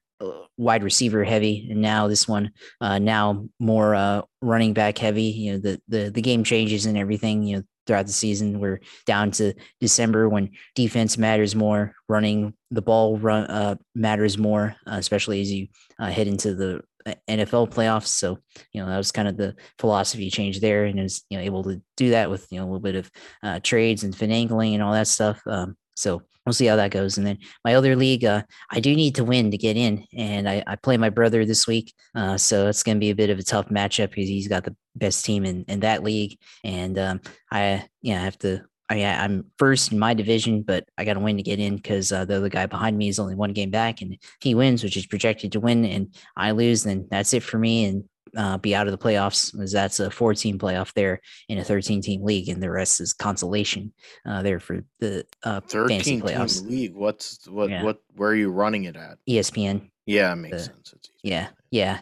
wide 0.57 0.83
receiver 0.83 1.23
heavy, 1.23 1.67
and 1.69 1.81
now 1.81 2.07
this 2.07 2.27
one, 2.27 2.51
uh, 2.81 2.99
now 2.99 3.47
more 3.59 3.95
uh, 3.95 4.21
running 4.41 4.73
back 4.73 4.97
heavy. 4.97 5.23
You 5.23 5.53
know, 5.53 5.57
the 5.59 5.81
the 5.87 6.09
the 6.09 6.21
game 6.21 6.43
changes 6.43 6.85
and 6.85 6.97
everything. 6.97 7.43
You 7.43 7.57
know, 7.57 7.63
throughout 7.85 8.07
the 8.07 8.13
season, 8.13 8.59
we're 8.59 8.81
down 9.05 9.31
to 9.31 9.53
December 9.79 10.29
when 10.29 10.51
defense 10.75 11.17
matters 11.17 11.55
more, 11.55 11.93
running 12.07 12.53
the 12.71 12.81
ball 12.81 13.17
run 13.17 13.45
uh, 13.45 13.75
matters 13.95 14.37
more, 14.37 14.75
uh, 14.87 14.95
especially 14.95 15.41
as 15.41 15.51
you 15.51 15.67
uh, 15.99 16.09
head 16.09 16.27
into 16.27 16.55
the 16.55 16.81
uh, 17.05 17.15
NFL 17.27 17.71
playoffs. 17.71 18.07
So 18.07 18.39
you 18.71 18.81
know 18.81 18.89
that 18.89 18.97
was 18.97 19.11
kind 19.11 19.27
of 19.27 19.37
the 19.37 19.55
philosophy 19.79 20.29
change 20.29 20.59
there, 20.59 20.85
and 20.85 20.99
is 20.99 21.23
you 21.29 21.37
know 21.37 21.43
able 21.43 21.63
to 21.63 21.81
do 21.97 22.11
that 22.11 22.29
with 22.29 22.47
you 22.51 22.59
know 22.59 22.65
a 22.65 22.67
little 22.67 22.79
bit 22.79 22.95
of 22.95 23.11
uh, 23.41 23.59
trades 23.61 24.03
and 24.03 24.13
finagling 24.13 24.73
and 24.73 24.83
all 24.83 24.93
that 24.93 25.07
stuff. 25.07 25.41
Um, 25.47 25.75
so 25.95 26.23
we'll 26.45 26.53
see 26.53 26.65
how 26.65 26.75
that 26.75 26.91
goes. 26.91 27.17
And 27.17 27.25
then 27.25 27.37
my 27.63 27.75
other 27.75 27.95
league, 27.95 28.25
uh, 28.25 28.43
I 28.71 28.79
do 28.79 28.95
need 28.95 29.15
to 29.15 29.23
win 29.23 29.51
to 29.51 29.57
get 29.57 29.77
in, 29.77 30.05
and 30.15 30.49
I, 30.49 30.63
I 30.67 30.75
play 30.75 30.97
my 30.97 31.09
brother 31.09 31.45
this 31.45 31.67
week, 31.67 31.93
uh, 32.15 32.37
so 32.37 32.67
it's 32.67 32.83
going 32.83 32.97
to 32.97 32.99
be 32.99 33.09
a 33.09 33.15
bit 33.15 33.29
of 33.29 33.39
a 33.39 33.43
tough 33.43 33.69
matchup 33.69 34.09
because 34.09 34.29
he's 34.29 34.47
got 34.47 34.63
the 34.63 34.75
best 34.95 35.25
team 35.25 35.45
in, 35.45 35.63
in 35.67 35.81
that 35.81 36.03
league, 36.03 36.37
and 36.63 36.97
um, 36.97 37.21
I 37.51 37.85
yeah 38.01 38.21
I 38.21 38.25
have 38.25 38.37
to. 38.39 38.61
I 38.89 39.03
I'm 39.03 39.45
first 39.57 39.93
in 39.93 39.99
my 39.99 40.13
division, 40.13 40.61
but 40.61 40.85
I 40.97 41.05
got 41.05 41.13
to 41.13 41.21
win 41.21 41.37
to 41.37 41.43
get 41.43 41.59
in 41.59 41.77
because 41.77 42.11
uh, 42.11 42.25
the 42.25 42.35
other 42.35 42.49
guy 42.49 42.65
behind 42.65 42.97
me 42.97 43.07
is 43.07 43.17
only 43.17 43.35
one 43.35 43.53
game 43.53 43.71
back, 43.71 44.01
and 44.01 44.17
he 44.41 44.55
wins, 44.55 44.83
which 44.83 44.97
is 44.97 45.05
projected 45.05 45.53
to 45.53 45.59
win, 45.59 45.85
and 45.85 46.13
I 46.35 46.51
lose, 46.51 46.83
then 46.83 47.07
that's 47.09 47.33
it 47.33 47.43
for 47.43 47.57
me, 47.57 47.85
and 47.85 48.03
uh, 48.35 48.57
be 48.57 48.73
out 48.75 48.87
of 48.87 48.91
the 48.91 48.97
playoffs, 48.97 49.57
as 49.61 49.71
that's 49.71 49.99
a 49.99 50.09
14 50.09 50.57
playoff 50.57 50.93
there 50.93 51.19
in 51.49 51.57
a 51.57 51.63
13 51.63 52.01
team 52.01 52.23
league, 52.23 52.49
and 52.49 52.61
the 52.61 52.69
rest 52.71 52.99
is 53.01 53.13
consolation 53.13 53.93
uh, 54.27 54.41
there 54.41 54.59
for 54.59 54.83
the 54.99 55.25
uh, 55.43 55.61
fantasy 55.61 56.19
13 56.19 56.47
team 56.47 56.67
league. 56.69 56.95
What's 56.95 57.47
what 57.47 57.69
Yeah. 57.69 57.83
what 57.83 57.97
where 58.15 58.29
are 58.29 58.35
you 58.35 58.49
running 58.51 58.85
it 58.85 58.95
at? 58.95 59.17
ESPN, 59.29 59.89
Yeah, 60.05 60.33
it 60.33 60.37
makes 60.37 60.57
The- 60.57 60.63
sense. 60.63 60.93
Yeah, 61.23 61.47
yeah. 61.71 61.99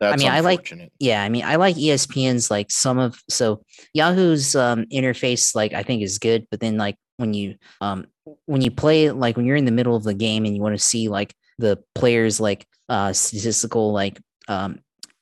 That's 0.00 0.22
mean, 0.22 0.30
I 0.32 0.40
like- 0.40 0.72
Yeah, 1.00 1.22
I 1.22 1.28
mean, 1.28 1.44
I 1.44 1.56
like 1.56 1.76
ESPN's 1.76 2.50
like 2.50 2.70
some 2.70 2.98
of 2.98 3.20
so 3.28 3.62
Yahoo's 3.92 4.54
um, 4.54 4.84
interface 4.92 5.54
like 5.54 5.72
I 5.72 5.82
think 5.82 6.02
is 6.02 6.18
good, 6.18 6.46
but 6.50 6.60
then 6.60 6.76
like 6.76 6.96
when 7.16 7.32
you 7.34 7.56
um 7.80 8.06
when 8.46 8.60
you 8.62 8.70
play 8.70 9.10
like 9.10 9.36
when 9.36 9.46
you're 9.46 9.56
in 9.56 9.64
the 9.66 9.70
middle 9.72 9.94
of 9.96 10.02
the 10.04 10.14
game 10.14 10.44
and 10.44 10.54
you 10.56 10.62
want 10.62 10.76
to 10.76 10.82
see 10.82 11.08
like 11.08 11.34
the 11.58 11.78
players 11.94 12.40
like 12.40 12.66
uh 12.88 13.12
statistical 13.12 13.92
like 13.92 14.20
um 14.48 14.80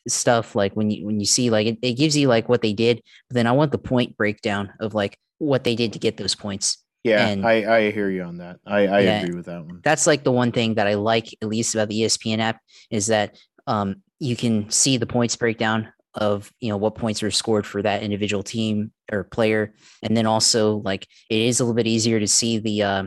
stuff 0.09 0.55
like 0.55 0.74
when 0.74 0.91
you 0.91 1.07
when 1.07 1.20
you 1.20 1.27
see 1.27 1.51
like 1.51 1.66
it, 1.66 1.79
it 1.83 1.95
gives 1.95 2.16
you 2.16 2.29
like 2.29 2.49
what 2.49 2.62
they 2.62 2.73
did, 2.73 3.03
but 3.29 3.35
then 3.35 3.47
I 3.47 3.53
want 3.53 3.73
the 3.73 3.79
point 3.79 4.16
breakdown 4.16 4.73
of 4.81 4.95
like 4.95 5.16
what 5.39 5.65
they 5.65 5.74
did 5.77 5.93
to 5.95 5.99
get 5.99 6.16
those 6.16 6.35
points. 6.35 6.79
Yeah, 7.05 7.27
and- 7.29 7.45
I 7.47 7.77
I 7.79 7.91
hear 7.91 8.09
you 8.11 8.23
on 8.23 8.39
that. 8.39 8.59
I 8.66 8.87
I 8.87 9.01
Yeah. 9.01 9.23
agree 9.23 9.35
with 9.37 9.47
that 9.47 9.65
one. 9.65 9.81
that's 9.83 10.07
like 10.07 10.23
the 10.24 10.33
one 10.33 10.53
thing 10.53 10.74
that 10.74 10.87
I 10.87 10.95
like 10.95 11.29
at 11.43 11.49
least 11.49 11.74
about 11.74 11.89
the 11.89 12.03
ESPN 12.03 12.39
app 12.41 12.61
is 12.91 13.07
that 13.09 13.37
um, 13.66 14.03
you 14.20 14.37
can 14.37 14.70
see 14.70 14.97
the 14.97 15.07
points 15.07 15.37
breakdown 15.37 15.93
of 16.15 16.53
you 16.61 16.69
know 16.69 16.77
what 16.77 16.95
points 16.95 17.23
were 17.23 17.31
scored 17.31 17.66
for 17.66 17.81
that 17.83 18.03
individual 18.03 18.43
team 18.43 18.93
or 19.11 19.24
player, 19.24 19.73
and 20.03 20.16
then 20.16 20.27
also 20.27 20.77
like 20.85 21.07
it 21.31 21.41
is 21.41 21.59
a 21.59 21.65
little 21.65 21.74
bit 21.74 21.87
easier 21.87 22.20
to 22.20 22.29
see 22.29 22.59
the 22.59 22.83
uh, 22.83 23.05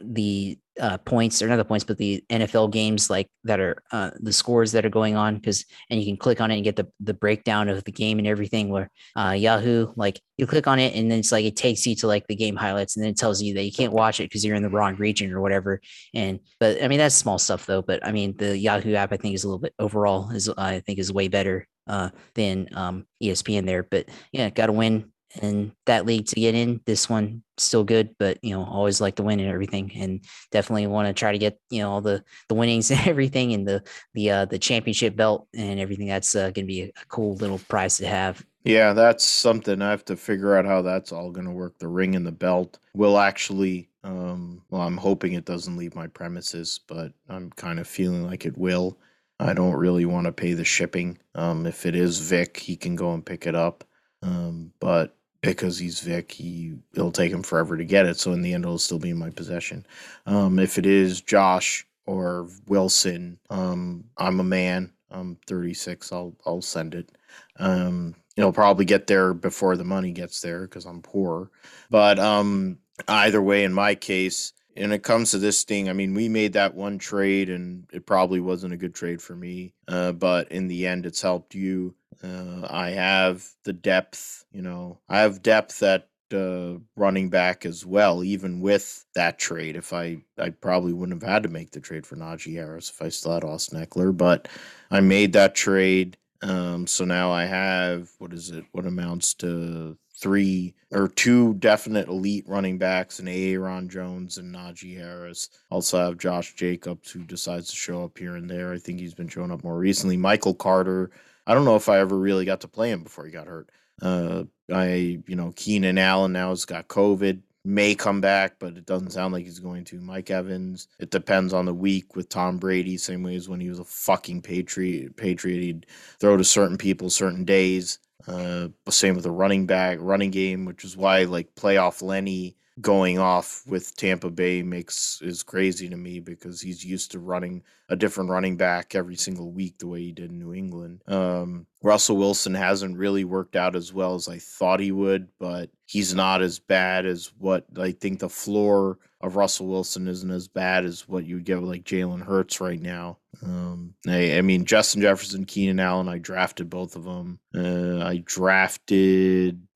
the 0.00 0.58
uh, 0.80 0.98
points 0.98 1.42
or 1.42 1.48
not 1.48 1.56
the 1.56 1.64
points, 1.64 1.84
but 1.84 1.98
the 1.98 2.24
NFL 2.30 2.70
games 2.70 3.10
like 3.10 3.28
that 3.44 3.60
are 3.60 3.82
uh, 3.92 4.10
the 4.20 4.32
scores 4.32 4.72
that 4.72 4.86
are 4.86 4.90
going 4.90 5.16
on 5.16 5.36
because 5.36 5.64
and 5.90 6.00
you 6.00 6.06
can 6.06 6.16
click 6.16 6.40
on 6.40 6.50
it 6.50 6.56
and 6.56 6.64
get 6.64 6.76
the 6.76 6.88
the 7.00 7.14
breakdown 7.14 7.68
of 7.68 7.84
the 7.84 7.92
game 7.92 8.18
and 8.18 8.26
everything. 8.26 8.68
Where 8.70 8.90
uh, 9.16 9.34
Yahoo, 9.36 9.92
like 9.96 10.20
you 10.38 10.46
click 10.46 10.66
on 10.66 10.78
it 10.78 10.94
and 10.94 11.10
then 11.10 11.18
it's 11.18 11.32
like 11.32 11.44
it 11.44 11.56
takes 11.56 11.86
you 11.86 11.94
to 11.96 12.06
like 12.06 12.26
the 12.26 12.36
game 12.36 12.56
highlights 12.56 12.96
and 12.96 13.04
then 13.04 13.10
it 13.10 13.18
tells 13.18 13.42
you 13.42 13.54
that 13.54 13.64
you 13.64 13.72
can't 13.72 13.92
watch 13.92 14.20
it 14.20 14.24
because 14.24 14.44
you're 14.44 14.56
in 14.56 14.62
the 14.62 14.70
wrong 14.70 14.96
region 14.96 15.32
or 15.32 15.40
whatever. 15.40 15.80
And 16.14 16.40
but 16.58 16.82
I 16.82 16.88
mean 16.88 16.98
that's 16.98 17.14
small 17.14 17.38
stuff 17.38 17.66
though. 17.66 17.82
But 17.82 18.06
I 18.06 18.12
mean 18.12 18.36
the 18.36 18.56
Yahoo 18.56 18.94
app 18.94 19.12
I 19.12 19.16
think 19.16 19.34
is 19.34 19.44
a 19.44 19.48
little 19.48 19.60
bit 19.60 19.74
overall 19.78 20.30
is 20.30 20.48
I 20.48 20.80
think 20.80 20.98
is 20.98 21.12
way 21.12 21.28
better 21.28 21.66
uh, 21.86 22.10
than 22.34 22.68
um, 22.72 23.06
ESPN 23.22 23.66
there. 23.66 23.82
But 23.82 24.08
yeah, 24.32 24.50
got 24.50 24.66
to 24.66 24.72
win 24.72 25.11
in 25.40 25.72
that 25.86 26.06
league 26.06 26.26
to 26.26 26.34
get 26.36 26.54
in. 26.54 26.80
This 26.84 27.08
one 27.08 27.42
still 27.56 27.84
good, 27.84 28.14
but 28.18 28.38
you 28.42 28.50
know, 28.50 28.64
always 28.64 29.00
like 29.00 29.16
to 29.16 29.22
win 29.22 29.40
and 29.40 29.48
everything, 29.48 29.90
and 29.94 30.24
definitely 30.50 30.86
want 30.86 31.08
to 31.08 31.14
try 31.14 31.32
to 31.32 31.38
get 31.38 31.58
you 31.70 31.80
know 31.80 31.90
all 31.90 32.00
the 32.00 32.22
the 32.48 32.54
winnings 32.54 32.90
and 32.90 33.06
everything, 33.06 33.52
and 33.52 33.66
the 33.66 33.82
the 34.14 34.30
uh, 34.30 34.44
the 34.44 34.58
championship 34.58 35.16
belt 35.16 35.48
and 35.54 35.80
everything. 35.80 36.08
That's 36.08 36.34
uh, 36.34 36.50
going 36.50 36.66
to 36.66 36.72
be 36.72 36.82
a 36.82 36.92
cool 37.08 37.36
little 37.36 37.58
prize 37.58 37.96
to 37.98 38.06
have. 38.06 38.44
Yeah, 38.64 38.92
that's 38.92 39.24
something 39.24 39.82
I 39.82 39.90
have 39.90 40.04
to 40.04 40.16
figure 40.16 40.56
out 40.56 40.66
how 40.66 40.82
that's 40.82 41.10
all 41.10 41.32
going 41.32 41.46
to 41.46 41.52
work. 41.52 41.78
The 41.78 41.88
ring 41.88 42.14
and 42.14 42.26
the 42.26 42.32
belt 42.32 42.78
will 42.94 43.18
actually. 43.18 43.88
Um, 44.04 44.62
well, 44.70 44.82
I'm 44.82 44.96
hoping 44.96 45.34
it 45.34 45.44
doesn't 45.44 45.76
leave 45.76 45.94
my 45.94 46.08
premises, 46.08 46.80
but 46.88 47.12
I'm 47.28 47.50
kind 47.50 47.78
of 47.78 47.86
feeling 47.86 48.24
like 48.24 48.46
it 48.46 48.58
will. 48.58 48.98
I 49.38 49.54
don't 49.54 49.74
really 49.74 50.04
want 50.04 50.26
to 50.26 50.32
pay 50.32 50.54
the 50.54 50.64
shipping. 50.64 51.18
Um, 51.34 51.66
if 51.66 51.86
it 51.86 51.94
is 51.96 52.18
Vic, 52.18 52.56
he 52.56 52.76
can 52.76 52.94
go 52.94 53.12
and 53.14 53.24
pick 53.24 53.46
it 53.46 53.54
up. 53.54 53.84
Um, 54.22 54.72
but 54.78 55.16
because 55.42 55.78
he's 55.78 56.00
Vic, 56.00 56.32
he 56.32 56.74
it'll 56.94 57.12
take 57.12 57.32
him 57.32 57.42
forever 57.42 57.76
to 57.76 57.84
get 57.84 58.06
it. 58.06 58.18
So 58.18 58.32
in 58.32 58.42
the 58.42 58.54
end, 58.54 58.64
it'll 58.64 58.78
still 58.78 58.98
be 58.98 59.10
in 59.10 59.18
my 59.18 59.30
possession. 59.30 59.86
Um, 60.26 60.58
if 60.58 60.78
it 60.78 60.86
is 60.86 61.20
Josh 61.20 61.86
or 62.06 62.48
Wilson, 62.66 63.38
um, 63.50 64.04
I'm 64.16 64.40
a 64.40 64.44
man. 64.44 64.92
I'm 65.10 65.36
36. 65.46 66.12
I'll 66.12 66.34
I'll 66.46 66.62
send 66.62 66.94
it. 66.94 67.10
Um, 67.58 68.14
it'll 68.36 68.52
probably 68.52 68.84
get 68.84 69.06
there 69.06 69.34
before 69.34 69.76
the 69.76 69.84
money 69.84 70.12
gets 70.12 70.40
there 70.40 70.62
because 70.62 70.86
I'm 70.86 71.02
poor. 71.02 71.50
But 71.90 72.18
um, 72.18 72.78
either 73.08 73.42
way, 73.42 73.64
in 73.64 73.72
my 73.72 73.94
case, 73.94 74.52
and 74.76 74.92
it 74.92 75.02
comes 75.02 75.32
to 75.32 75.38
this 75.38 75.64
thing, 75.64 75.90
I 75.90 75.92
mean, 75.92 76.14
we 76.14 76.28
made 76.28 76.54
that 76.54 76.74
one 76.74 76.98
trade, 76.98 77.50
and 77.50 77.84
it 77.92 78.06
probably 78.06 78.40
wasn't 78.40 78.72
a 78.72 78.78
good 78.78 78.94
trade 78.94 79.20
for 79.20 79.36
me. 79.36 79.74
Uh, 79.86 80.12
but 80.12 80.50
in 80.50 80.68
the 80.68 80.86
end, 80.86 81.04
it's 81.04 81.20
helped 81.20 81.54
you. 81.54 81.94
Uh, 82.22 82.66
I 82.70 82.90
have 82.90 83.44
the 83.64 83.72
depth, 83.72 84.44
you 84.52 84.62
know, 84.62 85.00
I 85.08 85.20
have 85.20 85.42
depth 85.42 85.82
at 85.82 86.08
uh, 86.32 86.74
running 86.96 87.28
back 87.28 87.66
as 87.66 87.84
well. 87.84 88.24
Even 88.24 88.60
with 88.60 89.04
that 89.14 89.38
trade, 89.38 89.76
if 89.76 89.92
I, 89.92 90.18
I 90.38 90.50
probably 90.50 90.92
wouldn't 90.92 91.22
have 91.22 91.28
had 91.28 91.42
to 91.42 91.48
make 91.48 91.72
the 91.72 91.80
trade 91.80 92.06
for 92.06 92.16
Najee 92.16 92.54
Harris 92.54 92.90
if 92.90 93.02
I 93.02 93.08
still 93.08 93.32
had 93.32 93.44
Austin 93.44 93.84
Ekeler. 93.84 94.16
But 94.16 94.48
I 94.90 95.00
made 95.00 95.32
that 95.34 95.54
trade. 95.54 96.16
Um, 96.42 96.86
so 96.86 97.04
now 97.04 97.30
I 97.30 97.44
have 97.44 98.10
what 98.18 98.32
is 98.32 98.50
it? 98.50 98.64
What 98.72 98.86
amounts 98.86 99.34
to 99.34 99.96
three 100.14 100.74
or 100.92 101.08
two 101.08 101.54
definite 101.54 102.08
elite 102.08 102.44
running 102.46 102.78
backs 102.78 103.18
and 103.18 103.28
Aaron 103.28 103.88
Jones 103.88 104.38
and 104.38 104.54
Najee 104.54 104.96
Harris. 104.96 105.48
Also 105.70 105.98
have 105.98 106.18
Josh 106.18 106.54
Jacobs 106.54 107.10
who 107.10 107.24
decides 107.24 107.68
to 107.70 107.76
show 107.76 108.04
up 108.04 108.16
here 108.16 108.36
and 108.36 108.48
there. 108.48 108.72
I 108.72 108.78
think 108.78 109.00
he's 109.00 109.14
been 109.14 109.28
showing 109.28 109.50
up 109.50 109.64
more 109.64 109.78
recently. 109.78 110.16
Michael 110.16 110.54
Carter. 110.54 111.10
I 111.46 111.54
don't 111.54 111.64
know 111.64 111.76
if 111.76 111.88
I 111.88 111.98
ever 111.98 112.16
really 112.16 112.44
got 112.44 112.60
to 112.60 112.68
play 112.68 112.90
him 112.90 113.02
before 113.02 113.24
he 113.24 113.32
got 113.32 113.46
hurt. 113.46 113.70
Uh, 114.00 114.44
I, 114.72 115.20
you 115.26 115.36
know, 115.36 115.52
Keenan 115.56 115.98
Allen 115.98 116.32
now 116.32 116.50
has 116.50 116.64
got 116.64 116.88
COVID, 116.88 117.40
may 117.64 117.94
come 117.94 118.20
back, 118.20 118.56
but 118.58 118.76
it 118.76 118.86
doesn't 118.86 119.10
sound 119.10 119.32
like 119.32 119.44
he's 119.44 119.58
going 119.58 119.84
to. 119.84 120.00
Mike 120.00 120.30
Evans, 120.30 120.88
it 120.98 121.10
depends 121.10 121.52
on 121.52 121.66
the 121.66 121.74
week 121.74 122.16
with 122.16 122.28
Tom 122.28 122.58
Brady, 122.58 122.96
same 122.96 123.22
way 123.22 123.36
as 123.36 123.48
when 123.48 123.60
he 123.60 123.68
was 123.68 123.78
a 123.78 123.84
fucking 123.84 124.42
Patriot. 124.42 125.16
Patriot, 125.16 125.60
he'd 125.60 125.86
throw 126.18 126.36
to 126.36 126.44
certain 126.44 126.78
people 126.78 127.10
certain 127.10 127.44
days. 127.44 127.98
Uh, 128.26 128.68
same 128.88 129.14
with 129.14 129.24
the 129.24 129.30
running 129.30 129.66
back, 129.66 129.98
running 130.00 130.30
game, 130.30 130.64
which 130.64 130.84
is 130.84 130.96
why 130.96 131.24
like 131.24 131.54
playoff 131.56 132.02
Lenny 132.02 132.56
going 132.80 133.18
off 133.18 133.62
with 133.66 133.94
Tampa 133.96 134.30
Bay 134.30 134.62
makes 134.62 135.20
is 135.22 135.42
crazy 135.42 135.88
to 135.88 135.96
me 135.96 136.20
because 136.20 136.60
he's 136.60 136.84
used 136.84 137.12
to 137.12 137.18
running 137.18 137.62
a 137.88 137.96
different 137.96 138.30
running 138.30 138.56
back 138.56 138.94
every 138.94 139.16
single 139.16 139.52
week 139.52 139.78
the 139.78 139.86
way 139.86 140.00
he 140.00 140.12
did 140.12 140.30
in 140.30 140.38
New 140.38 140.54
England. 140.54 141.02
Um, 141.06 141.66
Russell 141.82 142.16
Wilson 142.16 142.54
hasn't 142.54 142.96
really 142.96 143.24
worked 143.24 143.56
out 143.56 143.76
as 143.76 143.92
well 143.92 144.14
as 144.14 144.28
I 144.28 144.38
thought 144.38 144.80
he 144.80 144.92
would, 144.92 145.28
but 145.38 145.70
he's 145.86 146.14
not 146.14 146.42
as 146.42 146.58
bad 146.58 147.06
as 147.06 147.32
what 147.38 147.66
I 147.78 147.92
think 147.92 148.18
the 148.18 148.28
floor 148.28 148.98
of 149.20 149.36
Russell 149.36 149.68
Wilson 149.68 150.08
isn't 150.08 150.30
as 150.30 150.48
bad 150.48 150.84
as 150.84 151.08
what 151.08 151.24
you 151.24 151.36
would 151.36 151.44
get 151.44 151.60
with 151.60 151.70
like 151.70 151.84
Jalen 151.84 152.22
Hurts 152.22 152.60
right 152.60 152.80
now. 152.80 153.18
Um, 153.42 153.94
I, 154.06 154.38
I, 154.38 154.42
mean, 154.42 154.64
Justin 154.64 155.00
Jefferson, 155.00 155.44
Keenan 155.44 155.80
Allen, 155.80 156.08
I 156.08 156.18
drafted 156.18 156.68
both 156.68 156.96
of 156.96 157.04
them. 157.04 157.38
Uh, 157.54 158.04
I 158.04 158.22
drafted, 158.24 159.66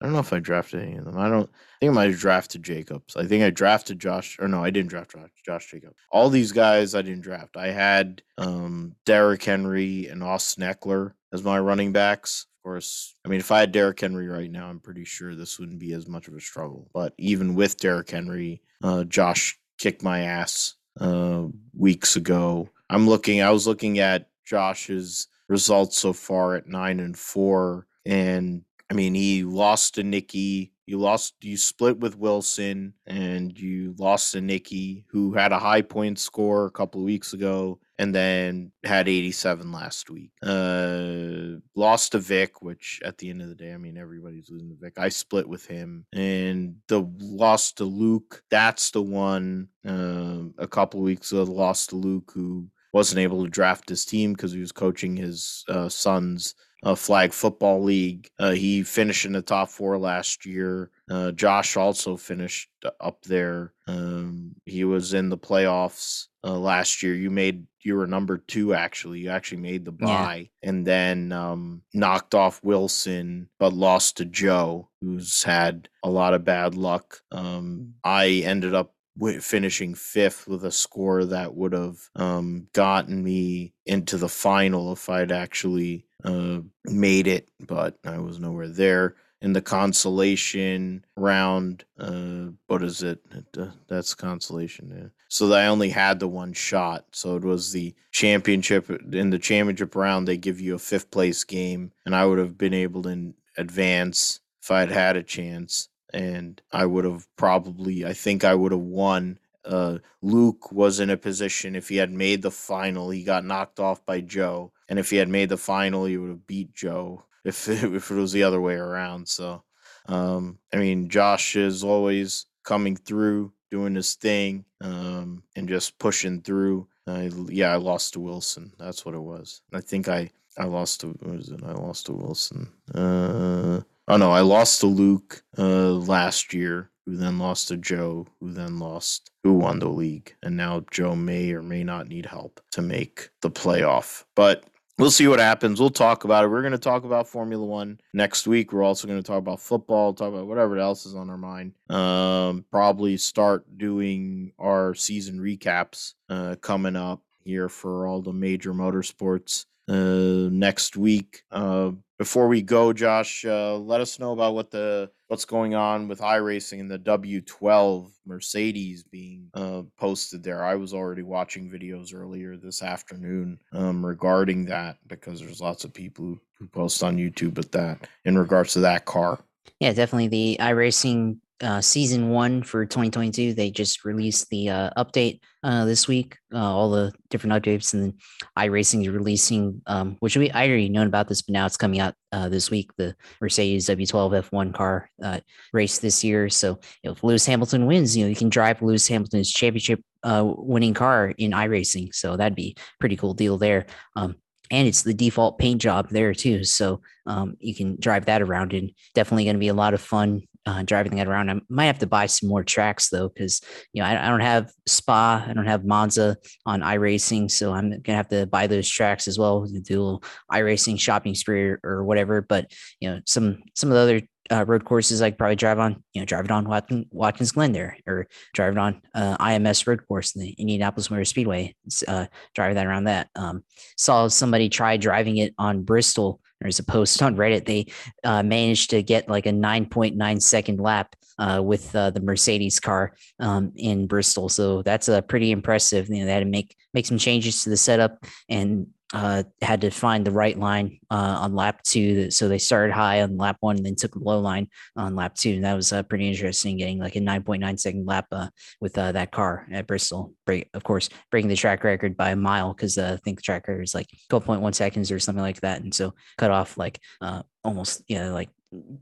I 0.00 0.06
don't 0.06 0.14
know 0.14 0.20
if 0.20 0.32
I 0.32 0.40
drafted 0.40 0.82
any 0.82 0.96
of 0.96 1.04
them. 1.04 1.18
I 1.18 1.28
don't, 1.28 1.48
I 1.48 1.76
think 1.80 1.90
I 1.90 1.94
might 1.94 2.10
have 2.10 2.18
drafted 2.18 2.62
Jacobs. 2.62 3.16
I 3.16 3.26
think 3.26 3.44
I 3.44 3.50
drafted 3.50 4.00
Josh, 4.00 4.36
or 4.40 4.48
no, 4.48 4.64
I 4.64 4.70
didn't 4.70 4.90
draft 4.90 5.12
Josh, 5.12 5.30
Josh 5.44 5.70
Jacobs. 5.70 5.96
All 6.10 6.28
these 6.28 6.52
guys 6.52 6.94
I 6.94 7.02
didn't 7.02 7.22
draft. 7.22 7.56
I 7.56 7.68
had 7.68 8.22
um, 8.38 8.94
Derrick 9.04 9.42
Henry 9.44 10.08
and 10.08 10.22
Austin 10.22 10.64
Ekeler 10.64 11.12
as 11.34 11.42
my 11.42 11.58
running 11.58 11.92
backs. 11.92 12.46
Of 12.58 12.62
course, 12.62 13.16
I 13.26 13.28
mean, 13.28 13.40
if 13.40 13.50
I 13.50 13.60
had 13.60 13.72
Derrick 13.72 14.00
Henry 14.00 14.28
right 14.28 14.50
now, 14.50 14.68
I'm 14.68 14.80
pretty 14.80 15.04
sure 15.04 15.34
this 15.34 15.58
wouldn't 15.58 15.80
be 15.80 15.92
as 15.92 16.08
much 16.08 16.28
of 16.28 16.34
a 16.34 16.40
struggle. 16.40 16.88
But 16.94 17.12
even 17.18 17.54
with 17.54 17.76
Derrick 17.76 18.10
Henry, 18.10 18.62
uh, 18.82 19.04
Josh 19.04 19.58
kicked 19.76 20.02
my 20.02 20.20
ass 20.20 20.76
uh, 21.00 21.46
weeks 21.76 22.16
ago. 22.16 22.70
I'm 22.88 23.08
looking. 23.08 23.42
I 23.42 23.50
was 23.50 23.66
looking 23.66 23.98
at 23.98 24.28
Josh's 24.46 25.26
results 25.48 25.98
so 25.98 26.12
far 26.12 26.54
at 26.54 26.68
nine 26.68 27.00
and 27.00 27.18
four, 27.18 27.86
and 28.06 28.62
I 28.90 28.94
mean, 28.94 29.14
he 29.14 29.42
lost 29.42 29.96
to 29.96 30.04
Nicky. 30.04 30.72
You 30.86 30.98
lost. 30.98 31.34
You 31.42 31.56
split 31.56 31.98
with 31.98 32.16
Wilson, 32.16 32.94
and 33.06 33.58
you 33.58 33.94
lost 33.98 34.32
to 34.32 34.40
Nicky, 34.40 35.04
who 35.08 35.34
had 35.34 35.52
a 35.52 35.58
high 35.58 35.82
point 35.82 36.18
score 36.18 36.66
a 36.66 36.70
couple 36.70 37.00
of 37.00 37.06
weeks 37.06 37.32
ago, 37.32 37.80
and 37.98 38.14
then 38.14 38.72
had 38.82 39.08
87 39.08 39.70
last 39.70 40.10
week. 40.10 40.30
Uh, 40.42 41.60
lost 41.76 42.12
to 42.12 42.18
Vic, 42.18 42.62
which 42.62 43.00
at 43.04 43.18
the 43.18 43.30
end 43.30 43.42
of 43.42 43.48
the 43.48 43.54
day, 43.54 43.72
I 43.72 43.76
mean, 43.76 43.96
everybody's 43.96 44.50
losing 44.50 44.70
to 44.70 44.76
Vic. 44.76 44.94
I 44.98 45.08
split 45.08 45.48
with 45.48 45.66
him, 45.66 46.06
and 46.12 46.76
the 46.88 47.08
loss 47.18 47.72
to 47.74 47.84
Luke. 47.84 48.42
That's 48.50 48.90
the 48.90 49.02
one. 49.02 49.68
Uh, 49.86 50.48
a 50.58 50.66
couple 50.66 51.00
weeks 51.00 51.30
ago, 51.30 51.42
loss 51.44 51.86
to 51.88 51.96
Luke, 51.96 52.32
who 52.34 52.68
wasn't 52.92 53.18
able 53.18 53.44
to 53.44 53.50
draft 53.50 53.88
his 53.88 54.04
team 54.04 54.32
because 54.32 54.52
he 54.52 54.60
was 54.60 54.72
coaching 54.72 55.16
his 55.16 55.64
uh, 55.68 55.88
son's 55.88 56.54
uh, 56.84 56.94
flag 56.94 57.32
football 57.32 57.82
league. 57.82 58.28
Uh, 58.38 58.52
he 58.52 58.82
finished 58.82 59.24
in 59.24 59.32
the 59.32 59.42
top 59.42 59.68
four 59.68 59.98
last 59.98 60.46
year. 60.46 60.90
Uh, 61.10 61.32
Josh 61.32 61.76
also 61.76 62.16
finished 62.16 62.70
up 63.00 63.22
there. 63.24 63.74
Um, 63.86 64.54
he 64.64 64.84
was 64.84 65.12
in 65.12 65.28
the 65.28 65.38
playoffs 65.38 66.26
uh, 66.42 66.58
last 66.58 67.02
year. 67.02 67.14
You 67.14 67.30
made 67.30 67.66
you 67.82 67.96
were 67.96 68.06
number 68.06 68.38
two 68.38 68.74
actually. 68.74 69.20
You 69.20 69.30
actually 69.30 69.60
made 69.60 69.84
the 69.84 69.92
bye 69.92 70.48
yeah. 70.62 70.68
and 70.68 70.86
then 70.86 71.32
um, 71.32 71.82
knocked 71.92 72.34
off 72.34 72.62
Wilson, 72.64 73.48
but 73.58 73.74
lost 73.74 74.16
to 74.16 74.24
Joe, 74.24 74.88
who's 75.00 75.42
had 75.42 75.88
a 76.02 76.08
lot 76.08 76.34
of 76.34 76.44
bad 76.44 76.74
luck. 76.74 77.20
Um, 77.30 77.94
I 78.02 78.42
ended 78.44 78.74
up 78.74 78.94
finishing 79.40 79.94
fifth 79.94 80.48
with 80.48 80.64
a 80.64 80.72
score 80.72 81.24
that 81.26 81.54
would 81.54 81.72
have 81.72 81.98
um, 82.16 82.66
gotten 82.72 83.22
me 83.22 83.74
into 83.86 84.16
the 84.16 84.28
final 84.28 84.92
if 84.92 85.08
I'd 85.08 85.30
actually 85.30 86.06
uh, 86.24 86.60
made 86.84 87.26
it, 87.26 87.48
but 87.60 87.96
I 88.04 88.18
was 88.18 88.40
nowhere 88.40 88.68
there. 88.68 89.16
In 89.44 89.52
the 89.52 89.60
consolation 89.60 91.04
round, 91.16 91.84
uh, 91.98 92.46
what 92.66 92.82
is 92.82 93.02
it? 93.02 93.20
Uh, 93.56 93.66
that's 93.88 94.14
consolation. 94.14 94.90
Yeah. 94.96 95.08
So 95.28 95.52
I 95.52 95.66
only 95.66 95.90
had 95.90 96.18
the 96.18 96.28
one 96.28 96.54
shot. 96.54 97.04
So 97.12 97.36
it 97.36 97.44
was 97.44 97.72
the 97.72 97.94
championship. 98.10 98.88
In 99.12 99.28
the 99.28 99.38
championship 99.38 99.94
round, 99.94 100.26
they 100.26 100.38
give 100.38 100.60
you 100.60 100.74
a 100.74 100.78
fifth 100.78 101.10
place 101.10 101.44
game, 101.44 101.92
and 102.06 102.16
I 102.16 102.24
would 102.24 102.38
have 102.38 102.56
been 102.56 102.72
able 102.72 103.02
to 103.02 103.34
advance 103.58 104.40
if 104.62 104.70
I'd 104.70 104.90
had 104.90 105.16
a 105.16 105.22
chance 105.22 105.90
and 106.14 106.62
I 106.72 106.86
would 106.86 107.04
have 107.04 107.26
probably, 107.36 108.06
I 108.06 108.12
think 108.12 108.44
I 108.44 108.54
would 108.54 108.72
have 108.72 108.80
won. 108.80 109.38
Uh, 109.64 109.98
Luke 110.22 110.70
was 110.70 111.00
in 111.00 111.10
a 111.10 111.16
position 111.16 111.74
if 111.74 111.88
he 111.88 111.96
had 111.96 112.12
made 112.12 112.42
the 112.42 112.50
final, 112.50 113.10
he 113.10 113.24
got 113.24 113.44
knocked 113.44 113.80
off 113.80 114.06
by 114.06 114.20
Joe, 114.20 114.72
and 114.88 114.98
if 114.98 115.10
he 115.10 115.16
had 115.16 115.28
made 115.28 115.48
the 115.48 115.56
final, 115.56 116.04
he 116.04 116.16
would 116.16 116.30
have 116.30 116.46
beat 116.46 116.72
Joe 116.72 117.24
if 117.44 117.68
it, 117.68 117.84
if 117.94 118.10
it 118.10 118.14
was 118.14 118.32
the 118.32 118.42
other 118.42 118.60
way 118.60 118.74
around. 118.74 119.28
So, 119.28 119.62
um, 120.06 120.58
I 120.72 120.76
mean, 120.76 121.08
Josh 121.08 121.56
is 121.56 121.84
always 121.84 122.46
coming 122.64 122.96
through, 122.96 123.52
doing 123.70 123.94
his 123.94 124.14
thing, 124.14 124.64
um, 124.80 125.42
and 125.56 125.68
just 125.68 125.98
pushing 125.98 126.40
through. 126.42 126.88
Uh, 127.06 127.28
yeah, 127.48 127.72
I 127.72 127.76
lost 127.76 128.14
to 128.14 128.20
Wilson. 128.20 128.72
That's 128.78 129.04
what 129.04 129.14
it 129.14 129.20
was. 129.20 129.60
I 129.72 129.80
think 129.80 130.08
I 130.08 130.30
I 130.56 130.64
lost 130.64 131.00
to 131.00 131.16
was 131.22 131.48
it? 131.48 131.60
I 131.64 131.72
lost 131.72 132.06
to 132.06 132.12
Wilson. 132.12 132.70
Uh, 132.94 133.80
oh 134.08 134.16
no, 134.16 134.32
I 134.32 134.40
lost 134.40 134.80
to 134.80 134.86
Luke 134.86 135.42
uh, 135.58 135.90
last 135.92 136.54
year, 136.54 136.90
who 137.06 137.16
then 137.16 137.38
lost 137.38 137.68
to 137.68 137.76
Joe, 137.76 138.26
who 138.40 138.52
then 138.52 138.78
lost, 138.78 139.30
who 139.42 139.54
won 139.54 139.80
the 139.80 139.88
league, 139.88 140.34
and 140.42 140.56
now 140.56 140.84
Joe 140.90 141.16
may 141.16 141.52
or 141.52 141.62
may 141.62 141.82
not 141.82 142.08
need 142.08 142.26
help 142.26 142.60
to 142.72 142.82
make 142.82 143.30
the 143.42 143.50
playoff. 143.50 144.24
But 144.36 144.64
we'll 144.98 145.10
see 145.10 145.26
what 145.28 145.40
happens. 145.40 145.80
We'll 145.80 145.90
talk 145.90 146.24
about 146.24 146.44
it. 146.44 146.48
We're 146.48 146.62
going 146.62 146.72
to 146.72 146.78
talk 146.78 147.04
about 147.04 147.28
Formula 147.28 147.64
One 147.64 148.00
next 148.12 148.46
week. 148.46 148.72
We're 148.72 148.82
also 148.82 149.06
going 149.06 149.20
to 149.20 149.26
talk 149.26 149.38
about 149.38 149.60
football, 149.60 150.12
talk 150.12 150.32
about 150.32 150.46
whatever 150.46 150.78
else 150.78 151.06
is 151.06 151.14
on 151.14 151.30
our 151.30 151.38
mind. 151.38 151.72
Um, 151.90 152.64
probably 152.70 153.16
start 153.16 153.78
doing 153.78 154.52
our 154.58 154.94
season 154.94 155.38
recaps 155.38 156.14
uh, 156.28 156.56
coming 156.60 156.96
up 156.96 157.22
here 157.44 157.68
for 157.68 158.06
all 158.06 158.22
the 158.22 158.32
major 158.32 158.72
motorsports 158.72 159.66
uh, 159.88 160.48
next 160.50 160.96
week. 160.96 161.42
Uh, 161.50 161.92
before 162.18 162.46
we 162.48 162.62
go, 162.62 162.92
Josh, 162.92 163.44
uh, 163.44 163.76
let 163.76 164.00
us 164.00 164.18
know 164.18 164.32
about 164.32 164.54
what 164.54 164.70
the 164.70 165.10
what's 165.26 165.44
going 165.44 165.74
on 165.74 166.06
with 166.06 166.20
iRacing 166.20 166.80
and 166.80 166.90
the 166.90 166.98
W12 166.98 168.10
Mercedes 168.24 169.02
being 169.02 169.50
uh, 169.54 169.82
posted 169.98 170.42
there. 170.42 170.64
I 170.64 170.76
was 170.76 170.94
already 170.94 171.22
watching 171.22 171.68
videos 171.68 172.14
earlier 172.14 172.56
this 172.56 172.82
afternoon 172.82 173.58
um, 173.72 174.04
regarding 174.04 174.66
that 174.66 174.98
because 175.08 175.40
there's 175.40 175.60
lots 175.60 175.84
of 175.84 175.92
people 175.92 176.38
who, 176.58 176.66
post 176.72 177.02
on 177.02 177.18
YouTube 177.18 177.56
with 177.56 177.72
that 177.72 178.08
in 178.24 178.38
regards 178.38 178.72
to 178.72 178.80
that 178.80 179.04
car. 179.04 179.38
Yeah, 179.80 179.92
definitely 179.92 180.28
the 180.28 180.56
iRacing 180.60 181.38
uh, 181.62 181.80
season 181.80 182.30
one 182.30 182.62
for 182.62 182.84
2022. 182.84 183.54
They 183.54 183.70
just 183.70 184.04
released 184.04 184.48
the 184.50 184.68
uh, 184.68 184.90
update 184.96 185.40
uh, 185.62 185.84
this 185.84 186.08
week, 186.08 186.36
uh, 186.52 186.58
all 186.58 186.90
the 186.90 187.12
different 187.30 187.54
updates, 187.54 187.94
and 187.94 188.02
then 188.02 188.14
iRacing 188.58 189.02
is 189.02 189.08
releasing, 189.08 189.80
um, 189.86 190.16
which 190.20 190.36
we 190.36 190.50
I 190.50 190.66
already 190.66 190.88
known 190.88 191.06
about 191.06 191.28
this, 191.28 191.42
but 191.42 191.52
now 191.52 191.64
it's 191.64 191.76
coming 191.76 192.00
out 192.00 192.14
uh, 192.32 192.48
this 192.48 192.70
week. 192.70 192.90
The 192.96 193.14
Mercedes 193.40 193.88
W12 193.88 194.50
F1 194.50 194.74
car 194.74 195.08
uh, 195.22 195.40
race 195.72 195.98
this 195.98 196.22
year. 196.24 196.48
So 196.50 196.80
if 197.02 197.22
Lewis 197.22 197.46
Hamilton 197.46 197.86
wins, 197.86 198.16
you 198.16 198.24
know 198.24 198.28
you 198.28 198.36
can 198.36 198.50
drive 198.50 198.82
Lewis 198.82 199.08
Hamilton's 199.08 199.50
championship 199.50 200.02
winning 200.24 200.94
car 200.94 201.34
in 201.38 201.52
iRacing. 201.52 202.14
So 202.14 202.36
that'd 202.36 202.56
be 202.56 202.76
pretty 202.98 203.16
cool 203.16 203.34
deal 203.34 203.58
there. 203.58 203.86
Um, 204.16 204.36
and 204.74 204.88
it's 204.88 205.02
the 205.02 205.14
default 205.14 205.58
paint 205.58 205.80
job 205.80 206.08
there 206.10 206.34
too 206.34 206.64
so 206.64 207.00
um, 207.26 207.56
you 207.58 207.74
can 207.74 207.96
drive 208.00 208.26
that 208.26 208.42
around 208.42 208.72
and 208.72 208.90
definitely 209.14 209.44
going 209.44 209.56
to 209.56 209.60
be 209.60 209.68
a 209.68 209.74
lot 209.74 209.94
of 209.94 210.00
fun 210.00 210.42
uh, 210.66 210.82
driving 210.82 211.16
that 211.16 211.28
around. 211.28 211.50
I 211.50 211.60
might 211.68 211.86
have 211.86 211.98
to 211.98 212.06
buy 212.06 212.26
some 212.26 212.48
more 212.48 212.64
tracks 212.64 213.10
though, 213.10 213.28
because 213.28 213.60
you 213.92 214.02
know 214.02 214.08
I, 214.08 214.26
I, 214.26 214.28
don't 214.28 214.40
have 214.40 214.72
Spa, 214.86 215.44
I 215.46 215.52
don't 215.52 215.66
have 215.66 215.84
Monza 215.84 216.36
on 216.64 216.80
iRacing, 216.80 217.50
so 217.50 217.72
I'm 217.72 218.00
gonna 218.00 218.16
have 218.16 218.28
to 218.28 218.46
buy 218.46 218.66
those 218.66 218.88
tracks 218.88 219.28
as 219.28 219.38
well. 219.38 219.66
Do 219.66 220.00
a 220.00 220.02
little 220.02 220.24
iRacing 220.50 220.98
shopping 220.98 221.34
spree 221.34 221.64
or, 221.64 221.80
or 221.84 222.04
whatever. 222.04 222.40
But 222.40 222.72
you 223.00 223.10
know 223.10 223.20
some 223.26 223.62
some 223.74 223.90
of 223.90 223.94
the 223.94 224.00
other 224.00 224.20
uh, 224.50 224.64
road 224.66 224.84
courses 224.84 225.22
I 225.22 225.30
could 225.30 225.38
probably 225.38 225.56
drive 225.56 225.78
on, 225.78 226.02
you 226.12 226.20
know, 226.20 226.26
drive 226.26 226.44
it 226.44 226.50
on 226.50 226.68
Watkins, 226.68 227.06
Watkins 227.10 227.52
Glen 227.52 227.72
there, 227.72 227.96
or 228.06 228.26
drive 228.52 228.72
it 228.72 228.78
on 228.78 229.02
uh, 229.14 229.36
IMS 229.38 229.86
road 229.86 230.06
course 230.06 230.34
in 230.34 230.42
the 230.42 230.50
Indianapolis 230.50 231.10
Motor 231.10 231.24
Speedway. 231.24 231.74
Uh, 232.06 232.26
drive 232.54 232.74
that 232.74 232.86
around 232.86 233.04
that. 233.04 233.28
Um, 233.36 233.64
saw 233.96 234.28
somebody 234.28 234.68
try 234.68 234.96
driving 234.96 235.38
it 235.38 235.54
on 235.58 235.82
Bristol 235.82 236.40
there's 236.64 236.78
a 236.78 236.84
post 236.84 237.22
on 237.22 237.36
Reddit. 237.36 237.66
They 237.66 237.86
uh, 238.24 238.42
managed 238.42 238.90
to 238.90 239.02
get 239.02 239.28
like 239.28 239.46
a 239.46 239.50
9.9 239.50 240.42
second 240.42 240.80
lap 240.80 241.14
uh, 241.38 241.60
with 241.62 241.94
uh, 241.94 242.10
the 242.10 242.20
Mercedes 242.20 242.80
car 242.80 243.14
um, 243.38 243.72
in 243.76 244.06
Bristol. 244.06 244.48
So 244.48 244.82
that's 244.82 245.08
a 245.08 245.18
uh, 245.18 245.20
pretty 245.20 245.50
impressive. 245.50 246.08
You 246.08 246.20
know, 246.20 246.26
they 246.26 246.32
had 246.32 246.40
to 246.40 246.46
make 246.46 246.74
make 246.94 247.06
some 247.06 247.18
changes 247.18 247.64
to 247.64 247.70
the 247.70 247.76
setup 247.76 248.24
and 248.48 248.86
uh, 249.12 249.42
had 249.60 249.82
to 249.82 249.90
find 249.90 250.24
the 250.24 250.30
right 250.30 250.58
line 250.58 250.98
uh, 251.10 251.38
on 251.40 251.54
lap 251.54 251.82
two. 251.82 252.30
So 252.30 252.48
they 252.48 252.58
started 252.58 252.92
high 252.92 253.22
on 253.22 253.36
lap 253.36 253.58
one 253.60 253.76
and 253.76 253.84
then 253.84 253.96
took 253.96 254.12
the 254.12 254.18
low 254.18 254.40
line 254.40 254.68
on 254.96 255.14
lap 255.14 255.34
two. 255.34 255.54
And 255.54 255.64
that 255.64 255.74
was 255.74 255.92
uh, 255.92 256.02
pretty 256.02 256.28
interesting 256.28 256.78
getting 256.78 256.98
like 256.98 257.16
a 257.16 257.20
9.9 257.20 257.78
second 257.78 258.06
lap 258.06 258.26
uh, 258.32 258.48
with 258.80 258.96
uh, 258.96 259.12
that 259.12 259.30
car 259.30 259.66
at 259.70 259.86
Bristol. 259.86 260.32
Break, 260.46 260.68
of 260.74 260.82
course, 260.84 261.10
breaking 261.30 261.48
the 261.48 261.56
track 261.56 261.84
record 261.84 262.16
by 262.16 262.30
a 262.30 262.36
mile 262.36 262.72
because 262.72 262.96
uh, 262.96 263.12
I 263.14 263.22
think 263.22 263.38
the 263.38 263.42
track 263.42 263.68
record 263.68 263.82
is 263.82 263.94
like 263.94 264.08
12.1 264.30 264.74
seconds 264.74 265.12
or 265.12 265.18
something 265.18 265.42
like 265.42 265.60
that. 265.60 265.82
And 265.82 265.94
so 265.94 266.14
cut 266.38 266.50
off 266.50 266.76
like 266.76 266.98
uh 267.20 267.42
almost, 267.62 268.02
you 268.08 268.18
know, 268.18 268.32
like 268.32 268.50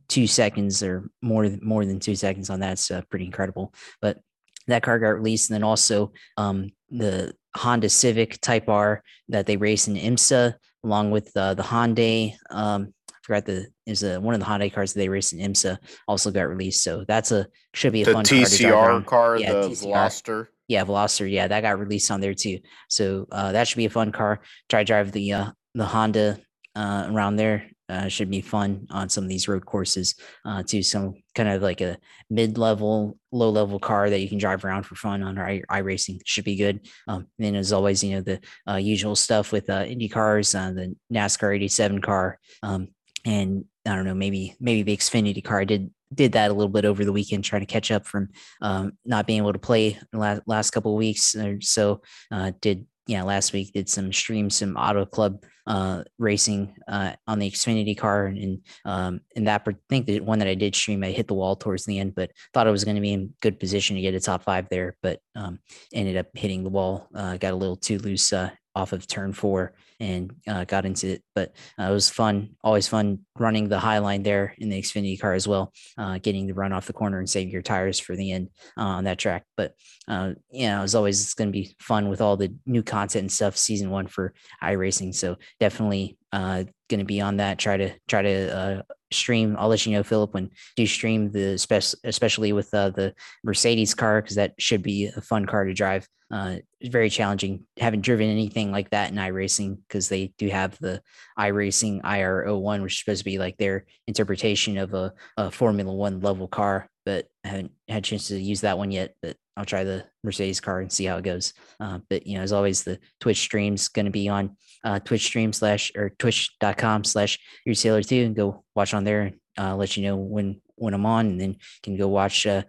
two 0.08 0.26
seconds 0.26 0.82
or 0.82 1.10
more, 1.22 1.48
more 1.62 1.84
than 1.84 2.00
two 2.00 2.14
seconds 2.14 2.50
on 2.50 2.60
that. 2.60 2.72
It's 2.72 2.90
pretty 3.08 3.24
incredible. 3.24 3.72
But 4.00 4.18
that 4.66 4.82
car 4.82 4.98
got 4.98 5.08
released. 5.08 5.50
And 5.50 5.56
then 5.56 5.64
also 5.64 6.12
um, 6.36 6.70
the 6.90 7.34
Honda 7.56 7.88
Civic 7.88 8.40
Type 8.40 8.68
R 8.68 9.02
that 9.28 9.46
they 9.46 9.56
race 9.56 9.88
in 9.88 9.94
IMSA, 9.94 10.54
along 10.84 11.10
with 11.10 11.34
uh, 11.36 11.54
the 11.54 11.62
Hyundai. 11.62 12.34
Um, 12.50 12.92
I 13.10 13.14
forgot 13.22 13.46
the 13.46 13.66
is 13.86 14.02
a 14.02 14.20
one 14.20 14.34
of 14.34 14.40
the 14.40 14.46
Hyundai 14.46 14.72
cars 14.72 14.92
that 14.92 14.98
they 14.98 15.08
race 15.08 15.32
in 15.32 15.38
IMSA 15.38 15.78
also 16.08 16.30
got 16.30 16.48
released. 16.48 16.82
So 16.82 17.04
that's 17.06 17.32
a 17.32 17.46
should 17.74 17.92
be 17.92 18.02
a 18.02 18.06
the 18.06 18.12
fun 18.12 18.24
TCR 18.24 18.70
car, 18.70 19.02
car 19.02 19.36
yeah, 19.38 19.52
the 19.52 19.68
TCR. 19.68 19.92
Veloster. 19.92 20.46
Yeah, 20.68 20.84
Veloster. 20.84 21.30
Yeah, 21.30 21.48
that 21.48 21.60
got 21.60 21.78
released 21.78 22.10
on 22.10 22.20
there 22.20 22.34
too. 22.34 22.60
So 22.88 23.26
uh, 23.30 23.52
that 23.52 23.68
should 23.68 23.76
be 23.76 23.86
a 23.86 23.90
fun 23.90 24.12
car. 24.12 24.40
Try 24.68 24.84
drive 24.84 25.12
the 25.12 25.32
uh, 25.32 25.50
the 25.74 25.86
Honda 25.86 26.38
uh, 26.74 27.08
around 27.10 27.36
there 27.36 27.71
uh, 27.88 28.08
should 28.08 28.30
be 28.30 28.40
fun 28.40 28.86
on 28.90 29.08
some 29.08 29.24
of 29.24 29.28
these 29.28 29.48
road 29.48 29.66
courses 29.66 30.14
uh, 30.44 30.62
to 30.62 30.82
some 30.82 31.14
kind 31.34 31.48
of 31.48 31.62
like 31.62 31.80
a 31.80 31.98
mid-level 32.30 33.18
low 33.32 33.50
level 33.50 33.78
car 33.78 34.10
that 34.10 34.20
you 34.20 34.28
can 34.28 34.38
drive 34.38 34.64
around 34.64 34.84
for 34.84 34.94
fun 34.94 35.22
on 35.22 35.38
i 35.38 35.62
iRacing 35.70 36.20
should 36.24 36.44
be 36.44 36.56
good. 36.56 36.80
Um, 37.08 37.26
and 37.38 37.56
as 37.56 37.72
always 37.72 38.02
you 38.02 38.14
know 38.14 38.20
the 38.20 38.40
uh, 38.68 38.76
usual 38.76 39.16
stuff 39.16 39.52
with 39.52 39.68
uh, 39.70 39.84
indy 39.86 40.08
cars 40.08 40.54
uh, 40.54 40.72
the 40.72 40.94
nascar 41.12 41.54
87 41.54 42.00
car 42.00 42.38
um, 42.62 42.88
and 43.24 43.64
i 43.86 43.94
don't 43.94 44.04
know 44.04 44.14
maybe 44.14 44.56
maybe 44.60 44.82
the 44.82 44.96
xfinity 44.96 45.42
car. 45.42 45.60
I 45.60 45.64
did 45.64 45.90
did 46.14 46.32
that 46.32 46.50
a 46.50 46.54
little 46.54 46.72
bit 46.72 46.84
over 46.84 47.04
the 47.04 47.12
weekend 47.12 47.44
trying 47.44 47.62
to 47.62 47.66
catch 47.66 47.90
up 47.90 48.06
from 48.06 48.28
um, 48.60 48.92
not 49.04 49.26
being 49.26 49.38
able 49.38 49.52
to 49.52 49.58
play 49.58 49.98
the 50.10 50.18
last, 50.18 50.42
last 50.46 50.70
couple 50.70 50.92
of 50.92 50.98
weeks 50.98 51.34
or 51.34 51.60
so. 51.60 52.02
Uh, 52.30 52.52
did 52.60 52.86
yeah, 53.06 53.22
last 53.22 53.52
week 53.52 53.72
did 53.72 53.88
some 53.88 54.12
stream, 54.12 54.48
some 54.48 54.76
auto 54.76 55.04
club 55.04 55.42
uh, 55.66 56.02
racing 56.18 56.74
uh, 56.88 57.12
on 57.26 57.38
the 57.38 57.50
Xfinity 57.50 57.96
car, 57.96 58.26
and 58.26 58.60
um, 58.84 59.20
in 59.34 59.44
that 59.44 59.62
I 59.66 59.74
think 59.88 60.06
the 60.06 60.20
one 60.20 60.38
that 60.38 60.48
I 60.48 60.54
did 60.54 60.74
stream, 60.74 61.02
I 61.02 61.10
hit 61.10 61.28
the 61.28 61.34
wall 61.34 61.56
towards 61.56 61.84
the 61.84 61.98
end, 61.98 62.14
but 62.14 62.30
thought 62.54 62.66
I 62.66 62.70
was 62.70 62.84
going 62.84 62.96
to 62.96 63.00
be 63.00 63.12
in 63.12 63.34
good 63.40 63.58
position 63.58 63.96
to 63.96 64.02
get 64.02 64.14
a 64.14 64.20
top 64.20 64.44
five 64.44 64.68
there, 64.68 64.96
but 65.02 65.20
um, 65.34 65.58
ended 65.92 66.16
up 66.16 66.26
hitting 66.34 66.62
the 66.62 66.70
wall. 66.70 67.08
Uh, 67.14 67.36
got 67.36 67.52
a 67.52 67.56
little 67.56 67.76
too 67.76 67.98
loose 67.98 68.32
uh, 68.32 68.50
off 68.74 68.92
of 68.92 69.06
turn 69.06 69.32
four 69.32 69.74
and 70.00 70.34
uh, 70.48 70.64
got 70.64 70.86
into. 70.86 71.18
But 71.34 71.54
uh, 71.78 71.84
it 71.84 71.92
was 71.92 72.10
fun, 72.10 72.56
always 72.62 72.88
fun 72.88 73.20
running 73.38 73.68
the 73.68 73.78
high 73.78 73.98
line 73.98 74.22
there 74.22 74.54
in 74.58 74.68
the 74.68 74.80
Xfinity 74.80 75.20
car 75.20 75.34
as 75.34 75.48
well, 75.48 75.72
uh, 75.98 76.18
getting 76.18 76.46
the 76.46 76.54
run 76.54 76.72
off 76.72 76.86
the 76.86 76.92
corner 76.92 77.18
and 77.18 77.28
save 77.28 77.50
your 77.50 77.62
tires 77.62 77.98
for 77.98 78.16
the 78.16 78.32
end 78.32 78.48
uh, 78.76 78.82
on 78.82 79.04
that 79.04 79.18
track. 79.18 79.44
But 79.56 79.74
uh, 80.08 80.32
yeah, 80.50 80.82
as 80.82 80.94
always, 80.94 81.22
it's 81.22 81.34
going 81.34 81.48
to 81.48 81.52
be 81.52 81.74
fun 81.78 82.08
with 82.08 82.20
all 82.20 82.36
the 82.36 82.54
new 82.66 82.82
content 82.82 83.22
and 83.22 83.32
stuff. 83.32 83.56
Season 83.56 83.90
one 83.90 84.06
for 84.06 84.34
iRacing, 84.62 85.14
so 85.14 85.36
definitely 85.60 86.18
uh, 86.32 86.64
going 86.88 87.00
to 87.00 87.04
be 87.04 87.20
on 87.20 87.38
that. 87.38 87.58
Try 87.58 87.76
to 87.76 87.92
try 88.08 88.22
to 88.22 88.84
stream. 89.12 89.56
I'll 89.58 89.68
let 89.68 89.86
you 89.86 89.92
know, 89.92 90.02
Philip, 90.02 90.34
when 90.34 90.50
you 90.76 90.86
stream 90.86 91.30
the 91.30 91.58
spec, 91.58 91.82
especially 92.04 92.52
with 92.52 92.72
uh, 92.74 92.90
the 92.90 93.14
Mercedes 93.44 93.94
car, 93.94 94.20
because 94.20 94.36
that 94.36 94.54
should 94.58 94.82
be 94.82 95.06
a 95.06 95.20
fun 95.20 95.46
car 95.46 95.64
to 95.64 95.74
drive. 95.74 96.08
Uh, 96.30 96.56
very 96.84 97.10
challenging. 97.10 97.66
Haven't 97.78 98.00
driven 98.00 98.28
anything 98.28 98.72
like 98.72 98.88
that 98.90 99.10
in 99.10 99.16
iRacing 99.16 99.78
because 99.86 100.08
they 100.08 100.32
do 100.38 100.48
have 100.48 100.78
the 100.78 101.02
iRacing 101.38 102.02
IR01, 102.02 102.82
which 102.82 102.94
is 102.94 102.98
supposed 103.00 103.20
to 103.20 103.24
be 103.24 103.38
like 103.38 103.56
their 103.56 103.86
interpretation 104.06 104.78
of 104.78 104.94
a, 104.94 105.12
a 105.36 105.50
Formula 105.50 105.92
One 105.92 106.20
level 106.20 106.48
car, 106.48 106.88
but 107.04 107.28
I 107.44 107.48
haven't 107.48 107.72
had 107.88 107.98
a 107.98 108.06
chance 108.06 108.28
to 108.28 108.40
use 108.40 108.62
that 108.62 108.78
one 108.78 108.90
yet. 108.90 109.14
But 109.22 109.36
I'll 109.56 109.64
try 109.64 109.84
the 109.84 110.04
Mercedes 110.24 110.60
car 110.60 110.80
and 110.80 110.90
see 110.90 111.04
how 111.04 111.18
it 111.18 111.24
goes. 111.24 111.52
Uh, 111.78 111.98
but 112.08 112.26
you 112.26 112.36
know, 112.36 112.42
as 112.42 112.52
always, 112.52 112.84
the 112.84 112.98
Twitch 113.20 113.40
stream's 113.40 113.88
going 113.88 114.06
to 114.06 114.12
be 114.12 114.28
on 114.28 114.56
uh, 114.84 114.98
Twitch 115.00 115.24
stream 115.24 115.52
slash 115.52 115.92
or 115.96 116.10
twitch.com 116.10 117.04
slash 117.04 117.38
your 117.64 117.74
sailor 117.74 118.02
two 118.02 118.24
and 118.24 118.36
go 118.36 118.64
watch 118.74 118.94
on 118.94 119.04
there. 119.04 119.32
Uh, 119.58 119.76
let 119.76 119.96
you 119.96 120.04
know 120.04 120.16
when 120.16 120.60
when 120.76 120.94
I'm 120.94 121.06
on, 121.06 121.26
and 121.26 121.40
then 121.40 121.56
can 121.82 121.96
go 121.96 122.08
watch 122.08 122.46
uh, 122.46 122.62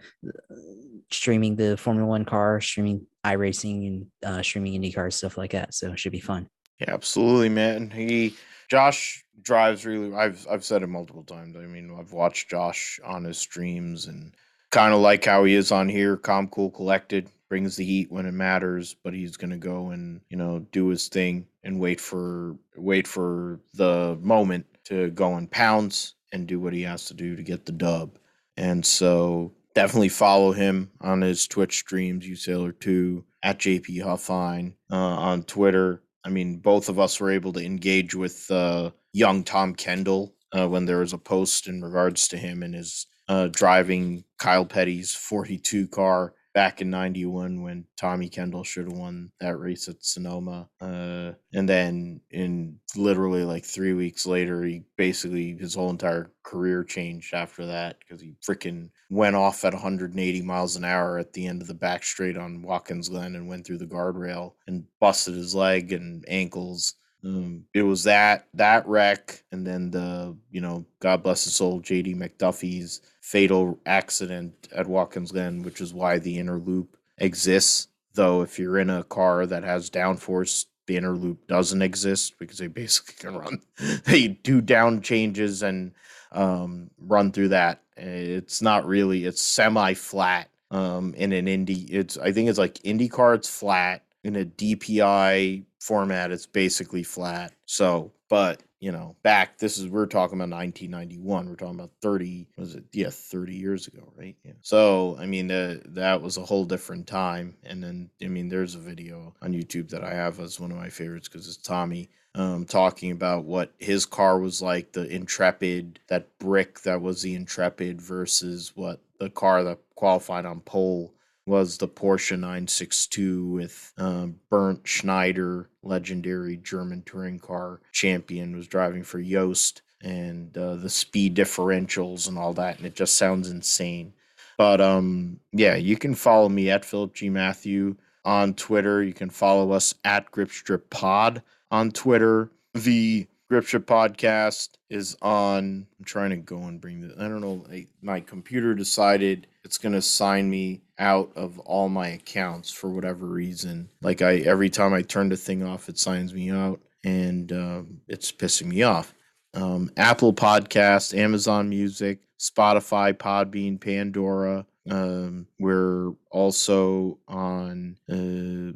streaming 1.11 1.55
the 1.55 1.77
Formula 1.77 2.07
One 2.07 2.25
car, 2.25 2.59
streaming 2.59 3.07
iRacing, 3.25 3.87
and 3.87 4.05
uh, 4.25 4.41
streaming 4.41 4.81
IndyCar 4.81 5.11
stuff 5.13 5.37
like 5.37 5.51
that. 5.51 5.73
So 5.73 5.93
it 5.93 5.99
should 5.99 6.11
be 6.11 6.19
fun. 6.19 6.47
Yeah, 6.79 6.93
absolutely, 6.93 7.49
man. 7.49 7.89
He 7.89 8.35
Josh 8.69 9.25
drives 9.41 9.85
really. 9.85 10.13
I've 10.13 10.45
I've 10.49 10.63
said 10.63 10.83
it 10.83 10.87
multiple 10.87 11.23
times. 11.23 11.55
I 11.55 11.61
mean, 11.61 11.95
I've 11.97 12.13
watched 12.13 12.49
Josh 12.49 12.99
on 13.03 13.23
his 13.23 13.37
streams 13.37 14.07
and 14.07 14.33
kind 14.71 14.93
of 14.93 14.99
like 15.01 15.25
how 15.25 15.43
he 15.43 15.53
is 15.53 15.71
on 15.71 15.87
here, 15.89 16.17
calm, 16.17 16.47
cool, 16.47 16.71
collected, 16.71 17.29
brings 17.49 17.75
the 17.75 17.85
heat 17.85 18.11
when 18.11 18.25
it 18.25 18.31
matters, 18.31 18.95
but 19.03 19.13
he's 19.13 19.37
gonna 19.37 19.57
go 19.57 19.89
and 19.89 20.21
you 20.29 20.37
know 20.37 20.65
do 20.71 20.87
his 20.87 21.07
thing 21.07 21.47
and 21.63 21.79
wait 21.79 22.01
for 22.01 22.57
wait 22.75 23.07
for 23.07 23.59
the 23.73 24.17
moment 24.21 24.65
to 24.85 25.09
go 25.11 25.35
and 25.35 25.49
pounce 25.51 26.15
and 26.31 26.47
do 26.47 26.59
what 26.59 26.73
he 26.73 26.81
has 26.81 27.05
to 27.05 27.13
do 27.13 27.35
to 27.35 27.43
get 27.43 27.65
the 27.65 27.71
dub. 27.71 28.17
And 28.57 28.85
so 28.85 29.53
definitely 29.73 30.09
follow 30.09 30.51
him 30.51 30.91
on 31.01 31.21
his 31.21 31.47
Twitch 31.47 31.77
streams, 31.77 32.27
you 32.27 32.35
sailor 32.35 32.71
two 32.71 33.23
at 33.41 33.59
JP 33.59 34.03
Huffine 34.03 34.73
uh, 34.91 34.95
on 34.95 35.43
Twitter. 35.43 36.01
I 36.25 36.29
mean, 36.29 36.57
both 36.57 36.89
of 36.89 36.99
us 36.99 37.19
were 37.19 37.31
able 37.31 37.53
to 37.53 37.65
engage 37.65 38.15
with 38.15 38.49
uh, 38.49 38.91
young 39.11 39.43
Tom 39.43 39.75
Kendall 39.75 40.35
uh, 40.51 40.67
when 40.67 40.85
there 40.85 40.99
was 40.99 41.13
a 41.13 41.17
post 41.17 41.67
in 41.67 41.81
regards 41.83 42.27
to 42.29 42.37
him 42.37 42.63
and 42.63 42.75
his 42.75 43.07
uh, 43.27 43.47
driving 43.47 44.23
Kyle 44.37 44.65
Petty's 44.65 45.15
42 45.15 45.87
car 45.87 46.33
back 46.53 46.81
in 46.81 46.89
91 46.89 47.61
when 47.61 47.85
Tommy 47.97 48.29
Kendall 48.29 48.63
should 48.63 48.85
have 48.85 48.97
won 48.97 49.31
that 49.39 49.57
race 49.57 49.87
at 49.87 50.03
Sonoma. 50.03 50.69
Uh, 50.79 51.31
and 51.53 51.67
then 51.67 52.21
in 52.31 52.79
literally 52.95 53.43
like 53.43 53.65
three 53.65 53.93
weeks 53.93 54.25
later, 54.25 54.63
he 54.63 54.83
basically 54.97 55.57
his 55.57 55.73
whole 55.73 55.89
entire 55.89 56.31
career 56.43 56.83
changed 56.83 57.33
after 57.33 57.65
that 57.65 57.97
because 57.99 58.21
he 58.21 58.35
freaking 58.45 58.89
went 59.09 59.35
off 59.35 59.65
at 59.65 59.73
180 59.73 60.41
miles 60.41 60.75
an 60.75 60.83
hour 60.83 61.17
at 61.17 61.33
the 61.33 61.47
end 61.47 61.61
of 61.61 61.67
the 61.67 61.73
back 61.73 62.03
straight 62.03 62.37
on 62.37 62.61
Watkins 62.61 63.09
Glen 63.09 63.35
and 63.35 63.47
went 63.47 63.65
through 63.65 63.79
the 63.79 63.85
guardrail 63.85 64.53
and 64.67 64.85
busted 64.99 65.35
his 65.35 65.55
leg 65.55 65.91
and 65.91 66.23
ankles. 66.27 66.95
Um, 67.23 67.65
it 67.73 67.83
was 67.83 68.03
that 68.03 68.47
that 68.53 68.87
wreck, 68.87 69.43
and 69.51 69.65
then 69.65 69.91
the 69.91 70.35
you 70.51 70.61
know 70.61 70.85
God 70.99 71.23
bless 71.23 71.45
his 71.45 71.53
soul, 71.53 71.81
JD 71.81 72.15
McDuffie's 72.17 73.01
fatal 73.21 73.79
accident 73.85 74.67
at 74.75 74.87
Watkins 74.87 75.31
Glen, 75.31 75.63
which 75.63 75.79
is 75.79 75.93
why 75.93 76.19
the 76.19 76.37
inner 76.37 76.57
loop 76.57 76.97
exists. 77.17 77.87
Though 78.13 78.41
if 78.41 78.59
you're 78.59 78.77
in 78.77 78.89
a 78.89 79.03
car 79.03 79.45
that 79.45 79.63
has 79.63 79.89
downforce, 79.89 80.65
the 80.85 80.97
inner 80.97 81.15
loop 81.15 81.47
doesn't 81.47 81.81
exist 81.81 82.37
because 82.39 82.57
they 82.57 82.67
basically 82.67 83.15
can 83.19 83.37
run. 83.37 83.61
they 84.05 84.27
do 84.27 84.61
down 84.61 85.01
changes 85.01 85.63
and 85.63 85.93
um, 86.31 86.89
run 86.99 87.31
through 87.31 87.49
that. 87.49 87.81
It's 87.95 88.61
not 88.61 88.85
really. 88.85 89.25
It's 89.25 89.41
semi 89.41 89.93
flat. 89.93 90.49
Um, 90.71 91.13
in 91.13 91.31
an 91.33 91.47
Indy, 91.47 91.83
it's 91.91 92.17
I 92.17 92.31
think 92.31 92.49
it's 92.49 92.57
like 92.57 92.75
IndyCar. 92.79 93.35
It's 93.35 93.49
flat 93.49 94.03
in 94.23 94.35
a 94.35 94.45
DPI 94.45 95.63
format. 95.83 96.31
It's 96.31 96.45
basically 96.45 97.03
flat. 97.03 97.53
So, 97.65 98.11
but 98.29 98.63
you 98.79 98.91
know, 98.91 99.15
back 99.23 99.57
this 99.59 99.77
is 99.77 99.87
we're 99.87 100.05
talking 100.05 100.37
about 100.37 100.55
1991. 100.55 101.49
We're 101.49 101.55
talking 101.55 101.75
about 101.75 101.91
30. 102.01 102.47
Was 102.57 102.75
it? 102.75 102.85
Yeah, 102.91 103.09
30 103.09 103.55
years 103.55 103.87
ago, 103.87 104.11
right? 104.17 104.35
Yeah. 104.43 104.53
So, 104.61 105.17
I 105.19 105.25
mean, 105.25 105.47
that 105.47 106.21
was 106.21 106.37
a 106.37 106.43
whole 106.43 106.65
different 106.65 107.07
time. 107.07 107.55
And 107.63 107.83
then, 107.83 108.09
I 108.21 108.27
mean, 108.27 108.49
there's 108.49 108.75
a 108.75 108.79
video 108.79 109.33
on 109.41 109.53
YouTube 109.53 109.89
that 109.89 110.03
I 110.03 110.13
have 110.13 110.39
as 110.39 110.59
one 110.59 110.71
of 110.71 110.77
my 110.77 110.89
favorites 110.89 111.29
because 111.29 111.47
it's 111.47 111.57
Tommy 111.57 112.09
um, 112.35 112.65
talking 112.65 113.11
about 113.11 113.45
what 113.45 113.73
his 113.77 114.05
car 114.05 114.39
was 114.39 114.61
like, 114.61 114.91
the 114.91 115.07
Intrepid, 115.07 115.99
that 116.07 116.37
brick 116.39 116.81
that 116.81 117.01
was 117.01 117.21
the 117.21 117.35
Intrepid 117.35 118.01
versus 118.01 118.73
what 118.75 118.99
the 119.19 119.29
car 119.29 119.63
that 119.63 119.79
qualified 119.95 120.45
on 120.45 120.59
pole 120.61 121.12
was 121.45 121.77
the 121.77 121.87
Porsche 121.87 122.39
962 122.39 123.45
with 123.45 123.93
um, 123.97 124.39
Bernd 124.49 124.81
Schneider, 124.83 125.69
legendary 125.81 126.57
German 126.57 127.03
touring 127.05 127.39
car 127.39 127.81
champion, 127.91 128.55
was 128.55 128.67
driving 128.67 129.03
for 129.03 129.21
Joest, 129.21 129.81
and 130.01 130.57
uh, 130.57 130.75
the 130.75 130.89
speed 130.89 131.35
differentials 131.35 132.27
and 132.27 132.37
all 132.37 132.53
that, 132.53 132.77
and 132.77 132.85
it 132.85 132.95
just 132.95 133.15
sounds 133.15 133.49
insane. 133.49 134.13
But 134.57 134.81
um, 134.81 135.39
yeah, 135.51 135.75
you 135.75 135.97
can 135.97 136.15
follow 136.15 136.49
me 136.49 136.69
at 136.69 136.85
Philip 136.85 137.13
G 137.13 137.29
Matthew 137.29 137.95
on 138.23 138.53
Twitter. 138.53 139.03
You 139.03 139.13
can 139.13 139.29
follow 139.29 139.71
us 139.71 139.95
at 140.03 140.31
Gripstrip 140.31 140.89
Pod 140.89 141.41
on 141.71 141.91
Twitter. 141.91 142.51
The 142.73 143.27
Gripstrip 143.53 143.85
Podcast 143.85 144.69
is 144.89 145.15
on. 145.21 145.85
I'm 145.99 146.05
trying 146.05 146.31
to 146.31 146.37
go 146.37 146.57
and 146.63 146.81
bring 146.81 147.01
the. 147.01 147.13
I 147.23 147.27
don't 147.27 147.41
know. 147.41 147.63
I, 147.71 147.85
my 148.01 148.19
computer 148.19 148.73
decided 148.73 149.45
it's 149.63 149.77
gonna 149.77 150.01
sign 150.01 150.49
me 150.49 150.81
out 150.97 151.31
of 151.35 151.59
all 151.59 151.87
my 151.87 152.07
accounts 152.07 152.71
for 152.71 152.89
whatever 152.89 153.27
reason. 153.27 153.89
Like 154.01 154.23
I 154.23 154.37
every 154.37 154.71
time 154.71 154.91
I 154.91 155.03
turn 155.03 155.29
the 155.29 155.37
thing 155.37 155.61
off, 155.61 155.87
it 155.87 155.99
signs 155.99 156.33
me 156.33 156.49
out, 156.49 156.81
and 157.03 157.51
um, 157.51 158.01
it's 158.07 158.31
pissing 158.31 158.65
me 158.65 158.81
off. 158.81 159.13
Um, 159.53 159.91
Apple 159.97 160.33
Podcast, 160.33 161.15
Amazon 161.15 161.69
Music, 161.69 162.21
Spotify, 162.39 163.13
Podbean, 163.13 163.79
Pandora. 163.79 164.65
Um, 164.89 165.45
we're 165.59 166.13
also 166.31 167.19
on 167.27 167.97
uh, 168.09 168.73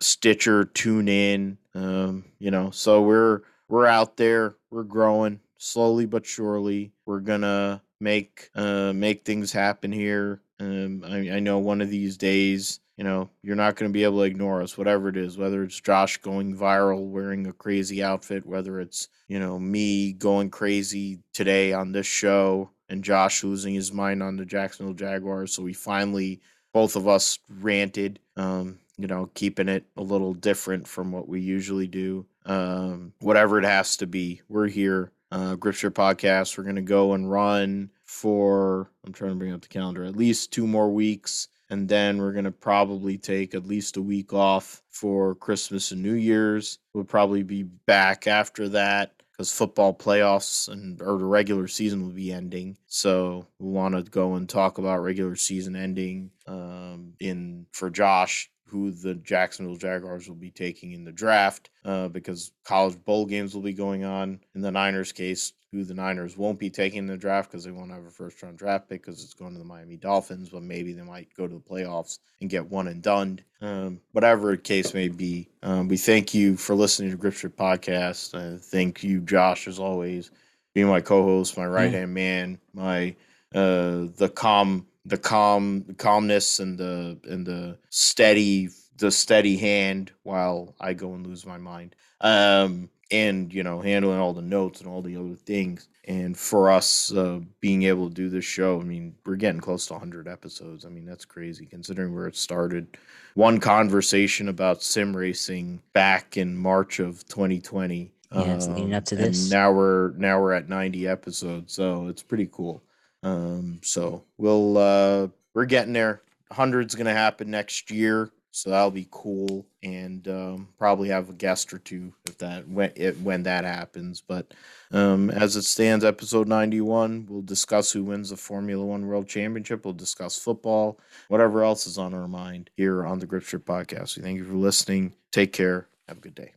Stitcher, 0.00 0.66
TuneIn. 0.66 1.56
Um, 1.74 2.26
you 2.38 2.52
know, 2.52 2.70
so 2.70 3.02
we're 3.02 3.40
we're 3.74 3.86
out 3.86 4.16
there. 4.16 4.54
We're 4.70 4.84
growing 4.84 5.40
slowly 5.58 6.06
but 6.06 6.24
surely. 6.24 6.92
We're 7.06 7.18
gonna 7.18 7.82
make 7.98 8.48
uh, 8.54 8.92
make 8.92 9.24
things 9.24 9.50
happen 9.50 9.90
here. 9.90 10.42
Um, 10.60 11.02
I, 11.04 11.30
I 11.32 11.40
know 11.40 11.58
one 11.58 11.80
of 11.80 11.90
these 11.90 12.16
days, 12.16 12.78
you 12.96 13.02
know, 13.02 13.30
you're 13.42 13.56
not 13.56 13.74
going 13.74 13.90
to 13.90 13.92
be 13.92 14.04
able 14.04 14.18
to 14.18 14.22
ignore 14.22 14.62
us, 14.62 14.78
whatever 14.78 15.08
it 15.08 15.16
is, 15.16 15.36
whether 15.36 15.64
it's 15.64 15.80
Josh 15.80 16.18
going 16.18 16.56
viral 16.56 17.08
wearing 17.08 17.48
a 17.48 17.52
crazy 17.52 18.04
outfit, 18.04 18.46
whether 18.46 18.80
it's, 18.80 19.08
you 19.26 19.40
know, 19.40 19.58
me 19.58 20.12
going 20.12 20.50
crazy 20.50 21.18
today 21.32 21.72
on 21.72 21.90
this 21.90 22.06
show 22.06 22.70
and 22.88 23.02
Josh 23.02 23.42
losing 23.42 23.74
his 23.74 23.92
mind 23.92 24.22
on 24.22 24.36
the 24.36 24.44
Jacksonville 24.46 24.94
Jaguars. 24.94 25.52
So 25.52 25.64
we 25.64 25.72
finally, 25.72 26.40
both 26.72 26.94
of 26.94 27.08
us 27.08 27.40
ranted, 27.48 28.20
um, 28.36 28.78
you 28.96 29.06
know, 29.06 29.30
keeping 29.34 29.68
it 29.68 29.84
a 29.96 30.02
little 30.02 30.34
different 30.34 30.86
from 30.86 31.12
what 31.12 31.28
we 31.28 31.40
usually 31.40 31.86
do. 31.86 32.26
Um, 32.46 33.12
whatever 33.20 33.58
it 33.58 33.64
has 33.64 33.96
to 33.98 34.06
be, 34.06 34.42
we're 34.48 34.68
here. 34.68 35.12
Uh, 35.32 35.56
Gripstrip 35.56 35.90
Podcast. 35.90 36.56
We're 36.56 36.64
going 36.64 36.76
to 36.76 36.82
go 36.82 37.14
and 37.14 37.30
run 37.30 37.90
for, 38.04 38.90
I'm 39.04 39.12
trying 39.12 39.32
to 39.32 39.36
bring 39.36 39.52
up 39.52 39.62
the 39.62 39.68
calendar, 39.68 40.04
at 40.04 40.16
least 40.16 40.52
two 40.52 40.66
more 40.66 40.90
weeks. 40.90 41.48
And 41.70 41.88
then 41.88 42.18
we're 42.18 42.32
going 42.32 42.44
to 42.44 42.52
probably 42.52 43.18
take 43.18 43.54
at 43.54 43.66
least 43.66 43.96
a 43.96 44.02
week 44.02 44.32
off 44.32 44.82
for 44.90 45.34
Christmas 45.34 45.90
and 45.90 46.02
New 46.02 46.12
Year's. 46.12 46.78
We'll 46.92 47.04
probably 47.04 47.42
be 47.42 47.64
back 47.64 48.26
after 48.26 48.68
that 48.68 49.12
because 49.32 49.50
football 49.50 49.92
playoffs 49.92 50.68
and 50.68 51.02
or 51.02 51.18
the 51.18 51.24
regular 51.24 51.66
season 51.66 52.02
will 52.04 52.12
be 52.12 52.32
ending. 52.32 52.76
So 52.86 53.46
we 53.58 53.70
want 53.70 53.96
to 53.96 54.08
go 54.08 54.34
and 54.34 54.48
talk 54.48 54.78
about 54.78 55.02
regular 55.02 55.34
season 55.34 55.74
ending 55.74 56.30
um, 56.46 57.14
in 57.18 57.66
for 57.72 57.90
Josh 57.90 58.50
who 58.74 58.90
the 58.90 59.14
Jacksonville 59.14 59.76
Jaguars 59.76 60.28
will 60.28 60.34
be 60.34 60.50
taking 60.50 60.90
in 60.90 61.04
the 61.04 61.12
draft 61.12 61.70
uh, 61.84 62.08
because 62.08 62.50
college 62.64 62.96
bowl 63.04 63.24
games 63.24 63.54
will 63.54 63.62
be 63.62 63.72
going 63.72 64.02
on. 64.02 64.40
In 64.56 64.62
the 64.62 64.72
Niners' 64.72 65.12
case, 65.12 65.52
who 65.70 65.84
the 65.84 65.94
Niners 65.94 66.36
won't 66.36 66.58
be 66.58 66.70
taking 66.70 66.98
in 66.98 67.06
the 67.06 67.16
draft 67.16 67.52
because 67.52 67.62
they 67.62 67.70
won't 67.70 67.92
have 67.92 68.04
a 68.04 68.10
first 68.10 68.42
round 68.42 68.58
draft 68.58 68.88
pick 68.88 69.02
because 69.02 69.22
it's 69.22 69.32
going 69.32 69.52
to 69.52 69.60
the 69.60 69.64
Miami 69.64 69.96
Dolphins, 69.96 70.48
but 70.48 70.64
maybe 70.64 70.92
they 70.92 71.02
might 71.02 71.28
go 71.36 71.46
to 71.46 71.54
the 71.54 71.60
playoffs 71.60 72.18
and 72.40 72.50
get 72.50 72.68
one 72.68 72.88
and 72.88 73.00
done. 73.00 73.38
Um, 73.60 74.00
whatever 74.10 74.50
the 74.50 74.58
case 74.58 74.92
may 74.92 75.06
be, 75.06 75.48
um, 75.62 75.86
we 75.86 75.96
thank 75.96 76.34
you 76.34 76.56
for 76.56 76.74
listening 76.74 77.12
to 77.12 77.16
Gripstrip 77.16 77.54
Podcast. 77.54 78.34
Uh, 78.34 78.58
thank 78.58 79.04
you, 79.04 79.20
Josh, 79.20 79.68
as 79.68 79.78
always, 79.78 80.32
being 80.74 80.88
my 80.88 81.00
co 81.00 81.22
host, 81.22 81.56
my 81.56 81.66
right 81.66 81.92
hand 81.92 82.12
man, 82.12 82.58
my 82.72 83.14
uh, 83.54 84.10
the 84.16 84.32
calm 84.34 84.88
the 85.06 85.18
calm 85.18 85.84
the 85.86 85.94
calmness 85.94 86.60
and 86.60 86.78
the 86.78 87.18
and 87.24 87.46
the 87.46 87.78
steady 87.90 88.68
the 88.98 89.10
steady 89.10 89.56
hand 89.56 90.12
while 90.22 90.74
I 90.80 90.94
go 90.94 91.14
and 91.14 91.26
lose 91.26 91.44
my 91.44 91.58
mind. 91.58 91.94
Um 92.20 92.90
and 93.10 93.52
you 93.52 93.62
know 93.62 93.80
handling 93.80 94.18
all 94.18 94.32
the 94.32 94.42
notes 94.42 94.80
and 94.80 94.88
all 94.88 95.02
the 95.02 95.16
other 95.16 95.34
things. 95.34 95.88
And 96.06 96.36
for 96.36 96.70
us 96.70 97.12
uh, 97.12 97.40
being 97.60 97.84
able 97.84 98.08
to 98.08 98.14
do 98.14 98.28
this 98.28 98.44
show 98.44 98.78
i 98.78 98.84
mean 98.84 99.14
we're 99.24 99.36
getting 99.36 99.60
close 99.60 99.86
to 99.86 99.94
100 99.94 100.28
episodes. 100.28 100.84
I 100.84 100.88
mean 100.88 101.04
that's 101.04 101.24
crazy 101.24 101.66
considering 101.66 102.14
where 102.14 102.26
it 102.26 102.36
started. 102.36 102.96
One 103.34 103.58
conversation 103.60 104.48
about 104.48 104.82
sim 104.82 105.16
racing 105.16 105.82
back 105.92 106.36
in 106.36 106.56
march 106.56 106.98
of 106.98 107.26
2020 107.28 108.10
yeah, 108.32 108.54
it's 108.54 108.66
leading 108.66 108.94
up 108.94 109.04
to 109.06 109.16
um, 109.16 109.22
this. 109.22 109.42
and 109.42 109.50
now 109.50 109.70
we're 109.70 110.10
now 110.12 110.40
we're 110.40 110.52
at 110.52 110.68
90 110.68 111.06
episodes 111.06 111.72
so 111.72 112.08
it's 112.08 112.22
pretty 112.22 112.48
cool 112.50 112.82
um, 113.24 113.80
so 113.82 114.22
we'll 114.38 114.78
uh, 114.78 115.28
we're 115.54 115.64
getting 115.64 115.92
there. 115.92 116.22
Hundred's 116.52 116.94
gonna 116.94 117.12
happen 117.12 117.50
next 117.50 117.90
year, 117.90 118.30
so 118.52 118.70
that'll 118.70 118.90
be 118.90 119.08
cool, 119.10 119.66
and 119.82 120.28
um, 120.28 120.68
probably 120.78 121.08
have 121.08 121.30
a 121.30 121.32
guest 121.32 121.72
or 121.72 121.78
two 121.78 122.12
if 122.28 122.38
that 122.38 122.68
when 122.68 122.92
it, 122.94 123.18
when 123.20 123.42
that 123.44 123.64
happens. 123.64 124.20
But 124.20 124.52
um, 124.92 125.30
as 125.30 125.56
it 125.56 125.62
stands, 125.62 126.04
episode 126.04 126.46
ninety 126.46 126.82
one, 126.82 127.26
we'll 127.28 127.42
discuss 127.42 127.90
who 127.90 128.04
wins 128.04 128.30
the 128.30 128.36
Formula 128.36 128.84
One 128.84 129.06
World 129.06 129.26
Championship. 129.26 129.84
We'll 129.84 129.94
discuss 129.94 130.38
football, 130.38 131.00
whatever 131.28 131.64
else 131.64 131.86
is 131.86 131.98
on 131.98 132.14
our 132.14 132.28
mind 132.28 132.70
here 132.76 133.04
on 133.04 133.18
the 133.18 133.26
Gripstrip 133.26 133.64
Podcast. 133.64 134.16
We 134.16 134.22
thank 134.22 134.36
you 134.36 134.44
for 134.44 134.54
listening. 134.54 135.14
Take 135.32 135.52
care. 135.52 135.88
Have 136.08 136.18
a 136.18 136.20
good 136.20 136.34
day. 136.34 136.52